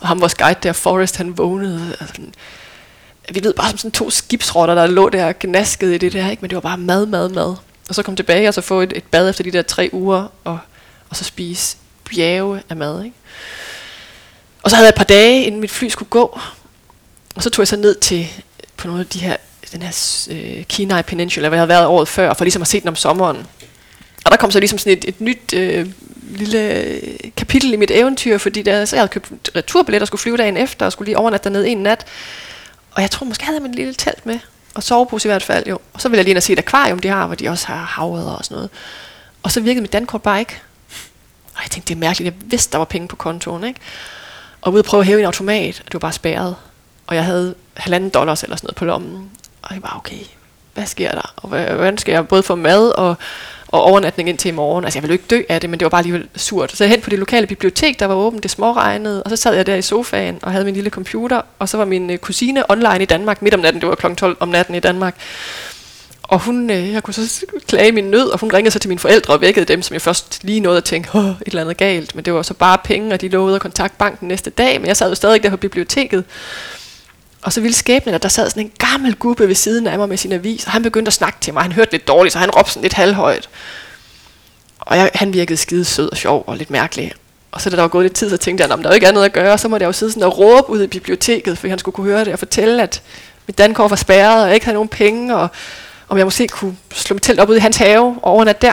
Og 0.00 0.08
ham, 0.08 0.20
vores 0.20 0.34
guide 0.34 0.58
der, 0.62 0.72
Forrest, 0.72 1.16
han 1.16 1.38
vågnede. 1.38 1.96
Altså, 2.00 2.22
vi 3.32 3.44
ved 3.44 3.54
bare 3.54 3.68
som 3.68 3.78
sådan 3.78 3.90
to 3.90 4.10
skibsrotter, 4.10 4.74
der 4.74 4.86
lå 4.86 5.08
der 5.08 5.26
og 5.26 5.38
gnaskede 5.38 5.94
i 5.94 5.98
det 5.98 6.12
der, 6.12 6.30
ikke? 6.30 6.40
men 6.40 6.50
det 6.50 6.56
var 6.56 6.60
bare 6.60 6.78
mad, 6.78 7.06
mad, 7.06 7.28
mad. 7.28 7.56
Og 7.88 7.94
så 7.94 8.02
kom 8.02 8.16
tilbage 8.16 8.48
og 8.48 8.54
så 8.54 8.60
få 8.60 8.80
et, 8.80 8.92
et 8.96 9.04
bad 9.04 9.28
efter 9.28 9.44
de 9.44 9.50
der 9.50 9.62
tre 9.62 9.90
uger, 9.92 10.26
og, 10.44 10.58
og 11.10 11.16
så 11.16 11.24
spise 11.24 11.76
bjerge 12.04 12.62
af 12.68 12.76
mad. 12.76 13.04
Ikke? 13.04 13.16
Og 14.62 14.70
så 14.70 14.76
havde 14.76 14.86
jeg 14.86 14.92
et 14.92 14.98
par 14.98 15.04
dage, 15.04 15.44
inden 15.44 15.60
mit 15.60 15.70
fly 15.70 15.88
skulle 15.88 16.10
gå, 16.10 16.40
og 17.34 17.42
så 17.42 17.50
tog 17.50 17.62
jeg 17.62 17.68
så 17.68 17.76
ned 17.76 17.94
til 17.94 18.28
på 18.76 18.86
nogle 18.86 19.00
af 19.00 19.06
de 19.06 19.18
her 19.18 19.36
den 19.72 19.82
her 19.82 20.26
øh, 20.30 20.64
Kenai 20.64 21.02
Peninsula, 21.02 21.48
hvor 21.48 21.56
jeg 21.56 21.60
havde 21.60 21.68
været 21.68 21.86
året 21.86 22.08
før, 22.08 22.34
for 22.34 22.44
ligesom 22.44 22.62
at 22.62 22.68
se 22.68 22.80
den 22.80 22.88
om 22.88 22.96
sommeren. 22.96 23.46
Og 24.24 24.30
der 24.30 24.36
kom 24.36 24.50
så 24.50 24.58
ligesom 24.58 24.78
sådan 24.78 24.98
et, 24.98 25.04
et 25.08 25.20
nyt 25.20 25.54
øh, 25.54 25.86
lille 26.30 27.00
kapitel 27.36 27.72
i 27.72 27.76
mit 27.76 27.90
eventyr, 27.90 28.38
fordi 28.38 28.62
der, 28.62 28.84
så 28.84 28.96
jeg 28.96 29.00
havde 29.00 29.12
købt 29.12 29.50
returbillet 29.56 30.02
og 30.02 30.06
skulle 30.06 30.20
flyve 30.20 30.36
dagen 30.36 30.56
efter, 30.56 30.86
og 30.86 30.92
skulle 30.92 31.06
lige 31.06 31.18
overnatte 31.18 31.44
dernede 31.44 31.68
en 31.68 31.78
nat. 31.78 32.06
Og 32.90 33.02
jeg 33.02 33.10
tror 33.10 33.24
måske 33.26 33.44
havde 33.44 33.60
jeg 33.62 33.74
lille 33.74 33.94
telt 33.94 34.26
med, 34.26 34.38
og 34.74 34.82
sovepose 34.82 35.28
i 35.28 35.30
hvert 35.30 35.42
fald 35.42 35.66
jo. 35.66 35.78
Og 35.92 36.00
så 36.00 36.08
ville 36.08 36.18
jeg 36.18 36.24
lige 36.24 36.30
ind 36.30 36.36
og 36.36 36.42
se 36.42 36.52
et 36.52 36.58
akvarium, 36.58 36.98
de 36.98 37.08
har, 37.08 37.26
hvor 37.26 37.34
de 37.34 37.48
også 37.48 37.66
har 37.66 37.84
havet 37.84 38.36
og 38.36 38.44
sådan 38.44 38.54
noget. 38.54 38.70
Og 39.42 39.50
så 39.50 39.60
virkede 39.60 39.80
mit 39.80 39.92
dankort 39.92 40.22
bare 40.22 40.38
ikke. 40.38 40.60
Og 41.54 41.62
jeg 41.62 41.70
tænkte, 41.70 41.88
det 41.88 41.94
er 41.94 42.00
mærkeligt, 42.00 42.34
jeg 42.34 42.50
vidste, 42.50 42.72
der 42.72 42.78
var 42.78 42.84
penge 42.84 43.08
på 43.08 43.16
kontoen, 43.16 43.64
ikke? 43.64 43.80
Og 44.60 44.72
ude 44.72 44.80
og 44.80 44.84
prøve 44.84 45.00
at 45.00 45.06
hæve 45.06 45.18
en 45.18 45.26
automat, 45.26 45.80
og 45.80 45.86
det 45.86 45.94
var 45.94 45.98
bare 45.98 46.12
spærret. 46.12 46.56
Og 47.06 47.16
jeg 47.16 47.24
havde 47.24 47.54
halvanden 47.74 48.10
dollars 48.10 48.42
eller 48.42 48.56
sådan 48.56 48.66
noget 48.66 48.76
på 48.76 48.84
lommen. 48.84 49.30
Og 49.72 49.76
jeg 49.76 49.82
var 49.82 49.96
okay, 49.96 50.24
hvad 50.74 50.86
sker 50.86 51.10
der? 51.10 51.34
Og 51.36 51.48
hvordan 51.48 51.98
skal 51.98 52.12
jeg 52.12 52.28
både 52.28 52.42
få 52.42 52.54
mad 52.54 52.90
og, 52.90 53.14
og 53.68 53.82
overnatning 53.82 54.28
ind 54.28 54.38
til 54.38 54.48
i 54.48 54.52
morgen? 54.52 54.84
Altså 54.84 54.98
jeg 54.98 55.02
ville 55.02 55.12
jo 55.12 55.14
ikke 55.14 55.24
dø 55.30 55.42
af 55.48 55.60
det, 55.60 55.70
men 55.70 55.80
det 55.80 55.84
var 55.84 55.88
bare 55.88 55.98
alligevel 55.98 56.28
surt. 56.36 56.72
Så 56.72 56.84
jeg 56.84 56.90
hen 56.90 57.00
på 57.00 57.10
det 57.10 57.18
lokale 57.18 57.46
bibliotek, 57.46 58.00
der 58.00 58.06
var 58.06 58.14
åbent, 58.14 58.42
det 58.42 58.50
småregnede, 58.50 59.22
og 59.22 59.30
så 59.30 59.36
sad 59.36 59.54
jeg 59.54 59.66
der 59.66 59.74
i 59.74 59.82
sofaen 59.82 60.38
og 60.42 60.52
havde 60.52 60.64
min 60.64 60.74
lille 60.74 60.90
computer, 60.90 61.42
og 61.58 61.68
så 61.68 61.76
var 61.76 61.84
min 61.84 62.10
øh, 62.10 62.18
kusine 62.18 62.70
online 62.70 63.02
i 63.02 63.06
Danmark 63.06 63.42
midt 63.42 63.54
om 63.54 63.60
natten, 63.60 63.80
det 63.80 63.88
var 63.88 63.94
kl. 63.94 64.14
12 64.14 64.36
om 64.40 64.48
natten 64.48 64.74
i 64.74 64.80
Danmark. 64.80 65.16
Og 66.22 66.38
hun, 66.38 66.70
øh, 66.70 66.92
jeg 66.92 67.02
kunne 67.02 67.14
så 67.14 67.44
klage 67.66 67.92
min 67.92 68.04
nød, 68.04 68.28
og 68.28 68.40
hun 68.40 68.52
ringede 68.52 68.70
så 68.70 68.78
til 68.78 68.88
mine 68.88 68.98
forældre 68.98 69.34
og 69.34 69.40
vækkede 69.40 69.64
dem, 69.64 69.82
som 69.82 69.94
jeg 69.94 70.02
først 70.02 70.40
lige 70.44 70.60
nåede 70.60 70.78
at 70.78 70.84
tænke, 70.84 71.08
Åh, 71.14 71.24
et 71.24 71.36
eller 71.46 71.60
andet 71.60 71.76
galt. 71.76 72.14
Men 72.14 72.24
det 72.24 72.34
var 72.34 72.42
så 72.42 72.54
bare 72.54 72.78
penge, 72.84 73.14
og 73.14 73.20
de 73.20 73.28
lovede 73.28 73.54
at 73.54 73.62
kontakte 73.62 73.98
banken 73.98 74.28
næste 74.28 74.50
dag, 74.50 74.80
men 74.80 74.88
jeg 74.88 74.96
sad 74.96 75.08
jo 75.08 75.14
stadig 75.14 75.42
der 75.42 75.50
på 75.50 75.56
biblioteket. 75.56 76.24
Og 77.42 77.52
så 77.52 77.60
ville 77.60 77.74
skæbnen, 77.74 78.14
at 78.14 78.22
der 78.22 78.28
sad 78.28 78.50
sådan 78.50 78.62
en 78.62 78.72
gammel 78.78 79.14
gubbe 79.14 79.48
ved 79.48 79.54
siden 79.54 79.86
af 79.86 79.98
mig 79.98 80.08
med 80.08 80.16
sin 80.16 80.32
avis, 80.32 80.64
og 80.66 80.72
han 80.72 80.82
begyndte 80.82 81.08
at 81.08 81.12
snakke 81.12 81.38
til 81.40 81.52
mig. 81.52 81.62
Han 81.62 81.72
hørte 81.72 81.92
lidt 81.92 82.08
dårligt, 82.08 82.32
så 82.32 82.38
han 82.38 82.50
råbte 82.50 82.70
sådan 82.70 82.82
lidt 82.82 82.92
halvhøjt. 82.92 83.48
Og 84.80 84.96
jeg, 84.96 85.10
han 85.14 85.32
virkede 85.32 85.56
skide 85.56 85.84
sød 85.84 86.10
og 86.10 86.16
sjov 86.16 86.44
og 86.46 86.56
lidt 86.56 86.70
mærkelig. 86.70 87.12
Og 87.52 87.60
så 87.60 87.70
da 87.70 87.76
der 87.76 87.82
var 87.82 87.88
gået 87.88 88.04
lidt 88.04 88.14
tid, 88.14 88.30
så 88.30 88.36
tænkte 88.36 88.64
jeg, 88.64 88.72
at 88.72 88.78
der 88.84 88.90
er 88.90 88.94
ikke 88.94 89.08
andet 89.08 89.24
at 89.24 89.32
gøre, 89.32 89.58
så 89.58 89.68
måtte 89.68 89.84
jeg 89.84 89.88
jo 89.88 89.92
sidde 89.92 90.12
sådan 90.12 90.22
og 90.22 90.38
råbe 90.38 90.70
ud 90.70 90.82
i 90.82 90.86
biblioteket, 90.86 91.58
for 91.58 91.68
han 91.68 91.78
skulle 91.78 91.94
kunne 91.94 92.06
høre 92.06 92.24
det 92.24 92.32
og 92.32 92.38
fortælle, 92.38 92.82
at 92.82 93.02
mit 93.46 93.58
dankort 93.58 93.90
var 93.90 93.96
spærret, 93.96 94.42
og 94.42 94.46
jeg 94.46 94.54
ikke 94.54 94.66
havde 94.66 94.74
nogen 94.74 94.88
penge, 94.88 95.36
og 95.36 95.48
om 96.08 96.18
jeg 96.18 96.26
måske 96.26 96.48
kunne 96.48 96.76
slå 96.92 97.14
mit 97.14 97.22
telt 97.22 97.40
op 97.40 97.48
ud 97.48 97.56
i 97.56 97.58
hans 97.60 97.76
have 97.76 98.18
og 98.22 98.24
overnat 98.24 98.62
der. 98.62 98.72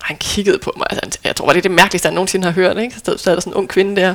Og 0.00 0.06
han 0.06 0.16
kiggede 0.16 0.58
på 0.58 0.72
mig, 0.76 0.86
altså, 0.90 1.18
jeg 1.24 1.36
tror, 1.36 1.48
det 1.48 1.56
er 1.56 1.62
det 1.62 1.70
mærkeligste, 1.70 2.06
han 2.06 2.14
nogensinde 2.14 2.44
har 2.44 2.52
hørt. 2.52 2.78
Ikke? 2.78 2.94
Så 2.94 3.00
stod 3.00 3.34
der 3.34 3.40
sådan 3.40 3.52
en 3.52 3.54
ung 3.54 3.68
kvinde 3.68 4.00
der, 4.00 4.14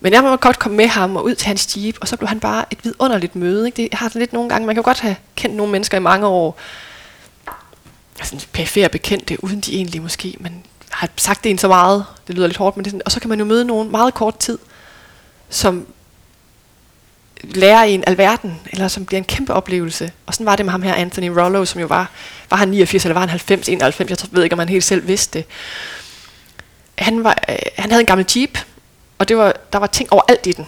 men 0.00 0.12
jeg 0.12 0.22
må 0.22 0.36
godt 0.36 0.58
komme 0.58 0.76
med 0.76 0.86
ham 0.86 1.16
og 1.16 1.24
ud 1.24 1.34
til 1.34 1.46
hans 1.46 1.76
jeep, 1.76 1.98
og 2.00 2.08
så 2.08 2.16
blev 2.16 2.28
han 2.28 2.40
bare 2.40 2.64
et 2.70 2.78
vidunderligt 2.84 3.36
møde. 3.36 3.66
Ikke? 3.66 3.76
Det 3.76 3.94
har 3.94 4.08
det 4.08 4.16
lidt 4.16 4.32
nogle 4.32 4.48
gange. 4.48 4.66
Man 4.66 4.74
kan 4.74 4.82
jo 4.82 4.84
godt 4.84 5.00
have 5.00 5.16
kendt 5.36 5.56
nogle 5.56 5.72
mennesker 5.72 5.96
i 5.96 6.00
mange 6.00 6.26
år, 6.26 6.58
altså 8.18 8.46
perifære 8.52 8.88
bekendte, 8.88 9.44
uden 9.44 9.60
de 9.60 9.74
egentlig 9.74 10.02
måske, 10.02 10.34
men 10.40 10.62
har 10.90 11.08
sagt 11.16 11.44
det 11.44 11.50
en 11.50 11.58
så 11.58 11.68
meget, 11.68 12.04
det 12.26 12.34
lyder 12.34 12.46
lidt 12.46 12.56
hårdt, 12.56 12.76
men 12.76 12.84
det 12.84 12.90
sådan, 12.90 13.02
og 13.04 13.12
så 13.12 13.20
kan 13.20 13.28
man 13.28 13.38
jo 13.38 13.44
møde 13.44 13.64
nogen 13.64 13.90
meget 13.90 14.14
kort 14.14 14.38
tid, 14.38 14.58
som 15.48 15.86
lærer 17.42 17.82
en 17.82 18.04
alverden, 18.06 18.60
eller 18.72 18.88
som 18.88 19.04
bliver 19.06 19.18
en 19.18 19.24
kæmpe 19.24 19.54
oplevelse. 19.54 20.12
Og 20.26 20.34
sådan 20.34 20.46
var 20.46 20.56
det 20.56 20.66
med 20.66 20.70
ham 20.70 20.82
her, 20.82 20.94
Anthony 20.94 21.28
Rollo, 21.28 21.64
som 21.64 21.80
jo 21.80 21.86
var, 21.86 22.10
var 22.50 22.56
han 22.56 22.68
89, 22.68 23.04
eller 23.04 23.14
var 23.14 23.20
han 23.20 23.28
90, 23.28 23.68
91, 23.68 24.10
jeg 24.10 24.18
ved 24.30 24.42
ikke, 24.44 24.52
om 24.52 24.58
han 24.58 24.68
helt 24.68 24.84
selv 24.84 25.06
vidste 25.06 25.38
det. 25.38 25.46
Han, 26.98 27.24
var, 27.24 27.44
øh, 27.48 27.56
han 27.78 27.90
havde 27.90 28.00
en 28.00 28.06
gammel 28.06 28.26
jeep, 28.36 28.58
og 29.18 29.28
det 29.28 29.36
var, 29.36 29.54
der 29.72 29.78
var 29.78 29.86
ting 29.86 30.12
overalt 30.12 30.46
i 30.46 30.52
den. 30.52 30.66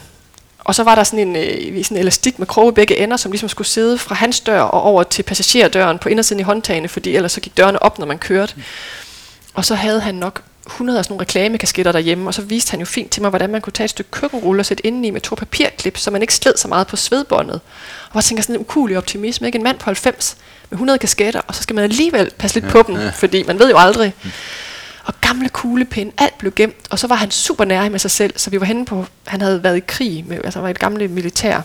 Og 0.58 0.74
så 0.74 0.82
var 0.82 0.94
der 0.94 1.04
sådan 1.04 1.28
en, 1.28 1.36
øh, 1.36 1.84
sådan 1.84 1.96
en 1.96 2.00
elastik 2.00 2.38
med 2.38 2.46
kroge 2.46 2.72
begge 2.72 2.96
ender, 2.96 3.16
som 3.16 3.32
ligesom 3.32 3.48
skulle 3.48 3.68
sidde 3.68 3.98
fra 3.98 4.14
hans 4.14 4.40
dør 4.40 4.60
og 4.60 4.82
over 4.82 5.02
til 5.02 5.22
passagerdøren 5.22 5.98
på 5.98 6.08
indersiden 6.08 6.40
i 6.40 6.42
håndtagene, 6.42 6.88
fordi 6.88 7.16
ellers 7.16 7.32
så 7.32 7.40
gik 7.40 7.56
dørene 7.56 7.82
op, 7.82 7.98
når 7.98 8.06
man 8.06 8.18
kørte. 8.18 8.54
Og 9.54 9.64
så 9.64 9.74
havde 9.74 10.00
han 10.00 10.14
nok 10.14 10.42
100 10.66 10.98
af 10.98 11.04
sådan 11.04 11.12
nogle 11.12 11.20
reklamekasketter 11.20 11.92
derhjemme, 11.92 12.28
og 12.28 12.34
så 12.34 12.42
viste 12.42 12.70
han 12.70 12.80
jo 12.80 12.86
fint 12.86 13.10
til 13.10 13.22
mig, 13.22 13.28
hvordan 13.28 13.50
man 13.50 13.60
kunne 13.60 13.72
tage 13.72 13.84
et 13.84 13.90
stykke 13.90 14.10
køkkenrulle 14.10 14.60
og 14.60 14.66
sætte 14.66 14.86
indeni 14.86 15.10
med 15.10 15.20
to 15.20 15.34
papirklip, 15.34 15.96
så 15.96 16.10
man 16.10 16.22
ikke 16.22 16.34
sled 16.34 16.56
så 16.56 16.68
meget 16.68 16.86
på 16.86 16.96
svedbåndet. 16.96 17.60
Og 18.10 18.14
jeg 18.14 18.24
tænker 18.24 18.42
sådan 18.42 18.54
en 18.54 18.60
ukulig 18.60 18.96
optimisme, 18.96 19.46
ikke? 19.46 19.56
En 19.56 19.62
mand 19.62 19.78
på 19.78 19.84
90 19.84 20.36
med 20.70 20.76
100 20.76 20.98
kasketter, 20.98 21.40
og 21.46 21.54
så 21.54 21.62
skal 21.62 21.74
man 21.74 21.84
alligevel 21.84 22.30
passe 22.38 22.56
lidt 22.56 22.64
ja, 22.64 22.70
på 22.70 22.82
dem, 22.86 22.96
ja. 22.96 23.10
fordi 23.10 23.42
man 23.42 23.58
ved 23.58 23.70
jo 23.70 23.78
aldrig. 23.78 24.14
Og 25.10 25.20
gamle 25.20 25.48
kuglepinde, 25.48 26.12
alt 26.18 26.38
blev 26.38 26.52
gemt, 26.56 26.76
og 26.90 26.98
så 26.98 27.06
var 27.06 27.14
han 27.14 27.30
super 27.30 27.64
nær 27.64 27.88
med 27.88 27.98
sig 27.98 28.10
selv, 28.10 28.32
så 28.36 28.50
vi 28.50 28.60
var 28.60 28.66
henne 28.66 28.84
på, 28.84 29.06
han 29.26 29.40
havde 29.40 29.62
været 29.62 29.76
i 29.76 29.80
krig, 29.80 30.24
med, 30.26 30.36
altså 30.44 30.58
han 30.58 30.62
var 30.62 30.68
et 30.70 30.78
gamle 30.78 31.08
militær, 31.08 31.60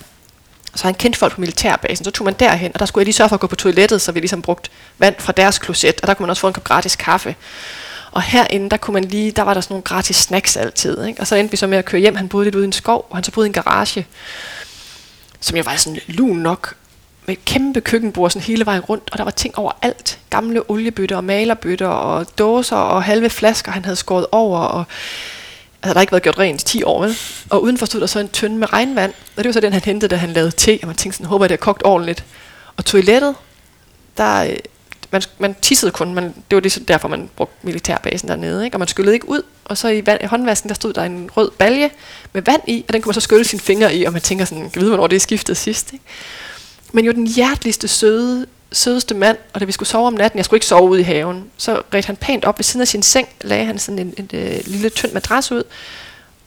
så 0.75 0.83
han 0.83 0.93
kendte 0.93 1.19
folk 1.19 1.33
på 1.33 1.41
militærbasen, 1.41 2.05
så 2.05 2.11
tog 2.11 2.25
man 2.25 2.33
derhen, 2.39 2.71
og 2.73 2.79
der 2.79 2.85
skulle 2.85 3.01
jeg 3.01 3.05
lige 3.05 3.13
sørge 3.13 3.29
for 3.29 3.33
at 3.33 3.39
gå 3.39 3.47
på 3.47 3.55
toilettet, 3.55 4.01
så 4.01 4.11
vi 4.11 4.19
ligesom 4.19 4.41
brugt 4.41 4.71
vand 4.97 5.15
fra 5.19 5.31
deres 5.31 5.59
kloset, 5.59 6.01
og 6.01 6.07
der 6.07 6.13
kunne 6.13 6.23
man 6.23 6.29
også 6.29 6.39
få 6.39 6.47
en 6.47 6.53
kop 6.53 6.63
gratis 6.63 6.95
kaffe. 6.95 7.35
Og 8.11 8.21
herinde, 8.21 8.69
der 8.69 8.77
kunne 8.77 8.93
man 8.93 9.03
lige, 9.03 9.31
der 9.31 9.41
var 9.41 9.53
der 9.53 9.61
sådan 9.61 9.73
nogle 9.73 9.83
gratis 9.83 10.15
snacks 10.15 10.57
altid. 10.57 11.05
Ikke? 11.05 11.19
Og 11.19 11.27
så 11.27 11.35
endte 11.35 11.51
vi 11.51 11.57
så 11.57 11.67
med 11.67 11.77
at 11.77 11.85
køre 11.85 12.01
hjem. 12.01 12.15
Han 12.15 12.29
boede 12.29 12.45
lidt 12.45 12.55
ude 12.55 12.63
i 12.63 12.65
en 12.65 12.71
skov, 12.71 13.07
og 13.09 13.17
han 13.17 13.23
så 13.23 13.31
boede 13.31 13.47
i 13.47 13.49
en 13.49 13.53
garage, 13.53 14.07
som 15.39 15.57
jeg 15.57 15.65
var 15.65 15.75
sådan 15.75 15.99
lun 16.07 16.37
nok, 16.37 16.75
med 17.25 17.37
et 17.37 17.45
kæmpe 17.45 17.81
køkkenbord 17.81 18.29
sådan 18.29 18.45
hele 18.45 18.65
vejen 18.65 18.81
rundt, 18.81 19.09
og 19.11 19.17
der 19.17 19.23
var 19.23 19.31
ting 19.31 19.57
overalt. 19.57 20.19
Gamle 20.29 20.69
oliebøtter 20.69 21.17
og 21.17 21.23
malerbøtter 21.23 21.87
og 21.87 22.25
dåser 22.37 22.75
og 22.75 23.03
halve 23.03 23.29
flasker, 23.29 23.71
han 23.71 23.85
havde 23.85 23.95
skåret 23.95 24.25
over, 24.31 24.59
og 24.59 24.85
altså, 25.83 25.93
der 25.93 25.93
har 25.93 26.01
ikke 26.01 26.11
været 26.11 26.23
gjort 26.23 26.39
rent 26.39 26.61
i 26.61 26.65
10 26.65 26.83
år, 26.83 27.01
vel? 27.01 27.17
Og 27.49 27.63
udenfor 27.63 27.85
stod 27.85 28.01
der 28.01 28.07
så 28.07 28.19
en 28.19 28.29
tønde 28.29 28.57
med 28.57 28.73
regnvand, 28.73 29.13
og 29.37 29.43
det 29.43 29.45
var 29.45 29.53
så 29.53 29.59
den, 29.59 29.73
han 29.73 29.81
hentede, 29.81 30.09
da 30.09 30.15
han 30.15 30.29
lavede 30.29 30.51
te, 30.51 30.79
og 30.81 30.87
man 30.87 30.95
tænkte 30.95 31.17
sådan, 31.17 31.27
håber, 31.27 31.47
det 31.47 31.53
er 31.53 31.57
kogt 31.57 31.81
ordentligt. 31.85 32.25
Og 32.77 32.85
toilettet, 32.85 33.35
der, 34.17 34.43
øh, 34.43 34.57
man, 35.11 35.21
man 35.39 35.55
tissede 35.61 35.91
kun, 35.91 36.13
man, 36.13 36.23
det 36.23 36.55
var 36.55 36.59
det, 36.59 36.87
derfor, 36.87 37.07
man 37.07 37.29
brugte 37.35 37.55
militærbasen 37.61 38.29
dernede, 38.29 38.65
ikke? 38.65 38.75
og 38.75 38.79
man 38.79 38.87
skyllede 38.87 39.13
ikke 39.13 39.29
ud, 39.29 39.41
og 39.65 39.77
så 39.77 39.87
i, 39.87 40.05
vand, 40.05 40.23
i 40.23 40.25
håndvasken, 40.25 40.67
der 40.67 40.75
stod 40.75 40.93
der 40.93 41.03
en 41.03 41.29
rød 41.37 41.51
balje 41.51 41.89
med 42.33 42.41
vand 42.41 42.61
i, 42.67 42.85
og 42.87 42.93
den 42.93 43.01
kunne 43.01 43.09
man 43.09 43.13
så 43.13 43.21
skylle 43.21 43.45
sine 43.45 43.59
fingre 43.59 43.95
i, 43.95 44.03
og 44.03 44.13
man 44.13 44.21
tænker 44.21 44.45
sådan, 44.45 44.69
kan 44.69 44.81
vide, 44.81 44.89
hvornår 44.89 45.07
det 45.07 45.15
er 45.15 45.19
skiftet 45.19 45.57
sidst, 45.57 45.93
ikke? 45.93 46.05
Men 46.95 47.05
jo 47.05 47.11
den 47.11 47.27
hjerteligste 47.27 47.87
søde, 47.87 48.45
sødeste 48.71 49.15
mand, 49.15 49.37
og 49.53 49.59
da 49.59 49.65
vi 49.65 49.71
skulle 49.71 49.89
sove 49.89 50.07
om 50.07 50.13
natten, 50.13 50.37
jeg 50.37 50.45
skulle 50.45 50.57
ikke 50.57 50.65
sove 50.65 50.89
ude 50.89 50.99
i 50.99 51.03
haven, 51.03 51.43
så 51.57 51.81
redte 51.93 52.07
han 52.07 52.15
pænt 52.15 52.45
op 52.45 52.59
ved 52.59 52.63
siden 52.63 52.81
af 52.81 52.87
sin 52.87 53.03
seng, 53.03 53.27
lagde 53.41 53.65
han 53.65 53.79
sådan 53.79 53.99
en, 53.99 54.13
en, 54.17 54.29
en, 54.33 54.39
en 54.39 54.61
lille 54.65 54.89
tynd 54.89 55.11
madras 55.11 55.51
ud, 55.51 55.63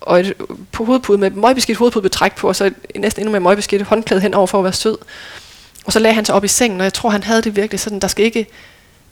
og 0.01 0.21
et 0.21 0.35
på 0.73 0.85
hovedpude 0.85 1.19
med 1.19 1.31
møgbeskidt 1.31 1.79
hovedpudebetræk 1.79 2.37
på, 2.37 2.49
og 2.49 2.57
så 2.57 2.65
et, 2.65 2.75
næsten 2.97 3.21
endnu 3.21 3.33
mere 3.33 3.41
møgbeskidt 3.41 3.83
håndklæde 3.83 4.21
hen 4.21 4.35
over 4.35 4.47
for 4.47 4.59
at 4.59 4.65
være 4.65 4.73
sød. 4.73 4.97
Og 5.85 5.93
så 5.93 5.99
lagde 5.99 6.15
han 6.15 6.25
sig 6.25 6.35
op 6.35 6.45
i 6.45 6.49
sengen, 6.49 6.81
og 6.81 6.85
jeg 6.85 6.93
tror, 6.93 7.11
han 7.11 7.23
havde 7.23 7.43
det 7.43 7.57
virkelig 7.57 7.81
sådan, 7.81 7.99
der 7.99 8.09
skal 8.09 8.25
ikke, 8.25 8.47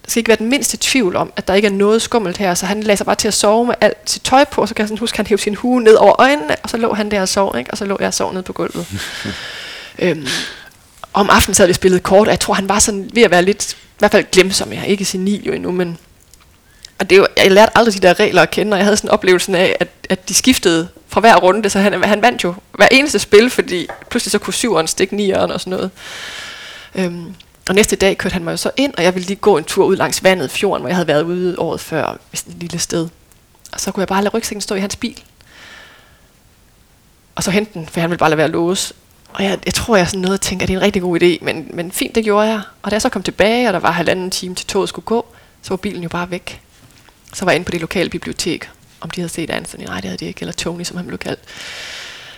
der 0.05 0.11
skal 0.11 0.19
ikke 0.19 0.29
være 0.29 0.37
den 0.37 0.49
mindste 0.49 0.77
tvivl 0.81 1.15
om, 1.15 1.33
at 1.35 1.47
der 1.47 1.53
ikke 1.53 1.67
er 1.67 1.71
noget 1.71 2.01
skummelt 2.01 2.37
her. 2.37 2.53
Så 2.53 2.65
han 2.65 2.83
lagde 2.83 2.97
sig 2.97 3.05
bare 3.05 3.15
til 3.15 3.27
at 3.27 3.33
sove 3.33 3.65
med 3.65 3.75
alt 3.81 3.97
sit 4.09 4.21
tøj 4.21 4.43
på, 4.43 4.61
og 4.61 4.67
så 4.67 4.75
kan 4.75 4.81
jeg 4.81 4.87
sådan 4.87 4.99
huske, 4.99 5.15
at 5.15 5.17
han 5.17 5.27
hævde 5.27 5.43
sin 5.43 5.55
hue 5.55 5.81
ned 5.81 5.95
over 5.95 6.21
øjnene, 6.21 6.55
og 6.63 6.69
så 6.69 6.77
lå 6.77 6.93
han 6.93 7.11
der 7.11 7.21
og 7.21 7.29
sov, 7.29 7.55
ikke? 7.57 7.71
og 7.71 7.77
så 7.77 7.85
lå 7.85 7.97
jeg 7.99 8.07
og 8.07 8.13
sov 8.13 8.33
ned 8.33 8.43
på 8.43 8.53
gulvet. 8.53 8.87
øhm, 9.99 10.27
om 11.19 11.29
aftenen 11.29 11.55
så 11.55 11.67
vi 11.67 11.73
spillet 11.73 12.03
kort, 12.03 12.27
og 12.27 12.31
jeg 12.31 12.39
tror, 12.39 12.53
han 12.53 12.69
var 12.69 12.79
sådan 12.79 13.09
ved 13.13 13.23
at 13.23 13.31
være 13.31 13.41
lidt, 13.41 13.73
i 13.73 13.99
hvert 13.99 14.11
fald 14.11 14.25
glemsom. 14.31 14.73
Jeg 14.73 14.81
ikke 14.81 14.91
ikke 14.91 15.05
senil 15.05 15.45
jo 15.45 15.53
endnu, 15.53 15.71
men 15.71 15.97
og 16.99 17.09
det 17.09 17.15
er 17.15 17.19
jo, 17.19 17.27
jeg 17.37 17.51
lærte 17.51 17.77
aldrig 17.77 17.93
de 17.93 18.07
der 18.07 18.19
regler 18.19 18.41
at 18.41 18.51
kende, 18.51 18.73
og 18.73 18.77
jeg 18.77 18.85
havde 18.85 18.97
sådan 18.97 19.09
oplevelsen 19.09 19.55
af, 19.55 19.75
at, 19.79 19.87
at 20.09 20.29
de 20.29 20.33
skiftede 20.33 20.87
fra 21.07 21.19
hver 21.19 21.35
runde, 21.35 21.69
så 21.69 21.79
han, 21.79 22.03
han 22.03 22.21
vandt 22.21 22.43
jo 22.43 22.53
hver 22.71 22.87
eneste 22.91 23.19
spil, 23.19 23.49
fordi 23.49 23.87
pludselig 24.09 24.31
så 24.31 24.39
kunne 24.39 24.53
syveren 24.53 24.87
stikke 24.87 25.15
nieren 25.15 25.51
og 25.51 25.59
sådan 25.59 25.71
noget. 25.71 25.91
Øhm, 26.95 27.35
og 27.69 27.75
næste 27.75 27.95
dag 27.95 28.17
kørte 28.17 28.33
han 28.33 28.43
mig 28.43 28.51
jo 28.51 28.57
så 28.57 28.71
ind, 28.77 28.93
og 28.97 29.03
jeg 29.03 29.13
ville 29.15 29.27
lige 29.27 29.37
gå 29.37 29.57
en 29.57 29.63
tur 29.63 29.85
ud 29.85 29.95
langs 29.95 30.23
vandet, 30.23 30.51
fjorden, 30.51 30.81
hvor 30.81 30.89
jeg 30.89 30.95
havde 30.95 31.07
været 31.07 31.23
ude 31.23 31.59
året 31.59 31.79
før, 31.79 32.17
hvis 32.29 32.41
et 32.41 32.55
lille 32.59 32.79
sted. 32.79 33.07
Og 33.73 33.79
så 33.79 33.91
kunne 33.91 34.01
jeg 34.01 34.07
bare 34.07 34.23
lade 34.23 34.37
rygsækken 34.37 34.61
stå 34.61 34.75
i 34.75 34.79
hans 34.79 34.95
bil. 34.95 35.23
Og 37.35 37.43
så 37.43 37.51
hente 37.51 37.73
den, 37.73 37.87
for 37.87 37.99
han 37.99 38.09
ville 38.09 38.19
bare 38.19 38.29
lade 38.29 38.37
være 38.37 38.45
at 38.45 38.51
låse. 38.51 38.93
Og 39.37 39.43
jeg, 39.43 39.59
jeg 39.65 39.73
tror, 39.73 39.95
jeg 39.97 40.07
sådan 40.07 40.21
noget 40.21 40.33
og 40.33 40.41
tænkte, 40.41 40.63
at 40.63 40.67
det 40.67 40.73
er 40.73 40.77
en 40.77 40.83
rigtig 40.83 41.01
god 41.01 41.21
idé, 41.21 41.45
men, 41.45 41.67
men 41.73 41.91
fint, 41.91 42.15
det 42.15 42.23
gjorde 42.23 42.47
jeg. 42.47 42.61
Og 42.81 42.91
da 42.91 42.95
jeg 42.95 43.01
så 43.01 43.09
kom 43.09 43.23
tilbage, 43.23 43.67
og 43.67 43.73
der 43.73 43.79
var 43.79 43.91
halvanden 43.91 44.31
time 44.31 44.55
til 44.55 44.67
toget 44.67 44.89
skulle 44.89 45.05
gå, 45.05 45.25
så 45.61 45.69
var 45.69 45.77
bilen 45.77 46.03
jo 46.03 46.09
bare 46.09 46.31
væk. 46.31 46.61
Så 47.33 47.45
var 47.45 47.51
jeg 47.51 47.55
inde 47.55 47.65
på 47.65 47.71
det 47.71 47.81
lokale 47.81 48.09
bibliotek, 48.09 48.69
om 49.01 49.09
de 49.09 49.21
havde 49.21 49.29
set 49.29 49.49
Anthony. 49.49 49.83
Nej, 49.83 49.95
det 49.95 50.05
havde 50.05 50.17
de 50.17 50.25
ikke, 50.25 50.41
eller 50.41 50.53
Tony, 50.53 50.83
som 50.83 50.97
han 50.97 51.07
blev 51.07 51.17
kaldt. 51.17 51.39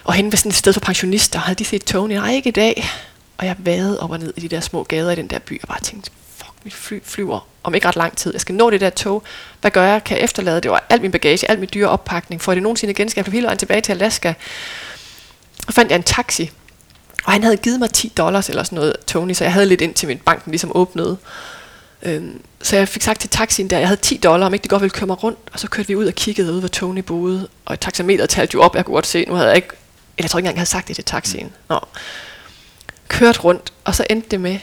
Og 0.04 0.14
hen 0.14 0.32
ved 0.32 0.38
sådan 0.38 0.50
et 0.50 0.56
sted 0.56 0.74
for 0.74 0.80
pensionister, 0.80 1.40
havde 1.40 1.56
de 1.56 1.66
set 1.66 1.84
Tony? 1.84 2.14
Nej, 2.14 2.32
ikke 2.32 2.50
i 2.50 2.52
dag. 2.52 2.90
Og 3.38 3.46
jeg 3.46 3.56
vadede 3.60 4.00
op 4.00 4.12
og 4.12 4.20
ned 4.20 4.34
i 4.38 4.40
de 4.40 4.48
der 4.48 4.60
små 4.60 4.84
gader 4.84 5.12
i 5.12 5.16
den 5.16 5.28
der 5.28 5.40
by, 5.40 5.62
og 5.62 5.68
bare 5.68 5.82
tænkte, 5.82 6.12
fuck, 6.38 6.54
mit 6.64 6.74
fly 6.74 7.00
flyver 7.04 7.48
om 7.64 7.76
ikke 7.76 7.88
ret 7.88 7.96
lang 7.96 8.18
tid. 8.18 8.34
Jeg 8.34 8.42
skal 8.42 8.56
nå 8.56 8.70
det 8.70 8.82
der 8.82 8.90
tog. 8.90 9.24
Hvad 9.62 9.72
gør 9.72 9.84
jeg? 9.84 10.04
Kan 10.04 10.18
jeg 10.18 10.24
efterlade 10.24 10.62
det? 10.62 10.72
var 10.72 10.86
alt 10.90 11.02
min 11.02 11.12
bagage, 11.12 11.52
alt 11.52 11.60
min 11.60 11.70
dyre 11.74 11.90
oppakning. 11.90 12.42
Får 12.42 12.54
det 12.54 12.64
nogensinde 12.64 12.92
igen? 12.92 13.10
Skal 13.10 13.24
jeg 13.26 13.34
hele 13.34 13.46
vejen 13.46 13.58
tilbage 13.58 13.82
til 13.82 13.92
Alaska? 13.92 14.34
Og 15.68 15.74
fandt 15.74 15.92
jeg 15.92 15.96
en 15.96 16.04
taxi. 16.04 16.52
Og 17.30 17.34
han 17.34 17.44
havde 17.44 17.58
givet 17.58 17.80
mig 17.80 17.92
10 17.92 18.14
dollars 18.18 18.50
eller 18.50 18.64
sådan 18.64 18.76
noget, 18.76 18.96
Tony, 19.08 19.34
så 19.34 19.44
jeg 19.44 19.54
havde 19.54 19.66
lidt 19.66 19.82
ind 19.82 19.94
til 19.94 20.08
min 20.08 20.18
banken 20.18 20.52
ligesom 20.52 20.72
åbnede. 20.76 21.18
Øhm, 22.04 22.42
så 22.62 22.76
jeg 22.76 22.88
fik 22.88 23.02
sagt 23.02 23.22
til 23.22 23.30
taxien 23.30 23.70
der, 23.70 23.78
jeg 23.78 23.88
havde 23.88 24.02
10 24.02 24.18
dollar, 24.18 24.46
om 24.46 24.54
ikke 24.54 24.64
det 24.64 24.70
godt 24.70 24.82
ville 24.82 24.92
køre 24.92 25.08
mig 25.08 25.24
rundt. 25.24 25.40
Og 25.54 25.60
så 25.60 25.68
kørte 25.68 25.88
vi 25.88 25.96
ud 25.96 26.06
og 26.06 26.14
kiggede 26.14 26.54
ud, 26.54 26.60
hvor 26.60 26.68
Tony 26.68 27.00
boede. 27.00 27.48
Og 27.66 27.80
taxameteret 27.80 28.30
talte 28.30 28.56
jo 28.56 28.62
op, 28.62 28.76
jeg 28.76 28.86
kunne 28.86 28.94
godt 28.94 29.08
se. 29.08 29.26
Nu 29.28 29.34
havde 29.34 29.48
jeg 29.48 29.56
ikke, 29.56 29.68
eller 29.68 30.26
jeg 30.26 30.30
tror 30.30 30.40
ikke 30.40 30.46
engang, 30.46 30.56
jeg 30.56 30.60
havde 30.60 30.70
sagt 30.70 30.88
det 30.88 30.96
til 30.96 31.06
taxien. 31.06 31.52
Nå 31.70 31.80
kørt 33.08 33.44
rundt, 33.44 33.74
og 33.84 33.96
så 33.96 34.06
endte 34.10 34.30
det 34.32 34.42
med, 34.42 34.60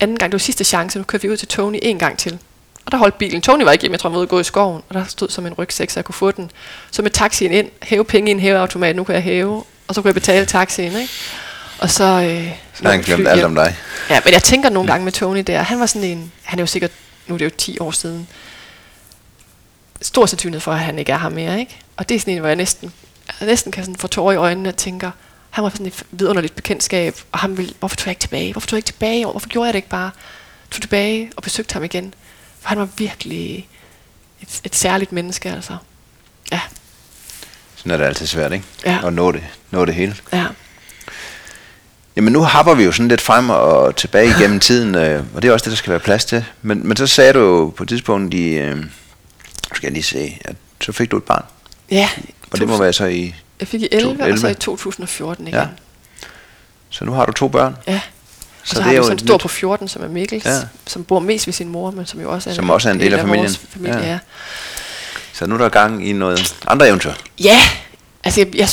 anden 0.00 0.18
gang, 0.18 0.32
det 0.32 0.34
var 0.34 0.38
sidste 0.38 0.64
chance, 0.64 0.98
nu 0.98 1.04
kørte 1.04 1.22
vi 1.22 1.30
ud 1.30 1.36
til 1.36 1.48
Tony 1.48 1.78
en 1.82 1.98
gang 1.98 2.18
til. 2.18 2.38
Og 2.86 2.92
der 2.92 2.98
holdt 2.98 3.18
bilen. 3.18 3.42
Tony 3.42 3.62
var 3.62 3.72
ikke 3.72 3.82
hjemme, 3.82 3.92
jeg 3.92 4.00
tror 4.00 4.10
han 4.10 4.14
var 4.14 4.20
ude 4.20 4.26
gå 4.26 4.40
i 4.40 4.44
skoven, 4.44 4.82
og 4.88 4.94
der 4.94 5.04
stod 5.04 5.28
som 5.28 5.46
en 5.46 5.54
rygsæk, 5.54 5.90
så 5.90 6.00
jeg 6.00 6.04
kunne 6.04 6.14
få 6.14 6.30
den. 6.30 6.50
Så 6.90 7.02
med 7.02 7.10
taxien 7.10 7.52
ind, 7.52 7.70
hæve 7.82 8.04
penge 8.04 8.30
i 8.30 8.32
en 8.32 8.40
hæveautomat, 8.40 8.96
nu 8.96 9.04
kan 9.04 9.14
jeg 9.14 9.22
hæve, 9.22 9.64
og 9.88 9.94
så 9.94 10.02
kunne 10.02 10.08
jeg 10.08 10.14
betale 10.14 10.46
taxien, 10.46 10.96
ikke? 10.96 11.12
Og 11.82 11.90
så... 11.90 12.04
Øh, 12.04 12.52
så 12.74 12.88
han 12.88 13.02
glemt 13.02 13.28
alt 13.28 13.44
om 13.44 13.54
dig. 13.54 13.76
Ja, 14.10 14.20
men 14.24 14.32
jeg 14.32 14.42
tænker 14.42 14.68
nogle 14.68 14.90
gange 14.90 15.04
med 15.04 15.12
Tony 15.12 15.44
der, 15.46 15.62
han 15.62 15.80
var 15.80 15.86
sådan 15.86 16.08
en, 16.08 16.32
han 16.42 16.58
er 16.58 16.62
jo 16.62 16.66
sikkert, 16.66 16.90
nu 17.26 17.34
er 17.34 17.38
det 17.38 17.44
jo 17.44 17.50
10 17.58 17.78
år 17.78 17.90
siden, 17.90 18.28
stor 20.02 20.26
sandsynlighed 20.26 20.60
for, 20.60 20.72
at 20.72 20.78
han 20.78 20.98
ikke 20.98 21.12
er 21.12 21.18
her 21.18 21.28
mere, 21.28 21.60
ikke? 21.60 21.78
Og 21.96 22.08
det 22.08 22.14
er 22.14 22.18
sådan 22.18 22.34
en, 22.34 22.40
hvor 22.40 22.48
jeg 22.48 22.56
næsten, 22.56 22.92
jeg 23.40 23.48
næsten 23.48 23.72
kan 23.72 23.84
sådan 23.84 23.96
få 23.96 24.06
tårer 24.06 24.32
i 24.32 24.36
øjnene 24.36 24.68
og 24.68 24.76
tænker, 24.76 25.10
han 25.50 25.64
var 25.64 25.70
sådan 25.70 25.86
et 25.86 26.02
vidunderligt 26.10 26.56
bekendtskab, 26.56 27.16
og 27.32 27.38
han 27.38 27.56
ville, 27.56 27.74
hvorfor 27.78 27.96
tog 27.96 28.06
jeg 28.06 28.12
ikke 28.12 28.20
tilbage? 28.20 28.52
Hvorfor 28.52 28.66
tog 28.68 28.76
jeg 28.76 28.78
ikke 28.78 28.86
tilbage? 28.86 29.24
Hvorfor 29.24 29.48
gjorde 29.48 29.66
jeg 29.66 29.72
det 29.72 29.78
ikke 29.78 29.88
bare? 29.88 30.10
Tog 30.70 30.80
tilbage 30.80 31.30
og 31.36 31.42
besøgte 31.42 31.72
ham 31.72 31.84
igen. 31.84 32.14
For 32.60 32.68
han 32.68 32.78
var 32.78 32.88
virkelig 32.96 33.68
et, 34.42 34.60
et 34.64 34.74
særligt 34.74 35.12
menneske, 35.12 35.50
altså. 35.50 35.76
Ja. 36.52 36.60
Sådan 37.76 37.92
er 37.92 37.96
det 37.96 38.04
altid 38.04 38.26
svært, 38.26 38.52
ikke? 38.52 38.64
Ja. 38.86 39.06
At 39.06 39.12
nå 39.12 39.32
det, 39.32 39.42
nå 39.70 39.84
det 39.84 39.94
hele. 39.94 40.16
Ja. 40.32 40.46
Jamen 42.16 42.32
nu 42.32 42.44
hopper 42.44 42.74
vi 42.74 42.84
jo 42.84 42.92
sådan 42.92 43.08
lidt 43.08 43.20
frem 43.20 43.50
og 43.50 43.96
tilbage 43.96 44.28
igennem 44.38 44.60
tiden, 44.70 44.94
øh, 44.94 45.24
og 45.34 45.42
det 45.42 45.48
er 45.48 45.52
også 45.52 45.64
det, 45.64 45.70
der 45.70 45.76
skal 45.76 45.90
være 45.90 46.00
plads 46.00 46.24
til. 46.24 46.44
Men, 46.62 46.88
men 46.88 46.96
så 46.96 47.06
sagde 47.06 47.32
du 47.32 47.72
på 47.76 47.82
et 47.82 47.88
tidspunkt 47.88 48.34
i, 48.34 48.48
øh, 48.48 48.76
skal 49.74 49.86
jeg 49.86 49.92
lige 49.92 50.02
se, 50.02 50.38
at 50.44 50.56
så 50.80 50.92
fik 50.92 51.10
du 51.10 51.16
et 51.16 51.24
barn. 51.24 51.44
Ja. 51.90 52.08
Og 52.50 52.58
det 52.58 52.68
må 52.68 52.78
være 52.78 52.92
så 52.92 53.04
i 53.04 53.34
jeg 53.60 53.68
fik 53.68 53.82
i 53.82 53.88
11, 53.92 54.12
11. 54.12 54.32
og 54.32 54.38
så 54.38 54.48
i 54.48 54.54
2014 54.54 55.48
igen. 55.48 55.58
Ja. 55.58 55.66
Så 56.90 57.04
nu 57.04 57.12
har 57.12 57.26
du 57.26 57.32
to 57.32 57.48
børn? 57.48 57.76
Ja. 57.86 57.94
Og 57.94 58.68
så, 58.68 58.74
så 58.76 58.82
har 58.82 58.90
vi 58.90 58.96
sådan 58.96 59.12
en 59.12 59.18
stor 59.18 59.38
på 59.38 59.48
14, 59.48 59.88
som 59.88 60.02
er 60.02 60.08
Mikkels, 60.08 60.44
ja. 60.44 60.58
som 60.86 61.04
bor 61.04 61.18
mest 61.20 61.46
ved 61.46 61.52
sin 61.52 61.68
mor, 61.68 61.90
men 61.90 62.06
som 62.06 62.20
jo 62.20 62.32
også 62.32 62.50
er, 62.50 62.54
som 62.54 62.64
en, 62.64 62.70
også 62.70 62.88
er 62.88 62.92
en 62.92 63.00
del 63.00 63.12
af, 63.12 63.18
af 63.18 63.24
familien. 63.24 63.50
familie. 63.68 63.98
Ja. 63.98 64.06
Ja. 64.06 64.18
Så 65.32 65.46
nu 65.46 65.54
er 65.54 65.58
der 65.58 65.68
gang 65.68 66.08
i 66.08 66.12
noget 66.12 66.56
andre 66.66 66.88
eventyr? 66.88 67.12
Ja, 67.40 67.58
altså 68.24 68.40
jeg, 68.40 68.56
jeg, 68.56 68.68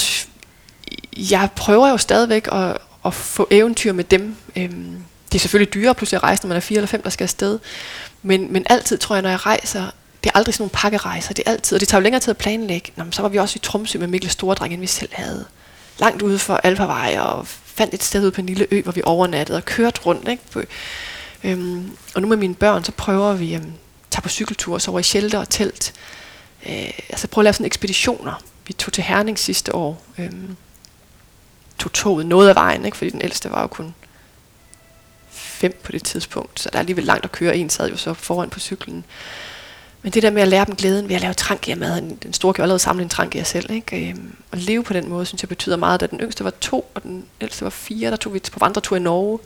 jeg 1.32 1.50
prøver 1.56 1.90
jo 1.90 1.98
stadigvæk 1.98 2.48
at, 2.52 2.78
at 3.10 3.16
få 3.16 3.48
eventyr 3.52 3.92
med 3.92 4.04
dem. 4.04 4.36
Øhm, 4.56 5.04
det 5.32 5.36
er 5.36 5.40
selvfølgelig 5.40 5.74
dyrere 5.74 5.96
pludselig 5.96 6.18
at 6.18 6.24
rejse, 6.24 6.44
når 6.44 6.48
man 6.48 6.58
er 6.58 6.62
fire 6.62 6.78
eller 6.78 6.88
fem, 6.88 7.02
der 7.02 7.10
skal 7.10 7.26
afsted. 7.26 7.60
Men, 8.22 8.54
men 8.54 8.66
altid 8.70 8.98
tror 8.98 9.16
jeg, 9.16 9.22
når 9.22 9.30
jeg 9.30 9.46
rejser, 9.46 9.86
det 10.24 10.30
er 10.30 10.38
aldrig 10.38 10.54
sådan 10.54 10.62
nogle 10.62 10.72
pakkerejser, 10.74 11.34
det 11.34 11.44
er 11.46 11.52
altid, 11.52 11.76
og 11.76 11.80
det 11.80 11.88
tager 11.88 12.02
jo 12.02 12.04
længere 12.04 12.20
tid 12.20 12.32
at 12.32 12.38
planlægge. 12.38 12.92
Nå, 12.96 13.04
men 13.04 13.14
så 13.14 13.22
var 13.22 13.30
vi 13.30 13.38
også 13.38 13.58
i 13.58 13.60
Tromsø 13.60 14.00
med 14.00 14.08
Mikkel 14.08 14.30
Stordreng, 14.30 14.74
end 14.74 14.82
vi 14.82 14.88
selv 14.88 15.10
havde. 15.14 15.46
Langt 16.00 16.22
ude 16.22 16.40
for 16.40 16.56
Alpavej, 16.56 17.18
og 17.20 17.48
fandt 17.48 17.94
et 17.94 18.04
sted 18.04 18.24
ude 18.24 18.32
på 18.32 18.42
en 18.42 18.48
lille 18.48 18.68
ø, 18.72 18.82
hvor 18.82 18.92
vi 18.92 19.02
overnattede 19.06 19.58
og 19.58 19.66
kørte 19.66 20.02
rundt. 20.02 20.28
Ikke? 20.28 20.44
På, 20.52 20.62
øhm, 21.44 21.92
og 22.16 22.22
nu 22.22 22.28
med 22.28 22.38
mine 22.38 22.56
børn, 22.56 22.84
så 22.84 22.92
prøver 22.92 23.34
vi 23.34 23.54
at 23.54 23.62
øhm, 23.62 23.72
tage 24.12 24.22
på 24.22 24.30
cykeltur, 24.30 24.78
så 24.78 24.92
over 24.92 25.00
i 25.00 25.04
shelter 25.04 25.40
og 25.40 25.50
telt. 25.50 25.94
Øh, 26.70 26.92
altså 27.10 27.28
prøve 27.28 27.42
at 27.42 27.46
lave 27.46 27.54
sådan 27.54 27.66
ekspeditioner. 27.66 28.44
Vi 28.68 28.74
tog 28.74 28.94
til 28.94 29.04
Herning 29.04 29.40
sidste 29.40 29.76
år. 29.76 30.04
Øhm, 30.18 30.56
tog 31.80 31.94
toget 31.94 32.26
noget 32.26 32.50
af 32.50 32.56
vejen, 32.56 32.86
ikke? 32.86 32.98
fordi 32.98 33.10
den 33.10 33.22
ældste 33.22 33.52
var 33.52 33.62
jo 33.62 33.68
kun 33.68 33.94
fem 35.32 35.80
på 35.84 35.92
det 35.92 36.04
tidspunkt, 36.04 36.60
så 36.60 36.70
der 36.70 36.78
er 36.78 36.80
alligevel 36.80 37.04
langt 37.04 37.26
at 37.26 37.32
køre. 37.32 37.58
En 37.58 37.70
sad 37.70 37.90
jo 37.90 37.98
så 37.98 38.14
foran 38.14 38.50
på 38.50 38.60
cyklen. 38.60 39.06
Men 40.02 40.12
det 40.12 40.24
der 40.24 40.30
med 40.30 40.42
at 40.42 40.48
lære 40.48 40.66
dem 40.66 40.76
glæden 40.76 41.10
ved 41.10 41.16
at 41.16 41.22
lave 41.22 41.34
trangia-mad, 41.34 42.02
den 42.24 42.34
store 42.34 42.54
kan 42.54 42.62
jo 42.62 42.64
allerede 42.64 42.80
samle 42.80 43.04
en 43.04 43.10
trangia 43.10 43.44
selv, 43.44 43.72
ikke? 43.72 44.10
Øhm, 44.10 44.36
og 44.52 44.58
leve 44.58 44.84
på 44.84 44.94
den 44.94 45.10
måde, 45.10 45.26
synes 45.26 45.44
jeg 45.44 45.50
betyder 45.50 45.78
meget. 45.78 46.02
Da 46.02 46.08
den 46.08 46.20
yngste 46.20 46.44
var 46.44 46.54
to, 46.62 46.92
og 46.96 47.04
den 47.04 47.26
ældste 47.42 47.64
var 47.64 47.70
fire, 47.70 48.12
der 48.12 48.18
tog 48.18 48.34
vi 48.34 48.40
på 48.52 48.60
vandretur 48.60 48.98
i 48.98 49.00
Norge. 49.00 49.40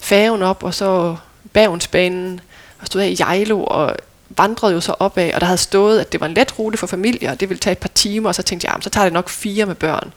Færgen 0.00 0.42
op, 0.42 0.62
og 0.62 0.74
så 0.74 1.16
bagensbanen, 1.52 2.40
og 2.80 2.86
stod 2.86 3.00
her 3.00 3.08
i 3.08 3.16
Jejlo, 3.20 3.64
og 3.64 3.96
vandrede 4.28 4.72
jo 4.72 4.80
så 4.80 4.94
opad, 4.98 5.32
og 5.34 5.40
der 5.40 5.46
havde 5.46 5.58
stået, 5.58 6.00
at 6.00 6.12
det 6.12 6.20
var 6.20 6.26
en 6.26 6.34
let 6.34 6.58
rute 6.58 6.78
for 6.78 6.86
familier, 6.86 7.30
og 7.30 7.40
det 7.40 7.48
ville 7.48 7.60
tage 7.60 7.72
et 7.72 7.78
par 7.78 7.88
timer, 7.88 8.28
og 8.28 8.34
så 8.34 8.42
tænkte 8.42 8.68
jeg, 8.70 8.76
så 8.80 8.90
tager 8.90 9.04
det 9.04 9.12
nok 9.12 9.28
fire 9.28 9.66
med 9.66 9.74
børn. 9.74 10.12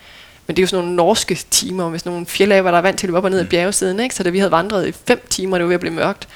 Men 0.47 0.55
det 0.55 0.61
er 0.61 0.63
jo 0.63 0.67
sådan 0.67 0.83
nogle 0.83 0.95
norske 0.95 1.39
timer, 1.51 1.97
sådan 1.97 2.11
nogle 2.11 2.25
fjeldaver, 2.25 2.71
der 2.71 2.77
er 2.77 2.81
vant 2.81 2.99
til 2.99 3.07
at 3.07 3.09
løbe 3.09 3.17
op 3.17 3.23
og 3.23 3.29
ned 3.29 3.39
ad 3.39 3.45
bjergesiden, 3.45 3.99
ikke? 3.99 4.15
så 4.15 4.23
da 4.23 4.29
vi 4.29 4.37
havde 4.37 4.51
vandret 4.51 4.87
i 4.87 4.91
fem 5.07 5.27
timer, 5.29 5.57
det 5.57 5.63
var 5.63 5.67
ved 5.67 5.73
at 5.73 5.79
blive 5.79 5.93
mørkt, 5.93 6.27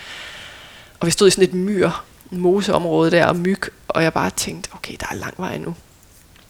og 0.99 1.05
vi 1.05 1.11
stod 1.11 1.27
i 1.27 1.31
sådan 1.31 1.43
et 1.43 1.53
myr, 1.53 1.89
moseområde 2.31 3.11
der, 3.11 3.25
og 3.25 3.35
myg, 3.35 3.61
og 3.88 4.03
jeg 4.03 4.13
bare 4.13 4.29
tænkte, 4.29 4.69
okay, 4.73 4.93
der 4.99 5.05
er 5.11 5.15
lang 5.15 5.34
vej 5.38 5.57
nu. 5.57 5.75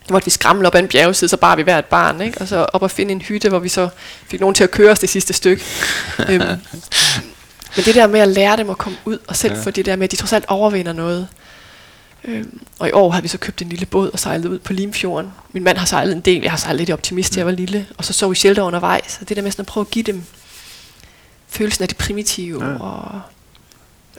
Så 0.07 0.13
måtte 0.13 0.25
vi 0.25 0.31
skramle 0.31 0.67
op 0.67 0.75
ad 0.75 0.79
en 0.79 0.87
bjergside, 0.87 1.29
så 1.29 1.37
bar 1.37 1.55
vi 1.55 1.61
hvert 1.61 1.85
barn, 1.85 2.21
ikke? 2.21 2.41
og 2.41 2.47
så 2.47 2.57
op 2.73 2.81
og 2.81 2.91
finde 2.91 3.11
en 3.11 3.21
hytte, 3.21 3.49
hvor 3.49 3.59
vi 3.59 3.69
så 3.69 3.89
fik 4.27 4.39
nogen 4.39 4.55
til 4.55 4.63
at 4.63 4.71
køre 4.71 4.91
os 4.91 4.99
det 4.99 5.09
sidste 5.09 5.33
stykke. 5.33 5.63
øhm, 6.29 6.59
men 7.75 7.85
det 7.85 7.95
der 7.95 8.07
med 8.07 8.19
at 8.19 8.27
lære 8.27 8.57
dem 8.57 8.69
at 8.69 8.77
komme 8.77 8.97
ud, 9.05 9.17
og 9.27 9.35
selv 9.35 9.53
ja. 9.53 9.61
for 9.61 9.71
det 9.71 9.85
der 9.85 9.95
med, 9.95 10.03
at 10.03 10.11
de 10.11 10.15
trods 10.15 10.33
alt 10.33 10.45
overvinder 10.47 10.93
noget. 10.93 11.27
Øhm, 12.23 12.59
og 12.79 12.87
i 12.87 12.91
år 12.91 13.11
har 13.11 13.21
vi 13.21 13.27
så 13.27 13.37
købt 13.37 13.61
en 13.61 13.69
lille 13.69 13.85
båd 13.85 14.09
og 14.09 14.19
sejlet 14.19 14.45
ud 14.45 14.59
på 14.59 14.73
Limfjorden. 14.73 15.31
Min 15.53 15.63
mand 15.63 15.77
har 15.77 15.85
sejlet 15.85 16.15
en 16.15 16.21
del, 16.21 16.41
jeg 16.41 16.51
har 16.51 16.57
sejlet 16.57 16.77
lidt 16.77 16.89
i 16.89 16.93
optimist, 16.93 17.37
jeg 17.37 17.45
var 17.45 17.51
lille. 17.51 17.87
Og 17.97 18.05
så 18.05 18.13
så 18.13 18.29
vi 18.29 18.35
shelter 18.35 18.63
undervejs, 18.63 19.11
så 19.11 19.25
det 19.25 19.37
der 19.37 19.43
med 19.43 19.51
sådan 19.51 19.63
at 19.63 19.67
prøve 19.67 19.81
at 19.81 19.91
give 19.91 20.03
dem 20.03 20.23
følelsen 21.47 21.81
af 21.81 21.87
det 21.87 21.97
primitive. 21.97 22.65
Ja. 22.65 22.79
Og 22.79 23.21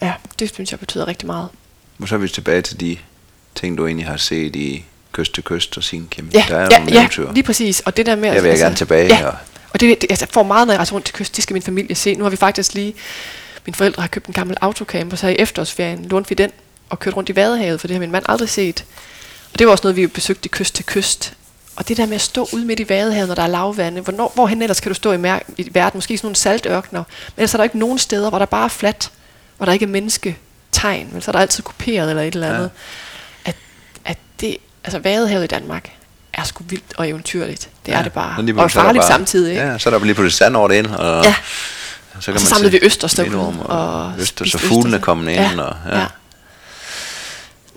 ja, 0.03 0.13
det 0.39 0.55
synes 0.55 0.71
jeg 0.71 0.81
betyder 0.81 1.09
rigtig 1.09 1.27
meget. 1.27 1.49
Og 2.01 2.09
så 2.09 2.15
er 2.15 2.19
vi 2.19 2.29
tilbage 2.29 2.63
til 2.63 2.81
de 2.81 2.97
ting, 3.55 3.79
du 3.79 3.87
egentlig 3.87 4.07
har 4.07 4.17
set 4.17 4.57
i 4.57 4.85
kyst 5.13 5.35
til 5.35 5.45
kyst 5.45 5.77
og 5.77 5.85
sin 5.85 6.09
kæmpe. 6.11 6.31
Ja, 6.35 6.45
der 6.49 6.57
er 6.57 6.69
ja, 6.91 7.09
ja 7.19 7.33
lige 7.33 7.45
præcis. 7.45 7.81
Og 7.81 7.97
det 7.97 8.07
der 8.07 8.17
med... 8.17 8.33
Jeg 8.33 8.43
vil 8.43 8.49
altså, 8.49 8.65
gerne 8.65 8.77
tilbage. 8.77 9.17
Ja. 9.17 9.27
Og, 9.27 9.35
og 9.71 9.81
det, 9.81 10.03
det, 10.03 10.11
altså, 10.11 10.25
jeg 10.25 10.33
får 10.33 10.43
meget, 10.43 10.67
når 10.67 10.75
jeg 10.75 10.79
rejser 10.79 10.95
rundt 10.95 11.07
til 11.07 11.15
kyst, 11.15 11.37
det 11.37 11.43
skal 11.43 11.55
min 11.55 11.63
familie 11.63 11.95
se. 11.95 12.15
Nu 12.15 12.25
har 12.25 12.31
vi 12.31 12.37
faktisk 12.37 12.75
lige... 12.75 12.95
Mine 13.67 13.75
forældre 13.75 14.01
har 14.01 14.09
købt 14.09 14.27
en 14.27 14.33
gammel 14.33 14.57
autocamper, 14.61 15.17
så 15.17 15.29
i 15.29 15.35
efterårsferien 15.35 16.05
lånte 16.05 16.29
vi 16.29 16.35
den 16.35 16.51
og 16.89 17.01
kørt 17.01 17.17
rundt 17.17 17.29
i 17.29 17.37
Vadehavet, 17.37 17.81
for 17.81 17.87
det 17.87 17.95
har 17.95 18.01
min 18.01 18.11
mand 18.11 18.25
aldrig 18.29 18.49
set. 18.49 18.85
Og 19.53 19.59
det 19.59 19.67
var 19.67 19.71
også 19.73 19.85
noget, 19.85 19.97
vi 19.97 20.07
besøgte 20.07 20.49
kyst 20.49 20.75
til 20.75 20.85
kyst. 20.85 21.33
Og 21.77 21.89
det 21.89 21.97
der 21.97 22.07
med 22.07 22.15
at 22.15 22.21
stå 22.21 22.49
ude 22.53 22.65
midt 22.65 22.81
i 22.81 22.89
Vadehavet, 22.89 23.29
når 23.29 23.35
der 23.35 23.43
er 23.43 23.47
lavvande, 23.47 24.01
hvornår, 24.01 24.33
hvorhen 24.35 24.63
ellers 24.63 24.81
kan 24.81 24.91
du 24.91 24.95
stå 24.95 25.13
i, 25.13 25.17
mær- 25.17 25.53
i 25.57 25.69
verden? 25.73 25.99
Måske 25.99 26.19
sådan 26.19 26.27
nogle 26.27 26.37
saltørkner. 26.37 27.03
Men 27.27 27.33
ellers 27.37 27.55
er 27.55 27.57
der 27.57 27.65
ikke 27.65 27.79
nogen 27.79 27.99
steder, 27.99 28.29
hvor 28.29 28.39
der 28.39 28.47
bare 28.47 28.65
er 28.65 28.69
fladt, 28.69 29.11
hvor 29.57 29.67
der 29.67 29.73
ikke 29.73 29.85
er 29.85 29.89
mennesketegn, 29.89 31.09
men 31.13 31.23
så 31.23 31.31
er 31.31 31.33
der 31.33 31.39
altid 31.39 31.63
kuperet 31.63 32.11
eller 32.11 32.23
et 32.23 32.35
eller 32.35 32.49
andet. 32.49 32.71
Ja. 33.47 33.51
At, 33.51 33.57
at 34.05 34.19
det, 34.41 34.57
altså 34.85 34.99
Vadehavet 34.99 35.45
i 35.45 35.47
Danmark, 35.47 35.91
er 36.33 36.45
sgu 36.45 36.65
vildt 36.69 36.95
og 36.97 37.09
eventyrligt. 37.09 37.69
Det 37.87 37.93
ja, 37.93 37.99
er 37.99 38.03
det 38.03 38.13
bare. 38.13 38.55
Og 38.57 38.71
farligt 38.71 39.03
bare, 39.03 39.11
samtidig. 39.11 39.51
Ikke? 39.51 39.63
Ja, 39.63 39.79
så 39.79 39.89
er 39.89 39.99
der 39.99 40.05
lige 40.05 40.15
pludselig 40.15 40.33
sand 40.39 40.57
over 40.57 40.69
det 40.69 40.75
ind. 40.75 40.87
Og 40.87 41.25
ja. 41.25 41.35
Så, 42.21 42.25
kan 42.25 42.35
og 42.35 42.41
så 42.41 42.45
man 42.45 42.55
samlede 42.55 42.71
vi 42.71 42.79
østerstøvlen. 42.83 43.41
Og, 43.41 43.55
og 43.67 44.13
øster, 44.19 44.45
så 44.45 44.59
fuglene 44.59 44.99
kom 44.99 45.29
ind. 45.29 45.41
Ja, 45.41 45.63
og, 45.63 45.77
ja. 45.87 45.99
ja. 45.99 46.07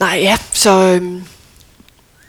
Nej, 0.02 0.20
ja, 0.22 0.38
så, 0.54 0.72
øhm, 0.72 1.24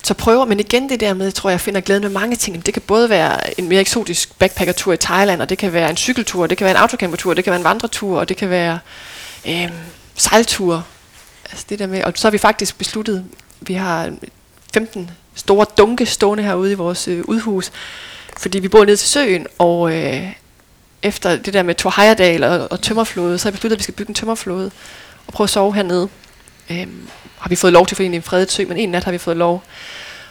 så 0.02 0.14
prøver, 0.14 0.44
men 0.44 0.60
igen 0.60 0.88
det 0.88 1.00
der 1.00 1.14
med, 1.14 1.26
jeg 1.26 1.34
tror 1.34 1.50
jeg 1.50 1.60
finder 1.60 1.80
glæden 1.80 2.02
med 2.02 2.10
mange 2.10 2.36
ting. 2.36 2.66
Det 2.66 2.74
kan 2.74 2.82
både 2.86 3.10
være 3.10 3.60
en 3.60 3.68
mere 3.68 3.80
eksotisk 3.80 4.38
backpackertur 4.38 4.92
i 4.92 4.96
Thailand, 4.96 5.42
og 5.42 5.48
det 5.48 5.58
kan 5.58 5.72
være 5.72 5.90
en 5.90 5.96
cykeltur, 5.96 6.46
det 6.46 6.58
kan 6.58 6.64
være 6.64 6.74
en 6.74 6.80
autocampertur, 6.80 7.34
det 7.34 7.44
kan 7.44 7.50
være 7.50 7.58
en 7.58 7.64
vandretur, 7.64 8.18
og 8.18 8.28
det 8.28 8.36
kan 8.36 8.50
være 8.50 8.78
øhm, 9.48 9.72
sejltur. 10.14 10.86
Altså 11.50 11.66
det 11.68 11.78
der 11.78 11.86
med, 11.86 12.04
og 12.04 12.12
så 12.16 12.28
har 12.28 12.30
vi 12.30 12.38
faktisk 12.38 12.78
besluttet, 12.78 13.24
vi 13.60 13.74
har 13.74 14.12
15 14.74 15.10
store 15.34 15.66
dunke 15.78 16.06
stående 16.06 16.44
herude 16.44 16.72
i 16.72 16.74
vores 16.74 17.08
øh, 17.08 17.24
udhus, 17.24 17.72
fordi 18.38 18.58
vi 18.58 18.68
bor 18.68 18.84
nede 18.84 18.96
til 18.96 19.08
søen, 19.08 19.46
og 19.58 19.94
øh, 19.94 20.32
efter 21.02 21.36
det 21.36 21.54
der 21.54 21.62
med 21.62 21.74
Thor 21.74 21.94
Heyerdahl 21.96 22.44
og, 22.44 22.72
og 22.72 22.80
tømmerflåde, 22.80 23.38
så 23.38 23.44
har 23.44 23.50
jeg 23.50 23.54
besluttet, 23.54 23.76
at 23.76 23.78
vi 23.78 23.82
skal 23.82 23.94
bygge 23.94 24.10
en 24.10 24.14
tømmerflåde 24.14 24.70
og 25.26 25.32
prøve 25.32 25.44
at 25.44 25.50
sove 25.50 25.74
hernede. 25.74 26.08
Øhm, 26.70 27.08
har 27.42 27.48
vi 27.48 27.56
fået 27.56 27.72
lov 27.72 27.86
til, 27.86 27.96
for 27.96 28.02
egentlig 28.02 28.16
en 28.16 28.22
fredet 28.22 28.52
sø, 28.52 28.64
men 28.68 28.76
en 28.76 28.88
nat 28.88 29.04
har 29.04 29.12
vi 29.12 29.18
fået 29.18 29.36
lov. 29.36 29.54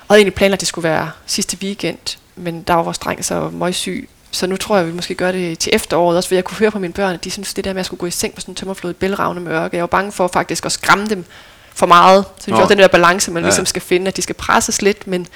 Og 0.07 0.13
havde 0.13 0.19
egentlig 0.19 0.33
planlagt, 0.33 0.57
at 0.57 0.61
det 0.61 0.67
skulle 0.67 0.89
være 0.89 1.11
sidste 1.25 1.57
weekend, 1.61 2.17
men 2.35 2.61
der 2.61 2.73
var 2.73 2.83
vores 2.83 2.97
dreng 2.97 3.25
så 3.25 3.49
møgsyg, 3.49 4.09
så 4.31 4.47
nu 4.47 4.57
tror 4.57 4.75
jeg, 4.75 4.85
at 4.85 4.91
vi 4.91 4.95
måske 4.95 5.15
gøre 5.15 5.33
det 5.33 5.59
til 5.59 5.75
efteråret, 5.75 6.17
også 6.17 6.29
fordi 6.29 6.35
jeg 6.35 6.43
kunne 6.43 6.57
høre 6.57 6.71
på 6.71 6.79
mine 6.79 6.93
børn, 6.93 7.13
at 7.13 7.23
de 7.23 7.31
synes, 7.31 7.53
det 7.53 7.63
der 7.63 7.73
med 7.73 7.79
at 7.79 7.85
skulle 7.85 7.99
gå 7.99 8.05
i 8.05 8.11
seng 8.11 8.35
på 8.35 8.41
sådan 8.41 8.51
en 8.51 8.55
tømmerflod 8.55 8.91
i 8.91 8.93
bælragende 8.93 9.41
mørke, 9.41 9.77
jeg 9.77 9.81
var 9.81 9.88
bange 9.88 10.11
for 10.11 10.27
faktisk 10.27 10.65
at 10.65 10.71
skræmme 10.71 11.07
dem 11.07 11.25
for 11.73 11.85
meget. 11.85 12.25
Så 12.39 12.51
det 12.51 12.59
er 12.59 12.67
den 12.67 12.77
der 12.77 12.88
balance, 12.88 13.31
man 13.31 13.43
ja. 13.43 13.47
ligesom 13.47 13.65
skal 13.65 13.81
finde, 13.81 14.07
at 14.07 14.17
de 14.17 14.21
skal 14.21 14.35
presses 14.35 14.81
lidt, 14.81 15.07
men 15.07 15.27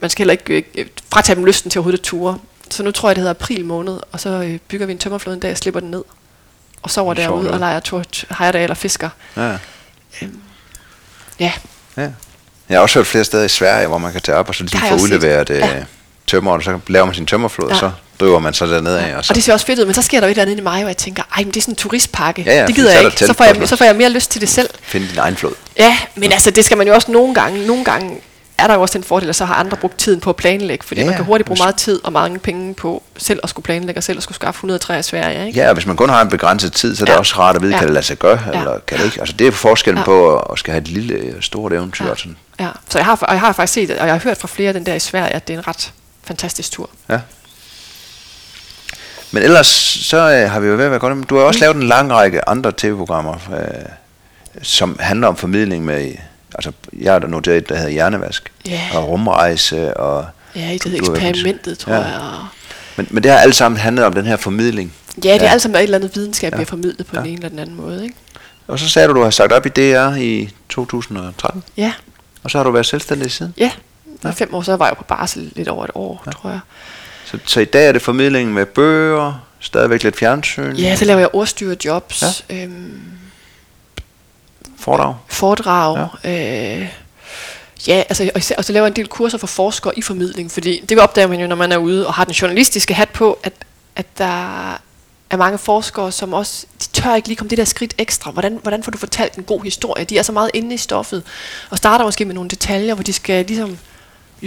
man 0.00 0.10
skal 0.10 0.22
heller 0.22 0.32
ikke 0.32 0.80
øh, 0.80 0.86
fratage 1.12 1.36
dem 1.36 1.44
lysten 1.44 1.70
til 1.70 1.78
overhovedet 1.78 1.98
at 1.98 2.04
ture. 2.04 2.38
Så 2.70 2.82
nu 2.82 2.90
tror 2.90 3.08
jeg, 3.08 3.16
det 3.16 3.20
hedder 3.20 3.34
april 3.34 3.64
måned, 3.64 3.98
og 4.12 4.20
så 4.20 4.28
øh, 4.28 4.58
bygger 4.68 4.86
vi 4.86 4.92
en 4.92 4.98
tømmerflod 4.98 5.34
en 5.34 5.40
dag 5.40 5.50
og 5.50 5.58
slipper 5.58 5.80
den 5.80 5.90
ned. 5.90 6.04
Og 6.82 6.90
sover 6.90 7.14
derude 7.14 7.50
og 7.50 7.58
leger 7.58 7.80
Tort 7.80 8.24
Heyerdahl 8.38 8.70
og 8.70 8.76
fisker. 8.76 9.10
Ja. 9.36 9.58
Øhm, 10.22 10.40
ja. 11.40 11.52
ja. 11.96 12.08
Jeg 12.68 12.78
har 12.78 12.82
også 12.82 12.98
hørt 12.98 13.06
flere 13.06 13.24
steder 13.24 13.44
i 13.44 13.48
Sverige, 13.48 13.86
hvor 13.86 13.98
man 13.98 14.12
kan 14.12 14.20
tage 14.20 14.38
op 14.38 14.48
og 14.48 14.54
så 14.54 14.62
lige 14.62 14.82
få 14.88 14.94
udleveret 14.94 15.50
øh, 15.50 15.58
ja. 15.58 15.68
tømmer, 16.26 16.52
og 16.52 16.62
så 16.62 16.78
laver 16.86 17.06
man 17.06 17.14
sin 17.14 17.26
tømmerflod, 17.26 17.68
ja. 17.68 17.74
og 17.74 17.80
så 17.80 17.90
driver 18.20 18.38
man 18.38 18.54
så 18.54 18.66
dernede 18.66 19.00
af. 19.00 19.16
Og, 19.16 19.24
så. 19.24 19.30
og 19.30 19.34
det 19.34 19.44
ser 19.44 19.52
også 19.52 19.66
fedt 19.66 19.78
ud, 19.78 19.84
men 19.84 19.94
så 19.94 20.02
sker 20.02 20.20
der 20.20 20.26
jo 20.26 20.30
et 20.30 20.30
eller 20.30 20.42
andet 20.42 20.58
i 20.58 20.62
mig, 20.62 20.80
hvor 20.80 20.88
jeg 20.88 20.96
tænker, 20.96 21.22
ej, 21.36 21.44
men 21.44 21.46
det 21.46 21.56
er 21.56 21.60
sådan 21.60 21.72
en 21.72 21.76
turistpakke. 21.76 22.42
Ja, 22.42 22.60
ja, 22.60 22.66
det 22.66 22.74
gider 22.74 22.92
jeg 22.92 23.04
ikke. 23.04 23.26
Så 23.26 23.32
får 23.32 23.44
jeg, 23.44 23.68
så 23.68 23.76
får 23.76 23.84
jeg 23.84 23.96
mere 23.96 24.10
lyst 24.10 24.30
til 24.30 24.40
det 24.40 24.48
selv. 24.48 24.70
Find 24.82 25.08
din 25.08 25.18
egen 25.18 25.36
flod. 25.36 25.52
Ja, 25.78 25.98
men 26.14 26.32
altså, 26.32 26.50
det 26.50 26.64
skal 26.64 26.78
man 26.78 26.86
jo 26.86 26.94
også 26.94 27.12
nogle 27.12 27.34
gange. 27.34 27.66
Nogle 27.66 27.84
gange 27.84 28.20
er 28.62 28.66
der 28.66 28.74
jo 28.74 28.80
også 28.80 28.98
den 28.98 29.04
fordel, 29.04 29.28
at 29.28 29.36
så 29.36 29.44
har 29.44 29.54
andre 29.54 29.76
brugt 29.76 29.98
tiden 29.98 30.20
på 30.20 30.30
at 30.30 30.36
planlægge, 30.36 30.84
fordi 30.86 31.00
ja, 31.00 31.06
man 31.06 31.16
kan 31.16 31.24
hurtigt 31.24 31.46
bruge 31.46 31.58
meget 31.60 31.76
tid 31.76 32.00
og 32.04 32.12
mange 32.12 32.38
penge 32.38 32.74
på 32.74 33.02
selv 33.16 33.40
at 33.42 33.48
skulle 33.48 33.64
planlægge 33.64 33.98
og 33.98 34.02
selv 34.02 34.16
at 34.16 34.22
skulle 34.22 34.36
skaffe 34.36 34.58
103 34.58 34.98
i 34.98 35.02
Sverige. 35.02 35.46
Ikke? 35.46 35.60
Ja, 35.60 35.68
og 35.68 35.74
hvis 35.74 35.86
man 35.86 35.96
kun 35.96 36.08
har 36.08 36.22
en 36.22 36.28
begrænset 36.28 36.72
tid, 36.72 36.96
så 36.96 37.04
er 37.04 37.06
det 37.06 37.12
ja. 37.12 37.18
også 37.18 37.38
rart 37.38 37.56
at 37.56 37.62
vide, 37.62 37.72
ja. 37.72 37.78
kan 37.78 37.86
det 37.86 37.94
lade 37.94 38.06
sig 38.06 38.18
gøre, 38.18 38.38
ja. 38.52 38.58
eller 38.58 38.78
kan 38.86 38.98
det 38.98 39.04
ikke. 39.04 39.20
Altså 39.20 39.36
det 39.38 39.46
er 39.46 39.50
forskellen 39.50 39.98
ja. 39.98 40.04
på 40.04 40.36
at 40.36 40.58
skal 40.58 40.72
have 40.72 40.80
et 40.80 40.88
lille, 40.88 41.42
stort 41.42 41.72
eventyr. 41.72 42.06
Ja. 42.06 42.16
Sådan. 42.16 42.36
ja, 42.60 42.68
så 42.88 42.98
jeg 42.98 43.04
har, 43.04 43.18
og 43.22 43.32
jeg 43.32 43.40
har 43.40 43.52
faktisk 43.52 43.72
set, 43.72 43.90
og 43.90 44.06
jeg 44.06 44.14
har 44.14 44.20
hørt 44.20 44.36
fra 44.36 44.48
flere 44.48 44.68
af 44.68 44.74
den 44.74 44.86
der 44.86 44.94
i 44.94 45.00
Sverige, 45.00 45.32
at 45.32 45.48
det 45.48 45.54
er 45.54 45.58
en 45.58 45.68
ret 45.68 45.92
fantastisk 46.24 46.72
tur. 46.72 46.90
Ja. 47.08 47.20
Men 49.32 49.42
ellers 49.42 49.66
så 50.02 50.16
øh, 50.16 50.50
har 50.50 50.60
vi 50.60 50.66
jo 50.66 50.74
ved 50.74 50.84
at 50.84 50.90
være 50.90 51.00
godt. 51.00 51.30
Du 51.30 51.36
har 51.36 51.42
også 51.44 51.58
mm. 51.58 51.60
lavet 51.60 51.76
en 51.76 51.82
lang 51.82 52.12
række 52.12 52.48
andre 52.48 52.72
tv-programmer, 52.76 53.34
øh, 53.34 53.88
som 54.62 54.96
handler 55.00 55.28
om 55.28 55.36
formidling 55.36 55.84
med 55.84 56.14
altså 56.54 56.72
jeg 56.98 57.12
har 57.12 57.18
da 57.18 57.26
noteret 57.26 57.56
et, 57.56 57.68
der 57.68 57.76
hedder 57.76 57.90
Hjernevask, 57.90 58.52
yeah. 58.68 58.96
og 58.96 59.08
Rumrejse, 59.08 59.96
og... 59.96 60.26
Ja, 60.56 60.60
det 60.72 60.84
hedder 60.84 60.98
Eksperimentet, 60.98 61.78
tror 61.78 61.92
ja. 61.92 62.00
jeg. 62.00 62.20
Og 62.20 62.46
men, 62.96 63.08
men 63.10 63.22
det 63.22 63.30
har 63.30 63.38
alt 63.38 63.54
sammen 63.54 63.80
handlet 63.80 64.04
om 64.04 64.12
den 64.12 64.26
her 64.26 64.36
formidling. 64.36 64.92
Ja, 65.24 65.34
det 65.34 65.42
er 65.42 65.50
alt 65.50 65.62
sammen 65.62 65.76
et 65.76 65.82
eller 65.82 65.98
andet 65.98 66.16
videnskab, 66.16 66.52
ja. 66.52 66.58
har 66.58 66.64
formidlet 66.64 67.06
på 67.06 67.16
ja. 67.16 67.20
den 67.20 67.26
ene 67.26 67.36
eller 67.36 67.48
den 67.48 67.58
anden 67.58 67.76
måde. 67.76 68.02
Ikke? 68.04 68.14
Og 68.66 68.78
så 68.78 68.88
sagde 68.88 69.08
du, 69.08 69.14
du 69.14 69.22
har 69.22 69.30
sagt 69.30 69.52
op 69.52 69.66
i 69.66 69.68
DR 69.68 70.14
i 70.16 70.50
2013. 70.68 71.62
Ja. 71.76 71.92
Og 72.42 72.50
så 72.50 72.58
har 72.58 72.64
du 72.64 72.70
været 72.70 72.86
selvstændig 72.86 73.30
siden? 73.30 73.54
Ja. 73.58 73.70
ja. 74.24 74.30
fem 74.30 74.54
år, 74.54 74.62
så 74.62 74.76
var 74.76 74.86
jeg 74.86 74.96
på 74.96 75.04
barsel 75.04 75.52
lidt 75.56 75.68
over 75.68 75.84
et 75.84 75.90
år, 75.94 76.22
ja. 76.26 76.30
tror 76.30 76.50
jeg. 76.50 76.60
Så, 77.24 77.38
så 77.44 77.60
i 77.60 77.64
dag 77.64 77.88
er 77.88 77.92
det 77.92 78.02
formidling 78.02 78.52
med 78.52 78.66
bøger, 78.66 79.46
stadigvæk 79.60 80.02
lidt 80.02 80.18
fjernsyn? 80.18 80.76
Ja, 80.76 80.96
så 80.96 81.04
laver 81.04 81.20
jeg 81.20 81.28
ordstyrejobs. 81.32 82.44
Ja. 82.50 82.62
Øhm, 82.62 83.02
Foredrag? 84.82 85.14
Foredrag. 85.28 86.08
Ja. 86.24 86.80
Øh, 86.80 86.88
ja, 87.88 88.02
altså, 88.08 88.30
og, 88.34 88.42
og 88.58 88.64
så 88.64 88.72
laver 88.72 88.86
jeg 88.86 88.90
en 88.90 88.96
del 88.96 89.08
kurser 89.08 89.38
for 89.38 89.46
forskere 89.46 89.98
i 89.98 90.02
formidling, 90.02 90.50
fordi 90.50 90.84
det 90.88 90.98
opdager 90.98 91.28
man 91.28 91.40
jo, 91.40 91.46
når 91.46 91.56
man 91.56 91.72
er 91.72 91.76
ude 91.76 92.06
og 92.06 92.14
har 92.14 92.24
den 92.24 92.32
journalistiske 92.32 92.94
hat 92.94 93.08
på, 93.08 93.38
at, 93.42 93.52
at 93.96 94.18
der 94.18 94.72
er 95.30 95.36
mange 95.36 95.58
forskere, 95.58 96.12
som 96.12 96.32
også, 96.32 96.66
de 96.80 97.00
tør 97.00 97.14
ikke 97.14 97.28
lige 97.28 97.36
komme 97.36 97.50
det 97.50 97.58
der 97.58 97.64
skridt 97.64 97.94
ekstra. 97.98 98.30
Hvordan, 98.30 98.58
hvordan 98.62 98.82
får 98.82 98.92
du 98.92 98.98
fortalt 98.98 99.34
en 99.34 99.42
god 99.42 99.62
historie? 99.62 100.04
De 100.04 100.18
er 100.18 100.22
så 100.22 100.32
meget 100.32 100.50
inde 100.54 100.74
i 100.74 100.78
stoffet, 100.78 101.22
og 101.70 101.78
starter 101.78 102.04
måske 102.04 102.24
med 102.24 102.34
nogle 102.34 102.50
detaljer, 102.50 102.94
hvor 102.94 103.04
de 103.04 103.12
skal 103.12 103.46
ligesom, 103.46 103.78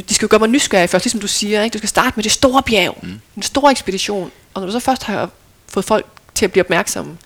de 0.10 0.14
skal 0.14 0.26
jo 0.26 0.30
gøre 0.30 0.40
mig 0.40 0.49
nysgerrig 0.49 0.90
først, 0.90 1.06
ligesom 1.06 1.20
du 1.20 1.28
siger, 1.28 1.64
ikke? 1.64 1.74
du 1.74 1.78
skal 1.78 1.90
starte 1.90 2.14
med 2.16 2.24
det 2.24 2.32
store 2.32 2.64
bjerg, 2.64 2.98
mm. 3.02 3.22
en 3.36 3.41
stor 3.41 3.70
ekspedition, 3.70 4.32
og 4.53 4.62
når 4.62 4.66
du 4.66 4.72
så 4.72 4.80
først 4.80 5.03
har 5.03 5.30
fået 5.68 5.86
folk 5.86 6.06
til 6.36 6.45
at 6.45 6.52
blive 6.52 6.64
opmærksomme, 6.64 7.18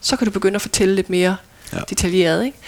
så 0.00 0.16
kan 0.16 0.26
du 0.26 0.30
begynde 0.30 0.54
at 0.54 0.62
fortælle 0.62 0.94
lidt 0.94 1.10
mere 1.10 1.36
ja. 1.72 1.78
detaljeret. 1.90 2.44
Ikke? 2.44 2.58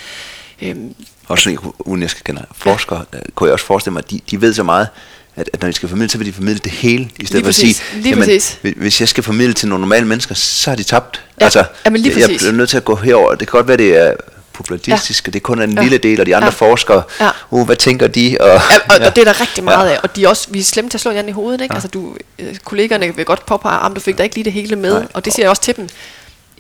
Øhm, 0.63 0.95
også 1.29 1.57
uden 1.79 2.03
jeg 2.03 2.11
skal 2.11 2.25
kende 2.25 2.47
forskere, 2.53 3.05
ja. 3.13 3.19
kunne 3.35 3.47
jeg 3.47 3.53
også 3.53 3.67
forestille 3.67 3.93
mig, 3.93 4.03
at 4.05 4.11
de, 4.11 4.21
de 4.31 4.41
ved 4.41 4.55
så 4.55 4.63
meget, 4.63 4.89
at, 5.37 5.51
at 5.53 5.63
når 5.63 5.69
de 5.69 5.73
skal 5.73 5.89
formidle, 5.89 6.11
så 6.11 6.19
vil 6.19 6.27
de 6.27 6.33
formidle 6.33 6.59
det 6.59 6.73
hele, 6.73 7.11
i 7.21 7.27
stedet 7.27 7.45
for 7.45 7.49
at 7.49 7.55
sige, 7.55 7.77
lige 7.95 8.09
jamen, 8.09 8.25
præcis. 8.25 8.59
hvis 8.63 9.01
jeg 9.01 9.09
skal 9.09 9.23
formidle 9.23 9.55
til 9.55 9.69
nogle 9.69 9.81
normale 9.81 10.07
mennesker, 10.07 10.35
så 10.35 10.71
har 10.71 10.77
de 10.77 10.83
tabt. 10.83 11.23
Ja, 11.41 11.45
altså, 11.45 11.65
jamen 11.85 12.01
lige 12.01 12.21
jeg, 12.21 12.31
jeg 12.43 12.49
er 12.49 12.53
nødt 12.53 12.71
til 12.71 12.77
at 12.77 12.85
gå 12.85 12.95
herover. 12.95 13.31
Det 13.31 13.39
kan 13.49 13.53
godt 13.59 13.69
være, 13.69 13.77
det 13.77 13.97
er 13.97 14.15
populistisk, 14.53 15.27
ja. 15.27 15.31
det 15.31 15.39
er 15.39 15.41
kun 15.41 15.63
en 15.63 15.73
ja. 15.73 15.83
lille 15.83 15.99
del, 15.99 16.21
og 16.21 16.27
de 16.27 16.37
andre 16.37 16.47
ja. 16.47 16.53
forskere, 16.53 17.03
ja. 17.21 17.31
uh, 17.51 17.67
hvad 17.67 17.77
tænker 17.77 18.07
de? 18.07 18.37
Og, 18.41 18.47
ja, 18.47 18.55
og, 18.55 18.61
ja. 19.01 19.07
og 19.07 19.17
det 19.17 19.21
er 19.29 19.33
der 19.33 19.41
rigtig 19.41 19.65
meget 19.65 19.89
ja. 19.89 19.95
af, 19.95 20.01
og 20.03 20.17
de 20.17 20.25
er 20.25 20.29
også, 20.29 20.49
vi 20.51 20.59
er 20.59 20.65
slemme 20.65 20.91
til 20.91 20.97
at 20.97 21.01
slå 21.01 21.11
hinanden 21.11 21.31
i 21.31 21.33
hovedet, 21.33 21.61
ikke? 21.61 21.73
Ja. 21.73 21.77
Altså, 21.77 21.89
du, 21.89 22.17
øh, 22.39 22.57
kollegerne 22.65 23.17
vil 23.17 23.25
godt 23.25 23.47
påpege, 23.47 23.87
at 23.87 23.93
du 23.97 24.01
fik 24.01 24.19
da 24.19 24.23
ikke 24.23 24.35
lige 24.35 24.45
det 24.45 24.53
hele 24.53 24.77
med, 24.77 24.95
Nej. 24.95 25.07
og 25.15 25.25
det 25.25 25.33
siger 25.33 25.45
jeg 25.45 25.51
også 25.51 25.63
til 25.63 25.77
dem. 25.77 25.89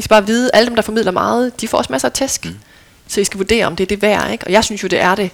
I 0.00 0.02
skal 0.02 0.08
bare 0.08 0.26
vide, 0.26 0.50
alle 0.54 0.66
dem, 0.66 0.74
der 0.74 0.82
formidler 0.82 1.12
meget, 1.12 1.60
de 1.60 1.68
får 1.68 1.78
også 1.78 1.92
masser 1.92 2.08
af 2.08 2.12
tæsk. 2.12 2.44
Mm 2.44 2.56
Så 3.08 3.20
I 3.20 3.24
skal 3.24 3.38
vurdere, 3.38 3.66
om 3.66 3.76
det 3.76 3.84
er 3.84 3.88
det 3.88 4.02
værd, 4.02 4.32
ikke? 4.32 4.44
Og 4.46 4.52
jeg 4.52 4.64
synes 4.64 4.82
jo, 4.82 4.88
det 4.88 5.00
er 5.00 5.14
det. 5.14 5.30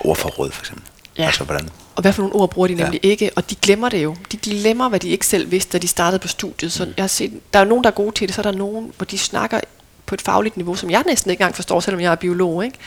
Ordforråd 0.00 0.50
for 0.50 0.62
eksempel. 0.62 0.84
Ja. 1.18 1.26
Altså 1.26 1.44
hvordan? 1.44 1.68
Og 1.94 2.02
hvad 2.02 2.12
for 2.12 2.22
nogle 2.22 2.34
ord 2.34 2.50
bruger 2.50 2.68
de 2.68 2.74
nemlig 2.74 3.00
Ja. 3.04 3.08
ikke? 3.08 3.30
Og 3.36 3.50
de 3.50 3.54
glemmer 3.54 3.88
det 3.88 4.02
jo. 4.02 4.16
De 4.32 4.36
glemmer, 4.36 4.88
hvad 4.88 5.00
de 5.00 5.08
ikke 5.08 5.26
selv 5.26 5.50
vidste, 5.50 5.72
da 5.72 5.78
de 5.78 5.88
startede 5.88 6.18
på 6.18 6.28
studiet. 6.28 6.72
Så 6.72 6.84
jeg 6.96 7.02
har 7.02 7.08
set, 7.08 7.40
der 7.52 7.58
er 7.58 7.64
nogen, 7.64 7.84
der 7.84 7.90
er 7.90 7.94
gode 7.94 8.14
til 8.14 8.28
det, 8.28 8.34
så 8.34 8.40
er 8.40 8.42
der 8.42 8.58
nogen, 8.58 8.92
hvor 8.96 9.04
de 9.04 9.18
snakker 9.18 9.60
på 10.06 10.14
et 10.14 10.20
fagligt 10.22 10.56
niveau, 10.56 10.76
som 10.76 10.90
jeg 10.90 11.02
næsten 11.06 11.30
ikke 11.30 11.40
engang 11.40 11.54
forstår, 11.56 11.80
selvom 11.80 12.00
jeg 12.00 12.12
er 12.12 12.16
biolog. 12.16 12.64
Ikke? 12.64 12.78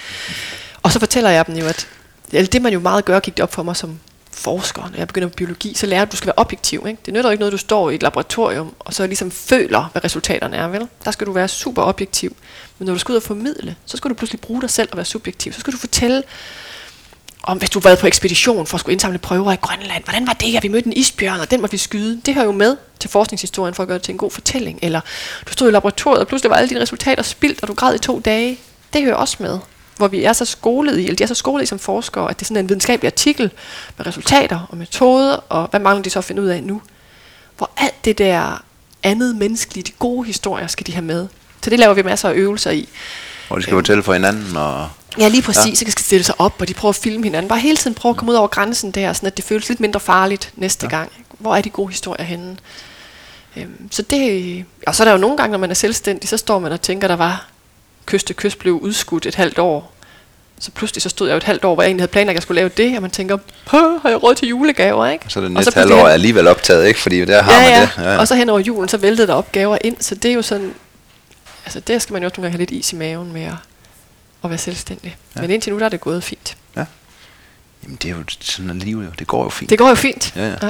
Og 0.83 0.91
så 0.91 0.99
fortæller 0.99 1.29
jeg 1.29 1.47
dem 1.47 1.55
jo, 1.55 1.65
at 1.65 1.87
det 2.31 2.61
man 2.61 2.73
jo 2.73 2.79
meget 2.79 3.05
gør, 3.05 3.19
gik 3.19 3.37
det 3.37 3.43
op 3.43 3.53
for 3.53 3.63
mig 3.63 3.75
som 3.75 3.99
forsker, 4.33 4.81
når 4.81 4.97
jeg 4.97 5.07
begynder 5.07 5.27
på 5.27 5.33
biologi, 5.35 5.73
så 5.73 5.85
lærer 5.85 6.05
du, 6.05 6.07
at 6.07 6.11
du 6.11 6.17
skal 6.17 6.27
være 6.27 6.37
objektiv. 6.37 6.85
Ikke? 6.87 7.01
Det 7.05 7.13
nytter 7.13 7.31
ikke 7.31 7.39
noget, 7.39 7.51
du 7.51 7.57
står 7.57 7.89
i 7.89 7.95
et 7.95 8.03
laboratorium, 8.03 8.75
og 8.79 8.93
så 8.93 9.07
ligesom 9.07 9.31
føler, 9.31 9.89
hvad 9.91 10.03
resultaterne 10.03 10.57
er. 10.57 10.67
Vel? 10.67 10.87
Der 11.05 11.11
skal 11.11 11.27
du 11.27 11.31
være 11.31 11.47
super 11.47 11.81
objektiv. 11.81 12.35
Men 12.79 12.85
når 12.85 12.93
du 12.93 12.99
skal 12.99 13.11
ud 13.11 13.17
og 13.17 13.23
formidle, 13.23 13.75
så 13.85 13.97
skal 13.97 14.09
du 14.09 14.15
pludselig 14.15 14.41
bruge 14.41 14.61
dig 14.61 14.69
selv 14.69 14.89
og 14.91 14.97
være 14.97 15.05
subjektiv. 15.05 15.53
Så 15.53 15.59
skal 15.59 15.73
du 15.73 15.77
fortælle, 15.77 16.23
om 17.43 17.57
hvis 17.57 17.69
du 17.69 17.79
har 17.79 17.83
været 17.83 17.99
på 17.99 18.07
ekspedition 18.07 18.67
for 18.67 18.75
at 18.75 18.79
skulle 18.79 18.93
indsamle 18.93 19.17
prøver 19.17 19.51
i 19.51 19.55
Grønland. 19.55 20.03
Hvordan 20.03 20.27
var 20.27 20.33
det, 20.33 20.55
at 20.55 20.63
vi 20.63 20.67
mødte 20.67 20.87
en 20.87 20.93
isbjørn, 20.93 21.39
og 21.39 21.51
den 21.51 21.61
måtte 21.61 21.71
vi 21.71 21.77
skyde? 21.77 22.21
Det 22.25 22.33
hører 22.33 22.45
jo 22.45 22.51
med 22.51 22.77
til 22.99 23.09
forskningshistorien 23.09 23.73
for 23.73 23.83
at 23.83 23.87
gøre 23.87 23.97
det 23.97 24.03
til 24.03 24.11
en 24.11 24.17
god 24.17 24.31
fortælling. 24.31 24.79
Eller 24.81 25.01
du 25.47 25.53
stod 25.53 25.69
i 25.69 25.71
laboratoriet, 25.71 26.19
og 26.19 26.27
pludselig 26.27 26.49
var 26.49 26.55
alle 26.55 26.69
dine 26.69 26.81
resultater 26.81 27.23
spildt, 27.23 27.61
og 27.61 27.67
du 27.67 27.73
græd 27.73 27.95
i 27.95 27.99
to 27.99 28.19
dage. 28.19 28.59
Det 28.93 29.03
hører 29.03 29.15
også 29.15 29.37
med. 29.39 29.59
Hvor 29.97 30.07
vi 30.07 30.23
er 30.23 30.33
så 30.33 30.45
skolet 30.45 30.99
i, 30.99 31.03
eller 31.03 31.15
de 31.15 31.23
er 31.23 31.27
så 31.27 31.35
skolet 31.35 31.63
i 31.63 31.65
som 31.65 31.79
forskere, 31.79 32.29
at 32.29 32.39
det 32.39 32.45
er 32.45 32.47
sådan 32.47 32.63
en 32.63 32.69
videnskabelig 32.69 33.07
artikel 33.07 33.51
med 33.97 34.07
resultater 34.07 34.67
og 34.69 34.77
metoder, 34.77 35.35
og 35.49 35.67
hvad 35.67 35.79
mangler 35.79 36.03
de 36.03 36.09
så 36.09 36.19
at 36.19 36.25
finde 36.25 36.41
ud 36.41 36.47
af 36.47 36.63
nu? 36.63 36.81
Hvor 37.57 37.69
alt 37.77 38.05
det 38.05 38.17
der 38.17 38.63
andet 39.03 39.35
menneskelige, 39.35 39.83
de 39.83 39.91
gode 39.99 40.25
historier, 40.25 40.67
skal 40.67 40.87
de 40.87 40.91
have 40.91 41.05
med. 41.05 41.27
Så 41.61 41.69
det 41.69 41.79
laver 41.79 41.93
vi 41.93 42.01
masser 42.01 42.29
af 42.29 42.33
øvelser 42.33 42.71
i. 42.71 42.89
Hvor 43.47 43.55
de 43.55 43.61
skal 43.61 43.73
fortælle 43.73 44.03
for 44.03 44.13
hinanden, 44.13 44.57
og 44.57 44.89
Ja, 45.19 45.27
lige 45.27 45.41
præcis. 45.41 45.81
Ja. 45.81 45.85
Så 45.85 45.91
skal 45.91 46.03
stille 46.03 46.23
sig 46.23 46.35
op, 46.37 46.61
og 46.61 46.67
de 46.67 46.73
prøver 46.73 46.89
at 46.89 46.95
filme 46.95 47.23
hinanden. 47.23 47.49
Bare 47.49 47.59
hele 47.59 47.77
tiden 47.77 47.95
prøve 47.95 48.09
at 48.09 48.17
komme 48.17 48.31
ud 48.31 48.37
over 48.37 48.47
grænsen 48.47 48.91
der, 48.91 49.13
sådan 49.13 49.27
at 49.27 49.37
det 49.37 49.45
føles 49.45 49.69
lidt 49.69 49.79
mindre 49.79 49.99
farligt 49.99 50.51
næste 50.55 50.85
ja. 50.85 50.89
gang. 50.89 51.11
Hvor 51.39 51.55
er 51.55 51.61
de 51.61 51.69
gode 51.69 51.89
historier 51.89 52.23
henne? 52.23 52.57
Øhm, 53.57 53.91
så 53.91 54.01
det, 54.01 54.65
og 54.87 54.95
så 54.95 55.03
er 55.03 55.05
der 55.05 55.11
jo 55.11 55.17
nogle 55.17 55.37
gange, 55.37 55.51
når 55.51 55.57
man 55.57 55.69
er 55.69 55.75
selvstændig, 55.75 56.29
så 56.29 56.37
står 56.37 56.59
man 56.59 56.71
og 56.71 56.81
tænker, 56.81 57.07
der 57.07 57.15
var 57.15 57.47
kyst 58.05 58.27
til 58.27 58.35
kyst 58.35 58.59
blev 58.59 58.73
udskudt 58.73 59.25
et 59.25 59.35
halvt 59.35 59.59
år. 59.59 59.93
Så 60.59 60.71
pludselig 60.71 61.01
så 61.01 61.09
stod 61.09 61.27
jeg 61.27 61.33
jo 61.33 61.37
et 61.37 61.43
halvt 61.43 61.65
år, 61.65 61.73
hvor 61.73 61.83
jeg 61.83 61.87
egentlig 61.89 62.01
havde 62.01 62.11
planlagt, 62.11 62.33
at 62.33 62.35
jeg 62.35 62.43
skulle 62.43 62.55
lave 62.55 62.69
det, 62.69 62.95
og 62.95 63.01
man 63.01 63.11
tænker, 63.11 63.37
"Puh, 63.65 64.01
har 64.01 64.09
jeg 64.09 64.23
råd 64.23 64.35
til 64.35 64.47
julegaver, 64.47 65.07
ikke? 65.07 65.25
så 65.27 65.39
er 65.39 65.41
det 65.41 65.47
Og 65.47 65.53
næste 65.53 65.71
pludselig 65.71 65.83
halvår 65.95 65.97
hen- 65.97 66.07
er 66.09 66.13
alligevel 66.13 66.47
optaget, 66.47 66.87
ikke? 66.87 66.99
Fordi 66.99 67.25
der 67.25 67.41
har 67.43 67.51
ja, 67.53 67.59
man 67.61 67.69
ja. 67.71 67.81
det. 67.81 67.89
Ja, 67.97 68.11
ja. 68.13 68.17
Og 68.19 68.27
så 68.27 68.35
hen 68.35 68.49
over 68.49 68.59
julen, 68.59 68.89
så 68.89 68.97
væltede 68.97 69.27
der 69.27 69.33
opgaver 69.33 69.77
ind, 69.83 69.97
så 69.99 70.15
det 70.15 70.31
er 70.31 70.35
jo 70.35 70.41
sådan, 70.41 70.73
altså 71.65 71.79
der 71.79 71.99
skal 71.99 72.13
man 72.13 72.21
jo 72.21 72.27
også 72.29 72.41
nogle 72.41 72.45
gange 72.45 72.51
have 72.51 72.59
lidt 72.59 72.71
is 72.71 72.93
i 72.93 72.95
maven 72.95 73.33
med 73.33 73.41
at, 73.43 73.53
at 74.43 74.49
være 74.49 74.59
selvstændig. 74.59 75.17
Ja. 75.35 75.39
Ja. 75.39 75.41
Men 75.41 75.51
indtil 75.51 75.73
nu, 75.73 75.79
der 75.79 75.85
er 75.85 75.89
det 75.89 76.01
gået 76.01 76.23
fint. 76.23 76.57
Jamen, 77.83 77.97
det 78.01 78.11
er 78.11 78.15
jo 78.15 78.23
sådan 78.39 78.69
en 78.69 78.79
liv, 78.79 78.97
jo. 78.97 79.09
Det 79.19 79.27
går 79.27 79.43
jo 79.43 79.49
fint. 79.49 79.69
Det 79.69 79.77
går 79.77 79.89
jo 79.89 79.95
fint. 79.95 80.33
Ja, 80.35 80.47
ja. 80.47 80.55
ja. 80.61 80.69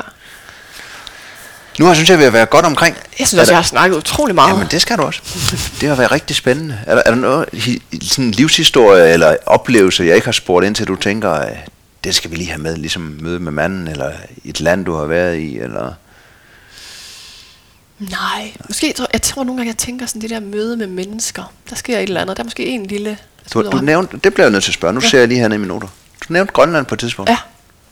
Nu 1.80 1.86
har 1.86 1.94
synes 1.94 2.10
jeg, 2.10 2.18
vi 2.20 2.24
har 2.24 2.32
været 2.32 2.50
godt 2.50 2.66
omkring. 2.66 2.95
Jeg 3.20 3.28
synes 3.28 3.34
også, 3.40 3.45
der- 3.52 3.52
jeg 3.52 3.58
har 3.58 3.64
snakket 3.64 3.98
utrolig 3.98 4.36
meget. 4.36 4.50
Jamen, 4.54 4.68
det 4.72 4.82
skal 4.82 4.98
du 4.98 5.02
også. 5.04 5.22
Det 5.82 5.90
har 5.90 5.95
været 5.95 6.12
rigtig 6.12 6.36
spændende. 6.36 6.80
Er 6.88 6.95
der, 6.95 7.02
er 7.06 7.10
der 7.12 7.18
noget 7.18 7.45
sådan 8.02 8.32
livshistorie 8.32 9.14
eller 9.14 9.36
oplevelse, 9.45 10.04
jeg 10.04 10.16
ikke 10.16 10.28
har 10.28 10.32
spurgt 10.32 10.66
ind 10.66 10.76
til, 10.76 10.88
du 10.88 10.95
tænker, 10.95 11.45
det 12.04 12.16
skal 12.16 12.32
vi 12.32 12.36
lige 12.36 12.50
have 12.50 12.62
med, 12.62 12.78
ligesom 12.78 13.18
møde 13.22 13.40
med 13.40 13.52
manden, 13.52 13.88
eller 13.88 14.12
et 14.45 14.60
land, 14.62 14.86
du 14.86 14.95
har 14.95 15.06
været 15.06 15.38
i, 15.38 15.58
eller... 15.58 15.94
Nej, 18.00 18.52
måske, 18.68 18.94
tror, 18.94 19.08
jeg 19.14 19.22
tror 19.22 19.44
nogle 19.44 19.58
gange, 19.60 19.70
jeg 19.70 19.78
tænker 19.78 20.06
sådan 20.06 20.22
det 20.22 20.30
der 20.30 20.40
møde 20.40 20.78
med 20.78 20.88
mennesker. 20.88 21.54
Der 21.70 21.76
sker 21.76 21.98
et 21.98 22.04
eller 22.04 22.22
andet. 22.22 22.38
Der 22.38 22.44
er 22.44 22.45
måske 22.45 22.66
en 22.66 22.86
lille... 22.86 23.18
Du, 23.54 23.62
du 23.72 23.78
nævnte, 23.78 24.20
det 24.24 24.34
bliver 24.34 24.45
jeg 24.45 24.52
nødt 24.52 24.64
til 24.64 24.72
at 24.72 24.76
spørge, 24.76 24.94
nu 24.94 25.00
ja. 25.04 25.08
Ser 25.10 25.20
jeg 25.20 25.28
lige 25.28 25.40
hernede 25.40 25.56
i 25.56 25.60
minutter. 25.62 25.88
Du 26.28 26.34
nævnte 26.34 26.54
Grønland 26.54 26.86
på 26.86 26.95
et 26.95 27.00
tidspunkt. 27.00 27.30
Ja. 27.30 27.38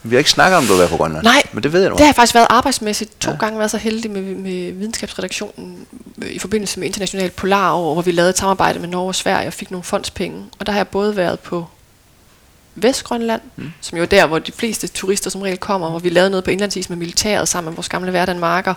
Vi 0.04 0.16
har 0.16 0.18
ikke 0.18 0.30
snakket 0.32 0.58
om, 0.58 0.64
du 0.66 0.72
har 0.74 0.78
været 0.78 0.90
på 0.90 0.98
Grønland. 0.98 1.24
Nej, 1.24 1.44
Men 1.54 1.64
det 1.64 1.74
ved 1.74 1.82
jeg 1.82 1.90
nu. 1.90 1.94
Det 1.94 2.02
har 2.02 2.08
jeg 2.08 2.16
faktisk 2.16 2.36
været 2.36 2.48
arbejdsmæssigt 2.50 3.20
to 3.22 3.32
Ja. 3.32 3.38
gange 3.38 3.60
været 3.60 3.72
så 3.72 3.78
heldig 3.78 4.12
med, 4.12 4.22
med 4.22 4.72
videnskabsredaktionen 4.72 5.88
øh, 6.22 6.32
i 6.32 6.40
forbindelse 6.40 6.80
med 6.80 6.88
International 6.88 7.30
Polarår, 7.30 7.94
hvor 7.94 8.02
vi 8.02 8.12
lavede 8.12 8.30
et 8.30 8.38
samarbejde 8.38 8.80
med 8.80 8.88
Norge 8.90 9.08
og 9.08 9.16
Sverige 9.16 9.48
og 9.48 9.54
fik 9.54 9.72
nogle 9.72 9.84
fondspenge. 9.84 10.44
Og 10.60 10.66
der 10.66 10.72
har 10.72 10.80
jeg 10.80 10.88
både 10.88 11.16
været 11.16 11.40
på 11.40 11.68
Vestgrønland, 12.76 13.42
mm. 13.56 13.72
som 13.82 13.98
jo 13.98 14.02
er 14.04 14.08
der, 14.08 14.26
hvor 14.26 14.40
de 14.40 14.52
fleste 14.52 14.88
turister 14.88 15.30
som 15.30 15.42
regel 15.42 15.58
kommer, 15.58 15.90
hvor 15.90 16.00
vi 16.00 16.10
lavede 16.10 16.30
noget 16.30 16.44
på 16.44 16.52
indlandsis 16.52 16.90
med 16.90 16.98
militæret 16.98 17.48
sammen 17.48 17.72
med 17.72 17.76
vores 17.76 17.90
gamle 17.90 18.12
hverdag 18.12 18.36
marker. 18.36 18.74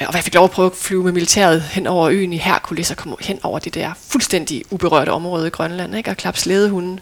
Øh, 0.00 0.06
Og 0.08 0.14
jeg 0.14 0.24
fik 0.24 0.34
lov 0.34 0.44
at 0.44 0.50
prøve 0.50 0.66
at 0.66 0.76
flyve 0.76 1.04
med 1.04 1.12
militæret 1.12 1.62
hen 1.62 1.86
over 1.86 2.08
øen 2.08 2.32
i 2.32 2.36
Herkules 2.38 2.90
og 2.90 2.96
komme 2.96 3.16
hen 3.20 3.38
over 3.42 3.58
det 3.58 3.74
der 3.74 3.92
fuldstændig 4.08 4.62
uberørte 4.70 5.10
område 5.10 5.46
i 5.46 5.50
Grønland, 5.50 5.96
ikke? 5.96 6.10
og 6.10 6.16
klappe 6.16 6.40
slædehunden. 6.40 7.00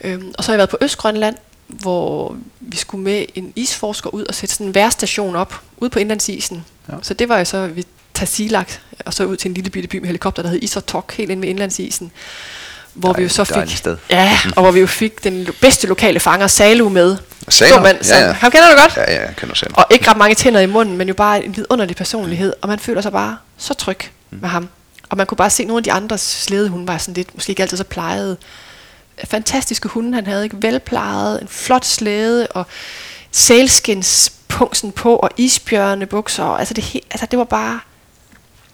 Øhm, 0.00 0.32
og 0.38 0.44
så 0.44 0.50
har 0.50 0.54
jeg 0.54 0.58
været 0.58 0.70
på 0.70 0.78
Østgrønland, 0.80 1.36
hvor 1.66 2.36
vi 2.60 2.76
skulle 2.76 3.04
med 3.04 3.24
en 3.34 3.52
isforsker 3.56 4.10
ud 4.14 4.24
og 4.24 4.34
sætte 4.34 4.54
sådan 4.54 4.66
en 4.66 4.74
værstation 4.74 5.36
op, 5.36 5.60
ude 5.76 5.90
på 5.90 5.98
indlandsisen. 5.98 6.64
Ja. 6.88 6.94
Så 7.02 7.14
det 7.14 7.28
var 7.28 7.38
jo 7.38 7.44
så 7.44 7.66
ved 7.66 7.84
Tassilak, 8.14 8.72
og 9.04 9.14
så 9.14 9.24
ud 9.24 9.36
til 9.36 9.48
en 9.48 9.54
lille 9.54 9.70
bitte 9.70 9.88
by 9.88 9.96
med 9.96 10.06
helikopter, 10.06 10.42
der 10.42 10.48
hed 10.50 10.58
Isertok, 10.62 11.12
helt 11.16 11.30
inde 11.30 11.42
ved 11.42 11.48
indlandsisen. 11.48 12.12
Hvor 12.94 13.12
vi 13.12 13.22
jo 13.22 13.28
så 13.28 13.44
fik, 13.44 13.76
sted. 13.76 13.96
ja, 14.10 14.38
og 14.56 14.62
hvor 14.62 14.70
vi 14.72 14.80
jo 14.80 14.86
fik 14.86 15.24
den 15.24 15.44
lo- 15.44 15.52
bedste 15.60 15.86
lokale 15.86 16.20
fanger, 16.20 16.46
Salu, 16.46 16.88
med. 16.88 17.16
Salu? 17.48 17.80
Mand, 17.80 17.98
Ja, 18.08 18.18
ja. 18.26 18.32
Ham 18.32 18.50
kender 18.50 18.70
du 18.70 18.80
godt? 18.80 18.96
Ja, 18.96 19.12
ja, 19.14 19.20
jeg 19.26 19.34
kender 19.36 19.54
selv. 19.54 19.70
Og 19.76 19.86
ikke 19.90 20.10
ret 20.10 20.16
mange 20.16 20.34
tænder 20.34 20.60
i 20.60 20.66
munden, 20.66 20.96
men 20.96 21.08
jo 21.08 21.14
bare 21.14 21.44
en 21.44 21.56
vidunderlig 21.56 21.96
personlighed. 21.96 22.52
Og 22.62 22.68
man 22.68 22.78
føler 22.78 23.00
sig 23.00 23.12
bare 23.12 23.36
så 23.58 23.74
tryg 23.74 23.98
Mm. 24.30 24.38
med 24.40 24.48
ham. 24.48 24.68
Og 25.08 25.16
man 25.16 25.26
kunne 25.26 25.36
bare 25.36 25.50
se 25.50 25.64
nogle 25.64 25.78
af 25.78 25.84
de 25.84 25.92
andres 25.92 26.20
slædehunde 26.20 26.86
var 26.88 26.98
sådan 26.98 27.14
lidt, 27.14 27.34
måske 27.34 27.50
ikke 27.50 27.62
altid 27.62 27.76
så 27.76 27.84
plejede. 27.84 28.36
Fantastiske 29.24 29.88
hunde, 29.88 30.14
han 30.14 30.26
havde 30.26 30.44
ikke 30.44 30.56
velplejet, 30.62 31.42
en 31.42 31.48
flot 31.48 31.84
slæde, 31.84 32.46
og 32.46 32.66
sælskindspunksen 33.32 34.92
på, 34.92 35.16
og 35.16 35.30
isbjørnebukser. 35.36 36.42
Og, 36.44 36.58
altså, 36.58 36.74
det, 36.74 36.94
altså 37.10 37.26
det 37.30 37.38
var 37.38 37.44
bare, 37.44 37.80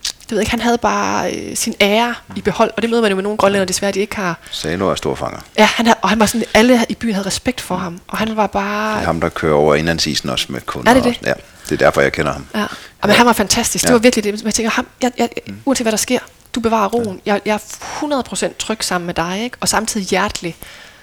det 0.03 0.31
ved 0.31 0.39
jeg 0.39 0.43
ikke, 0.43 0.51
han 0.51 0.61
havde 0.61 0.79
bare 0.79 1.33
øh, 1.33 1.57
sin 1.57 1.75
ære 1.81 2.15
i 2.37 2.41
behold, 2.41 2.71
og 2.77 2.83
det 2.83 2.91
møder 2.91 3.03
man 3.03 3.11
jo 3.11 3.15
med 3.17 3.23
nogle 3.23 3.39
grønlænder, 3.39 3.65
desværre, 3.67 3.93
de 3.93 4.01
ikke 4.01 4.17
har. 4.17 4.39
Salo 4.51 4.89
er 4.91 4.95
stor 4.95 5.15
fanger. 5.15 5.39
Ja, 5.59 5.65
han 5.65 5.87
havde, 5.87 5.99
og 6.03 6.09
han 6.09 6.21
var 6.21 6.27
sådan, 6.27 6.47
alle 6.55 6.87
i 6.89 6.95
byen 6.95 7.15
havde 7.15 7.27
respekt 7.27 7.61
for 7.61 7.77
ham, 7.77 8.01
og 8.09 8.19
han 8.19 8.37
var 8.37 8.47
bare... 8.47 8.95
Det 8.95 9.01
er 9.03 9.07
ham, 9.07 9.21
der 9.21 9.29
kører 9.29 9.55
over 9.55 9.75
indlandsisen 9.75 10.29
også 10.31 10.47
med 10.49 10.61
kunder. 10.61 10.91
Er 10.91 10.95
det 10.95 11.05
det? 11.05 11.17
og- 11.21 11.27
Ja, 11.27 11.33
det 11.65 11.73
er 11.73 11.77
derfor, 11.87 12.01
jeg 12.01 12.13
kender 12.13 12.33
ham. 12.33 12.47
Ja, 12.55 12.63
og 13.01 13.09
men 13.09 13.11
han 13.17 13.27
var 13.27 13.33
fantastisk. 13.33 13.83
Det 13.83 13.89
Ja. 13.89 13.93
var 13.95 13.99
virkelig 14.01 14.25
det. 14.25 14.43
Jeg 14.45 14.55
tænker, 14.55 14.71
ham, 14.71 14.87
jeg, 15.03 15.13
jeg, 15.19 15.29
uanset 15.65 15.85
hvad 15.85 15.93
der 15.93 15.99
sker, 15.99 16.19
du 16.55 16.61
bevarer 16.61 16.89
roen. 16.89 17.21
Jeg, 17.27 17.41
jeg 17.47 17.55
er 17.55 18.49
100% 18.51 18.57
tryg 18.59 18.85
sammen 18.85 19.07
med 19.07 19.15
dig, 19.15 19.41
ikke? 19.45 19.57
og 19.61 19.69
samtidig 19.69 20.07
hjertelig. 20.07 20.57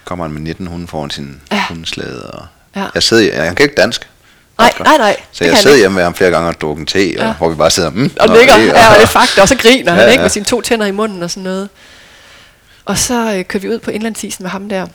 Kommer 0.04 0.24
han 0.24 0.32
med 0.32 0.40
19 0.40 0.66
hunde 0.66 0.88
foran 0.88 1.10
sin 1.10 1.40
Ja. 1.52 1.64
hundeslæde. 1.68 2.30
Og 2.30 2.46
Ja. 2.76 2.86
Jeg 2.94 3.02
sidder, 3.02 3.34
jeg, 3.34 3.44
han 3.44 3.54
kan 3.54 3.64
ikke 3.64 3.74
dansk. 3.74 4.08
Nej, 4.58 4.72
nej, 4.80 4.96
nej, 4.96 5.16
Så 5.32 5.44
jeg 5.44 5.52
han 5.54 5.62
sidder 5.62 5.76
hjemme 5.76 5.94
med 5.94 6.02
ham 6.04 6.14
flere 6.14 6.30
gange 6.30 6.48
og 6.48 6.60
drukker 6.60 6.80
en 6.80 6.86
te, 6.86 6.96
og, 7.18 7.24
Ja. 7.26 7.32
hvor 7.32 7.48
vi 7.48 7.54
bare 7.54 7.70
sidder, 7.70 7.90
mm, 7.90 8.10
Og 8.20 8.28
ligger 8.28 8.56
det- 8.56 8.78
her 8.78 8.94
og 8.94 9.00
det 9.00 9.08
fakta, 9.08 9.42
og 9.42 9.48
så 9.48 9.56
griner 9.56 9.92
han 9.92 10.00
Ja, 10.00 10.06
ikke 10.06 10.20
ja. 10.20 10.24
med 10.24 10.30
sine 10.30 10.44
to 10.44 10.60
tænder 10.60 10.86
i 10.86 10.90
munden 10.90 11.22
og 11.22 11.30
sådan 11.30 11.42
noget. 11.42 11.68
Og 12.84 12.98
så 12.98 13.34
øh, 13.34 13.44
kørte 13.44 13.62
vi 13.62 13.74
ud 13.74 13.78
på 13.78 13.90
indlandsisen 13.90 14.42
med 14.42 14.50
ham 14.50 14.68
der. 14.68 14.86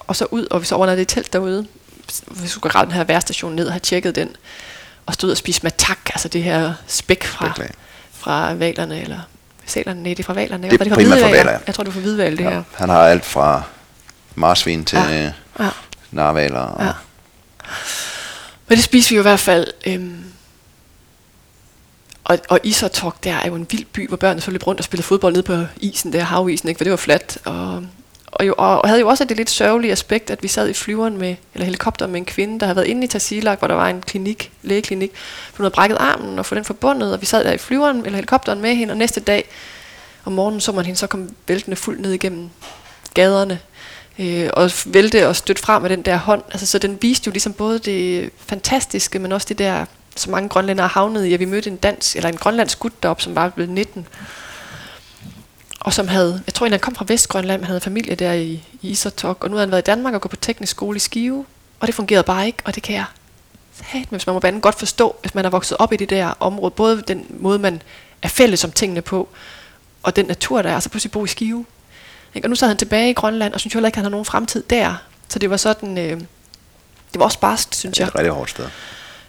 Og 0.00 0.16
så 0.16 0.26
ud, 0.30 0.46
og 0.50 0.60
vi 0.60 0.66
så 0.66 0.74
overnattede 0.74 1.02
i 1.02 1.04
telt 1.04 1.32
derude. 1.32 1.66
Vi 2.30 2.48
skulle 2.48 2.72
grave 2.72 2.84
den 2.86 2.92
her 2.94 3.04
værstation 3.04 3.54
ned 3.56 3.66
og 3.66 3.72
have 3.72 3.80
tjekket 3.80 4.14
den. 4.14 4.28
Og 5.06 5.14
stod 5.14 5.30
og 5.30 5.36
spiste 5.36 5.62
matak, 5.62 5.98
altså 6.06 6.28
det 6.28 6.42
her 6.42 6.74
spæk 6.86 7.24
fra, 7.24 7.46
Spæklag. 7.46 7.70
Fra 8.26 8.52
valerne, 8.54 9.00
eller 9.02 9.18
sælerne, 9.66 10.02
nej, 10.02 10.10
det 10.14 10.18
er 10.18 10.24
fra 10.24 10.32
valerne. 10.32 10.70
Det 10.70 10.80
er 10.80 10.94
primært 10.94 11.18
fra 11.20 11.28
hvaler, 11.28 11.52
ja. 11.52 11.58
Jeg 11.66 11.74
tror, 11.74 11.84
det 11.84 11.94
var 11.94 12.00
fra 12.00 12.00
hvidval, 12.00 12.36
det 12.38 12.44
Ja. 12.44 12.50
her. 12.50 12.62
Han 12.74 12.88
har 12.88 12.98
alt 13.08 13.24
fra 13.24 13.62
marsvin 14.34 14.84
til 14.84 14.98
ja. 14.98 15.30
Ja. 15.60 15.68
narvaler. 16.10 16.60
Og, 16.60 16.84
Ja. 16.84 16.92
Men 18.68 18.76
det 18.76 18.84
spiser 18.84 19.10
vi 19.10 19.16
jo 19.16 19.20
i 19.20 19.22
hvert 19.22 19.40
fald. 19.40 19.66
Øhm, 19.86 20.24
og, 22.24 22.38
og 22.48 22.60
Isertok 22.62 23.24
der 23.24 23.34
er 23.34 23.46
jo 23.46 23.54
en 23.54 23.66
vild 23.70 23.84
by, 23.84 24.08
hvor 24.08 24.16
børnene 24.16 24.40
så 24.40 24.50
løb 24.50 24.66
rundt 24.66 24.80
og 24.80 24.84
spillede 24.84 25.06
fodbold 25.06 25.32
nede 25.32 25.42
på 25.42 25.64
isen 25.76 26.12
der, 26.12 26.22
havisen, 26.22 26.68
ikke? 26.68 26.78
for 26.78 26.84
det 26.84 26.90
var 26.90 26.96
fladt. 26.96 27.38
Og, 27.44 27.86
og, 28.38 28.46
jo, 28.46 28.54
og, 28.58 28.88
havde 28.88 29.00
jo 29.00 29.08
også 29.08 29.24
det 29.24 29.36
lidt 29.36 29.50
sørgelige 29.50 29.92
aspekt, 29.92 30.30
at 30.30 30.42
vi 30.42 30.48
sad 30.48 30.68
i 30.68 30.72
flyveren 30.72 31.18
med, 31.18 31.36
eller 31.54 31.64
helikopter 31.64 32.06
med 32.06 32.16
en 32.16 32.24
kvinde, 32.24 32.60
der 32.60 32.66
havde 32.66 32.76
været 32.76 32.86
inde 32.86 33.04
i 33.04 33.06
Tasilak, 33.06 33.58
hvor 33.58 33.68
der 33.68 33.74
var 33.74 33.88
en 33.88 34.02
klinik, 34.02 34.52
lægeklinik. 34.62 35.10
Hun 35.56 35.64
havde 35.64 35.74
brækket 35.74 35.96
armen 36.00 36.38
og 36.38 36.46
få 36.46 36.54
den 36.54 36.64
forbundet, 36.64 37.12
og 37.12 37.20
vi 37.20 37.26
sad 37.26 37.44
der 37.44 37.52
i 37.52 37.58
flyveren 37.58 37.96
eller 37.96 38.16
helikopteren 38.16 38.60
med 38.60 38.74
hende, 38.74 38.92
og 38.92 38.98
næste 38.98 39.20
dag 39.20 39.48
om 40.24 40.32
morgenen 40.32 40.60
så 40.60 40.72
man 40.72 40.84
hende 40.84 40.98
så 40.98 41.06
kom 41.06 41.30
væltende 41.48 41.76
fuldt 41.76 42.00
ned 42.00 42.12
igennem 42.12 42.50
gaderne 43.14 43.58
øh, 44.18 44.50
og 44.52 44.70
vælte 44.86 45.28
og 45.28 45.36
støtte 45.36 45.62
frem 45.62 45.82
med 45.82 45.90
den 45.90 46.02
der 46.02 46.16
hånd. 46.16 46.42
Altså, 46.50 46.66
så 46.66 46.78
den 46.78 46.98
viste 47.02 47.26
jo 47.26 47.32
ligesom 47.32 47.52
både 47.52 47.78
det 47.78 48.30
fantastiske, 48.46 49.18
men 49.18 49.32
også 49.32 49.46
det 49.48 49.58
der, 49.58 49.84
så 50.16 50.30
mange 50.30 50.48
grønlændere 50.48 50.88
havnede 50.88 51.28
i, 51.28 51.34
at 51.34 51.40
vi 51.40 51.44
mødte 51.44 51.70
en 51.70 51.76
dansk, 51.76 52.16
eller 52.16 52.28
en 52.28 52.36
grønlandsk 52.36 52.78
gut 52.78 53.02
deroppe, 53.02 53.22
som 53.22 53.34
var 53.34 53.48
blevet 53.48 53.70
19. 53.70 54.06
Og 55.80 55.92
som 55.92 56.08
havde, 56.08 56.42
jeg 56.46 56.54
tror, 56.54 56.68
han 56.68 56.80
kom 56.80 56.94
fra 56.94 57.04
Vestgrønland, 57.08 57.60
men 57.60 57.66
havde 57.66 57.80
familie 57.80 58.14
der 58.14 58.32
i, 58.32 58.62
i 58.82 58.88
Isertok, 58.90 59.44
og 59.44 59.50
nu 59.50 59.56
havde 59.56 59.66
han 59.66 59.70
været 59.70 59.82
i 59.82 59.90
Danmark 59.90 60.14
og 60.14 60.20
gået 60.20 60.30
på 60.30 60.36
teknisk 60.36 60.70
skole 60.70 60.96
i 60.96 61.00
Skive, 61.00 61.44
og 61.80 61.86
det 61.86 61.94
fungerede 61.94 62.22
bare 62.24 62.46
ikke, 62.46 62.58
og 62.64 62.74
det 62.74 62.82
kan 62.82 62.94
jeg 62.94 63.04
satme, 63.92 64.04
hvis 64.10 64.26
man 64.26 64.34
må 64.34 64.40
bande, 64.40 64.60
godt 64.60 64.78
forstå, 64.78 65.16
hvis 65.20 65.34
man 65.34 65.44
er 65.44 65.50
vokset 65.50 65.76
op 65.80 65.92
i 65.92 65.96
det 65.96 66.10
der 66.10 66.34
område, 66.40 66.70
både 66.70 67.02
den 67.08 67.26
måde, 67.30 67.58
man 67.58 67.82
er 68.22 68.28
fælles 68.28 68.64
om 68.64 68.72
tingene 68.72 69.02
på, 69.02 69.28
og 70.02 70.16
den 70.16 70.26
natur, 70.26 70.62
der 70.62 70.70
er, 70.70 70.74
og 70.74 70.82
så 70.82 70.88
pludselig 70.88 71.12
bo 71.12 71.24
i 71.24 71.28
Skive. 71.28 71.64
Ikke? 72.34 72.46
Og 72.46 72.50
nu 72.50 72.56
sad 72.56 72.68
han 72.68 72.76
tilbage 72.76 73.10
i 73.10 73.12
Grønland, 73.12 73.54
og 73.54 73.60
synes 73.60 73.74
jo 73.74 73.78
heller 73.78 73.88
ikke, 73.88 73.94
at 73.94 73.98
han 73.98 74.04
har 74.04 74.10
nogen 74.10 74.24
fremtid 74.24 74.62
der. 74.70 74.94
Så 75.28 75.38
det 75.38 75.50
var 75.50 75.56
sådan, 75.56 75.98
øh, 75.98 76.10
det 77.12 77.18
var 77.18 77.24
også 77.24 77.38
barskt, 77.40 77.76
synes 77.76 77.94
Det 77.98 78.02
er 78.02 78.04
jeg. 78.04 78.08
et 78.08 78.14
rigtig 78.14 78.32
hårdt 78.32 78.50
sted. 78.50 78.66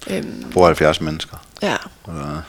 Øhm, 0.07 0.51
Bor 0.53 0.65
70 0.65 1.01
mennesker. 1.01 1.37
ja, 1.61 1.75
Og, 2.03 2.41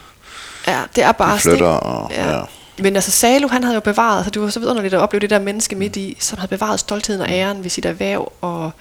ja, 0.67 0.81
det 0.95 1.03
er 1.03 1.11
barskt. 1.11 1.41
flytter, 1.41 1.57
ikke? 1.75 1.85
og- 1.85 2.11
ja. 2.11 2.37
ja. 2.37 2.43
Men 2.81 2.95
altså 2.95 3.11
Salo, 3.11 3.47
han 3.47 3.63
havde 3.63 3.75
jo 3.75 3.79
bevaret, 3.81 4.25
så 4.25 4.31
det 4.31 4.41
var 4.41 4.49
så 4.49 4.59
vidunderligt 4.59 4.93
at 4.93 4.99
opleve 4.99 5.19
det 5.19 5.29
der 5.29 5.39
menneske 5.39 5.75
midt 5.75 5.95
i, 5.95 6.17
som 6.19 6.37
havde 6.37 6.49
bevaret 6.49 6.79
stoltheden 6.79 7.21
og 7.21 7.29
æren 7.29 7.63
ved 7.63 7.69
sit 7.69 7.85
erhverv, 7.85 8.31
og, 8.41 8.71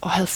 og 0.00 0.10
havde, 0.10 0.28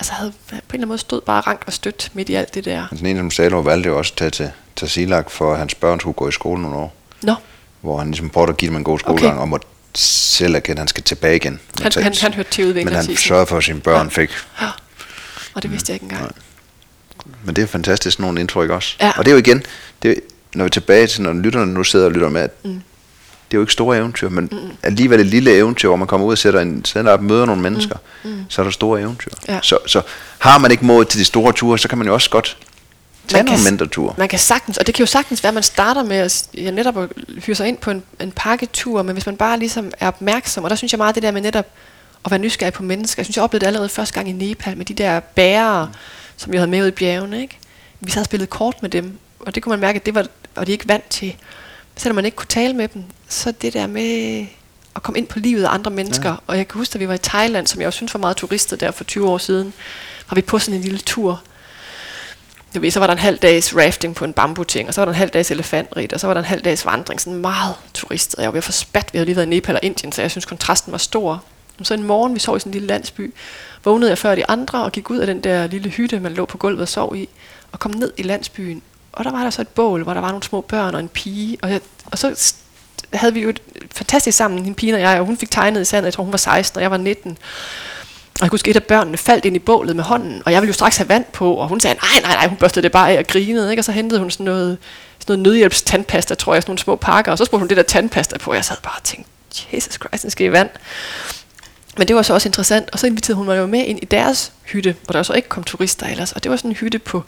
altså 0.00 0.12
havde 0.12 0.32
på 0.48 0.52
en 0.52 0.56
eller 0.56 0.74
anden 0.74 0.88
måde 0.88 0.98
stod 0.98 1.20
bare 1.20 1.40
rank 1.40 1.62
og 1.66 1.72
stødt 1.72 2.10
midt 2.14 2.28
i 2.28 2.34
alt 2.34 2.54
det 2.54 2.64
der. 2.64 2.86
Sådan 2.90 3.06
en 3.06 3.16
som 3.16 3.30
Salo 3.30 3.60
valgte 3.60 3.88
jo 3.88 3.98
også 3.98 4.12
at 4.12 4.16
tage 4.18 4.30
til, 4.30 4.50
til 4.76 4.88
Silak, 4.90 5.30
for 5.30 5.52
at 5.52 5.58
hans 5.58 5.74
børn 5.74 6.00
skulle 6.00 6.14
gå 6.14 6.28
i 6.28 6.32
skole 6.32 6.62
nogle 6.62 6.76
år. 6.76 6.94
Nå, 7.22 7.34
Hvor 7.80 7.98
han 7.98 8.06
ligesom 8.06 8.30
prøvede 8.30 8.50
at 8.50 8.56
give 8.56 8.68
dem 8.68 8.76
en 8.76 8.84
god 8.84 8.98
skolegang, 8.98 9.32
Okay. 9.32 9.40
og 9.40 9.48
måtte 9.48 9.66
selv 9.94 10.54
erkende, 10.54 10.72
at 10.72 10.78
han 10.78 10.88
skal 10.88 11.02
tilbage 11.04 11.36
igen. 11.36 11.60
Han- 11.82 11.92
han- 12.02 12.14
han 12.20 12.34
hørte 12.34 12.50
til 12.50 12.64
udvikling, 12.64 12.84
Men 12.84 12.94
han 12.96 13.04
siger 13.04 13.16
sørgede 13.18 13.46
for, 13.46 13.56
at 13.56 13.64
sine 13.64 13.80
børn 13.80 14.06
Ja. 14.16 14.22
fik. 14.22 14.30
ja. 14.60 14.66
og 15.54 15.62
det 15.62 15.70
vidste 15.72 15.90
jeg 15.90 15.94
ikke 16.02 16.12
engang. 16.14 16.34
Men 17.44 17.56
det 17.56 17.62
er 17.62 17.66
fantastisk, 17.66 18.14
sådan 18.16 18.22
nogle 18.24 18.40
indtryk 18.40 18.70
også. 18.70 18.96
Ja. 19.00 19.12
Og 19.18 19.24
det 19.24 19.30
er 19.30 19.32
jo 19.34 19.38
igen, 19.38 19.62
det 20.02 20.20
når 20.56 20.64
vi 20.64 20.66
er 20.66 20.70
tilbage 20.70 21.06
til, 21.06 21.22
når 21.22 21.32
lytterne 21.32 21.74
nu 21.74 21.84
sidder 21.84 22.04
og 22.06 22.12
lytter 22.12 22.28
med, 22.28 22.40
at 22.40 22.50
Mm. 22.64 22.70
det 22.70 23.54
er 23.54 23.58
jo 23.58 23.60
ikke 23.60 23.72
store 23.72 23.96
eventyr, 23.98 24.28
men 24.28 24.48
mm. 24.52 24.58
alligevel 24.82 25.20
et 25.20 25.26
lille 25.26 25.52
eventyr, 25.56 25.88
hvor 25.88 25.96
man 25.96 26.06
kommer 26.08 26.26
ud 26.26 26.32
og 26.32 26.38
sætter 26.38 26.60
en 26.60 26.84
sender 26.84 27.12
op, 27.12 27.22
møder 27.22 27.46
nogle 27.46 27.62
mennesker, 27.62 27.96
mm. 28.24 28.44
så 28.48 28.62
er 28.62 28.64
der 28.64 28.70
store 28.70 29.00
eventyr. 29.00 29.30
Ja. 29.48 29.58
Så, 29.62 29.78
så 29.86 30.02
har 30.38 30.58
man 30.58 30.70
ikke 30.70 30.86
mod 30.86 31.04
til 31.04 31.20
de 31.20 31.24
store 31.24 31.52
ture, 31.52 31.78
så 31.78 31.88
kan 31.88 31.98
man 31.98 32.06
jo 32.06 32.14
også 32.14 32.30
godt 32.30 32.56
tage 33.28 33.38
Man 33.42 33.44
nogle 33.46 33.62
kan- 33.64 33.72
mindre 33.72 33.86
ture. 33.86 34.14
Man 34.18 34.28
kan 34.28 34.38
sagtens, 34.38 34.78
og 34.78 34.86
det 34.86 34.94
kan 34.94 35.02
jo 35.02 35.06
sagtens 35.06 35.42
være, 35.42 35.48
at 35.48 35.54
man 35.54 35.62
starter 35.62 36.04
med 36.04 36.16
at 36.16 36.48
ja, 36.54 36.70
netop 36.70 36.98
at 36.98 37.08
hyre 37.46 37.54
sig 37.56 37.68
ind 37.68 37.76
på 37.78 37.90
en, 37.90 38.02
en 38.20 38.32
pakketur, 38.36 39.02
men 39.02 39.12
hvis 39.12 39.26
man 39.26 39.36
bare 39.36 39.58
ligesom 39.58 39.90
er 40.00 40.08
opmærksom, 40.08 40.64
og 40.64 40.70
der 40.70 40.76
synes 40.76 40.92
jeg 40.92 40.98
meget 40.98 41.14
det 41.14 41.22
der 41.22 41.30
med 41.30 41.40
netop 41.40 41.66
at 42.24 42.30
være 42.30 42.38
nysgerrig 42.40 42.72
på 42.72 42.82
mennesker. 42.82 43.20
Jeg 43.20 43.26
synes, 43.26 43.36
jeg 43.36 43.44
oplevede 43.44 43.60
det 43.60 43.66
allerede 43.66 43.88
første 43.88 44.14
gang 44.14 44.28
i 44.28 44.32
Nepal 44.32 44.76
med 44.76 44.84
de 44.86 44.94
der 44.94 45.20
bærere, 45.20 45.90
som 46.36 46.52
jeg 46.52 46.60
havde 46.60 46.70
med 46.70 46.82
ud 46.82 46.86
i 46.86 46.90
bjergene. 46.90 47.40
Ikke? 47.42 47.58
Vi 48.00 48.12
og 48.18 48.24
spillet 48.24 48.50
kort 48.50 48.74
med 48.82 48.90
dem, 48.90 49.12
og 49.40 49.54
det 49.54 49.62
kunne 49.62 49.70
man 49.70 49.80
mærke, 49.80 49.96
at 49.96 50.06
det 50.06 50.14
var, 50.14 50.26
og 50.56 50.66
de 50.66 50.72
ikke 50.72 50.88
vant 50.88 51.08
til. 51.10 51.36
Selvom 51.96 52.14
man 52.14 52.24
ikke 52.24 52.36
kunne 52.36 52.46
tale 52.46 52.74
med 52.74 52.88
dem, 52.88 53.04
så 53.28 53.52
det 53.62 53.72
der 53.72 53.86
med 53.86 54.46
at 54.96 55.02
komme 55.02 55.18
ind 55.18 55.26
på 55.26 55.38
livet 55.38 55.64
af 55.64 55.74
andre 55.74 55.90
mennesker. 55.90 56.30
Ja. 56.30 56.36
Og 56.46 56.56
jeg 56.56 56.68
kan 56.68 56.78
huske, 56.78 56.94
at 56.94 57.00
vi 57.00 57.08
var 57.08 57.14
i 57.14 57.18
Thailand, 57.18 57.66
som 57.66 57.80
jeg 57.80 57.86
også 57.86 57.96
synes 57.96 58.14
var 58.14 58.20
meget 58.20 58.36
turister 58.36 58.76
der 58.76 58.90
for 58.90 59.04
20 59.04 59.28
år 59.28 59.38
siden, 59.38 59.72
var 60.30 60.34
vi 60.34 60.42
på 60.42 60.58
sådan 60.58 60.74
en 60.74 60.82
lille 60.82 60.98
tur, 60.98 61.42
du 62.74 62.80
ved, 62.80 62.90
så 62.90 63.00
var 63.00 63.06
der 63.06 63.12
en 63.12 63.18
halv 63.18 63.38
dags 63.38 63.76
rafting 63.76 64.14
på 64.14 64.24
en 64.24 64.32
bambuting, 64.32 64.88
og 64.88 64.94
så 64.94 65.00
var 65.00 65.04
der 65.04 65.12
en 65.12 65.18
halv 65.18 65.30
dags 65.30 65.50
elefantrit, 65.50 66.12
og 66.12 66.20
så 66.20 66.26
var 66.26 66.34
der 66.34 66.40
en 66.40 66.46
halv 66.46 66.62
dags 66.62 66.86
vandring, 66.86 67.20
sådan 67.20 67.38
meget 67.38 67.74
turistet. 67.94 68.38
Jeg 68.38 68.46
var 68.46 68.52
ved 68.52 68.58
at 68.58 68.64
få 68.64 68.72
spat, 68.72 69.12
vi 69.12 69.18
havde 69.18 69.26
lige 69.26 69.36
været 69.36 69.46
i 69.46 69.50
Nepal 69.50 69.74
og 69.74 69.80
Indien, 69.82 70.12
så 70.12 70.22
jeg 70.22 70.30
synes 70.30 70.44
kontrasten 70.44 70.92
var 70.92 70.98
stor. 70.98 71.44
Så 71.82 71.94
en 71.94 72.02
morgen, 72.02 72.34
vi 72.34 72.40
sov 72.40 72.56
i 72.56 72.60
sådan 72.60 72.70
en 72.70 72.72
lille 72.72 72.86
landsby, 72.88 73.34
vågnede 73.84 74.10
jeg 74.10 74.18
før 74.18 74.34
de 74.34 74.50
andre 74.50 74.84
og 74.84 74.92
gik 74.92 75.10
ud 75.10 75.18
af 75.18 75.26
den 75.26 75.40
der 75.40 75.66
lille 75.66 75.90
hytte, 75.90 76.20
man 76.20 76.32
lå 76.32 76.44
på 76.44 76.58
gulvet 76.58 76.80
og 76.80 76.88
sov 76.88 77.16
i, 77.16 77.28
og 77.72 77.78
kom 77.78 77.90
ned 77.90 78.12
i 78.16 78.22
landsbyen. 78.22 78.82
Og 79.16 79.24
der 79.24 79.30
var 79.30 79.42
der 79.42 79.50
så 79.50 79.62
et 79.62 79.68
bål, 79.68 80.02
hvor 80.02 80.14
der 80.14 80.20
var 80.20 80.28
nogle 80.28 80.42
små 80.42 80.60
børn 80.60 80.94
og 80.94 81.00
en 81.00 81.08
pige, 81.08 81.58
og, 81.62 81.70
jeg, 81.70 81.80
og 82.06 82.18
så 82.18 82.54
havde 83.12 83.34
vi 83.34 83.40
jo 83.40 83.48
et 83.48 83.62
fantastisk 83.94 84.38
sammen, 84.38 84.64
hende 84.64 84.76
pigen 84.76 84.94
og 84.94 85.00
jeg, 85.00 85.20
og 85.20 85.26
hun 85.26 85.36
fik 85.36 85.50
tegnet 85.50 85.80
i 85.80 85.84
sandet, 85.84 86.04
jeg 86.04 86.12
tror 86.12 86.24
hun 86.24 86.32
var 86.32 86.38
16, 86.38 86.78
og 86.78 86.82
jeg 86.82 86.90
var 86.90 86.96
19. 86.96 87.30
Og 87.30 87.36
jeg 88.40 88.50
kunne 88.50 88.54
huske, 88.54 88.70
et 88.70 88.76
af 88.76 88.82
børnene 88.82 89.16
faldt 89.16 89.44
ind 89.44 89.56
i 89.56 89.58
bålet 89.58 89.96
med 89.96 90.04
hånden, 90.04 90.42
og 90.46 90.52
jeg 90.52 90.62
ville 90.62 90.68
jo 90.68 90.74
straks 90.74 90.96
have 90.96 91.08
vand 91.08 91.24
på, 91.32 91.54
og 91.54 91.68
hun 91.68 91.80
sagde, 91.80 91.96
nej, 92.02 92.20
nej, 92.22 92.34
nej, 92.34 92.48
hun 92.48 92.56
børstede 92.56 92.82
det 92.82 92.92
bare 92.92 93.12
af 93.12 93.18
og 93.18 93.26
grinede, 93.26 93.70
ikke? 93.70 93.80
og 93.80 93.84
så 93.84 93.92
hentede 93.92 94.20
hun 94.20 94.30
sådan 94.30 94.44
noget, 94.44 94.78
sådan 95.18 95.32
noget 95.32 95.42
nødhjælpstandpasta, 95.42 96.34
tror 96.34 96.54
jeg, 96.54 96.62
sådan 96.62 96.70
nogle 96.70 96.78
små 96.78 96.96
pakker, 96.96 97.32
og 97.32 97.38
så 97.38 97.44
spurgte 97.44 97.60
hun 97.60 97.68
det 97.68 97.76
der 97.76 97.82
tandpasta 97.82 98.38
på, 98.38 98.50
og 98.50 98.56
jeg 98.56 98.64
sad 98.64 98.76
bare 98.82 98.94
og 98.96 99.04
tænkte, 99.04 99.30
Jesus 99.72 99.94
Christ, 99.94 100.22
den 100.22 100.30
skal 100.30 100.46
i 100.46 100.52
vand. 100.52 100.70
Men 101.98 102.08
det 102.08 102.16
var 102.16 102.22
så 102.22 102.34
også 102.34 102.48
interessant, 102.48 102.90
og 102.92 102.98
så 102.98 103.06
inviterede 103.06 103.36
hun 103.36 103.46
mig 103.46 103.58
jo 103.58 103.66
med 103.66 103.84
ind 103.84 103.98
i 104.02 104.04
deres 104.04 104.52
hytte, 104.64 104.96
hvor 105.04 105.12
der 105.12 105.22
så 105.22 105.32
ikke 105.32 105.48
kom 105.48 105.64
turister 105.64 106.06
ellers, 106.06 106.32
og 106.32 106.42
det 106.42 106.50
var 106.50 106.56
sådan 106.56 106.70
en 106.70 106.76
hytte 106.76 106.98
på, 106.98 107.24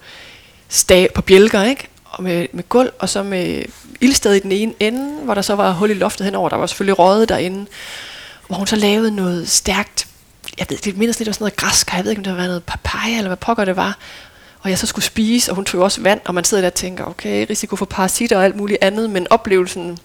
stag, 0.69 1.09
på 1.15 1.23
bjælker, 1.23 1.62
ikke? 1.62 1.89
Og 2.05 2.23
med, 2.23 2.47
med 2.53 2.69
gulv, 2.69 2.93
og 2.99 3.09
så 3.09 3.23
med 3.23 3.65
ildsted 4.01 4.35
i 4.35 4.39
den 4.39 4.53
ene 4.53 4.74
ende, 4.81 5.24
hvor 5.24 5.35
der 5.35 5.43
så 5.43 5.55
var 5.55 5.73
hul 5.73 5.90
i 5.90 5.95
loftet 5.95 6.24
henover, 6.24 6.49
der 6.49 6.57
var 6.57 6.66
selvfølgelig 6.66 6.99
røget 6.99 7.28
derinde, 7.28 7.66
hvor 8.47 8.57
hun 8.57 8.66
så 8.66 8.77
lavede 8.77 9.11
noget 9.11 9.49
stærkt, 9.49 10.07
jeg 10.59 10.66
ved, 10.70 10.78
det 10.78 10.97
mindes 10.97 11.19
lidt 11.19 11.28
af 11.28 11.35
sådan 11.35 11.43
noget 11.43 11.57
græsk, 11.57 11.93
jeg 11.93 12.05
ved 12.05 12.11
ikke, 12.11 12.20
om 12.20 12.24
det 12.24 12.36
var 12.36 12.47
noget 12.47 12.65
papaya, 12.65 13.16
eller 13.16 13.28
hvad 13.28 13.36
pokker 13.36 13.65
det 13.65 13.77
var, 13.77 13.99
og 14.61 14.70
jeg 14.70 14.78
så 14.78 14.86
skulle 14.86 15.05
spise, 15.05 15.51
og 15.51 15.55
hun 15.55 15.65
tog 15.65 15.82
også 15.82 16.01
vand, 16.01 16.20
og 16.24 16.35
man 16.35 16.45
sidder 16.45 16.61
der 16.61 16.70
og 16.70 16.74
tænker, 16.74 17.05
okay, 17.05 17.47
risiko 17.51 17.77
for 17.77 17.85
parasitter 17.85 18.36
og 18.36 18.45
alt 18.45 18.57
muligt 18.57 18.78
andet, 18.82 19.11
men 19.11 19.27
oplevelsen 19.31 19.99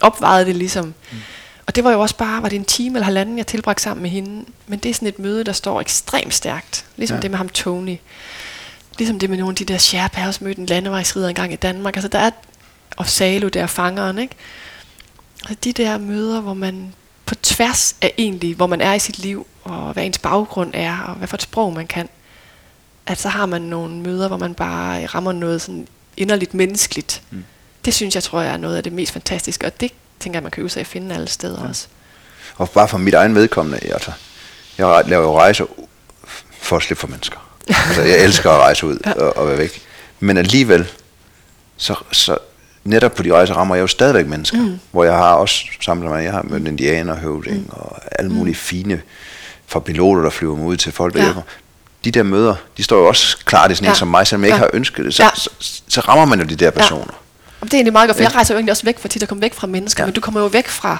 opvejede 0.00 0.46
det 0.46 0.56
ligesom. 0.56 0.84
Mm. 0.84 1.18
Og 1.66 1.76
det 1.76 1.84
var 1.84 1.92
jo 1.92 2.00
også 2.00 2.16
bare, 2.16 2.42
var 2.42 2.48
det 2.48 2.56
en 2.56 2.64
time 2.64 2.96
eller 2.96 3.04
halvanden, 3.04 3.38
jeg 3.38 3.46
tilbragte 3.46 3.82
sammen 3.82 4.02
med 4.02 4.10
hende, 4.10 4.44
men 4.66 4.78
det 4.78 4.90
er 4.90 4.94
sådan 4.94 5.08
et 5.08 5.18
møde, 5.18 5.44
der 5.44 5.52
står 5.52 5.80
ekstremt 5.80 6.34
stærkt, 6.34 6.84
ligesom. 6.96 7.16
Ja. 7.16 7.20
det 7.20 7.30
med 7.30 7.38
ham 7.38 7.48
Tony. 7.48 7.96
Ligesom 8.98 9.18
det 9.18 9.30
med 9.30 9.38
nogle 9.38 9.52
af 9.52 9.56
de 9.56 9.64
der 9.64 9.78
Sherpa, 9.78 10.26
også 10.26 10.44
mødt 10.44 10.58
en 10.58 10.66
landevejsrider 10.66 11.28
engang 11.28 11.52
i 11.52 11.56
Danmark. 11.56 11.96
Altså 11.96 12.08
der 12.08 12.18
er, 12.18 12.30
og 12.96 13.08
Salo 13.08 13.48
der, 13.48 13.66
fangeren, 13.66 14.18
ikke? 14.18 14.34
Altså 15.48 15.60
de 15.64 15.72
der 15.72 15.98
møder, 15.98 16.40
hvor 16.40 16.54
man 16.54 16.94
på 17.26 17.34
tværs 17.34 17.96
af 18.00 18.14
egentlig, 18.18 18.54
hvor 18.54 18.66
man 18.66 18.80
er 18.80 18.94
i 18.94 18.98
sit 18.98 19.18
liv, 19.18 19.46
og 19.64 19.92
hvad 19.92 20.04
ens 20.04 20.18
baggrund 20.18 20.70
er, 20.74 20.98
og 20.98 21.14
hvad 21.14 21.28
for 21.28 21.36
et 21.36 21.42
sprog 21.42 21.72
man 21.72 21.86
kan, 21.86 22.08
at 23.06 23.20
så 23.20 23.28
har 23.28 23.46
man 23.46 23.62
nogle 23.62 23.96
møder, 23.96 24.28
hvor 24.28 24.36
man 24.36 24.54
bare 24.54 25.06
rammer 25.06 25.32
noget 25.32 25.62
sådan 25.62 25.88
inderligt 26.16 26.54
menneskeligt. 26.54 27.22
Mm. 27.30 27.44
Det 27.84 27.94
synes 27.94 28.14
jeg, 28.14 28.22
tror 28.22 28.40
jeg, 28.40 28.52
er 28.52 28.56
noget 28.56 28.76
af 28.76 28.82
det 28.82 28.92
mest 28.92 29.12
fantastiske, 29.12 29.66
og 29.66 29.80
det 29.80 29.92
tænker 30.20 30.36
jeg, 30.36 30.42
man 30.42 30.50
kan 30.50 30.60
øve 30.60 30.70
sig 30.70 30.80
at 30.80 30.86
finde 30.86 31.14
alle 31.14 31.28
steder 31.28 31.62
ja. 31.62 31.68
også. 31.68 31.86
Og 32.56 32.70
bare 32.70 32.88
for 32.88 32.98
mit 32.98 33.14
egen 33.14 33.34
vedkommende, 33.34 33.92
altså, 33.92 34.12
jeg 34.78 35.02
laver 35.06 35.22
jo 35.22 35.38
rejser 35.38 35.64
for 36.50 36.76
at 36.76 36.82
slippe 36.82 37.00
for 37.00 37.08
mennesker. 37.08 37.47
Altså, 37.68 38.02
jeg 38.02 38.24
elsker 38.24 38.50
at 38.50 38.58
rejse 38.60 38.86
ud 38.86 38.98
Ja. 39.06 39.12
og, 39.12 39.36
og 39.36 39.48
være 39.48 39.58
væk. 39.58 39.82
Men 40.20 40.36
alligevel, 40.38 40.86
så, 41.76 41.94
så 42.12 42.36
netop 42.84 43.14
på 43.14 43.22
de 43.22 43.32
rejser 43.32 43.54
rammer 43.54 43.74
jeg 43.74 43.82
jo 43.82 43.86
stadigvæk 43.86 44.26
mennesker. 44.26 44.58
Mm. 44.58 44.78
Hvor 44.90 45.04
jeg 45.04 45.14
har 45.14 45.32
også 45.34 45.64
samlet 45.84 46.10
mig, 46.10 46.24
jeg 46.24 46.32
har 46.32 46.42
mødt 46.42 46.68
indianer, 46.68 47.16
høvding 47.16 47.56
mm. 47.58 47.68
og 47.70 47.98
alle 48.18 48.30
mulige 48.30 48.54
fine, 48.54 49.00
fra 49.66 49.80
piloter, 49.80 50.22
der 50.22 50.30
flyver 50.30 50.56
mig 50.56 50.66
ud 50.66 50.76
til 50.76 50.92
folk, 50.92 51.12
der 51.14 51.18
Ja. 51.20 51.24
hjælper. 51.24 51.42
De 52.04 52.10
der 52.10 52.22
møder, 52.22 52.54
de 52.76 52.82
står 52.82 52.98
jo 52.98 53.06
også 53.08 53.36
klar 53.44 53.66
til 53.66 53.76
sådan 53.76 53.84
ja. 53.84 53.88
Ja. 53.88 53.92
en 53.94 53.98
som 53.98 54.08
mig, 54.08 54.26
selvom 54.26 54.42
jeg 54.42 54.48
ikke 54.48 54.54
Ja. 54.56 54.60
har 54.60 54.70
ønsket 54.72 55.04
det. 55.04 55.14
Så, 55.14 55.22
Ja. 55.22 55.28
så, 55.34 55.50
så, 55.58 55.82
så 55.88 56.00
rammer 56.00 56.24
man 56.24 56.40
jo 56.40 56.46
de 56.46 56.56
der 56.56 56.70
personer. 56.70 57.12
Og 57.60 57.66
det 57.66 57.72
er 57.74 57.76
egentlig 57.78 57.92
meget 57.92 58.08
godt, 58.08 58.16
for 58.16 58.22
jeg 58.22 58.34
rejser 58.34 58.54
jo 58.54 58.58
egentlig 58.58 58.70
også 58.72 58.84
væk 58.84 58.98
fra 58.98 59.08
tit 59.08 59.22
at 59.22 59.28
komme 59.28 59.42
væk 59.42 59.54
fra 59.54 59.66
mennesker, 59.66 60.02
ja. 60.02 60.04
Ja. 60.04 60.06
men 60.06 60.14
du 60.14 60.20
kommer 60.20 60.40
jo 60.40 60.46
væk 60.46 60.68
fra, 60.68 60.98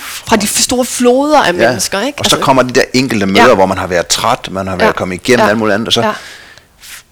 fra 0.00 0.36
de 0.36 0.46
store 0.46 0.84
floder 0.84 1.38
af 1.38 1.52
Ja. 1.52 1.68
mennesker, 1.68 2.00
ikke? 2.00 2.18
Altså, 2.18 2.36
Og 2.36 2.40
så 2.40 2.44
kommer 2.44 2.62
de 2.62 2.70
der 2.72 2.82
enkelte 2.94 3.26
møder, 3.26 3.48
Ja. 3.48 3.54
hvor 3.54 3.66
man 3.66 3.78
har 3.78 3.86
været 3.86 4.06
træt, 4.06 4.48
man 4.50 4.66
har 4.66 4.76
været 4.76 4.86
Ja. 4.88 4.92
kommet 4.92 5.14
igennem 5.14 5.44
Ja. 5.44 5.48
alt 5.50 5.58
muligt 5.58 5.74
andet, 5.74 5.86
og 5.88 5.92
så 5.92 6.00
Ja. 6.02 6.12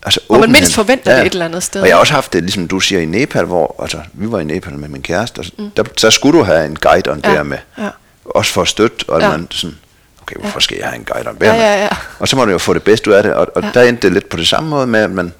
altså, 0.02 0.20
Hvor 0.26 0.38
man 0.38 0.52
mindst 0.52 0.74
forventer 0.74 1.16
det 1.16 1.26
et 1.26 1.32
eller 1.32 1.44
andet 1.44 1.62
sted. 1.62 1.80
Og 1.82 1.88
jeg 1.88 1.96
har 1.96 2.00
også 2.00 2.12
haft 2.12 2.32
det, 2.32 2.42
ligesom 2.42 2.68
du 2.68 2.80
siger, 2.80 3.00
i 3.00 3.04
Nepal, 3.04 3.44
hvor 3.44 3.76
altså, 3.82 3.98
vi 4.12 4.32
var 4.32 4.38
i 4.38 4.44
Nepal 4.44 4.72
med 4.72 4.88
min 4.88 5.02
kæreste, 5.02 5.38
og 5.38 5.44
så, 5.44 5.52
mm. 5.58 5.70
der, 5.70 5.82
der 5.82 6.10
skulle 6.10 6.38
du 6.38 6.44
have 6.44 6.66
en 6.66 6.76
guide 6.76 7.10
og 7.10 7.16
en 7.16 7.22
Ja. 7.24 7.34
bær 7.34 7.42
med. 7.42 7.58
Ja. 7.78 7.88
Også 8.24 8.52
for 8.52 8.62
at 8.62 8.68
støtte, 8.68 9.04
og 9.08 9.20
Ja. 9.20 9.26
ja. 9.26 9.32
man 9.36 9.46
sådan, 9.50 9.76
okay, 10.22 10.36
hvorfor 10.40 10.60
skal 10.60 10.76
jeg 10.80 10.86
have 10.86 10.96
en 10.98 11.04
guide 11.04 11.26
og 11.26 11.32
en 11.32 11.38
bær 11.38 11.46
Ja, 11.46 11.52
med? 11.52 11.60
ja, 11.62 11.82
ja. 11.82 11.88
Og 12.18 12.28
så 12.28 12.36
må 12.36 12.44
du 12.44 12.50
jo 12.50 12.58
få 12.58 12.74
det 12.74 12.82
bedste 12.82 13.10
ud 13.10 13.14
af 13.14 13.22
det, 13.22 13.32
og, 13.34 13.46
og 13.54 13.62
Ja. 13.62 13.66
ja. 13.74 13.80
der 13.80 13.88
endte 13.88 14.02
det 14.02 14.12
lidt 14.12 14.28
på 14.28 14.36
det 14.36 14.48
samme 14.48 14.68
måde 14.70 14.86
med, 14.86 15.00
at 15.00 15.10
man, 15.10 15.32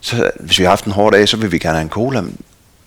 så, 0.00 0.30
hvis 0.40 0.58
vi 0.58 0.64
har 0.64 0.70
haft 0.70 0.84
en 0.84 0.92
hård 0.92 1.12
dag, 1.12 1.28
så 1.28 1.36
vil 1.36 1.52
vi 1.52 1.58
gerne 1.58 1.74
have 1.76 1.82
en 1.82 1.88
cola, 1.90 2.20
men 2.20 2.36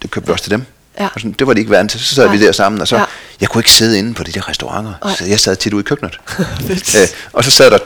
det 0.01 0.11
købte 0.11 0.27
vi 0.27 0.31
også 0.33 0.43
til 0.43 0.51
dem. 0.51 0.65
Ja. 0.99 1.05
Og 1.05 1.11
sådan, 1.21 1.31
det 1.31 1.47
var 1.47 1.53
de 1.53 1.59
ikke 1.59 1.71
vant 1.71 1.91
til. 1.91 1.99
Så 1.99 2.15
sad 2.15 2.25
Nej. 2.25 2.35
vi 2.35 2.45
der 2.45 2.51
sammen, 2.51 2.81
og 2.81 2.87
så, 2.87 2.95
Ja. 2.97 3.03
jeg 3.41 3.49
kunne 3.49 3.59
ikke 3.59 3.71
sidde 3.71 3.97
inde 3.99 4.13
på 4.13 4.23
de 4.23 4.31
der 4.31 4.49
restauranter. 4.49 4.93
Nej. 5.03 5.15
Så 5.15 5.25
jeg 5.25 5.39
sad 5.39 5.55
tit 5.55 5.73
ude 5.73 5.81
i 5.81 5.83
køkkenet. 5.83 6.19
Øh, 6.95 7.07
og 7.33 7.43
så 7.43 7.51
sad 7.51 7.71
der 7.71 7.77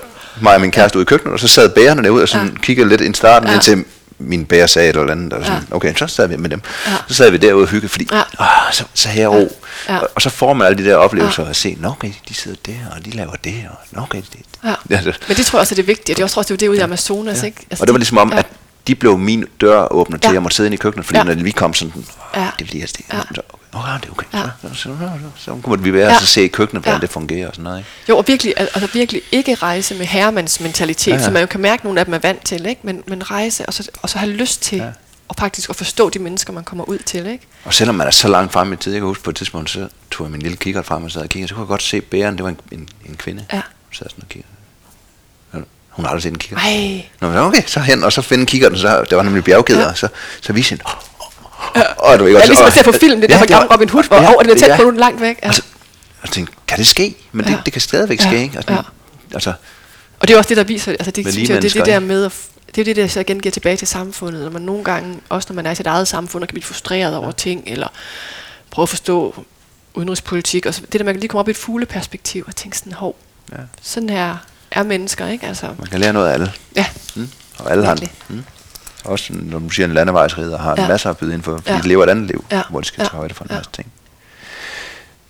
mig 0.42 0.56
og 0.56 0.62
min 0.62 0.72
kæreste 0.72 0.98
ude 0.98 1.04
i 1.04 1.06
køkkenet, 1.06 1.34
og 1.34 1.40
så 1.40 1.48
sad 1.48 1.70
bærerne 1.70 2.04
derude 2.04 2.24
og 2.24 2.30
sådan 2.30 2.48
Ja. 2.48 2.54
kiggede 2.62 2.90
lidt 2.90 3.02
i 3.02 3.14
starten, 3.14 3.48
Ja. 3.48 3.52
ja. 3.52 3.56
indtil 3.58 3.86
min 4.20 4.46
bærer 4.46 4.68
sagde 4.68 4.90
et 4.90 4.96
eller 4.98 5.12
andet. 5.12 5.34
Og 5.34 5.46
sådan, 5.46 5.62
Ja. 5.70 5.76
Okay, 5.76 5.96
så 5.96 6.08
sad 6.08 6.28
vi 6.28 6.36
med 6.38 6.50
dem. 6.50 6.62
Ja. 6.88 6.92
Så 7.08 7.14
sad 7.14 7.32
vi 7.32 7.38
derude 7.38 7.64
og 7.64 7.68
hyggede, 7.70 7.90
fordi 7.90 8.08
Ja. 8.12 8.22
åh, 8.40 8.46
så, 8.72 8.84
så 8.94 9.10
her 9.10 9.28
ro. 9.28 9.58
Ja. 9.90 9.98
Og, 9.98 10.10
og 10.16 10.22
så 10.22 10.30
får 10.30 10.54
man 10.54 10.68
alle 10.68 10.84
de 10.84 10.90
der 10.90 10.96
oplevelser 10.96 11.46
at 11.46 11.56
se, 11.56 11.78
nå 11.80 11.90
okay, 11.90 12.12
de 12.30 12.34
sidder 12.34 12.58
der, 12.66 12.74
og 12.96 13.06
de 13.06 13.10
laver 13.12 13.36
det, 13.44 13.56
og 13.70 13.76
nå 13.92 14.02
okay, 14.02 14.22
det. 14.34 14.40
Ja. 14.64 14.74
Ja, 14.90 15.02
det. 15.04 15.20
Men 15.28 15.38
det 15.38 15.46
tror 15.46 15.58
jeg 15.58 15.62
også 15.62 15.74
er 15.74 15.76
det 15.76 15.88
vigtige. 15.88 16.16
Det 16.16 16.20
er 16.20 16.26
også, 16.26 16.34
tror 16.34 16.46
jeg, 16.50 16.60
det 16.60 16.66
er 16.66 16.70
ude 16.70 16.78
i 16.78 16.82
Amazonas, 16.82 17.42
Ja. 17.42 17.46
ikke? 17.46 17.66
og 17.72 17.88
det 17.88 17.94
var 17.94 17.98
ligesom 17.98 18.18
om, 18.18 18.32
ja. 18.32 18.38
at 18.40 18.46
de 18.88 18.96
blev 18.96 19.18
min 19.18 19.46
dør 19.62 19.88
åbner 19.94 20.18
til, 20.18 20.28
Ja. 20.28 20.30
at 20.30 20.34
jeg 20.34 20.42
måtte 20.42 20.56
sidde 20.58 20.68
inde 20.68 20.76
i 20.76 20.78
køkkenet, 20.78 21.06
fordi 21.06 21.18
Ja. 21.18 21.24
når 21.24 21.34
vi 21.44 21.52
kom 21.52 21.74
sådan, 21.74 22.06
Ja. 22.36 22.42
ja. 22.42 22.50
det 22.60 22.68
bliver 22.68 22.86
det. 22.86 23.02
Ja. 23.14 23.18
Ja. 23.18 23.22
Så, 23.36 23.42
okay, 23.74 23.92
det 24.02 24.06
er 24.08 24.12
okay. 24.12 24.26
Ja. 24.34 24.40
Ja. 24.40 24.50
Så, 24.62 24.68
så, 24.74 24.84
så, 24.84 24.90
så, 25.36 25.44
så, 25.46 25.58
kunne 25.64 25.84
vi 25.84 25.94
være 25.94 26.02
Ja. 26.04 26.08
ja. 26.10 26.16
og 26.16 26.22
så 26.22 26.28
se 26.28 26.44
i 26.44 26.48
køkkenet, 26.48 26.84
hvordan 26.84 26.94
Ja. 26.94 26.98
ja. 26.98 27.02
det 27.02 27.10
fungerer 27.10 27.48
og 27.48 27.54
sådan 27.56 27.64
noget. 27.64 27.78
Ikke? 27.78 27.90
Jo, 28.10 28.18
og 28.18 28.24
virkelig, 28.28 28.54
al- 28.58 28.70
altså 28.74 28.90
virkelig 28.94 29.22
ikke 29.32 29.56
rejse 29.56 29.96
med 29.96 30.06
herremands 30.06 30.60
mentalitet, 30.60 31.08
ja, 31.08 31.12
Ja, 31.12 31.16
ja. 31.16 31.20
ja. 31.22 31.26
som 31.26 31.34
man 31.34 31.42
jo 31.42 31.48
kan 31.48 31.60
mærke, 31.62 31.84
nogle 31.84 32.00
af 32.00 32.06
dem 32.06 32.14
er 32.14 32.20
vant 32.20 32.46
til, 32.46 32.66
ikke? 32.66 32.82
Men, 32.84 33.04
men 33.08 33.32
rejse, 33.32 33.66
og 33.66 33.74
så, 33.74 33.90
og 34.02 34.10
så 34.10 34.18
have 34.18 34.32
lyst 34.32 34.62
til, 34.62 34.78
ja. 34.78 34.84
Ja. 34.86 34.92
og 35.28 35.36
faktisk 35.40 35.70
at 35.70 35.76
forstå 35.76 36.10
de 36.10 36.20
mennesker, 36.20 36.54
man 36.54 36.64
kommer 36.64 36.84
ud 36.84 36.98
til, 36.98 37.26
ikke? 37.28 37.48
Og 37.66 37.74
selvom 37.74 37.96
man 37.96 38.08
er 38.08 38.12
så 38.12 38.28
langt 38.28 38.54
frem 38.54 38.74
i 38.74 38.76
tid, 38.76 38.92
jeg 38.94 39.00
kan 39.00 39.08
huske 39.08 39.24
på 39.24 39.30
et 39.30 39.36
tidspunkt, 39.36 39.70
så 39.70 39.88
tog 40.12 40.26
jeg 40.26 40.32
min 40.32 40.42
lille 40.42 40.58
kikkert 40.58 40.86
frem 40.86 41.04
og 41.04 41.12
sad 41.12 41.22
og 41.22 41.30
kiggede, 41.30 41.48
så 41.50 41.56
kunne 41.56 41.64
jeg 41.64 41.68
godt 41.68 41.84
se 41.84 42.02
bæren, 42.02 42.36
det 42.36 42.44
var 42.44 42.50
en, 42.50 42.60
en, 42.72 42.90
en 43.06 43.16
kvinde. 43.16 43.46
Ja. 43.54 43.62
Sad 43.92 44.10
sådan 44.10 44.24
og 44.24 44.30
kiggede. 44.30 44.54
Hun 45.92 46.06
har 46.06 46.10
aldrig 46.10 46.24
set 46.24 46.32
en 46.32 46.38
kikkert. 46.40 46.62
Ej, 46.62 47.06
Nå, 47.22 47.40
okay, 47.40 47.64
så 47.68 47.80
hen 47.80 48.04
og 48.04 48.14
så 48.14 48.22
finde 48.22 48.46
kikkerten, 48.46 48.78
så 48.78 49.06
der 49.10 49.16
var 49.16 49.24
nemlig 49.24 49.44
bjergkæder, 49.44 49.80
Ja. 49.82 49.88
ja. 49.88 49.94
så, 49.96 50.08
så 50.42 50.54
viste 50.54 50.70
hende, 50.70 50.84
og 51.98 52.20
du 52.20 52.24
ved 52.24 52.32
Ja, 52.32 52.38
ligesom 52.38 52.56
og- 52.58 52.64
man 52.64 52.72
ser 52.72 52.84
på 52.84 52.92
film, 52.92 53.22
det 53.22 53.30
der 53.30 53.38
Ja, 53.38 53.46
gamle 53.46 53.74
Robin 53.74 53.90
Hood, 53.90 54.04
hvor 54.04 54.18
ja, 54.18 54.30
åh, 54.36 54.44
den 54.44 54.50
er 54.52 54.56
tæt 54.56 54.68
ja. 54.68 54.76
på 54.76 54.82
nogen 54.82 54.98
langt 54.98 55.22
væk. 55.22 55.40
Ja. 55.42 55.48
Altså, 55.48 55.62
og 56.22 56.24
jeg 56.24 56.32
tænkte, 56.32 56.54
kan 56.68 56.78
det 56.78 56.88
ske? 56.88 57.16
Men 57.32 57.46
det, 57.46 57.52
Ja. 57.52 57.58
det 57.66 57.74
kan 57.74 57.82
stadigvæk 57.82 58.20
Ja. 58.24 58.30
ske, 58.30 58.42
ikke? 58.44 58.58
Altså, 58.58 58.74
Ja. 58.74 58.80
altså, 59.34 59.54
Og 60.20 60.28
det 60.28 60.34
er 60.34 60.38
også 60.38 60.48
det, 60.50 60.58
der 60.58 60.64
viser, 60.64 60.92
altså 60.92 61.12
det, 61.12 61.28
synes 61.34 61.50
jeg, 61.50 61.62
det 61.62 61.70
er 61.70 61.74
det 61.80 61.86
der 61.86 61.96
ikke? 61.96 62.08
med, 62.08 62.26
at 62.26 62.32
det 62.76 62.82
er 62.82 62.86
det, 62.86 62.96
der 62.96 63.08
så 63.08 63.20
igen 63.20 63.40
giver 63.40 63.52
tilbage 63.52 63.78
til 63.78 63.88
samfundet, 63.88 64.44
når 64.44 64.52
man 64.52 64.62
nogle 64.62 64.84
gange, 64.84 65.20
også 65.30 65.46
når 65.50 65.56
man 65.56 65.66
er 65.66 65.72
i 65.72 65.76
sit 65.76 65.88
eget 65.88 66.08
samfund, 66.08 66.44
og 66.44 66.48
kan 66.48 66.54
blive 66.54 66.64
frustreret 66.64 67.16
over 67.16 67.32
ting, 67.32 67.64
eller 67.68 67.88
prøve 68.72 68.84
at 68.84 68.90
forstå 68.90 69.46
udenrigspolitik, 69.94 70.66
og 70.66 70.74
så, 70.74 70.82
det 70.82 71.00
der, 71.00 71.04
man 71.06 71.14
kan 71.14 71.20
lige 71.20 71.28
komme 71.30 71.40
op 71.40 71.48
i 71.48 71.52
et 71.52 71.58
fugleperspektiv, 71.58 72.44
og 72.48 72.56
tænke 72.56 72.78
sådan, 72.78 72.94
hov, 72.94 73.16
Ja. 73.52 73.56
sådan 73.82 74.10
her 74.10 74.38
er 74.72 74.84
mennesker, 74.84 75.28
ikke? 75.28 75.48
Altså, 75.48 75.66
man 75.80 75.88
kan 75.88 76.00
lære 76.00 76.14
noget 76.14 76.28
af 76.30 76.34
alle. 76.34 76.52
ja, 76.76 76.86
Mm? 77.16 77.30
Og 77.60 77.72
alle 77.72 77.86
har 77.86 77.92
Virkelig. 77.92 78.12
mm? 78.30 78.44
Også 79.06 79.34
når 79.34 79.60
du 79.60 79.70
siger 79.70 79.88
en 79.88 79.94
landevejsrider, 79.94 80.58
har 80.58 80.74
Ja. 80.78 80.82
ja. 80.82 80.88
masser 80.88 81.10
at 81.10 81.18
byde 81.18 81.34
ind 81.34 81.44
for, 81.44 81.52
fordi 81.58 81.70
Ja. 81.70 81.76
ja. 81.76 81.82
de 81.82 81.88
lever 81.88 82.04
et 82.04 82.10
andet 82.10 82.28
liv, 82.28 82.46
Ja. 82.52 82.56
ja. 82.58 82.64
hvor 82.70 82.80
de 82.82 82.86
skal 82.88 83.02
Ja. 83.02 83.06
tage 83.08 83.18
højde 83.18 83.34
for 83.34 83.44
en 83.44 83.50
Ja. 83.52 83.56
masse 83.56 83.72
ting. 83.74 83.92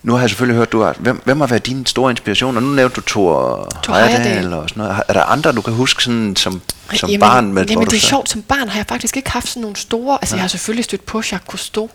Nu 0.02 0.12
har 0.12 0.20
jeg 0.20 0.30
selvfølgelig 0.30 0.56
hørt, 0.56 0.72
du 0.72 0.82
har, 0.82 0.96
hvem, 0.98 1.20
hvem 1.24 1.40
har 1.40 1.46
været 1.46 1.66
din 1.66 1.86
store 1.86 2.10
inspiration? 2.10 2.56
Og 2.56 2.62
nu 2.62 2.68
nævnte 2.68 2.94
du 2.96 3.00
Thor 3.00 3.68
Thor 3.82 3.94
Heyerdahl 3.94 4.52
og 4.52 4.68
sådan 4.68 4.80
noget. 4.80 4.94
Har- 4.94 5.04
Er 5.08 5.12
der 5.12 5.22
andre, 5.22 5.52
du 5.52 5.60
kan 5.60 5.72
huske 5.74 6.02
sådan, 6.04 6.36
som, 6.36 6.60
som 6.94 7.08
jamen, 7.10 7.20
barn? 7.20 7.52
Med, 7.52 7.66
jamen 7.66 7.86
det 7.86 7.96
er 7.96 8.00
så- 8.00 8.06
sjovt, 8.06 8.30
som 8.30 8.42
barn 8.42 8.68
har 8.68 8.78
jeg 8.78 8.86
faktisk 8.88 9.16
ikke 9.16 9.30
haft 9.30 9.48
sådan 9.48 9.60
nogle 9.60 9.76
store, 9.76 10.18
altså 10.22 10.36
jeg 10.36 10.42
har 10.42 10.48
selvfølgelig 10.48 10.84
stødt 10.84 11.06
på 11.06 11.18
Jacques 11.18 11.40
Cousteau, 11.48 11.90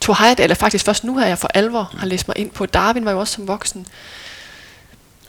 Thor 0.00 0.14
Heyerdahl, 0.14 0.42
eller 0.44 0.54
faktisk 0.54 0.84
først 0.84 1.04
nu 1.04 1.18
her, 1.18 1.26
jeg 1.26 1.38
for 1.38 1.48
alvor 1.54 1.92
har 1.98 2.06
læst 2.06 2.28
mig 2.28 2.38
ind 2.38 2.50
på. 2.50 2.66
Darwin 2.66 3.04
var 3.04 3.10
jo 3.10 3.18
også 3.20 3.34
som 3.34 3.48
voksen. 3.48 3.86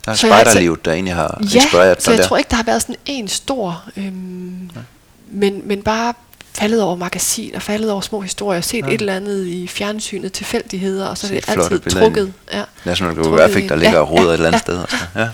Der 0.05 0.11
er 0.11 0.15
så 0.15 0.27
spejderlivet, 0.27 0.85
der 0.85 0.93
egentlig 0.93 1.15
har 1.15 1.37
Ja, 1.53 1.59
inspireret 1.59 2.03
så 2.03 2.11
dig 2.11 2.15
jeg 2.17 2.23
der. 2.23 2.27
tror 2.27 2.37
ikke, 2.37 2.49
der 2.49 2.55
har 2.55 2.63
været 2.63 2.81
sådan 2.81 2.95
en 3.05 3.27
stor, 3.27 3.83
øhm, 3.97 4.69
men, 5.31 5.61
men 5.65 5.81
bare 5.83 6.13
faldet 6.53 6.81
over 6.81 6.95
magasin 6.95 7.55
og 7.55 7.61
faldet 7.61 7.91
over 7.91 8.01
små 8.01 8.21
historier, 8.21 8.61
set 8.61 8.85
ja. 8.87 8.93
et 8.93 8.99
eller 8.99 9.15
andet 9.15 9.45
i 9.47 9.67
fjernsynet, 9.67 10.33
tilfældigheder, 10.33 11.07
og 11.07 11.17
så 11.17 11.27
er 11.27 11.31
det 11.31 11.49
altid 11.49 11.79
trukket. 11.79 12.33
Ja. 12.53 12.63
National 12.83 13.15
Geographic, 13.15 13.67
der 13.69 13.75
ligger 13.75 13.91
Ja, 13.93 13.99
og 14.01 14.11
roder 14.11 14.21
ja, 14.23 14.27
et 14.29 14.33
eller 14.33 14.47
andet 14.47 14.59
ja, 14.59 14.63
sted. 14.63 14.85
Sådan. 14.89 15.07
Ja. 15.15 15.29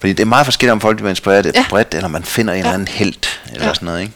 Fordi 0.00 0.12
det 0.12 0.20
er 0.20 0.26
meget 0.26 0.46
forskelligt, 0.46 0.72
om 0.72 0.80
folk 0.80 0.96
bliver 0.96 1.10
inspireret 1.10 1.46
Ja. 1.46 1.50
ja. 1.54 1.64
bredt, 1.70 1.94
eller 1.94 2.08
man 2.08 2.24
finder 2.24 2.52
en 2.54 2.56
Ja. 2.58 2.62
eller 2.64 2.74
anden 2.74 2.88
helt, 2.88 3.40
eller 3.52 3.66
Ja. 3.66 3.74
sådan 3.74 3.86
noget, 3.86 4.00
ikke? 4.00 4.12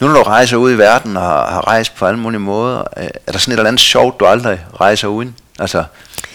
Nu 0.00 0.06
når 0.08 0.14
du 0.14 0.22
rejser 0.22 0.56
ud 0.56 0.72
i 0.72 0.78
verden 0.78 1.16
og 1.16 1.22
har, 1.22 1.50
har 1.50 1.66
rejst 1.66 1.94
på 1.96 2.06
alle 2.06 2.20
mulige 2.20 2.40
måder, 2.40 2.78
øh, 2.96 3.08
er 3.26 3.32
der 3.32 3.38
sådan 3.38 3.52
et 3.52 3.58
eller 3.58 3.68
andet 3.68 3.80
sjovt, 3.80 4.20
du 4.20 4.26
aldrig 4.26 4.60
rejser 4.80 5.08
uden? 5.08 5.34
Altså, 5.58 5.84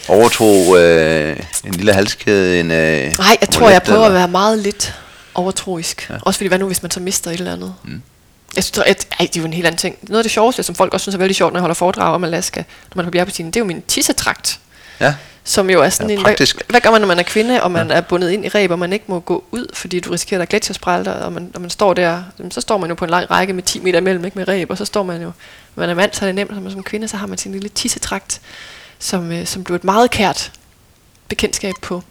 overtro 0.08 0.76
øh, 0.76 1.36
en 1.64 1.72
lille 1.74 1.92
halskæde, 1.92 2.60
en 2.60 2.70
øh, 2.70 3.18
Nej, 3.18 3.36
jeg 3.40 3.48
tror, 3.52 3.70
jeg 3.70 3.82
prøver 3.82 3.98
eller- 3.98 4.06
at 4.08 4.14
være 4.14 4.28
meget 4.28 4.58
lidt 4.58 4.94
overtroisk. 5.34 6.06
Ja. 6.10 6.14
Også 6.22 6.38
fordi, 6.38 6.48
hvad 6.48 6.58
nu, 6.58 6.66
hvis 6.66 6.82
man 6.82 6.90
så 6.90 7.00
mister 7.00 7.30
et 7.30 7.38
eller 7.38 7.52
andet? 7.52 7.74
Mm. 7.84 8.02
Jeg 8.56 8.64
synes, 8.64 8.78
at, 8.86 9.06
ej, 9.20 9.26
det 9.26 9.36
er 9.36 9.40
jo 9.40 9.46
en 9.46 9.52
helt 9.52 9.66
anden 9.66 9.78
ting. 9.78 9.96
Noget 10.02 10.18
af 10.18 10.24
det 10.24 10.32
sjoveste, 10.32 10.62
som 10.62 10.74
folk 10.74 10.92
også 10.94 11.04
synes 11.04 11.14
er 11.14 11.18
veldig 11.18 11.36
sjovt, 11.36 11.52
når 11.52 11.58
jeg 11.58 11.62
holder 11.62 11.74
foredrag 11.74 12.14
om 12.14 12.24
Alaska, 12.24 12.60
når 12.60 12.96
man 12.96 13.04
er 13.04 13.06
på 13.06 13.10
bjergbestigning, 13.10 13.54
det 13.54 13.60
er 13.60 13.64
jo 13.64 13.66
min 13.66 13.82
tissetrakt. 13.82 14.60
Ja, 15.00 15.14
Som 15.44 15.70
jo 15.70 15.82
er 15.82 15.88
sådan 15.88 16.10
Ja, 16.10 16.16
en, 16.16 16.22
praktisk. 16.22 16.56
hvad, 16.56 16.64
hvad 16.68 16.80
gør 16.80 16.90
man, 16.90 17.00
når 17.00 17.08
man 17.08 17.18
er 17.18 17.22
kvinde, 17.22 17.62
og 17.62 17.70
man 17.70 17.88
ja. 17.90 17.94
er 17.94 18.00
bundet 18.00 18.30
ind 18.30 18.44
i 18.44 18.48
reb, 18.48 18.70
og 18.70 18.78
man 18.78 18.92
ikke 18.92 19.04
må 19.08 19.20
gå 19.20 19.44
ud, 19.50 19.66
fordi 19.74 20.00
du 20.00 20.10
risikerer, 20.10 20.38
at 20.38 20.40
der 20.40 20.46
er 20.46 20.58
gletsjersprælter, 20.58 21.12
og 21.12 21.32
man, 21.32 21.50
når 21.54 21.60
man 21.60 21.70
står 21.70 21.94
der, 21.94 22.22
så 22.50 22.60
står 22.60 22.78
man 22.78 22.88
jo 22.88 22.94
på 22.94 23.04
en 23.04 23.10
lang 23.10 23.30
række 23.30 23.52
med 23.52 23.62
10 23.62 23.80
meter 23.80 23.98
imellem, 23.98 24.24
ikke 24.24 24.38
med 24.38 24.48
reb, 24.48 24.70
og 24.70 24.78
så 24.78 24.84
står 24.84 25.02
man 25.02 25.16
jo, 25.22 25.30
når 25.76 25.80
man 25.82 25.90
er 25.90 25.94
mand, 25.94 26.12
så 26.12 26.24
er 26.24 26.26
det 26.26 26.34
nemt, 26.34 26.50
og 26.50 26.62
man 26.62 26.72
som 26.72 26.82
kvinde, 26.82 27.08
så 27.08 27.16
har 27.16 27.26
man 27.26 27.38
sin 27.38 27.52
lille 27.52 27.68
tissetrakt, 27.68 28.40
som, 28.98 29.32
øh, 29.32 29.46
som 29.46 29.64
blev 29.64 29.76
et 29.76 29.84
meget 29.84 30.10
kært 30.10 30.52
bekendtskab 31.28 31.74
på. 31.82 32.02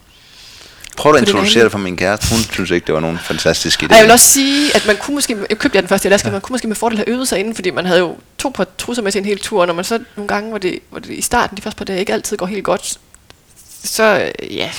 prøv 0.98 1.16
at 1.16 1.22
introducere 1.22 1.64
det 1.64 1.72
for 1.72 1.80
min 1.80 1.98
kæreste. 1.98 2.30
Hun 2.30 2.40
synes 2.40 2.72
ikke, 2.72 2.88
det 2.88 2.96
var 2.96 3.02
nogen 3.02 3.20
fantastisk 3.20 3.84
idé. 3.84 3.88
Og 3.90 3.96
jeg 3.96 4.04
vil 4.04 4.12
også 4.12 4.30
sige, 4.30 4.76
at 4.76 4.86
man 4.88 4.98
kunne 4.98 5.16
måske, 5.16 5.38
jeg 5.50 5.58
købte 5.58 5.76
jeg 5.76 5.84
den 5.84 5.90
første 5.90 6.08
i 6.08 6.10
Alaska, 6.10 6.28
ja. 6.28 6.32
man 6.32 6.42
kunne 6.42 6.54
måske 6.54 6.68
med 6.68 6.76
fordel 6.76 6.98
have 6.98 7.10
øvet 7.10 7.28
sig 7.28 7.40
inden, 7.40 7.56
fordi 7.56 7.70
man 7.70 7.86
havde 7.86 8.00
jo 8.00 8.18
to 8.38 8.50
par 8.50 8.68
trusser 8.78 9.04
med 9.04 9.12
til 9.12 9.20
en 9.20 9.26
hel 9.26 9.40
tur, 9.40 9.62
og 9.62 9.68
når 9.68 9.74
man 9.74 9.86
så 9.86 10.00
nogle 10.16 10.28
gange, 10.28 10.50
hvor 10.50 10.58
det, 10.58 10.80
hvor 10.90 11.00
det 11.00 11.10
i 11.10 11.22
starten, 11.22 11.58
de 11.58 11.62
første 11.62 11.78
par 11.78 11.86
dage, 11.86 12.00
ikke 12.00 12.14
altid 12.14 12.38
går 12.38 12.46
helt 12.46 12.64
godt, 12.64 12.98
så 13.84 14.32
øh, 14.40 14.56
ja, 14.56 14.72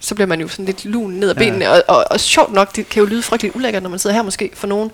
så 0.00 0.14
bliver 0.14 0.28
man 0.28 0.40
jo 0.40 0.48
sådan 0.48 0.64
lidt 0.64 0.84
lun 0.84 1.10
ned 1.10 1.30
ad 1.30 1.34
benene, 1.34 1.70
og, 1.70 1.82
og, 1.88 2.04
og, 2.10 2.20
sjovt 2.20 2.52
nok, 2.52 2.76
det 2.76 2.88
kan 2.88 3.00
jo 3.00 3.06
lyde 3.06 3.22
frygteligt 3.22 3.56
ulækkert, 3.56 3.82
når 3.82 3.90
man 3.90 3.98
sidder 3.98 4.16
her 4.16 4.22
måske 4.22 4.50
for 4.54 4.66
nogen, 4.66 4.90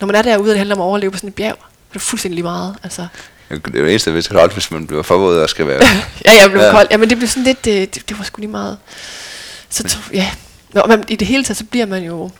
når 0.00 0.06
man 0.06 0.16
er 0.16 0.22
derude, 0.22 0.44
og 0.44 0.48
det 0.48 0.58
handler 0.58 0.74
om 0.74 0.80
at 0.80 0.84
overleve 0.84 1.10
på 1.10 1.18
sådan 1.18 1.28
et 1.28 1.34
bjerg, 1.34 1.56
det 1.88 1.96
er 1.96 2.00
fuldstændig 2.00 2.34
lige 2.34 2.42
meget, 2.42 2.76
altså. 2.82 3.06
Det 3.48 3.74
er 3.74 3.78
jo 3.78 3.84
det 3.84 3.90
eneste, 3.90 4.10
hvis 4.10 4.26
det 4.26 4.52
hvis 4.52 4.70
man 4.70 4.86
bliver 4.86 5.02
forvåget 5.02 5.42
og 5.42 5.48
skal 5.48 5.66
være... 5.66 5.82
ja, 6.26 6.32
jeg 6.42 6.50
blev 6.50 6.62
ja. 6.62 6.70
Kold. 6.70 6.86
Ja, 6.90 6.96
men 6.96 7.10
det 7.10 7.18
blev 7.18 7.28
sådan 7.28 7.44
lidt, 7.44 7.66
øh, 7.66 7.74
det, 7.74 8.08
det 8.08 8.18
var 8.18 8.24
sgu 8.24 8.40
lige 8.40 8.50
meget. 8.50 8.78
Så 9.68 9.82
tro, 9.82 10.00
ja, 10.12 10.30
Nå, 10.76 10.82
men 10.88 11.04
i 11.08 11.16
det 11.16 11.28
hele 11.28 11.44
taget, 11.44 11.56
så 11.56 11.64
bliver 11.64 11.86
man 11.86 12.02
jo, 12.02 12.30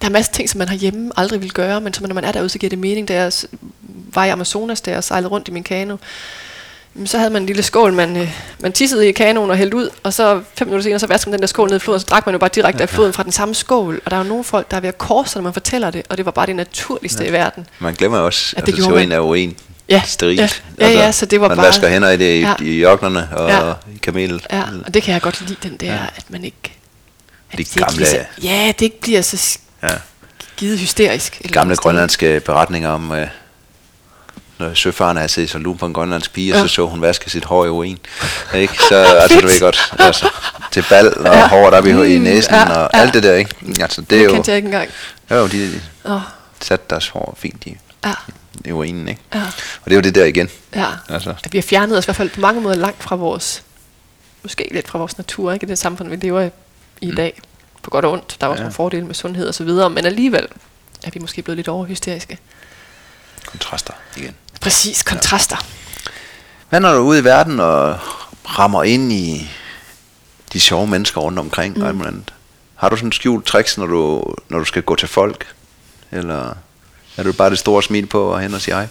der 0.00 0.06
er 0.06 0.10
masser 0.10 0.30
af 0.30 0.34
ting, 0.34 0.50
som 0.50 0.58
man 0.58 0.68
herhjemme 0.68 1.10
aldrig 1.16 1.40
vil 1.40 1.52
gøre, 1.52 1.80
men 1.80 1.94
som 1.94 2.08
når 2.08 2.14
man 2.14 2.24
er 2.24 2.32
derude, 2.32 2.48
så 2.48 2.58
giver 2.58 2.70
det 2.70 2.78
mening. 2.78 3.08
Da 3.08 3.14
jeg 3.14 3.32
var 4.14 4.24
i 4.24 4.28
Amazonas, 4.28 4.80
der 4.80 4.96
og 4.96 5.04
sejlede 5.04 5.28
rundt 5.28 5.48
i 5.48 5.50
min 5.50 5.62
kano, 5.62 5.96
så 7.06 7.18
havde 7.18 7.30
man 7.30 7.42
en 7.42 7.46
lille 7.46 7.62
skål, 7.62 7.92
man, 7.92 8.16
øh, 8.16 8.30
man 8.58 8.72
tissede 8.72 9.08
i 9.08 9.12
kanoen 9.12 9.50
og 9.50 9.56
hældte 9.56 9.76
ud, 9.76 9.88
og 10.02 10.12
så 10.14 10.40
fem 10.54 10.68
minutter 10.68 10.82
senere, 10.82 10.98
så 10.98 11.06
vaskede 11.06 11.30
man 11.30 11.38
den 11.38 11.40
der 11.42 11.46
skål 11.46 11.68
ned 11.68 11.76
i 11.76 11.80
floden, 11.80 11.94
og 11.94 12.00
så 12.00 12.06
drak 12.10 12.26
man 12.26 12.32
jo 12.32 12.38
bare 12.38 12.50
direkte 12.54 12.82
af 12.82 12.88
floden 12.88 13.12
fra 13.12 13.22
den 13.22 13.32
samme 13.32 13.54
skål. 13.54 14.00
Og 14.04 14.10
der 14.10 14.16
er 14.16 14.20
jo 14.22 14.28
nogle 14.28 14.44
folk, 14.44 14.70
der 14.70 14.76
er 14.76 14.80
ved 14.80 14.88
at 14.88 14.98
korse, 14.98 15.36
når 15.36 15.42
man 15.42 15.52
fortæller 15.52 15.90
det, 15.90 16.02
og 16.08 16.16
det 16.16 16.24
var 16.26 16.30
bare 16.32 16.46
det 16.46 16.56
naturligste 16.56 17.22
ja. 17.24 17.28
i 17.30 17.32
verden. 17.32 17.66
Man 17.78 17.94
glemmer 17.94 18.18
også, 18.18 18.52
Ja, 18.56 18.60
at 18.60 18.66
det 18.66 18.72
altså, 18.72 18.82
gjorde 18.82 18.92
teorien 18.94 19.08
man. 19.08 19.18
er 19.18 19.20
urin. 19.22 19.56
Ja, 19.88 20.02
Sterilt. 20.06 20.40
Altså, 20.40 20.60
ja. 20.80 20.88
Ja, 20.88 20.92
ja, 20.98 21.12
så 21.12 21.26
det 21.26 21.40
var 21.40 21.48
man 21.48 21.56
bare- 21.56 21.66
vasker 21.66 21.88
hænder 21.88 22.10
i 22.10 22.16
det 22.16 22.34
i, 22.34 22.40
Ja. 22.40 22.54
ja. 22.60 22.64
i 22.64 22.84
ørkenerne 22.84 23.28
og 23.36 23.48
Ja. 23.50 23.66
ja. 23.68 23.72
i 23.94 23.98
kamelet. 24.02 24.46
Ja, 24.52 24.62
og 24.86 24.94
det 24.94 25.02
kan 25.02 25.14
jeg 25.14 25.22
godt 25.22 25.40
lide, 25.40 25.56
den 25.62 25.76
der, 25.76 25.86
ja. 25.86 25.92
Ja. 25.94 26.00
at 26.16 26.24
man 26.28 26.44
ikke... 26.44 26.56
At 26.64 26.72
De 27.52 27.56
det 27.64 27.76
ikke 27.76 27.84
gamle- 27.84 27.96
bliver 27.96 28.08
så, 28.08 28.18
ja, 28.42 28.72
det 28.78 28.82
ikke 28.84 29.00
bliver 29.00 29.22
så 29.22 29.58
Ja. 29.82 29.88
givet 30.56 30.78
hysterisk. 30.78 31.38
eller 31.40 31.52
Gamle 31.54 31.76
grønlandske 31.76 32.40
beretninger 32.40 32.88
om, 32.90 33.12
øh, 33.12 33.26
når 34.58 34.74
søfaren 34.74 35.16
havde 35.16 35.28
set 35.28 35.50
sig 35.50 35.60
lun 35.60 35.78
på 35.78 35.86
en 35.86 35.92
grønlandsk 35.92 36.32
pige, 36.32 36.50
Ja. 36.52 36.56
ja. 36.56 36.62
så 36.62 36.68
så 36.74 36.86
hun 36.86 37.00
vaske 37.00 37.30
sit 37.30 37.44
hår 37.44 37.64
i 37.64 37.68
urin. 37.68 37.98
Ikke? 38.54 38.74
Så 38.88 38.94
altså, 39.22 39.40
du 39.40 39.46
ved 39.46 39.60
godt, 39.60 39.92
altså, 39.98 40.28
til 40.70 40.84
bal 40.88 41.14
og 41.18 41.24
Ja. 41.24 41.38
ja. 41.38 41.48
håret 41.48 41.74
op 41.74 41.86
i, 41.86 41.90
i 42.14 42.18
Mm, 42.18 42.24
næsen 42.24 42.54
ja, 42.54 42.70
og 42.70 42.90
ja. 42.94 43.00
alt 43.00 43.14
det 43.14 43.22
der. 43.22 43.34
Ikke? 43.34 43.54
Altså, 43.80 44.00
det 44.00 44.12
er 44.12 44.18
Det 44.18 44.24
jo, 44.24 44.32
kendte 44.32 44.50
jeg 44.50 44.56
ikke 44.56 44.66
engang. 44.66 44.90
jo, 45.30 45.46
de 45.46 45.80
Åh, 46.04 46.20
satte 46.60 46.86
deres 46.90 47.08
hår 47.08 47.34
fint 47.38 47.66
i, 47.66 47.76
ja, 48.04 48.12
i 48.64 48.72
urinen. 48.72 49.08
Ikke? 49.08 49.20
ja, 49.34 49.42
Og 49.84 49.84
det 49.84 49.92
er 49.92 49.96
jo 49.96 50.00
det 50.00 50.14
der 50.14 50.24
igen. 50.24 50.48
ja. 50.76 50.86
Altså, 51.08 51.34
At 51.44 51.52
vi 51.52 51.58
har 51.58 51.62
fjernet 51.62 51.98
os 51.98 52.04
i 52.04 52.06
hvert 52.06 52.16
fald 52.16 52.30
på 52.30 52.40
mange 52.40 52.60
måder 52.60 52.76
langt 52.76 53.02
fra 53.02 53.16
vores, 53.16 53.62
måske 54.42 54.68
lidt 54.72 54.88
fra 54.88 54.98
vores 54.98 55.18
natur, 55.18 55.52
ikke? 55.52 55.66
I 55.66 55.68
det 55.68 55.78
samfund, 55.78 56.08
vi 56.08 56.16
lever 56.16 56.40
i 56.42 56.50
i 57.00 57.14
dag. 57.14 57.40
På 57.82 57.90
godt 57.90 58.04
og 58.04 58.12
ondt. 58.12 58.36
Der 58.40 58.46
er 58.46 58.50
også 58.50 58.60
Ja. 58.60 58.64
nogle 58.64 58.74
fordele 58.74 59.06
med 59.06 59.14
sundhed 59.14 59.48
og 59.48 59.54
så 59.54 59.64
videre, 59.64 59.90
men 59.90 60.06
alligevel 60.06 60.46
er 61.04 61.10
vi 61.14 61.20
måske 61.20 61.42
blevet 61.42 61.56
lidt 61.56 61.68
overhysteriske. 61.68 62.38
Kontraster 63.50 63.92
igen. 64.16 64.34
Præcis, 64.60 65.02
kontraster. 65.02 65.56
Hvad 66.68 66.80
når 66.80 66.92
du 66.92 66.98
er 66.98 67.02
ude 67.02 67.18
i 67.18 67.24
verden 67.24 67.60
og 67.60 67.98
rammer 68.58 68.82
ind 68.82 69.12
i 69.12 69.50
de 70.52 70.60
sjove 70.60 70.86
mennesker 70.86 71.20
rundt 71.20 71.38
omkring 71.38 71.76
mm. 71.76 71.82
og 71.82 71.88
alt 71.88 71.96
muligt 71.96 72.12
andet? 72.12 72.34
Har 72.74 72.88
du 72.88 72.96
sådan 72.96 73.12
skjult 73.12 73.46
tricks, 73.46 73.78
når 73.78 73.86
du, 73.86 74.24
når 74.48 74.58
du 74.58 74.64
skal 74.64 74.82
gå 74.82 74.94
til 74.94 75.08
folk? 75.08 75.46
Eller 76.10 76.54
er 77.16 77.22
du 77.22 77.32
bare 77.32 77.50
det 77.50 77.58
store 77.58 77.82
smil 77.82 78.06
på 78.06 78.22
og 78.22 78.40
hen 78.40 78.54
og 78.54 78.60
sige 78.60 78.74
hej? 78.74 78.88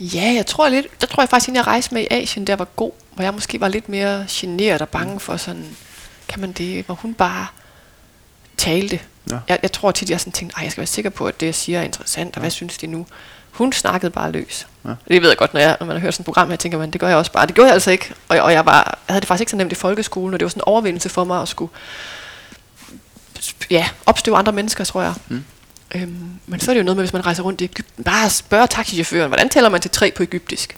Ja, 0.00 0.32
jeg 0.36 0.46
tror 0.46 0.68
lidt, 0.68 1.00
der 1.00 1.06
tror 1.06 1.22
jeg 1.22 1.28
faktisk, 1.28 1.48
at 1.48 1.54
jeg 1.54 1.66
rejste 1.66 1.94
med 1.94 2.02
i 2.02 2.06
Asien, 2.10 2.46
der 2.46 2.56
var 2.56 2.64
god, 2.64 2.92
hvor 3.14 3.24
jeg 3.24 3.34
måske 3.34 3.60
var 3.60 3.68
lidt 3.68 3.88
mere 3.88 4.26
generet 4.30 4.82
og 4.82 4.88
bange 4.88 5.20
for 5.20 5.36
sådan, 5.36 5.76
kan 6.28 6.40
man 6.40 6.52
det, 6.52 6.84
hvor 6.86 6.94
hun 6.94 7.14
bare 7.14 7.46
talte. 8.56 9.00
Ja. 9.30 9.38
Jeg, 9.48 9.58
jeg 9.62 9.72
tror 9.72 9.90
tit, 9.90 10.10
jeg 10.10 10.20
sådan 10.20 10.32
tænkte, 10.32 10.56
Ej, 10.56 10.62
jeg 10.62 10.72
skal 10.72 10.80
være 10.80 10.86
sikker 10.86 11.10
på, 11.10 11.26
at 11.26 11.40
det, 11.40 11.46
jeg 11.46 11.54
siger, 11.54 11.78
er 11.78 11.82
interessant, 11.84 12.36
og 12.36 12.40
hvad 12.40 12.50
synes 12.50 12.78
de 12.78 12.86
nu? 12.86 13.06
Hun 13.58 13.72
snakkede 13.72 14.10
bare 14.10 14.30
løs. 14.32 14.66
Ja. 14.84 14.90
Det 15.08 15.22
ved 15.22 15.28
jeg 15.28 15.38
godt, 15.38 15.54
når, 15.54 15.60
jeg, 15.60 15.76
når 15.80 15.86
man 15.86 15.96
har 15.96 16.00
hørt 16.00 16.14
sådan 16.14 16.22
et 16.22 16.24
program 16.24 16.48
her, 16.50 16.56
tænker 16.56 16.78
man, 16.78 16.90
det 16.90 17.00
gør 17.00 17.08
jeg 17.08 17.16
også 17.16 17.32
bare. 17.32 17.46
Det 17.46 17.54
gjorde 17.54 17.66
jeg 17.68 17.74
altså 17.74 17.90
ikke. 17.90 18.14
Og, 18.28 18.38
og 18.38 18.52
jeg, 18.52 18.66
var, 18.66 18.74
jeg 19.08 19.12
havde 19.12 19.20
det 19.20 19.28
faktisk 19.28 19.40
ikke 19.42 19.50
så 19.50 19.56
nemt 19.56 19.72
i 19.72 19.74
folkeskolen, 19.74 20.34
og 20.34 20.40
det 20.40 20.44
var 20.44 20.50
sådan 20.50 20.60
en 20.60 20.64
overvindelse 20.68 21.08
for 21.08 21.24
mig 21.24 21.42
at 21.42 21.48
skulle 21.48 21.72
ja, 23.70 23.88
opstøve 24.06 24.36
andre 24.36 24.52
mennesker, 24.52 24.84
tror 24.84 25.02
jeg. 25.02 25.14
Mm. 25.28 25.44
Øhm, 25.94 26.30
men 26.46 26.60
så 26.60 26.70
er 26.70 26.74
det 26.74 26.78
jo 26.80 26.84
noget 26.84 26.96
med, 26.96 27.04
hvis 27.04 27.12
man 27.12 27.26
rejser 27.26 27.42
rundt 27.42 27.60
i 27.60 27.64
Ægypten, 27.64 28.04
bare 28.04 28.30
spørge 28.30 28.66
taxichaufføren, 28.66 29.28
hvordan 29.28 29.48
tæller 29.48 29.70
man 29.70 29.80
til 29.80 29.90
tre 29.90 30.10
på 30.16 30.22
egyptisk? 30.22 30.76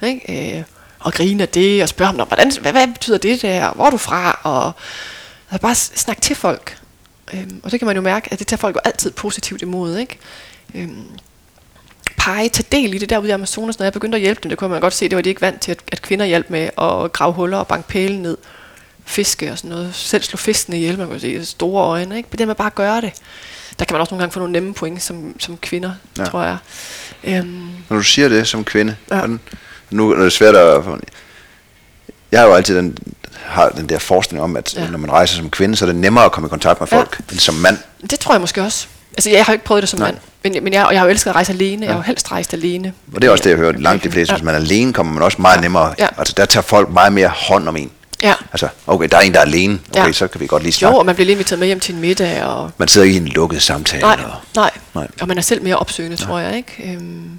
Ja. 0.00 0.06
Ikke? 0.06 0.56
Øh, 0.58 0.62
og 0.98 1.12
grine 1.12 1.42
af 1.42 1.48
det, 1.48 1.82
og 1.82 1.88
spørge 1.88 2.06
ham, 2.06 2.26
hvordan, 2.26 2.52
hvad, 2.60 2.72
hvad 2.72 2.86
betyder 2.88 3.18
det 3.18 3.42
der, 3.42 3.70
hvor 3.72 3.86
er 3.86 3.90
du 3.90 3.96
fra? 3.96 4.40
Og 4.42 4.72
altså 5.50 5.62
bare 5.62 5.74
s- 5.74 5.92
snak 5.96 6.20
til 6.20 6.36
folk. 6.36 6.78
Øhm, 7.34 7.60
og 7.64 7.70
det 7.70 7.80
kan 7.80 7.86
man 7.86 7.96
jo 7.96 8.02
mærke, 8.02 8.28
at 8.32 8.38
det 8.38 8.46
tager 8.46 8.58
folk 8.58 8.74
jo 8.76 8.80
altid 8.84 9.10
positivt 9.10 9.62
imod. 9.62 9.96
Ikke? 9.96 10.18
Øhm, 10.74 11.06
pege, 12.16 12.48
tage 12.48 12.66
del 12.72 12.94
i 12.94 12.98
det 12.98 13.10
derude 13.10 13.28
i 13.28 13.30
Amazonas, 13.30 13.78
når 13.78 13.84
jeg 13.86 13.92
begyndte 13.92 14.16
at 14.16 14.22
hjælpe 14.22 14.40
dem, 14.42 14.48
det 14.48 14.58
kunne 14.58 14.70
man 14.70 14.80
godt 14.80 14.94
se, 14.94 15.08
det 15.08 15.16
var 15.16 15.22
de 15.22 15.28
ikke 15.28 15.40
vant 15.40 15.60
til, 15.60 15.70
at, 15.70 15.78
at 15.92 16.02
kvinder 16.02 16.26
hjalp 16.26 16.50
med 16.50 16.60
at 16.62 17.12
grave 17.12 17.32
huller 17.32 17.58
og 17.58 17.66
banke 17.66 17.88
pæle 17.88 18.22
ned, 18.22 18.36
fiske 19.04 19.52
og 19.52 19.58
sådan 19.58 19.70
noget, 19.70 19.90
selv 19.94 20.22
slå 20.22 20.36
fiskene 20.36 20.76
ihjel, 20.76 20.98
man 20.98 21.08
kan 21.10 21.20
se, 21.20 21.46
store 21.46 21.84
øjne, 21.84 22.16
ikke? 22.16 22.28
Men 22.32 22.38
det 22.38 22.46
med 22.46 22.54
bare 22.54 22.66
at 22.66 22.74
gøre 22.74 23.00
det. 23.00 23.12
Der 23.78 23.84
kan 23.84 23.94
man 23.94 24.00
også 24.00 24.14
nogle 24.14 24.22
gange 24.22 24.32
få 24.32 24.38
nogle 24.38 24.52
nemme 24.52 24.74
point 24.74 25.02
som, 25.02 25.40
som 25.40 25.56
kvinder, 25.56 25.92
ja. 26.18 26.22
Ja. 26.22 26.28
tror 26.28 26.42
jeg. 26.42 26.56
Øhm, 27.24 27.68
Når 27.88 27.96
du 27.96 28.02
siger 28.02 28.28
det 28.28 28.48
som 28.48 28.64
kvinde, 28.64 28.96
Ja. 29.10 29.14
ja. 29.14 29.20
hvordan, 29.20 29.40
nu 29.90 30.10
er 30.10 30.22
det 30.22 30.32
svært 30.32 30.54
at... 30.56 30.82
Jeg 32.32 32.40
har 32.40 32.46
jo 32.46 32.54
altid 32.54 32.76
den, 32.76 32.98
har 33.42 33.68
den 33.68 33.88
der 33.88 33.98
forestilling 33.98 34.42
om, 34.44 34.56
at 34.56 34.74
Ja. 34.74 34.82
ja. 34.82 34.90
når 34.90 34.98
man 34.98 35.10
rejser 35.10 35.36
som 35.36 35.50
kvinde, 35.50 35.76
så 35.76 35.84
er 35.84 35.86
det 35.86 35.96
nemmere 35.96 36.24
at 36.24 36.32
komme 36.32 36.46
i 36.46 36.50
kontakt 36.50 36.80
med 36.80 36.88
Ja. 36.92 36.96
folk, 36.98 37.20
end 37.30 37.38
som 37.38 37.54
mand. 37.54 37.78
det 38.10 38.20
tror 38.20 38.32
jeg 38.34 38.40
måske 38.40 38.62
også. 38.62 38.86
Altså, 39.16 39.30
jeg 39.30 39.44
har 39.44 39.52
jo 39.52 39.54
ikke 39.54 39.64
prøvet 39.64 39.82
det 39.82 39.88
som 39.90 39.98
Nej. 39.98 40.08
mand, 40.08 40.18
men, 40.54 40.64
men 40.64 40.72
jeg, 40.72 40.84
og 40.86 40.92
jeg 40.92 41.00
har 41.00 41.06
jo 41.06 41.10
elsket 41.10 41.30
at 41.30 41.34
rejse 41.36 41.52
alene. 41.52 41.86
Jeg 41.86 41.94
har 41.94 41.98
jo 41.98 42.02
helst 42.02 42.32
rejst 42.32 42.54
alene. 42.54 42.92
Og 43.14 43.22
det 43.22 43.28
er 43.28 43.32
også 43.32 43.44
det, 43.44 43.50
jeg 43.50 43.58
hører 43.58 43.72
langt 43.72 44.04
de 44.04 44.10
fleste. 44.10 44.32
Ja. 44.32 44.36
Hvis 44.36 44.44
man 44.44 44.54
er 44.54 44.58
alene, 44.58 44.92
kommer 44.92 45.12
man 45.12 45.22
også 45.22 45.42
meget 45.42 45.60
nemmere. 45.60 45.94
Ja. 45.98 46.06
Altså, 46.18 46.34
der 46.36 46.44
tager 46.44 46.62
folk 46.62 46.90
meget 46.92 47.12
mere 47.12 47.28
hånd 47.28 47.68
om 47.68 47.76
en. 47.76 47.90
Ja. 48.22 48.34
Altså, 48.52 48.68
okay, 48.86 49.08
der 49.10 49.16
er 49.16 49.20
en, 49.20 49.32
der 49.32 49.38
er 49.38 49.44
alene. 49.44 49.78
Okay, 49.90 50.06
Ja. 50.06 50.12
så 50.12 50.26
kan 50.28 50.40
vi 50.40 50.46
godt 50.46 50.62
lige 50.62 50.70
Jo, 50.72 50.78
snakke. 50.78 50.98
og 50.98 51.06
man 51.06 51.14
bliver 51.14 51.26
lige 51.26 51.34
inviteret 51.34 51.58
med 51.58 51.66
hjem 51.66 51.80
til 51.80 51.94
en 51.94 52.00
middag, 52.00 52.44
og 52.44 52.70
Man 52.78 52.88
sidder 52.88 53.04
ikke 53.06 53.14
i 53.18 53.20
en 53.20 53.28
lukket 53.28 53.62
samtale. 53.62 54.02
Nej, 54.02 54.18
Og, 54.24 54.30
nej. 54.56 54.70
Nej. 54.94 55.06
Og 55.20 55.28
man 55.28 55.38
er 55.38 55.42
selv 55.42 55.62
mere 55.62 55.76
opsøgende, 55.76 56.16
tror 56.16 56.38
jeg, 56.38 56.56
ikke? 56.56 56.92
Øhm, 56.92 57.30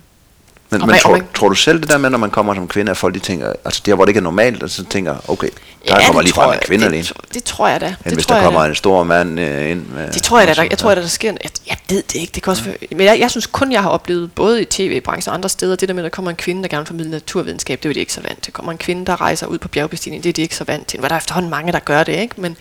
men 0.69 0.81
Og 0.81 0.87
men 0.87 0.97
tror, 0.99 1.11
man- 1.11 1.27
tror, 1.33 1.49
du 1.49 1.55
selv 1.55 1.81
det 1.81 1.89
der 1.89 1.97
med, 1.97 2.09
når 2.09 2.17
man 2.17 2.29
kommer 2.29 2.53
som 2.53 2.67
kvinde, 2.67 2.91
at 2.91 2.97
folk 2.97 3.13
de 3.15 3.19
tænker, 3.19 3.53
altså 3.65 3.81
der 3.85 3.93
hvor 3.95 4.05
det 4.05 4.09
ikke 4.09 4.17
er 4.17 4.21
normalt, 4.23 4.63
og 4.63 4.69
så 4.69 4.83
tænker, 4.85 5.15
okay, 5.27 5.47
der 5.87 5.99
ja, 5.99 6.05
kommer 6.05 6.21
det 6.21 6.25
lige 6.25 6.33
frem 6.33 6.53
en 6.53 6.59
kvinde 6.65 6.81
det, 6.85 6.89
alene. 6.91 7.03
tro- 7.03 7.21
Det 7.33 7.43
tror 7.43 7.67
jeg 7.67 7.81
da. 7.81 7.85
End 7.87 7.95
det 8.03 8.13
hvis 8.13 8.25
tror 8.25 8.35
der 8.35 8.41
jeg 8.41 8.45
kommer 8.47 8.61
da. 8.63 8.69
en 8.69 8.75
stor 8.75 9.03
mand 9.03 9.39
øh, 9.39 9.71
ind. 9.71 9.85
Med, 9.87 10.11
Det 10.13 10.23
tror 10.23 10.39
jeg 10.39 10.47
da, 10.47 10.53
der, 10.53 10.63
jeg 10.69 10.77
tror 10.77 10.95
da, 10.95 11.01
der 11.01 11.07
sker, 11.07 11.31
jeg, 11.43 11.51
jeg 11.67 11.77
ved 11.89 12.03
det 12.03 12.15
ikke, 12.15 12.31
det 12.35 12.43
kan 12.43 12.51
også 12.51 12.63
være, 12.63 12.75
men 12.91 13.01
jeg, 13.05 13.19
jeg 13.19 13.31
synes 13.31 13.45
kun, 13.47 13.71
jeg 13.71 13.81
har 13.81 13.89
oplevet, 13.89 14.31
både 14.31 14.61
i 14.61 14.65
tv-branchen 14.65 15.29
og 15.29 15.35
andre 15.35 15.49
steder, 15.49 15.75
det 15.75 15.89
der 15.89 15.93
med, 15.95 16.03
at 16.03 16.11
der 16.11 16.15
kommer 16.15 16.31
en 16.31 16.37
kvinde, 16.37 16.61
der 16.61 16.67
gerne 16.67 16.81
vil 16.81 16.87
formidle 16.87 17.11
naturvidenskab, 17.11 17.83
det 17.83 17.89
er 17.89 17.93
de 17.93 17.99
ikke 17.99 18.13
så 18.13 18.21
vant 18.21 18.43
til. 18.43 18.53
Kommer 18.53 18.71
en 18.71 18.77
kvinde, 18.77 19.05
der 19.05 19.21
rejser 19.21 19.47
ud 19.47 19.57
på 19.57 19.67
bjergbestigning, 19.67 20.23
det 20.23 20.29
er 20.29 20.33
de 20.33 20.41
ikke 20.41 20.55
så 20.55 20.63
vant 20.63 20.87
til. 20.87 20.99
Hvor 20.99 21.07
der 21.07 21.15
er 21.15 21.19
efterhånden 21.19 21.49
mange, 21.49 21.71
der 21.71 21.79
gør 21.79 22.03
det, 22.03 22.13
ikke? 22.19 22.35
Men, 22.41 22.57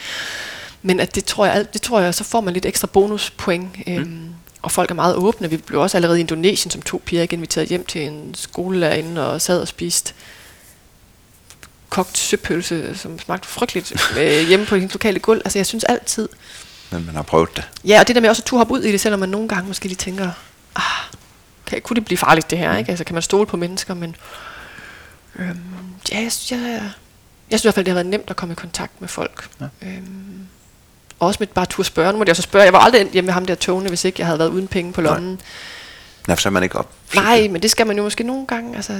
men 0.83 1.01
at 1.01 1.15
det 1.15 1.25
tror 1.25 1.47
jeg, 1.47 1.65
det 1.73 1.83
tror 1.83 2.01
jeg, 2.01 2.15
så 2.15 2.25
får 2.25 2.41
man 2.41 2.55
lidt 2.55 2.67
ekstra 2.67 2.87
bonuspoint. 2.93 3.69
Øhm, 3.87 4.21
og 4.65 4.71
folk 4.71 4.91
er 4.91 4.95
meget 4.95 5.17
åbne. 5.17 5.51
Vi 5.51 5.57
blev 5.57 5.81
også 5.81 5.97
allerede 5.97 6.19
i 6.19 6.21
Indonesien, 6.21 6.71
som 6.71 6.83
to 6.83 7.03
piger 7.07 7.23
ikke 7.23 7.35
inviteret 7.35 7.69
hjem 7.69 7.85
til 7.85 8.07
en 8.07 8.35
skolelærerinde 8.35 9.33
og 9.33 9.41
sad 9.41 9.61
og 9.61 9.69
spiste 9.69 10.15
kogt 11.89 12.19
søpølse, 12.19 12.99
som 12.99 13.19
smagte 13.19 13.49
frygteligt 13.49 13.93
øh, 14.21 14.49
hjemme 14.49 14.67
på 14.67 14.75
hendes 14.75 14.95
lokale 14.95 15.19
gulv. 15.19 15.43
Altså 15.45 15.59
jeg 15.59 15.67
synes 15.67 15.85
altid, 15.85 16.29
Men 16.91 17.07
man 17.07 17.15
har 17.15 17.23
prøvet 17.23 17.49
det. 17.57 17.69
Ja, 17.85 18.01
og 18.01 18.09
det 18.09 18.17
der 18.17 18.23
med 18.23 18.31
også 18.31 18.41
at 18.41 18.47
turde 18.47 18.59
hoppe 18.59 18.75
ud 18.75 18.83
i 18.83 18.93
det, 18.93 19.01
selvom 19.01 19.21
man 19.21 19.29
nogle 19.29 19.49
gange 19.49 19.69
måske 19.69 19.87
lige 19.87 19.97
tænker, 19.97 20.31
ah, 20.77 20.83
kan, 21.67 21.83
kunne 21.83 21.95
det 21.95 22.05
blive 22.05 22.19
farligt 22.19 22.51
det 22.51 22.59
her, 22.59 22.77
ikke? 22.77 22.91
Altså 22.91 23.05
kan 23.05 23.15
man 23.15 23.23
stole 23.23 23.47
på 23.47 23.57
mennesker, 23.57 23.95
men 23.95 24.17
øhm, 25.37 25.61
ja, 26.13 26.21
jeg, 26.21 26.33
synes, 26.33 26.53
jeg, 26.53 26.91
jeg 27.51 27.61
synes 27.61 27.65
i 27.65 27.67
hvert 27.67 27.75
fald, 27.75 27.85
det 27.85 27.91
har 27.93 27.97
været 27.97 28.07
nemt 28.07 28.31
at 28.31 28.37
komme 28.37 28.53
i 28.53 28.57
kontakt 28.57 29.01
med 29.01 29.09
folk. 29.09 29.49
Ja. 29.61 29.67
Øhm, 29.83 30.47
også 31.19 31.37
med 31.41 31.47
bare 31.47 31.67
turde 31.67 31.87
spørge. 31.87 32.13
Nu 32.13 32.19
må 32.19 32.25
jeg 32.27 32.37
så 32.37 32.43
spørge. 32.43 32.65
Jeg 32.65 32.73
var 32.73 32.79
aldrig 32.79 33.01
endt 33.01 33.13
hjemme 33.13 33.27
med 33.27 33.35
ham 33.35 33.47
der 33.47 33.55
togene, 33.55 33.89
hvis 33.89 34.05
ikke 34.05 34.21
jeg 34.21 34.27
havde 34.27 34.39
været 34.39 34.49
uden 34.49 34.69
penge 34.69 34.93
på 34.93 35.01
lommen. 35.01 35.41
Nej, 36.29 36.37
for 36.37 36.41
så 36.41 36.49
er 36.49 36.51
man 36.51 36.63
ikke 36.63 36.79
op. 36.79 36.91
Nej, 37.15 37.49
men 37.51 37.63
det 37.63 37.71
skal 37.71 37.87
man 37.87 37.97
jo 37.97 38.03
måske 38.03 38.25
nogle 38.25 38.47
gange. 38.47 38.77
Altså, 38.77 38.99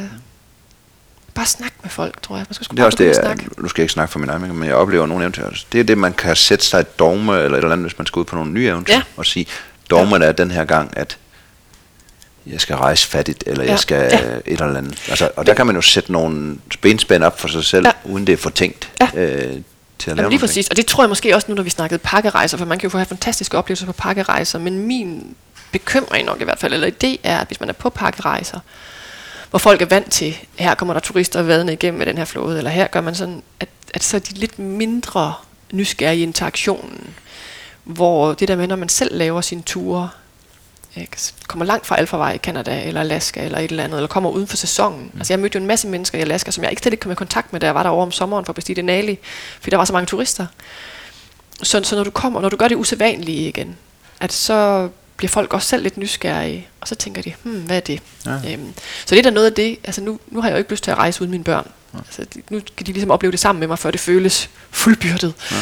bare 1.35 1.47
snakke 1.47 1.77
med 1.83 1.91
folk, 1.91 2.23
tror 2.23 2.37
jeg. 2.37 2.47
Man 2.49 2.55
skal 2.55 2.65
sgu 2.65 2.75
Det 2.75 2.81
er 2.83 2.87
også 2.87 2.99
det, 2.99 3.07
jeg, 3.19 3.37
nu 3.59 3.69
skal 3.69 3.83
jeg 3.83 3.85
ikke 3.85 3.93
snakke 3.93 4.13
for 4.13 4.19
min 4.19 4.29
egen, 4.29 4.57
men 4.57 4.69
jeg 4.69 4.75
oplever 4.77 5.07
nogle 5.07 5.23
eventyr. 5.25 5.49
Det 5.73 5.81
er 5.81 5.85
det, 5.85 5.99
man 5.99 6.13
kan 6.13 6.37
sætte 6.37 6.65
sig 6.65 6.81
et 6.81 6.99
dogme, 6.99 7.33
eller 7.43 7.59
et 7.59 7.63
eller 7.63 7.73
andet, 7.73 7.87
hvis 7.91 7.99
man 7.99 8.07
skal 8.07 8.21
ud 8.21 8.25
på 8.25 8.37
nogle 8.37 8.51
nye 8.53 8.67
eventyr, 8.67 8.93
Ja. 8.95 9.03
og 9.17 9.27
sige, 9.27 9.47
dogmen 9.91 10.23
er 10.23 10.33
den 10.33 10.51
her 10.51 10.65
gang, 10.65 10.97
at 10.97 11.19
jeg 12.47 12.61
skal 12.61 12.77
rejse 12.77 13.07
fattigt, 13.07 13.45
eller 13.47 13.65
Ja. 13.65 13.71
jeg 13.71 13.79
skal 13.79 13.97
Ja. 14.13 14.19
et 14.47 14.61
eller 14.61 14.77
andet. 14.79 15.03
Altså, 15.09 15.31
og 15.37 15.47
der 15.47 15.55
kan 15.55 15.67
man 15.67 15.75
jo 15.77 15.83
sætte 15.83 16.13
nogle 16.13 16.57
benspænd 16.81 17.25
op 17.25 17.41
for 17.41 17.49
sig 17.49 17.65
selv, 17.65 17.87
Ja. 17.87 17.93
uden 18.05 18.27
det 18.27 18.33
er 18.33 18.37
for 18.37 18.51
tænkt 18.51 18.93
Ja. 19.01 19.09
øh, 19.23 19.57
til 19.99 20.11
at 20.11 20.17
lave 20.17 20.25
Jamen 20.25 20.31
lige 20.31 20.39
ting. 20.39 20.49
præcis, 20.49 20.69
og 20.69 20.77
det 20.77 20.87
tror 20.87 21.03
jeg 21.05 21.09
måske 21.09 21.35
også 21.35 21.47
nu, 21.49 21.55
når 21.55 21.63
vi 21.63 21.71
snakkede 21.71 21.99
pakkerejser, 21.99 22.57
for 22.57 22.65
man 22.65 22.79
kan 22.79 22.87
jo 22.87 22.91
få 22.91 22.99
have 22.99 23.07
fantastiske 23.07 23.59
oplevelser 23.59 23.87
på 23.87 23.93
pakkerejser, 23.93 24.59
men 24.59 24.79
min 24.79 25.37
bekymring 25.73 26.27
nok 26.27 26.41
i 26.41 26.45
hvert 26.45 26.59
fald, 26.59 26.75
eller 26.75 26.91
idé 26.91 27.17
er, 27.23 27.39
at 27.39 27.47
hvis 27.47 27.61
man 27.61 27.69
er 27.69 27.73
på 27.73 27.91
pakkerejser, 27.91 28.61
hvor 29.51 29.59
folk 29.59 29.83
er 29.83 29.87
vant 29.87 30.13
til, 30.13 30.37
her 30.59 30.75
kommer 30.75 30.95
der 30.95 31.01
turister 31.01 31.43
vadende 31.43 31.73
igennem 31.73 31.99
med 31.99 32.07
den 32.07 32.19
her 32.19 32.25
flåde, 32.25 32.59
eller 32.59 32.71
her 32.71 32.87
gør 32.87 33.01
man 33.01 33.15
sådan, 33.15 33.43
at, 33.61 33.69
at 33.95 34.05
så 34.05 34.17
er 34.17 34.21
de 34.21 34.35
lidt 34.35 34.59
mindre 34.59 35.35
nysgerrige 35.73 36.21
i 36.21 36.23
interaktionen, 36.23 37.15
hvor 37.85 38.33
det 38.33 38.49
der 38.49 38.57
med, 38.57 38.67
når 38.67 38.77
man 38.77 38.89
selv 38.89 39.17
laver 39.19 39.41
sine 39.41 39.63
ture, 39.63 40.09
ikke, 40.97 41.17
kommer 41.47 41.65
langt 41.65 41.87
fra 41.87 41.97
Alphavej 41.97 42.33
i 42.33 42.39
Canada, 42.39 42.83
eller 42.85 43.01
Alaska, 43.01 43.45
eller 43.45 43.59
et 43.59 43.71
eller 43.71 43.85
andet, 43.85 43.97
eller 43.97 44.09
kommer 44.09 44.31
uden 44.31 44.47
for 44.47 44.57
sæsonen. 44.57 45.11
Mm. 45.13 45.19
Altså 45.19 45.33
jeg 45.33 45.41
mødte 45.41 45.57
jo 45.57 45.61
en 45.61 45.67
masse 45.67 45.89
mennesker 45.89 46.19
i 46.19 46.21
Alaska, 46.21 46.51
som 46.51 46.65
jeg 46.65 46.71
ikke 46.71 46.83
slet 46.83 46.93
ikke 46.93 47.03
kom 47.03 47.13
i 47.13 47.15
kontakt 47.15 47.53
med, 47.53 47.61
da 47.61 47.67
jeg 47.67 47.75
var 47.75 47.83
derovre 47.83 48.03
om 48.03 48.13
sommeren 48.13 48.45
for 48.45 48.51
at 48.51 48.55
bestige 48.55 48.77
Denali, 48.77 49.19
fordi 49.61 49.71
der 49.71 49.77
var 49.77 49.85
så 49.85 49.93
mange 49.93 50.07
turister. 50.07 50.47
Så, 51.63 51.83
så 51.83 51.97
når 51.97 52.05
du 52.05 52.11
kommer, 52.11 52.41
når 52.41 52.49
du 52.49 52.57
gør 52.57 52.69
det 52.69 52.77
usædvanlige 52.77 53.49
igen, 53.49 53.77
at 54.21 54.33
så 54.33 54.89
bliver 55.17 55.29
folk 55.29 55.55
også 55.55 55.69
selv 55.69 55.83
lidt 55.83 55.97
nysgerrige, 55.97 56.69
og 56.81 56.89
så 56.89 56.95
tænker 56.95 57.23
de, 57.23 57.33
hmm, 57.43 57.61
hvad 57.61 57.77
er 57.77 57.81
det? 57.81 58.01
Ja. 58.27 58.31
Øhm, 58.53 58.75
så 59.07 59.15
det 59.15 59.19
er 59.19 59.23
da 59.23 59.31
noget 59.31 59.47
af 59.47 59.53
det, 59.53 59.79
altså 59.85 60.01
nu, 60.01 60.21
nu 60.31 60.41
har 60.41 60.49
jeg 60.49 60.55
jo 60.55 60.59
ikke 60.59 60.71
lyst 60.71 60.85
til 60.85 60.91
at 60.91 60.97
rejse 60.97 61.23
uden 61.23 61.31
mine 61.31 61.45
børn. 61.45 61.69
Altså, 61.95 62.25
de, 62.35 62.43
nu 62.51 62.61
kan 62.77 62.87
de 62.87 62.93
ligesom 62.93 63.11
opleve 63.11 63.31
det 63.31 63.41
sammen 63.41 63.61
med 63.61 63.69
mig, 63.69 63.79
før 63.79 63.91
det 63.91 64.01
føles 64.01 64.51
fuldbyrdet. 64.71 65.35
Ja. 65.51 65.57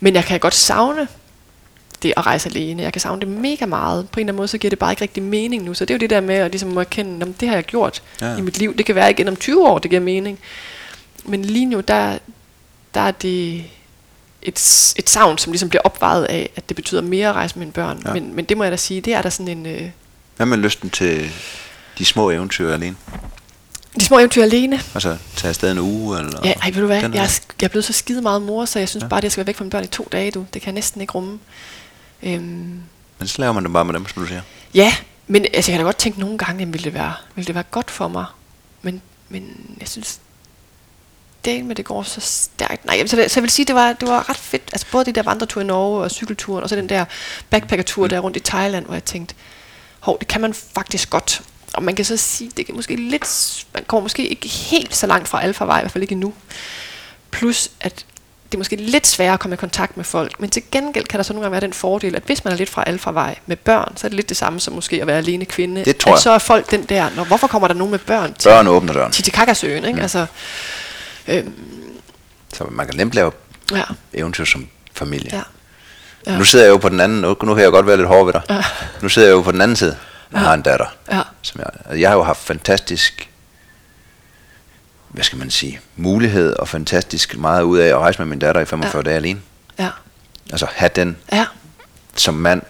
Men 0.00 0.14
jeg 0.14 0.24
kan 0.24 0.40
godt 0.40 0.54
savne 0.54 1.08
det 2.02 2.12
at 2.16 2.26
rejse 2.26 2.48
alene. 2.48 2.82
Jeg 2.82 2.92
kan 2.92 3.00
savne 3.00 3.20
det 3.20 3.28
mega 3.28 3.66
meget. 3.66 4.08
På 4.10 4.20
en 4.20 4.24
eller 4.24 4.32
anden 4.32 4.36
måde, 4.36 4.48
så 4.48 4.58
giver 4.58 4.70
det 4.70 4.78
bare 4.78 4.92
ikke 4.92 5.02
rigtig 5.02 5.22
mening 5.22 5.62
nu. 5.64 5.74
Så 5.74 5.84
det 5.84 5.94
er 5.94 5.98
jo 5.98 6.00
det 6.00 6.10
der 6.10 6.20
med 6.20 6.34
at 6.34 6.50
ligesom 6.50 6.70
må 6.70 6.80
erkende, 6.80 7.26
at 7.26 7.40
det 7.40 7.48
har 7.48 7.54
jeg 7.56 7.64
gjort 7.64 8.02
Ja. 8.20 8.36
i 8.36 8.40
mit 8.40 8.58
liv. 8.58 8.76
Det 8.76 8.86
kan 8.86 8.94
være 8.94 9.10
igen 9.10 9.28
om 9.28 9.36
20 9.36 9.68
år, 9.68 9.78
det 9.78 9.90
giver 9.90 10.02
mening. 10.02 10.38
Men 11.24 11.44
lige 11.44 11.66
nu, 11.66 11.80
der, 11.80 12.18
der 12.94 13.00
er 13.00 13.10
det 13.10 13.64
et, 14.42 14.92
et 14.98 15.08
savn, 15.10 15.38
som 15.38 15.52
ligesom 15.52 15.68
bliver 15.68 15.82
opvejet 15.82 16.24
af, 16.24 16.50
at 16.56 16.68
det 16.68 16.76
betyder 16.76 17.00
mere 17.02 17.28
at 17.28 17.34
rejse 17.34 17.54
med 17.58 17.60
mine 17.66 17.72
børn. 17.72 18.02
Ja. 18.06 18.12
Men, 18.12 18.36
men 18.36 18.44
det 18.44 18.56
må 18.56 18.62
jeg 18.64 18.70
da 18.72 18.76
sige, 18.76 19.00
det 19.00 19.14
er 19.14 19.22
der 19.22 19.30
sådan 19.30 19.48
en... 19.58 19.66
Øh, 19.66 19.82
Hvad 20.36 20.46
med 20.46 20.58
lysten 20.58 20.90
til 20.90 21.30
de 21.98 22.04
små 22.04 22.30
eventyr 22.30 22.72
alene? 22.74 22.96
de 24.00 24.04
små 24.04 24.18
eventyr 24.18 24.42
alene. 24.42 24.80
Altså, 24.94 25.16
tage 25.36 25.48
afsted 25.48 25.72
en 25.72 25.78
uge? 25.78 26.18
Eller 26.18 26.40
Ja, 26.44 26.52
ej, 26.62 26.70
ved 26.70 26.80
du 26.80 26.86
hvad, 26.86 26.96
jeg 26.96 27.04
er, 27.04 27.40
jeg 27.60 27.64
er 27.64 27.68
blevet 27.68 27.84
så 27.84 27.92
skide 27.92 28.22
meget 28.22 28.42
mor, 28.42 28.64
så 28.64 28.78
jeg 28.78 28.88
synes 28.88 29.02
ja. 29.02 29.08
bare, 29.08 29.18
at 29.18 29.24
jeg 29.24 29.32
skal 29.32 29.40
være 29.40 29.46
væk 29.46 29.56
fra 29.56 29.64
mine 29.64 29.70
børn 29.70 29.84
i 29.84 29.86
to 29.86 30.08
dage, 30.12 30.30
du. 30.30 30.46
Det 30.54 30.62
kan 30.62 30.66
jeg 30.66 30.74
næsten 30.74 31.00
ikke 31.00 31.12
rumme. 31.12 31.38
Øhm, 32.22 32.82
Men 33.18 33.28
så 33.28 33.36
laver 33.38 33.52
man 33.52 33.64
det 33.64 33.72
bare 33.72 33.84
med 33.84 33.94
dem, 33.94 34.06
som 34.08 34.22
du 34.22 34.28
siger. 34.28 34.40
Ja, 34.74 34.94
men 35.26 35.44
altså, 35.54 35.70
jeg 35.70 35.78
kan 35.78 35.84
da 35.84 35.88
godt 35.88 35.96
tænke 35.98 36.20
nogle 36.20 36.38
gange, 36.38 36.60
jamen, 36.60 36.72
ville 36.72 36.84
det 36.84 36.94
være, 36.94 37.14
ville 37.34 37.46
det 37.46 37.54
være 37.54 37.64
godt 37.70 37.90
for 37.90 38.08
mig. 38.08 38.24
Men, 38.82 39.02
men 39.28 39.76
jeg 39.80 39.88
synes, 39.88 40.20
det 41.44 41.64
med 41.64 41.76
det 41.76 41.84
går 41.84 42.02
så 42.02 42.20
stærkt. 42.20 42.84
Nej, 42.84 43.06
så, 43.06 43.16
så 43.28 43.32
jeg 43.36 43.42
vil 43.42 43.50
sige, 43.50 43.66
det 43.66 43.74
var, 43.74 43.92
det 43.92 44.08
var 44.08 44.28
ret 44.30 44.36
fedt. 44.36 44.62
Altså 44.72 44.86
både 44.92 45.04
det 45.04 45.14
der 45.14 45.22
vandretur 45.22 45.60
i 45.60 45.64
Norge 45.64 46.02
og 46.02 46.10
cykelturen, 46.10 46.62
og 46.62 46.68
så 46.68 46.76
den 46.76 46.88
der 46.88 47.04
backpackertur 47.50 48.06
der 48.06 48.20
rundt 48.20 48.36
i 48.36 48.40
Thailand, 48.40 48.84
hvor 48.84 48.94
jeg 48.94 49.04
tænkte, 49.04 49.34
hov, 50.00 50.18
det 50.18 50.28
kan 50.28 50.40
man 50.40 50.54
faktisk 50.54 51.10
godt. 51.10 51.42
Og 51.74 51.82
man 51.82 51.94
kan 51.94 52.04
så 52.04 52.16
sige, 52.16 52.50
det 52.56 52.66
kan 52.66 52.74
måske 52.74 52.96
lidt, 52.96 53.66
man 53.74 53.84
kommer 53.86 54.02
måske 54.02 54.28
ikke 54.28 54.48
helt 54.48 54.96
så 54.96 55.06
langt 55.06 55.28
fra 55.28 55.42
Alphavej, 55.42 55.78
i 55.78 55.82
hvert 55.82 55.92
fald 55.92 56.02
ikke 56.02 56.12
endnu. 56.12 56.34
Plus, 57.30 57.70
at 57.80 58.06
det 58.52 58.54
er 58.54 58.58
måske 58.58 58.76
lidt 58.76 59.06
sværere 59.06 59.32
at 59.34 59.40
komme 59.40 59.54
i 59.54 59.56
kontakt 59.56 59.96
med 59.96 60.04
folk, 60.04 60.40
men 60.40 60.50
til 60.50 60.62
gengæld 60.72 61.04
kan 61.04 61.18
der 61.18 61.24
så 61.24 61.32
nogle 61.32 61.44
gange 61.44 61.52
være 61.52 61.60
den 61.60 61.72
fordel, 61.72 62.16
at 62.16 62.22
hvis 62.26 62.44
man 62.44 62.52
er 62.52 62.58
lidt 62.58 62.70
fra 62.70 62.84
Alphavej 62.86 63.38
med 63.46 63.56
børn, 63.56 63.96
så 63.96 64.06
er 64.06 64.08
det 64.08 64.16
lidt 64.16 64.28
det 64.28 64.36
samme 64.36 64.60
som 64.60 64.74
måske 64.74 65.00
at 65.00 65.06
være 65.06 65.18
alene 65.18 65.44
kvinde. 65.44 65.84
Det 65.84 65.96
tror 65.96 66.12
at 66.12 66.14
jeg. 66.16 66.22
så 66.22 66.30
er 66.30 66.38
folk 66.38 66.70
den 66.70 66.82
der, 66.84 67.10
Nå, 67.16 67.24
hvorfor 67.24 67.46
kommer 67.46 67.68
der 67.68 67.74
nogen 67.74 67.90
med 67.90 67.98
børn 67.98 68.34
til 68.34 68.48
Børn 68.48 68.66
åbner 68.66 68.92
døren. 68.92 69.12
Titicacasøen, 69.12 69.84
ikke? 69.84 70.00
Altså, 70.02 70.26
øhm, 71.28 71.54
Så 72.54 72.64
man 72.70 72.86
kan 72.86 72.96
nemt 72.96 73.14
lave 73.14 73.32
ja, 73.72 73.82
eventyr 74.14 74.44
som 74.44 74.68
familie. 74.92 75.30
ja. 75.32 75.42
Ja. 76.26 76.38
Nu 76.38 76.44
sidder 76.44 76.64
jeg 76.64 76.70
jo 76.72 76.76
på 76.76 76.88
den 76.88 77.00
anden, 77.00 77.20
nu, 77.20 77.36
nu 77.42 77.54
kan 77.54 77.64
jeg 77.64 77.70
godt 77.72 77.86
være 77.86 77.96
lidt 77.96 78.08
hård 78.08 78.24
ved 78.24 78.32
dig. 78.32 78.42
Ja. 78.50 78.62
Nu 79.02 79.08
sidder 79.08 79.28
jeg 79.28 79.34
jo 79.34 79.42
på 79.42 79.52
den 79.52 79.60
anden 79.60 79.76
side. 79.76 79.96
Jeg 80.32 80.40
har 80.40 80.54
en 80.54 80.62
datter. 80.62 80.86
Ja. 81.12 81.20
Som 81.42 81.60
jeg, 81.60 82.00
jeg 82.00 82.10
har 82.10 82.16
jo 82.16 82.22
haft 82.22 82.38
fantastisk, 82.40 83.28
hvad 85.08 85.24
skal 85.24 85.38
man 85.38 85.50
sige, 85.50 85.80
mulighed 85.96 86.52
og 86.56 86.68
fantastisk 86.68 87.36
meget 87.36 87.62
ud 87.62 87.78
af 87.78 87.88
at 87.88 87.96
rejse 87.98 88.18
med 88.18 88.26
min 88.26 88.38
datter 88.38 88.60
i 88.60 88.64
45 88.64 88.98
ja. 88.98 89.02
dage 89.02 89.16
alene. 89.16 89.40
Ja, 89.78 89.88
Altså 90.52 90.66
have 90.74 90.90
den 90.96 91.16
ja, 91.32 91.46
som 92.16 92.34
mand, 92.34 92.62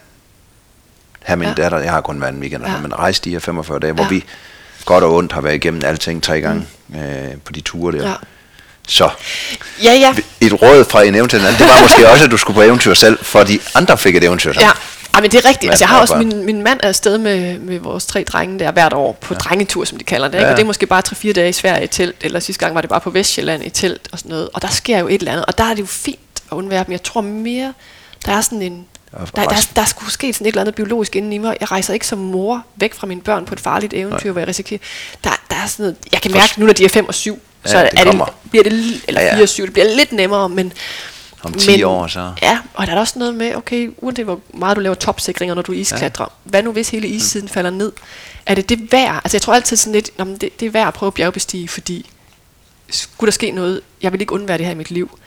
have 1.23 1.37
min 1.37 1.49
ja. 1.49 1.55
Datter, 1.55 1.79
jeg 1.79 1.93
har 1.93 2.01
kun 2.01 2.21
været 2.21 2.33
en 2.33 2.41
weekend, 2.41 2.65
ja. 2.67 2.81
Men 2.81 2.99
rejse 2.99 3.23
de 3.25 3.31
her 3.31 3.39
45 3.39 3.79
dage, 3.79 3.93
hvor 3.93 4.05
Ja. 4.05 4.09
vi 4.09 4.25
godt 4.85 5.05
og 5.05 5.15
ondt 5.15 5.33
har 5.33 5.41
været 5.41 5.55
igennem 5.55 5.83
alting 5.85 6.23
tre 6.23 6.41
gange 6.41 6.67
mm. 6.89 6.99
øh, 6.99 7.37
på 7.45 7.53
de 7.53 7.61
ture 7.61 7.99
der. 7.99 8.09
ja. 8.09 8.15
Så 8.89 9.11
Ja, 9.83 9.93
ja. 9.93 10.15
et 10.41 10.63
råd 10.63 10.85
fra 10.85 11.03
en 11.03 11.15
eventyr 11.15 11.39
det 11.39 11.61
var 11.61 11.83
måske 11.83 12.09
også, 12.13 12.25
at 12.25 12.31
du 12.31 12.37
skulle 12.37 12.55
på 12.55 12.63
eventyr 12.63 12.95
selv, 12.95 13.19
for 13.25 13.43
de 13.43 13.59
andre 13.75 13.99
fik 13.99 14.17
et 14.17 14.25
eventyr 14.25 14.53
sammen. 14.53 14.67
Ja, 14.69 14.73
Ej, 15.15 15.21
men 15.21 15.31
det 15.31 15.45
er 15.45 15.49
rigtigt. 15.49 15.63
Men 15.63 15.71
Altså, 15.71 15.85
jeg 15.85 15.89
har 15.89 15.97
og 15.97 16.03
også, 16.03 16.17
min, 16.17 16.45
min 16.45 16.63
mand 16.63 16.81
er 16.83 16.89
afsted 16.89 17.19
med, 17.19 17.59
med 17.59 17.79
vores 17.79 18.07
tre 18.07 18.25
drenge 18.25 18.59
der 18.59 18.73
hvert 18.73 18.93
år 18.93 19.13
på 19.13 19.35
ja. 19.35 19.39
drengetur, 19.39 19.85
som 19.85 19.99
de 19.99 20.05
kalder 20.05 20.29
det. 20.29 20.35
Ikke? 20.35 20.45
Ja. 20.45 20.51
Og 20.51 20.57
det 20.57 20.63
er 20.63 20.67
måske 20.67 20.87
bare 20.87 21.03
3-4 21.09 21.33
dage 21.33 21.49
i 21.49 21.53
Sverige 21.53 21.85
i 21.85 21.87
telt, 21.87 22.17
eller 22.21 22.41
sidste 22.41 22.65
gang 22.65 22.75
var 22.75 22.81
det 22.81 22.91
bare 22.91 23.01
på 23.01 23.11
Vestjylland 23.11 23.65
i 23.65 23.71
telt 23.71 24.09
og 24.13 24.19
sådan 24.19 24.29
noget. 24.29 24.49
Og 24.55 24.63
der 24.63 24.69
sker 24.69 24.99
jo 24.99 25.09
et 25.09 25.15
eller 25.15 25.33
andet, 25.33 25.47
og 25.47 25.59
der 25.59 25.65
er 25.65 25.75
det 25.75 25.81
jo 25.81 25.87
fint 25.87 26.19
at 26.51 26.57
undvære 26.57 26.85
dem. 26.85 26.93
Jeg 26.93 27.03
tror 27.03 27.21
mere, 27.21 27.75
der 28.27 28.33
er 28.33 28.41
sådan 28.41 28.63
en... 28.63 28.87
Der, 29.11 29.25
der, 29.37 29.51
rejse. 29.51 29.69
der 29.77 29.85
skulle 29.85 30.13
ske 30.13 30.33
sådan 30.33 30.47
et 30.47 30.51
eller 30.51 30.61
andet 30.61 30.75
biologisk 30.75 31.17
inden 31.17 31.33
i 31.33 31.39
mig. 31.39 31.57
Jeg 31.61 31.71
rejser 31.71 31.95
ikke 31.95 32.07
som 32.07 32.19
mor 32.19 32.65
væk 32.77 32.95
fra 32.95 33.07
mine 33.07 33.21
børn 33.21 33.45
på 33.45 33.55
et 33.55 33.61
farligt 33.61 33.95
eventyr, 33.95 34.25
Nej. 34.25 34.33
hvor 34.33 34.41
jeg 34.41 34.49
risikerer... 34.49 34.81
Der, 35.25 35.31
der 35.51 35.57
er 35.57 35.67
sådan 35.67 35.83
noget... 35.83 35.97
Jeg 36.13 36.21
kan 36.21 36.33
mærke 36.33 36.55
nu, 36.57 36.67
når 36.67 36.73
de 36.73 36.85
er 36.85 36.89
5 36.89 37.09
og 37.09 37.15
7, 37.15 37.43
Ja, 37.65 37.71
så 37.71 37.79
det 37.93 38.01
er 38.01 38.13
det, 38.13 38.23
bliver 38.51 38.63
det... 38.63 39.01
Eller 39.09 39.21
Ja, 39.21 39.27
ja. 39.27 39.35
4 39.35 39.43
og 39.43 39.49
7, 39.49 39.65
det 39.65 39.73
bliver 39.73 39.95
lidt 39.97 40.13
nemmere, 40.13 40.49
men... 40.49 40.73
Om 41.43 41.53
10 41.53 41.83
år, 41.83 42.07
så- 42.07 42.33
Ja, 42.43 42.59
og 42.75 42.87
der 42.87 42.93
er 42.93 42.99
også 42.99 43.19
noget 43.19 43.35
med, 43.35 43.55
okay, 43.55 43.91
uanset 43.99 44.25
hvor 44.25 44.41
meget 44.55 44.77
du 44.77 44.81
laver 44.81 44.95
topsikringer, 44.95 45.55
når 45.55 45.63
du 45.63 45.73
isklatrer, 45.73 46.25
ja. 46.45 46.51
hvad 46.51 46.63
nu 46.63 46.73
hvis 46.73 46.89
hele 46.89 47.09
issiden 47.09 47.49
falder 47.49 47.71
ned? 47.71 47.93
Er 48.47 48.55
det 48.55 48.69
det 48.69 48.93
værd? 48.93 49.15
Altså 49.25 49.37
jeg 49.37 49.43
tror 49.43 49.55
altid 49.55 49.77
sådan 49.77 49.93
lidt, 49.93 50.19
"Nå, 50.19 50.25
men 50.25 50.37
det, 50.37 50.61
det 50.61 50.67
er 50.67 50.71
værd 50.71 50.89
at 50.89 50.95
prøve 50.95 51.09
at 51.09 51.15
bjergbestige, 51.15 51.69
fordi 51.69 52.11
skulle 52.91 53.27
der 53.29 53.33
ske 53.33 53.51
noget, 53.51 53.81
jeg 54.03 54.13
vil 54.13 54.21
ikke 54.21 54.33
undvære 54.33 54.59
det 54.59 54.67
her 54.67 54.73
i 54.73 54.77
mit 54.77 54.91
liv. 54.91 55.19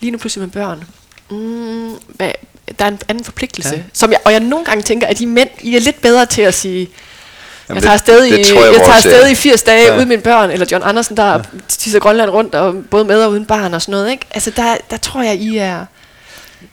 Lige 0.00 0.10
nu 0.10 0.18
pludselig 0.18 0.42
med 0.42 0.50
børn, 0.52 0.84
Mm, 1.30 1.94
hvad, 2.06 2.32
der 2.78 2.84
er 2.84 2.88
en 2.88 2.98
anden 3.08 3.24
forpligtelse. 3.24 3.74
Ja. 3.74 3.82
Som 3.92 4.10
jeg, 4.10 4.18
og 4.24 4.32
jeg 4.32 4.40
nogle 4.40 4.64
gange 4.64 4.82
tænker, 4.82 5.06
at 5.06 5.20
I 5.20 5.24
mænd, 5.24 5.48
I 5.62 5.76
er 5.76 5.80
lidt 5.80 6.02
bedre 6.02 6.26
til 6.26 6.42
at 6.42 6.54
sige, 6.54 6.88
Jamen 7.70 7.76
jeg 7.76 7.82
tager 7.82 7.94
afsted, 7.94 8.22
det, 8.22 8.32
det 8.32 8.50
i, 8.50 8.54
jeg, 8.54 8.72
jeg 8.72 8.80
tager 8.80 8.92
afsted 8.92 9.30
i 9.30 9.34
80 9.34 9.62
dage 9.62 9.86
ja. 9.86 9.96
uden 9.96 10.08
mine 10.08 10.22
børn, 10.22 10.50
eller 10.50 10.66
John 10.72 10.84
Andersen, 10.84 11.16
der 11.16 11.32
ja. 11.32 11.38
tisser 11.68 11.98
Grønland 11.98 12.30
rundt, 12.30 12.54
og 12.54 12.74
både 12.90 13.04
med 13.04 13.22
og 13.22 13.30
uden 13.30 13.46
barn 13.46 13.74
og 13.74 13.82
sådan 13.82 13.92
noget. 13.92 14.10
Ikke? 14.10 14.26
Altså 14.30 14.50
der, 14.56 14.76
der 14.90 14.96
tror 14.96 15.22
jeg, 15.22 15.34
I 15.34 15.56
er... 15.56 15.84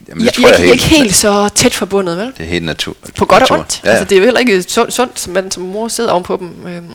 Jamen, 0.08 0.26
jeg, 0.26 0.34
tror, 0.34 0.48
jeg, 0.50 0.60
jeg, 0.60 0.68
er 0.68 0.72
ikke 0.72 0.84
helt 0.84 1.16
så 1.16 1.50
tæt 1.56 1.74
forbundet, 1.74 2.18
vel? 2.18 2.34
Det 2.38 2.46
er 2.46 2.50
helt 2.50 2.66
natur. 2.66 2.96
På 3.18 3.26
godt 3.26 3.40
natur. 3.42 3.56
og 3.56 3.60
ondt. 3.60 3.82
Ja. 3.84 3.90
Altså, 3.90 4.06
det 4.06 4.12
er 4.12 4.18
jo 4.20 4.24
heller 4.24 4.40
ikke 4.40 4.64
sundt 4.64 5.20
som 5.20 5.34
man 5.34 5.52
som 5.52 5.64
mor 5.64 5.88
sidder 5.88 6.12
ovenpå 6.12 6.38
dem. 6.38 6.68
Øhm, 6.68 6.92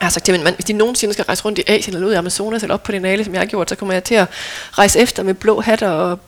jeg 0.00 0.06
har 0.06 0.10
sagt 0.10 0.24
til 0.24 0.34
min 0.34 0.44
mand, 0.44 0.54
hvis 0.54 0.64
de 0.64 0.72
nogensinde 0.72 1.14
skal 1.14 1.24
rejse 1.24 1.44
rundt 1.44 1.58
i 1.58 1.62
Asien 1.66 1.94
eller 1.94 2.08
ud 2.08 2.12
i 2.12 2.16
Amazonas 2.16 2.62
eller 2.62 2.74
op 2.74 2.82
på 2.82 2.92
nale, 2.92 3.24
som 3.24 3.32
jeg 3.32 3.40
har 3.40 3.46
gjort, 3.46 3.68
så 3.68 3.76
kommer 3.76 3.92
jeg 3.92 4.04
til 4.04 4.14
at 4.14 4.28
rejse 4.72 4.98
efter 4.98 5.22
med 5.22 5.34
blå 5.34 5.60
hatter 5.60 5.88
og 5.88 6.18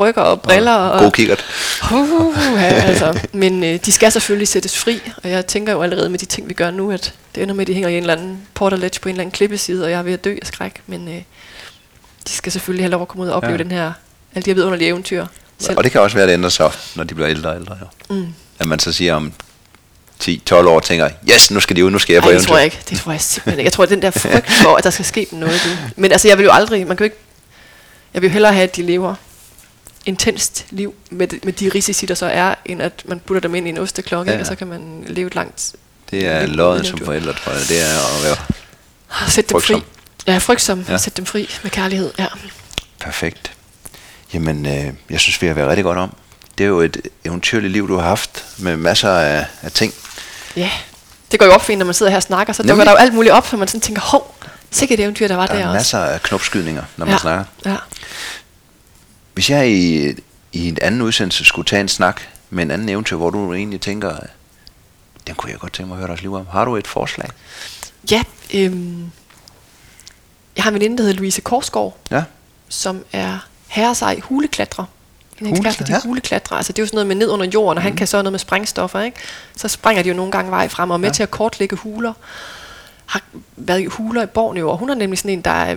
rykker 0.00 0.22
og 0.22 0.40
briller. 0.40 0.74
Og, 0.74 1.00
god 1.00 1.12
kikkert. 1.12 1.44
Uh, 1.92 2.34
ja, 2.56 2.62
altså. 2.90 3.20
Men 3.32 3.64
øh, 3.64 3.78
de 3.86 3.92
skal 3.92 4.12
selvfølgelig 4.12 4.48
sættes 4.48 4.78
fri, 4.78 5.00
og 5.22 5.30
jeg 5.30 5.46
tænker 5.46 5.72
jo 5.72 5.82
allerede 5.82 6.10
med 6.10 6.18
de 6.18 6.26
ting, 6.26 6.48
vi 6.48 6.54
gør 6.54 6.70
nu, 6.70 6.90
at 6.90 7.14
det 7.34 7.42
ender 7.42 7.54
med, 7.54 7.62
at 7.62 7.66
de 7.66 7.74
hænger 7.74 7.88
i 7.88 7.96
en 7.96 8.02
eller 8.02 8.14
anden 8.14 8.38
porter 8.54 8.76
ledge 8.76 9.00
på 9.00 9.08
en 9.08 9.12
eller 9.12 9.22
anden 9.22 9.32
klippeside, 9.32 9.84
og 9.84 9.90
jeg 9.90 9.98
er 9.98 10.02
ved 10.02 10.12
at 10.12 10.24
dø 10.24 10.36
af 10.42 10.46
skræk. 10.46 10.82
Men 10.86 11.08
øh, 11.08 11.22
de 12.28 12.32
skal 12.32 12.52
selvfølgelig 12.52 12.84
have 12.84 12.90
lov 12.90 13.02
at 13.02 13.08
komme 13.08 13.24
ud 13.24 13.28
og 13.28 13.36
opleve 13.36 13.56
ja. 13.56 13.62
den 13.62 13.70
her, 13.70 13.92
alle 14.34 14.44
de 14.44 14.50
her 14.50 14.54
vidunderlige 14.54 14.88
eventyr. 14.88 15.26
Selv. 15.58 15.78
Og 15.78 15.84
det 15.84 15.92
kan 15.92 16.00
også 16.00 16.16
være, 16.16 16.24
at 16.24 16.28
det 16.28 16.34
ændrer 16.34 16.50
sig, 16.50 16.70
når 16.96 17.04
de 17.04 17.14
bliver 17.14 17.30
ældre 17.30 17.50
og 17.50 17.56
ældre. 17.56 17.78
Ja. 17.80 18.14
Mm. 18.14 18.34
At 18.58 18.68
man 18.68 18.78
så 18.78 18.92
siger 18.92 19.14
om 19.14 19.32
10-12 20.24 20.54
år 20.54 20.80
tænker, 20.80 21.08
yes, 21.30 21.50
nu 21.50 21.60
skal 21.60 21.76
de 21.76 21.84
ud, 21.84 21.90
nu 21.90 21.98
skal 21.98 22.12
jeg 22.12 22.22
på 22.22 22.28
Ej, 22.28 22.34
det 22.34 22.42
tror 22.42 22.56
jeg 22.56 22.64
ikke. 22.64 22.78
Det 22.88 22.98
tror 22.98 23.12
jeg 23.12 23.20
simpelthen 23.20 23.58
ikke. 23.58 23.66
Jeg 23.66 23.72
tror, 23.72 23.84
at 23.84 23.90
den 23.90 24.02
der 24.02 24.10
frygt 24.10 24.52
for, 24.52 24.76
at 24.76 24.84
der 24.84 24.90
skal 24.90 25.04
ske 25.04 25.26
noget. 25.32 25.60
Det. 25.64 25.78
Men 25.96 26.12
altså, 26.12 26.28
jeg 26.28 26.38
vil 26.38 26.44
jo 26.44 26.50
aldrig, 26.52 26.86
man 26.86 26.96
kan 26.96 27.04
jo 27.04 27.04
ikke, 27.04 27.16
jeg 28.14 28.22
vil 28.22 28.28
jo 28.28 28.32
hellere 28.32 28.52
have, 28.52 28.62
at 28.62 28.76
de 28.76 28.82
lever 28.82 29.14
intenst 30.06 30.66
liv 30.70 30.94
med, 31.10 31.28
med 31.42 31.52
de 31.52 31.68
risici, 31.74 32.06
der 32.06 32.14
så 32.14 32.26
er, 32.26 32.54
end 32.64 32.82
at 32.82 32.92
man 33.04 33.20
putter 33.20 33.40
dem 33.40 33.54
ind 33.54 33.66
i 33.66 33.70
en 33.70 33.78
osteklokke, 33.78 34.32
ja. 34.32 34.40
og 34.40 34.46
så 34.46 34.54
kan 34.54 34.66
man 34.66 35.04
leve 35.06 35.26
et 35.26 35.34
langt 35.34 35.72
Det 36.10 36.26
er 36.26 36.46
løjet 36.46 36.86
som 36.86 36.98
forældre, 36.98 37.32
tror 37.32 37.52
jeg. 37.52 37.68
Det 37.68 37.80
er 37.80 38.16
at 38.18 38.24
være 38.24 38.36
Sæt 39.28 39.48
dem 39.48 39.54
frygtsom. 39.54 39.80
fri. 39.80 40.32
Ja, 40.32 40.38
frygtsom. 40.38 40.84
Ja. 40.88 40.98
Sæt 40.98 41.16
dem 41.16 41.26
fri 41.26 41.50
med 41.62 41.70
kærlighed. 41.70 42.10
Ja. 42.18 42.26
Perfekt. 43.00 43.52
Jamen, 44.34 44.66
øh, 44.66 44.92
jeg 45.10 45.20
synes, 45.20 45.42
vi 45.42 45.46
har 45.46 45.54
været 45.54 45.68
rigtig 45.68 45.84
godt 45.84 45.98
om. 45.98 46.14
Det 46.58 46.64
er 46.64 46.68
jo 46.68 46.80
et 46.80 46.96
eventyrligt 47.24 47.72
liv, 47.72 47.88
du 47.88 47.96
har 47.96 48.08
haft, 48.08 48.44
med 48.58 48.76
masser 48.76 49.10
af, 49.10 49.46
af 49.62 49.72
ting. 49.72 49.94
Ja, 50.56 50.70
det 51.30 51.38
går 51.38 51.46
jo 51.46 51.52
op 51.52 51.62
for 51.62 51.72
en, 51.72 51.78
når 51.78 51.84
man 51.84 51.94
sidder 51.94 52.10
her 52.10 52.16
og 52.16 52.22
snakker, 52.22 52.52
så 52.52 52.62
dukker 52.62 52.84
der 52.84 52.90
jo 52.90 52.96
alt 52.96 53.14
muligt 53.14 53.34
op, 53.34 53.46
så 53.46 53.56
man 53.56 53.68
sådan 53.68 53.80
tænker, 53.80 54.02
hov, 54.02 54.36
sikkert 54.70 54.98
et 54.98 55.02
eventyr, 55.02 55.28
der 55.28 55.36
var 55.36 55.46
der, 55.46 55.54
der 55.54 55.60
er 55.60 55.66
også. 55.66 55.76
masser 55.76 55.98
af 55.98 56.22
knopskydninger, 56.22 56.82
når 56.96 57.06
man 57.06 57.12
ja. 57.14 57.18
snakker. 57.18 57.44
Ja. 57.64 57.76
Hvis 59.34 59.50
jeg 59.50 59.70
i, 59.70 60.14
i 60.52 60.68
en 60.68 60.78
anden 60.82 61.02
udsendelse 61.02 61.44
skulle 61.44 61.66
tage 61.66 61.80
en 61.80 61.88
snak 61.88 62.20
med 62.50 62.64
en 62.64 62.70
anden 62.70 62.88
eventyr, 62.88 63.16
hvor 63.16 63.30
du 63.30 63.54
egentlig 63.54 63.80
tænker, 63.80 64.16
den 65.26 65.34
kunne 65.34 65.52
jeg 65.52 65.58
godt 65.58 65.72
tænke 65.72 65.88
mig 65.88 65.94
at 65.94 65.98
høre 65.98 66.08
deres 66.08 66.22
liv 66.22 66.34
om. 66.34 66.46
Har 66.52 66.64
du 66.64 66.76
et 66.76 66.86
forslag? 66.86 67.28
Ja, 68.10 68.22
øhm, 68.54 69.10
jeg 70.56 70.64
har 70.64 70.70
en 70.70 70.74
veninde, 70.74 70.96
der 70.96 71.02
hedder 71.02 71.18
Louise 71.18 71.40
Korsgaard, 71.40 71.96
ja. 72.10 72.24
som 72.68 73.04
er 73.12 73.38
herresej 73.68 74.20
huleklatrer. 74.20 74.84
En 75.46 75.56
ekspert 75.56 75.74
for 75.74 75.84
de 75.84 75.92
ja. 75.92 76.00
huleklatrer. 76.04 76.56
Altså 76.56 76.72
det 76.72 76.78
er 76.78 76.82
jo 76.82 76.86
sådan 76.86 76.96
noget 76.96 77.06
med 77.06 77.16
ned 77.16 77.28
under 77.28 77.46
jorden, 77.46 77.78
og 77.78 77.82
mm. 77.82 77.84
han 77.84 77.96
kan 77.96 78.06
så 78.06 78.16
noget 78.16 78.32
med 78.32 78.38
sprængstoffer, 78.38 79.00
ikke? 79.00 79.16
Så 79.56 79.68
springer 79.68 80.02
de 80.02 80.08
jo 80.08 80.14
nogle 80.14 80.32
gange 80.32 80.50
vej 80.50 80.68
frem 80.68 80.90
og 80.90 80.94
er 80.94 80.98
med 80.98 81.08
ja. 81.08 81.12
til 81.12 81.22
at 81.22 81.30
kortlægge 81.30 81.76
huler. 81.76 82.12
Har 83.06 83.22
været 83.56 83.80
i 83.80 83.84
huler 83.84 84.22
i 84.22 84.26
Borneo, 84.26 84.70
og 84.70 84.78
hun 84.78 84.90
er 84.90 84.94
nemlig 84.94 85.18
sådan 85.18 85.30
en, 85.30 85.40
der 85.40 85.50
er 85.50 85.76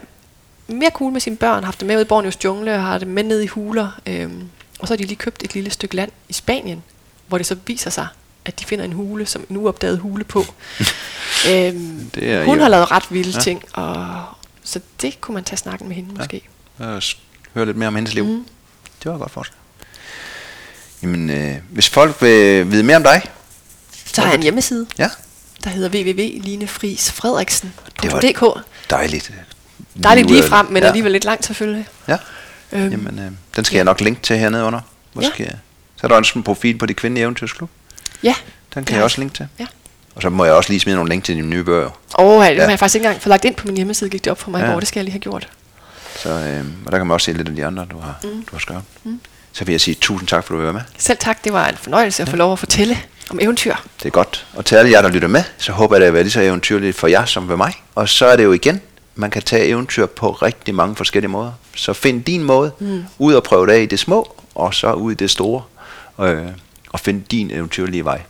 mere 0.68 0.90
cool 0.90 1.12
med 1.12 1.22
sine 1.22 1.36
børn, 1.36 1.56
har 1.56 1.66
haft 1.66 1.80
det 1.80 1.88
med 1.88 1.96
ud 1.98 2.02
i 2.02 2.06
Borneos 2.06 2.38
jungle, 2.44 2.76
og 2.76 2.82
har 2.82 2.98
det 2.98 3.08
med 3.08 3.24
ned 3.24 3.42
i 3.42 3.48
huler. 3.48 4.00
Øhm, 4.06 4.50
og 4.80 4.88
så 4.88 4.94
har 4.94 4.98
de 4.98 5.04
lige 5.04 5.16
købt 5.16 5.44
et 5.44 5.54
lille 5.54 5.70
stykke 5.70 5.96
land 5.96 6.12
i 6.30 6.34
Spanien, 6.34 6.84
hvor 7.28 7.38
det 7.38 7.48
så 7.48 7.58
viser 7.68 7.90
sig, 7.90 8.08
at 8.46 8.60
de 8.60 8.66
finder 8.66 8.86
en 8.86 8.94
hule, 8.94 9.26
som 9.26 9.46
en 9.50 9.58
uopdaget 9.58 9.98
hule 9.98 10.24
på. 10.24 10.40
øhm, 11.52 12.10
det 12.16 12.32
er 12.32 12.46
hun 12.46 12.58
jo. 12.58 12.62
har 12.62 12.70
lavet 12.70 12.92
ret 12.92 13.04
vilde 13.10 13.32
ja. 13.36 13.40
ting, 13.40 13.64
og 13.74 14.24
så 14.64 14.80
det 15.02 15.22
kunne 15.22 15.36
man 15.36 15.44
tage 15.44 15.58
snakken 15.58 15.88
med 15.88 15.96
hende 15.96 16.10
ja. 16.12 16.18
måske. 16.18 16.42
Ja, 16.80 17.00
høre 17.54 17.66
lidt 17.66 17.78
mere 17.78 17.88
om 17.88 17.96
hendes 17.96 18.14
liv. 18.14 18.26
Mm. 18.26 18.46
Det 19.04 19.12
var 19.12 19.18
godt 19.18 19.32
forslag. 19.32 19.58
Jamen, 21.02 21.30
øh, 21.30 21.56
hvis 21.70 21.90
folk 21.90 22.22
vil 22.22 22.72
vide 22.72 22.84
mere 22.84 22.98
om 22.98 23.04
dig, 23.04 23.22
så 24.06 24.22
har 24.22 24.28
jeg 24.28 24.36
en 24.36 24.44
hjemmeside. 24.44 24.88
Ja. 24.98 25.10
Der 25.64 25.70
hedder 25.70 25.90
www.linefrisfrederiksen.dk 25.90 28.44
Dejligt. 28.90 29.32
Dejligt 30.04 30.28
lige 30.28 30.44
frem, 30.44 30.66
men 30.66 30.84
ja. 30.84 30.88
alligevel 30.88 31.12
lidt 31.12 31.26
langt 31.26 31.46
selvfølgelig. 31.46 31.88
Ja. 32.08 32.18
Øhm, 32.72 32.92
Jamen, 32.92 33.20
øh, 33.20 33.32
den 33.56 33.66
skal 33.66 33.76
ja. 33.76 33.78
jeg 33.78 33.86
nok 33.86 34.02
linke 34.02 34.22
til 34.22 34.38
hernede 34.38 34.64
under. 34.64 34.82
Måske. 35.14 35.44
Ja. 35.44 35.50
Så 35.96 36.02
er 36.04 36.08
der 36.08 36.16
også 36.16 36.34
en 36.36 36.44
profil 36.44 36.78
på 36.78 36.86
de 36.86 36.94
kvindelige 36.94 37.24
eventyrsklub. 37.24 37.70
Ja. 38.24 38.36
Den 38.74 38.86
kan 38.86 38.94
ja. 38.94 38.96
jeg 38.96 39.04
også 39.04 39.22
linke 39.22 39.36
til. 39.36 39.48
Ja. 39.60 39.66
Og 40.16 40.22
så 40.22 40.30
må 40.30 40.46
jeg 40.46 40.54
også 40.54 40.70
lige 40.70 40.80
smide 40.80 40.96
nogle 40.96 41.10
link 41.10 41.24
til 41.24 41.36
dine 41.36 41.48
nye 41.48 41.64
bøger. 41.64 41.90
Åh, 42.20 42.26
oh, 42.26 42.46
det 42.46 42.56
ja. 42.56 42.62
har 42.62 42.70
jeg 42.70 42.80
faktisk 42.80 42.96
ikke 42.96 43.06
engang 43.06 43.22
få 43.22 43.30
lagt 43.30 43.46
ind 43.46 43.56
på 43.56 43.68
min 43.68 43.76
hjemmeside, 43.76 44.10
gik 44.10 44.24
det 44.24 44.32
op 44.32 44.40
for 44.40 44.52
mig 44.52 44.62
ja. 44.62 44.72
går. 44.72 44.80
Det 44.80 44.88
skal 44.88 45.00
jeg 45.00 45.04
lige 45.04 45.12
have 45.12 45.20
gjort. 45.20 45.50
Så, 46.16 46.30
øh, 46.30 46.66
og 46.86 46.92
der 46.92 46.98
kan 46.98 47.08
man 47.08 47.14
også 47.14 47.26
se 47.26 47.34
lidt 47.34 47.48
af 47.48 47.56
de 47.56 47.66
andre, 47.66 47.88
du 47.92 48.00
har, 48.00 48.20
mm. 48.24 48.30
du 48.30 48.52
har 48.52 48.60
skrevet. 48.60 48.84
Mm. 49.04 49.20
Så 49.52 49.66
vil 49.66 49.74
jeg 49.74 49.82
sige 49.82 49.96
tusind 49.96 50.28
tak, 50.28 50.44
for 50.44 50.54
at 50.54 50.58
du 50.58 50.64
være 50.64 50.74
med. 50.74 50.82
Selv 50.98 51.18
tak, 51.18 51.44
det 51.44 51.54
var 51.54 51.68
en 51.68 51.78
fornøjelse 51.78 52.24
at 52.24 52.28
ja. 52.28 52.34
få 52.34 52.38
lov 52.38 52.54
at 52.54 52.60
fortælle 52.60 52.98
om 53.30 53.40
eventyr. 53.42 53.76
Det 54.00 54.06
er 54.06 54.10
godt. 54.10 54.46
Og 54.54 54.66
til 54.66 54.76
alle 54.76 54.92
jer, 54.92 55.02
der 55.02 55.10
lytter 55.10 55.28
med, 55.28 55.44
så 55.58 55.72
håber 55.72 55.96
jeg, 55.96 55.98
at 55.98 56.02
det 56.02 56.08
har 56.08 56.14
været 56.14 56.26
lige 56.26 56.32
så 56.32 56.42
eventyrligt 56.42 56.98
for 56.98 57.08
jer 57.08 57.26
som 57.26 57.48
for 57.48 57.56
mig. 57.56 57.74
Og 57.96 58.10
så 58.10 58.26
er 58.26 58.36
det 58.36 58.44
jo 58.44 58.52
igen, 58.52 58.82
man 59.16 59.32
kan 59.32 59.42
tage 59.42 59.66
eventyr 59.66 60.06
på 60.06 60.32
rigtig 60.32 60.76
mange 60.76 60.96
forskellige 60.96 61.32
måder. 61.32 61.52
Så 61.76 61.94
find 61.94 62.24
din 62.24 62.44
måde, 62.44 62.72
mm. 62.80 63.04
ud 63.20 63.34
og 63.34 63.44
prøve 63.44 63.68
det 63.68 63.72
af 63.72 63.82
i 63.82 63.86
det 63.86 64.00
små, 64.00 64.36
og 64.56 64.74
så 64.74 64.94
ud 64.94 65.12
i 65.12 65.16
det 65.16 65.30
store, 65.30 65.64
øh, 66.22 66.46
og 66.90 67.00
find 67.00 67.24
din 67.24 67.52
eventyrlige 67.52 68.06
vej. 68.06 68.22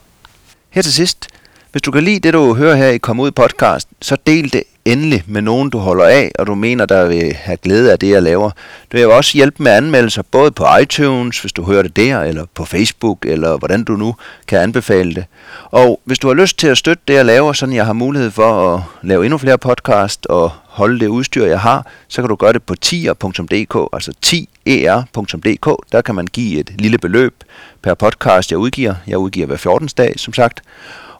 Her 0.69 0.81
til 0.81 0.93
sidst, 0.93 1.27
hvis 1.71 1.81
du 1.81 1.91
kan 1.91 2.03
lide 2.03 2.19
det, 2.19 2.33
du 2.33 2.53
hører 2.53 2.75
her 2.75 2.87
i 2.87 2.97
Kom 2.97 3.19
Ud 3.19 3.31
podcast, 3.31 3.87
så 4.01 4.17
del 4.27 4.53
det 4.53 4.63
endelig 4.85 5.23
med 5.27 5.41
nogen, 5.41 5.69
du 5.69 5.77
holder 5.77 6.05
af, 6.05 6.31
og 6.39 6.47
du 6.47 6.55
mener, 6.55 6.85
der 6.85 7.07
vil 7.07 7.33
have 7.33 7.57
glæde 7.57 7.91
af 7.91 7.99
det, 7.99 8.09
jeg 8.09 8.23
laver. 8.23 8.51
Du 8.91 8.97
vil 8.97 9.07
også 9.07 9.31
hjælpe 9.37 9.63
med 9.63 9.71
anmeldelser, 9.71 10.21
både 10.31 10.51
på 10.51 10.65
iTunes, 10.81 11.39
hvis 11.39 11.51
du 11.51 11.63
hører 11.63 11.81
det 11.81 11.95
der, 11.95 12.21
eller 12.21 12.45
på 12.53 12.65
Facebook, 12.65 13.25
eller 13.25 13.57
hvordan 13.57 13.83
du 13.83 13.95
nu 13.95 14.15
kan 14.47 14.59
anbefale 14.59 15.15
det. 15.15 15.25
Og 15.71 15.99
hvis 16.03 16.19
du 16.19 16.27
har 16.27 16.33
lyst 16.33 16.59
til 16.59 16.67
at 16.67 16.77
støtte 16.77 17.03
det, 17.07 17.13
jeg 17.13 17.25
laver, 17.25 17.53
så 17.53 17.65
jeg 17.65 17.85
har 17.85 17.93
mulighed 17.93 18.31
for 18.31 18.75
at 18.75 18.81
lave 19.03 19.25
endnu 19.25 19.37
flere 19.37 19.57
podcast 19.57 20.25
og 20.25 20.51
holde 20.65 20.99
det 20.99 21.07
udstyr, 21.07 21.45
jeg 21.45 21.59
har, 21.59 21.87
så 22.07 22.21
kan 22.21 22.29
du 22.29 22.35
gøre 22.35 22.53
det 22.53 22.63
på 22.63 22.75
tier.dk, 22.75 23.89
altså 23.93 24.13
10er.dk. 24.25 25.91
Der 25.91 26.01
kan 26.01 26.15
man 26.15 26.27
give 26.27 26.59
et 26.59 26.71
lille 26.77 26.97
beløb 26.97 27.33
per 27.81 27.93
podcast, 27.93 28.51
jeg 28.51 28.57
udgiver. 28.57 28.95
Jeg 29.07 29.17
udgiver 29.17 29.47
hver 29.47 29.57
14. 29.57 29.89
dag, 29.97 30.13
som 30.17 30.33
sagt. 30.33 30.61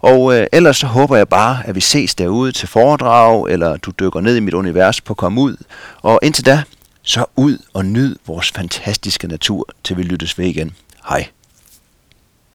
Og 0.05 0.35
øh, 0.35 0.47
ellers 0.53 0.77
så 0.77 0.87
håber 0.87 1.17
jeg 1.17 1.29
bare, 1.29 1.61
at 1.65 1.75
vi 1.75 1.81
ses 1.81 2.15
derude 2.15 2.51
til 2.51 2.67
foredrag, 2.67 3.49
eller 3.49 3.77
du 3.77 3.91
dykker 3.99 4.21
ned 4.21 4.35
i 4.35 4.39
mit 4.39 4.53
univers 4.53 5.01
på 5.01 5.13
Kom 5.13 5.37
Ud. 5.37 5.57
Og 6.01 6.19
indtil 6.23 6.45
da, 6.45 6.63
så 7.01 7.25
ud 7.35 7.57
og 7.73 7.85
nyd 7.85 8.15
vores 8.27 8.51
fantastiske 8.51 9.27
natur, 9.27 9.67
til 9.83 9.97
vi 9.97 10.03
lyttes 10.03 10.37
ved 10.37 10.45
igen. 10.45 10.75
Hej. 11.09 11.27